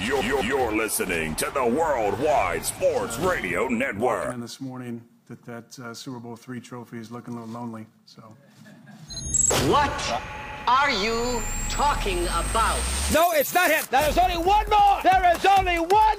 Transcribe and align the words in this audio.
You're, 0.00 0.22
you're, 0.22 0.44
you're 0.44 0.72
listening 0.72 1.34
to 1.36 1.50
the 1.52 1.66
Worldwide 1.66 2.64
Sports 2.64 3.18
Radio 3.18 3.66
Network. 3.66 4.32
And 4.32 4.40
this 4.40 4.60
morning, 4.60 5.02
that 5.26 5.44
that 5.44 5.78
uh, 5.80 5.92
Super 5.92 6.20
Bowl 6.20 6.36
three 6.36 6.60
trophy 6.60 6.98
is 6.98 7.10
looking 7.10 7.34
a 7.34 7.40
little 7.40 7.52
lonely. 7.52 7.84
So. 8.06 8.22
What 9.68 10.22
are 10.68 10.90
you 10.90 11.42
talking 11.68 12.22
about? 12.26 12.78
No, 13.12 13.32
it's 13.32 13.52
not 13.52 13.72
him. 13.72 13.84
There 13.90 14.08
is 14.08 14.16
only 14.18 14.36
one 14.36 14.70
more. 14.70 15.00
There 15.02 15.32
is 15.34 15.44
only 15.44 15.78
one 15.78 16.18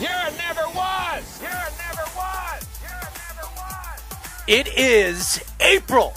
You're 0.00 0.08
never 0.36 0.62
was. 0.76 1.40
You're 1.42 1.50
never 1.50 2.04
was. 2.16 2.80
You're 2.80 3.10
never 3.18 3.48
was. 3.56 4.00
It 4.46 4.68
is 4.76 5.42
April 5.58 6.14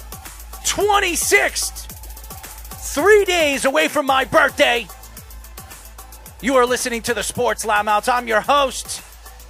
26th, 0.65 1.87
three 2.93 3.25
days 3.25 3.65
away 3.65 3.87
from 3.87 4.05
my 4.05 4.25
birthday. 4.25 4.87
You 6.41 6.57
are 6.57 6.65
listening 6.67 7.01
to 7.03 7.15
the 7.15 7.23
Sports 7.23 7.65
Loudmouths. 7.65 8.07
I'm 8.07 8.27
your 8.27 8.41
host, 8.41 9.01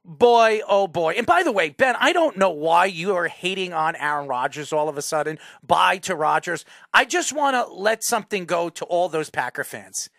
boy, 0.04 0.60
oh 0.68 0.86
boy. 0.86 1.14
And 1.16 1.26
by 1.26 1.42
the 1.42 1.52
way, 1.52 1.70
Ben, 1.70 1.96
I 1.98 2.12
don't 2.12 2.36
know 2.36 2.50
why 2.50 2.86
you 2.86 3.14
are 3.14 3.28
hating 3.28 3.72
on 3.72 3.96
Aaron 3.96 4.28
Rodgers 4.28 4.72
all 4.72 4.88
of 4.88 4.98
a 4.98 5.02
sudden. 5.02 5.38
Bye 5.62 5.98
to 5.98 6.14
Rodgers. 6.16 6.64
I 6.92 7.04
just 7.04 7.32
want 7.32 7.54
to 7.54 7.72
let 7.72 8.02
something 8.02 8.44
go 8.44 8.68
to 8.70 8.84
all 8.86 9.08
those 9.08 9.30
Packer 9.30 9.64
fans. 9.64 10.10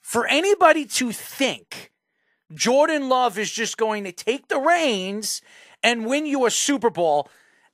For 0.00 0.26
anybody 0.26 0.86
to 0.86 1.12
think 1.12 1.92
Jordan 2.54 3.08
Love 3.08 3.38
is 3.38 3.50
just 3.50 3.76
going 3.76 4.04
to 4.04 4.12
take 4.12 4.48
the 4.48 4.58
reins 4.58 5.42
and 5.82 6.06
win 6.06 6.26
you 6.26 6.46
a 6.46 6.50
Super 6.50 6.90
Bowl 6.90 7.28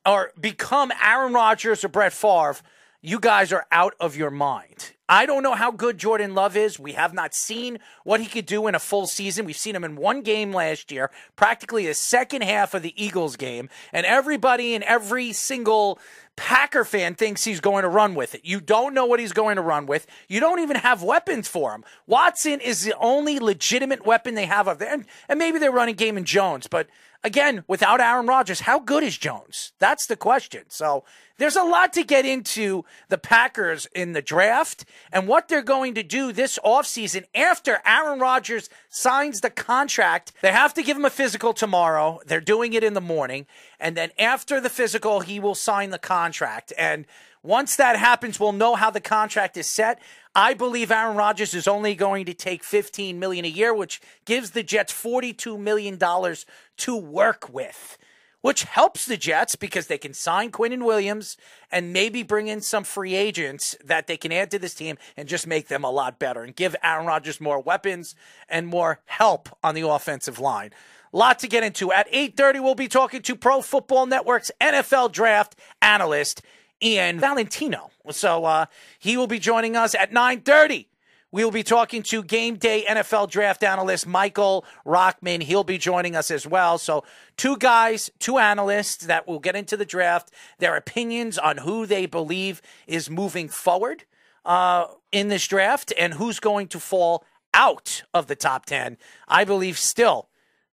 or 0.05 0.31
become 0.39 0.91
Aaron 1.01 1.33
Rodgers 1.33 1.83
or 1.83 1.87
Brett 1.87 2.13
Favre, 2.13 2.57
you 3.01 3.19
guys 3.19 3.53
are 3.53 3.65
out 3.71 3.93
of 3.99 4.17
your 4.17 4.31
mind. 4.31 4.94
I 5.07 5.27
don't 5.27 5.43
know 5.43 5.53
how 5.53 5.71
good 5.71 5.99
Jordan 5.99 6.33
Love 6.33 6.57
is. 6.57 6.79
We 6.79 6.93
have 6.93 7.13
not 7.13 7.35
seen 7.35 7.77
what 8.03 8.19
he 8.19 8.25
could 8.25 8.47
do 8.47 8.65
in 8.67 8.73
a 8.73 8.79
full 8.79 9.05
season. 9.05 9.45
We've 9.45 9.55
seen 9.55 9.75
him 9.75 9.83
in 9.83 9.95
one 9.95 10.21
game 10.21 10.51
last 10.51 10.91
year, 10.91 11.11
practically 11.35 11.87
a 11.87 11.93
second 11.93 12.43
half 12.43 12.73
of 12.73 12.81
the 12.81 12.93
Eagles 13.01 13.35
game, 13.35 13.69
and 13.93 14.05
everybody 14.05 14.73
in 14.73 14.81
every 14.83 15.31
single 15.31 15.99
Packer 16.35 16.83
fan 16.83 17.15
thinks 17.15 17.43
he's 17.43 17.61
going 17.61 17.83
to 17.83 17.89
run 17.89 18.15
with 18.15 18.35
it. 18.35 18.41
You 18.43 18.59
don't 18.59 18.93
know 18.93 19.05
what 19.05 19.19
he's 19.19 19.31
going 19.31 19.55
to 19.55 19.61
run 19.61 19.85
with. 19.85 20.07
You 20.27 20.39
don't 20.39 20.59
even 20.59 20.77
have 20.77 21.01
weapons 21.01 21.47
for 21.47 21.73
him. 21.73 21.83
Watson 22.07 22.59
is 22.59 22.83
the 22.83 22.95
only 22.99 23.39
legitimate 23.39 24.05
weapon 24.05 24.35
they 24.35 24.45
have 24.45 24.67
up 24.67 24.79
there. 24.79 24.91
And, 24.91 25.05
and 25.29 25.39
maybe 25.39 25.59
they're 25.59 25.71
running 25.71 25.95
game 25.95 26.17
in 26.17 26.25
Jones, 26.25 26.67
but 26.67 26.87
again, 27.25 27.63
without 27.67 27.99
Aaron 27.99 28.27
Rodgers, 28.27 28.61
how 28.61 28.79
good 28.79 29.03
is 29.03 29.17
Jones? 29.17 29.73
That's 29.79 30.05
the 30.05 30.15
question. 30.15 30.65
So 30.69 31.03
there's 31.37 31.55
a 31.55 31.63
lot 31.63 31.91
to 31.93 32.03
get 32.03 32.23
into 32.23 32.85
the 33.09 33.17
Packers 33.17 33.87
in 33.93 34.13
the 34.13 34.21
draft 34.21 34.85
and 35.11 35.27
what 35.27 35.47
they're 35.47 35.63
going 35.63 35.95
to 35.95 36.03
do 36.03 36.31
this 36.31 36.59
offseason 36.63 37.25
after 37.33 37.81
Aaron 37.83 38.19
Rodgers 38.19 38.69
signs 38.89 39.41
the 39.41 39.49
contract. 39.49 40.33
They 40.43 40.51
have 40.51 40.75
to 40.75 40.83
give 40.83 40.95
him 40.95 41.03
a 41.03 41.09
physical 41.09 41.53
tomorrow. 41.53 42.19
They're 42.25 42.39
doing 42.39 42.73
it 42.73 42.83
in 42.83 42.93
the 42.93 43.01
morning. 43.01 43.47
And 43.79 43.97
then 43.97 44.11
after 44.19 44.61
the 44.61 44.69
physical, 44.69 45.21
he 45.21 45.39
will 45.39 45.55
sign 45.55 45.89
the 45.89 45.99
contract. 45.99 46.71
And 46.77 47.05
once 47.41 47.75
that 47.75 47.97
happens, 47.97 48.39
we'll 48.39 48.53
know 48.53 48.75
how 48.75 48.91
the 48.91 49.01
contract 49.01 49.57
is 49.57 49.67
set. 49.67 49.99
I 50.35 50.53
believe 50.53 50.91
Aaron 50.91 51.15
Rodgers 51.15 51.53
is 51.53 51.65
only 51.65 51.95
going 51.95 52.25
to 52.25 52.33
take 52.33 52.61
15 52.61 53.17
million 53.17 53.45
a 53.45 53.49
year, 53.49 53.73
which 53.73 54.01
gives 54.25 54.51
the 54.51 54.63
Jets 54.63 54.91
42 54.91 55.57
million 55.57 55.97
dollars 55.97 56.45
to 56.77 56.97
work 56.97 57.53
with, 57.53 57.97
which 58.41 58.63
helps 58.63 59.05
the 59.05 59.15
Jets 59.15 59.55
because 59.55 59.87
they 59.87 59.97
can 59.97 60.13
sign 60.13 60.51
Quinnen 60.51 60.83
Williams 60.83 61.37
and 61.71 61.93
maybe 61.93 62.21
bring 62.21 62.47
in 62.47 62.59
some 62.59 62.83
free 62.83 63.15
agents 63.15 63.77
that 63.85 64.07
they 64.07 64.17
can 64.17 64.33
add 64.33 64.51
to 64.51 64.59
this 64.59 64.73
team 64.73 64.97
and 65.15 65.29
just 65.29 65.47
make 65.47 65.69
them 65.69 65.85
a 65.85 65.89
lot 65.89 66.19
better 66.19 66.43
and 66.43 66.53
give 66.53 66.75
Aaron 66.83 67.05
Rodgers 67.05 67.39
more 67.39 67.61
weapons 67.61 68.13
and 68.49 68.67
more 68.67 68.99
help 69.05 69.47
on 69.63 69.73
the 69.73 69.87
offensive 69.87 70.37
line. 70.37 70.71
Lot 71.13 71.39
to 71.39 71.47
get 71.47 71.63
into. 71.63 71.93
At 71.93 72.11
8:30 72.11 72.59
we'll 72.59 72.75
be 72.75 72.89
talking 72.89 73.21
to 73.21 73.37
Pro 73.37 73.61
Football 73.61 74.05
Network's 74.05 74.51
NFL 74.59 75.13
draft 75.13 75.55
analyst 75.81 76.41
Ian 76.83 77.19
Valentino. 77.19 77.91
So 78.11 78.45
uh, 78.45 78.65
he 78.99 79.17
will 79.17 79.27
be 79.27 79.39
joining 79.39 79.75
us 79.75 79.95
at 79.95 80.11
9:30. 80.11 80.87
We 81.35 81.43
will 81.43 81.51
be 81.51 81.63
talking 81.63 82.01
to 82.03 82.23
game 82.23 82.55
day 82.55 82.85
NFL 82.87 83.29
draft 83.29 83.61
analyst 83.61 84.07
Michael 84.07 84.63
Rochman. 84.85 85.43
He'll 85.43 85.65
be 85.65 85.77
joining 85.77 86.15
us 86.15 86.31
as 86.31 86.47
well. 86.47 86.77
So, 86.77 87.03
two 87.35 87.57
guys, 87.57 88.09
two 88.19 88.37
analysts 88.37 89.05
that 89.07 89.27
will 89.27 89.39
get 89.39 89.53
into 89.53 89.75
the 89.75 89.83
draft, 89.83 90.31
their 90.59 90.77
opinions 90.77 91.37
on 91.37 91.57
who 91.57 91.85
they 91.85 92.05
believe 92.05 92.61
is 92.87 93.09
moving 93.09 93.49
forward 93.49 94.05
uh, 94.45 94.85
in 95.11 95.27
this 95.27 95.45
draft 95.45 95.91
and 95.99 96.13
who's 96.13 96.39
going 96.39 96.69
to 96.69 96.79
fall 96.79 97.25
out 97.53 98.03
of 98.13 98.27
the 98.27 98.37
top 98.37 98.65
10. 98.65 98.97
I 99.27 99.43
believe 99.43 99.77
still 99.77 100.29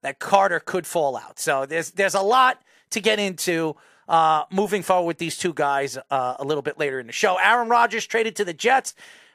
that 0.02 0.18
Carter 0.18 0.60
could 0.60 0.88
fall 0.88 1.16
out. 1.16 1.38
So, 1.38 1.68
there's, 1.68 1.92
there's 1.92 2.16
a 2.16 2.22
lot 2.22 2.64
to 2.90 3.00
get 3.00 3.20
into 3.20 3.76
uh, 4.08 4.44
moving 4.52 4.84
forward 4.84 5.08
with 5.08 5.18
these 5.18 5.38
two 5.38 5.54
guys 5.54 5.98
uh, 6.10 6.36
a 6.40 6.44
little 6.44 6.62
bit 6.62 6.78
later 6.78 7.00
in 7.00 7.08
the 7.08 7.14
show. 7.14 7.38
Aaron 7.42 7.70
Rodgers 7.70 8.06
traded 8.06 8.36
to 8.38 8.46
the 8.46 8.54
Jets. 8.54 8.94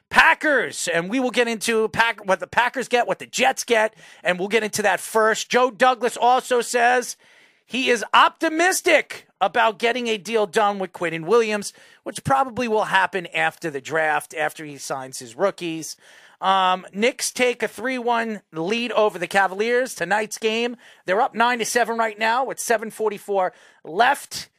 Packers, 0.09 0.87
and 0.89 1.09
we 1.09 1.19
will 1.19 1.31
get 1.31 1.47
into 1.47 1.87
Pack, 1.89 2.23
what 2.27 2.39
the 2.39 2.45
Packers 2.45 2.87
get, 2.87 3.07
what 3.07 3.17
the 3.17 3.25
Jets 3.25 3.63
get, 3.63 3.95
and 4.23 4.37
we'll 4.37 4.47
get 4.47 4.61
into 4.61 4.83
that 4.83 4.99
first. 4.99 5.49
Joe 5.49 5.71
Douglas 5.71 6.15
also 6.15 6.61
says 6.61 7.17
he 7.65 7.89
is 7.89 8.05
optimistic 8.13 9.27
about 9.41 9.79
getting 9.79 10.07
a 10.07 10.19
deal 10.19 10.45
done 10.45 10.77
with 10.77 10.93
Quinnen 10.93 11.25
Williams, 11.25 11.73
which 12.03 12.23
probably 12.23 12.67
will 12.67 12.85
happen 12.85 13.25
after 13.33 13.71
the 13.71 13.81
draft, 13.81 14.35
after 14.35 14.63
he 14.63 14.77
signs 14.77 15.17
his 15.17 15.35
rookies. 15.35 15.97
Um, 16.39 16.85
Knicks 16.93 17.31
take 17.31 17.63
a 17.63 17.67
3 17.67 17.97
1 17.97 18.41
lead 18.51 18.91
over 18.91 19.17
the 19.17 19.27
Cavaliers. 19.27 19.95
Tonight's 19.95 20.37
game, 20.37 20.75
they're 21.05 21.21
up 21.21 21.33
9 21.33 21.59
to 21.59 21.65
7 21.65 21.97
right 21.97 22.19
now 22.19 22.45
with 22.45 22.57
7.44 22.57 23.51
left 23.83 24.49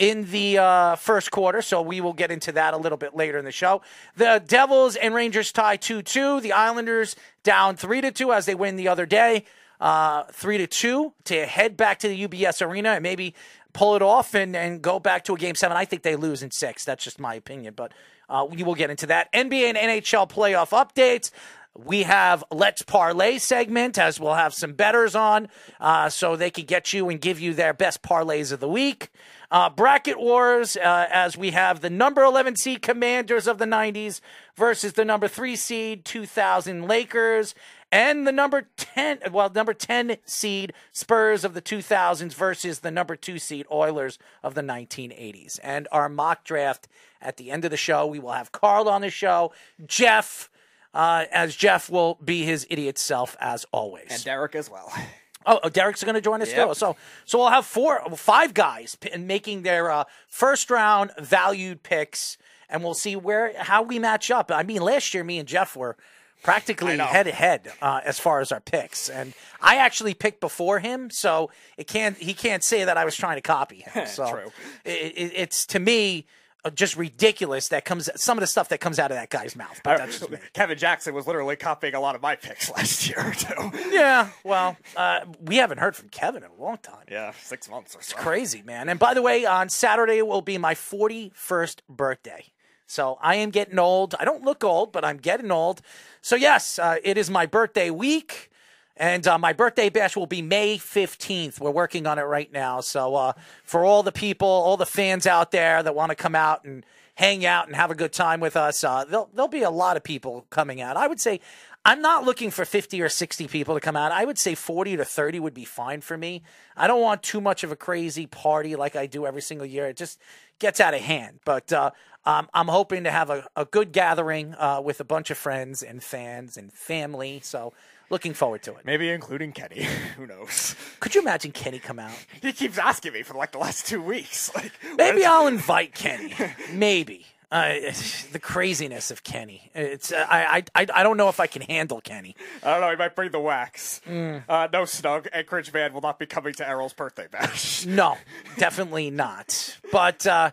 in 0.00 0.24
the 0.30 0.58
uh, 0.58 0.96
first 0.96 1.30
quarter, 1.30 1.60
so 1.62 1.82
we 1.82 2.00
will 2.00 2.14
get 2.14 2.30
into 2.32 2.50
that 2.52 2.74
a 2.74 2.76
little 2.76 2.98
bit 2.98 3.14
later 3.14 3.38
in 3.38 3.44
the 3.44 3.52
show. 3.52 3.82
The 4.16 4.42
Devils 4.44 4.96
and 4.96 5.14
Rangers 5.14 5.52
tie 5.52 5.76
2 5.76 6.02
2. 6.02 6.40
The 6.40 6.52
Islanders 6.52 7.14
down 7.44 7.76
3 7.76 8.00
to 8.00 8.10
2 8.10 8.32
as 8.32 8.46
they 8.46 8.54
win 8.54 8.76
the 8.76 8.88
other 8.88 9.06
day. 9.06 9.44
uh, 9.80 10.24
three 10.32 10.58
to 10.58 10.66
two 10.66 11.12
to 11.24 11.46
head 11.46 11.76
back 11.76 11.98
to 12.00 12.08
the 12.08 12.28
UBS 12.28 12.64
Arena 12.64 12.90
and 12.90 13.02
maybe 13.02 13.34
pull 13.72 13.96
it 13.96 14.02
off 14.02 14.34
and, 14.34 14.54
and 14.54 14.82
go 14.82 14.98
back 15.00 15.24
to 15.24 15.34
a 15.34 15.38
game 15.38 15.54
seven. 15.54 15.76
I 15.76 15.84
think 15.84 16.02
they 16.02 16.16
lose 16.16 16.42
in 16.42 16.50
six. 16.50 16.84
That's 16.84 17.02
just 17.02 17.18
my 17.18 17.34
opinion, 17.34 17.74
but 17.74 17.92
uh, 18.28 18.46
we 18.48 18.62
will 18.62 18.74
get 18.74 18.90
into 18.90 19.06
that. 19.06 19.32
NBA 19.32 19.74
and 19.74 19.78
NHL 19.78 20.28
playoff 20.28 20.70
updates. 20.70 21.30
We 21.78 22.02
have 22.02 22.42
Let's 22.50 22.82
Parlay 22.82 23.38
segment 23.38 23.96
as 23.96 24.18
we'll 24.18 24.34
have 24.34 24.52
some 24.52 24.72
betters 24.72 25.14
on 25.14 25.48
uh, 25.78 26.08
so 26.08 26.34
they 26.34 26.50
can 26.50 26.64
get 26.64 26.92
you 26.92 27.08
and 27.08 27.20
give 27.20 27.38
you 27.38 27.54
their 27.54 27.72
best 27.72 28.02
parlays 28.02 28.50
of 28.50 28.58
the 28.58 28.68
week. 28.68 29.10
Uh, 29.52 29.70
bracket 29.70 30.18
wars 30.18 30.76
uh, 30.76 31.06
as 31.12 31.36
we 31.36 31.52
have 31.52 31.80
the 31.80 31.88
number 31.88 32.22
11 32.22 32.56
seed 32.56 32.82
commanders 32.82 33.46
of 33.46 33.58
the 33.58 33.66
90s 33.66 34.20
versus 34.56 34.94
the 34.94 35.04
number 35.04 35.28
3 35.28 35.54
seed 35.54 36.04
2000 36.04 36.88
Lakers 36.88 37.54
and 37.92 38.26
the 38.26 38.32
number 38.32 38.68
10 38.76 39.20
well 39.30 39.50
number 39.50 39.74
10 39.74 40.16
seed 40.24 40.72
Spurs 40.90 41.44
of 41.44 41.54
the 41.54 41.62
2000s 41.62 42.34
versus 42.34 42.80
the 42.80 42.90
number 42.90 43.14
2 43.14 43.38
seed 43.38 43.64
Oilers 43.70 44.18
of 44.42 44.54
the 44.54 44.62
1980s. 44.62 45.60
And 45.62 45.86
our 45.92 46.08
mock 46.08 46.42
draft 46.42 46.88
at 47.22 47.36
the 47.36 47.52
end 47.52 47.64
of 47.64 47.70
the 47.70 47.76
show, 47.76 48.06
we 48.06 48.18
will 48.18 48.32
have 48.32 48.50
Carl 48.50 48.88
on 48.88 49.02
the 49.02 49.10
show, 49.10 49.52
Jeff 49.86 50.50
uh, 50.94 51.24
as 51.32 51.54
Jeff 51.56 51.88
will 51.90 52.18
be 52.24 52.44
his 52.44 52.66
idiot 52.70 52.98
self 52.98 53.36
as 53.40 53.64
always. 53.72 54.06
And 54.10 54.24
Derek 54.24 54.54
as 54.54 54.70
well. 54.70 54.92
Oh, 55.46 55.58
oh, 55.62 55.70
Derek's 55.70 56.04
going 56.04 56.16
to 56.16 56.20
join 56.20 56.42
us 56.42 56.52
Yep. 56.52 56.68
too. 56.68 56.74
So, 56.74 56.96
so 57.24 57.38
we'll 57.38 57.48
have 57.48 57.64
four, 57.64 58.02
five 58.14 58.52
guys 58.52 58.96
p- 58.96 59.16
making 59.16 59.62
their 59.62 59.90
uh, 59.90 60.04
first 60.28 60.70
round 60.70 61.12
valued 61.18 61.82
picks, 61.82 62.36
and 62.68 62.84
we'll 62.84 62.92
see 62.92 63.16
where 63.16 63.54
how 63.58 63.82
we 63.82 63.98
match 63.98 64.30
up. 64.30 64.50
I 64.52 64.64
mean, 64.64 64.82
last 64.82 65.14
year 65.14 65.24
me 65.24 65.38
and 65.38 65.48
Jeff 65.48 65.74
were 65.74 65.96
practically 66.42 66.98
head 66.98 67.22
to 67.22 67.32
head 67.32 67.72
uh, 67.80 68.02
as 68.04 68.18
far 68.18 68.40
as 68.40 68.52
our 68.52 68.60
picks, 68.60 69.08
and 69.08 69.32
I 69.62 69.76
actually 69.76 70.12
picked 70.12 70.40
before 70.40 70.78
him, 70.78 71.08
so 71.08 71.50
it 71.78 71.86
can't 71.86 72.18
he 72.18 72.34
can't 72.34 72.62
say 72.62 72.84
that 72.84 72.98
I 72.98 73.06
was 73.06 73.16
trying 73.16 73.36
to 73.36 73.40
copy 73.42 73.76
him. 73.76 74.06
So 74.08 74.30
True. 74.30 74.52
It, 74.84 74.90
it, 75.16 75.32
it's 75.36 75.64
to 75.68 75.78
me. 75.80 76.26
Uh, 76.64 76.70
Just 76.70 76.96
ridiculous 76.96 77.68
that 77.68 77.84
comes 77.84 78.08
some 78.16 78.38
of 78.38 78.40
the 78.40 78.46
stuff 78.46 78.68
that 78.70 78.78
comes 78.80 78.98
out 78.98 79.10
of 79.10 79.16
that 79.16 79.30
guy's 79.30 79.56
mouth. 79.56 79.80
But 79.84 79.98
that's 79.98 80.18
just 80.18 80.30
me. 80.30 80.38
Kevin 80.52 80.78
Jackson 80.78 81.14
was 81.14 81.26
literally 81.26 81.56
copying 81.56 81.94
a 81.94 82.00
lot 82.00 82.14
of 82.14 82.22
my 82.22 82.36
picks 82.36 82.70
last 82.70 83.08
year 83.08 83.32
too. 83.36 83.70
Yeah, 83.90 84.28
well, 84.44 84.76
uh, 84.96 85.20
we 85.40 85.56
haven't 85.56 85.78
heard 85.78 85.96
from 85.96 86.08
Kevin 86.08 86.42
in 86.42 86.50
a 86.50 86.62
long 86.62 86.78
time. 86.78 87.04
Yeah, 87.10 87.32
six 87.42 87.68
months 87.68 87.94
or 87.94 88.02
so. 88.02 88.16
Crazy, 88.16 88.62
man. 88.62 88.88
And 88.88 88.98
by 88.98 89.14
the 89.14 89.22
way, 89.22 89.44
on 89.44 89.68
Saturday 89.68 90.22
will 90.22 90.42
be 90.42 90.58
my 90.58 90.74
41st 90.74 91.80
birthday. 91.88 92.44
So 92.86 93.18
I 93.20 93.36
am 93.36 93.50
getting 93.50 93.78
old. 93.78 94.16
I 94.18 94.24
don't 94.24 94.42
look 94.42 94.64
old, 94.64 94.90
but 94.92 95.04
I'm 95.04 95.18
getting 95.18 95.52
old. 95.52 95.80
So, 96.22 96.34
yes, 96.34 96.78
uh, 96.78 96.96
it 97.04 97.16
is 97.16 97.30
my 97.30 97.46
birthday 97.46 97.88
week. 97.90 98.50
And 98.96 99.26
uh, 99.26 99.38
my 99.38 99.52
birthday 99.52 99.88
bash 99.88 100.16
will 100.16 100.26
be 100.26 100.42
May 100.42 100.76
15th. 100.76 101.60
We're 101.60 101.70
working 101.70 102.06
on 102.06 102.18
it 102.18 102.22
right 102.22 102.52
now. 102.52 102.80
So, 102.80 103.14
uh, 103.14 103.32
for 103.64 103.84
all 103.84 104.02
the 104.02 104.12
people, 104.12 104.48
all 104.48 104.76
the 104.76 104.86
fans 104.86 105.26
out 105.26 105.52
there 105.52 105.82
that 105.82 105.94
want 105.94 106.10
to 106.10 106.16
come 106.16 106.34
out 106.34 106.64
and 106.64 106.84
hang 107.14 107.46
out 107.46 107.66
and 107.66 107.76
have 107.76 107.90
a 107.90 107.94
good 107.94 108.12
time 108.12 108.40
with 108.40 108.56
us, 108.56 108.84
uh, 108.84 109.04
there'll, 109.04 109.30
there'll 109.34 109.48
be 109.48 109.62
a 109.62 109.70
lot 109.70 109.96
of 109.96 110.02
people 110.02 110.46
coming 110.50 110.80
out. 110.80 110.96
I 110.96 111.06
would 111.06 111.20
say 111.20 111.40
I'm 111.84 112.02
not 112.02 112.24
looking 112.24 112.50
for 112.50 112.66
50 112.66 113.00
or 113.00 113.08
60 113.08 113.48
people 113.48 113.74
to 113.74 113.80
come 113.80 113.96
out. 113.96 114.12
I 114.12 114.24
would 114.24 114.38
say 114.38 114.54
40 114.54 114.98
to 114.98 115.04
30 115.04 115.40
would 115.40 115.54
be 115.54 115.64
fine 115.64 116.02
for 116.02 116.16
me. 116.16 116.42
I 116.76 116.86
don't 116.86 117.00
want 117.00 117.22
too 117.22 117.40
much 117.40 117.64
of 117.64 117.72
a 117.72 117.76
crazy 117.76 118.26
party 118.26 118.76
like 118.76 118.96
I 118.96 119.06
do 119.06 119.24
every 119.24 119.40
single 119.40 119.66
year. 119.66 119.86
It 119.86 119.96
just 119.96 120.20
gets 120.58 120.78
out 120.78 120.92
of 120.92 121.00
hand. 121.00 121.40
But 121.46 121.72
uh, 121.72 121.92
um, 122.26 122.48
I'm 122.52 122.68
hoping 122.68 123.04
to 123.04 123.10
have 123.10 123.30
a, 123.30 123.48
a 123.56 123.64
good 123.64 123.92
gathering 123.92 124.54
uh, 124.56 124.82
with 124.84 125.00
a 125.00 125.04
bunch 125.04 125.30
of 125.30 125.38
friends 125.38 125.82
and 125.82 126.02
fans 126.02 126.58
and 126.58 126.70
family. 126.70 127.40
So 127.42 127.72
looking 128.10 128.34
forward 128.34 128.62
to 128.64 128.74
it. 128.74 128.84
Maybe 128.84 129.08
including 129.08 129.52
Kenny. 129.52 129.84
Who 130.16 130.26
knows? 130.26 130.74
Could 131.00 131.14
you 131.14 131.22
imagine 131.22 131.52
Kenny 131.52 131.78
come 131.78 131.98
out? 131.98 132.12
He 132.42 132.52
keeps 132.52 132.78
asking 132.78 133.12
me 133.12 133.22
for 133.22 133.34
like 133.34 133.52
the 133.52 133.58
last 133.58 133.86
two 133.86 134.02
weeks. 134.02 134.50
Like 134.60 134.72
Maybe 134.96 135.24
I'll 135.24 135.46
invite 135.46 135.94
Kenny. 135.94 136.34
Maybe. 136.72 137.26
Uh, 137.52 137.74
the 138.32 138.38
craziness 138.40 139.10
of 139.10 139.22
Kenny. 139.22 139.70
It's 139.74 140.12
uh, 140.12 140.26
I, 140.28 140.64
I 140.74 140.86
I 140.94 141.02
don't 141.02 141.16
know 141.16 141.28
if 141.28 141.40
I 141.40 141.46
can 141.46 141.62
handle 141.62 142.00
Kenny. 142.00 142.36
I 142.62 142.72
don't 142.72 142.80
know. 142.80 142.90
He 142.90 142.96
might 142.96 143.14
bring 143.14 143.30
the 143.30 143.40
wax. 143.40 144.00
Mm. 144.06 144.44
Uh, 144.48 144.68
no 144.72 144.84
snug. 144.84 145.28
Anchorage 145.32 145.72
Man 145.72 145.92
will 145.92 146.00
not 146.00 146.18
be 146.18 146.26
coming 146.26 146.52
to 146.54 146.68
Errol's 146.68 146.92
birthday 146.92 147.26
bash. 147.30 147.86
No, 147.86 148.16
definitely 148.58 149.10
not. 149.10 149.78
But 149.92 150.26
uh, 150.26 150.50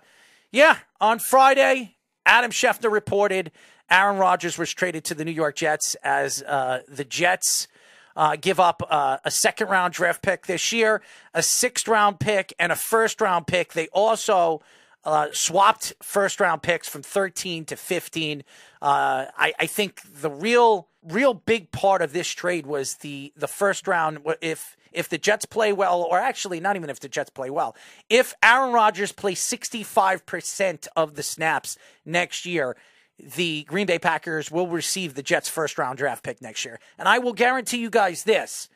yeah, 0.51 0.77
on 1.01 1.19
Friday, 1.19 1.95
Adam 2.25 2.51
Schefter 2.51 2.91
reported 2.91 3.51
Aaron 3.89 4.17
Rodgers 4.17 4.57
was 4.57 4.73
traded 4.73 5.03
to 5.05 5.15
the 5.15 5.23
New 5.23 5.31
York 5.31 5.55
Jets 5.55 5.95
as 6.03 6.43
uh, 6.43 6.81
the 6.87 7.05
Jets. 7.05 7.67
Uh, 8.15 8.35
give 8.35 8.59
up 8.59 8.81
uh, 8.89 9.17
a 9.23 9.29
second 9.29 9.67
round 9.69 9.93
draft 9.93 10.23
pick 10.23 10.47
this 10.47 10.71
year, 10.71 11.03
a 11.35 11.43
sixth 11.43 11.87
round 11.87 12.19
pick, 12.19 12.51
and 12.57 12.71
a 12.71 12.75
first 12.75 13.21
round 13.21 13.45
pick. 13.45 13.73
They 13.73 13.87
also 13.89 14.61
uh, 15.07 15.27
swapped 15.31 15.93
first 16.01 16.39
round 16.39 16.61
picks 16.61 16.89
from 16.89 17.01
13 17.01 17.63
to 17.65 17.77
15. 17.77 18.43
Uh, 18.81 19.25
I, 19.37 19.53
I 19.57 19.65
think 19.67 20.01
the 20.03 20.29
real, 20.29 20.89
real 21.01 21.33
big 21.33 21.71
part 21.71 22.01
of 22.01 22.11
this 22.11 22.27
trade 22.27 22.65
was 22.65 22.95
the 22.95 23.31
the 23.37 23.47
first 23.47 23.87
round. 23.87 24.19
If 24.41 24.75
if 24.91 25.07
the 25.07 25.17
Jets 25.17 25.45
play 25.45 25.71
well, 25.71 26.01
or 26.01 26.19
actually 26.19 26.59
not 26.59 26.75
even 26.75 26.89
if 26.89 26.99
the 26.99 27.07
Jets 27.07 27.29
play 27.29 27.49
well, 27.49 27.75
if 28.09 28.33
Aaron 28.43 28.73
Rodgers 28.73 29.11
plays 29.11 29.39
65 29.39 30.25
percent 30.25 30.87
of 30.95 31.15
the 31.15 31.23
snaps 31.23 31.77
next 32.05 32.45
year. 32.45 32.75
The 33.19 33.63
Green 33.63 33.87
Bay 33.87 33.99
Packers 33.99 34.51
will 34.51 34.67
receive 34.67 35.13
the 35.15 35.23
Jets' 35.23 35.49
first 35.49 35.77
round 35.77 35.97
draft 35.97 36.23
pick 36.23 36.41
next 36.41 36.65
year. 36.65 36.79
And 36.97 37.07
I 37.07 37.19
will 37.19 37.33
guarantee 37.33 37.77
you 37.77 37.89
guys 37.89 38.23
this 38.23 38.69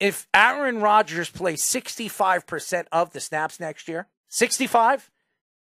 if 0.00 0.28
Aaron 0.32 0.80
Rodgers 0.80 1.30
plays 1.30 1.62
65% 1.62 2.84
of 2.92 3.12
the 3.12 3.20
snaps 3.20 3.58
next 3.58 3.88
year, 3.88 4.06
65, 4.28 5.10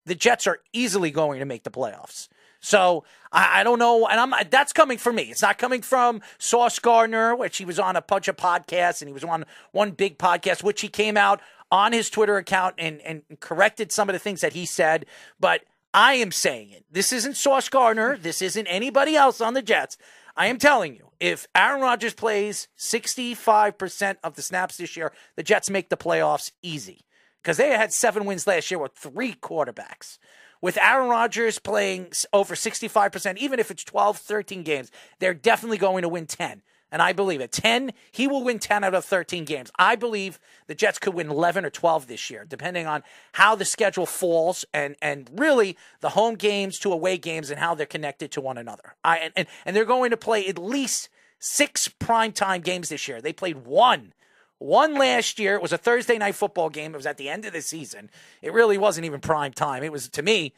the 0.06 0.16
Jets 0.16 0.48
are 0.48 0.60
easily 0.74 1.12
going 1.12 1.40
to 1.40 1.46
make 1.46 1.64
the 1.64 1.72
playoffs. 1.72 2.30
So 2.62 3.04
I, 3.32 3.62
I 3.62 3.64
don't 3.64 3.80
know, 3.80 4.08
and 4.08 4.20
I'm 4.20 4.48
that's 4.50 4.72
coming 4.72 4.98
from 4.98 5.16
me. 5.16 5.24
It's 5.24 5.42
not 5.42 5.58
coming 5.58 5.82
from 5.82 6.22
Sauce 6.38 6.80
Gardner, 6.80 7.36
which 7.36 7.58
he 7.58 7.66
was 7.66 7.80
on 7.80 7.96
a 7.96 8.02
bunch 8.02 8.28
of 8.28 8.38
podcasts, 8.38 9.02
and 9.02 9.10
he 9.10 9.14
was 9.14 9.24
on 9.24 9.46
one 9.72 9.92
big 9.92 10.18
podcast, 10.18 10.64
which 10.64 10.82
he 10.82 10.88
came 10.88 11.18
out 11.18 11.42
on 11.72 11.92
his 11.92 12.10
Twitter 12.10 12.38
account 12.38 12.76
and 12.78 13.02
and 13.02 13.24
corrected 13.40 13.92
some 13.92 14.10
of 14.10 14.14
the 14.14 14.20
things 14.20 14.42
that 14.42 14.54
he 14.54 14.66
said. 14.66 15.08
But 15.40 15.64
I 15.94 16.14
am 16.14 16.32
saying 16.32 16.72
it. 16.72 16.86
This 16.90 17.12
isn't 17.12 17.36
Sauce 17.36 17.68
Gardner. 17.68 18.18
This 18.18 18.42
isn't 18.42 18.68
anybody 18.68 19.16
else 19.16 19.42
on 19.42 19.54
the 19.54 19.62
Jets. 19.62 19.98
I 20.38 20.48
am 20.48 20.58
telling 20.58 20.96
you, 20.96 21.12
if 21.20 21.48
Aaron 21.54 21.82
Rodgers 21.82 22.14
plays 22.14 22.70
65% 22.78 24.16
of 24.24 24.36
the 24.36 24.42
snaps 24.42 24.78
this 24.78 24.96
year, 24.96 25.12
the 25.36 25.44
Jets 25.44 25.70
make 25.70 25.90
the 25.90 25.98
playoffs 25.98 26.52
easy 26.62 27.06
because 27.42 27.58
they 27.58 27.72
had 27.72 27.92
seven 27.92 28.26
wins 28.26 28.48
last 28.48 28.72
year 28.72 28.80
with 28.80 28.94
three 28.94 29.34
quarterbacks. 29.34 30.18
With 30.62 30.78
Aaron 30.82 31.10
Rodgers 31.10 31.60
playing 31.60 32.12
over 32.32 32.56
65%, 32.56 33.38
even 33.38 33.60
if 33.60 33.72
it's 33.72 33.84
12, 33.84 34.18
13 34.18 34.64
games, 34.64 34.92
they're 35.20 35.34
definitely 35.34 35.80
going 35.80 36.04
to 36.04 36.10
win 36.10 36.28
10. 36.28 36.62
And 36.92 37.02
I 37.02 37.14
believe 37.14 37.40
it. 37.40 37.52
10, 37.52 37.94
he 38.12 38.28
will 38.28 38.44
win 38.44 38.60
10 38.60 38.84
out 38.84 38.94
of 38.94 39.06
13 39.06 39.46
games. 39.46 39.72
I 39.80 39.96
believe 39.96 40.40
the 40.68 40.76
Jets 40.76 41.00
could 41.00 41.14
win 41.14 41.30
11 41.30 41.64
or 41.64 41.70
12 41.70 42.08
this 42.08 42.30
year, 42.30 42.46
depending 42.48 42.86
on 42.86 43.04
how 43.34 43.56
the 43.56 43.66
schedule 43.66 44.06
falls 44.06 44.66
and, 44.74 44.96
and 45.02 45.30
really 45.34 45.78
the 46.02 46.10
home 46.10 46.36
games 46.36 46.80
to 46.80 46.92
away 46.92 47.18
games 47.18 47.50
and 47.50 47.60
how 47.60 47.76
they're 47.76 47.86
connected 47.86 48.32
to 48.32 48.42
one 48.42 48.58
another. 48.58 48.96
I, 49.04 49.18
and, 49.18 49.34
and, 49.36 49.48
and 49.66 49.76
they're 49.76 49.86
going 49.86 50.12
to 50.12 50.18
play 50.18 50.48
at 50.48 50.58
least 50.58 51.10
six 51.40 51.88
primetime 51.88 52.64
games 52.64 52.90
this 52.90 53.08
year. 53.08 53.22
They 53.22 53.34
played 53.34 53.66
one 53.66 54.14
one 54.62 54.94
last 54.94 55.40
year. 55.40 55.56
It 55.56 55.62
was 55.62 55.74
a 55.74 55.78
Thursday 55.78 56.20
night 56.20 56.36
football 56.36 56.70
game. 56.70 56.94
It 56.94 56.98
was 56.98 57.08
at 57.08 57.18
the 57.18 57.30
end 57.30 57.46
of 57.46 57.54
the 57.54 57.62
season. 57.62 58.12
It 58.44 58.54
really 58.54 58.78
wasn't 58.78 59.06
even 59.06 59.20
prime 59.20 59.54
time. 59.54 59.84
It 59.84 59.92
was 59.92 60.08
to 60.10 60.22
me 60.22 60.54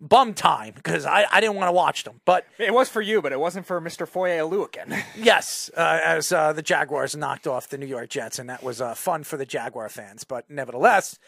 bum 0.00 0.34
time 0.34 0.74
because 0.74 1.04
I, 1.04 1.26
I 1.30 1.40
didn't 1.40 1.56
want 1.56 1.68
to 1.68 1.72
watch 1.72 2.04
them. 2.04 2.20
But 2.24 2.46
It 2.58 2.72
was 2.72 2.88
for 2.88 3.02
you, 3.02 3.20
but 3.22 3.32
it 3.32 3.40
wasn't 3.40 3.66
for 3.66 3.80
Mr. 3.80 4.06
Foye 4.06 4.38
Oluokun. 4.38 5.02
yes, 5.16 5.70
uh, 5.76 6.00
as 6.04 6.32
uh, 6.32 6.52
the 6.52 6.62
Jaguars 6.62 7.16
knocked 7.16 7.46
off 7.46 7.68
the 7.68 7.78
New 7.78 7.86
York 7.86 8.08
Jets, 8.10 8.38
and 8.38 8.48
that 8.48 8.62
was 8.62 8.80
uh, 8.80 8.94
fun 8.94 9.24
for 9.24 9.36
the 9.36 9.46
Jaguar 9.46 9.88
fans. 9.88 10.24
But 10.24 10.48
nevertheless, 10.48 11.18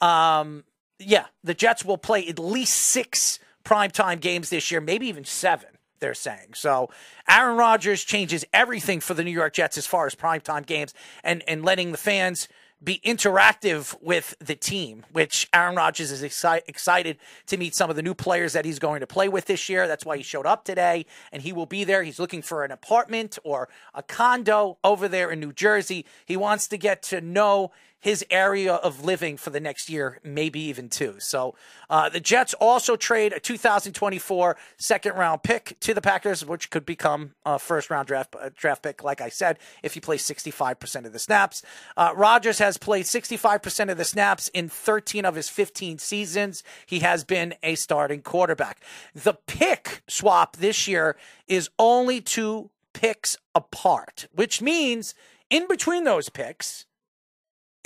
um, 0.00 0.64
yeah, 0.98 1.26
the 1.44 1.54
Jets 1.54 1.84
will 1.84 1.98
play 1.98 2.26
at 2.26 2.38
least 2.38 2.76
six 2.76 3.38
primetime 3.64 4.20
games 4.20 4.50
this 4.50 4.70
year, 4.70 4.80
maybe 4.80 5.06
even 5.08 5.24
seven. 5.24 5.68
They're 5.98 6.14
saying 6.14 6.54
so. 6.54 6.90
Aaron 7.28 7.56
Rodgers 7.56 8.04
changes 8.04 8.44
everything 8.52 9.00
for 9.00 9.14
the 9.14 9.24
New 9.24 9.30
York 9.30 9.54
Jets 9.54 9.78
as 9.78 9.86
far 9.86 10.06
as 10.06 10.14
primetime 10.14 10.66
games 10.66 10.92
and 11.24 11.42
and 11.48 11.64
letting 11.64 11.92
the 11.92 11.98
fans 11.98 12.48
be 12.82 13.00
interactive 13.04 13.96
with 14.02 14.34
the 14.38 14.54
team, 14.54 15.04
which 15.12 15.48
Aaron 15.52 15.76
Rodgers 15.76 16.10
is 16.10 16.22
exci- 16.22 16.62
excited 16.68 17.18
to 17.46 17.56
meet 17.56 17.74
some 17.74 17.88
of 17.88 17.96
the 17.96 18.02
new 18.02 18.14
players 18.14 18.52
that 18.52 18.64
he's 18.64 18.78
going 18.78 19.00
to 19.00 19.06
play 19.06 19.28
with 19.28 19.46
this 19.46 19.68
year. 19.68 19.88
That's 19.88 20.04
why 20.04 20.18
he 20.18 20.22
showed 20.22 20.46
up 20.46 20.64
today, 20.64 21.06
and 21.32 21.42
he 21.42 21.52
will 21.52 21.66
be 21.66 21.84
there. 21.84 22.02
He's 22.02 22.18
looking 22.18 22.42
for 22.42 22.64
an 22.64 22.70
apartment 22.70 23.38
or 23.44 23.68
a 23.94 24.02
condo 24.02 24.78
over 24.84 25.08
there 25.08 25.30
in 25.30 25.40
New 25.40 25.52
Jersey. 25.52 26.04
He 26.26 26.36
wants 26.36 26.68
to 26.68 26.76
get 26.76 27.02
to 27.04 27.20
know 27.20 27.72
his 28.00 28.24
area 28.30 28.74
of 28.74 29.04
living 29.04 29.36
for 29.36 29.50
the 29.50 29.60
next 29.60 29.88
year, 29.88 30.20
maybe 30.22 30.60
even 30.60 30.88
two. 30.88 31.16
So 31.18 31.54
uh, 31.88 32.08
the 32.08 32.20
Jets 32.20 32.54
also 32.54 32.96
trade 32.96 33.32
a 33.32 33.40
2024 33.40 34.56
second 34.76 35.14
round 35.14 35.42
pick 35.42 35.78
to 35.80 35.94
the 35.94 36.00
Packers, 36.00 36.44
which 36.44 36.70
could 36.70 36.86
become 36.86 37.32
a 37.44 37.58
first 37.58 37.90
round 37.90 38.06
draft 38.06 38.36
uh, 38.40 38.50
draft 38.54 38.82
pick, 38.82 39.02
like 39.02 39.20
I 39.20 39.28
said, 39.28 39.58
if 39.82 39.94
he 39.94 40.00
plays 40.00 40.26
65% 40.26 41.06
of 41.06 41.12
the 41.12 41.18
snaps. 41.18 41.62
Uh, 41.96 42.12
Rodgers 42.14 42.58
has 42.58 42.76
played 42.76 43.06
65% 43.06 43.90
of 43.90 43.98
the 43.98 44.04
snaps 44.04 44.48
in 44.48 44.68
13 44.68 45.24
of 45.24 45.34
his 45.34 45.48
15 45.48 45.98
seasons. 45.98 46.62
He 46.86 47.00
has 47.00 47.24
been 47.24 47.54
a 47.62 47.74
starting 47.74 48.22
quarterback. 48.22 48.80
The 49.14 49.34
pick 49.46 50.02
swap 50.06 50.56
this 50.56 50.86
year 50.86 51.16
is 51.48 51.70
only 51.78 52.20
two 52.20 52.70
picks 52.92 53.36
apart, 53.54 54.26
which 54.32 54.62
means 54.62 55.14
in 55.50 55.68
between 55.68 56.04
those 56.04 56.28
picks, 56.28 56.86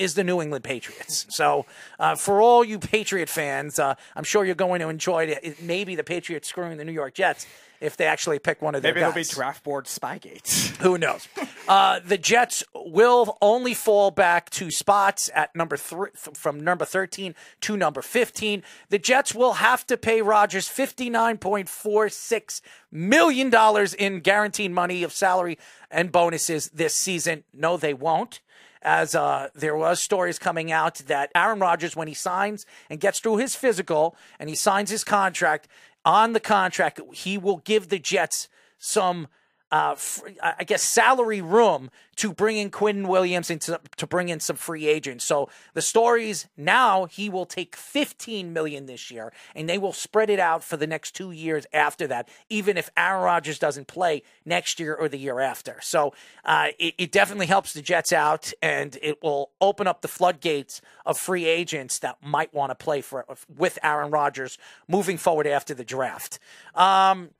is 0.00 0.14
the 0.14 0.25
New 0.25 0.40
England 0.40 0.64
Patriots. 0.64 1.26
So, 1.28 1.66
uh, 1.99 2.14
for 2.14 2.40
all 2.40 2.64
you 2.64 2.78
Patriot 2.78 3.28
fans, 3.28 3.78
uh, 3.78 3.95
I'm 4.16 4.25
sure 4.25 4.45
you're 4.45 4.54
going 4.54 4.80
to 4.80 4.88
enjoy 4.88 5.25
it. 5.25 5.62
Maybe 5.62 5.95
the 5.95 6.04
Patriots 6.04 6.49
screwing 6.49 6.78
the 6.78 6.85
New 6.85 6.92
York 6.92 7.14
Jets 7.14 7.47
if 7.80 7.97
they 7.97 8.04
actually 8.04 8.38
pick 8.38 8.61
one 8.61 8.75
of 8.75 8.83
their 8.83 8.92
Maybe 8.92 9.00
there'll 9.00 9.14
be 9.14 9.25
draft 9.25 9.64
board 9.64 9.87
spygates. 9.87 10.76
Who 10.83 10.99
knows? 10.99 11.26
Uh, 11.66 12.00
the 12.04 12.19
Jets 12.19 12.62
will 12.75 13.38
only 13.40 13.75
fall 13.75 14.11
back 14.11 14.50
two 14.50 14.71
spots 14.71 15.30
at 15.35 15.54
number 15.57 15.76
three, 15.76 16.11
from 16.14 16.61
number 16.61 16.85
13 16.85 17.35
to 17.62 17.76
number 17.76 18.02
15. 18.02 18.62
The 18.90 18.99
Jets 18.99 19.35
will 19.35 19.54
have 19.54 19.87
to 19.87 19.97
pay 19.97 20.21
Rodgers 20.23 20.69
$59.46 20.69 22.61
million 22.92 23.52
in 23.99 24.21
guaranteed 24.21 24.71
money 24.73 25.02
of 25.02 25.12
salary 25.12 25.59
and 25.90 26.12
bonuses 26.12 26.69
this 26.69 26.95
season. 26.95 27.45
No, 27.54 27.76
they 27.76 27.95
won't. 27.95 28.40
As 28.83 29.15
uh, 29.15 29.49
there 29.55 29.77
was 29.77 30.01
stories 30.01 30.39
coming 30.39 30.73
out 30.73 30.97
that 31.07 31.31
Aaron 31.35 31.59
Rodgers, 31.59 31.95
when 31.95 32.09
he 32.09 32.15
signs 32.15 32.65
and 32.89 32.99
gets 32.99 33.21
through 33.21 33.37
his 33.37 33.55
physical 33.55 34.17
and 34.39 34.49
he 34.49 34.55
signs 34.55 34.91
his 34.91 35.05
contract, 35.05 35.69
on 36.05 36.33
the 36.33 36.41
contract, 36.41 37.01
he 37.13 37.37
will 37.37 37.59
give 37.59 37.89
the 37.89 37.99
Jets 37.99 38.49
some 38.79 39.29
uh, 39.73 39.95
I 40.43 40.65
guess 40.65 40.83
salary 40.83 41.41
room 41.41 41.91
to 42.17 42.33
bring 42.33 42.59
in 42.59 42.71
Quinn 42.71 43.09
Williams 43.09 43.50
and 43.50 43.61
to, 43.62 43.81
to 43.97 44.07
bring 44.07 44.29
in 44.29 44.41
some 44.41 44.57
free 44.57 44.87
agents. 44.87 45.25
So 45.25 45.49
the 45.73 45.81
stories 45.81 46.49
now 46.57 47.07
he 47.07 47.31
will 47.31 47.47
take 47.47 47.77
15 47.77 48.53
million 48.53 48.87
this 48.87 49.11
year 49.11 49.33
and 49.55 49.69
they 49.69 49.79
will 49.79 49.93
spread 49.93 50.29
it 50.29 50.39
out 50.39 50.62
for 50.62 50.77
the 50.77 50.87
next 50.87 51.12
two 51.12 51.31
years 51.31 51.67
after 51.73 52.07
that, 52.09 52.29
even 52.50 52.77
if 52.77 52.91
Aaron 52.97 53.23
Rodgers 53.23 53.59
doesn't 53.59 53.87
play 53.87 54.23
next 54.45 54.81
year 54.81 54.95
or 54.95 55.09
the 55.09 55.17
year 55.17 55.41
after. 55.41 55.79
So 55.81 56.12
uh, 56.45 56.69
it, 56.79 56.95
it 56.99 57.12
definitely 57.12 57.47
helps 57.47 57.73
the 57.73 57.81
Jets 57.81 58.12
out 58.12 58.53
and 58.61 58.99
it 59.00 59.23
will 59.23 59.50
open 59.61 59.87
up 59.87 60.03
the 60.03 60.09
floodgates 60.09 60.83
of 61.07 61.17
free 61.17 61.47
agents 61.47 62.00
that 62.00 62.19
might 62.23 62.53
want 62.53 62.71
to 62.71 62.75
play 62.75 63.00
for 63.00 63.25
with 63.57 63.79
Aaron 63.83 64.11
Rodgers 64.11 64.59
moving 64.89 65.17
forward 65.17 65.47
after 65.47 65.75
the 65.75 65.85
draft. 65.85 66.39
Um, 66.75 67.31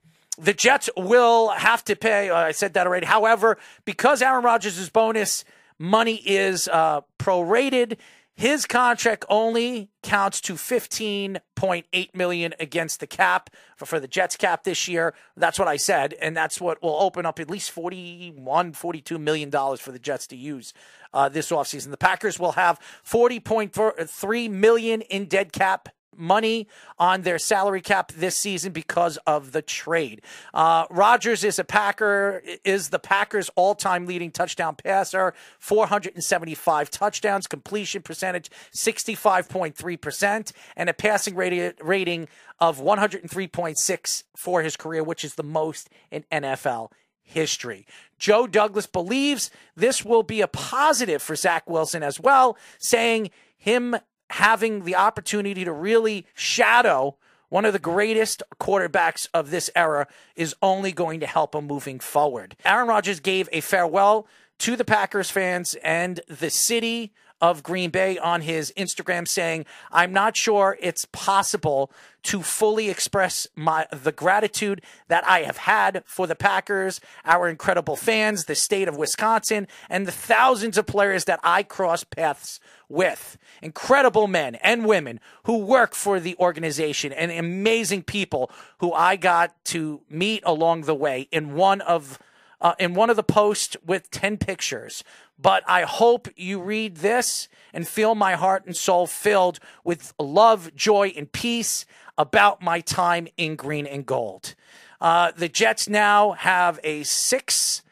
the 0.40 0.54
Jets 0.54 0.88
will 0.97 1.50
have 1.50 1.85
to 1.85 1.97
pay. 1.97 2.30
Uh, 2.30 2.37
I 2.37 2.52
said 2.52 2.75
that 2.75 2.87
already. 2.87 3.06
However, 3.06 3.59
because 3.85 4.23
Aaron 4.23 4.44
Rodgers' 4.44 4.88
bonus 4.90 5.44
money 5.78 6.16
is 6.25 6.68
uh, 6.68 7.02
prorated, 7.18 7.99
his 8.35 8.64
contract 8.64 9.26
only 9.28 9.90
counts 10.02 10.40
to 10.40 10.54
15.8 10.54 12.14
million 12.14 12.54
against 12.59 13.00
the 13.00 13.06
cap 13.06 13.50
for, 13.76 13.85
for 13.85 14.00
the 14.00 14.09
Jets 14.09 14.37
cap 14.37 14.64
this 14.64 14.88
year. 14.88 15.14
That's 15.37 15.59
what 15.59 15.68
I 15.68 15.76
said, 15.76 16.14
and 16.23 16.35
that's 16.35 16.59
what 16.59 16.82
will 16.82 16.97
open 16.99 17.26
up 17.26 17.38
at 17.38 17.50
least 17.50 17.70
41, 17.70 18.73
42 18.73 19.18
million 19.18 19.50
dollars 19.50 19.80
for 19.80 19.92
the 19.92 19.99
Jets 19.99 20.26
to 20.28 20.37
use 20.37 20.73
uh, 21.12 21.28
this 21.28 21.50
offseason. 21.50 21.90
The 21.90 21.99
Packers 21.99 22.38
will 22.38 22.52
have 22.52 22.80
40.3 23.04 24.50
million 24.50 25.02
in 25.02 25.26
dead 25.26 25.52
cap 25.52 25.90
money 26.16 26.66
on 26.98 27.22
their 27.22 27.38
salary 27.38 27.80
cap 27.80 28.12
this 28.12 28.36
season 28.36 28.72
because 28.72 29.16
of 29.26 29.52
the 29.52 29.62
trade. 29.62 30.22
Uh, 30.52 30.86
Rodgers 30.90 31.44
is 31.44 31.58
a 31.58 31.64
Packer, 31.64 32.42
is 32.64 32.90
the 32.90 32.98
Packers' 32.98 33.50
all-time 33.56 34.06
leading 34.06 34.30
touchdown 34.30 34.76
passer, 34.76 35.34
475 35.58 36.90
touchdowns, 36.90 37.46
completion 37.46 38.02
percentage 38.02 38.50
65.3%, 38.74 40.52
and 40.76 40.88
a 40.88 40.94
passing 40.94 41.34
rating, 41.34 41.72
rating 41.82 42.28
of 42.58 42.78
103.6 42.80 44.24
for 44.36 44.62
his 44.62 44.76
career, 44.76 45.02
which 45.02 45.24
is 45.24 45.34
the 45.34 45.42
most 45.42 45.88
in 46.10 46.24
NFL 46.30 46.90
history. 47.22 47.86
Joe 48.18 48.46
Douglas 48.46 48.86
believes 48.86 49.50
this 49.76 50.04
will 50.04 50.22
be 50.22 50.40
a 50.40 50.48
positive 50.48 51.22
for 51.22 51.36
Zach 51.36 51.68
Wilson 51.68 52.02
as 52.02 52.20
well, 52.20 52.58
saying 52.78 53.30
him 53.56 53.96
having 54.30 54.84
the 54.84 54.94
opportunity 54.94 55.64
to 55.64 55.72
really 55.72 56.26
shadow 56.34 57.16
one 57.49 57.64
of 57.64 57.72
the 57.72 57.80
greatest 57.80 58.42
quarterbacks 58.60 59.28
of 59.34 59.50
this 59.50 59.68
era 59.75 60.06
is 60.37 60.54
only 60.62 60.92
going 60.92 61.18
to 61.18 61.26
help 61.26 61.54
him 61.54 61.66
moving 61.66 61.99
forward. 61.99 62.56
Aaron 62.64 62.87
Rodgers 62.87 63.18
gave 63.18 63.49
a 63.52 63.60
farewell 63.60 64.26
to 64.58 64.76
the 64.76 64.84
Packers 64.84 65.30
fans 65.30 65.75
and 65.82 66.20
the 66.28 66.49
city 66.49 67.12
of 67.40 67.62
Green 67.62 67.90
Bay 67.90 68.18
on 68.18 68.42
his 68.42 68.73
Instagram 68.76 69.26
saying, 69.26 69.66
I'm 69.90 70.12
not 70.12 70.37
sure 70.37 70.76
it's 70.80 71.06
possible 71.06 71.90
to 72.23 72.42
fully 72.42 72.90
express 72.90 73.47
my 73.54 73.87
the 73.90 74.12
gratitude 74.12 74.82
that 75.09 75.26
I 75.26 75.40
have 75.42 75.56
had 75.56 76.02
for 76.04 76.26
the 76.26 76.35
Packers, 76.35 77.00
our 77.25 77.49
incredible 77.49 77.97
fans, 77.97 78.44
the 78.44 78.54
state 78.54 78.88
of 78.88 78.97
Wisconsin, 78.97 79.66
and 79.88 80.06
the 80.06 80.12
thousands 80.12 80.76
of 80.76 80.87
players 80.87 81.25
that 81.25 81.40
I 81.42 81.62
cross 81.62 82.04
paths 82.04 82.61
with. 82.88 83.38
Incredible 83.62 84.26
men 84.26 84.56
and 84.56 84.85
women 84.85 85.20
who 85.44 85.59
work 85.59 85.94
for 85.94 86.20
the 86.20 86.37
organization 86.38 87.12
and 87.12 87.30
amazing 87.30 88.02
people 88.02 88.50
who 88.78 88.92
I 88.92 89.16
got 89.16 89.64
to 89.66 90.02
meet 90.11 90.42
along 90.44 90.82
the 90.82 90.94
way 90.94 91.28
in 91.32 91.54
one 91.54 91.80
of 91.80 92.18
uh, 92.60 92.74
in 92.78 92.94
one 92.94 93.10
of 93.10 93.16
the 93.16 93.22
posts 93.22 93.76
with 93.84 94.10
10 94.10 94.38
pictures. 94.38 95.04
But 95.38 95.62
I 95.66 95.82
hope 95.82 96.28
you 96.36 96.60
read 96.60 96.96
this 96.96 97.48
and 97.72 97.88
feel 97.88 98.14
my 98.14 98.34
heart 98.34 98.66
and 98.66 98.76
soul 98.76 99.06
filled 99.06 99.58
with 99.84 100.12
love, 100.18 100.74
joy, 100.74 101.12
and 101.16 101.30
peace 101.30 101.86
about 102.18 102.60
my 102.60 102.80
time 102.80 103.28
in 103.36 103.56
green 103.56 103.86
and 103.86 104.04
gold. 104.04 104.54
Uh, 105.00 105.32
the 105.34 105.48
Jets 105.48 105.88
now 105.88 106.32
have 106.32 106.78
a 106.84 107.02
six, 107.04 107.82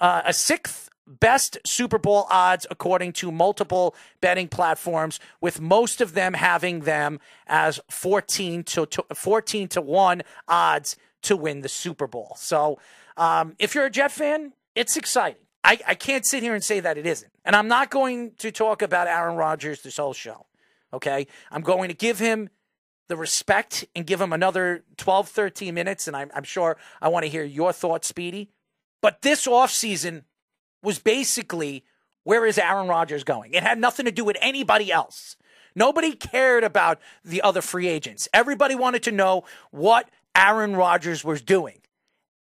uh, 0.00 0.22
a 0.24 0.32
sixth 0.32 0.88
best 1.06 1.58
Super 1.64 1.98
Bowl 1.98 2.26
odds 2.30 2.66
according 2.70 3.12
to 3.14 3.32
multiple 3.32 3.94
betting 4.20 4.48
platforms, 4.48 5.20
with 5.40 5.60
most 5.60 6.00
of 6.00 6.14
them 6.14 6.34
having 6.34 6.80
them 6.80 7.20
as 7.46 7.80
14 7.90 8.64
to, 8.64 8.86
to 8.86 9.04
14 9.14 9.68
to 9.68 9.80
1 9.80 10.22
odds 10.48 10.96
to 11.22 11.36
win 11.36 11.60
the 11.60 11.68
Super 11.68 12.06
Bowl. 12.06 12.34
So 12.36 12.78
um, 13.18 13.54
if 13.58 13.74
you're 13.74 13.86
a 13.86 13.90
Jet 13.90 14.12
fan, 14.12 14.52
it's 14.74 14.96
exciting. 14.96 15.42
I, 15.64 15.78
I 15.86 15.94
can't 15.94 16.24
sit 16.24 16.42
here 16.42 16.54
and 16.54 16.62
say 16.62 16.80
that 16.80 16.96
it 16.96 17.06
isn't. 17.06 17.32
And 17.44 17.54
I'm 17.56 17.68
not 17.68 17.90
going 17.90 18.32
to 18.38 18.50
talk 18.50 18.80
about 18.80 19.08
Aaron 19.08 19.36
Rodgers 19.36 19.82
this 19.82 19.96
whole 19.96 20.14
show. 20.14 20.46
Okay. 20.94 21.26
I'm 21.50 21.62
going 21.62 21.88
to 21.88 21.94
give 21.94 22.18
him 22.18 22.48
the 23.08 23.16
respect 23.16 23.84
and 23.96 24.06
give 24.06 24.20
him 24.20 24.32
another 24.32 24.84
12, 24.96 25.28
13 25.28 25.74
minutes. 25.74 26.06
And 26.06 26.16
I'm, 26.16 26.30
I'm 26.34 26.44
sure 26.44 26.78
I 27.02 27.08
want 27.08 27.24
to 27.24 27.30
hear 27.30 27.44
your 27.44 27.72
thoughts, 27.72 28.08
Speedy. 28.08 28.50
But 29.02 29.22
this 29.22 29.46
offseason 29.46 30.22
was 30.82 30.98
basically 30.98 31.84
where 32.24 32.46
is 32.46 32.58
Aaron 32.58 32.88
Rodgers 32.88 33.24
going? 33.24 33.54
It 33.54 33.62
had 33.62 33.78
nothing 33.78 34.04
to 34.04 34.12
do 34.12 34.24
with 34.24 34.36
anybody 34.40 34.92
else. 34.92 35.36
Nobody 35.74 36.12
cared 36.12 36.64
about 36.64 37.00
the 37.24 37.42
other 37.42 37.62
free 37.62 37.88
agents. 37.88 38.28
Everybody 38.34 38.74
wanted 38.74 39.02
to 39.04 39.12
know 39.12 39.44
what 39.70 40.08
Aaron 40.34 40.76
Rodgers 40.76 41.24
was 41.24 41.40
doing. 41.40 41.80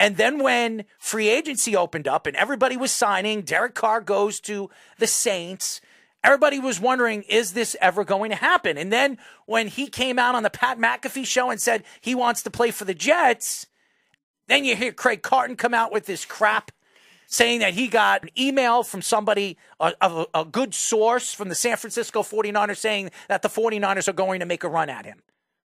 And 0.01 0.17
then 0.17 0.39
when 0.39 0.86
free 0.98 1.29
agency 1.29 1.75
opened 1.75 2.08
up 2.08 2.25
and 2.25 2.36
everybody 2.36 2.75
was 2.75 2.91
signing, 2.91 3.43
Derek 3.43 3.75
Carr 3.75 4.01
goes 4.01 4.39
to 4.39 4.72
the 4.98 5.05
Saints. 5.05 5.79
Everybody 6.24 6.58
was 6.58 6.79
wondering, 6.79 7.22
is 7.29 7.53
this 7.53 7.75
ever 7.79 8.03
going 8.03 8.31
to 8.31 8.36
happen? 8.36 8.79
And 8.79 8.91
then 8.91 9.20
when 9.46 9.67
he 9.67 9.86
came 9.86 10.17
out 10.17 10.34
on 10.34 10.41
the 10.41 10.50
Pat 10.50 10.79
McAfee 10.79 11.27
show 11.27 11.51
and 11.51 11.62
said 11.62 11.84
he 12.01 12.15
wants 12.15 12.41
to 12.41 12.50
play 12.50 12.72
for 12.72 12.84
the 12.84 12.96
Jets, 12.96 13.67
then 14.48 14.65
you 14.65 14.75
hear 14.75 14.91
Craig 14.91 15.22
Carton 15.22 15.55
come 15.55 15.75
out 15.75 15.91
with 15.91 16.08
this 16.08 16.25
crap 16.25 16.72
saying 17.27 17.60
that 17.60 17.75
he 17.75 17.88
got 17.88 18.24
an 18.24 18.29
email 18.36 18.81
from 18.81 19.03
somebody, 19.03 19.55
a, 19.79 19.93
a, 20.01 20.25
a 20.34 20.46
good 20.46 20.74
source 20.74 21.31
from 21.31 21.50
the 21.50 21.55
San 21.55 21.77
Francisco 21.77 22.24
49ers 22.24 22.77
saying 22.77 23.12
that 23.29 23.43
the 23.43 23.50
49ers 23.50 24.08
are 24.08 24.13
going 24.13 24.39
to 24.39 24.48
make 24.48 24.63
a 24.63 24.67
run 24.67 24.89
at 24.89 25.05
him, 25.05 25.22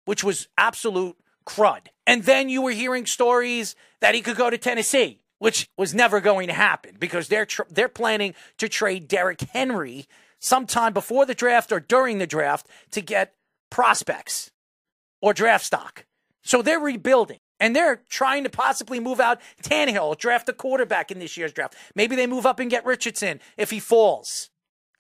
which 0.06 0.24
was 0.24 0.48
absolute 0.58 1.18
crud. 1.46 1.88
And 2.06 2.24
then 2.24 2.50
you 2.50 2.62
were 2.62 2.72
hearing 2.72 3.06
stories 3.06 3.76
that 4.02 4.16
he 4.16 4.22
could 4.22 4.38
go 4.38 4.50
to 4.50 4.58
Tennessee, 4.58 5.22
which 5.40 5.68
was 5.78 5.94
never 5.94 6.20
going 6.20 6.48
to 6.48 6.54
happen 6.54 6.96
because 7.00 7.28
they're 7.28 7.46
tr- 7.46 7.64
they're 7.70 7.90
planning 7.90 8.34
to 8.58 8.68
trade 8.70 9.08
Derrick 9.08 9.42
Henry 9.42 10.06
sometime 10.40 10.94
before 10.94 11.26
the 11.26 11.34
draft 11.34 11.72
or 11.72 11.80
during 11.80 12.18
the 12.18 12.28
draft 12.28 12.68
to 12.92 13.02
get 13.02 13.34
prospects 13.70 14.52
or 15.22 15.34
draft 15.34 15.66
stock. 15.66 16.06
So 16.44 16.62
they're 16.62 16.80
rebuilding. 16.80 17.40
And 17.60 17.74
they're 17.74 18.02
trying 18.10 18.44
to 18.44 18.50
possibly 18.50 19.00
move 19.00 19.22
out 19.22 19.40
Tannehill, 19.62 20.18
draft 20.18 20.50
a 20.50 20.54
quarterback 20.54 21.12
in 21.12 21.20
this 21.20 21.38
year's 21.38 21.54
draft. 21.54 21.76
Maybe 21.96 22.14
they 22.18 22.28
move 22.28 22.46
up 22.46 22.60
and 22.60 22.70
get 22.70 22.86
Richardson 22.86 23.40
if 23.56 23.70
he 23.70 23.80
falls. 23.80 24.50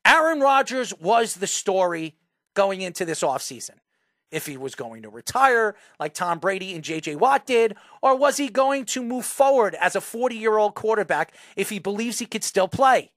Aaron 0.05 0.39
Rodgers 0.39 0.93
was 0.93 1.35
the 1.35 1.47
story 1.47 2.15
going 2.53 2.79
into 2.81 3.03
this 3.03 3.21
offseason. 3.21 3.75
If 4.33 4.47
he 4.47 4.57
was 4.57 4.73
going 4.73 5.03
to 5.03 5.09
retire 5.09 5.75
like 5.99 6.15
Tom 6.15 6.39
Brady 6.39 6.73
and 6.73 6.83
JJ 6.83 7.17
Watt 7.17 7.45
did, 7.45 7.75
or 8.01 8.17
was 8.17 8.37
he 8.37 8.49
going 8.49 8.85
to 8.85 9.03
move 9.03 9.25
forward 9.25 9.75
as 9.75 9.95
a 9.95 10.01
40 10.01 10.35
year 10.35 10.57
old 10.57 10.73
quarterback 10.73 11.35
if 11.55 11.69
he 11.69 11.77
believes 11.77 12.17
he 12.17 12.25
could 12.25 12.43
still 12.43 12.67
play? 12.67 13.11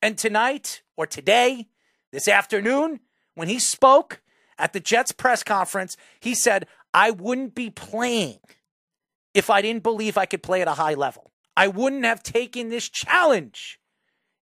And 0.00 0.16
tonight, 0.16 0.82
or 0.96 1.06
today, 1.06 1.68
this 2.10 2.26
afternoon, 2.26 3.00
when 3.34 3.48
he 3.48 3.58
spoke 3.58 4.22
at 4.58 4.72
the 4.72 4.80
Jets 4.80 5.12
press 5.12 5.42
conference, 5.42 5.96
he 6.20 6.34
said, 6.34 6.66
I 6.94 7.10
wouldn't 7.10 7.54
be 7.54 7.70
playing 7.70 8.38
if 9.34 9.50
I 9.50 9.60
didn't 9.60 9.82
believe 9.82 10.16
I 10.16 10.26
could 10.26 10.42
play 10.42 10.62
at 10.62 10.68
a 10.68 10.74
high 10.74 10.94
level. 10.94 11.32
I 11.56 11.68
wouldn't 11.68 12.04
have 12.04 12.22
taken 12.22 12.68
this 12.68 12.88
challenge 12.88 13.78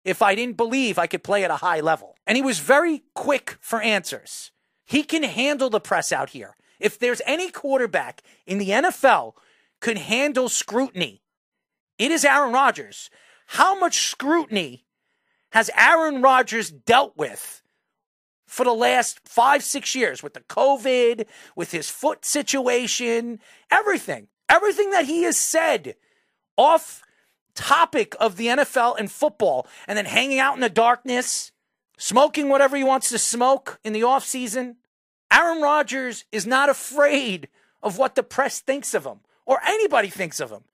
if 0.05 0.23
I 0.23 0.35
didn't 0.35 0.57
believe 0.57 0.99
I 0.99 1.07
could 1.07 1.23
play 1.23 1.45
at 1.45 1.51
a 1.51 1.57
high 1.57 1.81
level. 1.81 2.17
And 2.27 2.37
he 2.37 2.43
was 2.43 2.59
very 2.59 3.03
quick 3.15 3.57
for 3.61 3.81
answers. 3.81 4.51
He 4.93 5.03
can 5.05 5.23
handle 5.23 5.71
the 5.71 5.81
press 5.81 6.13
out 6.13 6.29
here. 6.29 6.55
If 6.79 6.99
there's 6.99 7.23
any 7.25 7.51
quarterback 7.51 8.21
in 8.47 8.59
the 8.59 8.69
NFL 8.69 9.33
could 9.81 9.97
handle 9.97 10.51
scrutiny, 10.51 11.23
it 11.97 12.11
is 12.11 12.27
Aaron 12.27 12.53
Rodgers. 12.53 13.09
How 13.47 13.79
much 13.79 14.01
scrutiny 14.01 14.85
has 15.53 15.71
Aaron 15.79 16.21
Rodgers 16.21 16.71
dealt 16.71 17.17
with 17.17 17.63
for 18.47 18.65
the 18.65 18.75
last 18.75 19.27
five, 19.27 19.63
six 19.63 19.95
years 19.95 20.23
with 20.23 20.35
the 20.35 20.41
COVID, 20.41 21.25
with 21.57 21.71
his 21.71 21.89
foot 21.89 22.27
situation, 22.27 23.41
everything, 23.71 24.29
everything 24.47 24.91
that 24.91 25.07
he 25.07 25.23
has 25.23 25.39
said 25.39 25.95
off 26.59 27.01
topic 27.55 28.15
of 28.21 28.37
the 28.37 28.49
NFL 28.49 28.99
and 28.99 29.11
football, 29.11 29.67
and 29.89 29.97
then 29.97 30.05
hanging 30.05 30.39
out 30.39 30.55
in 30.55 30.61
the 30.61 30.69
darkness, 30.69 31.51
smoking 31.97 32.51
whatever 32.51 32.77
he 32.77 32.85
wants 32.85 33.09
to 33.09 33.19
smoke 33.19 33.81
in 33.83 33.95
the 33.95 34.03
offseason. 34.03 34.77
Aaron 35.33 35.63
Rodgers 35.63 36.25
is 36.31 36.47
not 36.47 36.69
afraid 36.69 37.49
of 37.83 37.99
what 37.99 38.15
the 38.15 38.23
press 38.23 38.61
thinks 38.61 38.95
of 38.95 39.07
him 39.07 39.21
or 39.47 39.61
anybody 39.65 40.09
thinks 40.09 40.41
of 40.41 40.51
him. 40.51 40.65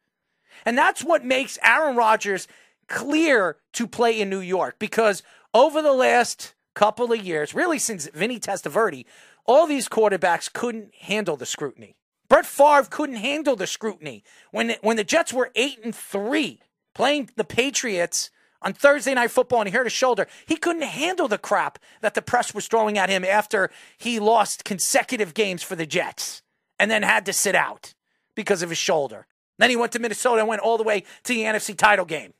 And 0.64 0.76
that's 0.76 1.04
what 1.04 1.24
makes 1.24 1.58
Aaron 1.62 1.96
Rodgers 1.96 2.48
clear 2.88 3.56
to 3.74 3.86
play 3.86 4.20
in 4.20 4.28
New 4.28 4.40
York 4.40 4.78
because 4.78 5.22
over 5.54 5.80
the 5.80 5.92
last 5.92 6.54
couple 6.74 7.12
of 7.12 7.24
years, 7.24 7.54
really 7.54 7.78
since 7.78 8.08
Vinny 8.08 8.40
Testaverde, 8.40 9.04
all 9.46 9.66
these 9.66 9.88
quarterbacks 9.88 10.52
couldn't 10.52 10.94
handle 10.94 11.36
the 11.36 11.46
scrutiny. 11.46 11.96
Brett 12.28 12.44
Favre 12.44 12.88
couldn't 12.90 13.16
handle 13.16 13.56
the 13.56 13.66
scrutiny 13.66 14.22
when 14.50 14.76
when 14.82 14.96
the 14.96 15.04
Jets 15.04 15.32
were 15.32 15.50
eight 15.54 15.78
and 15.82 15.94
three 15.94 16.60
playing 16.94 17.30
the 17.36 17.44
Patriots 17.44 18.30
on 18.62 18.72
Thursday 18.72 19.14
Night 19.14 19.30
Football 19.30 19.60
and 19.60 19.68
he 19.68 19.74
hurt 19.74 19.86
his 19.86 19.92
shoulder. 19.92 20.26
He 20.46 20.56
couldn't 20.56 20.82
handle 20.82 21.28
the 21.28 21.38
crap 21.38 21.78
that 22.00 22.14
the 22.14 22.22
press 22.22 22.54
was 22.54 22.66
throwing 22.66 22.98
at 22.98 23.08
him 23.08 23.24
after 23.24 23.70
he 23.96 24.18
lost 24.18 24.64
consecutive 24.64 25.34
games 25.34 25.62
for 25.62 25.76
the 25.76 25.86
Jets 25.86 26.42
and 26.78 26.90
then 26.90 27.02
had 27.02 27.26
to 27.26 27.32
sit 27.32 27.54
out 27.54 27.94
because 28.34 28.62
of 28.62 28.68
his 28.68 28.78
shoulder. 28.78 29.26
Then 29.58 29.70
he 29.70 29.76
went 29.76 29.92
to 29.92 29.98
Minnesota 29.98 30.40
and 30.40 30.48
went 30.48 30.62
all 30.62 30.78
the 30.78 30.84
way 30.84 31.00
to 31.24 31.34
the 31.34 31.42
NFC 31.42 31.76
title 31.76 32.04
game. 32.04 32.32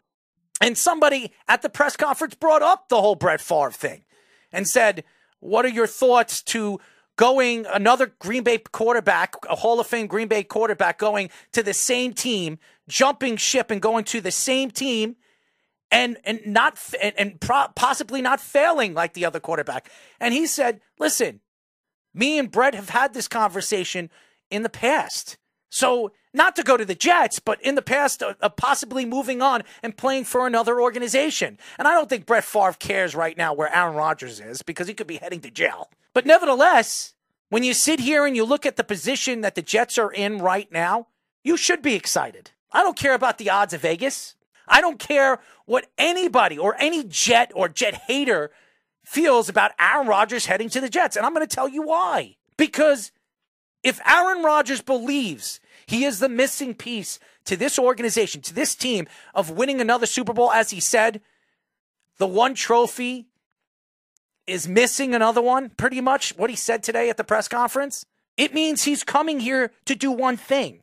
And 0.61 0.77
somebody 0.77 1.33
at 1.47 1.63
the 1.63 1.69
press 1.69 1.97
conference 1.97 2.35
brought 2.35 2.63
up 2.63 2.89
the 2.89 3.01
whole 3.01 3.15
Brett 3.15 3.41
Favre 3.41 3.71
thing 3.71 4.03
and 4.53 4.67
said, 4.67 5.05
What 5.41 5.65
are 5.65 5.71
your 5.71 5.87
thoughts 5.87 6.43
to 6.45 6.81
going 7.17 7.67
another 7.67 8.13
Green 8.19 8.45
Bay 8.45 8.59
quarterback, 8.59 9.35
a 9.49 9.57
Hall 9.57 9.79
of 9.81 9.87
Fame 9.87 10.07
Green 10.07 10.29
Bay 10.29 10.43
quarterback, 10.43 10.99
going 10.99 11.31
to 11.53 11.63
the 11.63 11.75
same 11.75 12.13
team, 12.13 12.59
jumping 12.89 13.37
ship 13.37 13.71
and 13.71 13.83
going 13.83 14.05
to 14.05 14.21
the 14.21 14.31
same 14.31 14.71
team? 14.71 15.17
And 15.91 16.19
and 16.25 16.41
not 16.45 16.79
and, 17.01 17.15
and 17.17 17.41
pro- 17.41 17.69
possibly 17.75 18.21
not 18.21 18.41
failing 18.41 18.93
like 18.93 19.15
the 19.15 19.25
other 19.25 19.41
quarterback. 19.41 19.91
And 20.21 20.35
he 20.35 20.47
said, 20.47 20.81
"Listen, 20.99 21.41
me 22.13 22.39
and 22.39 22.51
Brett 22.51 22.75
have 22.75 22.91
had 22.91 23.15
this 23.15 23.29
conversation 23.29 24.11
in 24.51 24.63
the 24.63 24.69
past. 24.69 25.39
So 25.71 26.13
not 26.33 26.57
to 26.57 26.63
go 26.63 26.77
to 26.77 26.85
the 26.85 26.95
Jets, 26.95 27.39
but 27.39 27.61
in 27.63 27.75
the 27.75 27.83
past, 27.83 28.23
uh, 28.23 28.35
uh, 28.41 28.49
possibly 28.49 29.05
moving 29.05 29.43
on 29.43 29.63
and 29.83 29.97
playing 29.97 30.25
for 30.25 30.47
another 30.47 30.81
organization. 30.81 31.59
And 31.79 31.87
I 31.87 31.93
don't 31.93 32.09
think 32.09 32.27
Brett 32.27 32.45
Favre 32.45 32.77
cares 32.79 33.15
right 33.15 33.37
now 33.37 33.53
where 33.53 33.75
Aaron 33.75 33.95
Rodgers 33.95 34.41
is 34.41 34.63
because 34.63 34.89
he 34.89 34.95
could 34.95 35.07
be 35.07 35.17
heading 35.17 35.41
to 35.43 35.51
jail. 35.51 35.91
But 36.15 36.27
nevertheless, 36.27 37.15
when 37.51 37.63
you 37.63 37.75
sit 37.75 38.01
here 38.01 38.27
and 38.27 38.35
you 38.35 38.45
look 38.45 38.67
at 38.67 38.77
the 38.77 38.85
position 38.85 39.43
that 39.43 39.55
the 39.55 39.63
Jets 39.63 39.99
are 39.99 40.13
in 40.13 40.39
right 40.39 40.71
now, 40.73 41.09
you 41.45 41.57
should 41.57 41.83
be 41.83 41.95
excited. 41.95 42.51
I 42.73 42.83
don't 42.83 42.97
care 42.97 43.15
about 43.15 43.39
the 43.39 43.51
odds 43.51 43.75
of 43.75 43.83
Vegas. 43.83 44.35
I 44.69 44.81
don't 44.81 44.99
care 44.99 45.41
what 45.67 45.87
anybody 45.99 46.59
or 46.59 46.77
any 46.79 47.05
Jet 47.05 47.53
or 47.55 47.69
Jet 47.69 47.95
hater 48.07 48.51
feels 49.05 49.49
about 49.49 49.73
Aaron 49.79 50.07
Rodgers 50.07 50.47
heading 50.47 50.69
to 50.71 50.81
the 50.81 50.89
Jets. 50.89 51.17
And 51.17 51.25
I'm 51.25 51.35
going 51.35 51.47
to 51.47 51.55
tell 51.55 51.69
you 51.69 51.83
why. 51.83 52.37
Because 52.57 53.13
if 53.83 54.01
Aaron 54.07 54.43
Rodgers 54.43 54.83
believes 54.83 55.61
he 55.87 56.05
is 56.05 56.19
the 56.19 56.29
missing 56.29 56.75
piece 56.75 57.19
to 57.45 57.57
this 57.57 57.79
organization, 57.79 58.43
to 58.43 58.55
this 58.55 58.75
team 58.75 59.07
of 59.35 59.51
winning 59.51 59.81
another 59.81 60.07
Super 60.07 60.35
Bowl, 60.35 60.51
as 60.51 60.71
he 60.71 60.81
said, 60.81 61.23
the 62.19 62.27
one 62.27 62.55
trophy 62.55 63.29
is 64.47 64.69
missing 64.69 65.15
another 65.15 65.41
one, 65.41 65.71
pretty 65.71 66.01
much 66.01 66.37
what 66.37 66.51
he 66.51 66.57
said 66.57 66.83
today 66.83 67.09
at 67.09 67.17
the 67.17 67.25
press 67.25 67.49
conference. 67.49 68.05
It 68.37 68.55
means 68.55 68.85
he's 68.85 69.05
coming 69.05 69.41
here 69.41 69.73
to 69.87 69.95
do 69.95 70.11
one 70.11 70.37
thing, 70.37 70.81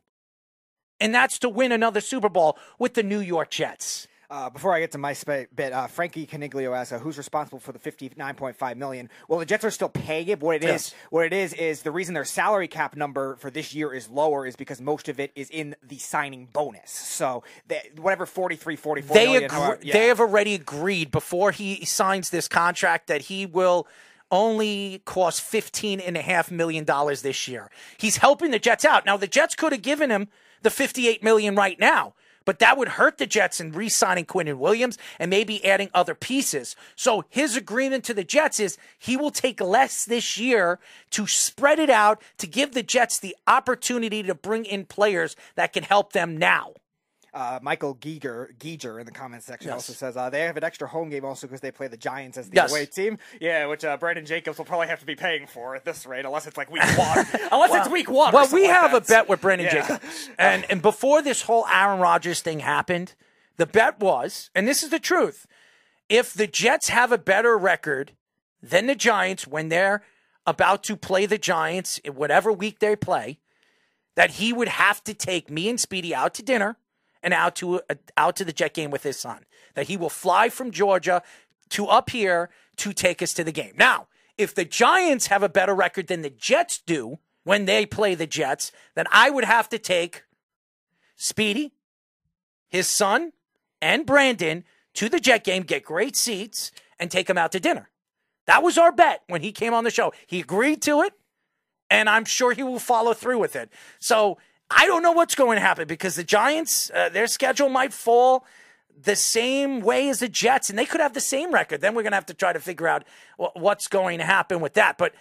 and 1.00 1.14
that's 1.14 1.38
to 1.40 1.48
win 1.48 1.72
another 1.72 2.00
Super 2.00 2.28
Bowl 2.28 2.58
with 2.78 2.94
the 2.94 3.02
New 3.02 3.20
York 3.20 3.50
Jets. 3.50 4.08
Uh, 4.28 4.50
before 4.50 4.74
I 4.74 4.80
get 4.80 4.90
to 4.90 4.98
my 4.98 5.12
sp- 5.14 5.46
bit, 5.54 5.72
uh, 5.72 5.86
Frankie 5.86 6.26
Caniglio 6.26 6.76
asks, 6.76 6.90
uh, 6.92 6.98
"Who's 6.98 7.16
responsible 7.16 7.60
for 7.60 7.70
the 7.70 7.78
fifty-nine 7.78 8.34
point 8.34 8.56
five 8.56 8.76
million? 8.76 9.08
Well, 9.28 9.38
the 9.38 9.46
Jets 9.46 9.64
are 9.64 9.70
still 9.70 9.88
paying 9.88 10.26
it. 10.26 10.40
What 10.40 10.56
it 10.56 10.62
Yes. 10.64 10.88
is, 10.88 10.94
what 11.10 11.26
it 11.26 11.32
is, 11.32 11.52
is 11.52 11.82
the 11.82 11.92
reason 11.92 12.12
their 12.14 12.24
salary 12.24 12.66
cap 12.66 12.96
number 12.96 13.36
for 13.36 13.52
this 13.52 13.72
year 13.72 13.94
is 13.94 14.08
lower 14.08 14.44
is 14.44 14.56
because 14.56 14.80
most 14.80 15.08
of 15.08 15.20
it 15.20 15.30
is 15.36 15.48
in 15.50 15.76
the 15.80 15.98
signing 15.98 16.46
bonus. 16.52 16.90
So 16.90 17.44
they, 17.68 17.92
whatever 17.98 18.26
43, 18.26 18.74
44 18.74 19.14
they 19.14 19.26
million, 19.26 19.44
agree, 19.44 19.56
however- 19.58 19.78
yeah. 19.82 19.92
they 19.92 20.06
have 20.08 20.18
already 20.18 20.54
agreed 20.54 21.12
before 21.12 21.52
he 21.52 21.84
signs 21.84 22.30
this 22.30 22.48
contract 22.48 23.06
that 23.06 23.20
he 23.22 23.46
will 23.46 23.86
only 24.32 25.02
cost 25.04 25.40
fifteen 25.40 26.00
and 26.00 26.16
a 26.16 26.20
half 26.22 26.50
million 26.50 26.82
dollars 26.84 27.22
this 27.22 27.46
year. 27.46 27.70
He's 27.96 28.16
helping 28.16 28.50
the 28.50 28.58
Jets 28.58 28.84
out. 28.84 29.06
Now 29.06 29.16
the 29.16 29.28
Jets 29.28 29.54
could 29.54 29.70
have 29.70 29.82
given 29.82 30.10
him 30.10 30.26
the 30.66 30.70
fifty-eight 30.70 31.22
million 31.22 31.54
right 31.54 31.78
now. 31.78 32.14
But 32.44 32.58
that 32.58 32.76
would 32.76 32.88
hurt 32.88 33.18
the 33.18 33.26
Jets 33.26 33.60
in 33.60 33.72
re-signing 33.72 34.24
Quinton 34.24 34.58
Williams 34.58 34.98
and 35.18 35.30
maybe 35.30 35.64
adding 35.64 35.90
other 35.92 36.14
pieces. 36.14 36.76
So 36.94 37.24
his 37.28 37.56
agreement 37.56 38.04
to 38.04 38.14
the 38.14 38.22
Jets 38.22 38.60
is 38.60 38.78
he 38.98 39.16
will 39.16 39.32
take 39.32 39.60
less 39.60 40.04
this 40.04 40.38
year 40.38 40.78
to 41.10 41.26
spread 41.26 41.80
it 41.80 41.90
out 41.90 42.22
to 42.38 42.46
give 42.46 42.72
the 42.72 42.84
Jets 42.84 43.18
the 43.18 43.36
opportunity 43.46 44.22
to 44.22 44.34
bring 44.34 44.64
in 44.64 44.84
players 44.86 45.34
that 45.56 45.72
can 45.72 45.82
help 45.82 46.12
them 46.12 46.36
now. 46.36 46.74
Uh, 47.36 47.58
Michael 47.60 47.92
Geiger, 47.92 48.54
Geiger 48.58 48.98
in 48.98 49.04
the 49.04 49.12
comments 49.12 49.44
section 49.44 49.68
Yes. 49.68 49.74
also 49.74 49.92
says 49.92 50.16
uh, 50.16 50.30
they 50.30 50.40
have 50.40 50.56
an 50.56 50.64
extra 50.64 50.88
home 50.88 51.10
game 51.10 51.22
also 51.26 51.46
because 51.46 51.60
they 51.60 51.70
play 51.70 51.86
the 51.86 51.98
Giants 51.98 52.38
as 52.38 52.48
the 52.48 52.56
Yes. 52.56 52.70
away 52.70 52.86
team. 52.86 53.18
Yeah, 53.42 53.66
which 53.66 53.84
uh, 53.84 53.98
Brandon 53.98 54.24
Jacobs 54.24 54.56
will 54.56 54.64
probably 54.64 54.86
have 54.86 55.00
to 55.00 55.06
be 55.06 55.16
paying 55.16 55.46
for 55.46 55.76
at 55.76 55.84
this 55.84 56.06
rate, 56.06 56.24
unless 56.24 56.46
it's 56.46 56.56
like 56.56 56.70
week 56.70 56.82
one. 56.96 57.26
unless 57.52 57.74
it's 57.74 57.90
week 57.90 58.08
one. 58.10 58.32
Well, 58.32 58.48
we 58.52 58.64
have 58.64 58.92
that. 58.92 59.04
a 59.04 59.06
bet 59.06 59.28
with 59.28 59.42
Brandon 59.42 59.66
Yeah. 59.66 59.86
Jacobs. 59.86 60.30
And 60.38 60.64
and 60.70 60.80
before 60.80 61.20
this 61.20 61.42
whole 61.42 61.66
Aaron 61.70 62.00
Rodgers 62.00 62.40
thing 62.40 62.60
happened, 62.60 63.14
the 63.58 63.66
bet 63.66 64.00
was, 64.00 64.48
and 64.54 64.66
this 64.66 64.82
is 64.82 64.88
the 64.88 64.98
truth, 64.98 65.46
if 66.08 66.32
the 66.32 66.46
Jets 66.46 66.88
have 66.88 67.12
a 67.12 67.18
better 67.18 67.58
record 67.58 68.12
than 68.62 68.86
the 68.86 68.94
Giants 68.94 69.46
when 69.46 69.68
they're 69.68 70.02
about 70.46 70.82
to 70.84 70.96
play 70.96 71.26
the 71.26 71.36
Giants 71.36 71.98
in 71.98 72.14
whatever 72.14 72.50
week 72.50 72.78
they 72.78 72.96
play, 72.96 73.40
that 74.14 74.30
he 74.32 74.54
would 74.54 74.68
have 74.68 75.04
to 75.04 75.12
take 75.12 75.50
me 75.50 75.68
and 75.68 75.78
Speedy 75.78 76.14
out 76.14 76.32
to 76.34 76.42
dinner 76.42 76.78
and 77.22 77.34
out 77.34 77.56
to 77.56 77.80
uh, 77.88 77.94
out 78.16 78.36
to 78.36 78.44
the 78.44 78.52
Jet 78.52 78.74
game 78.74 78.90
with 78.90 79.02
his 79.02 79.18
son. 79.18 79.44
That 79.74 79.88
he 79.88 79.96
will 79.96 80.10
fly 80.10 80.48
from 80.48 80.70
Georgia 80.70 81.22
to 81.70 81.86
up 81.86 82.10
here 82.10 82.50
to 82.76 82.92
take 82.92 83.22
us 83.22 83.32
to 83.34 83.44
the 83.44 83.52
game. 83.52 83.74
Now, 83.76 84.06
if 84.38 84.54
the 84.54 84.64
Giants 84.64 85.26
have 85.26 85.42
a 85.42 85.48
better 85.48 85.74
record 85.74 86.06
than 86.06 86.22
the 86.22 86.30
Jets 86.30 86.78
do 86.78 87.18
when 87.44 87.64
they 87.64 87.86
play 87.86 88.14
the 88.14 88.26
Jets, 88.26 88.72
then 88.94 89.06
I 89.10 89.30
would 89.30 89.44
have 89.44 89.68
to 89.70 89.78
take 89.78 90.24
Speedy, 91.16 91.72
his 92.68 92.86
son, 92.86 93.32
and 93.80 94.04
Brandon 94.04 94.64
to 94.94 95.08
the 95.08 95.20
Jet 95.20 95.44
game, 95.44 95.62
get 95.62 95.84
great 95.84 96.16
seats, 96.16 96.72
and 96.98 97.10
take 97.10 97.26
them 97.26 97.38
out 97.38 97.52
to 97.52 97.60
dinner. 97.60 97.90
That 98.46 98.62
was 98.62 98.78
our 98.78 98.92
bet 98.92 99.22
when 99.26 99.42
he 99.42 99.52
came 99.52 99.74
on 99.74 99.84
the 99.84 99.90
show. 99.90 100.12
He 100.26 100.40
agreed 100.40 100.82
to 100.82 101.02
it, 101.02 101.14
and 101.90 102.08
I'm 102.08 102.24
sure 102.24 102.52
he 102.52 102.62
will 102.62 102.78
follow 102.78 103.12
through 103.12 103.38
with 103.38 103.56
it. 103.56 103.70
So 103.98 104.38
I 104.70 104.86
don't 104.86 105.02
know 105.02 105.12
what's 105.12 105.34
going 105.34 105.56
to 105.56 105.60
happen 105.60 105.86
because 105.86 106.16
the 106.16 106.24
Giants, 106.24 106.90
uh, 106.94 107.08
their 107.08 107.26
schedule 107.26 107.68
might 107.68 107.92
fall 107.92 108.44
the 109.00 109.16
same 109.16 109.80
way 109.80 110.08
as 110.08 110.20
the 110.20 110.28
Jets, 110.28 110.70
and 110.70 110.78
they 110.78 110.86
could 110.86 111.00
have 111.00 111.12
the 111.12 111.20
same 111.20 111.52
record. 111.52 111.80
Then 111.80 111.94
we're 111.94 112.02
going 112.02 112.12
to 112.12 112.16
have 112.16 112.26
to 112.26 112.34
try 112.34 112.52
to 112.52 112.60
figure 112.60 112.88
out 112.88 113.04
wh- 113.38 113.54
what's 113.54 113.88
going 113.88 114.18
to 114.18 114.24
happen 114.24 114.60
with 114.60 114.74
that. 114.74 114.98
But 114.98 115.14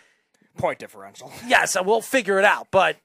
point 0.58 0.80
differential. 0.80 1.32
yes, 1.48 1.78
we'll 1.84 2.02
figure 2.02 2.40
it 2.40 2.46
out. 2.46 2.68
But 2.72 2.98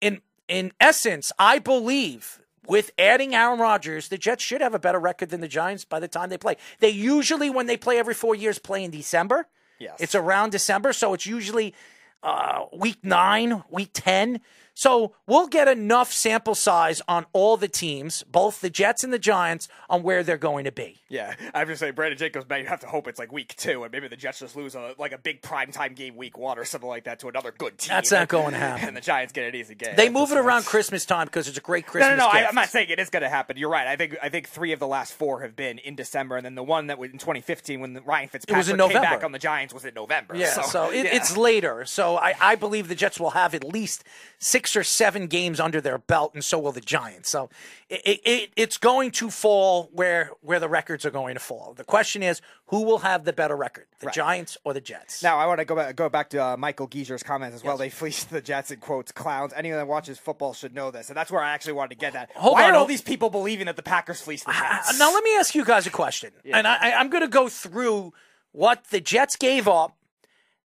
in 0.00 0.20
in 0.46 0.72
essence, 0.80 1.32
I 1.38 1.58
believe 1.58 2.40
with 2.66 2.92
adding 2.98 3.34
Aaron 3.34 3.58
Rodgers, 3.58 4.08
the 4.08 4.18
Jets 4.18 4.42
should 4.42 4.60
have 4.60 4.74
a 4.74 4.78
better 4.78 4.98
record 4.98 5.30
than 5.30 5.40
the 5.40 5.48
Giants 5.48 5.84
by 5.84 6.00
the 6.00 6.08
time 6.08 6.30
they 6.30 6.38
play. 6.38 6.56
They 6.80 6.90
usually, 6.90 7.50
when 7.50 7.66
they 7.66 7.76
play 7.76 7.98
every 7.98 8.14
four 8.14 8.34
years, 8.34 8.58
play 8.58 8.84
in 8.84 8.90
December. 8.90 9.46
Yes. 9.78 9.96
It's 9.98 10.14
around 10.14 10.50
December, 10.50 10.92
so 10.92 11.14
it's 11.14 11.26
usually 11.26 11.74
uh, 12.22 12.64
week 12.72 12.98
nine, 13.02 13.62
week 13.70 13.90
10. 13.92 14.40
So 14.74 15.14
we'll 15.26 15.46
get 15.46 15.68
enough 15.68 16.12
sample 16.12 16.56
size 16.56 17.00
on 17.06 17.26
all 17.32 17.56
the 17.56 17.68
teams, 17.68 18.24
both 18.24 18.60
the 18.60 18.70
Jets 18.70 19.04
and 19.04 19.12
the 19.12 19.18
Giants, 19.20 19.68
on 19.88 20.02
where 20.02 20.24
they're 20.24 20.36
going 20.36 20.64
to 20.64 20.72
be. 20.72 21.00
Yeah, 21.08 21.34
I 21.54 21.60
have 21.60 21.68
to 21.68 21.76
say, 21.76 21.92
Brandon 21.92 22.18
Jacobs, 22.18 22.48
man, 22.48 22.60
you 22.60 22.66
have 22.66 22.80
to 22.80 22.88
hope 22.88 23.06
it's 23.06 23.20
like 23.20 23.30
week 23.30 23.54
two, 23.56 23.84
and 23.84 23.92
maybe 23.92 24.08
the 24.08 24.16
Jets 24.16 24.40
just 24.40 24.56
lose 24.56 24.74
a 24.74 24.94
like 24.98 25.12
a 25.12 25.18
big 25.18 25.42
primetime 25.42 25.94
game 25.94 26.16
week 26.16 26.36
one 26.36 26.58
or 26.58 26.64
something 26.64 26.88
like 26.88 27.04
that 27.04 27.20
to 27.20 27.28
another 27.28 27.52
good 27.56 27.78
team. 27.78 27.90
That's 27.90 28.10
not 28.10 28.26
going 28.26 28.50
to 28.50 28.58
happen. 28.58 28.88
And 28.88 28.96
the 28.96 29.00
Giants 29.00 29.32
get 29.32 29.46
an 29.46 29.54
easy 29.54 29.76
game. 29.76 29.94
They 29.96 30.08
move 30.08 30.32
it 30.32 30.38
around 30.38 30.64
Christmas 30.66 31.06
time 31.06 31.26
because 31.26 31.46
it's 31.46 31.58
a 31.58 31.60
great 31.60 31.86
Christmas 31.86 32.18
No, 32.18 32.26
no, 32.26 32.32
no. 32.32 32.38
I. 32.38 32.48
I'm 32.48 32.54
not 32.56 32.68
saying 32.68 32.88
it 32.90 32.98
is 32.98 33.10
going 33.10 33.22
to 33.22 33.28
happen. 33.28 33.56
You're 33.56 33.70
right. 33.70 33.86
I 33.86 33.94
think 33.94 34.16
I 34.20 34.28
think 34.28 34.48
three 34.48 34.72
of 34.72 34.80
the 34.80 34.88
last 34.88 35.12
four 35.14 35.42
have 35.42 35.54
been 35.54 35.78
in 35.78 35.94
December, 35.94 36.36
and 36.36 36.44
then 36.44 36.56
the 36.56 36.64
one 36.64 36.88
that 36.88 36.98
was 36.98 37.12
in 37.12 37.18
2015 37.18 37.80
when 37.80 37.92
the 37.92 38.02
Ryan 38.02 38.28
Fitzpatrick 38.28 38.68
in 38.68 38.88
came 38.88 39.02
back 39.02 39.22
on 39.22 39.30
the 39.30 39.38
Giants 39.38 39.72
was 39.72 39.84
in 39.84 39.94
November. 39.94 40.34
Yeah, 40.34 40.62
so, 40.62 40.90
it, 40.90 41.04
yeah. 41.04 41.14
it's 41.14 41.36
later. 41.36 41.84
So 41.84 42.16
I, 42.16 42.34
I 42.40 42.54
believe 42.56 42.88
the 42.88 42.94
Jets 42.94 43.20
will 43.20 43.30
have 43.30 43.54
at 43.54 43.62
least 43.62 44.02
six 44.38 44.63
or 44.76 44.82
seven 44.82 45.26
games 45.26 45.60
under 45.60 45.80
their 45.80 45.98
belt, 45.98 46.32
and 46.34 46.44
so 46.44 46.58
will 46.58 46.72
the 46.72 46.80
Giants. 46.80 47.28
So 47.28 47.50
it, 47.88 48.00
it, 48.04 48.20
it, 48.24 48.50
it's 48.56 48.76
going 48.78 49.10
to 49.12 49.30
fall 49.30 49.90
where 49.92 50.30
where 50.40 50.58
the 50.60 50.68
records 50.68 51.04
are 51.04 51.10
going 51.10 51.34
to 51.34 51.40
fall. 51.40 51.74
The 51.76 51.84
question 51.84 52.22
is, 52.22 52.40
who 52.68 52.82
will 52.84 52.98
have 52.98 53.24
the 53.24 53.32
better 53.32 53.56
record, 53.56 53.86
the 54.00 54.10
Giants 54.10 54.56
or 54.64 54.72
the 54.72 54.80
Jets? 54.80 55.22
Now 55.22 55.38
I 55.38 55.46
want 55.46 55.58
to 55.60 55.64
go 55.64 55.76
back, 55.76 55.94
go 55.96 56.08
back 56.08 56.30
to 56.30 56.38
uh, 56.42 56.56
Michael 56.56 56.86
Geezer's 56.86 57.22
comments 57.22 57.54
as 57.54 57.62
well. 57.64 57.76
They 57.76 57.90
fleeced 57.90 58.30
the 58.30 58.40
Jets 58.40 58.70
in 58.70 58.80
quotes 58.80 59.12
clowns. 59.12 59.52
Anyone 59.54 59.78
that 59.78 59.86
watches 59.86 60.18
football 60.18 60.54
should 60.54 60.74
know 60.74 60.90
this, 60.90 61.08
and 61.08 61.16
that's 61.16 61.30
where 61.30 61.42
I 61.42 61.50
actually 61.50 61.74
wanted 61.74 61.90
to 61.90 61.96
get 62.00 62.12
that. 62.14 62.30
Hold 62.34 62.54
Why 62.54 62.64
on, 62.64 62.70
are 62.72 62.76
all 62.76 62.86
these 62.86 63.02
people 63.02 63.30
believing 63.30 63.66
that 63.66 63.76
the 63.76 63.82
Packers 63.82 64.20
fleeced 64.20 64.46
the 64.46 64.52
Jets? 64.52 64.90
Uh, 64.94 64.96
now 64.98 65.12
let 65.12 65.22
me 65.24 65.36
ask 65.36 65.54
you 65.54 65.64
guys 65.64 65.86
a 65.86 65.90
question, 65.90 66.32
and 66.44 66.66
I, 66.66 66.90
I- 66.90 66.92
I'm 66.94 67.10
going 67.10 67.22
to 67.22 67.28
go 67.28 67.48
through 67.48 68.12
what 68.52 68.84
the 68.90 69.00
Jets 69.00 69.36
gave 69.36 69.66
up 69.66 69.96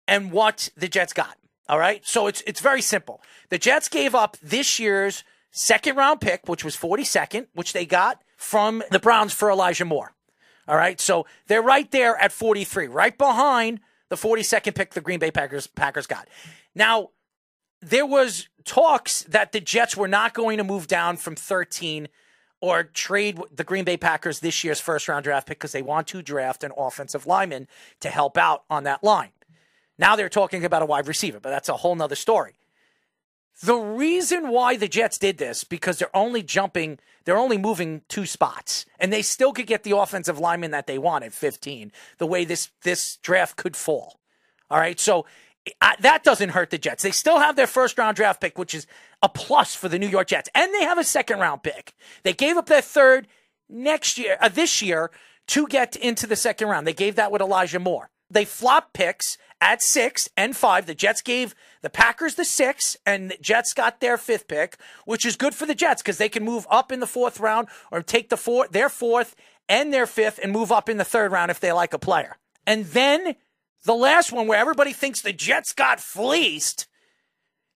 and 0.07 0.31
what 0.31 0.69
the 0.75 0.87
Jets 0.87 1.13
got. 1.13 1.37
All 1.69 1.79
right, 1.79 2.05
so 2.05 2.27
it's 2.27 2.41
it's 2.45 2.59
very 2.59 2.81
simple. 2.81 3.21
The 3.49 3.57
Jets 3.57 3.87
gave 3.87 4.13
up 4.13 4.37
this 4.41 4.79
year's 4.79 5.23
second 5.51 5.95
round 5.95 6.19
pick, 6.19 6.47
which 6.47 6.65
was 6.65 6.75
42nd, 6.75 7.47
which 7.53 7.73
they 7.73 7.85
got 7.85 8.21
from 8.35 8.83
the 8.91 8.99
Browns 8.99 9.33
for 9.33 9.49
Elijah 9.49 9.85
Moore. 9.85 10.13
All 10.67 10.75
right, 10.75 10.99
so 10.99 11.25
they're 11.47 11.61
right 11.61 11.89
there 11.91 12.17
at 12.17 12.31
43, 12.31 12.87
right 12.87 13.17
behind 13.17 13.79
the 14.09 14.15
42nd 14.15 14.75
pick 14.75 14.93
the 14.93 15.01
Green 15.01 15.19
Bay 15.19 15.31
Packers 15.31 15.67
Packers 15.67 16.07
got. 16.07 16.27
Now, 16.75 17.09
there 17.81 18.05
was 18.05 18.47
talks 18.65 19.23
that 19.23 19.51
the 19.51 19.59
Jets 19.59 19.97
were 19.97 20.07
not 20.07 20.33
going 20.33 20.57
to 20.57 20.63
move 20.63 20.87
down 20.87 21.17
from 21.17 21.35
13 21.35 22.07
or 22.61 22.83
trade 22.83 23.39
the 23.53 23.63
Green 23.63 23.83
Bay 23.83 23.97
Packers 23.97 24.39
this 24.39 24.63
year's 24.63 24.79
first 24.79 25.07
round 25.07 25.23
draft 25.25 25.47
pick 25.47 25.59
because 25.59 25.73
they 25.73 25.81
want 25.81 26.07
to 26.07 26.21
draft 26.21 26.63
an 26.63 26.71
offensive 26.77 27.27
lineman 27.27 27.67
to 27.99 28.09
help 28.09 28.37
out 28.37 28.63
on 28.69 28.83
that 28.85 29.03
line. 29.03 29.31
Now 29.97 30.15
they're 30.15 30.29
talking 30.29 30.65
about 30.65 30.81
a 30.81 30.85
wide 30.85 31.07
receiver, 31.07 31.39
but 31.39 31.49
that's 31.49 31.69
a 31.69 31.77
whole 31.77 31.95
nother 31.95 32.15
story. 32.15 32.53
The 33.61 33.75
reason 33.75 34.49
why 34.49 34.77
the 34.77 34.87
Jets 34.87 35.19
did 35.19 35.37
this 35.37 35.63
because 35.63 35.99
they're 35.99 36.15
only 36.15 36.41
jumping, 36.41 36.99
they're 37.23 37.37
only 37.37 37.57
moving 37.57 38.01
two 38.07 38.25
spots, 38.25 38.85
and 38.99 39.13
they 39.13 39.21
still 39.21 39.53
could 39.53 39.67
get 39.67 39.83
the 39.83 39.95
offensive 39.95 40.39
lineman 40.39 40.71
that 40.71 40.87
they 40.87 40.97
want 40.97 41.23
at 41.23 41.33
15. 41.33 41.91
The 42.17 42.27
way 42.27 42.45
this 42.45 42.71
this 42.81 43.17
draft 43.17 43.55
could 43.55 43.75
fall. 43.75 44.19
All 44.71 44.79
right, 44.79 44.99
so 44.99 45.27
I, 45.81 45.95
that 45.99 46.23
doesn't 46.23 46.49
hurt 46.49 46.71
the 46.71 46.77
Jets. 46.79 47.03
They 47.03 47.11
still 47.11 47.39
have 47.39 47.55
their 47.55 47.67
first 47.67 47.97
round 47.97 48.15
draft 48.15 48.41
pick, 48.41 48.57
which 48.57 48.73
is 48.73 48.87
a 49.21 49.29
plus 49.29 49.75
for 49.75 49.87
the 49.87 49.99
New 49.99 50.07
York 50.07 50.27
Jets, 50.27 50.49
and 50.55 50.73
they 50.73 50.83
have 50.83 50.97
a 50.97 51.03
second 51.03 51.39
round 51.39 51.61
pick. 51.61 51.93
They 52.23 52.33
gave 52.33 52.57
up 52.57 52.65
their 52.65 52.81
third 52.81 53.27
next 53.69 54.17
year, 54.17 54.37
uh, 54.41 54.49
this 54.49 54.81
year, 54.81 55.11
to 55.47 55.67
get 55.67 55.95
into 55.95 56.25
the 56.25 56.35
second 56.35 56.69
round. 56.69 56.87
They 56.87 56.93
gave 56.93 57.15
that 57.15 57.31
with 57.31 57.41
Elijah 57.41 57.79
Moore. 57.79 58.09
They 58.33 58.45
flopped 58.45 58.93
picks 58.93 59.37
at 59.61 59.81
six 59.81 60.29
and 60.35 60.55
five. 60.55 60.85
The 60.85 60.95
Jets 60.95 61.21
gave 61.21 61.55
the 61.81 61.89
Packers 61.89 62.35
the 62.35 62.45
six, 62.45 62.97
and 63.05 63.31
the 63.31 63.37
Jets 63.39 63.73
got 63.73 63.99
their 63.99 64.17
fifth 64.17 64.47
pick, 64.47 64.77
which 65.05 65.25
is 65.25 65.35
good 65.35 65.53
for 65.55 65.65
the 65.65 65.75
Jets 65.75 66.01
because 66.01 66.17
they 66.17 66.29
can 66.29 66.43
move 66.43 66.67
up 66.69 66.91
in 66.91 66.99
the 66.99 67.07
fourth 67.07 67.39
round 67.39 67.67
or 67.91 68.01
take 68.01 68.29
the 68.29 68.37
four, 68.37 68.67
their 68.67 68.89
fourth 68.89 69.35
and 69.69 69.93
their 69.93 70.05
fifth 70.05 70.39
and 70.41 70.51
move 70.51 70.71
up 70.71 70.89
in 70.89 70.97
the 70.97 71.05
third 71.05 71.31
round 71.31 71.51
if 71.51 71.59
they 71.59 71.71
like 71.71 71.93
a 71.93 71.99
player. 71.99 72.37
And 72.65 72.85
then 72.85 73.35
the 73.85 73.93
last 73.93 74.31
one 74.31 74.47
where 74.47 74.59
everybody 74.59 74.93
thinks 74.93 75.21
the 75.21 75.33
Jets 75.33 75.73
got 75.73 75.99
fleeced. 75.99 76.87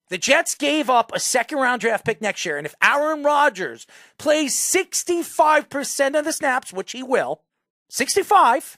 The 0.10 0.18
Jets 0.18 0.56
gave 0.56 0.90
up 0.90 1.12
a 1.14 1.20
second 1.20 1.60
round 1.60 1.82
draft 1.82 2.06
pick 2.06 2.22
next 2.22 2.46
year. 2.46 2.58
And 2.58 2.66
if 2.66 2.76
Aaron 2.82 3.24
Rodgers 3.24 3.86
plays 4.18 4.56
65% 4.56 6.18
of 6.18 6.26
the 6.26 6.32
snaps, 6.32 6.72
which 6.72 6.94
he 6.94 7.04
will, 7.04 7.42
65, 7.90 8.78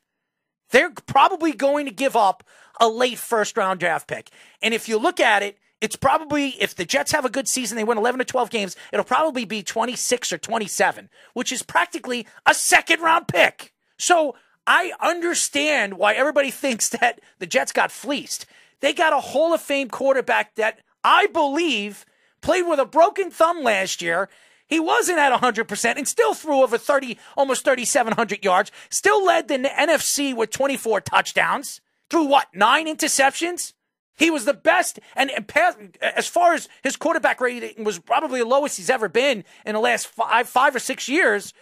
they're 0.71 0.91
probably 0.91 1.53
going 1.53 1.85
to 1.85 1.91
give 1.91 2.15
up 2.15 2.43
a 2.79 2.87
late 2.87 3.17
first 3.17 3.57
round 3.57 3.79
draft 3.79 4.07
pick. 4.07 4.29
And 4.61 4.73
if 4.73 4.87
you 4.87 4.97
look 4.97 5.19
at 5.19 5.43
it, 5.43 5.57
it's 5.81 5.95
probably, 5.95 6.49
if 6.59 6.75
the 6.75 6.85
Jets 6.85 7.11
have 7.13 7.25
a 7.25 7.29
good 7.29 7.47
season, 7.47 7.77
they 7.77 7.83
win 7.83 7.97
11 7.97 8.19
or 8.19 8.25
12 8.25 8.49
games, 8.49 8.75
it'll 8.91 9.05
probably 9.05 9.45
be 9.45 9.63
26 9.63 10.33
or 10.33 10.37
27, 10.37 11.09
which 11.33 11.51
is 11.51 11.63
practically 11.63 12.27
a 12.45 12.53
second 12.53 13.01
round 13.01 13.27
pick. 13.27 13.73
So 13.97 14.35
I 14.67 14.91
understand 14.99 15.95
why 15.95 16.13
everybody 16.13 16.51
thinks 16.51 16.89
that 16.89 17.21
the 17.39 17.47
Jets 17.47 17.71
got 17.71 17.91
fleeced. 17.91 18.45
They 18.81 18.93
got 18.93 19.13
a 19.13 19.19
Hall 19.19 19.53
of 19.53 19.61
Fame 19.61 19.89
quarterback 19.89 20.55
that 20.55 20.79
I 21.03 21.27
believe 21.27 22.05
played 22.41 22.63
with 22.63 22.79
a 22.79 22.85
broken 22.85 23.31
thumb 23.31 23.63
last 23.63 24.01
year. 24.01 24.29
He 24.69 24.79
wasn't 24.79 25.17
at 25.17 25.33
100% 25.33 25.97
and 25.97 26.07
still 26.07 26.35
threw 26.35 26.61
over 26.61 26.77
30, 26.77 27.17
almost 27.35 27.65
3,700 27.65 28.45
yards. 28.45 28.71
Still 28.91 29.25
led 29.25 29.47
the 29.47 29.57
NFC 29.57 30.35
with 30.35 30.51
24 30.51 31.01
touchdowns. 31.01 31.81
Threw 32.09 32.25
what, 32.25 32.47
nine 32.53 32.85
interceptions? 32.85 33.73
He 34.15 34.29
was 34.29 34.45
the 34.45 34.53
best, 34.53 34.99
and, 35.15 35.31
and 35.31 35.47
pass, 35.47 35.75
as 36.01 36.27
far 36.27 36.53
as 36.53 36.67
his 36.83 36.97
quarterback 36.97 37.39
rating 37.41 37.83
was 37.83 37.99
probably 37.99 38.41
the 38.41 38.45
lowest 38.45 38.77
he's 38.77 38.89
ever 38.89 39.07
been 39.07 39.43
in 39.65 39.73
the 39.73 39.79
last 39.79 40.07
five, 40.07 40.47
five 40.47 40.75
or 40.75 40.79
six 40.79 41.07
years, 41.07 41.53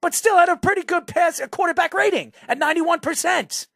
but 0.00 0.14
still 0.14 0.38
had 0.38 0.48
a 0.48 0.56
pretty 0.56 0.82
good 0.82 1.06
pass 1.06 1.40
quarterback 1.50 1.94
rating 1.94 2.32
at 2.48 2.58
91%. 2.58 3.66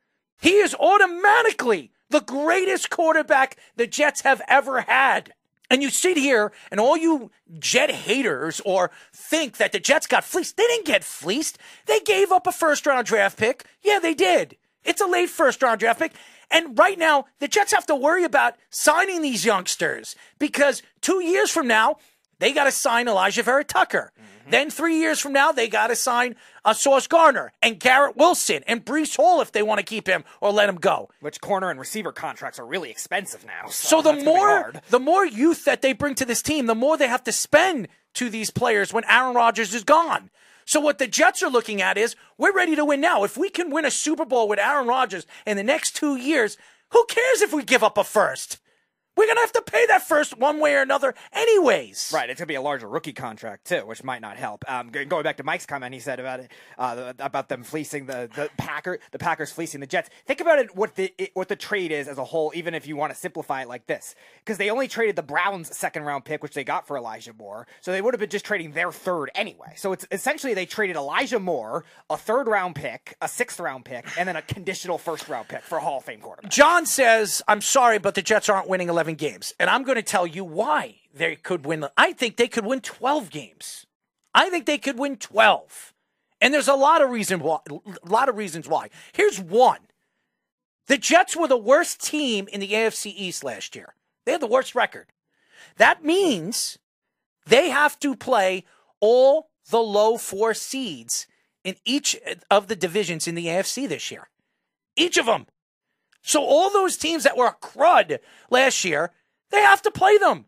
He 0.40 0.53
is 0.57 0.74
automatically 0.74 1.92
the 2.09 2.20
greatest 2.20 2.90
quarterback 2.90 3.57
the 3.76 3.87
Jets 3.87 4.22
have 4.22 4.40
ever 4.48 4.81
had. 4.81 5.35
And 5.71 5.83
you 5.83 5.91
sit 5.91 6.17
here 6.17 6.53
and 6.71 6.81
all 6.81 6.97
you 6.97 7.31
Jet 7.59 7.91
haters 7.91 8.61
or 8.65 8.91
think 9.15 9.57
that 9.59 9.73
the 9.73 9.79
Jets 9.81 10.07
got 10.07 10.25
fleeced. 10.25 10.57
They 10.57 10.67
didn't 10.67 10.87
get 10.87 11.05
fleeced. 11.05 11.59
They 11.87 12.01
gave 12.01 12.33
up 12.33 12.47
a 12.47 12.53
first 12.53 12.87
round 12.87 13.07
draft 13.07 13.39
pick. 13.39 13.65
Yeah, 13.83 14.01
they 14.01 14.15
did. 14.15 14.57
It's 14.85 15.01
a 15.01 15.07
late 15.07 15.31
first 15.31 15.63
round 15.63 15.81
draft 15.81 16.01
pick. 16.01 16.13
And 16.51 16.77
right 16.77 16.99
now, 16.99 17.27
the 17.39 17.47
Jets 17.47 17.73
have 17.73 17.87
to 17.87 17.95
worry 17.95 18.25
about 18.25 18.57
signing 18.71 19.23
these 19.23 19.45
youngsters 19.45 20.17
because 20.39 20.83
two 21.01 21.23
years 21.23 21.51
from 21.51 21.69
now, 21.69 21.99
they 22.41 22.53
got 22.53 22.65
to 22.65 22.73
sign 22.73 23.07
Alijah 23.07 23.45
Vera-Tucker. 23.45 24.13
Mm-hmm. 24.19 24.39
Then 24.51 24.71
three 24.71 24.99
years 24.99 25.21
from 25.21 25.33
now, 25.33 25.53
they 25.53 25.69
got 25.69 25.89
to 25.89 25.97
sign 25.97 26.37
a 26.65 26.75
Sauce 26.75 27.07
Gardner 27.07 27.53
and 27.63 27.79
Garrett 27.79 28.17
Wilson 28.17 28.63
and 28.67 28.85
Breece 28.85 29.17
Hall 29.17 29.41
if 29.41 29.53
they 29.53 29.63
want 29.63 29.79
to 29.79 29.85
keep 29.85 30.07
him 30.07 30.25
or 30.41 30.53
let 30.53 30.69
him 30.69 30.77
go. 30.77 31.11
Which 31.21 31.41
corner 31.41 31.71
and 31.71 31.79
receiver 31.79 32.13
contracts 32.13 32.59
are 32.59 32.67
really 32.67 32.91
expensive 32.91 33.45
now. 33.45 33.69
So, 33.69 33.89
So 33.89 34.03
the 34.03 34.13
that's 34.13 34.25
gonna 34.25 34.37
be 34.37 34.39
more 34.39 34.73
the 34.91 35.01
more 35.01 35.27
youth 35.27 35.65
that 35.65 35.83
they 35.83 35.93
bring 35.93 36.15
to 36.17 36.25
this 36.25 36.43
team, 36.43 36.67
the 36.67 36.75
more 36.75 36.97
they 36.97 37.09
have 37.09 37.25
to 37.25 37.33
spend 37.33 37.89
to 38.15 38.29
these 38.31 38.51
players 38.51 38.93
when 38.93 39.05
Aaron 39.09 39.35
Rodgers 39.35 39.75
is 39.75 39.85
gone. 39.85 40.31
So 40.65 40.79
what 40.79 40.99
the 40.99 41.09
Jets 41.09 41.43
are 41.43 41.51
looking 41.51 41.83
at 41.83 41.99
is 41.99 42.15
we're 42.39 42.53
ready 42.55 42.77
to 42.77 42.85
win 42.85 43.01
now. 43.01 43.25
If 43.25 43.37
we 43.37 43.51
can 43.51 43.71
win 43.71 43.85
a 43.85 43.91
Super 43.91 44.25
Bowl 44.25 44.47
with 44.49 44.61
Aaron 44.61 44.87
Rodgers 44.87 45.27
in 45.45 45.57
the 45.57 45.65
next 45.65 45.97
2 45.97 46.15
years, 46.15 46.57
who 46.91 47.05
cares 47.07 47.43
if 47.43 47.53
we 47.53 47.65
give 47.65 47.83
up 47.83 47.99
a 47.99 48.05
first? 48.05 48.60
We're 49.21 49.27
going 49.27 49.37
to 49.37 49.43
have 49.43 49.53
to 49.53 49.61
pay 49.71 49.85
that 49.85 50.09
first 50.09 50.39
one 50.39 50.61
way 50.61 50.75
or 50.77 50.81
another 50.81 51.15
anyways. 51.31 52.11
Right, 52.15 52.31
it's 52.31 52.41
gonna 52.41 52.47
be 52.47 52.55
a 52.55 52.63
larger 52.63 52.89
rookie 52.89 53.13
contract 53.13 53.67
too, 53.67 53.85
which 53.85 54.03
might 54.03 54.23
not 54.23 54.39
help. 54.39 54.65
Um, 54.67 54.89
going 54.89 55.23
back 55.23 55.37
to 55.37 55.45
Mike's 55.45 55.67
comment, 55.67 55.93
he 55.93 56.01
said 56.01 56.21
about 56.21 56.41
it, 56.41 56.51
uh, 56.79 57.13
about 57.19 57.51
them 57.51 57.63
fleecing 57.63 58.07
the 58.07 58.31
the 58.35 58.49
Packer, 58.57 58.99
the 59.11 59.19
Packers 59.19 59.53
fleecing 59.53 59.81
the 59.81 59.87
Jets. 59.87 60.09
Think 60.25 60.41
about 60.41 60.59
it, 60.59 60.75
what 60.75 60.95
the 60.95 61.13
it, 61.19 61.33
what 61.35 61.49
the 61.49 61.57
trade 61.57 61.93
is 61.93 62.09
as 62.09 62.17
a 62.17 62.25
whole, 62.25 62.51
even 62.55 62.75
if 62.75 62.87
you 62.87 62.97
want 62.97 63.13
to 63.13 63.19
simplify 63.19 63.61
it 63.61 63.69
like 63.69 63.87
this, 63.87 64.15
because 64.39 64.57
they 64.57 64.71
only 64.71 64.89
traded 64.89 65.17
the 65.17 65.23
Browns' 65.23 65.77
second 65.77 66.05
round 66.05 66.25
pick, 66.25 66.43
which 66.43 66.55
they 66.55 66.65
got 66.65 66.87
for 66.87 66.97
Elijah 66.97 67.35
Moore, 67.35 67.67
so 67.83 67.93
they 67.93 68.01
would 68.01 68.15
have 68.15 68.21
been 68.21 68.31
just 68.31 68.47
trading 68.47 68.73
their 68.73 68.91
third 68.91 69.31
anyway. 69.35 69.75
So 69.77 69.93
it's 69.93 70.07
essentially 70.11 70.55
they 70.55 70.65
traded 70.65 70.97
Elijah 70.97 71.39
Moore, 71.39 71.85
a 72.09 72.17
third 72.17 72.49
round 72.49 72.75
pick, 72.75 73.19
a 73.21 73.29
sixth 73.29 73.61
round 73.61 73.85
pick, 73.85 74.07
and 74.19 74.27
then 74.27 74.37
a 74.37 74.43
conditional 74.43 74.97
first 74.97 75.29
round 75.29 75.49
pick 75.49 75.63
for 75.63 75.77
a 75.77 75.81
Hall 75.83 75.99
of 75.99 76.05
Fame 76.05 76.21
quarterback. 76.21 76.51
John 76.51 76.87
says, 76.87 77.43
I'm 77.47 77.61
sorry, 77.61 77.99
but 77.99 78.15
the 78.15 78.23
Jets 78.23 78.49
aren't 78.49 78.69
winning 78.69 78.89
11 78.89 79.10
games. 79.14 79.53
And 79.59 79.70
I'm 79.70 79.83
going 79.83 79.96
to 79.96 80.03
tell 80.03 80.27
you 80.27 80.44
why 80.44 80.96
they 81.14 81.37
could 81.37 81.66
win. 81.66 81.87
I 81.96 82.12
think 82.12 82.37
they 82.37 82.49
could 82.49 82.64
win 82.64 82.81
12 82.81 83.31
games. 83.31 83.87
I 84.35 84.51
think 84.51 84.66
they 84.66 84.79
could 84.79 84.99
win 84.99 85.16
12. 85.16 85.94
And 86.40 86.55
there's 86.55 86.68
a 86.68 86.75
lot 86.75 87.03
of 87.03 87.11
reason 87.11 87.40
why, 87.40 87.59
a 87.68 88.09
lot 88.09 88.29
of 88.29 88.37
reasons 88.37 88.68
why. 88.68 88.88
Here's 89.12 89.40
one. 89.40 89.81
The 90.87 90.99
Jets 90.99 91.37
were 91.37 91.49
the 91.49 91.57
worst 91.57 92.05
team 92.05 92.49
in 92.53 92.61
the 92.61 92.73
AFC 92.73 93.12
East 93.14 93.44
last 93.44 93.77
year. 93.77 93.94
They 94.25 94.33
had 94.33 94.40
the 94.40 94.46
worst 94.46 94.75
record. 94.75 95.07
That 95.77 96.05
means 96.05 96.79
they 97.46 97.70
have 97.70 97.99
to 98.01 98.16
play 98.16 98.64
all 99.01 99.51
the 99.70 99.81
low 99.81 100.16
four 100.16 100.55
seeds 100.55 101.27
in 101.62 101.77
each 101.85 102.18
of 102.51 102.68
the 102.68 102.77
divisions 102.77 103.29
in 103.29 103.35
the 103.35 103.46
AFC 103.46 103.88
this 103.88 104.11
year. 104.11 104.29
Each 104.96 105.16
of 105.16 105.27
them. 105.27 105.46
So 106.23 106.43
all 106.43 106.71
those 106.71 106.97
teams 106.97 107.25
that 107.25 107.37
were 107.37 107.47
a 107.47 107.55
crud 107.55 108.19
last 108.51 108.85
year, 108.85 109.13
they 109.51 109.61
have 109.61 109.83
to 109.83 109.91
play 109.91 110.19
them. 110.19 110.47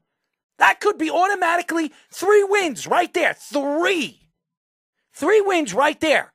That 0.58 0.80
could 0.80 0.98
be 0.98 1.10
automatically 1.10 1.92
three 2.10 2.44
wins 2.44 2.86
right 2.86 3.12
there. 3.12 3.34
Three. 3.34 4.28
Three 5.12 5.40
wins 5.40 5.74
right 5.74 6.00
there. 6.00 6.32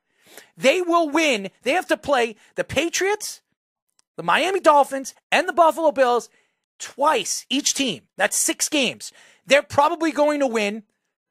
They 0.56 0.82
will 0.82 1.08
win. 1.08 1.50
They 1.62 1.72
have 1.72 1.86
to 1.88 1.96
play 1.96 2.36
the 2.56 2.64
Patriots, 2.64 3.40
the 4.16 4.22
Miami 4.22 4.60
Dolphins, 4.60 5.14
and 5.32 5.48
the 5.48 5.52
Buffalo 5.52 5.92
Bills 5.92 6.28
twice 6.78 7.46
each 7.48 7.74
team. 7.74 8.02
That's 8.16 8.36
six 8.36 8.68
games. 8.68 9.12
They're 9.46 9.62
probably 9.62 10.12
going 10.12 10.40
to 10.40 10.46
win 10.46 10.82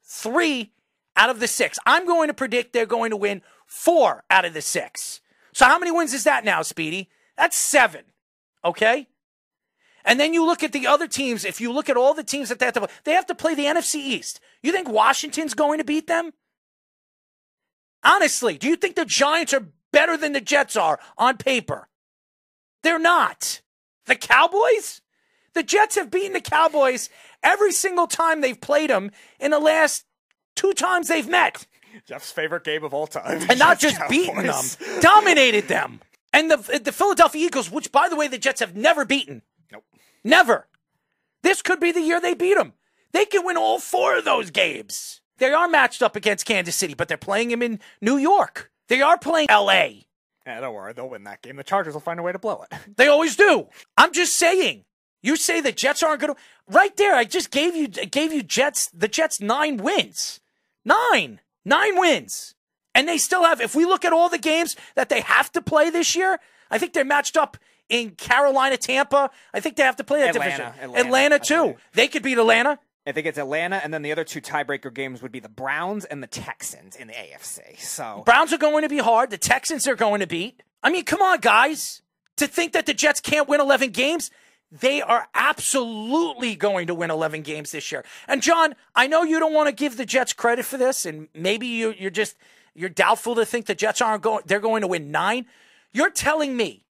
three 0.03 0.71
out 1.15 1.29
of 1.29 1.39
the 1.39 1.47
six. 1.47 1.77
I'm 1.85 2.05
going 2.05 2.27
to 2.27 2.33
predict 2.33 2.73
they're 2.73 2.85
going 2.85 3.11
to 3.11 3.17
win 3.17 3.41
four 3.65 4.23
out 4.29 4.45
of 4.45 4.53
the 4.53 4.61
six. 4.61 5.21
So 5.53 5.65
how 5.65 5.77
many 5.79 5.91
wins 5.91 6.13
is 6.13 6.23
that 6.23 6.45
now, 6.45 6.61
Speedy? 6.61 7.09
That's 7.37 7.57
seven. 7.57 8.03
Okay? 8.65 9.07
And 10.03 10.19
then 10.19 10.33
you 10.33 10.45
look 10.45 10.63
at 10.63 10.71
the 10.71 10.87
other 10.87 11.07
teams. 11.07 11.43
If 11.43 11.59
you 11.59 11.71
look 11.71 11.89
at 11.89 11.97
all 11.97 12.13
the 12.13 12.23
teams 12.23 12.49
that 12.49 12.59
they 12.59 12.65
have 12.65 12.73
to 12.75 12.81
play, 12.81 12.89
they 13.03 13.11
have 13.11 13.25
to 13.27 13.35
play 13.35 13.55
the 13.55 13.65
NFC 13.65 13.95
East. 13.95 14.39
You 14.63 14.71
think 14.71 14.89
Washington's 14.89 15.53
going 15.53 15.79
to 15.79 15.83
beat 15.83 16.07
them? 16.07 16.31
Honestly, 18.03 18.57
do 18.57 18.67
you 18.67 18.77
think 18.77 18.95
the 18.95 19.05
Giants 19.05 19.53
are 19.53 19.67
better 19.91 20.15
than 20.15 20.31
the 20.31 20.41
Jets 20.41 20.75
are 20.75 20.99
on 21.17 21.37
paper? 21.37 21.89
They're 22.83 22.99
not. 22.99 23.61
The 24.05 24.15
Cowboys? 24.15 25.01
The 25.53 25.63
Jets 25.63 25.95
have 25.95 26.09
beaten 26.09 26.33
the 26.33 26.41
Cowboys 26.41 27.09
every 27.43 27.71
single 27.71 28.07
time 28.07 28.39
they've 28.39 28.59
played 28.59 28.89
them 28.89 29.11
in 29.39 29.51
the 29.51 29.59
last 29.59 30.05
two 30.55 30.73
times 30.73 31.09
they've 31.09 31.27
met. 31.27 31.65
Jeff's 32.05 32.31
favorite 32.31 32.63
game 32.63 32.83
of 32.83 32.93
all 32.93 33.07
time. 33.07 33.45
And 33.49 33.59
not 33.59 33.79
just 33.81 33.99
beaten 34.09 34.45
them, 34.45 34.65
dominated 35.01 35.67
them. 35.67 35.99
And 36.37 36.51
the, 36.51 36.79
the 36.83 36.91
Philadelphia 36.91 37.47
Eagles, 37.47 37.71
which, 37.71 37.91
by 37.91 38.09
the 38.09 38.15
way, 38.15 38.27
the 38.27 38.37
Jets 38.37 38.59
have 38.59 38.75
never 38.75 39.05
beaten. 39.05 39.41
Nope. 39.71 39.83
Never. 40.23 40.67
This 41.41 41.63
could 41.63 41.79
be 41.79 41.91
the 41.91 42.01
year 42.01 42.21
they 42.21 42.35
beat 42.35 42.53
them. 42.53 42.73
They 43.11 43.25
can 43.25 43.43
win 43.43 43.57
all 43.57 43.79
four 43.79 44.19
of 44.19 44.23
those 44.23 44.51
games. 44.51 45.21
They 45.39 45.51
are 45.51 45.67
matched 45.67 46.03
up 46.03 46.15
against 46.15 46.45
Kansas 46.45 46.75
City, 46.75 46.93
but 46.93 47.07
they're 47.07 47.17
playing 47.17 47.49
them 47.49 47.63
in 47.63 47.79
New 48.01 48.17
York. 48.17 48.71
They 48.87 49.01
are 49.01 49.17
playing 49.17 49.47
LA. 49.49 50.03
Yeah, 50.45 50.59
don't 50.59 50.75
worry, 50.75 50.93
they'll 50.93 51.09
win 51.09 51.23
that 51.23 51.41
game. 51.41 51.55
The 51.55 51.63
Chargers 51.63 51.95
will 51.95 52.01
find 52.01 52.19
a 52.19 52.23
way 52.23 52.33
to 52.33 52.39
blow 52.39 52.63
it. 52.69 52.77
They 52.97 53.07
always 53.07 53.35
do. 53.35 53.69
I'm 53.97 54.13
just 54.13 54.35
saying. 54.35 54.85
You 55.23 55.37
say 55.37 55.59
the 55.59 55.71
Jets 55.71 56.03
aren't 56.03 56.21
going 56.21 56.35
to. 56.35 56.39
Right 56.67 56.95
there, 56.97 57.15
I 57.15 57.23
just 57.23 57.49
gave 57.49 57.75
you 57.75 57.87
gave 57.87 58.31
you 58.31 58.43
Jets 58.43 58.89
the 58.89 59.07
Jets 59.07 59.41
nine 59.41 59.77
wins, 59.77 60.39
nine 60.85 61.39
nine 61.65 61.99
wins, 61.99 62.53
and 62.97 63.07
they 63.07 63.17
still 63.17 63.43
have. 63.43 63.61
If 63.61 63.75
we 63.75 63.85
look 63.85 64.03
at 64.03 64.11
all 64.11 64.27
the 64.27 64.39
games 64.39 64.75
that 64.95 65.07
they 65.07 65.21
have 65.21 65.51
to 65.53 65.61
play 65.61 65.89
this 65.91 66.15
year, 66.15 66.39
I 66.71 66.79
think 66.79 66.93
they're 66.93 67.05
matched 67.05 67.37
up 67.37 67.55
in 67.89 68.11
Carolina, 68.11 68.75
Tampa. 68.75 69.29
I 69.53 69.59
think 69.59 69.75
they 69.75 69.83
have 69.83 69.95
to 69.97 70.03
play 70.03 70.19
that 70.21 70.35
Atlanta, 70.35 70.49
division. 70.49 70.83
Atlanta, 70.83 71.07
Atlanta 71.07 71.39
too. 71.39 71.75
They 71.93 72.07
could 72.07 72.23
beat 72.23 72.37
Atlanta. 72.37 72.79
I 73.05 73.13
think 73.13 73.25
it's 73.25 73.37
Atlanta, 73.37 73.79
and 73.81 73.93
then 73.93 74.01
the 74.01 74.11
other 74.11 74.25
two 74.25 74.41
tiebreaker 74.41 74.93
games 74.93 75.21
would 75.21 75.31
be 75.31 75.39
the 75.39 75.47
Browns 75.47 76.03
and 76.03 76.21
the 76.21 76.27
Texans 76.27 76.97
in 76.97 77.07
the 77.07 77.13
AFC. 77.13 77.79
So 77.79 78.23
Browns 78.25 78.51
are 78.51 78.57
going 78.57 78.81
to 78.81 78.89
be 78.89 78.97
hard. 78.97 79.29
The 79.29 79.37
Texans 79.37 79.87
are 79.87 79.95
going 79.95 80.19
to 80.19 80.27
beat. 80.27 80.61
I 80.83 80.89
mean, 80.89 81.05
come 81.05 81.21
on, 81.21 81.39
guys. 81.39 82.01
To 82.37 82.47
think 82.47 82.73
that 82.73 82.85
the 82.85 82.93
Jets 82.93 83.19
can't 83.19 83.47
win 83.47 83.61
11 83.61 83.91
games, 83.91 84.29
they 84.71 85.01
are 85.01 85.27
absolutely 85.33 86.55
going 86.55 86.87
to 86.87 86.93
win 86.93 87.09
11 87.09 87.41
games 87.41 87.71
this 87.71 87.91
year. 87.91 88.03
And 88.27 88.43
John, 88.43 88.75
I 88.95 89.07
know 89.07 89.23
you 89.23 89.39
don't 89.39 89.53
want 89.53 89.69
to 89.69 89.73
give 89.73 89.97
the 89.97 90.05
Jets 90.05 90.33
credit 90.33 90.65
for 90.65 90.77
this, 90.77 91.05
and 91.05 91.29
maybe 91.33 91.65
you, 91.65 91.95
you're 91.97 92.11
just 92.11 92.35
you're 92.77 92.89
doubtful 92.89 93.35
to 93.35 93.45
think 93.45 93.65
the 93.65 93.75
Jets 93.75 94.01
aren't 94.01 94.21
going. 94.21 94.43
They're 94.45 94.59
going 94.59 94.81
to 94.81 94.87
win 94.87 95.11
nine. 95.11 95.47
You're 95.91 96.11
telling 96.11 96.55
me 96.55 96.85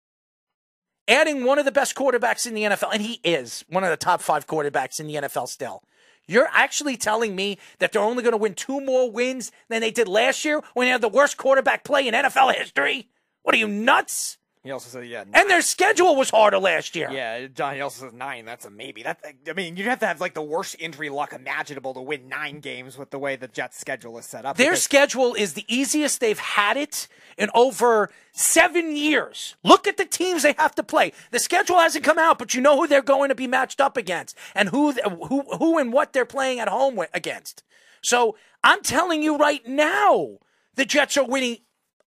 adding 1.07 1.45
one 1.45 1.59
of 1.59 1.67
the 1.67 1.73
best 1.73 1.95
quarterbacks 1.95 2.47
in 2.47 2.55
the 2.55 2.63
NFL, 2.63 2.91
and 2.93 3.03
he 3.03 3.21
is 3.23 3.65
one 3.69 3.85
of 3.85 3.91
the 3.91 3.97
top 3.97 4.23
five 4.23 4.47
quarterbacks 4.47 4.99
in 4.99 5.07
the 5.07 5.17
NFL 5.17 5.47
still. 5.47 5.83
You're 6.27 6.49
actually 6.53 6.97
telling 6.97 7.37
me 7.37 7.59
that 7.81 7.93
they're 7.93 8.01
only 8.01 8.23
going 8.23 8.33
to 8.33 8.39
win 8.39 8.55
two 8.55 8.81
more 8.81 9.11
wins 9.11 9.53
than 9.69 9.83
they 9.83 9.91
did 9.91 10.09
last 10.09 10.43
year 10.45 10.63
when 10.73 10.87
they 10.87 10.91
had 10.91 11.03
the 11.03 11.09
worst 11.09 11.37
quarterback 11.37 11.85
play 11.85 12.09
in 12.09 12.15
NFL 12.15 12.55
history? 12.55 13.09
What 13.43 13.55
are 13.55 13.59
you 13.59 13.69
nuts? 13.69 14.39
He 14.65 14.71
also 14.71 14.89
said, 14.89 15.07
yeah, 15.07 15.25
And 15.31 15.51
their 15.51 15.61
schedule 15.61 16.17
was 16.17 16.31
harder 16.31 16.59
last 16.59 16.97
year. 16.97 17.11
yeah, 17.13 17.47
John. 17.49 17.75
He 17.75 17.83
also 17.83 18.07
says 18.07 18.15
nine. 18.15 18.47
That's 18.47 18.65
a 18.65 18.71
maybe. 18.71 19.03
That 19.03 19.23
I 19.47 19.53
mean, 19.53 19.77
you'd 19.77 19.87
have 19.87 19.99
to 20.01 20.07
have 20.07 20.23
like 20.23 20.33
the 20.33 20.43
worst 20.43 20.77
injury 20.79 21.11
luck 21.11 21.35
imaginable 21.35 21.93
to 21.93 22.01
win 22.01 22.29
nine 22.31 22.61
games 22.61 22.97
with 22.97 23.11
the 23.11 23.19
way 23.19 23.37
the 23.37 23.47
Jets' 23.47 23.79
schedule 23.79 24.17
is 24.17 24.25
set 24.25 24.47
up. 24.47 24.57
Their 24.57 24.75
schedule 24.75 25.35
is 25.35 25.53
the 25.53 25.67
easiest 25.69 26.21
they've 26.21 26.39
had 26.39 26.79
it 26.79 27.09
in 27.37 27.51
over 27.55 28.11
seven 28.33 28.97
years. 28.97 29.55
Look 29.63 29.87
at 29.87 29.99
the 29.99 30.07
teams 30.07 30.43
they 30.45 30.55
have 30.57 30.75
to 30.77 30.83
play. 30.83 31.13
The 31.31 31.39
schedule 31.41 31.77
hasn't 31.79 32.05
come 32.05 32.19
out, 32.19 32.39
but 32.39 32.55
you 32.55 32.63
know 32.63 32.79
who 32.79 32.87
they're 32.87 33.03
going 33.03 33.29
to 33.29 33.35
be 33.35 33.47
matched 33.47 33.83
up 33.83 33.99
against 33.99 34.35
and 34.55 34.71
who 34.71 34.93
who 34.93 35.43
who 35.59 35.79
and 35.79 35.93
what 35.93 36.15
they're 36.15 36.25
playing 36.25 36.59
at 36.59 36.69
home 36.69 36.97
with, 36.97 37.11
against. 37.13 37.63
So 38.01 38.37
I'm 38.63 38.83
telling 38.83 39.23
you 39.23 39.37
right 39.37 39.67
now, 39.69 40.39
the 40.75 40.87
Jets 40.87 41.19
are 41.19 41.27
winning 41.27 41.59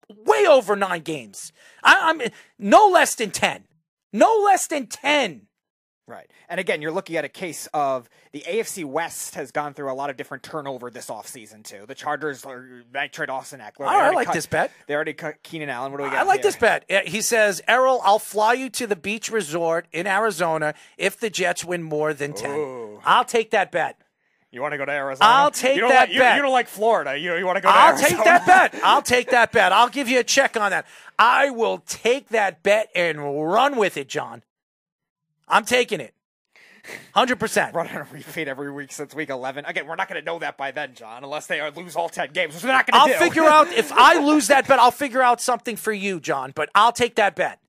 way 0.09 0.47
over 0.47 0.77
nine 0.77 1.03
games. 1.03 1.53
I, 1.83 2.11
I'm 2.11 2.21
no 2.59 2.89
less 2.89 3.15
than 3.15 3.31
ten. 3.31 3.65
No 4.13 4.43
less 4.45 4.67
than 4.67 4.87
ten. 4.87 5.43
Right. 6.09 6.31
And 6.49 6.59
again, 6.59 6.81
you're 6.81 6.91
looking 6.91 7.17
at 7.17 7.27
a 7.27 7.29
case 7.29 7.69
of 7.75 8.09
the 8.33 8.41
AFC 8.41 8.83
West 8.83 9.35
has 9.35 9.51
gone 9.51 9.75
through 9.75 9.93
a 9.93 9.95
lot 9.95 10.09
of 10.09 10.17
different 10.17 10.43
turnover 10.43 10.91
this 10.91 11.09
offseason, 11.09 11.63
too. 11.63 11.85
The 11.87 11.95
Chargers 11.95 12.47
are, 12.47 12.83
might 12.95 13.13
trade 13.13 13.29
Austin 13.29 13.61
Ekeler. 13.61 13.81
They 13.81 13.85
All 13.85 13.99
right, 13.99 14.13
I 14.13 14.15
like 14.15 14.27
cut- 14.29 14.35
this 14.35 14.47
bet. 14.47 14.73
They 14.87 14.95
already 14.95 15.13
cut 15.13 15.43
Keenan 15.43 15.69
Allen. 15.69 15.93
What 15.93 15.99
do 15.99 16.05
we 16.05 16.11
got? 16.11 16.21
I 16.21 16.23
like 16.23 16.41
here? 16.41 16.45
this 16.45 16.57
bet. 16.57 16.91
He 17.07 17.21
says, 17.21 17.61
Errol, 17.69 18.01
I'll 18.03 18.19
fly 18.19 18.55
you 18.55 18.71
to 18.71 18.87
the 18.87 18.97
beach 18.97 19.31
resort 19.31 19.87
in 19.93 20.07
Arizona 20.07 20.73
if 20.97 21.21
the 21.21 21.29
Jets 21.29 21.63
win 21.63 21.83
more 21.83 22.15
than 22.15 22.33
10. 22.33 23.01
I'll 23.05 23.27
take 23.27 23.51
that 23.51 23.71
bet. 23.71 24.01
You 24.51 24.63
want 24.63 24.73
to 24.73 24.79
go 24.79 24.87
to 24.87 24.93
Arizona? 24.93 25.29
I'll 25.31 25.51
take 25.51 25.75
you 25.75 25.83
don't 25.83 25.91
that 25.91 26.09
like, 26.09 26.13
you- 26.13 26.19
bet. 26.21 26.37
You, 26.37 26.43
don't 26.43 26.53
like 26.53 26.69
Florida. 26.69 27.19
You, 27.19 27.37
you 27.37 27.45
want 27.45 27.57
to 27.57 27.61
go 27.61 27.69
to 27.69 27.75
I'll 27.75 27.89
Arizona? 27.91 28.09
take 28.09 28.25
that 28.25 28.47
bet. 28.47 28.81
I'll 28.85 29.03
take 29.03 29.31
that 29.31 29.53
bet. 29.53 29.73
I'll 29.73 29.91
give 29.91 30.09
you 30.09 30.21
a 30.21 30.25
check 30.25 30.57
on 30.57 30.71
that. 30.71 30.87
I 31.19 31.51
will 31.51 31.79
take 31.87 32.29
that 32.31 32.63
bet 32.63 32.89
and 32.95 33.21
run 33.45 33.77
with 33.77 33.97
it, 33.99 34.09
John. 34.09 34.43
I'm 35.49 35.65
taking 35.65 36.01
it. 36.01 36.15
100%. 37.15 37.75
Run 37.75 37.89
on 37.89 37.97
a 37.97 38.07
repeat 38.11 38.49
every 38.49 38.73
week 38.73 38.93
since 38.93 39.15
week 39.15 39.29
11. 39.29 39.67
Again, 39.67 39.87
we're 39.87 39.97
not 39.97 40.09
going 40.09 40.21
to 40.21 40.25
know 40.25 40.39
that 40.39 40.57
by 40.57 40.71
then, 40.71 40.95
John, 40.95 41.23
unless 41.23 41.47
they 41.47 41.61
are, 41.61 41.71
lose 41.71 41.97
all 41.97 42.09
10 42.09 42.31
games, 42.33 42.55
which 42.55 42.63
they're 42.63 42.73
not 42.73 42.87
going 42.87 43.07
to 43.09 43.15
I'll 43.15 43.19
figure 43.21 43.45
out 43.49 43.69
if 43.73 43.93
I 43.93 44.19
lose 44.19 44.47
that 44.47 44.67
bet, 44.67 44.79
I'll 44.79 44.91
figure 44.91 45.21
out 45.21 45.43
something 45.43 45.77
for 45.77 45.93
you, 45.93 46.21
John, 46.21 46.53
but 46.55 46.71
I'll 46.75 46.93
take 46.93 47.17
that 47.17 47.37
bet. 47.37 47.61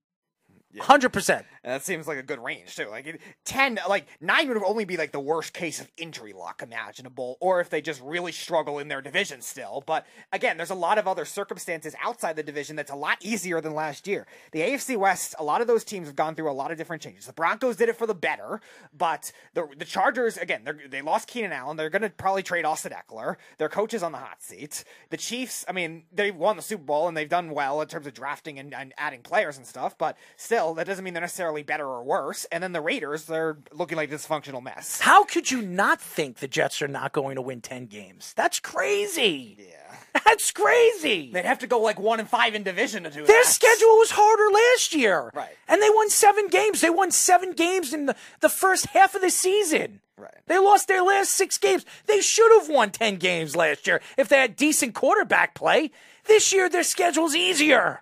100%. 0.78 1.44
And 1.64 1.74
that 1.74 1.84
seems 1.84 2.08
like 2.08 2.18
a 2.18 2.24
good 2.24 2.44
range 2.44 2.76
too. 2.76 2.88
Like 2.90 3.20
ten, 3.46 3.80
like 3.88 4.08
nine 4.22 4.48
would 4.48 4.58
only 4.64 4.86
be 4.86 4.98
like 4.98 5.12
the 5.12 5.20
worst 5.20 5.54
case 5.54 5.80
of 5.80 5.92
injury 5.98 6.34
luck 6.34 6.62
imaginable, 6.62 7.38
or 7.40 7.60
if 7.62 7.70
they 7.70 7.82
just 7.82 8.02
really 8.02 8.32
struggle 8.32 8.80
in 8.80 8.88
their 8.88 9.02
division 9.02 9.42
still. 9.42 9.84
But 9.86 10.06
again, 10.32 10.58
there's 10.58 10.70
a 10.70 10.76
lot 10.76 10.98
of 10.98 11.08
other 11.08 11.26
circumstances 11.26 11.96
outside 12.02 12.36
the 12.36 12.44
division 12.44 12.76
that's 12.76 12.92
a 12.92 12.96
lot 12.96 13.18
easier 13.22 13.62
than 13.62 13.74
last 13.74 14.08
year. 14.08 14.28
The 14.52 14.62
AFC 14.62 14.98
West, 14.98 15.36
a 15.40 15.44
lot 15.44 15.62
of 15.62 15.68
those 15.68 15.84
teams 15.84 16.08
have 16.08 16.16
gone 16.16 16.36
through 16.36 16.50
a 16.50 16.54
lot 16.54 16.72
of 16.72 16.78
different 16.78 17.02
changes. 17.02 17.26
The 17.26 17.34
Broncos 17.34 17.76
did 17.76 17.90
it 17.90 17.98
for 17.98 18.08
the 18.08 18.16
better, 18.16 18.62
but 18.96 19.32
the 19.54 19.68
the 19.78 19.86
Chargers 19.86 20.38
again, 20.38 20.64
they 20.66 20.88
they 20.88 21.02
lost 21.02 21.28
Keenan 21.28 21.52
Allen. 21.52 21.78
They're 21.78 21.90
going 21.90 22.02
to 22.02 22.10
probably 22.10 22.44
trade 22.44 22.66
Austin 22.66 22.94
Ekeler. 22.94 23.36
Their 23.58 23.70
coach 23.70 23.94
is 23.94 24.04
on 24.04 24.12
the 24.12 24.18
hot 24.18 24.42
seat. 24.42 24.84
The 25.10 25.18
Chiefs, 25.18 25.66
I 25.68 25.72
mean, 25.72 26.04
they 26.12 26.32
won 26.32 26.56
the 26.56 26.62
Super 26.62 26.84
Bowl 26.84 27.08
and 27.08 27.16
they've 27.16 27.30
done 27.30 27.52
well 27.52 27.82
in 27.82 27.88
terms 27.88 28.08
of 28.08 28.14
drafting 28.14 28.60
and, 28.60 28.74
and 28.74 28.94
adding 28.98 29.22
players 29.22 29.58
and 29.58 29.66
stuff, 29.66 29.98
but 29.98 30.18
still, 30.38 30.74
that 30.76 30.88
doesn't 30.88 31.04
mean 31.04 31.14
they're 31.14 31.22
necessarily 31.22 31.49
better 31.64 31.86
or 31.86 32.04
worse. 32.04 32.46
And 32.52 32.64
then 32.64 32.72
the 32.72 32.82
Raiders, 32.82 33.26
they're 33.26 33.58
looking 33.72 33.98
like 33.98 34.12
a 34.12 34.16
dysfunctional 34.16 34.62
mess. 34.62 35.00
How 35.00 35.24
could 35.24 35.52
you 35.52 35.62
not 35.62 36.00
think 36.02 36.38
the 36.38 36.48
Jets 36.48 36.82
are 36.82 36.88
not 36.88 37.12
going 37.12 37.36
to 37.36 37.42
win 37.42 37.62
10 37.62 37.88
games? 37.88 38.34
That's 38.36 38.60
crazy. 38.60 39.58
Yeah. 39.60 40.22
That's 40.26 40.52
crazy. 40.52 41.32
They'd 41.32 41.46
have 41.46 41.60
to 41.60 41.68
go 41.68 41.80
like 41.80 42.00
one 42.00 42.20
and 42.20 42.30
five 42.30 42.56
in 42.56 42.64
division 42.64 43.04
to 43.04 43.10
do 43.10 43.16
Their 43.16 43.26
that. 43.26 43.34
Their 43.34 43.44
schedule 43.44 43.98
was 43.98 44.12
harder 44.12 44.54
last 44.54 44.94
year. 44.96 45.32
Right. 45.34 45.56
And 45.68 45.82
they 45.82 45.90
won 45.90 46.10
seven 46.10 46.48
games. 46.48 46.82
They 46.82 46.90
won 46.90 47.12
seven 47.12 47.54
games 47.54 47.94
in 47.94 48.08
the, 48.08 48.16
the 48.40 48.50
first 48.50 48.88
half 48.88 49.16
of 49.16 49.22
the 49.22 49.30
season. 49.30 50.02
Right. 50.18 50.34
They 50.48 50.58
lost 50.58 50.88
their 50.88 51.04
last 51.04 51.32
six 51.32 51.58
games. 51.58 51.86
They 52.06 52.22
should 52.22 52.52
have 52.60 52.70
won 52.70 52.92
10 52.92 53.18
games 53.18 53.56
last 53.56 53.88
year 53.88 54.02
if 54.18 54.28
they 54.28 54.38
had 54.38 54.56
decent 54.56 54.94
quarterback 54.94 55.56
play. 55.56 55.92
This 56.26 56.52
year, 56.52 56.70
their 56.70 56.84
schedule's 56.84 57.36
easier. 57.36 58.02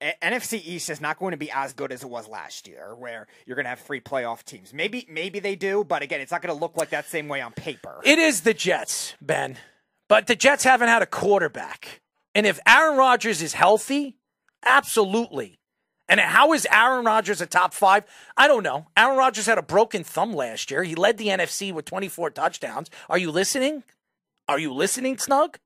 NFC 0.00 0.64
East 0.64 0.90
is 0.90 1.00
not 1.00 1.18
going 1.18 1.32
to 1.32 1.36
be 1.36 1.50
as 1.50 1.72
good 1.72 1.90
as 1.90 2.02
it 2.02 2.08
was 2.08 2.28
last 2.28 2.68
year, 2.68 2.94
where 2.96 3.26
you're 3.46 3.56
going 3.56 3.64
to 3.64 3.70
have 3.70 3.80
three 3.80 4.00
playoff 4.00 4.44
teams. 4.44 4.72
Maybe, 4.72 5.06
maybe 5.10 5.40
they 5.40 5.56
do, 5.56 5.84
but 5.84 6.02
again, 6.02 6.20
it's 6.20 6.30
not 6.30 6.40
going 6.40 6.54
to 6.54 6.60
look 6.60 6.76
like 6.76 6.90
that 6.90 7.08
same 7.08 7.26
way 7.28 7.40
on 7.40 7.52
paper. 7.52 8.00
It 8.04 8.18
is 8.18 8.42
the 8.42 8.54
Jets, 8.54 9.14
Ben. 9.20 9.56
But 10.08 10.26
the 10.26 10.36
Jets 10.36 10.64
haven't 10.64 10.88
had 10.88 11.02
a 11.02 11.06
quarterback. 11.06 12.00
And 12.34 12.46
if 12.46 12.60
Aaron 12.66 12.96
Rodgers 12.96 13.42
is 13.42 13.54
healthy, 13.54 14.16
absolutely. 14.64 15.58
And 16.08 16.20
how 16.20 16.52
is 16.54 16.66
Aaron 16.72 17.04
Rodgers 17.04 17.40
a 17.40 17.46
top 17.46 17.74
five? 17.74 18.04
I 18.36 18.48
don't 18.48 18.62
know. 18.62 18.86
Aaron 18.96 19.18
Rodgers 19.18 19.46
had 19.46 19.58
a 19.58 19.62
broken 19.62 20.04
thumb 20.04 20.32
last 20.32 20.70
year. 20.70 20.82
He 20.84 20.94
led 20.94 21.18
the 21.18 21.26
NFC 21.26 21.72
with 21.72 21.84
24 21.84 22.30
touchdowns. 22.30 22.88
Are 23.10 23.18
you 23.18 23.30
listening? 23.30 23.82
Are 24.48 24.58
you 24.58 24.72
listening, 24.72 25.18
Snug? 25.18 25.58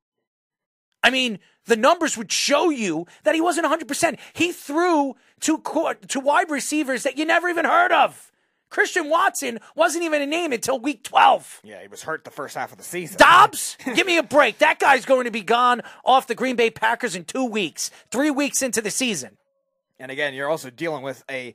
I 1.04 1.10
mean, 1.10 1.38
the 1.66 1.76
numbers 1.76 2.16
would 2.16 2.32
show 2.32 2.70
you 2.70 3.06
that 3.24 3.34
he 3.34 3.40
wasn't 3.40 3.66
100%. 3.66 4.18
He 4.32 4.52
threw 4.52 5.14
to, 5.40 5.58
co- 5.58 5.94
to 5.94 6.20
wide 6.20 6.50
receivers 6.50 7.02
that 7.04 7.16
you 7.18 7.24
never 7.24 7.48
even 7.48 7.64
heard 7.64 7.92
of. 7.92 8.30
Christian 8.70 9.10
Watson 9.10 9.58
wasn't 9.76 10.02
even 10.04 10.22
a 10.22 10.26
name 10.26 10.50
until 10.52 10.78
week 10.78 11.04
12. 11.04 11.60
Yeah, 11.62 11.82
he 11.82 11.88
was 11.88 12.02
hurt 12.02 12.24
the 12.24 12.30
first 12.30 12.56
half 12.56 12.72
of 12.72 12.78
the 12.78 12.84
season. 12.84 13.18
Doubs, 13.18 13.76
give 13.94 14.06
me 14.06 14.16
a 14.16 14.22
break. 14.22 14.58
That 14.58 14.78
guy's 14.78 15.04
going 15.04 15.26
to 15.26 15.30
be 15.30 15.42
gone 15.42 15.82
off 16.06 16.26
the 16.26 16.34
Green 16.34 16.56
Bay 16.56 16.70
Packers 16.70 17.14
in 17.14 17.24
two 17.24 17.44
weeks, 17.44 17.90
three 18.10 18.30
weeks 18.30 18.62
into 18.62 18.80
the 18.80 18.90
season. 18.90 19.36
And 19.98 20.10
again, 20.10 20.32
you're 20.32 20.48
also 20.48 20.70
dealing 20.70 21.02
with 21.02 21.22
a 21.30 21.54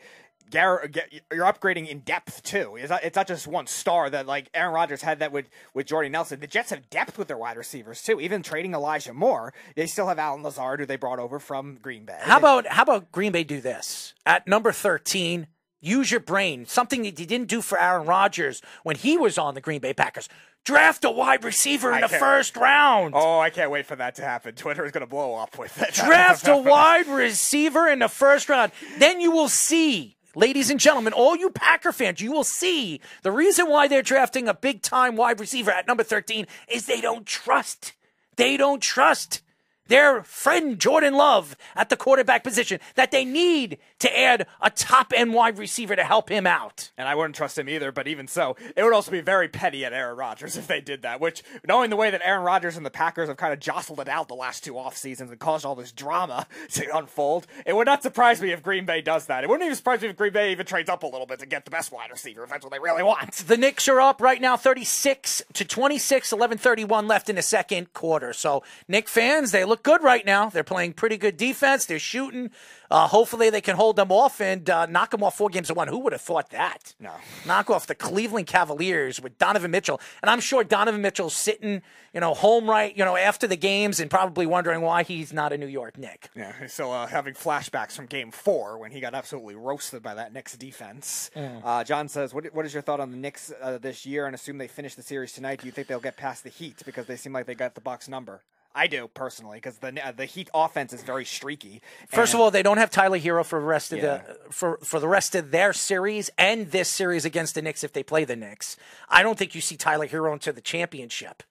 Gar- 0.51 0.89
you're 1.31 1.45
upgrading 1.45 1.87
in 1.89 1.99
depth 1.99 2.43
too. 2.43 2.75
It's 2.77 2.89
not, 2.89 3.03
it's 3.03 3.15
not 3.15 3.27
just 3.27 3.47
one 3.47 3.67
star 3.67 4.09
that 4.09 4.25
like 4.25 4.49
Aaron 4.53 4.73
Rodgers 4.73 5.01
had 5.01 5.19
that 5.19 5.31
with 5.31 5.49
with 5.73 5.87
Jordy 5.87 6.09
Nelson. 6.09 6.39
The 6.39 6.47
Jets 6.47 6.69
have 6.69 6.89
depth 6.89 7.17
with 7.17 7.27
their 7.27 7.37
wide 7.37 7.57
receivers 7.57 8.01
too. 8.01 8.19
Even 8.19 8.43
trading 8.43 8.73
Elijah 8.73 9.13
Moore, 9.13 9.53
they 9.75 9.87
still 9.87 10.07
have 10.07 10.19
Allen 10.19 10.43
Lazard, 10.43 10.79
who 10.79 10.85
they 10.85 10.95
brought 10.95 11.19
over 11.19 11.39
from 11.39 11.77
Green 11.81 12.05
Bay. 12.05 12.19
How 12.21 12.37
about 12.37 12.67
how 12.67 12.83
about 12.83 13.11
Green 13.11 13.31
Bay 13.31 13.43
do 13.43 13.61
this 13.61 14.13
at 14.25 14.47
number 14.47 14.71
thirteen? 14.71 15.47
Use 15.79 16.09
your 16.09 16.19
brain. 16.19 16.65
Something 16.65 17.03
that 17.03 17.19
you 17.19 17.25
didn't 17.27 17.49
do 17.49 17.61
for 17.61 17.79
Aaron 17.79 18.07
Rodgers 18.07 18.63
when 18.81 18.95
he 18.95 19.15
was 19.15 19.37
on 19.37 19.53
the 19.53 19.61
Green 19.61 19.79
Bay 19.79 19.93
Packers. 19.93 20.27
Draft 20.65 21.05
a 21.05 21.11
wide 21.11 21.45
receiver 21.45 21.89
in 21.91 21.99
I 21.99 22.01
the 22.01 22.09
first 22.09 22.57
round. 22.57 23.13
Oh, 23.15 23.39
I 23.39 23.49
can't 23.51 23.71
wait 23.71 23.85
for 23.85 23.95
that 23.95 24.15
to 24.15 24.21
happen. 24.23 24.53
Twitter 24.55 24.83
is 24.83 24.91
going 24.91 24.99
to 25.05 25.09
blow 25.09 25.35
up 25.35 25.57
with 25.57 25.81
it. 25.81 25.93
Draft 25.93 26.47
a 26.47 26.57
wide 26.57 27.07
receiver 27.07 27.87
in 27.87 27.99
the 27.99 28.09
first 28.09 28.49
round. 28.49 28.73
Then 28.97 29.21
you 29.21 29.31
will 29.31 29.47
see, 29.47 30.16
ladies 30.37 30.69
and 30.69 30.79
gentlemen, 30.79 31.13
all 31.13 31.35
you 31.35 31.49
Packer 31.49 31.91
fans, 31.91 32.21
you 32.21 32.31
will 32.31 32.43
see 32.43 33.01
the 33.23 33.31
reason 33.31 33.67
why 33.67 33.87
they're 33.87 34.03
drafting 34.03 34.47
a 34.47 34.53
big 34.53 34.83
time 34.83 35.15
wide 35.15 35.39
receiver 35.39 35.71
at 35.71 35.87
number 35.87 36.03
13 36.03 36.45
is 36.71 36.85
they 36.85 37.01
don't 37.01 37.25
trust. 37.25 37.93
They 38.35 38.55
don't 38.55 38.81
trust 38.81 39.41
their 39.87 40.23
friend 40.23 40.79
Jordan 40.79 41.13
Love 41.13 41.55
at 41.75 41.89
the 41.89 41.97
quarterback 41.97 42.43
position 42.43 42.79
that 42.95 43.11
they 43.11 43.25
need 43.25 43.77
to 43.99 44.19
add 44.19 44.47
a 44.61 44.69
top 44.69 45.13
end 45.15 45.33
wide 45.33 45.57
receiver 45.57 45.95
to 45.95 46.03
help 46.03 46.29
him 46.29 46.45
out. 46.45 46.91
And 46.97 47.07
I 47.07 47.15
wouldn't 47.15 47.35
trust 47.35 47.57
him 47.57 47.69
either, 47.69 47.91
but 47.91 48.07
even 48.07 48.27
so, 48.27 48.55
it 48.75 48.83
would 48.83 48.93
also 48.93 49.11
be 49.11 49.21
very 49.21 49.47
petty 49.47 49.85
at 49.85 49.93
Aaron 49.93 50.17
Rodgers 50.17 50.57
if 50.57 50.67
they 50.67 50.81
did 50.81 51.01
that, 51.01 51.19
which, 51.19 51.43
knowing 51.67 51.89
the 51.89 51.95
way 51.95 52.09
that 52.09 52.21
Aaron 52.23 52.43
Rodgers 52.43 52.77
and 52.77 52.85
the 52.85 52.91
Packers 52.91 53.27
have 53.27 53.37
kind 53.37 53.53
of 53.53 53.59
jostled 53.59 53.99
it 53.99 54.07
out 54.07 54.27
the 54.27 54.35
last 54.35 54.63
two 54.63 54.77
off 54.77 54.95
seasons 54.97 55.31
and 55.31 55.39
caused 55.39 55.65
all 55.65 55.75
this 55.75 55.91
drama 55.91 56.47
to 56.71 56.97
unfold, 56.97 57.47
it 57.65 57.75
would 57.75 57.87
not 57.87 58.03
surprise 58.03 58.41
me 58.41 58.51
if 58.51 58.61
Green 58.63 58.85
Bay 58.85 59.01
does 59.01 59.25
that. 59.27 59.43
It 59.43 59.49
wouldn't 59.49 59.65
even 59.65 59.75
surprise 59.75 60.01
me 60.01 60.09
if 60.09 60.15
Green 60.15 60.33
Bay 60.33 60.51
even 60.51 60.65
trades 60.65 60.89
up 60.89 61.03
a 61.03 61.07
little 61.07 61.25
bit 61.25 61.39
to 61.39 61.45
get 61.45 61.65
the 61.65 61.71
best 61.71 61.91
wide 61.91 62.11
receiver 62.11 62.43
if 62.43 62.49
that's 62.49 62.63
what 62.63 62.71
they 62.71 62.79
really 62.79 63.03
want. 63.03 63.33
The 63.33 63.57
Knicks 63.57 63.87
are 63.87 64.01
up 64.01 64.21
right 64.21 64.41
now 64.41 64.57
36 64.57 65.41
to 65.53 65.65
26, 65.65 66.31
11:31 66.31 67.07
left 67.07 67.29
in 67.29 67.35
the 67.35 67.41
second 67.41 67.93
quarter. 67.93 68.33
So, 68.33 68.63
Knick 68.87 69.07
fans, 69.07 69.51
they 69.51 69.65
look 69.65 69.76
good 69.83 70.03
right 70.03 70.25
now. 70.25 70.49
They're 70.49 70.63
playing 70.63 70.93
pretty 70.93 71.17
good 71.17 71.37
defense. 71.37 71.85
They're 71.85 71.99
shooting. 71.99 72.51
Uh, 72.89 73.07
hopefully 73.07 73.49
they 73.49 73.59
can 73.59 73.75
hold 73.75 73.97
them 73.97 74.11
off 74.11 74.39
and 74.39 74.69
uh, 74.69 74.85
knock 74.85 75.11
them 75.11 75.21
off 75.21 75.37
four 75.37 75.49
games 75.49 75.67
to 75.67 75.73
one. 75.73 75.89
Who 75.89 75.99
would 75.99 76.13
have 76.13 76.21
thought 76.21 76.51
that? 76.51 76.93
No. 76.99 77.11
Knock 77.45 77.69
off 77.69 77.85
the 77.87 77.95
Cleveland 77.95 78.47
Cavaliers 78.47 79.19
with 79.21 79.37
Donovan 79.37 79.71
Mitchell. 79.71 79.99
And 80.21 80.29
I'm 80.29 80.39
sure 80.39 80.63
Donovan 80.63 81.01
Mitchell's 81.01 81.35
sitting, 81.35 81.81
you 82.13 82.21
know, 82.21 82.33
home 82.33 82.69
right, 82.69 82.95
you 82.97 83.03
know, 83.03 83.17
after 83.17 83.45
the 83.45 83.57
games 83.57 83.99
and 83.99 84.09
probably 84.09 84.45
wondering 84.45 84.79
why 84.81 85.03
he's 85.03 85.33
not 85.33 85.51
a 85.51 85.57
New 85.57 85.67
York 85.67 85.97
Knick. 85.97 86.29
Yeah, 86.35 86.67
So 86.67 86.91
uh, 86.93 87.07
having 87.07 87.33
flashbacks 87.33 87.91
from 87.91 88.05
Game 88.05 88.31
Four 88.31 88.77
when 88.77 88.91
he 88.91 89.01
got 89.01 89.13
absolutely 89.13 89.55
roasted 89.55 90.01
by 90.01 90.13
that 90.15 90.31
Knicks 90.31 90.55
defense. 90.55 91.29
Uh, 91.35 91.83
John 91.83 92.07
says, 92.07 92.33
what, 92.33 92.45
"What 92.53 92.65
is 92.65 92.73
your 92.73 92.81
thought 92.83 92.99
on 93.01 93.11
the 93.11 93.17
Knicks 93.17 93.51
uh, 93.61 93.77
this 93.77 94.05
year? 94.05 94.25
And 94.27 94.33
assume 94.33 94.57
they 94.57 94.67
finish 94.67 94.95
the 94.95 95.03
series 95.03 95.33
tonight. 95.33 95.59
Do 95.59 95.65
you 95.65 95.71
think 95.73 95.87
they'll 95.87 95.99
get 95.99 96.15
past 96.15 96.43
the 96.43 96.49
Heat 96.49 96.81
because 96.85 97.05
they 97.05 97.17
seem 97.17 97.33
like 97.33 97.45
they 97.45 97.55
got 97.55 97.75
the 97.75 97.81
Bucks 97.81 98.07
number?" 98.07 98.41
I 98.77 98.87
do 98.87 99.07
personally 99.13 99.57
because 99.57 99.79
the 99.79 100.07
uh, 100.07 100.11
the 100.11 100.25
Heat 100.25 100.49
offense 100.53 100.93
is 100.93 101.01
very 101.03 101.25
streaky. 101.25 101.81
First 102.09 102.33
of 102.33 102.39
all, 102.39 102.51
they 102.51 102.61
don't 102.63 102.77
have 102.77 102.91
Tyler 102.91 103.17
Herro 103.19 103.43
for 103.43 103.59
the 103.59 103.65
rest 103.65 103.91
of 103.91 103.97
Yeah. 103.99 104.17
the 104.19 104.51
for 104.51 104.77
for 104.83 104.99
the 104.99 105.07
rest 105.07 105.33
of 105.35 105.51
their 105.51 105.73
series 105.73 106.29
and 106.37 106.71
this 106.71 106.87
series 106.87 107.25
against 107.25 107.55
the 107.55 107.61
Knicks 107.61 107.83
if 107.83 107.91
they 107.93 108.03
play 108.03 108.23
the 108.23 108.35
Knicks. 108.35 108.77
I 109.09 109.23
don't 109.23 109.37
think 109.37 109.55
you 109.55 109.61
see 109.61 109.77
Tyler 109.77 110.07
Herro 110.07 110.31
into 110.33 110.53
the 110.53 110.61
championship. 110.61 111.43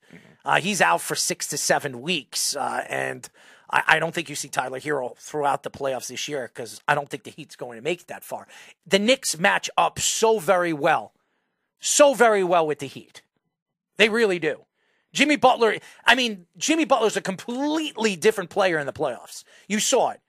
Uh, 0.45 0.61
he's 0.61 0.81
out 0.81 1.01
for 1.01 1.17
six 1.17 1.49
to 1.49 1.57
seven 1.57 2.01
weeks, 2.01 2.55
uh, 2.55 2.85
and 2.89 3.29
I, 3.69 3.83
I 3.89 3.99
don't 3.99 4.15
think 4.15 4.29
you 4.29 4.37
see 4.37 4.49
Tyler 4.49 4.79
Herro 4.79 5.17
throughout 5.19 5.65
the 5.65 5.71
playoffs 5.73 6.07
this 6.07 6.29
year 6.29 6.49
because 6.55 6.81
I 6.87 6.95
don't 6.95 7.09
think 7.09 7.25
the 7.25 7.33
Heat's 7.33 7.57
going 7.57 7.77
to 7.77 7.83
make 7.83 8.03
it 8.03 8.07
that 8.07 8.23
far. 8.23 8.47
The 8.87 9.01
Knicks 9.01 9.37
match 9.37 9.69
up 9.77 9.99
so 9.99 10.39
very 10.39 10.73
well, 10.73 11.13
so 11.81 12.15
very 12.15 12.45
well 12.45 12.65
with 12.65 12.79
the 12.79 12.87
Heat. 12.87 13.23
They 13.97 14.09
really 14.09 14.39
do. 14.39 14.66
Jimmy 15.17 15.37
Butler, 15.37 15.77
I 16.05 16.15
mean, 16.15 16.47
Jimmy 16.59 16.85
Butler's 16.85 17.17
a 17.17 17.23
completely 17.23 18.17
different 18.17 18.51
player 18.51 18.79
in 18.79 18.87
the 18.87 18.93
playoffs. 18.93 19.45
You 19.67 19.81
saw 19.81 20.11
it. 20.11 20.21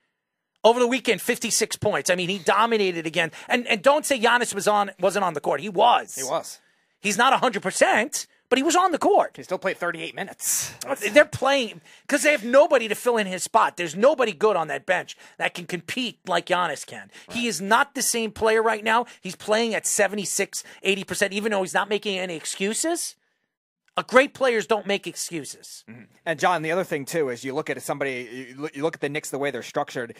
Over 0.64 0.80
the 0.80 0.88
weekend, 0.88 1.20
56 1.20 1.76
points. 1.76 2.10
I 2.10 2.16
mean, 2.16 2.28
he 2.28 2.38
dominated 2.38 3.06
again. 3.06 3.30
And 3.46 3.66
and 3.68 3.80
don't 3.80 4.04
say 4.04 4.18
Giannis 4.18 4.54
was 4.54 4.66
on 4.66 4.90
wasn't 4.98 5.24
on 5.24 5.34
the 5.34 5.40
court. 5.40 5.60
He 5.60 5.68
was. 5.68 6.16
he 6.16 6.24
was. 6.24 6.58
He's 7.00 7.16
not 7.16 7.40
100%, 7.40 8.26
but 8.48 8.58
he 8.58 8.64
was 8.64 8.74
on 8.74 8.90
the 8.90 8.98
court. 8.98 9.36
He 9.36 9.44
still 9.44 9.58
played 9.58 9.76
38 9.76 10.16
minutes. 10.16 10.74
They're 11.12 11.24
playing 11.24 11.80
because 12.02 12.22
they 12.24 12.32
have 12.32 12.44
nobody 12.44 12.88
to 12.88 12.96
fill 12.96 13.18
in 13.18 13.28
his 13.28 13.44
spot. 13.44 13.76
There's 13.76 13.94
nobody 13.94 14.32
good 14.32 14.56
on 14.56 14.66
that 14.66 14.84
bench 14.84 15.16
that 15.36 15.54
can 15.54 15.66
compete 15.66 16.18
like 16.26 16.46
Giannis 16.46 16.84
can. 16.84 17.10
He 17.30 17.46
is 17.46 17.60
not 17.60 17.94
the 17.94 18.02
same 18.02 18.32
player 18.32 18.60
right 18.62 18.82
now. 18.82 19.06
He's 19.20 19.36
playing 19.36 19.76
at 19.76 19.86
76, 19.86 20.64
80%, 20.84 21.30
even 21.32 21.52
though 21.52 21.62
he's 21.62 21.74
not 21.74 21.88
making 21.88 22.18
any 22.18 22.34
excuses. 22.34 23.14
Uh, 23.98 24.02
great 24.02 24.32
players 24.32 24.64
don't 24.64 24.86
make 24.86 25.08
excuses. 25.08 25.84
And 26.24 26.38
John, 26.38 26.62
the 26.62 26.70
other 26.70 26.84
thing 26.84 27.04
too 27.04 27.30
is 27.30 27.42
you 27.42 27.52
look 27.52 27.68
at 27.68 27.82
somebody, 27.82 28.54
you 28.72 28.82
look, 28.82 28.94
at 28.94 29.00
the 29.00 29.08
Knicks 29.08 29.30
the 29.30 29.38
way 29.38 29.50
they're 29.50 29.60
structured. 29.60 30.14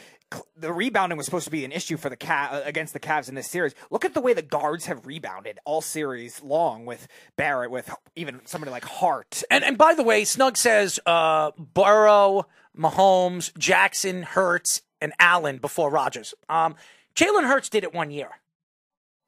The 0.57 0.73
rebounding 0.73 1.17
was 1.17 1.27
supposed 1.27 1.45
to 1.45 1.53
be 1.53 1.65
an 1.65 1.71
issue 1.71 1.97
for 1.97 2.11
the 2.11 2.17
Ca- 2.17 2.63
against 2.65 2.93
the 2.93 2.99
Cavs 2.99 3.29
in 3.29 3.37
this 3.37 3.49
series. 3.49 3.77
Look 3.93 4.05
at 4.05 4.15
the 4.15 4.21
way 4.21 4.33
the 4.33 4.43
guards 4.43 4.87
have 4.87 5.07
rebounded 5.07 5.61
all 5.65 5.81
series 5.81 6.43
long 6.43 6.87
with 6.87 7.07
Barrett, 7.37 7.71
with 7.71 7.89
even 8.17 8.41
somebody 8.47 8.73
like 8.73 8.85
Hart. 8.85 9.45
And 9.49 9.63
and 9.63 9.79
by 9.79 9.95
the 9.95 10.03
way, 10.03 10.25
Snug 10.25 10.57
says 10.57 10.99
uh, 11.07 11.53
Burrow, 11.57 12.49
Mahomes, 12.77 13.57
Jackson, 13.57 14.25
Hurts, 14.25 14.83
and 15.01 15.13
Allen 15.21 15.59
before 15.59 15.89
Rodgers. 15.89 16.35
Um, 16.49 16.75
Jalen 17.15 17.47
Hurts 17.47 17.69
did 17.69 17.85
it 17.85 17.95
one 17.95 18.11
year. 18.11 18.41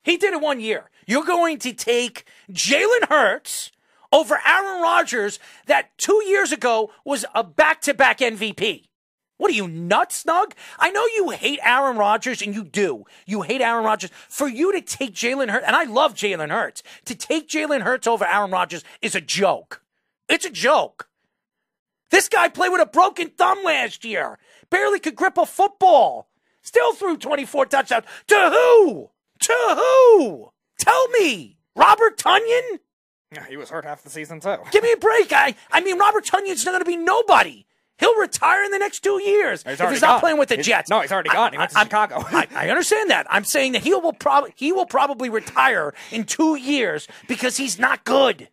He 0.02 0.16
did 0.16 0.32
it 0.32 0.40
one 0.40 0.58
year. 0.58 0.90
You're 1.06 1.24
going 1.24 1.60
to 1.60 1.72
take 1.72 2.24
Jalen 2.50 3.08
Hurts 3.08 3.70
over 4.12 4.40
Aaron 4.46 4.82
Rodgers, 4.82 5.38
that 5.66 5.96
two 5.98 6.22
years 6.26 6.52
ago 6.52 6.90
was 7.04 7.24
a 7.34 7.44
back-to-back 7.44 8.18
MVP. 8.18 8.86
What 9.36 9.50
are 9.50 9.54
you 9.54 9.68
nuts, 9.68 10.16
Snug? 10.16 10.54
I 10.78 10.90
know 10.90 11.06
you 11.16 11.30
hate 11.30 11.60
Aaron 11.62 11.96
Rodgers, 11.96 12.42
and 12.42 12.54
you 12.54 12.62
do. 12.62 13.04
You 13.24 13.40
hate 13.40 13.62
Aaron 13.62 13.84
Rodgers. 13.84 14.10
For 14.28 14.46
you 14.46 14.70
to 14.72 14.82
take 14.82 15.14
Jalen 15.14 15.48
Hurts, 15.48 15.64
and 15.66 15.74
I 15.74 15.84
love 15.84 16.14
Jalen 16.14 16.50
Hurts, 16.50 16.82
to 17.06 17.14
take 17.14 17.48
Jalen 17.48 17.80
Hurts 17.80 18.06
over 18.06 18.26
Aaron 18.26 18.50
Rodgers 18.50 18.84
is 19.00 19.14
a 19.14 19.20
joke. 19.20 19.82
It's 20.28 20.44
a 20.44 20.50
joke. 20.50 21.08
This 22.10 22.28
guy 22.28 22.48
played 22.48 22.70
with 22.70 22.82
a 22.82 22.86
broken 22.86 23.30
thumb 23.30 23.60
last 23.64 24.04
year. 24.04 24.38
Barely 24.68 25.00
could 25.00 25.16
grip 25.16 25.38
a 25.38 25.46
football. 25.46 26.28
Still 26.60 26.92
threw 26.92 27.16
24 27.16 27.66
touchdowns. 27.66 28.04
To 28.26 28.34
who? 28.34 29.10
To 29.40 29.54
who? 29.70 30.50
Tell 30.78 31.08
me. 31.08 31.56
Robert 31.74 32.18
Tonyan? 32.18 32.80
He 33.48 33.56
was 33.56 33.70
hurt 33.70 33.84
half 33.84 34.02
the 34.02 34.10
season 34.10 34.40
too. 34.40 34.56
Give 34.72 34.82
me 34.82 34.90
a 34.92 34.96
break. 34.96 35.32
I, 35.32 35.54
I 35.70 35.80
mean, 35.82 35.98
Robert 35.98 36.24
Tonyan's 36.24 36.64
not 36.64 36.72
going 36.72 36.80
to 36.82 36.84
be 36.84 36.96
nobody. 36.96 37.64
He'll 37.98 38.16
retire 38.16 38.64
in 38.64 38.70
the 38.72 38.78
next 38.78 39.00
two 39.04 39.22
years 39.22 39.62
He's 39.62 39.78
if 39.78 39.90
he's 39.90 40.00
not 40.00 40.14
gone. 40.14 40.20
playing 40.20 40.38
with 40.38 40.48
the 40.48 40.56
He's- 40.56 40.66
Jets. 40.66 40.90
no, 40.90 41.00
he's 41.00 41.12
already 41.12 41.28
gone. 41.28 41.52
He 41.52 41.58
went 41.58 41.70
to 41.70 41.76
I'm- 41.78 41.86
Chicago. 41.86 42.24
I, 42.26 42.48
I 42.54 42.68
understand 42.70 43.10
that. 43.10 43.26
I'm 43.30 43.44
saying 43.44 43.72
that 43.72 43.82
he 43.82 43.94
will 43.94 44.12
probably 44.14 44.52
he 44.56 44.72
will 44.72 44.86
probably 44.86 45.28
retire 45.28 45.94
in 46.10 46.24
two 46.24 46.56
years 46.56 47.06
because 47.28 47.56
he's 47.58 47.78
not 47.78 48.02
good. 48.04 48.48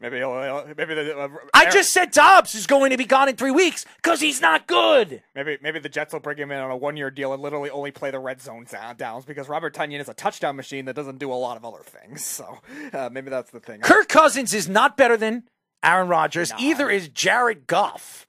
Maybe 0.00 0.16
he'll, 0.16 0.42
he'll- 0.42 0.66
maybe 0.78 0.94
the 0.94 1.18
uh, 1.18 1.28
I 1.52 1.62
Aaron- 1.62 1.72
just 1.72 1.92
said 1.92 2.10
Doubs 2.10 2.54
is 2.54 2.66
going 2.66 2.90
to 2.90 2.96
be 2.96 3.04
gone 3.04 3.28
in 3.28 3.36
three 3.36 3.50
weeks 3.50 3.84
because 3.96 4.20
he's 4.20 4.40
not 4.40 4.66
good. 4.66 5.22
Maybe 5.34 5.58
maybe 5.60 5.78
the 5.78 5.90
Jets 5.90 6.12
will 6.14 6.20
bring 6.20 6.38
him 6.38 6.50
in 6.50 6.58
on 6.58 6.70
a 6.70 6.76
one 6.76 6.96
year 6.96 7.10
deal 7.10 7.32
and 7.34 7.42
literally 7.42 7.68
only 7.68 7.90
play 7.90 8.10
the 8.10 8.18
red 8.18 8.40
zone 8.40 8.66
downs 8.96 9.26
because 9.26 9.48
Robert 9.48 9.74
Tonyan 9.74 10.00
is 10.00 10.08
a 10.08 10.14
touchdown 10.14 10.56
machine 10.56 10.86
that 10.86 10.94
doesn't 10.96 11.18
do 11.18 11.30
a 11.30 11.34
lot 11.34 11.56
of 11.58 11.64
other 11.64 11.82
things. 11.84 12.24
So 12.24 12.58
uh, 12.94 13.10
maybe 13.12 13.28
that's 13.28 13.50
the 13.50 13.60
thing. 13.60 13.80
Kirk 13.80 14.08
Cousins 14.08 14.54
is 14.54 14.68
not 14.68 14.96
better 14.96 15.16
than 15.18 15.44
Aaron 15.82 16.08
Rodgers. 16.08 16.52
Either 16.58 16.88
is 16.88 17.08
Jared 17.08 17.66
Goff. 17.66 18.26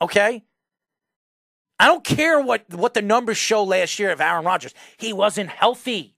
Okay? 0.00 0.44
I 1.78 1.86
don't 1.86 2.04
care 2.04 2.40
what, 2.40 2.72
what 2.72 2.94
the 2.94 3.02
numbers 3.02 3.36
show 3.36 3.64
last 3.64 3.98
year 3.98 4.10
of 4.12 4.20
Aaron 4.20 4.44
Rodgers. 4.44 4.72
He 4.96 5.12
wasn't 5.12 5.50
healthy. 5.50 6.13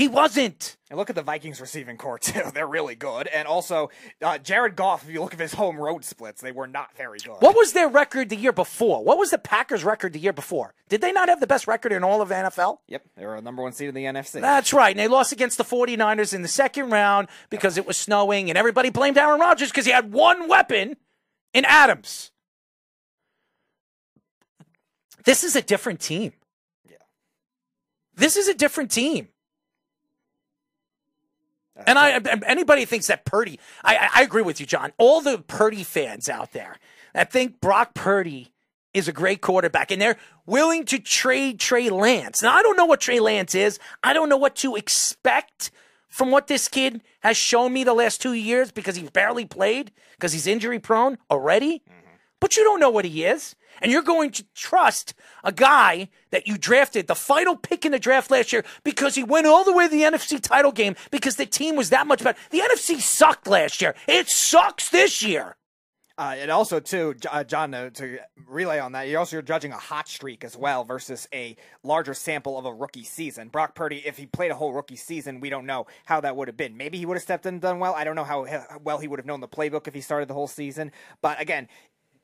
He 0.00 0.08
wasn't. 0.08 0.78
And 0.88 0.98
look 0.98 1.10
at 1.10 1.14
the 1.14 1.22
Vikings 1.22 1.60
receiving 1.60 1.98
corps 1.98 2.18
too; 2.22 2.40
they're 2.54 2.66
really 2.66 2.94
good. 2.94 3.26
And 3.26 3.46
also, 3.46 3.90
uh, 4.22 4.38
Jared 4.38 4.74
Goff. 4.74 5.04
If 5.04 5.10
you 5.10 5.20
look 5.20 5.34
at 5.34 5.40
his 5.40 5.52
home 5.52 5.76
road 5.76 6.06
splits, 6.06 6.40
they 6.40 6.52
were 6.52 6.66
not 6.66 6.96
very 6.96 7.18
good. 7.18 7.36
What 7.40 7.54
was 7.54 7.74
their 7.74 7.86
record 7.86 8.30
the 8.30 8.36
year 8.36 8.50
before? 8.52 9.04
What 9.04 9.18
was 9.18 9.30
the 9.30 9.36
Packers' 9.36 9.84
record 9.84 10.14
the 10.14 10.18
year 10.18 10.32
before? 10.32 10.72
Did 10.88 11.02
they 11.02 11.12
not 11.12 11.28
have 11.28 11.38
the 11.38 11.46
best 11.46 11.66
record 11.66 11.92
in 11.92 12.02
all 12.02 12.22
of 12.22 12.30
the 12.30 12.34
NFL? 12.34 12.78
Yep, 12.88 13.04
they 13.14 13.26
were 13.26 13.36
a 13.36 13.42
number 13.42 13.62
one 13.62 13.72
seed 13.72 13.90
in 13.90 13.94
the 13.94 14.04
NFC. 14.04 14.40
That's 14.40 14.72
right. 14.72 14.88
And 14.88 14.98
they 14.98 15.06
lost 15.06 15.32
against 15.32 15.58
the 15.58 15.64
49ers 15.64 16.32
in 16.32 16.40
the 16.40 16.48
second 16.48 16.88
round 16.88 17.28
because 17.50 17.76
it 17.76 17.86
was 17.86 17.98
snowing, 17.98 18.48
and 18.48 18.56
everybody 18.56 18.88
blamed 18.88 19.18
Aaron 19.18 19.38
Rodgers 19.38 19.68
because 19.68 19.84
he 19.84 19.92
had 19.92 20.14
one 20.14 20.48
weapon 20.48 20.96
in 21.52 21.66
Adams. 21.66 22.30
This 25.26 25.44
is 25.44 25.54
a 25.56 25.60
different 25.62 26.00
team. 26.00 26.32
Yeah. 26.88 26.96
This 28.14 28.38
is 28.38 28.48
a 28.48 28.54
different 28.54 28.90
team. 28.90 29.28
And 31.86 31.98
I, 31.98 32.20
anybody 32.46 32.84
thinks 32.84 33.06
that 33.08 33.24
Purdy, 33.24 33.58
I, 33.84 34.10
I 34.16 34.22
agree 34.22 34.42
with 34.42 34.60
you, 34.60 34.66
John. 34.66 34.92
All 34.98 35.20
the 35.20 35.38
Purdy 35.38 35.82
fans 35.82 36.28
out 36.28 36.52
there 36.52 36.76
that 37.14 37.32
think 37.32 37.60
Brock 37.60 37.94
Purdy 37.94 38.52
is 38.92 39.08
a 39.08 39.12
great 39.12 39.40
quarterback 39.40 39.90
and 39.90 40.02
they're 40.02 40.16
willing 40.46 40.84
to 40.86 40.98
trade 40.98 41.60
Trey 41.60 41.90
Lance. 41.90 42.42
Now, 42.42 42.54
I 42.54 42.62
don't 42.62 42.76
know 42.76 42.86
what 42.86 43.00
Trey 43.00 43.20
Lance 43.20 43.54
is. 43.54 43.78
I 44.02 44.12
don't 44.12 44.28
know 44.28 44.36
what 44.36 44.56
to 44.56 44.76
expect 44.76 45.70
from 46.08 46.30
what 46.30 46.48
this 46.48 46.66
kid 46.66 47.02
has 47.20 47.36
shown 47.36 47.72
me 47.72 47.84
the 47.84 47.94
last 47.94 48.20
two 48.20 48.32
years 48.32 48.72
because 48.72 48.96
he's 48.96 49.10
barely 49.10 49.44
played, 49.44 49.92
because 50.16 50.32
he's 50.32 50.46
injury 50.46 50.80
prone 50.80 51.18
already. 51.30 51.78
Mm-hmm. 51.78 52.14
But 52.40 52.56
you 52.56 52.64
don't 52.64 52.80
know 52.80 52.90
what 52.90 53.04
he 53.04 53.24
is. 53.24 53.54
And 53.80 53.90
you're 53.90 54.02
going 54.02 54.30
to 54.32 54.44
trust 54.54 55.14
a 55.44 55.52
guy 55.52 56.08
that 56.30 56.46
you 56.46 56.58
drafted 56.58 57.06
the 57.06 57.14
final 57.14 57.56
pick 57.56 57.84
in 57.84 57.92
the 57.92 57.98
draft 57.98 58.30
last 58.30 58.52
year 58.52 58.64
because 58.84 59.14
he 59.14 59.24
went 59.24 59.46
all 59.46 59.64
the 59.64 59.72
way 59.72 59.88
to 59.88 59.90
the 59.90 60.02
NFC 60.02 60.40
title 60.40 60.72
game 60.72 60.96
because 61.10 61.36
the 61.36 61.46
team 61.46 61.76
was 61.76 61.90
that 61.90 62.06
much 62.06 62.22
better. 62.22 62.38
The 62.50 62.60
NFC 62.60 63.00
sucked 63.00 63.46
last 63.46 63.80
year. 63.80 63.94
It 64.06 64.28
sucks 64.28 64.90
this 64.90 65.22
year. 65.22 65.56
Uh, 66.20 66.34
and 66.36 66.50
also, 66.50 66.78
too, 66.80 67.14
uh, 67.30 67.42
John, 67.42 67.72
uh, 67.72 67.88
to 67.88 68.18
relay 68.46 68.78
on 68.78 68.92
that, 68.92 69.08
you're 69.08 69.18
also 69.18 69.36
you're 69.36 69.42
judging 69.42 69.72
a 69.72 69.78
hot 69.78 70.06
streak 70.06 70.44
as 70.44 70.54
well 70.54 70.84
versus 70.84 71.26
a 71.32 71.56
larger 71.82 72.12
sample 72.12 72.58
of 72.58 72.66
a 72.66 72.74
rookie 72.74 73.04
season. 73.04 73.48
Brock 73.48 73.74
Purdy, 73.74 74.02
if 74.04 74.18
he 74.18 74.26
played 74.26 74.50
a 74.50 74.54
whole 74.54 74.74
rookie 74.74 74.96
season, 74.96 75.40
we 75.40 75.48
don't 75.48 75.64
know 75.64 75.86
how 76.04 76.20
that 76.20 76.36
would 76.36 76.46
have 76.46 76.58
been. 76.58 76.76
Maybe 76.76 76.98
he 76.98 77.06
would 77.06 77.14
have 77.14 77.22
stepped 77.22 77.46
in 77.46 77.54
and 77.54 77.62
done 77.62 77.78
well. 77.78 77.94
I 77.94 78.04
don't 78.04 78.16
know 78.16 78.24
how 78.24 78.46
well 78.84 78.98
he 78.98 79.08
would 79.08 79.18
have 79.18 79.24
known 79.24 79.40
the 79.40 79.48
playbook 79.48 79.88
if 79.88 79.94
he 79.94 80.02
started 80.02 80.28
the 80.28 80.34
whole 80.34 80.46
season. 80.46 80.92
But 81.22 81.40
again, 81.40 81.68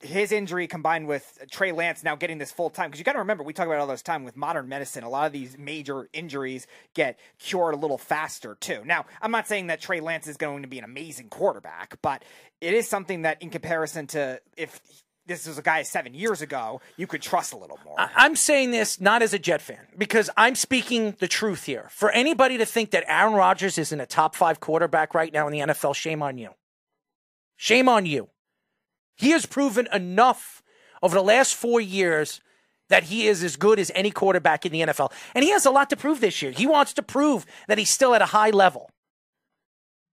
his 0.01 0.31
injury 0.31 0.67
combined 0.67 1.07
with 1.07 1.39
Trey 1.51 1.73
Lance 1.73 2.05
now 2.05 2.17
getting 2.17 2.39
this 2.39 2.53
full 2.53 2.71
time 2.71 2.89
because 2.89 2.99
you 2.99 3.05
got 3.05 3.15
to 3.15 3.21
remember 3.21 3.43
we 3.43 3.53
talk 3.53 3.67
about 3.67 3.79
all 3.79 3.87
this 3.87 4.03
time 4.03 4.25
with 4.25 4.37
modern 4.37 4.69
medicine. 4.69 5.05
A 5.05 5.09
lot 5.09 5.27
of 5.27 5.33
these 5.33 5.57
major 5.57 6.09
injuries 6.13 6.67
get 6.95 7.19
cured 7.39 7.75
a 7.75 7.77
little 7.77 7.99
faster 7.99 8.57
too. 8.61 8.83
Now, 8.85 9.07
I'm 9.23 9.31
not 9.31 9.47
saying 9.49 9.69
that 9.69 9.81
Trey 9.81 10.01
Lance 10.01 10.27
is 10.27 10.37
going 10.37 10.63
to 10.63 10.69
be 10.69 10.79
an 10.79 10.85
amazing 10.85 11.29
quarterback, 11.29 11.99
but 12.03 12.25
it 12.61 12.75
is 12.75 12.89
something 12.89 13.23
that, 13.23 13.41
in 13.43 13.51
comparison 13.51 14.07
to 14.09 14.41
if 14.57 14.81
this 15.27 15.47
was 15.47 15.59
a 15.59 15.63
guy 15.63 15.83
seven 15.83 16.15
years 16.15 16.41
ago, 16.41 16.81
you 16.97 17.07
could 17.07 17.23
trust 17.23 17.53
a 17.53 17.57
little 17.57 17.79
more. 17.85 17.97
I'm 17.99 18.37
saying 18.37 18.71
this 18.71 19.01
not 19.01 19.23
as 19.23 19.35
a 19.35 19.39
Jet 19.39 19.61
fan 19.61 19.85
because 19.97 20.31
I'm 20.37 20.55
speaking 20.55 21.17
the 21.19 21.29
truth 21.29 21.65
here. 21.65 21.89
For 21.91 22.11
anybody 22.11 22.59
to 22.59 22.67
think 22.67 22.93
that 22.93 23.05
Aaron 23.09 23.35
Rodgers 23.35 23.79
isn't 23.79 24.01
a 24.01 24.07
top 24.07 24.37
five 24.37 24.61
quarterback 24.61 25.15
right 25.15 25.33
now 25.33 25.49
in 25.49 25.53
the 25.53 25.61
NFL, 25.61 25.95
shame 25.95 26.23
on 26.23 26.39
you. 26.39 26.51
Shame 27.57 27.89
on 27.89 28.07
you. 28.07 28.29
He 29.17 29.31
has 29.31 29.47
proven 29.47 29.89
enough 29.93 30.63
over 31.03 31.15
the 31.15 31.23
last 31.23 31.55
four 31.55 31.81
years 31.81 32.41
that 32.89 33.05
he 33.05 33.27
is 33.27 33.43
as 33.43 33.57
good 33.57 33.79
as 33.79 33.91
any 33.95 34.11
quarterback 34.11 34.65
in 34.65 34.73
the 34.73 34.83
NFL. 34.83 35.13
And 35.35 35.45
he 35.45 35.51
has 35.51 35.67
a 35.67 35.71
lot 35.71 35.91
to 35.91 35.97
prove 35.97 36.21
this 36.21 36.41
year. 36.41 36.53
He 36.53 36.67
wants 36.67 36.93
to 36.95 37.03
prove 37.03 37.45
that 37.69 37.79
he's 37.79 37.91
still 37.91 38.15
at 38.15 38.23
a 38.23 38.27
high 38.27 38.51
level. 38.51 38.91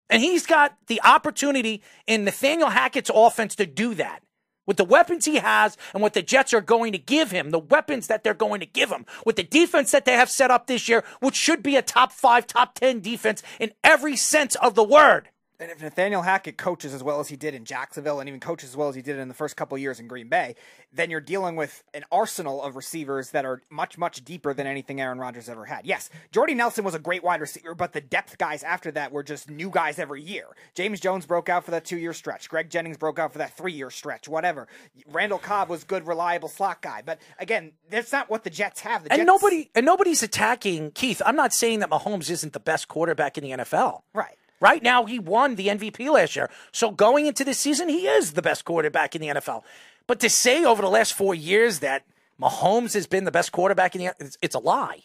And 0.10 0.22
he's 0.22 0.45
got 0.45 0.78
the 0.88 1.01
opportunity 1.04 1.82
in 2.08 2.24
Nathaniel 2.24 2.70
Hackett's 2.70 3.12
offense 3.14 3.56
to 3.56 3.66
do 3.66 3.93
that. 3.95 4.22
With 4.66 4.78
the 4.78 4.86
weapons 4.86 5.26
he 5.26 5.36
has 5.36 5.78
and 5.93 6.01
what 6.01 6.14
the 6.14 6.22
Jets 6.22 6.54
are 6.54 6.62
going 6.62 6.93
to 6.93 6.97
give 6.97 7.32
him, 7.32 7.49
the 7.49 7.60
weapons 7.60 8.08
that 8.08 8.24
they're 8.24 8.34
going 8.34 8.62
to 8.62 8.66
give 8.66 8.89
him, 8.89 9.06
with 9.26 9.36
the 9.36 9.43
defense 9.43 9.91
that 9.91 10.06
they 10.06 10.14
have 10.14 10.30
set 10.30 10.51
up 10.51 10.68
this 10.68 10.88
year, 10.88 11.04
which 11.20 11.36
should 11.36 11.62
be 11.62 11.76
a 11.76 11.82
top 11.82 12.14
five, 12.14 12.47
top 12.47 12.76
10 12.76 13.01
defense 13.01 13.43
in 13.60 13.74
every 13.84 14.16
sense 14.16 14.56
of 14.56 14.76
the 14.76 14.84
word. 14.84 15.30
And 15.60 15.72
if 15.72 15.82
Nathaniel 15.82 16.24
Hackett 16.24 16.58
coaches 16.58 16.93
as 16.93 17.04
well 17.04 17.20
as 17.20 17.28
he 17.28 17.36
did 17.36 17.54
in 17.54 17.64
Jacksonville 17.64 18.20
and 18.20 18.28
even 18.28 18.39
coaches 18.39 18.72
as 18.72 18.78
well 18.78 18.89
as 18.89 18.95
he 18.95 19.01
did 19.01 19.18
in 19.20 19.28
the 19.28 19.34
first 19.34 19.56
couple 19.56 19.76
of 19.76 19.82
years 19.82 19.99
in 19.99 20.08
Green 20.08 20.28
Bay, 20.28 20.56
then 20.91 21.10
you're 21.10 21.22
dealing 21.22 21.56
with 21.56 21.84
an 21.93 22.04
arsenal 22.12 22.62
of 22.62 22.76
receivers 22.76 23.30
that 23.32 23.45
are 23.45 23.62
much, 23.70 23.97
much 23.97 24.26
deeper 24.26 24.54
than 24.54 24.66
anything 24.66 24.99
Aaron 24.99 25.20
Rodgers 25.20 25.47
ever 25.49 25.66
had. 25.66 25.86
Yes, 25.86 26.10
Jordy 26.32 26.56
Nelson 26.56 26.84
was 26.84 26.95
a 26.95 26.99
great 26.99 27.24
wide 27.24 27.39
receiver, 27.39 27.76
but 27.76 27.93
the 27.93 28.01
depth 28.01 28.38
guys 28.38 28.64
after 28.64 28.91
that 28.91 29.12
were 29.12 29.24
just 29.24 29.49
new 29.49 29.70
guys 29.70 29.99
every 29.99 30.22
year. 30.22 30.47
James 30.74 30.99
Jones 30.99 31.26
broke 31.26 31.49
out 31.49 31.64
for 31.64 31.72
that 31.72 31.86
two 31.86 31.97
year 31.97 32.14
stretch. 32.14 32.49
Greg 32.49 32.70
Jennings 32.70 32.97
broke 32.97 33.20
out 33.20 33.32
for 33.32 33.38
that 33.38 33.56
three 33.56 33.74
year 33.74 33.91
stretch, 33.91 34.28
whatever. 34.28 34.68
Randall 35.12 35.39
Cobb 35.39 35.70
was 35.70 35.84
good, 35.84 36.08
reliable 36.08 36.49
slot 36.49 36.82
guy. 36.82 37.04
But 37.06 37.20
again, 37.38 37.74
that's 37.89 38.12
not 38.12 38.30
what 38.30 38.43
the 38.43 38.49
Jets 38.49 38.82
have. 38.82 39.04
The 39.04 39.12
and 39.12 39.20
Jets... 39.20 39.28
nobody 39.28 39.70
and 39.76 39.86
nobody's 39.86 40.24
attacking 40.24 40.91
Keith. 40.91 41.22
I'm 41.26 41.36
not 41.36 41.54
saying 41.54 41.80
that 41.80 41.89
Mahomes 41.89 42.30
isn't 42.30 42.54
the 42.54 42.60
best 42.60 42.88
quarterback 42.88 43.38
in 43.38 43.43
the 43.43 43.51
NFL. 43.51 44.01
Right. 44.14 44.38
Right 44.64 44.82
now, 44.82 45.03
he 45.03 45.20
won 45.20 45.55
the 45.55 45.68
MVP 45.68 46.09
last 46.09 46.38
year. 46.38 46.49
So 46.72 46.89
going 46.89 47.26
into 47.26 47.43
this 47.43 47.59
season, 47.59 47.89
he 47.89 48.07
is 48.07 48.32
the 48.32 48.41
best 48.41 48.64
quarterback 48.64 49.14
in 49.14 49.22
the 49.22 49.28
NFL. 49.28 49.64
But 50.07 50.22
to 50.22 50.30
say 50.30 50.64
over 50.64 50.82
the 50.82 50.88
last 50.88 51.16
four 51.16 51.36
years 51.36 51.80
that 51.80 52.05
Mahomes 52.41 52.93
has 52.93 53.05
been 53.05 53.26
the 53.26 53.32
best 53.32 53.51
quarterback 53.51 53.93
in 53.93 53.99
the 53.99 54.14
it's, 54.22 54.38
it's 54.41 54.55
a 54.55 54.59
lie. 54.59 55.01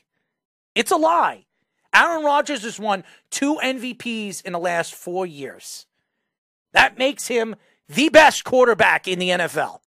It's 0.77 0.93
a 0.93 0.97
lie. 0.97 1.47
Aaron 1.93 2.25
Rodgers 2.25 2.63
has 2.63 2.79
won 2.79 3.03
two 3.31 3.57
MVPs 3.57 4.43
in 4.43 4.53
the 4.53 4.61
last 4.61 4.95
four 4.95 5.27
years. 5.27 5.87
That 6.73 6.97
makes 6.97 7.27
him 7.27 7.57
the 7.89 8.11
best 8.11 8.45
quarterback 8.45 9.09
in 9.09 9.19
the 9.19 9.31
NFL. 9.31 9.81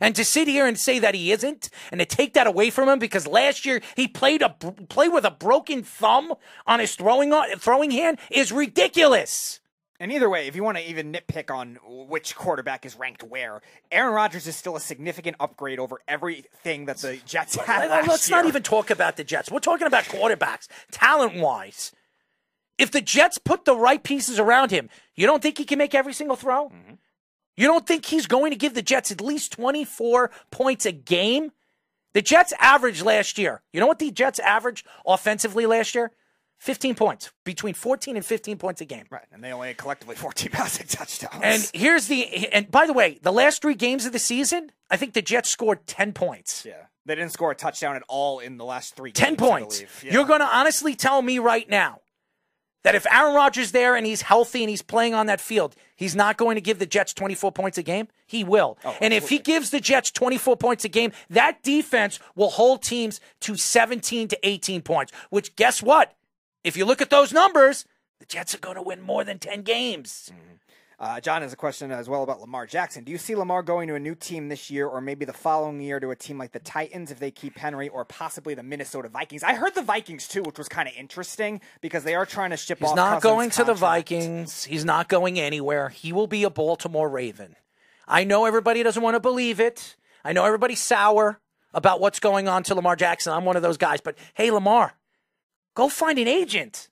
And 0.00 0.14
to 0.16 0.24
sit 0.24 0.48
here 0.48 0.66
and 0.66 0.78
say 0.78 0.98
that 0.98 1.14
he 1.14 1.32
isn't, 1.32 1.70
and 1.90 1.98
to 2.00 2.06
take 2.06 2.34
that 2.34 2.46
away 2.46 2.70
from 2.70 2.88
him 2.88 2.98
because 2.98 3.26
last 3.26 3.64
year 3.64 3.80
he 3.96 4.08
played 4.08 4.42
a 4.42 4.50
play 4.50 5.08
with 5.08 5.24
a 5.24 5.30
broken 5.30 5.82
thumb 5.82 6.34
on 6.66 6.80
his 6.80 6.94
throwing 6.94 7.32
throwing 7.58 7.90
hand 7.90 8.18
is 8.30 8.52
ridiculous. 8.52 9.60
And 9.98 10.12
either 10.12 10.28
way, 10.28 10.46
if 10.46 10.54
you 10.54 10.62
want 10.62 10.76
to 10.76 10.88
even 10.88 11.12
nitpick 11.12 11.50
on 11.50 11.78
which 11.84 12.36
quarterback 12.36 12.84
is 12.84 12.96
ranked 12.96 13.22
where, 13.22 13.62
Aaron 13.90 14.12
Rodgers 14.12 14.46
is 14.46 14.54
still 14.54 14.76
a 14.76 14.80
significant 14.80 15.36
upgrade 15.40 15.78
over 15.78 16.00
everything 16.06 16.84
that 16.86 16.98
the 16.98 17.18
Jets 17.24 17.56
had. 17.56 17.88
Let's 18.06 18.28
year. 18.28 18.36
not 18.36 18.46
even 18.46 18.62
talk 18.62 18.90
about 18.90 19.16
the 19.16 19.24
Jets. 19.24 19.50
We're 19.50 19.58
talking 19.60 19.86
about 19.86 20.04
quarterbacks, 20.04 20.68
talent 20.90 21.36
wise. 21.36 21.92
If 22.76 22.90
the 22.90 23.00
Jets 23.00 23.38
put 23.38 23.64
the 23.64 23.74
right 23.74 24.02
pieces 24.02 24.38
around 24.38 24.70
him, 24.70 24.90
you 25.14 25.26
don't 25.26 25.42
think 25.42 25.56
he 25.56 25.64
can 25.64 25.78
make 25.78 25.94
every 25.94 26.12
single 26.12 26.36
throw? 26.36 26.66
Mm-hmm. 26.68 26.94
You 27.56 27.66
don't 27.66 27.86
think 27.86 28.04
he's 28.06 28.26
going 28.26 28.50
to 28.50 28.56
give 28.56 28.74
the 28.74 28.82
Jets 28.82 29.10
at 29.10 29.20
least 29.20 29.52
24 29.52 30.30
points 30.50 30.86
a 30.86 30.92
game? 30.92 31.52
The 32.12 32.22
Jets 32.22 32.52
averaged 32.60 33.02
last 33.02 33.38
year. 33.38 33.62
You 33.72 33.80
know 33.80 33.86
what 33.86 33.98
the 33.98 34.10
Jets 34.10 34.38
averaged 34.38 34.86
offensively 35.06 35.66
last 35.66 35.94
year? 35.94 36.12
15 36.58 36.94
points, 36.94 37.30
between 37.44 37.74
14 37.74 38.16
and 38.16 38.24
15 38.24 38.56
points 38.56 38.80
a 38.80 38.86
game. 38.86 39.04
Right, 39.10 39.26
and 39.30 39.44
they 39.44 39.52
only 39.52 39.68
had 39.68 39.76
collectively 39.76 40.16
14 40.16 40.50
passing 40.52 40.86
touchdowns. 40.86 41.42
And 41.42 41.70
here's 41.74 42.06
the 42.06 42.48
and 42.48 42.70
by 42.70 42.86
the 42.86 42.94
way, 42.94 43.18
the 43.22 43.32
last 43.32 43.60
3 43.60 43.74
games 43.74 44.06
of 44.06 44.12
the 44.12 44.18
season, 44.18 44.72
I 44.90 44.96
think 44.96 45.12
the 45.12 45.20
Jets 45.20 45.50
scored 45.50 45.86
10 45.86 46.12
points. 46.12 46.64
Yeah. 46.64 46.86
They 47.04 47.14
didn't 47.14 47.32
score 47.32 47.50
a 47.50 47.54
touchdown 47.54 47.94
at 47.94 48.02
all 48.08 48.40
in 48.40 48.56
the 48.56 48.64
last 48.64 48.96
3 48.96 49.12
10 49.12 49.34
games, 49.34 49.38
points. 49.38 49.84
Yeah. 50.02 50.14
You're 50.14 50.24
going 50.24 50.40
to 50.40 50.48
honestly 50.56 50.94
tell 50.94 51.20
me 51.20 51.38
right 51.38 51.68
now 51.68 52.00
that 52.84 52.94
if 52.94 53.06
Aaron 53.12 53.34
Rodgers 53.34 53.72
there 53.72 53.96
and 53.96 54.06
he's 54.06 54.22
healthy 54.22 54.62
and 54.62 54.70
he's 54.70 54.82
playing 54.82 55.14
on 55.14 55.26
that 55.26 55.40
field, 55.40 55.74
he's 55.96 56.14
not 56.14 56.36
going 56.36 56.54
to 56.54 56.60
give 56.60 56.78
the 56.78 56.86
Jets 56.86 57.12
24 57.12 57.50
points 57.52 57.78
a 57.78 57.82
game? 57.82 58.08
He 58.26 58.44
will. 58.44 58.78
Oh, 58.84 58.96
and 59.00 59.12
if 59.12 59.28
he 59.28 59.38
gives 59.38 59.70
the 59.70 59.80
Jets 59.80 60.10
24 60.10 60.56
points 60.56 60.84
a 60.84 60.88
game, 60.88 61.12
that 61.30 61.62
defense 61.62 62.18
will 62.34 62.50
hold 62.50 62.82
teams 62.82 63.20
to 63.40 63.56
17 63.56 64.28
to 64.28 64.38
18 64.42 64.82
points, 64.82 65.12
which 65.30 65.56
guess 65.56 65.82
what? 65.82 66.14
If 66.62 66.76
you 66.76 66.84
look 66.84 67.00
at 67.00 67.10
those 67.10 67.32
numbers, 67.32 67.84
the 68.18 68.26
Jets 68.26 68.54
are 68.54 68.58
going 68.58 68.76
to 68.76 68.82
win 68.82 69.00
more 69.00 69.24
than 69.24 69.38
10 69.38 69.62
games. 69.62 70.30
Mm-hmm. 70.32 70.54
Uh, 70.98 71.20
John 71.20 71.42
has 71.42 71.52
a 71.52 71.56
question 71.56 71.92
as 71.92 72.08
well 72.08 72.22
about 72.22 72.40
Lamar 72.40 72.66
Jackson. 72.66 73.04
Do 73.04 73.12
you 73.12 73.18
see 73.18 73.34
Lamar 73.34 73.62
going 73.62 73.86
to 73.88 73.96
a 73.96 74.00
new 74.00 74.14
team 74.14 74.48
this 74.48 74.70
year 74.70 74.86
or 74.86 75.02
maybe 75.02 75.26
the 75.26 75.32
following 75.34 75.78
year 75.82 76.00
to 76.00 76.10
a 76.10 76.16
team 76.16 76.38
like 76.38 76.52
the 76.52 76.58
Titans 76.58 77.10
if 77.10 77.18
they 77.18 77.30
keep 77.30 77.58
Henry 77.58 77.90
or 77.90 78.06
possibly 78.06 78.54
the 78.54 78.62
Minnesota 78.62 79.08
Vikings? 79.08 79.42
I 79.42 79.54
heard 79.54 79.74
the 79.74 79.82
Vikings 79.82 80.26
too, 80.26 80.42
which 80.42 80.56
was 80.56 80.70
kind 80.70 80.88
of 80.88 80.94
interesting 80.96 81.60
because 81.82 82.02
they 82.04 82.14
are 82.14 82.24
trying 82.24 82.48
to 82.48 82.56
ship 82.56 82.78
He's 82.78 82.88
off. 82.88 82.92
He's 82.92 82.96
not 82.96 83.22
going 83.22 83.50
to 83.50 83.64
the 83.64 83.74
Vikings. 83.74 84.64
He's 84.64 84.86
not 84.86 85.08
going 85.08 85.38
anywhere. 85.38 85.90
He 85.90 86.14
will 86.14 86.26
be 86.26 86.44
a 86.44 86.50
Baltimore 86.50 87.10
Raven. 87.10 87.56
I 88.08 88.24
know 88.24 88.46
everybody 88.46 88.82
doesn't 88.82 89.02
want 89.02 89.16
to 89.16 89.20
believe 89.20 89.60
it. 89.60 89.96
I 90.24 90.32
know 90.32 90.46
everybody's 90.46 90.80
sour 90.80 91.40
about 91.74 92.00
what's 92.00 92.20
going 92.20 92.48
on 92.48 92.62
to 92.64 92.74
Lamar 92.74 92.96
Jackson. 92.96 93.34
I'm 93.34 93.44
one 93.44 93.56
of 93.56 93.62
those 93.62 93.76
guys. 93.76 94.00
But 94.00 94.16
hey, 94.32 94.50
Lamar, 94.50 94.94
go 95.74 95.90
find 95.90 96.18
an 96.18 96.26
agent. 96.26 96.88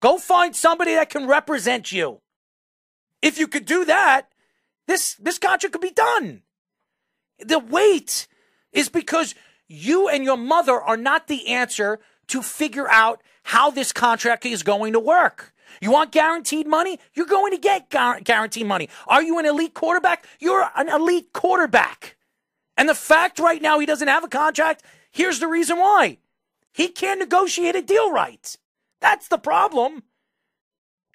Go 0.00 0.18
find 0.18 0.56
somebody 0.56 0.94
that 0.94 1.08
can 1.08 1.28
represent 1.28 1.92
you. 1.92 2.20
If 3.22 3.38
you 3.38 3.46
could 3.48 3.66
do 3.66 3.84
that, 3.84 4.28
this 4.86 5.14
this 5.14 5.38
contract 5.38 5.72
could 5.72 5.82
be 5.82 5.90
done. 5.90 6.42
The 7.38 7.58
wait 7.58 8.26
is 8.72 8.88
because 8.88 9.34
you 9.68 10.08
and 10.08 10.24
your 10.24 10.36
mother 10.36 10.80
are 10.80 10.96
not 10.96 11.26
the 11.26 11.48
answer 11.48 12.00
to 12.28 12.42
figure 12.42 12.88
out 12.88 13.22
how 13.44 13.70
this 13.70 13.92
contract 13.92 14.44
is 14.46 14.62
going 14.62 14.92
to 14.92 15.00
work. 15.00 15.52
You 15.80 15.90
want 15.90 16.12
guaranteed 16.12 16.66
money? 16.66 16.98
You're 17.14 17.26
going 17.26 17.52
to 17.52 17.58
get 17.58 17.90
guaranteed 17.90 18.66
money. 18.66 18.88
Are 19.06 19.22
you 19.22 19.38
an 19.38 19.46
elite 19.46 19.74
quarterback? 19.74 20.26
You're 20.38 20.68
an 20.76 20.88
elite 20.88 21.32
quarterback. 21.32 22.16
And 22.76 22.88
the 22.88 22.94
fact 22.94 23.38
right 23.38 23.62
now 23.62 23.78
he 23.78 23.86
doesn't 23.86 24.08
have 24.08 24.24
a 24.24 24.28
contract, 24.28 24.82
here's 25.10 25.38
the 25.38 25.46
reason 25.46 25.78
why. 25.78 26.18
He 26.72 26.88
can't 26.88 27.20
negotiate 27.20 27.76
a 27.76 27.82
deal 27.82 28.12
right. 28.12 28.56
That's 29.00 29.28
the 29.28 29.38
problem. 29.38 30.02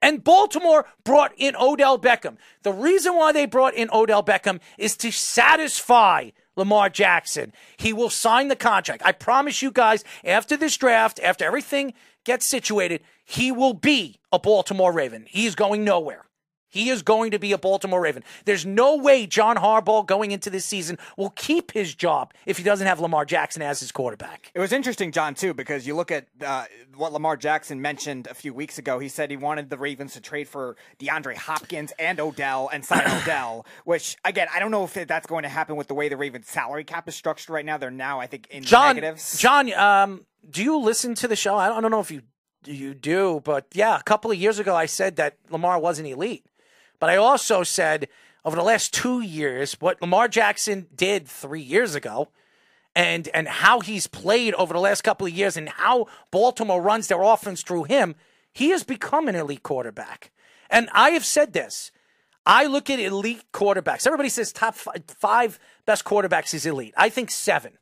And 0.06 0.24
Baltimore 0.24 0.86
brought 1.04 1.32
in 1.36 1.56
Odell 1.56 1.98
Beckham. 1.98 2.38
The 2.62 2.72
reason 2.72 3.16
why 3.16 3.32
they 3.32 3.48
brought 3.48 3.74
in 3.74 3.90
Odell 3.92 4.22
Beckham 4.22 4.60
is 4.78 4.96
to 4.98 5.12
satisfy 5.12 6.30
Lamar 6.56 6.92
Jackson. 6.92 7.54
He 7.78 7.92
will 7.92 8.12
sign 8.12 8.48
the 8.48 8.56
contract. 8.56 9.02
I 9.04 9.14
promise 9.14 9.64
you 9.64 9.72
guys, 9.72 10.04
after 10.24 10.56
this 10.56 10.78
draft, 10.78 11.20
after 11.24 11.44
everything 11.44 11.96
gets 12.24 12.46
situated, 12.46 13.02
he 13.26 13.52
will 13.52 13.74
be 13.74 14.20
a 14.32 14.38
Baltimore 14.38 14.94
Raven. 14.94 15.26
He 15.28 15.48
is 15.48 15.56
going 15.56 15.84
nowhere. 15.84 16.26
He 16.76 16.90
is 16.90 17.04
going 17.04 17.32
to 17.32 17.40
be 17.40 17.54
a 17.54 17.58
Baltimore 17.58 18.02
Raven. 18.02 18.22
There's 18.44 18.66
no 18.66 18.98
way 18.98 19.26
John 19.26 19.56
Harbaugh 19.56 20.06
going 20.06 20.32
into 20.32 20.50
this 20.50 20.66
season 20.66 20.98
will 21.16 21.30
keep 21.30 21.72
his 21.72 21.96
job 21.96 22.34
if 22.46 22.58
he 22.58 22.66
doesn't 22.66 22.86
have 22.86 23.00
Lamar 23.00 23.24
Jackson 23.24 23.62
as 23.62 23.80
his 23.80 23.94
quarterback. 23.94 24.52
It 24.54 24.60
was 24.60 24.74
interesting, 24.74 25.14
John, 25.14 25.36
too, 25.36 25.54
because 25.54 25.88
you 25.88 25.96
look 25.96 26.12
at 26.12 26.28
uh, 26.46 26.66
what 26.98 27.14
Lamar 27.14 27.38
Jackson 27.38 27.82
mentioned 27.82 28.28
a 28.28 28.34
few 28.34 28.54
weeks 28.54 28.78
ago. 28.78 29.00
He 29.00 29.08
said 29.08 29.32
he 29.32 29.38
wanted 29.38 29.70
the 29.70 29.78
Ravens 29.78 30.16
to 30.16 30.20
trade 30.20 30.50
for 30.50 30.76
DeAndre 31.00 31.38
Hopkins 31.38 31.94
and 31.98 32.20
Odell 32.20 32.70
and 32.74 32.84
sign 32.84 33.04
Odell, 33.22 33.66
which, 33.86 34.18
again, 34.26 34.50
I 34.54 34.60
don't 34.60 34.72
know 34.72 34.84
if 34.84 34.94
that's 34.94 35.28
going 35.28 35.44
to 35.44 35.50
happen 35.50 35.78
with 35.78 35.88
the 35.88 35.94
way 35.94 36.10
the 36.10 36.18
Ravens 36.18 36.50
salary 36.50 36.84
cap 36.84 37.08
is 37.08 37.16
structured 37.16 37.52
right 37.52 37.66
now. 37.66 37.78
They're 37.78 37.90
now, 37.90 38.20
I 38.20 38.28
think, 38.28 38.48
in 38.52 38.64
John, 38.64 38.98
negatives. 38.98 39.40
John, 39.40 39.72
um, 39.76 40.26
do 40.50 40.62
you 40.62 40.78
listen 40.78 41.16
to 41.16 41.30
the 41.30 41.38
show? 41.38 41.56
I 41.56 41.70
don't, 41.70 41.78
I 41.78 41.82
don't 41.82 41.92
know 41.92 42.02
if 42.02 42.12
you 42.12 42.24
you 42.68 42.94
do, 42.94 43.42
but 43.44 43.68
yeah, 43.74 43.98
a 43.98 44.04
couple 44.04 44.32
of 44.32 44.38
years 44.38 44.60
ago 44.60 44.76
I 44.76 44.86
said 44.88 45.18
that 45.18 45.38
Lamar 45.50 45.80
wasn't 45.80 46.08
elite. 46.08 46.46
But 47.00 47.10
I 47.10 47.18
also 47.18 47.64
said 47.64 48.08
over 48.44 48.56
the 48.56 48.64
last 48.64 48.94
two 48.94 49.22
years, 49.22 49.74
what 49.80 50.02
Lamar 50.02 50.28
Jackson 50.28 50.88
did 50.96 51.28
three 51.28 51.62
years 51.62 51.96
ago, 51.96 52.30
and 52.96 53.28
and 53.30 53.48
how 53.48 53.82
he's 53.82 54.08
played 54.08 54.54
over 54.54 54.74
the 54.74 54.80
last 54.80 55.04
couple 55.04 55.28
of 55.28 55.34
years, 55.34 55.58
and 55.58 55.70
how 55.70 56.08
Baltimore 56.32 56.82
runs 56.82 57.08
their 57.08 57.22
offense 57.22 57.64
through 57.64 57.84
him, 57.86 58.16
he 58.54 58.70
has 58.70 58.84
become 58.84 59.28
an 59.28 59.36
elite 59.36 59.64
quarterback. 59.64 60.32
And 60.70 60.90
I 60.94 61.12
have 61.12 61.26
said 61.26 61.54
this. 61.54 61.92
I 62.46 62.68
look 62.68 62.90
at 62.90 63.00
elite 63.00 63.44
quarterbacks. 63.52 64.06
Everybody 64.06 64.30
says 64.30 64.54
top 64.54 64.76
five, 64.76 65.04
five 65.08 65.60
best 65.86 66.06
quarterbacks 66.06 66.54
is 66.54 66.66
elite. 66.66 66.94
I 66.96 67.10
think 67.10 67.32
seven. 67.32 67.78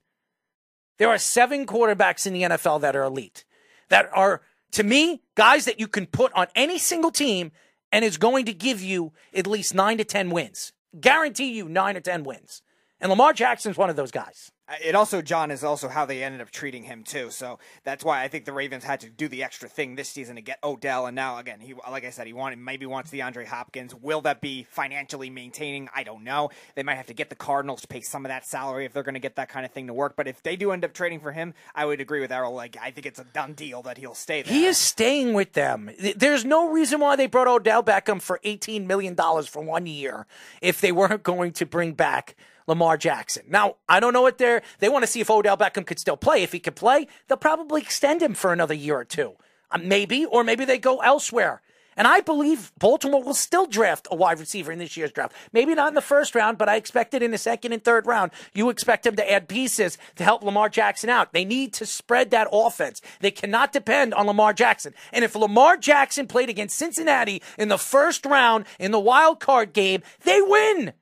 There 0.97 1.09
are 1.09 1.18
seven 1.18 1.66
quarterbacks 1.66 2.26
in 2.26 2.34
the 2.34 2.43
NFL 2.43 2.82
that 2.82 2.95
are 2.95 3.03
elite, 3.03 3.43
that 3.89 4.09
are, 4.14 4.41
to 4.72 4.84
me, 4.84 5.22
guys 5.36 5.66
that 5.66 5.80
you 5.80 5.88
can 5.88 6.05
put 6.05 6.32
on 6.34 6.47
any 6.55 6.78
single 6.78 7.11
team 7.11 7.51
and 7.94 8.04
is 8.04 8.18
going 8.18 8.46
to 8.46 8.54
give 8.54 8.82
you 8.82 9.14
at 9.36 9.46
least 9.46 9.76
nine 9.76 10.00
to 10.00 10.04
10 10.04 10.32
wins. 10.32 10.74
Guarantee 11.00 11.54
you 11.54 11.70
nine 11.70 11.96
or 11.96 12.02
10 12.02 12.24
wins. 12.24 12.64
And 13.00 13.12
Lamar 13.12 13.34
Jackson's 13.34 13.78
one 13.78 13.91
of 13.91 13.96
those 13.96 14.10
guys. 14.10 14.52
It 14.82 14.95
also, 14.95 15.22
John, 15.22 15.51
is 15.51 15.64
also 15.64 15.89
how 15.89 16.05
they 16.05 16.24
ended 16.24 16.39
up 16.39 16.49
treating 16.49 16.84
him 16.84 17.03
too. 17.03 17.32
So 17.32 17.59
that's 17.84 18.03
why 18.03 18.24
I 18.24 18.30
think 18.30 18.45
the 18.45 18.53
Ravens 18.53 18.86
had 18.86 19.01
to 19.01 19.09
do 19.09 19.28
the 19.28 19.43
extra 19.43 19.68
thing 19.68 19.95
this 19.95 20.07
season 20.07 20.38
to 20.38 20.41
get 20.41 20.57
Odell. 20.64 21.05
And 21.05 21.16
now, 21.16 21.38
again, 21.38 21.59
he, 21.59 21.74
like 21.91 22.05
I 22.05 22.11
said, 22.11 22.28
he 22.28 22.34
wanted 22.34 22.59
maybe 22.59 22.86
wants 22.86 23.11
DeAndre 23.11 23.45
Hopkins. 23.45 23.93
Will 23.93 24.22
that 24.22 24.39
be 24.39 24.64
financially 24.64 25.30
maintaining? 25.30 25.89
I 25.93 26.03
don't 26.03 26.24
know. 26.24 26.49
They 26.76 26.84
might 26.84 26.95
have 26.95 27.07
to 27.07 27.14
get 27.14 27.30
the 27.30 27.36
Cardinals 27.36 27.82
to 27.82 27.88
pay 27.89 27.99
some 27.99 28.26
of 28.26 28.30
that 28.30 28.45
salary 28.45 28.86
if 28.86 28.93
they're 28.93 29.03
going 29.03 29.16
to 29.16 29.20
get 29.20 29.36
that 29.36 29.49
kind 29.49 29.66
of 29.66 29.72
thing 29.74 29.88
to 29.88 29.93
work. 29.93 30.16
But 30.16 30.30
if 30.30 30.41
they 30.41 30.55
do 30.55 30.72
end 30.72 30.86
up 30.86 30.93
trading 30.93 31.20
for 31.20 31.34
him, 31.34 31.53
I 31.76 31.86
would 31.86 31.99
agree 31.99 32.22
with 32.22 32.32
Errol. 32.32 32.53
Like 32.53 32.78
I 32.82 32.91
think 32.91 33.05
it's 33.05 33.20
a 33.20 33.26
done 33.26 33.53
deal 33.53 33.82
that 33.82 33.97
he'll 33.97 34.16
stay 34.16 34.43
there. 34.43 34.53
He 34.53 34.66
is 34.66 34.78
staying 34.78 35.34
with 35.34 35.53
them. 35.53 35.91
There's 36.16 36.45
no 36.45 36.70
reason 36.72 37.01
why 37.01 37.18
they 37.18 37.28
brought 37.28 37.47
Odell 37.47 37.84
Beckham 37.84 38.22
for 38.22 38.39
$18 38.45 38.86
million 38.86 39.16
for 39.16 39.61
one 39.61 39.88
year 39.88 40.26
if 40.61 40.80
they 40.80 40.93
weren't 40.93 41.24
going 41.24 41.51
to 41.53 41.66
bring 41.66 41.91
back 41.91 42.38
Lamar 42.68 42.97
Jackson. 42.97 43.43
Now, 43.47 43.76
I 43.88 43.99
don't 43.99 44.14
know 44.14 44.22
what 44.22 44.38
they're, 44.38 44.61
they 44.80 44.89
want 44.89 45.03
to 45.03 45.11
see 45.11 45.22
if 45.22 45.30
Odell 45.30 45.57
Beckham 45.57 45.86
could 45.86 45.99
still 45.99 46.18
play. 46.18 46.43
If 46.43 46.51
he 46.51 46.59
could 46.59 46.76
play, 46.76 47.07
they'll 47.28 47.38
probably 47.38 47.82
extend 47.82 48.22
him 48.22 48.34
for 48.34 48.53
another 48.53 48.74
year 48.74 48.97
or 48.97 49.05
two. 49.05 49.34
Uh, 49.72 49.80
maybe, 49.82 50.26
or 50.26 50.43
maybe 50.43 50.66
they 50.66 50.78
go 50.78 50.97
elsewhere. 50.97 51.61
And 51.95 52.07
I 52.07 52.22
believe 52.22 52.72
Baltimore 52.80 53.22
will 53.22 53.34
still 53.34 53.66
draft 53.66 54.07
a 54.09 54.16
wide 54.16 54.39
receiver 54.39 54.72
in 54.72 54.80
this 54.80 54.97
year's 54.97 55.11
draft. 55.11 55.34
Maybe 55.51 55.76
not 55.76 55.89
in 55.89 55.93
the 55.93 56.01
first 56.01 56.36
round, 56.36 56.57
but 56.57 56.70
I 56.70 56.76
expect 56.76 57.14
it 57.14 57.22
in 57.22 57.32
the 57.32 57.38
second 57.38 57.72
and 57.74 57.84
third 57.84 58.07
round. 58.07 58.32
You 58.53 58.70
expect 58.70 59.03
them 59.03 59.16
to 59.16 59.32
add 59.32 59.47
pieces 59.47 59.97
to 60.16 60.24
help 60.24 60.43
Lamar 60.43 60.70
Jackson 60.70 61.09
out. 61.09 61.34
They 61.34 61.45
need 61.45 61.74
to 61.74 61.86
spread 61.86 62.32
that 62.32 62.47
offense. 62.51 63.01
They 63.20 63.32
cannot 63.32 63.74
depend 63.74 64.14
on 64.14 64.28
Lamar 64.28 64.53
Jackson. 64.53 64.93
And 65.11 65.24
if 65.24 65.36
Lamar 65.36 65.78
Jackson 65.78 66.28
played 66.28 66.49
against 66.49 66.78
Cincinnati 66.78 67.41
in 67.57 67.68
the 67.68 67.78
first 67.78 68.26
round 68.26 68.66
in 68.80 68.91
the 68.91 68.99
wild 68.99 69.39
card 69.39 69.74
game, 69.74 70.01
they 70.24 70.41
win. 70.41 70.93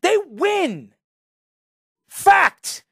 They 0.00 0.16
win. 0.26 0.91
Fact. 2.14 2.84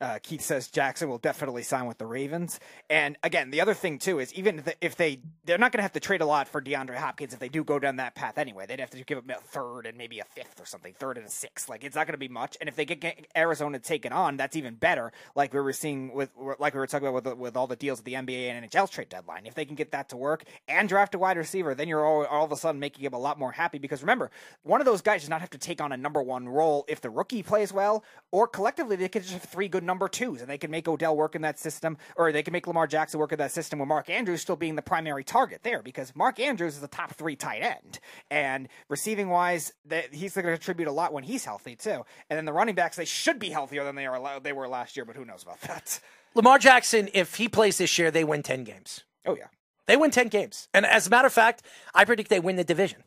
Uh, 0.00 0.18
Keith 0.22 0.42
says 0.42 0.68
Jackson 0.68 1.08
will 1.08 1.18
definitely 1.18 1.62
sign 1.62 1.86
with 1.86 1.96
the 1.96 2.04
Ravens. 2.04 2.60
And 2.90 3.16
again, 3.22 3.50
the 3.50 3.62
other 3.62 3.72
thing 3.72 3.98
too 3.98 4.18
is 4.18 4.32
even 4.34 4.62
if 4.82 4.96
they 4.96 5.20
they're 5.44 5.56
not 5.56 5.72
going 5.72 5.78
to 5.78 5.82
have 5.84 5.92
to 5.92 6.00
trade 6.00 6.20
a 6.20 6.26
lot 6.26 6.48
for 6.48 6.60
DeAndre 6.60 6.96
Hopkins 6.96 7.32
if 7.32 7.38
they 7.38 7.48
do 7.48 7.64
go 7.64 7.78
down 7.78 7.96
that 7.96 8.14
path 8.14 8.36
anyway. 8.36 8.66
They'd 8.66 8.80
have 8.80 8.90
to 8.90 9.02
give 9.04 9.18
him 9.18 9.30
a 9.30 9.40
third 9.40 9.86
and 9.86 9.96
maybe 9.96 10.18
a 10.18 10.24
fifth 10.24 10.60
or 10.60 10.66
something, 10.66 10.92
third 10.92 11.16
and 11.16 11.26
a 11.26 11.30
sixth. 11.30 11.70
Like 11.70 11.82
it's 11.82 11.96
not 11.96 12.06
going 12.06 12.12
to 12.12 12.18
be 12.18 12.28
much. 12.28 12.58
And 12.60 12.68
if 12.68 12.76
they 12.76 12.84
get, 12.84 13.00
get 13.00 13.26
Arizona 13.34 13.78
taken 13.78 14.12
on, 14.12 14.36
that's 14.36 14.54
even 14.54 14.74
better. 14.74 15.12
Like 15.34 15.54
we 15.54 15.60
were 15.60 15.72
seeing 15.72 16.12
with 16.12 16.30
like 16.58 16.74
we 16.74 16.80
were 16.80 16.86
talking 16.86 17.08
about 17.08 17.24
with 17.24 17.38
with 17.38 17.56
all 17.56 17.66
the 17.66 17.76
deals 17.76 18.00
at 18.00 18.04
the 18.04 18.14
NBA 18.14 18.50
and 18.50 18.70
NHL 18.70 18.90
trade 18.90 19.08
deadline. 19.08 19.46
If 19.46 19.54
they 19.54 19.64
can 19.64 19.76
get 19.76 19.92
that 19.92 20.10
to 20.10 20.16
work 20.18 20.44
and 20.68 20.88
draft 20.90 21.14
a 21.14 21.18
wide 21.18 21.38
receiver, 21.38 21.74
then 21.74 21.88
you're 21.88 22.04
all, 22.04 22.26
all 22.26 22.44
of 22.44 22.52
a 22.52 22.56
sudden 22.56 22.80
making 22.80 23.04
him 23.04 23.14
a 23.14 23.18
lot 23.18 23.38
more 23.38 23.52
happy 23.52 23.78
because 23.78 24.02
remember, 24.02 24.30
one 24.62 24.82
of 24.82 24.84
those 24.84 25.00
guys 25.00 25.22
does 25.22 25.30
not 25.30 25.40
have 25.40 25.50
to 25.50 25.58
take 25.58 25.80
on 25.80 25.92
a 25.92 25.96
number 25.96 26.22
one 26.22 26.46
role 26.46 26.84
if 26.86 27.00
the 27.00 27.08
rookie 27.08 27.42
plays 27.42 27.72
well, 27.72 28.04
or 28.30 28.46
collectively 28.46 28.96
they 28.96 29.08
could 29.08 29.22
just 29.22 29.32
have 29.32 29.42
three 29.44 29.68
good 29.68 29.85
number 29.86 30.08
twos 30.08 30.40
and 30.40 30.50
they 30.50 30.58
can 30.58 30.70
make 30.70 30.88
Odell 30.88 31.16
work 31.16 31.34
in 31.34 31.42
that 31.42 31.58
system, 31.58 31.96
or 32.16 32.32
they 32.32 32.42
can 32.42 32.52
make 32.52 32.66
Lamar 32.66 32.86
Jackson 32.86 33.20
work 33.20 33.32
in 33.32 33.38
that 33.38 33.52
system 33.52 33.78
with 33.78 33.88
Mark 33.88 34.10
Andrews 34.10 34.42
still 34.42 34.56
being 34.56 34.76
the 34.76 34.82
primary 34.82 35.24
target 35.24 35.60
there 35.62 35.82
because 35.82 36.14
Mark 36.14 36.38
Andrews 36.40 36.74
is 36.74 36.80
the 36.80 36.88
top 36.88 37.14
three 37.14 37.36
tight 37.36 37.62
end. 37.62 37.98
And 38.30 38.68
receiving 38.88 39.28
wise, 39.28 39.72
he's 40.12 40.34
going 40.34 40.44
to 40.46 40.52
contribute 40.52 40.88
a 40.88 40.92
lot 40.92 41.12
when 41.12 41.24
he's 41.24 41.44
healthy 41.44 41.76
too. 41.76 42.04
And 42.28 42.36
then 42.36 42.44
the 42.44 42.52
running 42.52 42.74
backs, 42.74 42.96
they 42.96 43.04
should 43.04 43.38
be 43.38 43.50
healthier 43.50 43.84
than 43.84 43.94
they 43.94 44.06
are 44.06 44.40
they 44.40 44.52
were 44.52 44.68
last 44.68 44.96
year, 44.96 45.04
but 45.04 45.16
who 45.16 45.24
knows 45.24 45.42
about 45.42 45.60
that. 45.62 46.00
Lamar 46.34 46.58
Jackson, 46.58 47.08
if 47.14 47.36
he 47.36 47.48
plays 47.48 47.78
this 47.78 47.98
year, 47.98 48.10
they 48.10 48.24
win 48.24 48.42
10 48.42 48.64
games. 48.64 49.04
Oh, 49.24 49.36
yeah. 49.36 49.46
They 49.86 49.96
win 49.96 50.10
10 50.10 50.28
games. 50.28 50.68
And 50.74 50.84
as 50.84 51.06
a 51.06 51.10
matter 51.10 51.26
of 51.26 51.32
fact, 51.32 51.62
I 51.94 52.04
predict 52.04 52.28
they 52.28 52.40
win 52.40 52.56
the 52.56 52.64
division. 52.64 53.04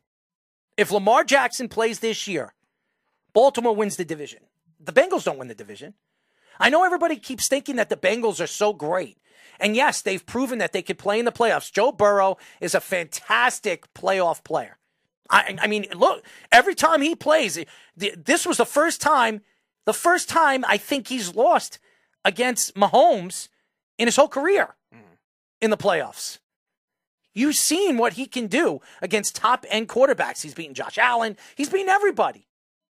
If 0.78 0.92
Lamar 0.92 1.24
Jackson 1.24 1.68
plays 1.68 2.00
this 2.00 2.28
year, 2.28 2.54
Baltimore 3.34 3.76
wins 3.76 3.98
the 3.98 4.06
division. 4.06 4.40
The 4.80 4.94
Bengals 4.94 5.26
don't 5.26 5.38
win 5.38 5.50
the 5.50 5.56
division. 5.56 5.94
I 6.60 6.70
know 6.70 6.84
everybody 6.84 7.16
keeps 7.16 7.48
thinking 7.48 7.78
that 7.78 7.90
the 7.90 7.96
Bengals 7.96 8.44
are 8.44 8.48
so 8.48 8.74
great. 8.74 9.18
And 9.60 9.76
yes, 9.76 10.02
they've 10.02 10.26
proven 10.26 10.60
that 10.60 10.74
they 10.74 10.82
could 10.82 10.98
play 10.98 11.20
in 11.20 11.26
the 11.26 11.32
playoffs. 11.32 11.72
Joe 11.72 11.92
Burrow 11.92 12.38
is 12.62 12.74
a 12.74 12.80
fantastic 12.80 13.94
playoff 13.94 14.44
player. 14.44 14.78
I, 15.30 15.58
I 15.62 15.68
mean, 15.68 15.86
look, 15.94 16.26
every 16.52 16.76
time 16.76 17.02
he 17.02 17.16
plays, 17.16 17.64
this 17.96 18.46
was 18.46 18.58
the 18.58 18.66
first 18.66 19.02
time, 19.02 19.42
the 19.86 19.94
first 19.94 20.28
time 20.30 20.66
I 20.68 20.78
think 20.78 21.08
he's 21.08 21.36
lost 21.36 21.80
against 22.26 22.76
Mahomes 22.76 23.50
in 23.98 24.08
his 24.08 24.16
whole 24.16 24.28
career 24.28 24.76
mm. 24.94 25.00
in 25.62 25.70
the 25.70 25.78
playoffs. 25.78 26.40
You've 27.34 27.56
seen 27.56 27.98
what 27.98 28.14
he 28.14 28.26
can 28.26 28.48
do 28.48 28.82
against 29.02 29.36
top 29.36 29.66
end 29.70 29.88
quarterbacks. 29.88 30.42
He's 30.42 30.56
beaten 30.56 30.74
Josh 30.74 30.98
Allen. 30.98 31.38
He's 31.56 31.70
beaten 31.70 31.90
everybody. 31.90 32.48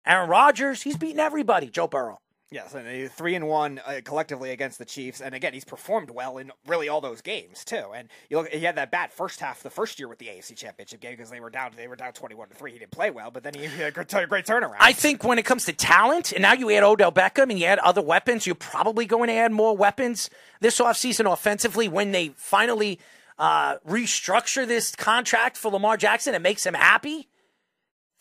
Aaron 0.06 0.28
Rodgers. 0.28 0.82
He's 0.82 0.96
beaten 0.96 1.18
everybody. 1.18 1.68
Joe 1.68 1.88
Burrow. 1.88 2.20
Yes, 2.50 2.72
and 2.74 3.10
three 3.10 3.34
and 3.34 3.46
one 3.46 3.78
uh, 3.86 4.00
collectively 4.02 4.52
against 4.52 4.78
the 4.78 4.86
Chiefs, 4.86 5.20
and 5.20 5.34
again, 5.34 5.52
he's 5.52 5.66
performed 5.66 6.08
well 6.08 6.38
in 6.38 6.50
really 6.66 6.88
all 6.88 7.02
those 7.02 7.20
games 7.20 7.62
too. 7.62 7.92
And 7.94 8.08
you 8.30 8.38
look, 8.38 8.48
he 8.48 8.60
had 8.60 8.76
that 8.76 8.90
bad 8.90 9.12
first 9.12 9.38
half 9.40 9.62
the 9.62 9.68
first 9.68 9.98
year 9.98 10.08
with 10.08 10.18
the 10.18 10.28
AFC 10.28 10.56
Championship 10.56 11.00
game 11.00 11.12
because 11.12 11.28
they 11.28 11.40
were 11.40 11.50
down, 11.50 11.72
they 11.76 11.88
were 11.88 11.96
down 11.96 12.14
twenty 12.14 12.34
one 12.34 12.48
to 12.48 12.54
three. 12.54 12.72
He 12.72 12.78
didn't 12.78 12.92
play 12.92 13.10
well, 13.10 13.30
but 13.30 13.42
then 13.42 13.52
he 13.52 13.64
had 13.64 13.88
a 13.88 13.90
great, 13.90 14.08
great 14.30 14.46
turnaround. 14.46 14.76
I 14.80 14.94
think 14.94 15.24
when 15.24 15.38
it 15.38 15.44
comes 15.44 15.66
to 15.66 15.74
talent, 15.74 16.32
and 16.32 16.40
now 16.40 16.54
you 16.54 16.70
add 16.70 16.84
Odell 16.84 17.12
Beckham 17.12 17.50
and 17.50 17.58
you 17.58 17.66
add 17.66 17.80
other 17.80 18.00
weapons, 18.00 18.46
you're 18.46 18.54
probably 18.54 19.04
going 19.04 19.28
to 19.28 19.34
add 19.34 19.52
more 19.52 19.76
weapons 19.76 20.30
this 20.60 20.80
offseason 20.80 21.30
offensively 21.30 21.86
when 21.86 22.12
they 22.12 22.28
finally 22.28 22.98
uh, 23.38 23.76
restructure 23.86 24.66
this 24.66 24.94
contract 24.94 25.58
for 25.58 25.70
Lamar 25.70 25.98
Jackson 25.98 26.34
It 26.34 26.40
makes 26.40 26.64
him 26.64 26.74
happy. 26.74 27.28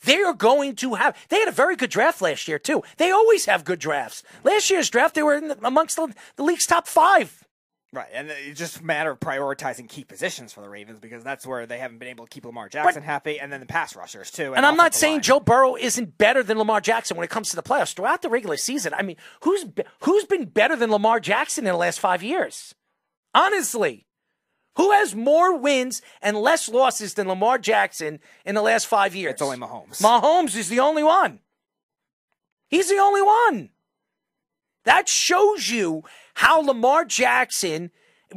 They 0.03 0.21
are 0.21 0.33
going 0.33 0.75
to 0.77 0.95
have. 0.95 1.17
They 1.29 1.39
had 1.39 1.47
a 1.47 1.51
very 1.53 1.75
good 1.75 1.89
draft 1.89 2.21
last 2.21 2.47
year 2.47 2.59
too. 2.59 2.83
They 2.97 3.11
always 3.11 3.45
have 3.45 3.65
good 3.65 3.79
drafts. 3.79 4.23
Last 4.43 4.69
year's 4.69 4.89
draft, 4.89 5.15
they 5.15 5.23
were 5.23 5.39
the, 5.39 5.57
amongst 5.65 5.95
the, 5.95 6.13
the 6.35 6.43
league's 6.43 6.65
top 6.67 6.87
five. 6.87 7.43
Right, 7.93 8.07
and 8.13 8.29
it's 8.29 8.59
just 8.59 8.81
a 8.81 8.83
matter 8.83 9.11
of 9.11 9.19
prioritizing 9.21 9.87
key 9.87 10.03
positions 10.03 10.51
for 10.51 10.59
the 10.59 10.67
Ravens 10.67 10.99
because 10.99 11.23
that's 11.23 11.47
where 11.47 11.65
they 11.65 11.77
haven't 11.79 11.99
been 11.99 12.09
able 12.09 12.25
to 12.25 12.29
keep 12.29 12.45
Lamar 12.45 12.67
Jackson 12.67 13.01
but, 13.01 13.05
happy, 13.05 13.39
and 13.39 13.51
then 13.51 13.61
the 13.61 13.65
pass 13.65 13.95
rushers 13.95 14.29
too. 14.29 14.47
And, 14.47 14.57
and 14.57 14.65
I'm 14.65 14.75
not 14.75 14.93
saying 14.93 15.15
line. 15.15 15.21
Joe 15.21 15.39
Burrow 15.39 15.77
isn't 15.77 16.17
better 16.17 16.43
than 16.43 16.57
Lamar 16.57 16.81
Jackson 16.81 17.15
when 17.15 17.23
it 17.23 17.29
comes 17.29 17.49
to 17.51 17.55
the 17.55 17.63
playoffs 17.63 17.95
throughout 17.95 18.21
the 18.21 18.29
regular 18.29 18.57
season. 18.57 18.93
I 18.93 19.03
mean, 19.03 19.15
who's 19.41 19.65
who's 20.01 20.25
been 20.25 20.45
better 20.45 20.75
than 20.75 20.91
Lamar 20.91 21.21
Jackson 21.21 21.65
in 21.65 21.71
the 21.71 21.77
last 21.77 21.99
five 22.01 22.21
years? 22.21 22.75
Honestly, 23.33 24.06
who 24.77 24.91
has 24.91 25.13
more 25.15 25.57
wins 25.57 26.01
and 26.21 26.37
less 26.37 26.69
losses 26.69 27.15
than 27.15 27.27
Lamar 27.27 27.57
Jackson 27.57 28.19
in 28.45 28.55
the 28.55 28.61
last 28.61 28.87
five 28.87 29.13
years? 29.15 29.33
It's 29.33 29.41
only 29.41 29.57
Mahomes. 29.57 30.01
Mahomes 30.01 30.55
is 30.55 30.69
the 30.69 30.79
only 30.79 31.03
one. 31.03 31.39
He's 32.69 32.89
the 32.89 32.97
only 32.97 33.21
one. 33.21 33.69
That 34.85 35.09
shows 35.09 35.69
you 35.69 36.03
how 36.35 36.61
Lamar 36.61 37.03
Jackson, 37.05 37.91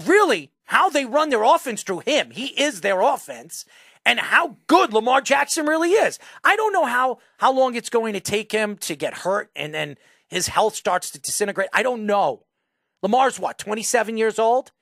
really, 0.07 0.51
how 0.65 0.89
they 0.89 1.05
run 1.05 1.31
their 1.31 1.45
offense 1.45 1.83
through 1.83 2.01
him. 2.01 2.31
He 2.31 2.47
is 2.61 2.81
their 2.81 3.01
offense. 3.01 3.65
and 4.07 4.19
how 4.19 4.57
good 4.67 4.95
Lamar 4.95 5.21
Jackson 5.21 5.67
really 5.67 5.91
is. 5.91 6.19
I 6.43 6.57
don't 6.57 6.73
know 6.73 6.87
how 6.87 7.19
how 7.37 7.53
long 7.53 7.75
it's 7.75 7.91
going 7.91 8.15
to 8.15 8.21
take 8.21 8.51
him 8.51 8.77
to 8.79 8.97
get 8.97 9.19
hurt 9.19 9.51
and 9.55 9.75
then 9.75 9.97
his 10.27 10.49
health 10.49 10.75
starts 10.75 11.11
to 11.11 11.21
disintegrate. 11.21 11.69
I 11.75 11.83
don't 11.83 12.07
know. 12.07 12.45
Lamar's 13.03 13.39
what, 13.39 13.59
27 13.59 14.17
years 14.17 14.39
old? 14.39 14.73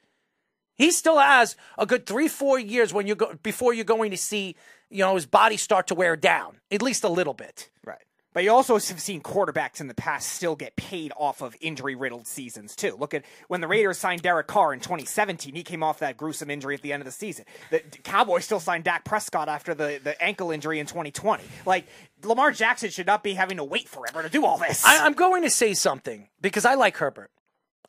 He 0.78 0.92
still 0.92 1.18
has 1.18 1.56
a 1.76 1.84
good 1.84 2.06
3-4 2.06 2.68
years 2.68 2.94
when 2.94 3.06
you 3.06 3.16
go 3.16 3.34
before 3.42 3.74
you're 3.74 3.84
going 3.84 4.12
to 4.12 4.16
see, 4.16 4.56
you 4.88 5.00
know, 5.00 5.16
his 5.16 5.26
body 5.26 5.56
start 5.56 5.88
to 5.88 5.94
wear 5.94 6.16
down, 6.16 6.60
at 6.70 6.80
least 6.80 7.02
a 7.04 7.08
little 7.08 7.34
bit. 7.34 7.68
Right. 7.84 7.98
But 8.32 8.44
you 8.44 8.52
also 8.52 8.74
have 8.74 9.00
seen 9.00 9.20
quarterbacks 9.20 9.80
in 9.80 9.88
the 9.88 9.94
past 9.94 10.28
still 10.28 10.54
get 10.54 10.76
paid 10.76 11.12
off 11.16 11.42
of 11.42 11.56
injury 11.60 11.96
riddled 11.96 12.28
seasons, 12.28 12.76
too. 12.76 12.94
Look 12.96 13.12
at 13.12 13.24
when 13.48 13.60
the 13.60 13.66
Raiders 13.66 13.98
signed 13.98 14.22
Derek 14.22 14.46
Carr 14.46 14.72
in 14.72 14.78
2017, 14.78 15.56
he 15.56 15.64
came 15.64 15.82
off 15.82 15.98
that 15.98 16.16
gruesome 16.16 16.48
injury 16.48 16.76
at 16.76 16.82
the 16.82 16.92
end 16.92 17.00
of 17.00 17.06
the 17.06 17.12
season. 17.12 17.46
The 17.72 17.80
Cowboys 18.04 18.44
still 18.44 18.60
signed 18.60 18.84
Dak 18.84 19.04
Prescott 19.04 19.48
after 19.48 19.74
the, 19.74 20.00
the 20.02 20.22
ankle 20.22 20.52
injury 20.52 20.78
in 20.78 20.86
2020. 20.86 21.42
Like, 21.66 21.86
Lamar 22.22 22.52
Jackson 22.52 22.90
should 22.90 23.06
not 23.06 23.24
be 23.24 23.34
having 23.34 23.56
to 23.56 23.64
wait 23.64 23.88
forever 23.88 24.22
to 24.22 24.28
do 24.28 24.46
all 24.46 24.58
this. 24.58 24.84
I, 24.84 25.04
I'm 25.04 25.14
going 25.14 25.42
to 25.42 25.50
say 25.50 25.74
something 25.74 26.28
because 26.40 26.64
I 26.64 26.74
like 26.74 26.98
Herbert. 26.98 27.32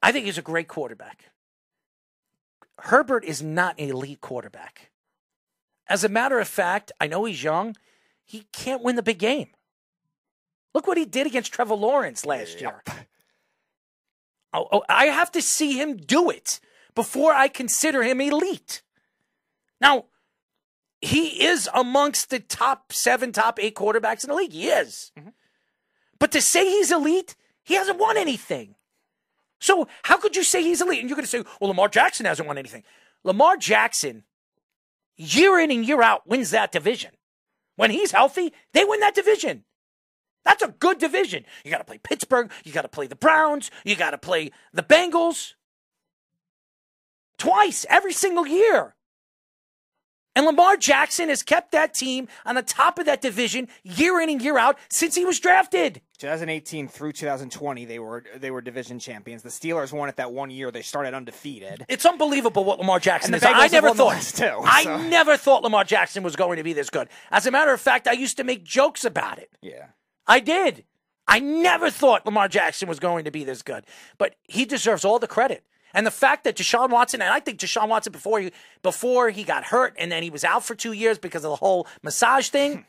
I 0.01 0.11
think 0.11 0.25
he's 0.25 0.39
a 0.39 0.41
great 0.41 0.67
quarterback. 0.67 1.25
Herbert 2.83 3.23
is 3.23 3.41
not 3.41 3.79
an 3.79 3.89
elite 3.89 4.21
quarterback. 4.21 4.91
As 5.87 6.03
a 6.03 6.09
matter 6.09 6.39
of 6.39 6.47
fact, 6.47 6.91
I 6.99 7.07
know 7.07 7.25
he's 7.25 7.43
young. 7.43 7.75
He 8.23 8.45
can't 8.53 8.83
win 8.83 8.95
the 8.95 9.03
big 9.03 9.17
game. 9.17 9.49
Look 10.73 10.85
what 10.85 10.97
he 10.97 11.05
did 11.05 11.25
against 11.25 11.51
Trevor 11.51 11.75
Lawrence 11.75 12.25
last 12.25 12.61
year. 12.61 12.83
Oh, 14.53 14.67
oh, 14.71 14.83
I 14.87 15.05
have 15.05 15.31
to 15.33 15.41
see 15.41 15.79
him 15.79 15.97
do 15.97 16.29
it 16.29 16.59
before 16.95 17.33
I 17.33 17.47
consider 17.47 18.03
him 18.03 18.21
elite. 18.21 18.81
Now, 19.81 20.05
he 21.01 21.43
is 21.45 21.69
amongst 21.73 22.29
the 22.29 22.39
top 22.39 22.91
seven, 22.91 23.31
top 23.31 23.59
eight 23.59 23.75
quarterbacks 23.75 24.23
in 24.23 24.29
the 24.29 24.35
league. 24.35 24.53
He 24.53 24.67
is. 24.67 25.11
Mm-hmm. 25.17 25.29
But 26.19 26.31
to 26.33 26.41
say 26.41 26.65
he's 26.65 26.91
elite, 26.91 27.35
he 27.63 27.75
hasn't 27.75 27.99
won 27.99 28.17
anything. 28.17 28.75
So 29.59 29.87
how 30.03 30.17
could 30.17 30.35
you 30.35 30.43
say 30.43 30.63
he's 30.63 30.81
elite? 30.81 30.99
And 30.99 31.09
you're 31.09 31.15
going 31.15 31.25
to 31.25 31.29
say, 31.29 31.43
well, 31.59 31.69
Lamar 31.69 31.89
Jackson 31.89 32.25
hasn't 32.25 32.47
won 32.47 32.57
anything. 32.57 32.83
Lamar 33.23 33.57
Jackson, 33.57 34.23
year 35.17 35.59
in 35.59 35.71
and 35.71 35.85
year 35.85 36.01
out, 36.01 36.27
wins 36.27 36.51
that 36.51 36.71
division. 36.71 37.11
When 37.75 37.91
he's 37.91 38.11
healthy, 38.11 38.53
they 38.73 38.85
win 38.85 38.99
that 39.01 39.15
division. 39.15 39.63
That's 40.45 40.63
a 40.63 40.69
good 40.69 40.97
division. 40.97 41.45
You 41.63 41.71
got 41.71 41.79
to 41.79 41.83
play 41.83 41.99
Pittsburgh. 42.01 42.51
You 42.63 42.71
got 42.71 42.83
to 42.83 42.87
play 42.87 43.07
the 43.07 43.15
Browns. 43.15 43.69
You 43.83 43.95
got 43.95 44.11
to 44.11 44.17
play 44.17 44.51
the 44.73 44.83
Bengals. 44.83 45.53
Twice, 47.37 47.85
every 47.89 48.13
single 48.13 48.47
year. 48.47 48.95
And 50.35 50.45
Lamar 50.45 50.77
Jackson 50.77 51.29
has 51.29 51.43
kept 51.43 51.71
that 51.71 51.93
team 51.93 52.27
on 52.45 52.55
the 52.55 52.61
top 52.61 52.99
of 52.99 53.05
that 53.05 53.21
division 53.21 53.67
year 53.83 54.21
in 54.21 54.29
and 54.29 54.41
year 54.41 54.57
out 54.57 54.77
since 54.89 55.15
he 55.15 55.25
was 55.25 55.39
drafted. 55.39 56.01
2018 56.19 56.89
through 56.89 57.13
2020, 57.13 57.85
they 57.85 57.97
were 57.97 58.23
they 58.35 58.51
were 58.51 58.61
division 58.61 58.99
champions. 58.99 59.41
The 59.41 59.49
Steelers 59.49 59.93
won 59.93 60.09
it 60.09 60.17
that 60.17 60.31
one 60.33 60.49
year. 60.49 60.69
They 60.69 60.81
started 60.81 61.13
undefeated. 61.13 61.85
It's 61.87 62.05
unbelievable 62.05 62.65
what 62.65 62.77
Lamar 62.77 62.99
Jackson 62.99 63.33
is. 63.33 63.43
I 63.43 63.67
never 63.67 63.93
thought. 63.93 64.21
Too, 64.21 64.59
I 64.63 65.07
never 65.07 65.37
thought 65.37 65.63
Lamar 65.63 65.85
Jackson 65.85 66.21
was 66.21 66.35
going 66.35 66.57
to 66.57 66.63
be 66.63 66.73
this 66.73 66.89
good. 66.89 67.07
As 67.31 67.47
a 67.47 67.51
matter 67.51 67.71
of 67.71 67.79
fact, 67.79 68.07
I 68.07 68.11
used 68.11 68.37
to 68.37 68.43
make 68.43 68.63
jokes 68.63 69.05
about 69.05 69.39
it. 69.39 69.49
Yeah. 69.61 69.87
I 70.27 70.41
did. 70.41 70.83
I 71.27 71.39
never 71.39 71.89
thought 71.89 72.25
Lamar 72.25 72.47
Jackson 72.47 72.89
was 72.89 72.99
going 72.99 73.23
to 73.25 73.31
be 73.31 73.43
this 73.43 73.61
good, 73.61 73.85
but 74.17 74.35
he 74.43 74.65
deserves 74.65 75.05
all 75.05 75.19
the 75.19 75.27
credit. 75.27 75.63
And 75.93 76.05
the 76.05 76.11
fact 76.11 76.43
that 76.43 76.55
Deshaun 76.55 76.89
Watson, 76.89 77.21
and 77.21 77.31
I 77.31 77.39
think 77.39 77.59
Deshaun 77.59 77.87
Watson 77.87 78.11
before 78.11 78.39
he 78.39 78.51
before 78.81 79.29
he 79.29 79.43
got 79.43 79.63
hurt, 79.63 79.95
and 79.97 80.11
then 80.11 80.21
he 80.21 80.29
was 80.29 80.43
out 80.43 80.63
for 80.63 80.75
two 80.75 80.91
years 80.91 81.17
because 81.17 81.43
of 81.43 81.49
the 81.49 81.55
whole 81.55 81.87
massage 82.03 82.49
thing. 82.49 82.85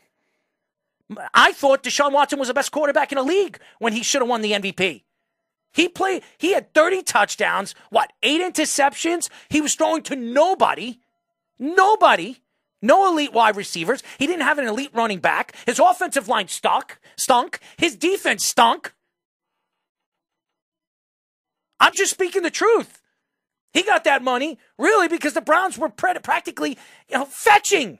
I 1.33 1.51
thought 1.51 1.83
Deshaun 1.83 2.11
Watson 2.11 2.39
was 2.39 2.47
the 2.47 2.53
best 2.53 2.71
quarterback 2.71 3.11
in 3.11 3.17
the 3.17 3.23
league 3.23 3.59
when 3.79 3.93
he 3.93 4.03
should 4.03 4.21
have 4.21 4.29
won 4.29 4.41
the 4.41 4.53
MVP. 4.53 5.03
He 5.73 5.87
played. 5.87 6.23
He 6.37 6.53
had 6.53 6.73
30 6.73 7.03
touchdowns. 7.03 7.75
What? 7.89 8.11
Eight 8.23 8.41
interceptions. 8.41 9.29
He 9.49 9.61
was 9.61 9.75
throwing 9.75 10.03
to 10.03 10.15
nobody. 10.15 10.99
Nobody. 11.59 12.37
No 12.81 13.07
elite 13.11 13.33
wide 13.33 13.55
receivers. 13.55 14.01
He 14.17 14.27
didn't 14.27 14.43
have 14.43 14.57
an 14.57 14.67
elite 14.67 14.91
running 14.93 15.19
back. 15.19 15.55
His 15.65 15.79
offensive 15.79 16.27
line 16.27 16.47
stuck. 16.47 16.99
Stunk. 17.15 17.59
His 17.77 17.95
defense 17.95 18.45
stunk. 18.45 18.93
I'm 21.79 21.93
just 21.93 22.11
speaking 22.11 22.43
the 22.43 22.51
truth. 22.51 23.01
He 23.73 23.83
got 23.83 24.03
that 24.03 24.21
money 24.21 24.59
really 24.77 25.07
because 25.07 25.33
the 25.33 25.41
Browns 25.41 25.77
were 25.77 25.89
practically, 25.89 26.77
you 27.09 27.17
know, 27.17 27.25
fetching. 27.25 27.99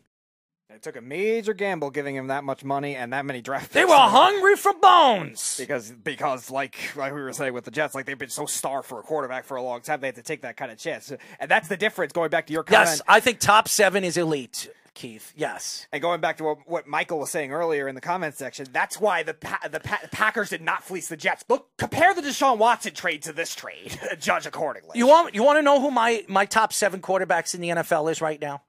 It 0.73 0.81
took 0.81 0.95
a 0.95 1.01
major 1.01 1.53
gamble 1.53 1.89
giving 1.91 2.15
him 2.15 2.27
that 2.27 2.43
much 2.43 2.63
money 2.63 2.95
and 2.95 3.13
that 3.13 3.25
many 3.25 3.41
draft 3.41 3.65
picks. 3.65 3.73
They 3.73 3.85
were 3.85 3.93
hungry 3.95 4.55
for 4.55 4.73
bones. 4.73 5.55
because 5.59 5.91
because 5.91 6.49
like 6.49 6.95
like 6.95 7.13
we 7.13 7.21
were 7.21 7.33
saying 7.33 7.53
with 7.53 7.65
the 7.65 7.71
Jets, 7.71 7.93
like 7.95 8.05
they've 8.05 8.17
been 8.17 8.29
so 8.29 8.45
starved 8.45 8.87
for 8.87 8.99
a 8.99 9.03
quarterback 9.03 9.45
for 9.45 9.57
a 9.57 9.61
long 9.63 9.81
time, 9.81 10.01
they 10.01 10.07
had 10.07 10.15
to 10.15 10.23
take 10.23 10.41
that 10.43 10.57
kind 10.57 10.71
of 10.71 10.77
chance, 10.77 11.11
and 11.39 11.51
that's 11.51 11.67
the 11.67 11.77
difference. 11.77 12.13
Going 12.13 12.29
back 12.29 12.47
to 12.47 12.53
your 12.53 12.63
comment, 12.63 12.87
Yes, 12.89 13.01
I 13.07 13.19
think 13.19 13.39
top 13.39 13.67
seven 13.67 14.03
is 14.03 14.17
elite, 14.17 14.69
Keith. 14.93 15.33
Yes. 15.35 15.87
and 15.91 16.01
going 16.01 16.21
back 16.21 16.37
to 16.37 16.43
what, 16.43 16.57
what 16.65 16.87
Michael 16.87 17.19
was 17.19 17.29
saying 17.29 17.51
earlier 17.51 17.87
in 17.87 17.95
the 17.95 18.01
comment 18.01 18.35
section, 18.35 18.65
that's 18.71 18.99
why 18.99 19.23
the 19.23 19.33
pa- 19.33 19.67
the 19.71 19.79
pa- 19.79 19.99
Packers 20.11 20.49
did 20.49 20.61
not 20.61 20.83
fleece 20.83 21.07
the 21.09 21.17
Jets. 21.17 21.43
Look, 21.49 21.67
compare 21.77 22.13
the 22.13 22.21
Deshaun 22.21 22.57
Watson 22.57 22.93
trade 22.93 23.23
to 23.23 23.33
this 23.33 23.53
trade, 23.55 23.99
judge 24.19 24.45
accordingly. 24.45 24.91
You 24.97 25.07
want 25.07 25.35
you 25.35 25.43
want 25.43 25.57
to 25.57 25.61
know 25.63 25.81
who 25.81 25.91
my 25.91 26.23
my 26.27 26.45
top 26.45 26.71
seven 26.73 27.01
quarterbacks 27.01 27.53
in 27.55 27.61
the 27.61 27.69
NFL 27.69 28.09
is 28.11 28.21
right 28.21 28.39
now? 28.41 28.61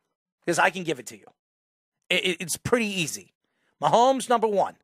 Because 0.45 0.59
I 0.59 0.71
can 0.71 0.83
give 0.83 0.99
it 0.99 1.07
to 1.07 1.17
you. 1.17 1.27
It, 2.13 2.25
it- 2.25 2.37
it's 2.41 2.57
pretty 2.57 2.87
easy. 2.87 3.33
Mahomes 3.83 4.29
number 4.29 4.47
one. 4.47 4.77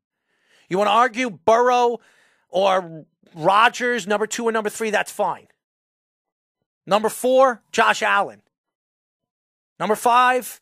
You 0.68 0.78
want 0.78 0.88
to 0.88 0.92
argue 0.92 1.30
Burrow 1.30 2.00
or 2.48 3.04
Rodgers 3.34 4.06
number 4.06 4.26
two 4.26 4.44
or 4.44 4.52
number 4.52 4.70
three? 4.70 4.90
That's 4.90 5.12
fine. 5.12 5.46
Number 6.86 7.08
four, 7.08 7.62
Josh 7.70 8.02
Allen. 8.02 8.42
Number 9.78 9.94
five. 9.94 10.60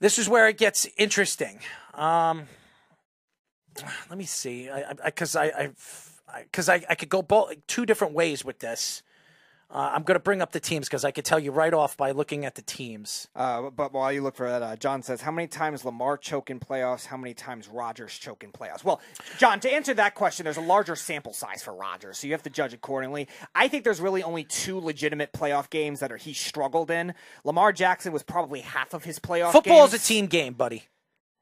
This 0.00 0.18
is 0.18 0.28
where 0.28 0.48
it 0.48 0.58
gets 0.58 0.86
interesting. 0.96 1.60
Um, 1.94 2.46
let 4.08 4.18
me 4.18 4.24
see, 4.24 4.68
because 5.04 5.36
I, 5.36 5.44
I, 5.46 5.70
because 6.42 6.68
I, 6.68 6.84
I, 6.88 6.94
could 6.94 7.08
go 7.08 7.22
both 7.22 7.54
two 7.66 7.86
different 7.86 8.12
ways 8.14 8.44
with 8.44 8.58
this. 8.58 9.02
Uh, 9.72 9.90
I'm 9.94 10.02
going 10.02 10.16
to 10.16 10.22
bring 10.22 10.42
up 10.42 10.52
the 10.52 10.60
teams 10.60 10.86
because 10.86 11.02
I 11.02 11.12
could 11.12 11.24
tell 11.24 11.38
you 11.38 11.50
right 11.50 11.72
off 11.72 11.96
by 11.96 12.10
looking 12.10 12.44
at 12.44 12.56
the 12.56 12.62
teams. 12.62 13.26
Uh, 13.34 13.70
but 13.70 13.94
while 13.94 14.12
you 14.12 14.20
look 14.22 14.36
for 14.36 14.46
that, 14.46 14.62
uh, 14.62 14.76
John 14.76 15.02
says, 15.02 15.22
how 15.22 15.30
many 15.30 15.48
times 15.48 15.82
Lamar 15.82 16.18
choke 16.18 16.50
in 16.50 16.60
playoffs? 16.60 17.06
How 17.06 17.16
many 17.16 17.32
times 17.32 17.68
Rodgers 17.68 18.12
choke 18.18 18.44
in 18.44 18.52
playoffs? 18.52 18.84
Well, 18.84 19.00
John, 19.38 19.60
to 19.60 19.72
answer 19.72 19.94
that 19.94 20.14
question, 20.14 20.44
there's 20.44 20.58
a 20.58 20.60
larger 20.62 20.94
sample 20.94 21.32
size 21.32 21.62
for 21.62 21.72
Rodgers, 21.74 22.18
so 22.18 22.26
you 22.26 22.34
have 22.34 22.42
to 22.42 22.50
judge 22.50 22.74
accordingly. 22.74 23.28
I 23.54 23.68
think 23.68 23.84
there's 23.84 24.00
really 24.00 24.22
only 24.22 24.44
two 24.44 24.78
legitimate 24.78 25.32
playoff 25.32 25.70
games 25.70 26.00
that 26.00 26.12
are 26.12 26.18
he 26.18 26.34
struggled 26.34 26.90
in. 26.90 27.14
Lamar 27.42 27.72
Jackson 27.72 28.12
was 28.12 28.22
probably 28.22 28.60
half 28.60 28.92
of 28.92 29.04
his 29.04 29.18
playoff. 29.18 29.52
Football's 29.52 29.92
games. 29.92 30.04
a 30.04 30.06
team 30.06 30.26
game, 30.26 30.52
buddy. 30.52 30.84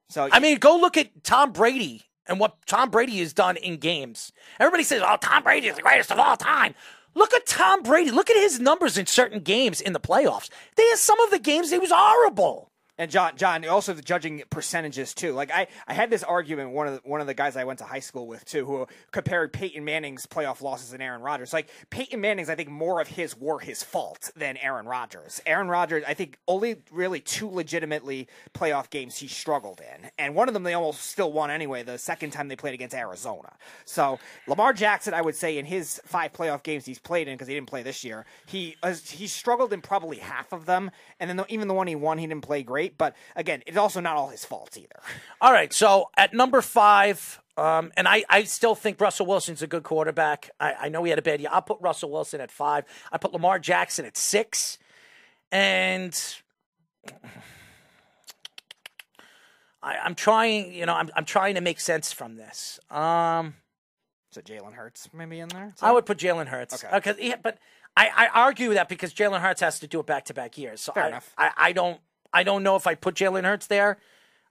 So 0.09 0.29
I 0.31 0.39
mean, 0.39 0.59
go 0.59 0.77
look 0.77 0.97
at 0.97 1.25
Tom 1.25 1.53
Brady 1.53 2.03
and 2.27 2.39
what 2.39 2.65
Tom 2.67 2.91
Brady 2.91 3.19
has 3.19 3.33
done 3.33 3.57
in 3.57 3.77
games. 3.79 4.33
Everybody 4.59 4.85
says, 4.85 5.03
"Oh, 5.05 5.17
Tom 5.21 5.43
Brady 5.43 5.69
is 5.69 5.77
the 5.77 5.83
greatest 5.83 6.11
of 6.13 6.19
all 6.19 6.37
time." 6.37 6.75
Look 7.15 7.35
at 7.35 7.47
Tom 7.47 7.83
Brady. 7.83 8.11
Look 8.11 8.31
at 8.31 8.37
his 8.37 8.61
numbers 8.61 8.97
in 8.97 9.07
certain 9.07 9.41
games 9.41 9.81
in 9.81 9.93
the 9.93 10.01
playoffs. 10.01 10.49
They 10.77 10.87
had 10.89 10.99
some 10.99 11.21
of 11.21 11.31
the 11.31 11.39
games 11.39 11.71
he 11.71 11.79
was 11.79 11.91
horrible. 11.93 12.70
And 13.01 13.11
John, 13.11 13.33
John, 13.35 13.67
also 13.67 13.95
the 13.95 14.03
judging 14.03 14.43
percentages 14.51 15.15
too. 15.15 15.33
Like 15.33 15.51
I, 15.51 15.69
I 15.89 15.95
had 15.95 16.11
this 16.11 16.23
argument 16.23 16.73
one 16.73 16.87
of 16.87 17.03
the, 17.03 17.09
one 17.09 17.23
of 17.23 17.27
the 17.27 17.33
guys 17.33 17.57
I 17.57 17.65
went 17.65 17.79
to 17.79 17.87
high 17.87 18.01
school 18.01 18.27
with 18.27 18.45
too, 18.45 18.67
who 18.67 18.87
compared 19.11 19.55
Peyton 19.55 19.87
Manning's 19.87 20.27
playoff 20.27 20.61
losses 20.61 20.93
and 20.93 21.03
Aaron 21.03 21.23
Rodgers. 21.23 21.55
Like 21.55 21.71
Peyton 21.89 22.21
Manning's, 22.21 22.51
I 22.51 22.57
think 22.57 22.69
more 22.69 23.01
of 23.01 23.09
his 23.09 23.35
were 23.35 23.59
his 23.59 23.83
fault 23.83 24.31
than 24.37 24.59
Aaron 24.59 24.85
Rodgers. 24.85 25.41
Aaron 25.47 25.69
Rodgers, 25.69 26.05
I 26.07 26.13
think 26.13 26.37
only 26.47 26.77
really 26.93 27.21
two 27.21 27.49
legitimately 27.49 28.29
playoff 28.53 28.91
games 28.91 29.17
he 29.17 29.29
struggled 29.29 29.81
in, 29.81 30.11
and 30.19 30.35
one 30.35 30.49
of 30.49 30.53
them 30.53 30.65
they 30.65 30.75
almost 30.75 31.01
still 31.01 31.33
won 31.33 31.51
anyway. 31.51 31.83
The 31.83 31.97
second 31.97 32.33
time 32.33 32.49
they 32.49 32.57
played 32.57 32.75
against 32.75 32.95
Arizona. 32.95 33.55
So 33.87 34.19
Lamar 34.47 34.75
Jackson, 34.75 35.15
I 35.15 35.23
would 35.23 35.37
say 35.37 35.57
in 35.57 35.65
his 35.65 36.03
five 36.05 36.35
playoff 36.35 36.63
games 36.63 36.85
he's 36.85 36.99
played 36.99 37.29
in 37.29 37.35
because 37.35 37.49
he 37.49 37.55
didn't 37.55 37.69
play 37.71 37.83
this 37.83 38.05
year, 38.05 38.27
he 38.45 38.77
uh, 38.83 38.93
he 38.93 39.27
struggled 39.27 39.73
in 39.73 39.81
probably 39.81 40.19
half 40.19 40.53
of 40.53 40.67
them, 40.67 40.91
and 41.19 41.31
then 41.31 41.39
the, 41.39 41.47
even 41.49 41.67
the 41.67 41.73
one 41.73 41.87
he 41.87 41.95
won, 41.95 42.19
he 42.19 42.27
didn't 42.27 42.45
play 42.45 42.63
great. 42.63 42.90
But 42.97 43.15
again, 43.37 43.63
it's 43.67 43.77
also 43.77 44.01
not 44.01 44.17
all 44.17 44.29
his 44.29 44.45
fault 44.45 44.77
either. 44.77 45.01
All 45.41 45.53
right, 45.53 45.73
so 45.73 46.11
at 46.17 46.35
number 46.35 46.61
five, 46.63 47.41
um, 47.57 47.93
and 47.97 48.07
I, 48.09 48.25
I 48.29 48.45
still 48.45 48.75
think 48.75 49.01
Russell 49.01 49.27
Wilson's 49.27 49.63
a 49.63 49.67
good 49.67 49.83
quarterback. 49.83 50.51
I, 50.61 50.73
I 50.83 50.89
know 50.89 51.03
he 51.05 51.11
had 51.11 51.19
a 51.19 51.23
bad 51.23 51.41
year. 51.41 51.51
I'll 51.53 51.63
put 51.63 51.79
Russell 51.81 52.11
Wilson 52.11 52.41
at 52.41 52.51
five. 52.51 52.85
I 53.11 53.19
put 53.19 53.33
Lamar 53.33 53.59
Jackson 53.59 54.05
at 54.05 54.17
six, 54.17 54.79
and 55.51 56.15
I, 59.83 59.97
I'm 59.99 60.15
trying. 60.15 60.73
You 60.73 60.87
know, 60.87 60.95
I'm 60.95 61.11
I'm 61.17 61.25
trying 61.25 61.55
to 61.55 61.61
make 61.61 61.81
sense 61.81 62.13
from 62.13 62.37
this. 62.37 62.79
Um, 62.91 63.55
So 64.31 64.41
Jalen 64.41 64.75
Hurts 64.75 65.09
maybe 65.13 65.41
in 65.41 65.49
there. 65.49 65.75
I 65.81 65.93
would 65.93 66.07
put 66.07 66.19
Jalen 66.19 66.49
Hurts. 66.49 66.85
Okay. 66.85 66.97
Okay, 67.11 67.29
yeah, 67.29 67.37
but 67.43 67.59
I, 67.97 68.09
I 68.15 68.29
argue 68.29 68.75
that 68.75 68.89
because 68.89 69.13
Jalen 69.13 69.41
Hurts 69.41 69.61
has 69.61 69.81
to 69.81 69.87
do 69.87 70.01
it 70.01 70.07
back 70.07 70.27
to 70.27 70.35
back 70.35 70.57
years. 70.59 70.81
So 70.81 70.93
Fair 70.93 71.05
I, 71.05 71.09
enough. 71.09 71.35
I, 71.37 71.51
I 71.57 71.73
don't 71.73 72.01
I 72.33 72.43
don't 72.43 72.63
know 72.63 72.77
if 72.77 72.87
I 72.87 72.95
put 72.95 73.15
Jalen 73.15 73.45
Hurts 73.45 73.67
there. 73.67 73.99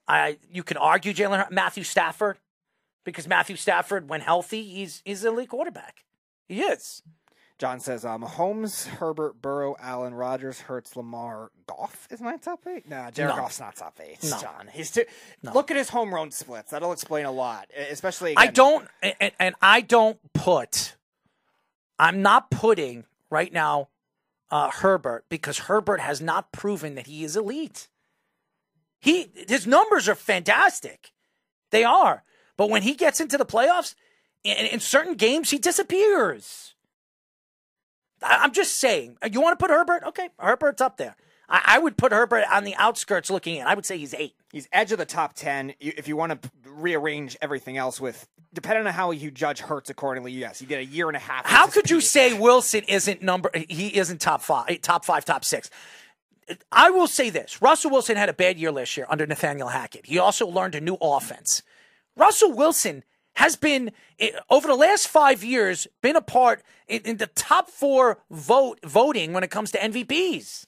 I 0.08 0.38
you 0.52 0.64
can 0.64 0.78
argue 0.78 1.14
Jalen 1.14 1.38
Hurts, 1.38 1.52
Matthew 1.52 1.84
Stafford 1.84 2.38
because 3.04 3.28
Matthew 3.28 3.56
Stafford, 3.56 4.10
when 4.10 4.22
healthy, 4.22 4.64
he's 4.64 5.02
he's 5.06 5.24
an 5.24 5.34
elite 5.34 5.50
quarterback. 5.50 6.04
He 6.48 6.62
is. 6.62 7.02
John 7.60 7.82
says, 7.82 8.06
um, 8.06 8.22
Holmes, 8.22 8.86
Herbert, 8.86 9.42
Burrow, 9.42 9.76
Allen, 9.82 10.14
Rodgers, 10.14 10.62
Hurts, 10.62 10.96
Lamar, 10.96 11.52
Goff 11.68 12.08
is 12.10 12.22
my 12.22 12.38
top 12.38 12.66
eight. 12.66 12.88
Nah, 12.90 13.12
Jared 13.12 13.36
No. 13.36 13.42
Goff's 13.42 13.60
not 13.60 13.76
top 13.76 14.00
eight. 14.02 14.24
No. 14.24 14.40
John, 14.40 14.70
he's 14.72 14.92
too. 14.92 15.04
Look 15.44 15.70
at 15.70 15.76
his 15.76 15.90
home 15.90 16.14
run 16.14 16.32
splits. 16.32 16.72
That'll 16.72 16.94
explain 16.94 17.26
a 17.26 17.32
lot, 17.32 17.68
especially. 17.78 18.34
I 18.38 18.48
don't, 18.48 18.88
and, 19.04 19.34
and 19.40 19.56
I 19.62 19.82
don't 19.82 20.18
put. 20.34 20.96
I'm 22.00 22.22
not 22.22 22.50
putting 22.50 23.04
right 23.30 23.52
now 23.52 23.90
uh, 24.52 24.72
Herbert 24.72 25.26
because 25.30 25.60
Herbert 25.60 26.00
has 26.00 26.22
not 26.22 26.52
proven 26.52 26.95
that 26.95 27.08
he 27.08 27.24
is 27.24 27.36
elite. 27.36 27.88
He 29.00 29.32
his 29.47 29.66
numbers 29.66 30.10
are 30.10 30.16
fantastic, 30.16 31.12
they 31.72 31.84
are. 31.84 32.24
But 32.58 32.70
when 32.70 32.82
he 32.82 32.93
gets 32.93 33.22
into 33.22 33.38
the 33.38 33.45
playoffs, 33.45 33.95
in, 34.43 34.66
in 34.66 34.80
certain 34.80 35.16
games, 35.16 35.50
he 35.52 35.58
disappears. 35.58 36.76
I, 38.22 38.39
I'm 38.41 38.52
just 38.52 38.78
saying. 38.78 39.18
You 39.32 39.39
want 39.41 39.58
to 39.58 39.64
put 39.64 39.72
Herbert? 39.72 40.04
Okay, 40.08 40.30
Herbert's 40.38 40.82
up 40.82 40.97
there. 40.97 41.16
I, 41.50 41.62
I 41.66 41.80
would 41.80 41.97
put 41.97 42.12
Herbert 42.12 42.45
on 42.52 42.64
the 42.64 42.76
outskirts 42.76 43.30
looking 43.30 43.56
in. 43.56 43.66
I 43.68 43.74
would 43.74 43.86
say 43.86 43.97
he's 43.97 44.14
eight. 44.14 44.36
He's 44.52 44.68
edge 44.72 44.91
of 44.91 44.97
the 44.97 45.06
top 45.06 45.34
10. 45.34 45.74
You- 45.80 45.93
If 45.97 46.08
you 46.08 46.16
want 46.16 46.41
to 46.41 46.52
rearrange 46.66 47.36
everything 47.41 47.78
else 47.78 48.00
with, 48.00 48.28
depending 48.54 48.86
on 48.88 48.93
how 48.93 49.12
you 49.12 49.32
judge 49.32 49.60
Hurts 49.62 49.89
accordingly, 49.89 50.32
yes, 50.32 50.60
he 50.60 50.66
did 50.66 50.80
a 50.80 50.86
year 50.86 51.08
and 51.08 51.18
a 51.18 51.20
half. 51.20 51.45
How 51.45 51.68
could 51.68 51.89
you 51.89 52.02
say 52.02 52.38
Wilson 52.38 52.84
isn't 52.88 53.22
number? 53.22 53.50
He 53.54 53.97
isn't 53.97 54.22
top 54.22 54.41
five, 54.41 54.82
top 54.82 55.06
five, 55.06 55.26
top 55.26 55.43
six. 55.43 55.70
I 56.72 56.89
will 56.89 57.08
say 57.08 57.30
this: 57.30 57.62
Russell 57.62 57.91
Wilson 57.91 58.18
had 58.18 58.28
a 58.30 58.34
bad 58.34 58.58
year 58.58 58.72
last 58.72 58.97
year 58.97 59.06
under 59.10 59.28
Nathaniel 59.28 59.68
Hackett. 59.68 60.08
He 60.08 60.18
also 60.18 60.47
learned 60.47 60.74
a 60.76 60.82
new 60.82 60.97
offense. 61.00 61.62
Russell 62.16 62.52
Wilson 62.54 63.04
has 63.36 63.56
been 63.56 63.91
eh, 64.20 64.32
over 64.50 64.68
the 64.68 64.76
last 64.76 65.08
five 65.08 65.43
years 65.43 65.88
been 66.02 66.16
a 66.16 66.22
part 66.22 66.64
in, 66.88 67.02
in 67.04 67.18
the 67.18 67.28
top 67.28 67.70
four 67.70 68.18
vote 68.32 68.80
voting 68.84 69.32
when 69.32 69.43
it 69.43 69.52
comes 69.52 69.70
to 69.72 69.78
MVPs. 69.78 70.66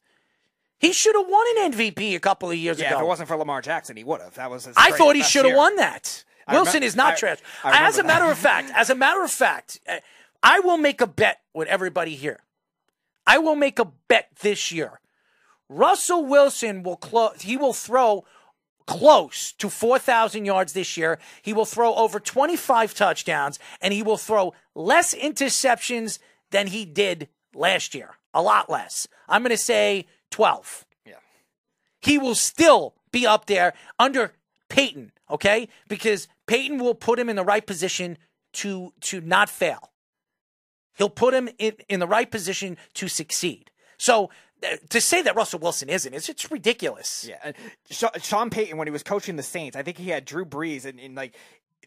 He 0.81 0.91
should 0.93 1.15
have 1.15 1.27
won 1.29 1.45
an 1.57 1.71
MVP 1.73 2.15
a 2.15 2.19
couple 2.19 2.49
of 2.49 2.57
years 2.57 2.79
Yeah, 2.79 2.87
ago. 2.87 2.95
if 2.97 3.01
it 3.03 3.05
wasn't 3.05 3.27
for 3.27 3.37
Lamar 3.37 3.61
Jackson, 3.61 3.95
he 3.95 4.03
would 4.03 4.19
have. 4.19 4.33
That 4.33 4.49
was 4.49 4.67
I 4.75 4.89
thought 4.91 5.15
he 5.15 5.21
should 5.21 5.45
have 5.45 5.55
won 5.55 5.75
that. 5.75 6.23
Wilson 6.51 6.81
is 6.81 6.95
not 6.95 7.13
I- 7.13 7.17
trash. 7.17 7.37
I 7.63 7.87
as 7.87 7.99
a 7.99 8.03
matter 8.03 8.25
that. 8.25 8.31
of 8.31 8.37
fact, 8.39 8.71
as 8.75 8.89
a 8.89 8.95
matter 8.95 9.23
of 9.23 9.29
fact, 9.31 9.79
uh, 9.87 9.97
I 10.41 10.59
will 10.59 10.79
make 10.79 10.99
a 10.99 11.05
bet 11.07 11.39
with 11.53 11.67
everybody 11.67 12.15
here. 12.15 12.39
I 13.27 13.37
will 13.37 13.55
make 13.55 13.77
a 13.77 13.85
bet 14.07 14.29
this 14.41 14.71
year. 14.71 14.99
Russell 15.69 16.25
Wilson 16.25 16.81
will 16.81 16.97
clo- 16.97 17.33
he 17.39 17.55
will 17.57 17.73
throw 17.73 18.25
close 18.87 19.51
to 19.53 19.69
4,000 19.69 20.45
yards 20.45 20.73
this 20.73 20.97
year. 20.97 21.19
He 21.43 21.53
will 21.53 21.65
throw 21.65 21.93
over 21.93 22.19
25 22.19 22.95
touchdowns 22.95 23.59
and 23.79 23.93
he 23.93 24.01
will 24.01 24.17
throw 24.17 24.53
less 24.73 25.13
interceptions 25.13 26.17
than 26.49 26.67
he 26.67 26.83
did 26.85 27.29
last 27.53 27.93
year. 27.93 28.17
A 28.33 28.41
lot 28.41 28.69
less. 28.69 29.07
I'm 29.29 29.43
going 29.43 29.51
to 29.51 29.57
say 29.57 30.07
12 30.31 30.85
Yeah. 31.05 31.13
he 32.01 32.17
will 32.17 32.35
still 32.35 32.95
be 33.11 33.27
up 33.27 33.45
there 33.45 33.73
under 33.99 34.33
Payton, 34.69 35.11
okay? 35.29 35.67
Because 35.87 36.27
Payton 36.47 36.79
will 36.79 36.95
put 36.95 37.19
him 37.19 37.29
in 37.29 37.35
the 37.35 37.43
right 37.43 37.65
position 37.65 38.17
to 38.53 38.93
to 39.01 39.21
not 39.21 39.49
fail. 39.49 39.91
He'll 40.97 41.09
put 41.09 41.33
him 41.33 41.49
in, 41.57 41.73
in 41.89 41.99
the 41.99 42.07
right 42.07 42.29
position 42.29 42.77
to 42.95 43.07
succeed. 43.07 43.71
So 43.97 44.29
uh, 44.63 44.77
to 44.89 45.01
say 45.01 45.21
that 45.21 45.35
Russell 45.35 45.59
Wilson 45.59 45.89
isn't, 45.89 46.13
it's, 46.13 46.29
it's 46.29 46.51
ridiculous. 46.51 47.27
Yeah, 47.27 47.51
Sean 47.89 48.49
Payton 48.49 48.77
when 48.77 48.87
he 48.87 48.91
was 48.91 49.03
coaching 49.03 49.35
the 49.35 49.43
Saints, 49.43 49.75
I 49.75 49.83
think 49.83 49.97
he 49.97 50.09
had 50.09 50.25
Drew 50.25 50.45
Brees, 50.45 50.85
and 50.85 50.99
in 50.99 51.15
like 51.15 51.35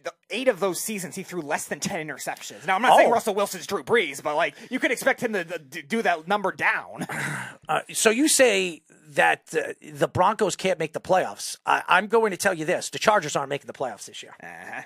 the 0.05 0.13
eight 0.31 0.49
of 0.49 0.61
those 0.61 0.81
seasons, 0.81 1.17
he 1.17 1.23
threw 1.23 1.41
less 1.41 1.67
than 1.67 1.81
ten 1.81 2.07
interceptions. 2.07 2.67
Now 2.67 2.77
I'm 2.77 2.83
not 2.83 2.97
saying 2.97 3.09
Oh. 3.09 3.13
Russell 3.13 3.35
Wilson's 3.35 3.67
Drew 3.67 3.83
Brees, 3.83 4.23
but 4.23 4.37
like 4.37 4.55
you 4.71 4.79
could 4.79 4.91
expect 4.93 5.23
him 5.23 5.33
to, 5.33 5.45
to 5.45 5.83
do 5.83 6.03
that 6.03 6.29
number 6.29 6.53
down. 6.53 7.07
Uh, 7.67 7.81
so 7.95 8.11
you 8.11 8.29
say 8.29 8.83
that 9.09 9.55
uh, 9.55 9.73
the 9.81 10.07
Broncos 10.07 10.55
can't 10.55 10.79
make 10.79 10.93
the 10.93 11.01
playoffs. 11.01 11.57
I, 11.65 11.83
I'm 11.89 12.09
going 12.09 12.31
to 12.31 12.37
tell 12.37 12.53
you 12.53 12.67
this: 12.67 12.91
the 12.91 12.99
Chargers 12.99 13.37
aren't 13.37 13.49
making 13.49 13.69
the 13.69 13.73
playoffs 13.73 14.05
this 14.05 14.23
year. 14.23 14.35
Uh-huh. 14.43 14.83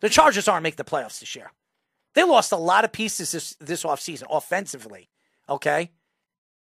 The 0.00 0.10
Chargers 0.10 0.46
aren't 0.46 0.62
making 0.62 0.76
the 0.76 0.84
playoffs 0.84 1.20
this 1.20 1.34
year. 1.34 1.52
They 2.14 2.22
lost 2.24 2.52
a 2.52 2.56
lot 2.58 2.84
of 2.84 2.92
pieces 2.92 3.32
this 3.32 3.54
this 3.60 3.82
offseason 3.82 4.24
offensively. 4.28 5.08
Okay, 5.48 5.90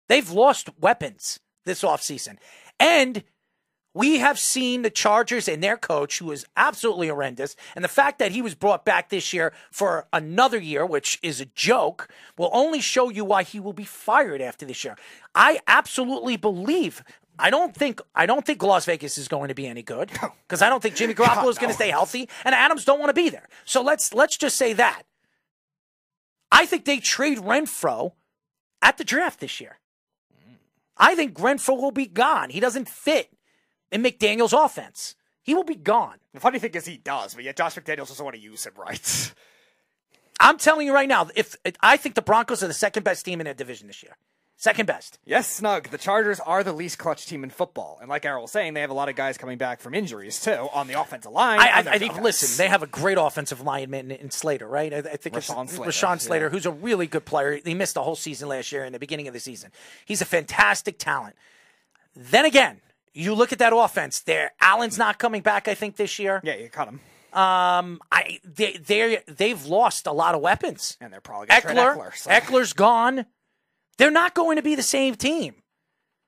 they've 0.09 0.29
lost 0.29 0.69
weapons 0.79 1.39
this 1.65 1.81
offseason, 1.81 2.37
and 2.79 3.23
we 3.93 4.19
have 4.19 4.39
seen 4.39 4.81
the 4.81 4.89
Chargers 4.89 5.47
and 5.47 5.61
their 5.61 5.77
coach, 5.77 6.19
who 6.19 6.31
is 6.31 6.45
absolutely 6.55 7.09
horrendous, 7.09 7.55
and 7.75 7.83
the 7.83 7.89
fact 7.89 8.19
that 8.19 8.31
he 8.31 8.41
was 8.41 8.55
brought 8.55 8.85
back 8.85 9.09
this 9.09 9.33
year 9.33 9.51
for 9.69 10.07
another 10.13 10.59
year, 10.59 10.85
which 10.85 11.19
is 11.21 11.41
a 11.41 11.45
joke, 11.45 12.07
will 12.37 12.49
only 12.53 12.79
show 12.79 13.09
you 13.09 13.25
why 13.25 13.43
he 13.43 13.59
will 13.59 13.73
be 13.73 13.83
fired 13.83 14.41
after 14.41 14.65
this 14.65 14.83
year. 14.83 14.95
I 15.35 15.59
absolutely 15.67 16.37
believe. 16.37 17.03
I 17.37 17.49
don't 17.49 17.75
think 17.75 18.01
I 18.15 18.25
don't 18.25 18.45
think 18.45 18.61
Las 18.63 18.85
Vegas 18.85 19.17
is 19.17 19.27
going 19.27 19.49
to 19.49 19.55
be 19.55 19.67
any 19.67 19.81
good 19.81 20.11
because 20.47 20.61
I 20.61 20.69
don't 20.69 20.81
think 20.81 20.95
Jimmy 20.95 21.13
Garoppolo 21.13 21.49
is 21.49 21.57
going 21.57 21.69
to 21.71 21.75
stay 21.75 21.89
healthy, 21.89 22.29
and 22.45 22.55
Adams 22.55 22.85
don't 22.85 22.99
want 22.99 23.09
to 23.09 23.13
be 23.13 23.29
there. 23.29 23.47
So 23.65 23.81
let's 23.81 24.13
let's 24.13 24.37
just 24.37 24.57
say 24.57 24.73
that. 24.73 25.03
I 26.51 26.65
think 26.65 26.85
they 26.85 26.99
trade 26.99 27.39
Renfrow 27.39 28.11
at 28.81 28.97
the 28.97 29.03
draft 29.03 29.39
this 29.39 29.59
year. 29.59 29.79
I 30.97 31.15
think 31.15 31.37
Renfrow 31.37 31.81
will 31.81 31.91
be 31.91 32.05
gone. 32.05 32.49
He 32.51 32.59
doesn't 32.59 32.87
fit 32.87 33.29
in 33.91 34.03
McDaniels' 34.03 34.53
offense. 34.53 35.15
He 35.43 35.55
will 35.55 35.63
be 35.63 35.75
gone. 35.75 36.17
the 36.33 36.39
funny 36.39 36.59
thing 36.59 36.71
is 36.71 36.85
he 36.85 36.97
does, 36.97 37.33
but 37.33 37.43
yet 37.43 37.55
Josh 37.55 37.75
McDaniels 37.75 38.07
doesn't 38.09 38.23
want 38.23 38.35
to 38.35 38.41
use 38.41 38.65
him 38.65 38.73
right. 38.77 39.33
I'm 40.39 40.57
telling 40.57 40.87
you 40.87 40.93
right 40.93 41.09
now, 41.09 41.29
if 41.35 41.55
I 41.81 41.97
think 41.97 42.15
the 42.15 42.21
Broncos 42.21 42.63
are 42.63 42.67
the 42.67 42.73
second 42.73 43.03
best 43.03 43.25
team 43.25 43.39
in 43.41 43.45
their 43.45 43.53
division 43.53 43.87
this 43.87 44.01
year. 44.01 44.15
Second 44.61 44.85
best. 44.85 45.17
Yes, 45.25 45.47
Snug. 45.47 45.89
The 45.89 45.97
Chargers 45.97 46.39
are 46.39 46.63
the 46.63 46.71
least 46.71 46.99
clutch 46.99 47.25
team 47.25 47.43
in 47.43 47.49
football, 47.49 47.97
and 47.99 48.07
like 48.07 48.25
Errol 48.25 48.43
was 48.43 48.51
saying, 48.51 48.75
they 48.75 48.81
have 48.81 48.91
a 48.91 48.93
lot 48.93 49.09
of 49.09 49.15
guys 49.15 49.35
coming 49.35 49.57
back 49.57 49.79
from 49.79 49.95
injuries 49.95 50.39
too 50.39 50.69
on 50.71 50.85
the 50.85 51.01
offensive 51.01 51.31
line. 51.31 51.59
I, 51.59 51.67
I, 51.67 51.77
I 51.79 51.97
defense. 51.97 52.21
listen. 52.21 52.63
They 52.63 52.69
have 52.69 52.83
a 52.83 52.87
great 52.87 53.17
offensive 53.17 53.61
lineman 53.61 54.11
in 54.11 54.29
Slater, 54.29 54.67
right? 54.67 54.93
I, 54.93 54.97
I 54.97 55.17
think 55.17 55.35
it's 55.35 55.49
Rashawn 55.49 55.67
Slater, 55.67 55.89
Rashawn 55.89 56.21
Slater, 56.21 56.45
yeah. 56.45 56.49
who's 56.51 56.67
a 56.67 56.71
really 56.71 57.07
good 57.07 57.25
player. 57.25 57.59
He 57.65 57.73
missed 57.73 57.95
the 57.95 58.03
whole 58.03 58.15
season 58.15 58.49
last 58.49 58.71
year 58.71 58.85
in 58.85 58.93
the 58.93 58.99
beginning 58.99 59.27
of 59.27 59.33
the 59.33 59.39
season. 59.39 59.71
He's 60.05 60.21
a 60.21 60.25
fantastic 60.25 60.99
talent. 60.99 61.35
Then 62.15 62.45
again, 62.45 62.81
you 63.13 63.33
look 63.33 63.51
at 63.51 63.59
that 63.59 63.73
offense. 63.75 64.21
There, 64.21 64.51
Allen's 64.61 64.97
not 64.97 65.17
coming 65.19 65.41
back. 65.41 65.67
I 65.67 65.75
think 65.75 65.95
this 65.95 66.17
year. 66.19 66.41
yeah, 66.43 66.55
you 66.55 66.69
cut 66.69 66.87
him, 66.87 66.99
Um, 67.33 68.01
I 68.11 68.39
they 68.43 68.73
they 68.73 69.19
they've 69.27 69.65
lost 69.65 70.07
a 70.07 70.11
lot 70.11 70.35
of 70.35 70.41
weapons. 70.41 70.97
and 71.01 71.11
they're 71.13 71.21
probably 71.21 71.47
going 71.47 71.61
to 71.61 71.67
trade 71.67 71.77
Ekeler, 71.77 71.97
Ekeler. 71.97 72.15
so- 72.15 72.29
Ekeler's 72.31 72.73
gone. 72.73 73.25
They're 73.97 74.11
not 74.11 74.33
going 74.33 74.55
to 74.55 74.61
be 74.63 74.75
the 74.75 74.83
same 74.83 75.15
team. 75.15 75.55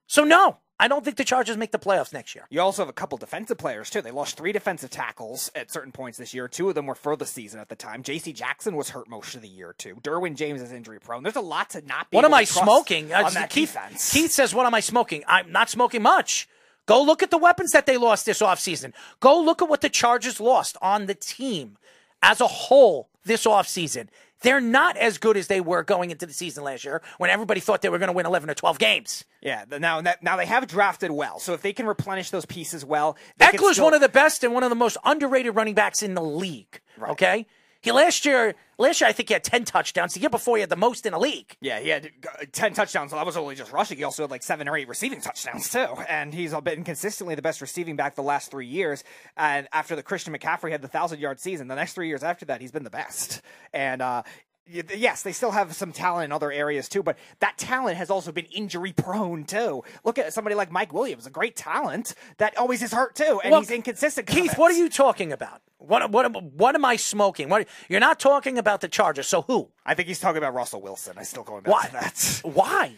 So 0.07 0.23
no, 0.23 0.57
I 0.79 0.87
don't 0.87 1.03
think 1.03 1.17
the 1.17 1.23
Chargers 1.23 1.55
make 1.57 1.71
the 1.71 1.79
playoffs 1.79 2.13
next 2.13 2.35
year. 2.35 2.45
You 2.49 2.59
also 2.61 2.81
have 2.81 2.89
a 2.89 2.93
couple 2.93 3.17
defensive 3.17 3.57
players 3.57 3.89
too. 3.89 4.01
They 4.01 4.11
lost 4.11 4.37
three 4.37 4.51
defensive 4.51 4.89
tackles 4.91 5.49
at 5.55 5.71
certain 5.71 5.91
points 5.91 6.17
this 6.17 6.33
year. 6.33 6.47
Two 6.47 6.69
of 6.69 6.75
them 6.75 6.85
were 6.85 6.93
for 6.95 7.15
the 7.15 7.25
season 7.25 7.59
at 7.59 7.69
the 7.69 7.75
time. 7.75 8.03
J.C. 8.03 8.33
Jackson 8.33 8.75
was 8.75 8.89
hurt 8.89 9.07
most 9.09 9.33
of 9.33 9.41
the 9.41 9.47
year 9.47 9.73
too. 9.77 9.95
Derwin 10.03 10.35
James 10.35 10.61
is 10.61 10.71
injury 10.71 10.99
prone. 10.99 11.23
There's 11.23 11.35
a 11.37 11.41
lot 11.41 11.69
to 11.71 11.81
not 11.85 12.11
be. 12.11 12.15
What 12.15 12.25
am 12.25 12.33
I 12.33 12.43
smoking? 12.43 13.11
Uh, 13.13 13.23
on 13.23 13.33
that 13.33 13.49
Keith, 13.49 13.73
defense? 13.73 14.11
Keith 14.11 14.31
says, 14.31 14.53
"What 14.53 14.65
am 14.65 14.73
I 14.73 14.81
smoking? 14.81 15.23
I'm 15.27 15.51
not 15.51 15.69
smoking 15.69 16.01
much." 16.01 16.47
Go 16.85 17.01
look 17.01 17.23
at 17.23 17.31
the 17.31 17.37
weapons 17.37 17.71
that 17.71 17.85
they 17.85 17.97
lost 17.97 18.25
this 18.25 18.41
offseason. 18.41 18.93
Go 19.19 19.39
look 19.41 19.61
at 19.61 19.69
what 19.69 19.81
the 19.81 19.89
Chargers 19.89 20.39
lost 20.39 20.75
on 20.81 21.05
the 21.05 21.15
team 21.15 21.77
as 22.21 22.41
a 22.41 22.47
whole 22.47 23.09
this 23.25 23.45
offseason. 23.45 24.07
They're 24.41 24.59
not 24.59 24.97
as 24.97 25.17
good 25.17 25.37
as 25.37 25.47
they 25.47 25.61
were 25.61 25.83
going 25.83 26.11
into 26.11 26.25
the 26.25 26.33
season 26.33 26.65
last 26.65 26.83
year 26.83 27.01
when 27.17 27.29
everybody 27.29 27.61
thought 27.61 27.81
they 27.81 27.87
were 27.87 27.97
going 27.97 28.09
to 28.09 28.13
win 28.13 28.25
11 28.25 28.49
or 28.49 28.53
12 28.53 28.77
games. 28.77 29.23
Yeah, 29.41 29.63
now 29.69 30.01
now 30.21 30.35
they 30.35 30.45
have 30.45 30.67
drafted 30.67 31.11
well, 31.11 31.39
so 31.39 31.53
if 31.53 31.61
they 31.61 31.71
can 31.71 31.85
replenish 31.85 32.29
those 32.29 32.45
pieces 32.45 32.83
well, 32.83 33.15
Ekeler's 33.39 33.73
still- 33.73 33.85
one 33.85 33.93
of 33.93 34.01
the 34.01 34.09
best 34.09 34.43
and 34.43 34.53
one 34.53 34.63
of 34.63 34.69
the 34.69 34.75
most 34.75 34.97
underrated 35.05 35.55
running 35.55 35.75
backs 35.75 36.03
in 36.03 36.13
the 36.13 36.21
league. 36.21 36.81
Okay? 37.11 37.45
He 37.83 37.91
last 37.91 38.25
year, 38.25 38.55
last 38.77 39.01
year 39.01 39.09
I 39.09 39.11
think 39.11 39.27
he 39.27 39.33
had 39.33 39.43
10 39.43 39.65
touchdowns. 39.65 40.13
The 40.13 40.21
year 40.21 40.29
before 40.29 40.55
he 40.55 40.61
had 40.61 40.69
the 40.69 40.77
most 40.77 41.05
in 41.05 41.11
the 41.11 41.19
league. 41.19 41.57
Yeah, 41.59 41.81
he 41.81 41.89
had 41.89 42.09
uh, 42.25 42.45
ten 42.51 42.73
touchdowns. 42.73 43.11
So 43.11 43.17
that 43.17 43.25
was 43.25 43.35
only 43.35 43.55
just 43.55 43.73
rushing. 43.73 43.97
He 43.97 44.05
also 44.05 44.23
had 44.23 44.31
like 44.31 44.41
seven 44.41 44.69
or 44.69 44.77
eight 44.77 44.87
receiving 44.87 45.19
touchdowns 45.19 45.69
too, 45.69 45.87
and 46.07 46.33
he's 46.33 46.53
been 46.61 46.85
consistently 46.85 47.35
the 47.35 47.41
best 47.41 47.59
receiving 47.59 47.97
back 47.97 48.15
the 48.15 48.23
last 48.23 48.49
three 48.49 48.67
years. 48.67 49.03
And 49.35 49.67
after 49.73 49.97
the 49.97 50.03
Christian 50.03 50.33
McCaffrey 50.33 50.71
had 50.71 50.81
the 50.81 50.87
thousand 50.87 51.19
yard 51.19 51.41
season, 51.41 51.67
the 51.67 51.75
next 51.75 51.93
three 51.93 52.07
years 52.07 52.23
after 52.23 52.45
that, 52.45 52.61
he's 52.61 52.71
been 52.71 52.85
the 52.85 52.89
best. 52.89 53.41
And 53.73 54.01
uh, 54.01 54.23
yes, 54.65 55.23
they 55.23 55.33
still 55.33 55.51
have 55.51 55.75
some 55.75 55.91
talent 55.91 56.25
in 56.25 56.31
other 56.31 56.51
areas 56.51 56.87
too, 56.87 57.03
but 57.03 57.17
that 57.39 57.57
talent 57.57 57.97
has 57.97 58.09
also 58.09 58.31
been 58.31 58.45
injury 58.45 58.93
prone 58.93 59.43
too. 59.43 59.83
Look 60.03 60.17
at 60.17 60.33
somebody 60.33 60.55
like 60.55 60.71
Mike 60.71 60.93
Williams, 60.93 61.25
a 61.25 61.29
great 61.29 61.55
talent 61.55 62.15
that 62.37 62.57
always 62.57 62.81
is 62.81 62.93
hurt 62.93 63.15
too, 63.15 63.41
and 63.43 63.53
he's 63.55 63.71
inconsistent. 63.71 64.27
Keith, 64.27 64.53
it. 64.53 64.57
what 64.57 64.71
are 64.71 64.77
you 64.77 64.89
talking 64.89 65.33
about? 65.33 65.61
What 65.85 66.11
what 66.11 66.25
am- 66.25 66.33
what 66.57 66.75
am 66.75 66.85
I 66.85 66.95
smoking? 66.95 67.49
What 67.49 67.67
you're 67.89 67.99
not 67.99 68.19
talking 68.19 68.57
about 68.57 68.81
the 68.81 68.87
Chargers. 68.87 69.27
So 69.27 69.41
who? 69.43 69.69
I 69.85 69.93
think 69.93 70.07
he's 70.07 70.19
talking 70.19 70.37
about 70.37 70.53
Russell 70.53 70.81
Wilson. 70.81 71.15
I 71.17 71.23
still 71.23 71.43
going 71.43 71.63
back 71.63 71.73
Why? 71.73 71.85
to 71.87 71.91
that. 71.93 72.41
Why? 72.43 72.93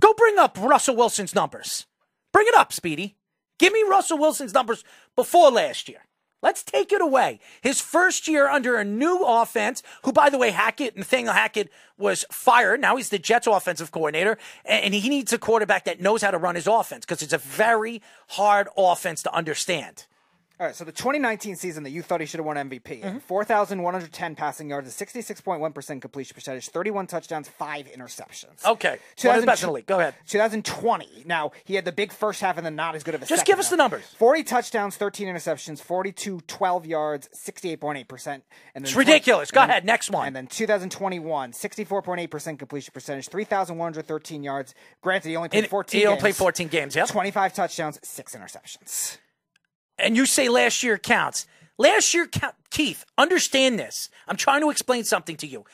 Go 0.00 0.12
bring 0.14 0.38
up 0.38 0.58
Russell 0.60 0.96
Wilson's 0.96 1.34
numbers. 1.34 1.86
Bring 2.32 2.46
it 2.48 2.54
up, 2.56 2.72
Speedy. 2.72 3.16
Give 3.58 3.72
me 3.72 3.84
Russell 3.88 4.18
Wilson's 4.18 4.52
numbers 4.52 4.84
before 5.16 5.50
last 5.50 5.88
year. 5.88 6.00
Let's 6.42 6.62
take 6.62 6.92
it 6.92 7.00
away. 7.00 7.40
His 7.62 7.80
first 7.80 8.28
year 8.28 8.46
under 8.48 8.76
a 8.76 8.84
new 8.84 9.24
offense, 9.24 9.82
who, 10.02 10.12
by 10.12 10.28
the 10.28 10.36
way, 10.36 10.50
Hackett, 10.50 10.94
Nathaniel 10.94 11.32
Hackett 11.32 11.70
was 11.96 12.26
fired. 12.30 12.82
Now 12.82 12.96
he's 12.96 13.08
the 13.08 13.18
Jets 13.18 13.46
offensive 13.46 13.92
coordinator, 13.92 14.36
and 14.66 14.92
he 14.92 15.08
needs 15.08 15.32
a 15.32 15.38
quarterback 15.38 15.84
that 15.84 16.02
knows 16.02 16.20
how 16.20 16.32
to 16.32 16.36
run 16.38 16.56
his 16.56 16.66
offense 16.66 17.06
because 17.06 17.22
it's 17.22 17.32
a 17.32 17.38
very 17.38 18.02
hard 18.30 18.68
offense 18.76 19.22
to 19.22 19.32
understand. 19.34 20.04
All 20.60 20.66
right, 20.66 20.76
so 20.76 20.84
the 20.84 20.92
2019 20.92 21.56
season 21.56 21.82
that 21.82 21.90
you 21.90 22.00
thought 22.00 22.20
he 22.20 22.26
should 22.26 22.38
have 22.38 22.46
won 22.46 22.56
MVP, 22.56 23.02
Mm-hmm. 23.02 23.18
4,110 23.18 24.36
passing 24.36 24.68
yards, 24.70 24.88
a 24.88 25.04
66.1% 25.04 26.00
completion 26.00 26.32
percentage, 26.34 26.68
31 26.68 27.08
touchdowns, 27.08 27.48
five 27.48 27.86
interceptions. 27.86 28.64
Okay. 28.64 28.98
Of 29.24 29.40
the 29.40 29.46
best 29.46 29.64
in 29.64 29.68
the 29.68 29.72
league. 29.72 29.86
Go 29.86 29.98
ahead. 29.98 30.14
2020. 30.28 31.24
Now, 31.26 31.50
he 31.64 31.74
had 31.74 31.84
the 31.84 31.90
big 31.90 32.12
first 32.12 32.40
half 32.40 32.56
and 32.56 32.64
then 32.64 32.76
not 32.76 32.94
as 32.94 33.02
good 33.02 33.16
of 33.16 33.22
a 33.22 33.26
Just 33.26 33.44
give 33.46 33.58
us 33.58 33.64
half. 33.66 33.70
the 33.72 33.76
numbers. 33.78 34.04
40 34.16 34.44
touchdowns, 34.44 34.96
13 34.96 35.26
interceptions, 35.26 35.80
42 35.82 36.40
12 36.46 36.86
yards, 36.86 37.28
68.8%. 37.34 38.26
And 38.26 38.42
then 38.74 38.82
It's 38.84 38.94
ridiculous. 38.94 39.50
Go 39.50 39.60
and 39.62 39.68
then- 39.68 39.70
ahead, 39.74 39.84
next 39.84 40.10
one. 40.10 40.28
And 40.28 40.36
then 40.36 40.46
2021, 40.46 41.52
64.8% 41.52 42.58
completion 42.60 42.92
percentage, 42.94 43.28
3,113 43.28 44.44
yards. 44.44 44.72
Granted, 45.02 45.30
he 45.30 45.36
only 45.36 45.48
played 45.48 45.64
And 45.64 45.70
14 45.70 46.00
he 46.00 46.06
only 46.06 46.14
games. 46.16 46.20
played 46.22 46.36
14 46.36 46.68
games, 46.68 46.94
yep. 46.94 47.08
25 47.08 47.54
touchdowns, 47.54 47.98
six 48.04 48.36
interceptions. 48.36 49.18
And 49.98 50.16
you 50.16 50.26
say 50.26 50.48
last 50.48 50.82
year 50.82 50.98
counts. 50.98 51.46
Last 51.76 52.14
year, 52.14 52.28
Keith, 52.70 53.04
understand 53.18 53.78
this. 53.78 54.08
I'm 54.28 54.36
trying 54.36 54.60
to 54.60 54.70
explain 54.70 55.04
something 55.04 55.36
to 55.38 55.46
you. 55.46 55.64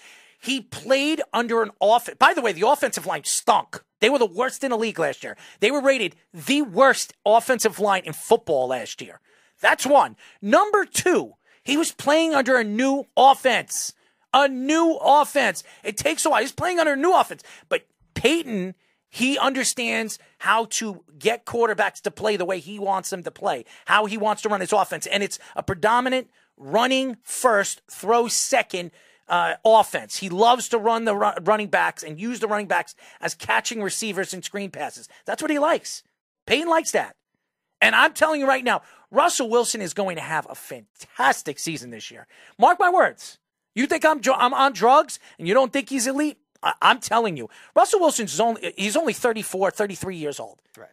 He 0.40 0.62
played 0.62 1.20
under 1.32 1.62
an 1.62 1.70
offense. 1.80 2.16
By 2.18 2.32
the 2.32 2.40
way, 2.40 2.52
the 2.52 2.66
offensive 2.66 3.06
line 3.06 3.24
stunk. 3.24 3.82
They 4.00 4.08
were 4.08 4.18
the 4.18 4.24
worst 4.24 4.64
in 4.64 4.70
the 4.70 4.78
league 4.78 4.98
last 4.98 5.22
year. 5.22 5.36
They 5.60 5.70
were 5.70 5.82
rated 5.82 6.16
the 6.32 6.62
worst 6.62 7.12
offensive 7.26 7.78
line 7.78 8.02
in 8.06 8.14
football 8.14 8.68
last 8.68 9.02
year. 9.02 9.20
That's 9.60 9.84
one. 9.84 10.16
Number 10.40 10.86
two, 10.86 11.34
he 11.62 11.76
was 11.76 11.92
playing 11.92 12.34
under 12.34 12.56
a 12.56 12.64
new 12.64 13.04
offense. 13.16 13.92
A 14.32 14.48
new 14.48 14.96
offense. 15.02 15.62
It 15.84 15.98
takes 15.98 16.24
a 16.24 16.30
while. 16.30 16.40
He's 16.40 16.52
playing 16.52 16.78
under 16.78 16.94
a 16.94 16.96
new 16.96 17.14
offense. 17.14 17.42
But 17.68 17.86
Payton 18.14 18.74
he 19.10 19.36
understands 19.36 20.18
how 20.38 20.66
to 20.66 21.04
get 21.18 21.44
quarterbacks 21.44 22.00
to 22.02 22.10
play 22.10 22.36
the 22.36 22.44
way 22.44 22.60
he 22.60 22.78
wants 22.78 23.10
them 23.10 23.22
to 23.24 23.30
play, 23.30 23.64
how 23.86 24.06
he 24.06 24.16
wants 24.16 24.42
to 24.42 24.48
run 24.48 24.60
his 24.60 24.72
offense. 24.72 25.06
And 25.06 25.22
it's 25.22 25.38
a 25.56 25.62
predominant 25.62 26.30
running 26.56 27.16
first, 27.22 27.82
throw 27.90 28.28
second 28.28 28.92
uh, 29.28 29.54
offense. 29.64 30.18
He 30.18 30.28
loves 30.28 30.68
to 30.68 30.78
run 30.78 31.04
the 31.04 31.16
ru- 31.16 31.32
running 31.42 31.68
backs 31.68 32.02
and 32.02 32.20
use 32.20 32.40
the 32.40 32.48
running 32.48 32.68
backs 32.68 32.94
as 33.20 33.34
catching 33.34 33.82
receivers 33.82 34.32
and 34.32 34.44
screen 34.44 34.70
passes. 34.70 35.08
That's 35.24 35.42
what 35.42 35.50
he 35.50 35.58
likes. 35.58 36.02
Payton 36.46 36.68
likes 36.68 36.92
that. 36.92 37.16
And 37.80 37.94
I'm 37.94 38.12
telling 38.12 38.40
you 38.40 38.46
right 38.46 38.64
now, 38.64 38.82
Russell 39.10 39.48
Wilson 39.48 39.80
is 39.80 39.94
going 39.94 40.16
to 40.16 40.22
have 40.22 40.46
a 40.50 40.54
fantastic 40.54 41.58
season 41.58 41.90
this 41.90 42.10
year. 42.10 42.26
Mark 42.58 42.78
my 42.78 42.90
words. 42.90 43.38
You 43.74 43.86
think 43.86 44.04
I'm, 44.04 44.20
I'm 44.34 44.52
on 44.52 44.72
drugs 44.72 45.18
and 45.38 45.48
you 45.48 45.54
don't 45.54 45.72
think 45.72 45.88
he's 45.88 46.06
elite? 46.06 46.38
I- 46.62 46.74
I'm 46.82 46.98
telling 47.00 47.36
you, 47.36 47.48
Russell 47.74 48.00
Wilson's 48.00 48.38
only 48.40 48.72
he's 48.76 48.96
only 48.96 49.12
34, 49.12 49.70
33 49.70 50.16
years 50.16 50.38
old. 50.40 50.60
Right. 50.76 50.88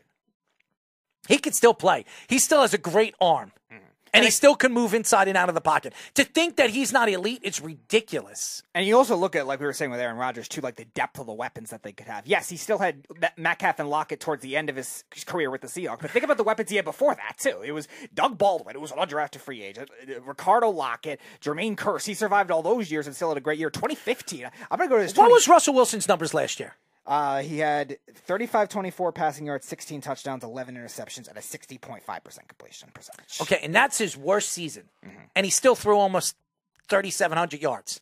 He 1.28 1.38
can 1.38 1.54
still 1.54 1.74
play. 1.74 2.06
He 2.28 2.40
still 2.40 2.62
has 2.62 2.74
a 2.74 2.78
great 2.78 3.16
arm. 3.20 3.52
Mm-hmm. 3.72 3.84
And 4.18 4.26
he 4.26 4.32
still 4.32 4.56
can 4.56 4.74
move 4.74 4.94
inside 4.94 5.28
and 5.28 5.38
out 5.38 5.50
of 5.50 5.56
the 5.56 5.62
pocket. 5.62 5.94
To 6.16 6.24
think 6.24 6.58
that 6.58 6.70
he's 6.70 6.92
not 6.92 7.10
elite, 7.10 7.40
it's 7.44 7.62
ridiculous. 7.62 8.64
And 8.74 8.86
you 8.86 8.98
also 8.98 9.16
look 9.16 9.36
at, 9.36 9.48
like 9.48 9.60
we 9.60 9.66
were 9.66 9.74
saying 9.74 9.92
with 9.92 10.00
Aaron 10.00 10.18
Rodgers, 10.18 10.48
too, 10.48 10.62
like 10.62 10.76
the 10.76 10.86
depth 10.86 11.20
of 11.20 11.26
the 11.26 11.34
weapons 11.34 11.70
that 11.70 11.84
they 11.84 11.92
could 11.92 12.08
have. 12.08 12.28
Yes, 12.28 12.50
he 12.50 12.58
still 12.58 12.80
had 12.80 13.06
Metcalf 13.38 13.80
and 13.80 13.90
Lockett 13.90 14.20
towards 14.20 14.42
the 14.42 14.56
end 14.56 14.70
of 14.70 14.76
his 14.76 15.04
career 15.26 15.50
with 15.50 15.62
the 15.62 15.68
Seahawks, 15.68 16.02
but 16.02 16.12
think 16.12 16.26
about 16.26 16.38
the 16.38 16.44
weapons 16.44 16.70
he 16.70 16.76
had 16.76 16.86
before 16.86 17.16
that, 17.16 17.38
too. 17.38 17.62
It 17.64 17.72
was 17.72 17.88
Doug 18.14 18.38
Baldwin, 18.38 18.76
it 18.76 18.82
was 18.82 18.92
an 18.92 18.98
undrafted 18.98 19.40
free 19.40 19.62
agent, 19.62 19.90
Ricardo 20.26 20.72
Lockette, 20.72 21.20
Jermaine 21.42 21.76
Kearse. 21.76 22.06
He 22.06 22.14
survived 22.14 22.52
all 22.52 22.62
those 22.62 22.92
years 22.92 23.08
and 23.08 23.16
still 23.16 23.30
had 23.30 23.38
a 23.38 23.42
great 23.42 23.60
year. 23.60 23.70
2015. 23.70 24.46
I'm 24.70 24.78
going 24.78 24.90
to 24.90 24.94
go 24.94 24.98
to 24.98 25.04
his 25.04 25.16
What 25.16 25.32
was 25.32 25.48
Russell 25.48 25.74
Wilson's 25.74 26.08
numbers 26.08 26.34
last 26.34 26.60
year? 26.60 26.76
Uh, 27.08 27.42
he 27.42 27.60
had 27.60 27.98
35 28.14 28.68
24 28.68 29.12
passing 29.14 29.46
yards, 29.46 29.66
16 29.66 30.02
touchdowns, 30.02 30.44
11 30.44 30.76
interceptions, 30.76 31.30
and 31.30 31.38
a 31.38 31.42
60.5% 31.42 32.04
completion 32.48 32.90
percentage. 32.94 33.40
Okay, 33.42 33.60
and 33.64 33.74
that's 33.74 33.98
his 33.98 34.18
worst 34.18 34.50
season. 34.50 34.84
And 35.34 35.46
he 35.46 35.50
still 35.50 35.76
threw 35.76 35.98
almost 35.98 36.36
3,700 36.90 37.62
yards. 37.62 38.00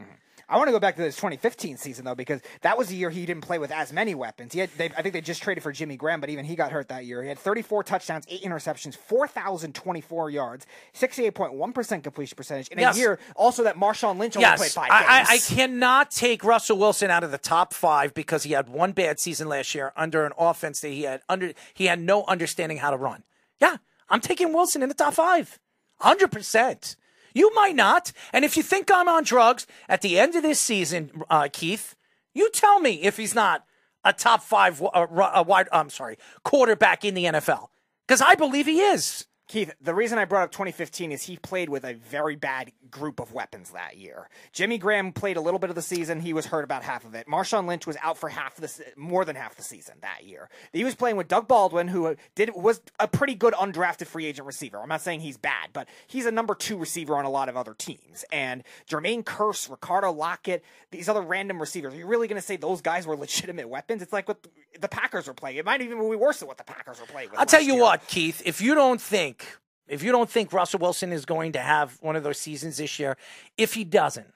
I 0.47 0.57
want 0.57 0.67
to 0.67 0.71
go 0.71 0.79
back 0.79 0.95
to 0.97 1.01
this 1.01 1.15
2015 1.15 1.77
season 1.77 2.05
though, 2.05 2.15
because 2.15 2.41
that 2.61 2.77
was 2.77 2.87
the 2.89 2.95
year 2.95 3.09
he 3.09 3.25
didn't 3.25 3.41
play 3.43 3.57
with 3.57 3.71
as 3.71 3.91
many 3.91 4.13
weapons. 4.15 4.53
He 4.53 4.59
had, 4.59 4.69
they, 4.77 4.85
I 4.97 5.01
think 5.01 5.13
they 5.13 5.21
just 5.21 5.41
traded 5.41 5.63
for 5.63 5.71
Jimmy 5.71 5.97
Graham, 5.97 6.21
but 6.21 6.29
even 6.29 6.45
he 6.45 6.55
got 6.55 6.71
hurt 6.71 6.87
that 6.89 7.05
year. 7.05 7.21
He 7.23 7.29
had 7.29 7.39
34 7.39 7.83
touchdowns, 7.83 8.25
eight 8.29 8.43
interceptions, 8.43 8.95
4,024 8.95 10.29
yards, 10.29 10.65
68.1% 10.93 12.03
completion 12.03 12.35
percentage 12.35 12.67
in 12.69 12.79
Yes. 12.79 12.95
a 12.95 12.99
year 12.99 13.19
also 13.35 13.63
that 13.63 13.75
Marshawn 13.77 14.17
Lynch 14.17 14.35
only 14.35 14.47
played 14.47 14.59
Yes, 14.59 14.73
five 14.73 14.89
I, 14.91 15.25
I, 15.29 15.33
I 15.33 15.37
cannot 15.39 16.11
take 16.11 16.43
Russell 16.43 16.77
Wilson 16.77 17.09
out 17.09 17.23
of 17.23 17.31
the 17.31 17.37
top 17.37 17.73
five 17.73 18.13
because 18.13 18.43
he 18.43 18.53
had 18.53 18.69
one 18.69 18.91
bad 18.91 19.19
season 19.19 19.47
last 19.47 19.73
year 19.73 19.91
under 19.95 20.25
an 20.25 20.31
offense 20.37 20.81
that 20.81 20.89
he 20.89 21.03
had 21.03 21.21
under 21.29 21.53
he 21.73 21.85
had 21.85 21.99
no 21.99 22.23
understanding 22.25 22.77
how 22.77 22.91
to 22.91 22.97
run. 22.97 23.23
Yeah, 23.59 23.77
I'm 24.09 24.21
taking 24.21 24.53
Wilson 24.53 24.83
in 24.83 24.89
the 24.89 24.95
top 24.95 25.13
five, 25.13 25.59
hundred 25.99 26.31
percent. 26.31 26.95
You 27.35 27.53
might 27.53 27.75
not, 27.75 28.13
and 28.31 28.45
if 28.45 28.55
you 28.55 28.63
think 28.63 28.89
I'm 28.89 29.09
on 29.09 29.25
drugs 29.25 29.67
at 29.89 30.01
the 30.01 30.17
end 30.17 30.35
of 30.35 30.41
this 30.41 30.59
season, 30.59 31.11
uh, 31.29 31.49
Keith, 31.51 31.93
you 32.33 32.49
tell 32.49 32.79
me 32.79 33.01
if 33.03 33.17
he's 33.17 33.35
not 33.35 33.65
a 34.05 34.13
top 34.13 34.41
five 34.41 34.81
uh, 34.81 34.85
uh, 34.85 35.43
wide. 35.45 35.67
I'm 35.73 35.89
sorry, 35.89 36.17
quarterback 36.43 37.03
in 37.03 37.13
the 37.13 37.25
NFL 37.25 37.67
because 38.07 38.21
I 38.21 38.35
believe 38.35 38.65
he 38.67 38.79
is. 38.79 39.27
Keith, 39.47 39.73
the 39.79 39.93
reason 39.93 40.17
I 40.17 40.25
brought 40.25 40.43
up 40.43 40.51
2015 40.51 41.11
is 41.11 41.23
he 41.23 41.37
played 41.37 41.69
with 41.69 41.83
a 41.83 41.93
very 41.93 42.35
bad 42.35 42.71
group 42.89 43.19
of 43.19 43.31
weapons 43.31 43.69
that 43.71 43.95
year. 43.95 44.27
Jimmy 44.51 44.79
Graham 44.79 45.11
played 45.11 45.37
a 45.37 45.41
little 45.41 45.59
bit 45.59 45.69
of 45.69 45.75
the 45.75 45.83
season. 45.83 46.19
He 46.19 46.33
was 46.33 46.47
hurt 46.47 46.63
about 46.63 46.81
half 46.81 47.05
of 47.05 47.13
it. 47.13 47.27
Marshawn 47.27 47.67
Lynch 47.67 47.85
was 47.85 47.95
out 48.01 48.17
for 48.17 48.29
half 48.29 48.55
the 48.55 48.71
more 48.97 49.23
than 49.23 49.35
half 49.35 49.55
the 49.55 49.61
season 49.61 49.95
that 50.01 50.23
year. 50.23 50.49
He 50.73 50.83
was 50.83 50.95
playing 50.95 51.15
with 51.15 51.27
Doug 51.27 51.47
Baldwin, 51.47 51.87
who 51.89 52.07
uh, 52.07 52.15
did 52.33 52.51
was 52.55 52.81
a 52.99 53.07
pretty 53.07 53.35
good 53.35 53.53
undrafted 53.53 54.07
free 54.07 54.25
agent 54.25 54.47
receiver. 54.47 54.81
I'm 54.81 54.89
not 54.89 55.01
saying 55.01 55.19
he's 55.19 55.37
bad, 55.37 55.69
but 55.73 55.87
he's 56.07 56.25
a 56.25 56.31
number 56.31 56.55
two 56.55 56.77
receiver 56.77 57.15
on 57.15 57.25
a 57.25 57.29
lot 57.29 57.47
of 57.47 57.55
other 57.55 57.75
teams. 57.75 58.25
And 58.31 58.63
Jermaine 58.89 59.23
Kearse, 59.23 59.69
Ricardo 59.69 60.11
Lockette, 60.11 60.61
these 60.89 61.07
other 61.07 61.21
random 61.21 61.59
receivers. 61.59 61.93
Are 61.93 61.97
you 61.97 62.07
really 62.07 62.27
going 62.27 62.41
to 62.41 62.45
say 62.45 62.57
those 62.57 62.81
guys 62.81 63.05
were 63.05 63.15
legitimate 63.15 63.69
weapons? 63.69 64.01
It's 64.01 64.13
like 64.13 64.27
what 64.27 64.47
the 64.79 64.87
Packers 64.87 65.27
were 65.27 65.33
playing. 65.33 65.57
It 65.57 65.65
might 65.65 65.81
even 65.81 65.97
be 66.09 66.15
worse 66.15 66.39
than 66.39 66.47
what 66.47 66.57
the 66.57 66.63
Packers 66.63 66.99
were 66.99 67.07
playing 67.07 67.29
with. 67.31 67.39
I'll 67.39 67.45
tell 67.45 67.61
you 67.61 67.73
year. 67.73 67.81
what, 67.81 68.07
Keith. 68.07 68.41
If 68.45 68.61
you 68.61 68.75
don't 68.75 69.01
think, 69.01 69.45
if 69.87 70.03
you 70.03 70.11
don't 70.11 70.29
think 70.29 70.53
Russell 70.53 70.79
Wilson 70.79 71.11
is 71.11 71.25
going 71.25 71.53
to 71.53 71.59
have 71.59 71.97
one 72.01 72.15
of 72.15 72.23
those 72.23 72.37
seasons 72.37 72.77
this 72.77 72.99
year, 72.99 73.17
if 73.57 73.73
he 73.73 73.83
doesn't, 73.83 74.33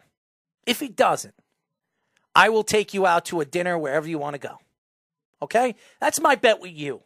if 0.65 0.79
he 0.79 0.87
doesn't, 0.87 1.33
I 2.35 2.49
will 2.49 2.63
take 2.63 2.93
you 2.93 3.05
out 3.05 3.25
to 3.25 3.41
a 3.41 3.45
dinner 3.45 3.77
wherever 3.77 4.07
you 4.07 4.17
want 4.17 4.35
to 4.35 4.39
go. 4.39 4.57
Okay, 5.41 5.75
that's 5.99 6.19
my 6.19 6.35
bet 6.35 6.59
with 6.59 6.71
you, 6.71 7.01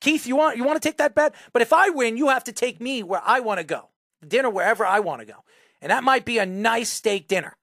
Keith. 0.00 0.26
You 0.26 0.36
want 0.36 0.56
you 0.56 0.64
want 0.64 0.80
to 0.80 0.88
take 0.88 0.98
that 0.98 1.14
bet? 1.14 1.34
But 1.52 1.62
if 1.62 1.72
I 1.72 1.88
win, 1.88 2.16
you 2.16 2.28
have 2.28 2.44
to 2.44 2.52
take 2.52 2.80
me 2.80 3.02
where 3.02 3.22
I 3.24 3.40
want 3.40 3.58
to 3.58 3.64
go, 3.64 3.88
dinner 4.26 4.50
wherever 4.50 4.84
I 4.84 5.00
want 5.00 5.20
to 5.20 5.26
go, 5.26 5.44
and 5.80 5.90
that 5.90 6.04
might 6.04 6.24
be 6.24 6.38
a 6.38 6.46
nice 6.46 6.90
steak 6.90 7.28
dinner. 7.28 7.56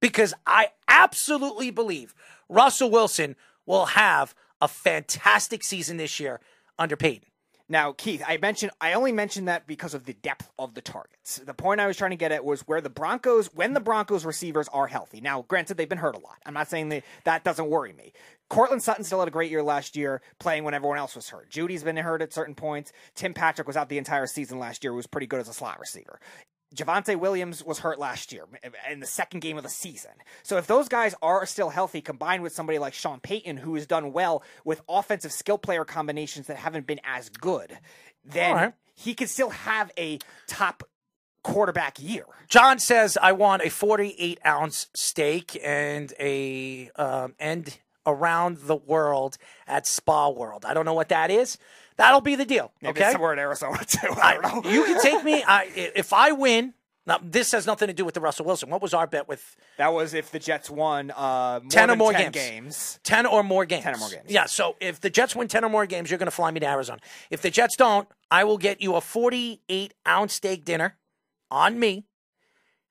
Because 0.00 0.34
I 0.46 0.68
absolutely 0.86 1.70
believe 1.70 2.14
Russell 2.48 2.90
Wilson 2.90 3.36
will 3.66 3.86
have 3.86 4.34
a 4.60 4.68
fantastic 4.68 5.62
season 5.62 5.96
this 5.96 6.18
year 6.20 6.40
under 6.78 6.96
Payton. 6.96 7.28
Now, 7.66 7.92
Keith, 7.92 8.22
I 8.26 8.36
mentioned 8.36 8.72
I 8.78 8.92
only 8.92 9.10
mentioned 9.10 9.48
that 9.48 9.66
because 9.66 9.94
of 9.94 10.04
the 10.04 10.12
depth 10.12 10.50
of 10.58 10.74
the 10.74 10.82
targets. 10.82 11.38
The 11.38 11.54
point 11.54 11.80
I 11.80 11.86
was 11.86 11.96
trying 11.96 12.10
to 12.10 12.16
get 12.16 12.30
at 12.30 12.44
was 12.44 12.60
where 12.62 12.82
the 12.82 12.90
Broncos, 12.90 13.46
when 13.54 13.72
the 13.72 13.80
Broncos 13.80 14.26
receivers 14.26 14.68
are 14.68 14.86
healthy. 14.86 15.22
Now, 15.22 15.42
granted, 15.48 15.78
they've 15.78 15.88
been 15.88 15.96
hurt 15.96 16.14
a 16.14 16.18
lot. 16.18 16.36
I'm 16.44 16.52
not 16.52 16.68
saying 16.68 16.90
that 16.90 17.04
that 17.24 17.42
doesn't 17.42 17.70
worry 17.70 17.94
me. 17.94 18.12
Courtland 18.50 18.82
Sutton 18.82 19.02
still 19.02 19.20
had 19.20 19.28
a 19.28 19.30
great 19.30 19.50
year 19.50 19.62
last 19.62 19.96
year, 19.96 20.20
playing 20.38 20.64
when 20.64 20.74
everyone 20.74 20.98
else 20.98 21.16
was 21.16 21.30
hurt. 21.30 21.48
Jeudy's 21.48 21.82
been 21.82 21.96
hurt 21.96 22.20
at 22.20 22.34
certain 22.34 22.54
points. 22.54 22.92
Tim 23.14 23.32
Patrick 23.32 23.66
was 23.66 23.78
out 23.78 23.88
the 23.88 23.98
entire 23.98 24.26
season 24.26 24.58
last 24.58 24.84
year. 24.84 24.92
Was 24.92 25.06
pretty 25.06 25.26
good 25.26 25.40
as 25.40 25.48
a 25.48 25.54
slot 25.54 25.80
receiver. 25.80 26.20
Javonte 26.74 27.16
Williams 27.16 27.64
was 27.64 27.78
hurt 27.78 27.98
last 27.98 28.32
year 28.32 28.44
in 28.90 29.00
the 29.00 29.06
second 29.06 29.40
game 29.40 29.56
of 29.56 29.62
the 29.62 29.68
season. 29.68 30.12
So 30.42 30.56
if 30.56 30.66
those 30.66 30.88
guys 30.88 31.14
are 31.22 31.46
still 31.46 31.70
healthy, 31.70 32.00
combined 32.00 32.42
with 32.42 32.52
somebody 32.52 32.78
like 32.78 32.94
Sean 32.94 33.20
Payton, 33.20 33.58
who 33.58 33.74
has 33.74 33.86
done 33.86 34.12
well 34.12 34.42
with 34.64 34.82
offensive 34.88 35.32
skill 35.32 35.58
player 35.58 35.84
combinations 35.84 36.48
that 36.48 36.56
haven't 36.56 36.86
been 36.86 37.00
as 37.04 37.28
good, 37.28 37.78
then 38.24 38.54
right. 38.54 38.74
he 38.94 39.14
could 39.14 39.28
still 39.28 39.50
have 39.50 39.90
a 39.98 40.18
top 40.46 40.82
quarterback 41.42 42.00
year. 42.00 42.24
John 42.48 42.78
says, 42.78 43.16
"I 43.20 43.32
want 43.32 43.62
a 43.62 43.70
48 43.70 44.40
ounce 44.44 44.88
steak 44.94 45.60
and 45.62 46.12
a 46.18 46.90
um, 46.96 47.34
and 47.38 47.78
around 48.06 48.58
the 48.58 48.76
world 48.76 49.38
at 49.66 49.86
Spa 49.86 50.28
World. 50.28 50.64
I 50.64 50.74
don't 50.74 50.84
know 50.84 50.94
what 50.94 51.08
that 51.08 51.30
is. 51.30 51.58
That'll 51.96 52.20
be 52.20 52.34
the 52.34 52.44
deal. 52.44 52.72
Maybe 52.82 53.00
okay, 53.00 53.12
somewhere 53.12 53.32
in 53.32 53.38
Arizona 53.38 53.78
too. 53.86 54.08
I 54.20 54.38
don't 54.40 54.64
know. 54.64 54.70
you 54.70 54.84
can 54.84 55.00
take 55.00 55.24
me. 55.24 55.42
I, 55.46 55.68
if 55.74 56.12
I 56.12 56.32
win, 56.32 56.74
Now, 57.06 57.18
this 57.22 57.52
has 57.52 57.66
nothing 57.66 57.88
to 57.88 57.94
do 57.94 58.04
with 58.04 58.14
the 58.14 58.20
Russell 58.20 58.46
Wilson. 58.46 58.70
What 58.70 58.82
was 58.82 58.94
our 58.94 59.06
bet 59.06 59.28
with 59.28 59.56
That 59.76 59.92
was 59.92 60.14
if 60.14 60.30
the 60.30 60.38
Jets 60.38 60.70
won 60.70 61.10
uh, 61.10 61.60
more 61.62 61.70
10 61.70 61.90
or 61.90 61.96
more 61.96 62.12
10 62.12 62.32
games. 62.32 62.98
10 63.04 63.26
or 63.26 63.42
more 63.42 63.64
games. 63.66 63.84
10 63.84 63.94
or 63.94 63.98
more 63.98 64.08
games. 64.10 64.24
Yeah, 64.28 64.46
so 64.46 64.76
if 64.80 65.00
the 65.00 65.10
Jets 65.10 65.36
win 65.36 65.46
10 65.48 65.64
or 65.64 65.68
more 65.68 65.86
games, 65.86 66.10
you're 66.10 66.18
going 66.18 66.26
to 66.26 66.32
fly 66.32 66.50
me 66.50 66.60
to 66.60 66.66
Arizona. 66.66 67.00
If 67.30 67.42
the 67.42 67.50
Jets 67.50 67.76
don't, 67.76 68.08
I 68.30 68.44
will 68.44 68.58
get 68.58 68.80
you 68.80 68.96
a 68.96 69.00
48 69.00 69.94
ounce 70.08 70.32
steak 70.34 70.64
dinner 70.64 70.96
on 71.50 71.78
me 71.78 72.06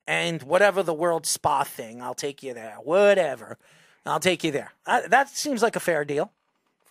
and 0.08 0.44
whatever 0.44 0.84
the 0.84 0.94
world 0.94 1.26
spa 1.26 1.64
thing, 1.64 2.02
I'll 2.02 2.14
take 2.14 2.44
you 2.44 2.54
there. 2.54 2.78
Whatever. 2.84 3.58
I'll 4.06 4.20
take 4.20 4.44
you 4.44 4.52
there. 4.52 4.74
Uh, 4.86 5.02
that 5.08 5.30
seems 5.30 5.62
like 5.62 5.76
a 5.76 5.80
fair 5.80 6.04
deal. 6.06 6.32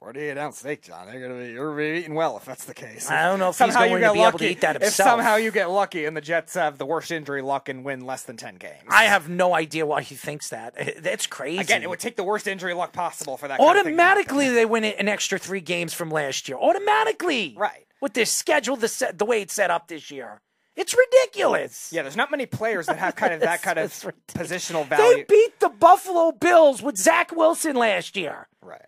48 0.03 0.36
ounce 0.36 0.59
steak, 0.59 0.82
John. 0.82 1.07
They're 1.07 1.20
gonna 1.20 1.40
be 1.40 1.50
you're 1.53 1.70
gonna 1.70 1.92
be 1.92 2.00
eating 2.00 2.14
well 2.14 2.36
if 2.36 2.44
that's 2.44 2.64
the 2.64 2.74
case. 2.74 3.09
I 3.09 3.22
don't 3.26 3.38
know 3.38 3.50
if 3.50 3.55
somehow 3.55 3.82
he's 3.82 3.88
going 3.90 4.03
to 4.03 4.12
be 4.12 4.18
lucky, 4.18 4.28
able 4.28 4.38
to 4.40 4.50
eat 4.50 4.61
that 4.62 4.74
himself. 4.82 4.90
If 4.90 5.12
somehow 5.12 5.36
you 5.36 5.53
get 5.53 5.70
lucky 5.70 6.07
and 6.07 6.16
the 6.16 6.20
Jets 6.20 6.55
have 6.55 6.76
the 6.76 6.84
worst 6.84 7.12
injury 7.12 7.40
luck 7.40 7.68
and 7.68 7.84
win 7.84 8.05
less 8.05 8.24
than 8.24 8.36
10 8.36 8.57
games. 8.57 8.82
I 8.88 9.05
have 9.05 9.28
no 9.28 9.55
idea 9.55 9.86
why 9.86 10.03
he 10.03 10.16
thinks 10.16 10.48
that. 10.48 10.74
That's 10.98 11.28
crazy. 11.28 11.59
Again, 11.61 11.84
it 11.84 11.88
would 11.88 12.00
take 12.00 12.16
the 12.16 12.24
worst 12.24 12.48
injury 12.48 12.74
luck 12.74 12.92
possible 12.92 13.36
for 13.36 13.46
that. 13.46 13.59
kind 13.61 13.78
of 13.78 13.84
thing. 13.84 13.94
Automatically, 13.94 14.48
they 14.48 14.66
win 14.66 14.82
an 14.84 15.09
extra 15.09 15.38
three 15.38 15.61
games 15.61 15.94
from 15.94 16.11
last 16.11 16.48
year. 16.48 16.59
Automatically. 16.59 17.55
Right. 17.57 17.86
With 18.00 18.14
this 18.14 18.32
schedule, 18.32 18.74
the, 18.74 18.88
set, 18.88 19.18
the 19.18 19.24
way 19.24 19.40
it's 19.40 19.55
set 19.55 19.70
up 19.70 19.86
this 19.86 20.11
year. 20.11 20.40
It's 20.74 20.96
ridiculous. 20.96 21.90
Yeah, 21.92 22.03
there's 22.03 22.16
not 22.16 22.30
many 22.32 22.46
players 22.46 22.86
that 22.86 22.98
have 22.98 23.14
kind 23.14 23.34
of 23.34 23.40
that 23.42 23.62
kind 23.62 23.78
of 23.78 24.05
ridiculous. 24.05 24.50
positional 24.53 24.84
value. 24.84 25.18
They 25.18 25.24
beat 25.28 25.61
the 25.61 25.68
Buffalo 25.68 26.32
Bills 26.32 26.82
with 26.82 26.96
Zach 26.96 27.30
Wilson 27.36 27.76
last 27.76 28.16
year. 28.16 28.48
right. 28.61 28.82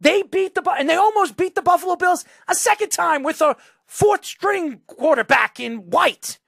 They 0.00 0.22
beat 0.22 0.54
the 0.54 0.62
and 0.78 0.88
they 0.88 0.96
almost 0.96 1.36
beat 1.36 1.54
the 1.54 1.62
Buffalo 1.62 1.96
Bills 1.96 2.24
a 2.48 2.54
second 2.54 2.90
time 2.90 3.22
with 3.22 3.40
a 3.40 3.56
fourth 3.86 4.24
string 4.24 4.80
quarterback 4.86 5.58
in 5.58 5.90
White. 5.90 6.38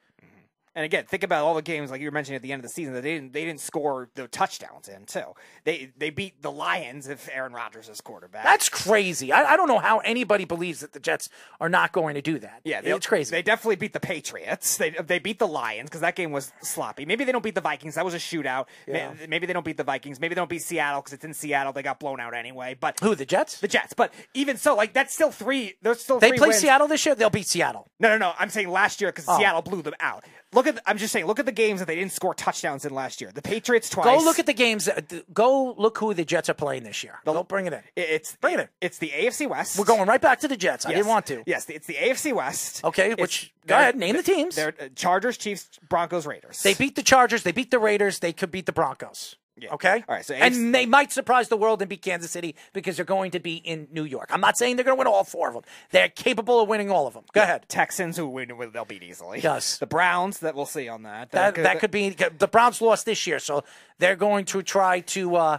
And 0.79 0.85
again, 0.85 1.07
think 1.07 1.25
about 1.25 1.45
all 1.45 1.55
the 1.55 1.63
games 1.63 1.91
like 1.91 2.01
you 2.01 2.07
were 2.07 2.13
mentioning 2.13 2.37
at 2.37 2.43
the 2.43 2.53
end 2.53 2.61
of 2.61 2.63
the 2.63 2.73
season 2.73 2.95
that 2.95 3.03
they 3.03 3.15
didn't 3.15 3.33
they 3.33 3.45
didn't 3.45 3.59
score 3.59 4.09
the 4.15 4.29
touchdowns 4.29 4.87
in 4.87 5.07
too. 5.07 5.25
They 5.65 5.91
they 5.99 6.11
beat 6.11 6.41
the 6.41 6.53
Lions 6.53 7.09
if 7.09 7.29
Aaron 7.33 7.53
Rodgers 7.53 7.89
is 7.89 8.01
quarterback. 8.01 8.45
That's 8.45 8.69
crazy. 8.69 9.33
I, 9.33 9.43
I 9.43 9.57
don't 9.57 9.67
know 9.67 9.81
how 9.81 9.99
anybody 9.99 10.45
believes 10.45 10.79
that 10.81 10.93
the 10.93 11.01
Jets 11.01 11.31
are 11.61 11.69
not 11.69 11.91
going 11.91 12.15
to 12.15 12.23
do 12.23 12.39
that. 12.39 12.61
Yeah, 12.63 12.81
they- 12.81 12.93
it's 12.93 13.09
crazy. 13.09 13.33
They 13.33 13.43
definitely 13.43 13.75
beat 13.75 13.93
the 13.93 13.99
Patriots. 13.99 14.77
They 14.77 14.91
they 14.91 15.19
beat 15.19 15.41
the 15.41 15.49
Lions 15.49 15.89
because 15.91 16.03
that 16.03 16.15
game 16.15 16.31
was 16.31 16.53
sloppy. 16.63 17.05
Maybe 17.05 17.25
they 17.25 17.33
don't 17.33 17.43
beat 17.43 17.57
the 17.57 17.61
Vikings. 17.61 17.97
That 17.97 18.05
was 18.05 18.15
a 18.15 18.19
shootout. 18.19 18.67
Yeah. 18.87 19.15
Maybe 19.29 19.47
they 19.47 19.53
don't 19.53 19.65
beat 19.65 19.79
the 19.79 19.83
Vikings. 19.85 20.21
Maybe 20.21 20.37
they 20.37 20.41
don't 20.41 20.49
beat 20.49 20.63
Seattle 20.63 21.01
because 21.01 21.15
it's 21.15 21.25
in 21.25 21.35
Seattle. 21.35 21.73
They 21.73 21.83
got 21.83 21.99
blown 21.99 22.21
out 22.21 22.35
anyway. 22.35 22.77
But 22.79 23.01
Who 23.01 23.17
the 23.17 23.27
Jets? 23.27 23.59
the 23.59 23.67
Jets. 23.67 23.95
But 23.95 24.15
even 24.35 24.57
so, 24.57 24.77
like 24.77 24.93
that's 24.93 25.13
still 25.13 25.33
three. 25.33 25.75
There's 25.83 26.01
still 26.01 26.21
they 26.21 26.31
play 26.35 26.49
wins. 26.49 26.61
Seattle 26.61 26.87
this 26.87 27.05
year. 27.05 27.17
They'll 27.17 27.31
beat 27.31 27.49
Seattle. 27.49 27.89
No, 27.99 28.11
no, 28.11 28.19
no. 28.19 28.33
I'm 28.39 28.49
saying 28.51 28.69
last 28.71 29.01
year 29.01 29.11
because 29.11 29.25
Oh. 29.27 29.37
Seattle 29.39 29.63
blew 29.63 29.83
them 29.83 29.95
out. 29.99 30.23
Look 30.53 30.67
at. 30.67 30.81
I'm 30.87 30.97
just 30.97 31.13
saying. 31.13 31.27
Look 31.27 31.39
at 31.39 31.47
the 31.47 31.53
games 31.53 31.81
that 31.81 31.87
they 31.87 31.97
didn't 31.97 32.13
score 32.13 32.33
touchdowns 32.35 32.85
in 32.87 32.95
last 32.95 33.21
year. 33.21 33.31
The 33.35 33.43
Patriots 33.43 33.91
twice. 33.91 34.07
Go 34.07 34.25
look 34.25 34.39
at 34.39 34.47
the 34.47 34.55
games. 34.55 34.87
that- 34.87 35.33
Go 35.35 35.75
look 35.77 35.99
who 35.99 36.15
the 36.15 36.25
Jets 36.25 36.49
are 36.49 36.55
playing 36.55 36.85
this 36.85 37.05
year. 37.05 37.19
Go 37.27 37.43
bring 37.43 37.67
it 37.67 37.73
in. 37.73 37.83
It's 37.97 38.37
Bring 38.37 38.55
it 38.55 38.61
in. 38.61 38.69
It's 38.81 38.99
the 38.99 39.11
AFC 39.11 39.47
West. 39.47 39.79
We're 39.79 39.85
going 39.85 40.09
right 40.09 40.21
back 40.21 40.41
to 40.41 40.49
the 40.49 40.57
Jets. 40.57 40.87
I 40.87 40.91
didn't 40.93 41.07
want 41.07 41.27
to. 41.27 41.43
Yes, 41.47 41.69
it's 41.69 41.87
the 41.87 41.95
AFC 41.97 42.33
West. 42.33 42.83
Okay, 42.85 43.11
It's- 43.13 43.21
which 43.21 43.53
go 43.67 43.75
ahead, 43.77 43.97
name 43.97 44.17
the 44.17 44.23
teams. 44.23 44.57
They're 44.57 44.75
uh, 44.81 44.89
Chargers, 44.95 45.37
Chiefs, 45.37 45.69
Broncos, 45.89 46.27
Raiders. 46.27 46.63
They 46.63 46.75
beat 46.75 46.97
the 46.97 47.03
Chargers. 47.03 47.43
They 47.43 47.53
beat 47.53 47.71
the 47.71 47.79
Raiders. 47.79 48.21
They 48.21 48.33
could 48.33 48.51
beat 48.51 48.67
the 48.67 48.73
Broncos. 48.73 49.37
Yeah. 49.61 49.75
Okay. 49.75 50.05
All 50.09 50.15
right, 50.15 50.25
so 50.25 50.35
and 50.35 50.55
AFC 50.55 50.73
they 50.73 50.87
might 50.87 51.13
surprise 51.13 51.49
the 51.49 51.57
world 51.57 51.83
and 51.83 51.89
beat 51.89 52.03
Kansas 52.03 52.31
City 52.31 52.55
because 52.73 52.97
they're 52.97 53.05
going 53.05 53.31
to 53.33 53.41
be 53.41 53.57
in 53.57 53.89
New 53.93 54.05
York. 54.05 54.29
I'm 54.33 54.41
not 54.41 54.57
saying 54.57 54.77
they're 54.77 54.85
going 54.85 54.97
to 54.97 54.99
win 54.99 55.07
all 55.07 55.25
four 55.25 55.49
of 55.49 55.55
them. 55.55 55.63
They're 55.91 56.09
capable 56.09 56.61
of 56.61 56.69
winning 56.69 56.91
all 56.91 57.07
of 57.07 57.15
them. 57.15 57.25
Go 57.33 57.43
ahead. 57.43 57.67
Texans, 57.69 58.17
who 58.17 58.29
win, 58.29 58.53
they'll 58.73 58.85
beat 58.85 59.03
easily. 59.03 59.41
Yes. 59.41 59.79
The 59.79 59.87
Browns, 59.87 60.41
that 60.41 60.55
we'll 60.55 60.67
see 60.67 60.89
on 60.89 61.03
that. 61.03 61.31
That 61.33 61.55
that 61.57 61.81
could 61.81 61.91
be 61.91 62.11
the 62.11 62.49
Browns 62.49 62.81
lost 62.81 63.07
this 63.07 63.27
year, 63.27 63.39
so 63.39 63.65
they're 63.99 64.17
going 64.17 64.45
to 64.47 64.63
try 64.63 65.01
to 65.01 65.37
uh, 65.37 65.59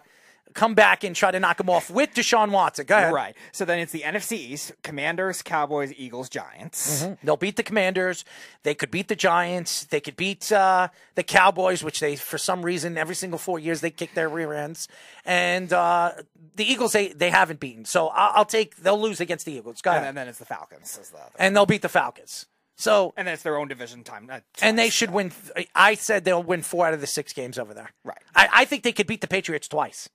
come 0.54 0.74
back 0.74 1.04
and 1.04 1.16
try 1.16 1.32
to 1.32 1.40
knock 1.40 1.58
them 1.58 1.70
off 1.70 1.90
with 1.90 2.14
Deshaun 2.14 2.52
Watson. 2.52 2.86
Go 2.86 2.98
ahead. 2.98 3.14
right. 3.14 3.36
So 3.52 3.66
then 3.66 3.80
it's 3.80 3.92
the 3.92 4.02
NFC 4.02 4.34
East: 4.34 4.72
Commanders, 4.84 5.42
Cowboys, 5.42 5.94
Eagles, 5.98 6.30
Giants. 6.30 7.06
They'll 7.24 7.38
beat 7.38 7.56
the 7.56 7.64
Commanders. 7.64 8.26
They 8.64 8.74
could 8.76 8.92
beat 8.92 9.08
the 9.08 9.16
Giants. 9.16 9.86
They 9.86 10.00
could 10.02 10.16
beat 10.16 10.52
uh, 10.52 10.90
the 11.16 11.24
Cowboys, 11.24 11.84
which 11.84 12.00
they, 12.00 12.16
for 12.16 12.38
some 12.38 12.64
reason, 12.64 12.98
every 12.98 13.16
single 13.16 13.40
four 13.40 13.60
years 13.60 13.82
they 13.82 13.92
kick 13.92 14.14
their 14.14 14.30
rear 14.30 14.54
ends. 14.54 14.88
And 15.26 15.72
uh, 15.72 16.14
the 16.56 16.64
Eagles, 16.70 16.92
they, 16.94 17.10
they 17.10 17.30
haven't 17.30 17.60
beaten. 17.60 17.86
So 17.86 18.08
I'll, 18.10 18.32
I'll 18.36 18.46
take. 18.46 18.78
They'll 18.78 19.00
lose 19.00 19.20
against 19.22 19.46
the 19.46 19.54
Eagles. 19.54 19.82
Go 19.82 19.92
And 19.92 19.98
ahead. 19.98 20.08
then, 20.10 20.16
then 20.16 20.28
it's 20.30 20.40
the 20.40 20.46
Falcons. 20.46 20.98
Is 21.02 21.10
the 21.10 21.18
other. 21.18 21.32
and 21.38 21.56
they'll 21.56 21.66
beat 21.66 21.82
the 21.82 21.90
Falcons. 21.90 22.46
So 22.76 23.14
And 23.18 23.28
then 23.28 23.34
it's 23.34 23.44
their 23.44 23.58
own 23.58 23.68
division 23.68 24.04
time. 24.06 24.30
uh, 24.32 24.40
and 24.62 24.80
they 24.80 24.90
should 24.90 25.12
win. 25.12 25.34
I 25.76 25.96
said 25.96 26.24
they'll 26.24 26.42
win 26.42 26.62
four 26.62 26.88
out 26.88 26.94
of 26.94 27.02
the 27.02 27.08
six 27.08 27.34
games 27.34 27.60
over 27.60 27.74
there. 27.74 27.92
Right. 28.06 28.22
I, 28.34 28.48
I 28.54 28.66
think 28.66 28.84
they 28.84 28.94
could 28.94 29.06
beat 29.06 29.20
the 29.20 29.28
Patriots 29.28 29.68
twice. 29.68 30.08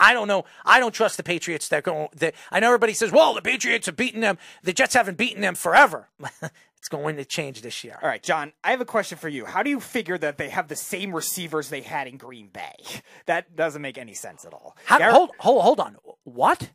I 0.00 0.12
don't 0.12 0.28
know. 0.28 0.44
I 0.64 0.80
don't 0.80 0.92
trust 0.92 1.16
the 1.16 1.22
Patriots. 1.22 1.68
That 1.68 1.84
go. 1.84 2.08
That 2.16 2.34
I 2.50 2.60
know 2.60 2.68
everybody 2.68 2.94
says, 2.94 3.12
"Well, 3.12 3.34
the 3.34 3.42
Patriots 3.42 3.86
have 3.86 3.96
beaten 3.96 4.20
them. 4.20 4.38
The 4.62 4.72
Jets 4.72 4.94
haven't 4.94 5.16
beaten 5.16 5.40
them 5.40 5.54
forever." 5.54 6.08
it's 6.84 6.88
going 6.90 7.16
to 7.16 7.24
change 7.24 7.62
this 7.62 7.82
year. 7.82 7.98
All 8.02 8.08
right, 8.08 8.22
John, 8.22 8.52
I 8.62 8.70
have 8.70 8.80
a 8.82 8.84
question 8.84 9.16
for 9.16 9.30
you. 9.30 9.46
How 9.46 9.62
do 9.62 9.70
you 9.70 9.80
figure 9.80 10.18
that 10.18 10.36
they 10.36 10.50
have 10.50 10.68
the 10.68 10.76
same 10.76 11.14
receivers 11.14 11.70
they 11.70 11.80
had 11.80 12.06
in 12.06 12.18
Green 12.18 12.48
Bay? 12.48 12.74
That 13.26 13.56
doesn't 13.56 13.80
make 13.80 13.96
any 13.96 14.12
sense 14.12 14.44
at 14.44 14.52
all. 14.52 14.76
How, 14.84 15.00
hold, 15.10 15.30
hold, 15.38 15.62
hold 15.62 15.80
on. 15.80 15.96
What? 16.24 16.68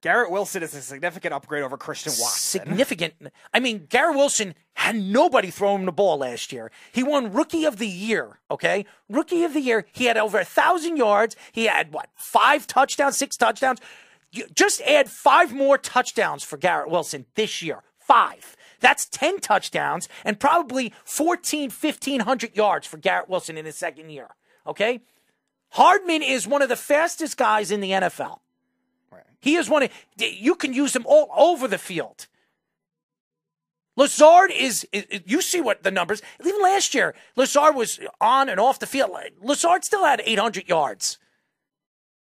Garrett 0.00 0.30
Wilson 0.30 0.62
is 0.62 0.74
a 0.74 0.80
significant 0.80 1.34
upgrade 1.34 1.62
over 1.62 1.76
Christian 1.76 2.12
Watson. 2.18 2.60
Significant. 2.60 3.14
I 3.52 3.60
mean, 3.60 3.86
Garrett 3.88 4.16
Wilson 4.16 4.54
had 4.74 4.96
nobody 4.96 5.50
throw 5.50 5.74
him 5.74 5.84
the 5.84 5.92
ball 5.92 6.18
last 6.18 6.52
year. 6.52 6.70
He 6.90 7.02
won 7.02 7.32
Rookie 7.32 7.66
of 7.66 7.76
the 7.76 7.86
Year. 7.86 8.40
Okay, 8.50 8.86
Rookie 9.08 9.44
of 9.44 9.52
the 9.52 9.60
Year. 9.60 9.86
He 9.92 10.06
had 10.06 10.16
over 10.16 10.38
a 10.38 10.44
thousand 10.44 10.96
yards. 10.96 11.36
He 11.52 11.66
had 11.66 11.92
what? 11.92 12.08
Five 12.14 12.66
touchdowns, 12.66 13.16
six 13.16 13.36
touchdowns. 13.36 13.78
You 14.32 14.46
just 14.54 14.80
add 14.82 15.10
five 15.10 15.52
more 15.52 15.76
touchdowns 15.76 16.44
for 16.44 16.56
Garrett 16.56 16.90
Wilson 16.90 17.26
this 17.34 17.60
year. 17.60 17.82
Five. 17.98 18.56
That's 18.80 19.06
10 19.06 19.40
touchdowns 19.40 20.08
and 20.24 20.40
probably 20.40 20.94
14, 21.04 21.70
1500 21.70 22.56
yards 22.56 22.86
for 22.86 22.96
Garrett 22.96 23.28
Wilson 23.28 23.58
in 23.58 23.66
his 23.66 23.76
second 23.76 24.10
year. 24.10 24.28
Okay? 24.66 25.00
Hardman 25.72 26.22
is 26.22 26.48
one 26.48 26.62
of 26.62 26.68
the 26.68 26.76
fastest 26.76 27.36
guys 27.36 27.70
in 27.70 27.80
the 27.80 27.90
NFL. 27.90 28.38
He 29.40 29.56
is 29.56 29.68
one 29.68 29.82
of 29.82 29.90
you 30.18 30.54
can 30.54 30.72
use 30.72 30.94
him 30.94 31.04
all 31.06 31.30
over 31.36 31.66
the 31.66 31.78
field. 31.78 32.26
Lazard 33.96 34.50
is, 34.50 34.86
is 34.92 35.04
you 35.26 35.42
see 35.42 35.60
what 35.60 35.82
the 35.82 35.90
numbers 35.90 36.22
even 36.40 36.62
last 36.62 36.94
year 36.94 37.14
Lazard 37.36 37.74
was 37.74 38.00
on 38.20 38.48
and 38.48 38.60
off 38.60 38.78
the 38.78 38.86
field. 38.86 39.10
Lazard 39.42 39.84
still 39.84 40.04
had 40.04 40.22
800 40.24 40.68
yards. 40.68 41.18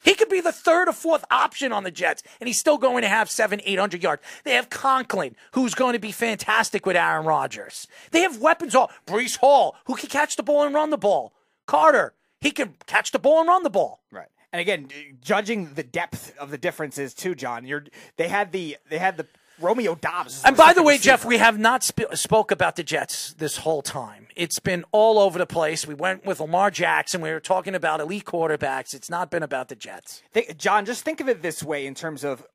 He 0.04 0.14
could 0.14 0.28
be 0.28 0.40
the 0.40 0.52
third 0.52 0.88
or 0.88 0.92
fourth 0.92 1.24
option 1.30 1.72
on 1.72 1.82
the 1.82 1.90
Jets, 1.90 2.22
and 2.40 2.46
he's 2.46 2.58
still 2.58 2.78
going 2.78 3.02
to 3.02 3.08
have 3.08 3.28
seven, 3.28 3.60
eight 3.64 3.78
hundred 3.78 4.02
yards. 4.02 4.22
They 4.44 4.52
have 4.52 4.70
Conklin, 4.70 5.34
who's 5.52 5.74
going 5.74 5.94
to 5.94 5.98
be 5.98 6.12
fantastic 6.12 6.86
with 6.86 6.96
Aaron 6.96 7.26
Rodgers. 7.26 7.88
They 8.12 8.20
have 8.20 8.38
weapons 8.38 8.74
all 8.74 8.92
Breece 9.06 9.38
Hall, 9.38 9.76
who 9.86 9.96
can 9.96 10.08
catch 10.08 10.36
the 10.36 10.42
ball 10.44 10.64
and 10.64 10.74
run 10.74 10.90
the 10.90 10.96
ball. 10.96 11.32
Carter, 11.66 12.14
he 12.40 12.52
can 12.52 12.74
catch 12.86 13.10
the 13.10 13.18
ball 13.18 13.40
and 13.40 13.48
run 13.48 13.64
the 13.64 13.70
ball. 13.70 14.00
Right. 14.12 14.28
And 14.52 14.60
again, 14.60 14.88
judging 15.20 15.74
the 15.74 15.82
depth 15.82 16.36
of 16.38 16.50
the 16.50 16.58
differences 16.58 17.12
too, 17.14 17.34
John. 17.34 17.66
You're 17.66 17.84
they 18.16 18.28
had 18.28 18.52
the 18.52 18.76
they 18.88 18.98
had 18.98 19.16
the 19.16 19.26
Romeo 19.60 19.94
Doubs. 19.94 20.42
And 20.44 20.56
by 20.56 20.72
the 20.72 20.82
way. 20.82 20.98
Jeff, 20.98 21.24
we 21.24 21.38
have 21.38 21.58
not 21.58 21.82
sp- 21.84 22.14
spoke 22.14 22.50
about 22.50 22.76
the 22.76 22.82
Jets 22.82 23.34
this 23.34 23.58
whole 23.58 23.82
time. 23.82 24.28
It's 24.36 24.58
been 24.58 24.84
all 24.92 25.18
over 25.18 25.38
the 25.38 25.46
place. 25.46 25.86
We 25.86 25.94
went 25.94 26.24
with 26.24 26.40
Lamar 26.40 26.70
Jackson. 26.70 27.20
We 27.20 27.30
were 27.30 27.40
talking 27.40 27.74
about 27.74 28.00
elite 28.00 28.24
quarterbacks. 28.24 28.94
It's 28.94 29.10
not 29.10 29.30
been 29.30 29.42
about 29.42 29.68
the 29.68 29.74
Jets. 29.74 30.22
Think- 30.32 30.56
John, 30.56 30.84
just 30.86 31.04
think 31.04 31.20
of 31.20 31.28
it 31.28 31.42
this 31.42 31.62
way 31.62 31.86
in 31.86 31.94
terms 31.94 32.24
of 32.24 32.46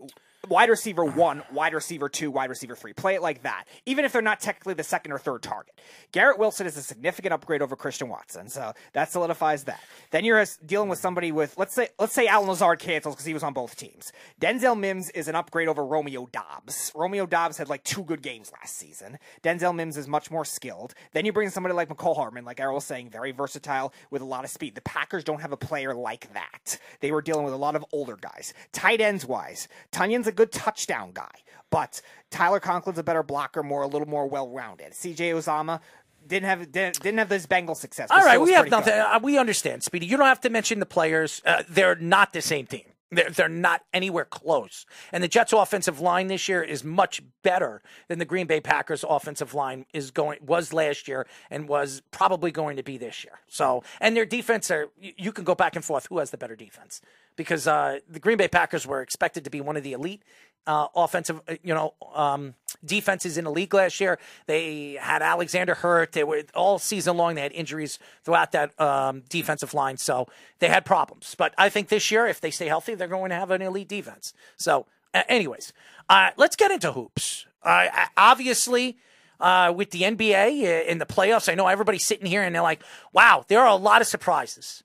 wide 0.50 0.70
receiver 0.70 1.06
one, 1.06 1.44
wide 1.52 1.74
receiver 1.74 2.10
two, 2.10 2.30
wide 2.30 2.50
receiver 2.50 2.76
three. 2.76 2.94
Play 2.94 3.16
it 3.16 3.22
like 3.22 3.44
that, 3.44 3.66
even 3.86 4.04
if 4.04 4.12
they're 4.12 4.22
not 4.22 4.40
technically 4.40 4.74
the 4.74 4.84
second 4.84 5.12
or 5.12 5.18
third 5.18 5.42
target. 5.42 5.74
Garrett 6.12 6.38
Wilson 6.38 6.68
is 6.68 6.76
a 6.76 6.82
significant 6.82 7.34
upgrade 7.34 7.62
over 7.62 7.76
Christian 7.76 8.10
Watson, 8.10 8.50
so 8.50 8.74
that 8.94 9.12
solidifies 9.12 9.64
that. 9.66 9.82
Then 10.12 10.26
you're 10.26 10.44
dealing 10.66 10.90
with 10.90 11.00
somebody 11.00 11.32
with 11.32 11.58
let's 11.58 11.74
say 11.74 11.90
let's 11.98 12.14
say 12.14 12.28
Allen 12.28 12.50
Lazard 12.50 12.80
cancels 12.80 13.16
because 13.16 13.26
he 13.26 13.34
was 13.34 13.44
on 13.44 13.54
both 13.54 13.76
teams. 13.78 14.12
Denzel 14.42 14.78
Mims 14.78 15.10
is 15.12 15.28
an 15.28 15.36
upgrade 15.36 15.68
over 15.68 15.86
Romeo 15.86 16.28
Doubs. 16.32 16.92
Romeo 16.94 17.26
Doubs 17.26 17.58
had 17.58 17.70
like 17.70 17.84
two 17.84 18.04
good 18.04 18.22
games 18.22 18.52
last 18.52 18.76
season. 18.76 19.18
Denzel 19.44 19.74
Mims 19.74 19.98
is 19.98 20.08
much 20.08 20.30
more 20.30 20.44
skilled. 20.44 20.94
Then 21.14 21.26
you 21.26 21.32
bring 21.32 21.50
somebody 21.50 21.74
like 21.74 21.90
Mecole 21.90 22.16
Hardman, 22.16 22.44
like 22.44 22.60
Errol 22.60 22.76
was 22.76 22.86
saying, 22.86 23.10
very 23.10 23.32
versatile 23.32 23.94
with 24.12 24.22
a 24.22 24.26
lot 24.26 24.44
of 24.44 24.50
speed. 24.50 24.76
The 24.76 24.82
Packers 24.82 25.24
don't 25.24 25.42
have 25.42 25.52
a 25.54 25.58
player 25.58 25.94
like 25.94 26.32
that. 26.34 26.78
They 27.00 27.12
were 27.12 27.22
dealing 27.22 27.46
with 27.46 27.54
a 27.54 27.58
lot 27.58 27.76
of 27.76 27.86
older 27.94 28.18
guys. 28.18 28.54
Tight 28.74 29.00
ends 29.00 29.26
wise, 29.26 29.68
Tonyan's 29.92 30.28
a 30.28 30.33
good 30.34 30.52
touchdown 30.52 31.12
guy, 31.14 31.32
but 31.70 32.02
Tyler 32.30 32.60
Conklin's 32.60 32.98
a 32.98 33.04
better 33.04 33.24
blocker, 33.24 33.64
more 33.64 33.82
a 33.82 33.88
little 33.88 34.08
more 34.08 34.28
well 34.28 34.50
rounded. 34.50 34.94
CJ 34.94 35.34
Uzomah 35.34 35.80
didn't 36.28 36.46
have 36.46 36.72
didn't, 36.72 37.00
didn't 37.02 37.20
have 37.20 37.30
this 37.30 37.46
Bengal 37.46 37.76
success. 37.76 38.10
All 38.12 38.20
right, 38.20 38.40
we 38.40 38.52
have 38.54 38.68
pretty 38.68 38.84
good. 38.84 38.92
nothing. 38.92 38.94
Uh, 38.94 39.20
we 39.22 39.38
understand, 39.38 39.84
Speedy. 39.84 40.06
You 40.06 40.18
don't 40.18 40.28
have 40.28 40.42
to 40.42 40.50
mention 40.50 40.80
the 40.80 40.86
players. 40.86 41.42
Uh, 41.46 41.64
they're 41.70 41.96
not 41.96 42.34
the 42.34 42.42
same 42.42 42.66
team. 42.66 42.84
They're, 43.16 43.30
they're 43.30 43.50
not 43.50 43.84
anywhere 43.94 44.26
close. 44.26 44.86
And 45.12 45.24
the 45.24 45.28
Jets' 45.28 45.54
offensive 45.54 46.00
line 46.00 46.28
this 46.28 46.48
year 46.48 46.62
is 46.64 46.84
much 46.84 47.22
better 47.44 47.82
than 48.08 48.20
the 48.20 48.26
Green 48.26 48.48
Bay 48.48 48.60
Packers' 48.60 49.04
offensive 49.08 49.54
line 49.54 49.86
is 49.94 50.12
going 50.12 50.40
was 50.42 50.74
last 50.74 51.08
year 51.08 51.28
and 51.50 51.68
was 51.68 52.02
probably 52.12 52.52
going 52.52 52.78
to 52.78 52.84
be 52.84 52.98
this 52.98 53.24
year. 53.24 53.40
So, 53.48 53.84
and 54.00 54.16
their 54.16 54.26
defense 54.26 54.72
are 54.72 54.90
you, 55.00 55.32
can 55.32 55.44
go 55.44 55.56
back 55.56 55.76
and 55.76 55.84
forth 55.84 56.08
who 56.08 56.20
has 56.20 56.32
the 56.32 56.38
better 56.38 56.56
defense 56.56 57.02
because 57.36 57.68
uh, 57.68 58.00
the 58.08 58.20
Green 58.20 58.38
Bay 58.38 58.48
Packers 58.48 58.86
were 58.86 59.02
expected 59.02 59.44
to 59.44 59.50
be 59.50 59.62
one 59.62 59.78
of 59.78 59.84
the 59.84 59.94
elite 59.94 60.24
uh, 60.66 60.88
offensive, 60.96 61.42
uh, 61.48 61.56
you 61.64 61.74
know, 61.74 61.94
um, 62.14 62.56
defenses 62.84 63.38
in 63.38 63.46
the 63.46 63.52
league 63.52 63.74
last 63.74 64.00
year. 64.00 64.20
They 64.46 64.98
had 65.00 65.22
Alexander 65.22 65.76
hurt. 65.76 66.14
They 66.14 66.24
were 66.24 66.44
all 66.54 66.80
season 66.80 67.18
long. 67.18 67.36
They 67.36 67.42
had 67.42 67.52
injuries 67.52 68.00
throughout 68.24 68.52
that 68.54 68.80
um, 68.80 69.24
defensive 69.30 69.74
line, 69.74 69.98
so 69.98 70.28
they 70.60 70.70
had 70.70 70.86
problems. 70.86 71.36
But 71.38 71.54
I 71.58 71.70
think 71.70 71.90
this 71.90 72.12
year, 72.12 72.28
if 72.28 72.42
they 72.42 72.52
stay 72.52 72.68
healthy, 72.68 72.96
they're 72.96 73.08
going 73.08 73.30
to 73.30 73.36
have 73.36 73.52
an 73.52 73.62
elite 73.62 73.90
defense. 73.90 74.34
So, 74.58 74.86
uh, 75.14 75.24
anyways, 75.28 75.74
uh, 76.10 76.32
let's 76.38 76.56
get 76.56 76.72
into 76.72 76.92
hoops. 76.92 77.46
Uh, 77.64 77.88
obviously. 78.18 78.98
Uh, 79.40 79.74
with 79.76 79.90
the 79.90 80.04
NBA 80.04 80.86
in 80.86 81.00
the 81.00 81.06
playoffs, 81.06 81.52
I 81.52 81.56
know 81.56 81.68
everybody's 81.68 82.06
sitting 82.06 82.26
here 82.26 82.44
and 82.44 82.56
they're 82.56 82.62
like, 82.62 82.82
wow, 83.12 83.44
there 83.50 83.60
are 83.60 83.68
a 83.68 83.76
lot 83.76 84.00
of 84.00 84.08
surprises. 84.08 84.84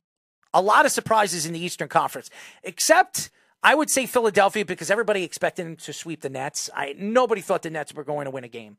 A 0.53 0.61
lot 0.61 0.85
of 0.85 0.91
surprises 0.91 1.47
in 1.47 1.53
the 1.53 1.61
Eastern 1.61 1.87
Conference, 1.87 2.29
except 2.65 3.31
I 3.63 3.75
would 3.75 3.91
say 3.91 4.07
Philadelphia 4.07 4.65
because 4.65 4.91
everybody 4.91 5.25
expected 5.25 5.67
them 5.67 5.77
to 5.77 5.93
sweep 5.93 6.21
the 6.21 6.29
Nets. 6.29 6.71
I 6.75 6.95
nobody 6.97 7.41
thought 7.41 7.63
the 7.63 7.71
Nets 7.71 7.95
were 7.95 8.05
going 8.05 8.27
to 8.27 8.31
win 8.31 8.45
a 8.45 8.49
game. 8.49 8.77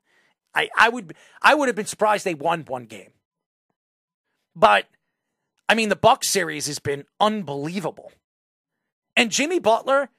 I, 0.55 0.69
I 0.77 0.89
would 0.89 1.15
I 1.41 1.55
would 1.55 1.67
have 1.67 1.75
been 1.75 1.85
surprised 1.85 2.25
they 2.25 2.33
won 2.33 2.63
one 2.65 2.85
game. 2.85 3.11
But 4.55 4.85
I 5.67 5.75
mean 5.75 5.89
the 5.89 5.95
Bucks 5.95 6.29
series 6.29 6.67
has 6.67 6.79
been 6.79 7.05
unbelievable. 7.19 8.11
And 9.15 9.31
Jimmy 9.31 9.59
Butler, 9.59 10.09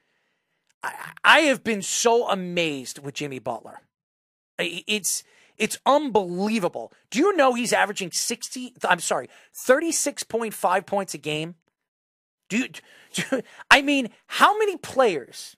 I, 0.83 1.13
I 1.23 1.39
have 1.41 1.63
been 1.63 1.81
so 1.81 2.29
amazed 2.29 2.99
with 2.99 3.15
Jimmy 3.15 3.39
Butler. 3.39 3.81
It's 4.59 5.23
it's 5.57 5.79
unbelievable. 5.85 6.93
Do 7.09 7.19
you 7.19 7.35
know 7.35 7.55
he's 7.55 7.73
averaging 7.73 8.11
60 8.11 8.75
I'm 8.87 8.99
sorry, 8.99 9.27
36.5 9.55 10.85
points 10.85 11.13
a 11.15 11.17
game? 11.17 11.55
Do 12.51 12.67
do, 13.13 13.41
I 13.71 13.81
mean, 13.81 14.09
how 14.27 14.57
many 14.57 14.75
players 14.75 15.55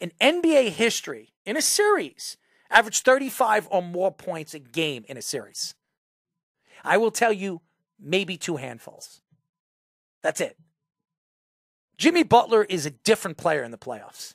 in 0.00 0.10
NBA 0.20 0.70
history 0.70 1.32
in 1.46 1.56
a 1.56 1.62
series 1.62 2.36
average 2.70 3.02
35 3.02 3.68
or 3.70 3.82
more 3.82 4.12
points 4.12 4.52
a 4.52 4.58
game 4.58 5.04
in 5.08 5.16
a 5.16 5.22
series? 5.22 5.74
I 6.84 6.96
will 6.96 7.12
tell 7.12 7.32
you, 7.32 7.60
maybe 8.00 8.36
two 8.36 8.56
handfuls. 8.56 9.20
That's 10.22 10.40
it. 10.40 10.56
Jimmy 11.98 12.24
Butler 12.24 12.64
is 12.64 12.84
a 12.84 12.90
different 12.90 13.36
player 13.36 13.62
in 13.62 13.70
the 13.70 13.78
playoffs. 13.78 14.34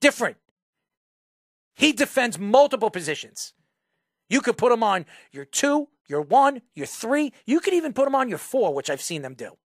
Different. 0.00 0.36
He 1.74 1.92
defends 1.92 2.38
multiple 2.38 2.90
positions. 2.90 3.54
You 4.28 4.40
could 4.40 4.56
put 4.56 4.70
him 4.70 4.84
on 4.84 5.04
your 5.32 5.44
two, 5.44 5.88
your 6.06 6.22
one, 6.22 6.62
your 6.76 6.86
three. 6.86 7.32
You 7.44 7.58
could 7.58 7.74
even 7.74 7.92
put 7.92 8.06
him 8.06 8.14
on 8.14 8.28
your 8.28 8.38
four, 8.38 8.72
which 8.72 8.88
I've 8.88 9.02
seen 9.02 9.22
them 9.22 9.34
do. 9.34 9.56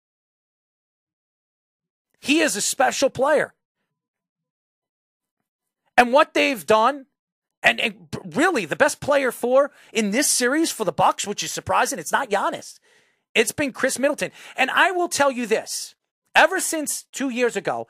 He 2.21 2.39
is 2.39 2.55
a 2.55 2.61
special 2.61 3.09
player. 3.09 3.53
And 5.97 6.13
what 6.13 6.33
they've 6.33 6.65
done, 6.65 7.07
and, 7.61 7.81
and, 7.81 8.07
really 8.33 8.65
the 8.65 8.75
best 8.75 9.01
player 9.01 9.31
for 9.31 9.71
in 9.91 10.11
this 10.11 10.29
series 10.29 10.71
for 10.71 10.85
the 10.85 10.91
Bucks, 10.91 11.27
which 11.27 11.43
is 11.43 11.51
surprising, 11.51 11.99
it's 11.99 12.11
not 12.11 12.29
Giannis. 12.29 12.79
It's 13.33 13.51
been 13.51 13.73
Khris 13.73 13.99
Middleton. 13.99 14.31
And 14.55 14.69
I 14.71 14.91
will 14.91 15.09
tell 15.09 15.31
you 15.31 15.47
this: 15.47 15.95
ever 16.35 16.59
since 16.59 17.05
two 17.11 17.29
years 17.29 17.55
ago, 17.55 17.87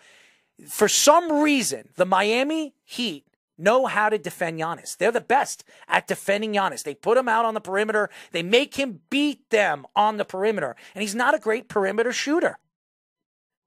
for 0.67 0.87
some 0.87 1.41
reason, 1.41 1.89
the 1.95 2.05
Miami 2.05 2.73
Heat 2.83 3.25
know 3.57 3.85
how 3.85 4.09
to 4.09 4.17
defend 4.17 4.59
Giannis. 4.59 4.97
They're 4.97 5.11
the 5.11 5.21
best 5.21 5.63
at 5.87 6.07
defending 6.07 6.53
Giannis. 6.53 6.83
They 6.83 6.95
put 6.95 7.17
him 7.17 7.27
out 7.27 7.45
on 7.45 7.53
the 7.53 7.61
perimeter. 7.61 8.09
They 8.31 8.43
make 8.43 8.75
him 8.75 9.01
beat 9.09 9.49
them 9.49 9.85
on 9.95 10.17
the 10.17 10.25
perimeter. 10.25 10.75
And 10.95 11.01
he's 11.01 11.15
not 11.15 11.35
a 11.35 11.39
great 11.39 11.67
perimeter 11.67 12.11
shooter. 12.11 12.57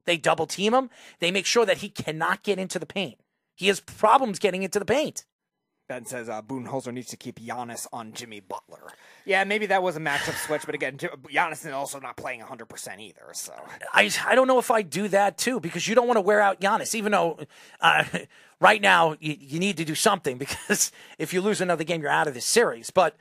They 0.05 0.17
double 0.17 0.47
team 0.47 0.73
him. 0.73 0.89
They 1.19 1.31
make 1.31 1.45
sure 1.45 1.65
that 1.65 1.77
he 1.77 1.89
cannot 1.89 2.43
get 2.43 2.59
into 2.59 2.79
the 2.79 2.85
paint. 2.85 3.19
He 3.55 3.67
has 3.67 3.79
problems 3.79 4.39
getting 4.39 4.63
into 4.63 4.79
the 4.79 4.85
paint. 4.85 5.25
Ben 5.87 6.05
says 6.05 6.29
uh, 6.29 6.41
Budenholzer 6.41 6.91
needs 6.91 7.09
to 7.09 7.17
keep 7.17 7.39
Giannis 7.39 7.85
on 7.93 8.13
Jimmy 8.13 8.39
Butler. 8.39 8.89
Yeah, 9.23 9.43
maybe 9.43 9.67
that 9.67 9.83
was 9.83 9.95
a 9.95 9.99
matchup 9.99 10.35
switch, 10.43 10.63
but 10.65 10.73
again, 10.73 10.97
Giannis 10.97 11.65
is 11.65 11.71
also 11.73 11.99
not 11.99 12.17
playing 12.17 12.41
100% 12.41 12.99
either. 12.99 13.25
So 13.33 13.53
I, 13.93 14.09
I 14.25 14.33
don't 14.33 14.47
know 14.47 14.57
if 14.57 14.71
I 14.71 14.81
do 14.81 15.07
that 15.09 15.37
too 15.37 15.59
because 15.59 15.87
you 15.87 15.93
don't 15.93 16.07
want 16.07 16.17
to 16.17 16.21
wear 16.21 16.41
out 16.41 16.59
Giannis, 16.59 16.95
even 16.95 17.11
though 17.11 17.39
uh, 17.81 18.03
right 18.59 18.81
now 18.81 19.15
you, 19.19 19.35
you 19.39 19.59
need 19.59 19.77
to 19.77 19.85
do 19.85 19.93
something 19.93 20.37
because 20.39 20.91
if 21.19 21.33
you 21.33 21.41
lose 21.41 21.61
another 21.61 21.83
game, 21.83 22.01
you're 22.01 22.09
out 22.09 22.27
of 22.27 22.33
this 22.33 22.45
series. 22.45 22.89
But 22.89 23.15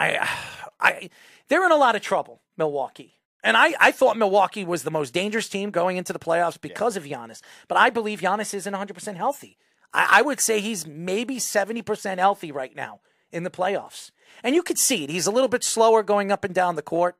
I, 0.00 0.28
I, 0.80 1.10
they're 1.48 1.64
in 1.64 1.72
a 1.72 1.76
lot 1.76 1.94
of 1.94 2.02
trouble, 2.02 2.40
Milwaukee. 2.56 3.19
And 3.42 3.56
I, 3.56 3.74
I 3.80 3.90
thought 3.90 4.16
Milwaukee 4.16 4.64
was 4.64 4.82
the 4.82 4.90
most 4.90 5.14
dangerous 5.14 5.48
team 5.48 5.70
going 5.70 5.96
into 5.96 6.12
the 6.12 6.18
playoffs 6.18 6.60
because 6.60 6.96
yeah. 6.96 7.02
of 7.02 7.30
Giannis. 7.30 7.40
But 7.68 7.78
I 7.78 7.90
believe 7.90 8.20
Giannis 8.20 8.52
isn't 8.52 8.74
100% 8.74 9.16
healthy. 9.16 9.56
I, 9.92 10.18
I 10.18 10.22
would 10.22 10.40
say 10.40 10.60
he's 10.60 10.86
maybe 10.86 11.36
70% 11.36 12.18
healthy 12.18 12.52
right 12.52 12.74
now 12.74 13.00
in 13.32 13.44
the 13.44 13.50
playoffs. 13.50 14.10
And 14.42 14.54
you 14.54 14.62
could 14.62 14.78
see 14.78 15.04
it. 15.04 15.10
He's 15.10 15.26
a 15.26 15.30
little 15.30 15.48
bit 15.48 15.64
slower 15.64 16.02
going 16.02 16.30
up 16.30 16.44
and 16.44 16.54
down 16.54 16.76
the 16.76 16.82
court. 16.82 17.16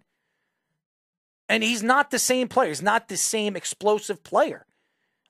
And 1.48 1.62
he's 1.62 1.82
not 1.82 2.10
the 2.10 2.18
same 2.18 2.48
player. 2.48 2.68
He's 2.68 2.82
not 2.82 3.08
the 3.08 3.16
same 3.16 3.56
explosive 3.56 4.22
player 4.22 4.66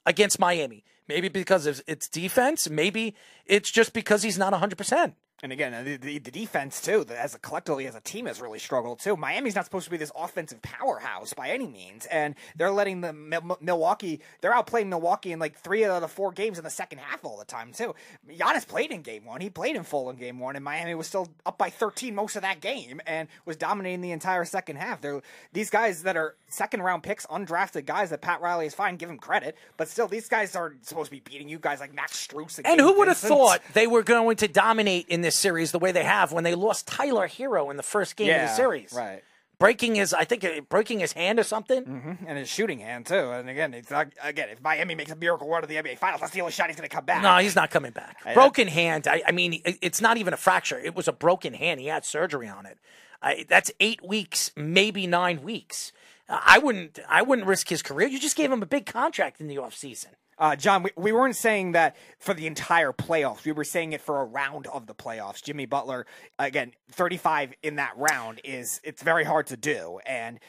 against 0.05 0.39
Miami. 0.39 0.85
Maybe 1.09 1.29
because 1.29 1.67
of 1.67 1.83
its 1.87 2.09
defense. 2.09 2.69
Maybe 2.69 3.15
it's 3.47 3.71
just 3.71 3.93
because 3.93 4.23
he's 4.23 4.39
not 4.39 4.53
100%. 4.53 5.15
And 5.43 5.53
again, 5.53 5.85
the, 5.85 5.97
the, 5.97 6.19
the, 6.19 6.31
defense 6.31 6.83
too, 6.83 7.07
as 7.17 7.35
a 7.35 7.39
collectively 7.39 7.87
as 7.87 7.95
a 7.95 8.01
team, 8.01 8.27
has 8.27 8.41
really 8.41 8.59
struggled 8.59 8.99
too. 8.99 9.17
Miami's 9.17 9.55
not 9.55 9.65
supposed 9.65 9.87
to 9.87 9.91
be 9.91 9.97
this 9.97 10.13
offensive 10.15 10.61
powerhouse 10.61 11.33
by 11.33 11.49
any 11.49 11.67
means, 11.67 12.07
and 12.07 12.35
they're 12.57 12.71
letting 12.71 13.01
the 13.01 13.13
Milwaukee. 13.61 14.21
They're 14.41 14.53
outplaying 14.53 14.89
Milwaukee 14.89 15.33
in 15.33 15.39
like 15.39 15.57
three 15.57 15.85
out 15.85 15.93
of 15.93 16.03
the 16.03 16.09
four 16.09 16.33
games 16.33 16.59
in 16.59 16.65
the 16.65 16.71
second 16.71 16.99
half 16.99 17.25
all 17.25 17.39
the 17.39 17.45
time 17.45 17.73
too. 17.73 17.95
Giannis 18.29 18.69
played 18.69 18.91
in 18.91 19.03
game 19.03 19.25
one. 19.25 19.41
He 19.41 19.49
played 19.49 19.77
in 19.77 19.83
full 19.83 20.11
in 20.11 20.17
game 20.17 20.39
one, 20.39 20.57
and 20.57 20.65
Miami 20.65 20.95
was 20.95 21.07
still 21.07 21.29
up 21.47 21.57
by 21.57 21.71
13 21.71 22.15
most 22.15 22.37
of 22.37 22.43
that 22.43 22.61
game 22.61 23.01
and 23.07 23.29
was 23.47 23.57
dominating 23.57 24.03
the 24.03 24.13
entire 24.13 24.45
second 24.45 24.77
half. 24.77 25.01
They're 25.01 25.23
these 25.53 25.71
guys 25.71 26.03
that 26.03 26.17
are 26.17 26.35
second 26.53 26.83
round 26.83 27.03
picks, 27.03 27.27
undrafted 27.27 27.87
guys 27.87 28.11
that 28.11 28.21
Pat 28.21 28.41
Riley 28.41 28.67
is 28.67 28.75
fine, 28.75 28.97
give 28.97 29.11
him 29.11 29.19
credit, 29.19 29.57
but 29.77 29.89
still 29.89 30.07
these 30.07 30.29
guys 30.29 30.55
are 30.55 30.77
supposed 30.83 31.07
to 31.07 31.17
be 31.17 31.21
beating 31.21 31.49
you 31.49 31.59
guys 31.59 31.81
like 31.81 31.95
Max 31.95 32.27
Strus. 32.27 32.59
And, 32.59 32.67
and 32.67 32.81
who 32.81 32.99
would 32.99 33.09
have 33.09 33.17
thought 33.17 33.61
they 33.73 33.87
were 33.87 34.03
going 34.03 34.37
to 34.37 34.49
dominate 34.49 35.09
in 35.09 35.23
this? 35.23 35.41
series 35.41 35.73
the 35.73 35.79
way 35.79 35.91
they 35.91 36.05
have 36.05 36.31
when 36.31 36.45
they 36.45 36.55
lost 36.55 36.87
Tyler 36.87 37.27
Herro 37.27 37.71
in 37.71 37.77
the 37.77 37.83
first 37.83 38.15
game 38.15 38.29
yeah, 38.29 38.45
of 38.45 38.51
the 38.51 38.55
series. 38.55 38.93
Right. 38.93 39.23
Breaking 39.59 39.95
his, 39.97 40.15
I 40.15 40.25
think, 40.25 40.43
uh, 40.43 40.63
breaking 40.71 41.01
his 41.01 41.13
hand 41.13 41.39
or 41.39 41.43
something, 41.43 41.85
mm-hmm. 41.85 42.25
and 42.27 42.39
his 42.39 42.49
shooting 42.49 42.79
hand 42.79 43.05
too. 43.05 43.31
And 43.31 43.51
again, 43.51 43.75
it's 43.75 43.91
not, 43.91 44.09
again, 44.23 44.49
if 44.49 44.63
Miami 44.63 44.95
makes 44.95 45.11
a 45.11 45.17
miracle 45.17 45.51
run 45.51 45.63
of 45.63 45.69
the 45.69 45.77
NBA 45.77 45.99
Finals, 45.99 46.23
that's 46.23 46.33
the 46.33 46.41
only 46.41 46.53
shot 46.53 46.69
he's 46.69 46.77
going 46.77 46.89
to 46.89 46.95
come 46.95 47.05
back. 47.05 47.23
No, 47.23 47.37
he's 47.39 47.57
not 47.57 47.71
coming 47.71 47.91
back. 47.91 48.17
I, 48.25 48.33
broken 48.33 48.69
hand. 48.69 49.07
I, 49.07 49.23
I, 49.27 49.33
mean, 49.33 49.61
it's 49.65 50.01
not 50.01 50.17
even 50.17 50.33
a 50.33 50.39
fracture. 50.39 50.79
It 50.79 50.95
was 50.95 51.09
a 51.09 51.13
broken 51.13 51.53
hand. 51.53 51.79
He 51.81 51.89
had 51.89 52.07
surgery 52.07 52.49
on 52.49 52.65
it. 52.65 52.79
I, 53.21 53.45
that's 53.51 53.71
eight 53.81 54.03
weeks, 54.03 54.51
maybe 54.57 55.07
nine 55.07 55.43
weeks. 55.43 55.93
I 56.31 56.59
wouldn't. 56.59 56.99
I 57.09 57.23
wouldn't 57.23 57.47
risk 57.47 57.69
his 57.69 57.83
career. 57.83 58.09
You 58.09 58.21
just 58.21 58.37
gave 58.37 58.53
him 58.53 58.63
a 58.63 58.67
big 58.67 58.87
contract 58.87 59.41
in 59.41 59.49
the 59.49 59.57
offseason. 59.57 60.15
Uh, 60.39 60.57
John, 60.57 60.83
we, 60.83 60.91
we 60.97 61.13
weren't 61.13 61.37
saying 61.37 61.73
that 61.73 61.97
for 62.19 62.33
the 62.33 62.47
entire 62.47 62.93
playoffs. 62.93 63.45
We 63.45 63.53
were 63.53 63.63
saying 63.63 63.93
it 63.93 64.01
for 64.01 64.23
a 64.23 64.25
round 64.25 64.67
of 64.69 64.87
the 64.87 64.95
playoffs. 64.95 65.43
Jimmy 65.43 65.67
Butler, 65.67 66.07
again, 66.39 66.73
35 66.93 67.53
in 67.63 67.77
that 67.77 67.93
round 67.97 68.41
is 68.43 68.81
it's 68.83 69.03
very 69.03 69.25
hard 69.25 69.49
to 69.49 69.59
do. 69.59 70.01
And 70.07 70.41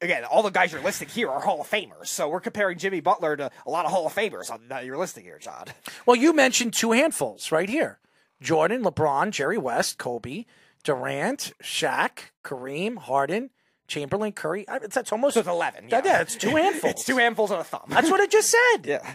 again, 0.00 0.24
all 0.24 0.42
the 0.42 0.48
guys 0.48 0.72
you're 0.72 0.82
listing 0.82 1.08
here 1.08 1.28
are 1.28 1.40
Hall 1.40 1.60
of 1.60 1.68
Famers. 1.68 2.06
So 2.06 2.30
we're 2.30 2.40
comparing 2.40 2.78
Jimmy 2.78 3.00
Butler 3.00 3.36
to 3.36 3.50
a 3.66 3.70
lot 3.70 3.84
of 3.84 3.90
Hall 3.90 4.06
of 4.06 4.14
Famers 4.14 4.50
that 4.68 4.86
you're 4.86 4.96
listing 4.96 5.24
here, 5.24 5.38
John. 5.38 5.66
Well, 6.06 6.16
you 6.16 6.32
mentioned 6.32 6.72
two 6.72 6.92
handfuls 6.92 7.52
right 7.52 7.68
here: 7.68 7.98
Jordan, 8.40 8.82
LeBron, 8.82 9.32
Jerry 9.32 9.58
West, 9.58 9.98
Kobe, 9.98 10.46
Durant, 10.82 11.52
Shaq, 11.62 12.30
Kareem, 12.42 12.96
Harden. 12.96 13.50
Chamberlain, 13.86 14.32
Curry. 14.32 14.68
I, 14.68 14.78
that's 14.78 15.12
almost 15.12 15.34
so 15.34 15.40
it's 15.40 15.48
eleven. 15.48 15.88
Yeah. 15.88 16.02
yeah, 16.04 16.20
it's 16.20 16.36
two 16.36 16.50
handfuls. 16.56 16.92
it's 16.92 17.04
two 17.04 17.16
handfuls 17.16 17.50
on 17.50 17.60
a 17.60 17.64
thumb. 17.64 17.86
That's 17.88 18.10
what 18.10 18.20
I 18.20 18.26
just 18.26 18.50
said. 18.50 18.78
yeah, 18.84 19.14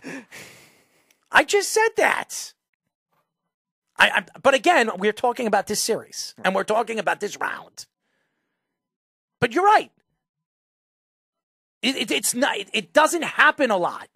I 1.31 1.43
just 1.43 1.71
said 1.71 1.89
that. 1.97 2.53
I, 3.97 4.09
I, 4.09 4.39
but 4.41 4.53
again, 4.53 4.89
we're 4.97 5.13
talking 5.13 5.47
about 5.47 5.67
this 5.67 5.81
series 5.81 6.33
and 6.43 6.55
we're 6.55 6.63
talking 6.63 6.97
about 6.97 7.19
this 7.19 7.37
round. 7.37 7.85
But 9.39 9.53
you're 9.53 9.65
right. 9.65 9.91
It, 11.81 11.95
it, 11.95 12.11
it's 12.11 12.33
not. 12.33 12.57
It, 12.57 12.69
it 12.73 12.93
doesn't 12.93 13.23
happen 13.23 13.71
a 13.71 13.77
lot. 13.77 14.07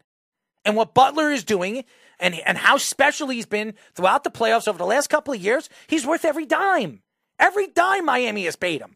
And 0.63 0.75
what 0.75 0.93
Butler 0.95 1.29
is 1.31 1.43
doing, 1.43 1.83
and 2.19 2.35
and 2.39 2.57
how 2.57 2.77
special 2.77 3.29
he's 3.29 3.45
been 3.45 3.73
throughout 3.93 4.23
the 4.23 4.31
playoffs 4.31 4.67
over 4.67 4.77
the 4.77 4.85
last 4.85 5.09
couple 5.09 5.33
of 5.33 5.41
years, 5.41 5.69
he's 5.87 6.05
worth 6.05 6.25
every 6.25 6.45
dime. 6.45 7.01
Every 7.37 7.67
dime 7.67 8.05
Miami 8.05 8.45
has 8.45 8.55
paid 8.55 8.81
him. 8.81 8.95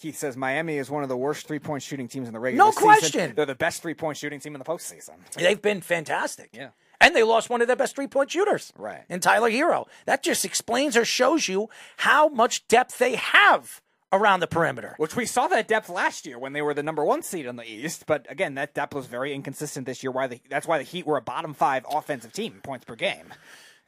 Keith 0.00 0.16
says 0.16 0.36
Miami 0.36 0.78
is 0.78 0.88
one 0.90 1.02
of 1.02 1.08
the 1.10 1.16
worst 1.16 1.46
three 1.46 1.58
point 1.58 1.82
shooting 1.82 2.08
teams 2.08 2.26
in 2.26 2.32
the 2.32 2.40
regular 2.40 2.64
No 2.64 2.70
season. 2.70 2.82
question. 2.82 3.32
They're 3.36 3.44
the 3.46 3.54
best 3.54 3.82
three 3.82 3.94
point 3.94 4.16
shooting 4.16 4.40
team 4.40 4.54
in 4.54 4.58
the 4.58 4.64
postseason. 4.64 5.12
They've 5.36 5.60
been 5.60 5.80
fantastic. 5.80 6.50
Yeah. 6.52 6.70
And 7.02 7.14
they 7.16 7.22
lost 7.22 7.48
one 7.50 7.60
of 7.62 7.66
their 7.66 7.76
best 7.76 7.94
three 7.96 8.06
point 8.06 8.30
shooters. 8.30 8.72
Right. 8.76 9.02
In 9.08 9.20
Tyler 9.20 9.50
Herro. 9.50 9.86
That 10.06 10.22
just 10.22 10.44
explains 10.44 10.96
or 10.96 11.04
shows 11.04 11.48
you 11.48 11.68
how 11.98 12.28
much 12.28 12.66
depth 12.68 12.98
they 12.98 13.16
have 13.16 13.82
around 14.12 14.40
the 14.40 14.46
perimeter. 14.46 14.94
Which 14.96 15.16
we 15.16 15.26
saw 15.26 15.48
that 15.48 15.68
depth 15.68 15.88
last 15.88 16.26
year 16.26 16.38
when 16.38 16.52
they 16.54 16.62
were 16.62 16.74
the 16.74 16.82
number 16.82 17.04
one 17.04 17.22
seed 17.22 17.46
in 17.46 17.56
the 17.56 17.70
East. 17.70 18.04
But 18.06 18.26
again, 18.30 18.54
that 18.54 18.74
depth 18.74 18.94
was 18.94 19.06
very 19.06 19.34
inconsistent 19.34 19.86
this 19.86 20.02
year. 20.02 20.10
Why 20.10 20.26
the, 20.26 20.40
that's 20.48 20.66
why 20.66 20.78
the 20.78 20.84
Heat 20.84 21.06
were 21.06 21.16
a 21.18 21.22
bottom 21.22 21.52
five 21.54 21.84
offensive 21.90 22.32
team 22.32 22.54
in 22.54 22.60
points 22.60 22.84
per 22.86 22.96
game. 22.96 23.26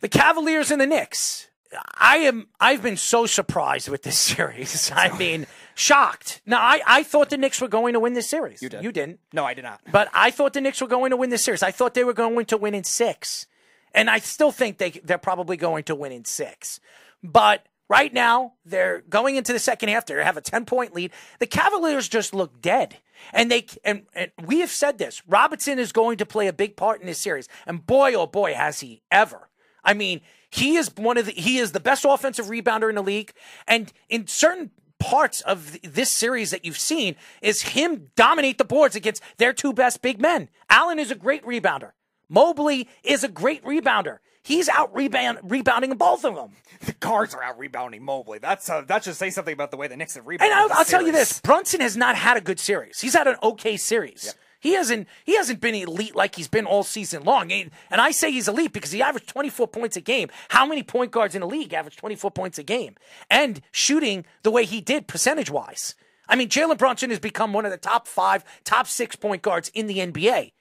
The 0.01 0.09
Cavaliers 0.09 0.70
and 0.70 0.80
the 0.80 0.86
Knicks. 0.86 1.48
I 1.94 2.18
am 2.18 2.48
I've 2.60 2.82
been 2.82 2.98
so 2.98 3.24
surprised 3.24 3.89
with 3.89 4.02
this 4.02 4.18
series. 4.18 4.93
I 4.94 5.16
mean, 5.16 5.47
shocked. 5.74 6.40
Now 6.47 6.61
I, 6.61 6.81
I 6.86 7.03
thought 7.03 7.31
the 7.31 7.36
Knicks 7.36 7.61
were 7.61 7.69
going 7.69 7.94
to 7.94 8.01
win 8.01 8.12
this 8.15 8.28
series. 8.28 8.62
You 8.62 8.69
did. 8.69 8.82
You 8.82 8.93
didn't. 8.93 9.20
No, 9.32 9.44
I 9.44 9.55
did 9.55 9.65
not. 9.65 9.81
But 9.90 10.09
I 10.12 10.31
thought 10.31 10.53
the 10.53 10.61
Knicks 10.61 10.81
were 10.81 10.89
going 10.89 11.11
to 11.11 11.16
win 11.16 11.31
this 11.31 11.44
series. 11.44 11.62
I 11.62 11.70
thought 11.70 11.94
they 11.94 12.05
were 12.05 12.12
going 12.12 12.47
to 12.47 12.57
win 12.57 12.74
in 12.74 12.85
six. 12.85 13.47
And 13.94 14.09
I 14.09 14.19
still 14.19 14.53
think 14.53 14.78
they 14.78 14.90
they're 14.90 15.19
probably 15.19 15.57
going 15.57 15.85
to 15.85 15.94
win 15.94 16.12
in 16.12 16.24
six. 16.24 16.81
But 17.23 17.66
right 17.89 18.12
now, 18.12 18.55
they're 18.65 19.03
going 19.09 19.36
into 19.36 19.53
the 19.53 19.59
second 19.59 19.90
half. 19.90 20.07
They 20.07 20.15
have 20.23 20.36
a 20.36 20.40
10 20.40 20.65
point 20.65 20.94
lead. 20.94 21.12
The 21.39 21.47
Cavaliers 21.47 22.09
just 22.09 22.35
look 22.35 22.61
dead. 22.61 22.97
And 23.32 23.51
they 23.51 23.66
and, 23.85 24.05
and 24.15 24.31
we 24.44 24.61
have 24.61 24.70
said 24.70 24.99
this. 24.99 25.23
Robinson 25.28 25.78
is 25.78 25.93
going 25.93 26.16
to 26.19 26.27
play 26.27 26.49
a 26.49 26.53
big 26.53 26.77
part 26.77 27.01
in 27.01 27.07
this 27.07 27.19
series. 27.19 27.49
And 27.66 27.86
boy, 27.86 28.15
oh 28.15 28.27
boy, 28.27 28.55
has 28.55 28.81
he 28.81 29.03
ever. 29.11 29.49
I 29.85 29.94
mean, 29.94 30.20
he 30.51 30.77
is 30.77 30.90
one 30.97 31.19
of 31.19 31.27
the 31.27 31.32
he 31.32 31.59
is 31.59 31.73
the 31.73 31.81
best 31.81 32.05
offensive 32.09 32.47
rebounder 32.47 32.89
in 32.89 32.97
the 32.97 33.03
league. 33.03 33.32
And 33.66 33.93
in 34.09 34.27
certain 34.27 34.70
parts 35.02 35.40
of 35.42 35.78
this 35.82 36.10
series 36.10 36.50
that 36.50 36.64
you've 36.64 36.78
seen 36.78 37.16
is 37.40 37.62
him 37.62 38.10
dominate 38.16 38.58
the 38.58 38.64
boards 38.64 38.94
against 38.94 39.22
their 39.36 39.52
two 39.52 39.72
best 39.72 40.00
big 40.00 40.20
men. 40.20 40.48
Allen 40.70 40.98
is 40.98 41.10
a 41.10 41.14
great 41.14 41.44
rebounder. 41.44 41.92
Mobley 42.28 42.88
is 43.02 43.24
a 43.24 43.28
great 43.28 43.62
rebounder. 43.64 44.18
He's 44.44 44.68
out 44.68 44.94
rebound, 44.94 45.38
rebounding 45.42 45.94
both 45.94 46.24
of 46.24 46.34
them. 46.34 46.52
The 46.80 46.92
guards 46.94 47.34
are 47.34 47.42
out 47.42 47.58
rebounding 47.58 48.02
Mobley. 48.02 48.38
That's 48.38 48.68
uh, 48.68 48.82
that 48.88 49.04
should 49.04 49.14
say 49.14 49.30
something 49.30 49.52
about 49.52 49.70
the 49.70 49.76
way 49.76 49.86
the 49.86 49.96
Knicks 49.96 50.16
have 50.16 50.26
rebounded. 50.26 50.52
And 50.52 50.60
I'll, 50.72 50.78
I'll 50.78 50.84
tell 50.84 51.02
you 51.02 51.12
this: 51.12 51.40
Brunson 51.40 51.80
has 51.80 51.96
not 51.96 52.16
had 52.16 52.36
a 52.36 52.40
good 52.40 52.58
series. 52.58 53.00
He's 53.00 53.14
had 53.14 53.28
an 53.28 53.36
okay 53.42 53.76
series. 53.76 54.34
He 54.62 54.74
hasn't. 54.74 55.09
He 55.24 55.34
hasn't 55.36 55.60
been 55.60 55.74
elite 55.74 56.14
like 56.14 56.36
he's 56.36 56.47
been 56.47 56.66
all 56.66 56.84
season 56.84 57.24
long. 57.24 57.51
And 57.51 57.70
I 57.90 58.12
say 58.12 58.30
he's 58.30 58.47
elite 58.47 58.72
because 58.72 58.93
he 58.93 59.02
averaged 59.02 59.28
24 59.28 59.66
points 59.66 59.97
a 59.97 60.01
game. 60.01 60.28
How 60.51 60.64
many 60.64 60.84
point 60.84 61.10
guards 61.10 61.34
in 61.34 61.40
the 61.40 61.48
league 61.48 61.74
average 61.74 61.97
24 61.97 62.30
points 62.30 62.59
a 62.59 62.62
game 62.62 62.94
and 63.28 63.60
shooting 63.72 64.24
the 64.44 64.52
way 64.52 64.64
he 64.64 64.80
did 64.80 65.09
percentage 65.09 65.51
wise? 65.51 65.97
I 66.28 66.36
mean, 66.36 66.48
Jalen 66.48 66.78
Brunson 66.78 67.10
has 67.10 67.18
become 67.18 67.52
one 67.52 67.64
of 67.64 67.72
the 67.72 67.76
top 67.76 68.06
five, 68.06 68.44
top 68.62 68.86
six 68.86 69.16
point 69.16 69.43
guards 69.43 69.68
in 69.74 69.89
the 69.89 69.98
NBA 69.98 70.52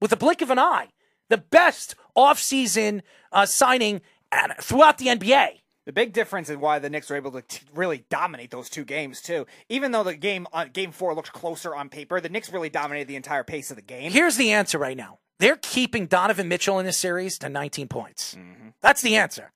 with 0.00 0.10
a 0.10 0.16
blink 0.16 0.40
of 0.40 0.48
an 0.48 0.58
eye. 0.58 0.88
The 1.28 1.36
best 1.36 1.96
offseason 2.16 3.02
uh, 3.30 3.44
signing 3.44 4.00
at, 4.32 4.64
throughout 4.64 4.96
the 4.96 5.08
NBA. 5.08 5.60
The 5.86 5.92
big 5.92 6.14
difference 6.14 6.48
in 6.48 6.60
why 6.60 6.78
the 6.78 6.88
Knicks 6.88 7.10
were 7.10 7.16
able 7.16 7.32
to 7.32 7.42
t- 7.42 7.66
really 7.74 8.04
dominate 8.08 8.50
those 8.50 8.70
two 8.70 8.84
games 8.84 9.20
too. 9.20 9.46
Even 9.68 9.92
though 9.92 10.02
the 10.02 10.14
game 10.16 10.46
on 10.52 10.70
game 10.70 10.92
four 10.92 11.14
looked 11.14 11.32
closer 11.32 11.74
on 11.74 11.90
paper, 11.90 12.20
the 12.20 12.30
Knicks 12.30 12.50
really 12.50 12.70
dominated 12.70 13.06
the 13.06 13.16
entire 13.16 13.44
pace 13.44 13.70
of 13.70 13.76
the 13.76 13.82
game. 13.82 14.10
Here's 14.10 14.36
the 14.36 14.52
answer 14.52 14.78
right 14.78 14.96
now. 14.96 15.18
They're 15.40 15.58
keeping 15.60 16.06
Donovan 16.06 16.48
Mitchell 16.48 16.78
in 16.78 16.86
this 16.86 16.96
series 16.96 17.38
to 17.40 17.48
19 17.48 17.88
points. 17.88 18.34
Mm-hmm. 18.34 18.68
That's 18.80 19.02
the 19.02 19.16
answer. 19.16 19.52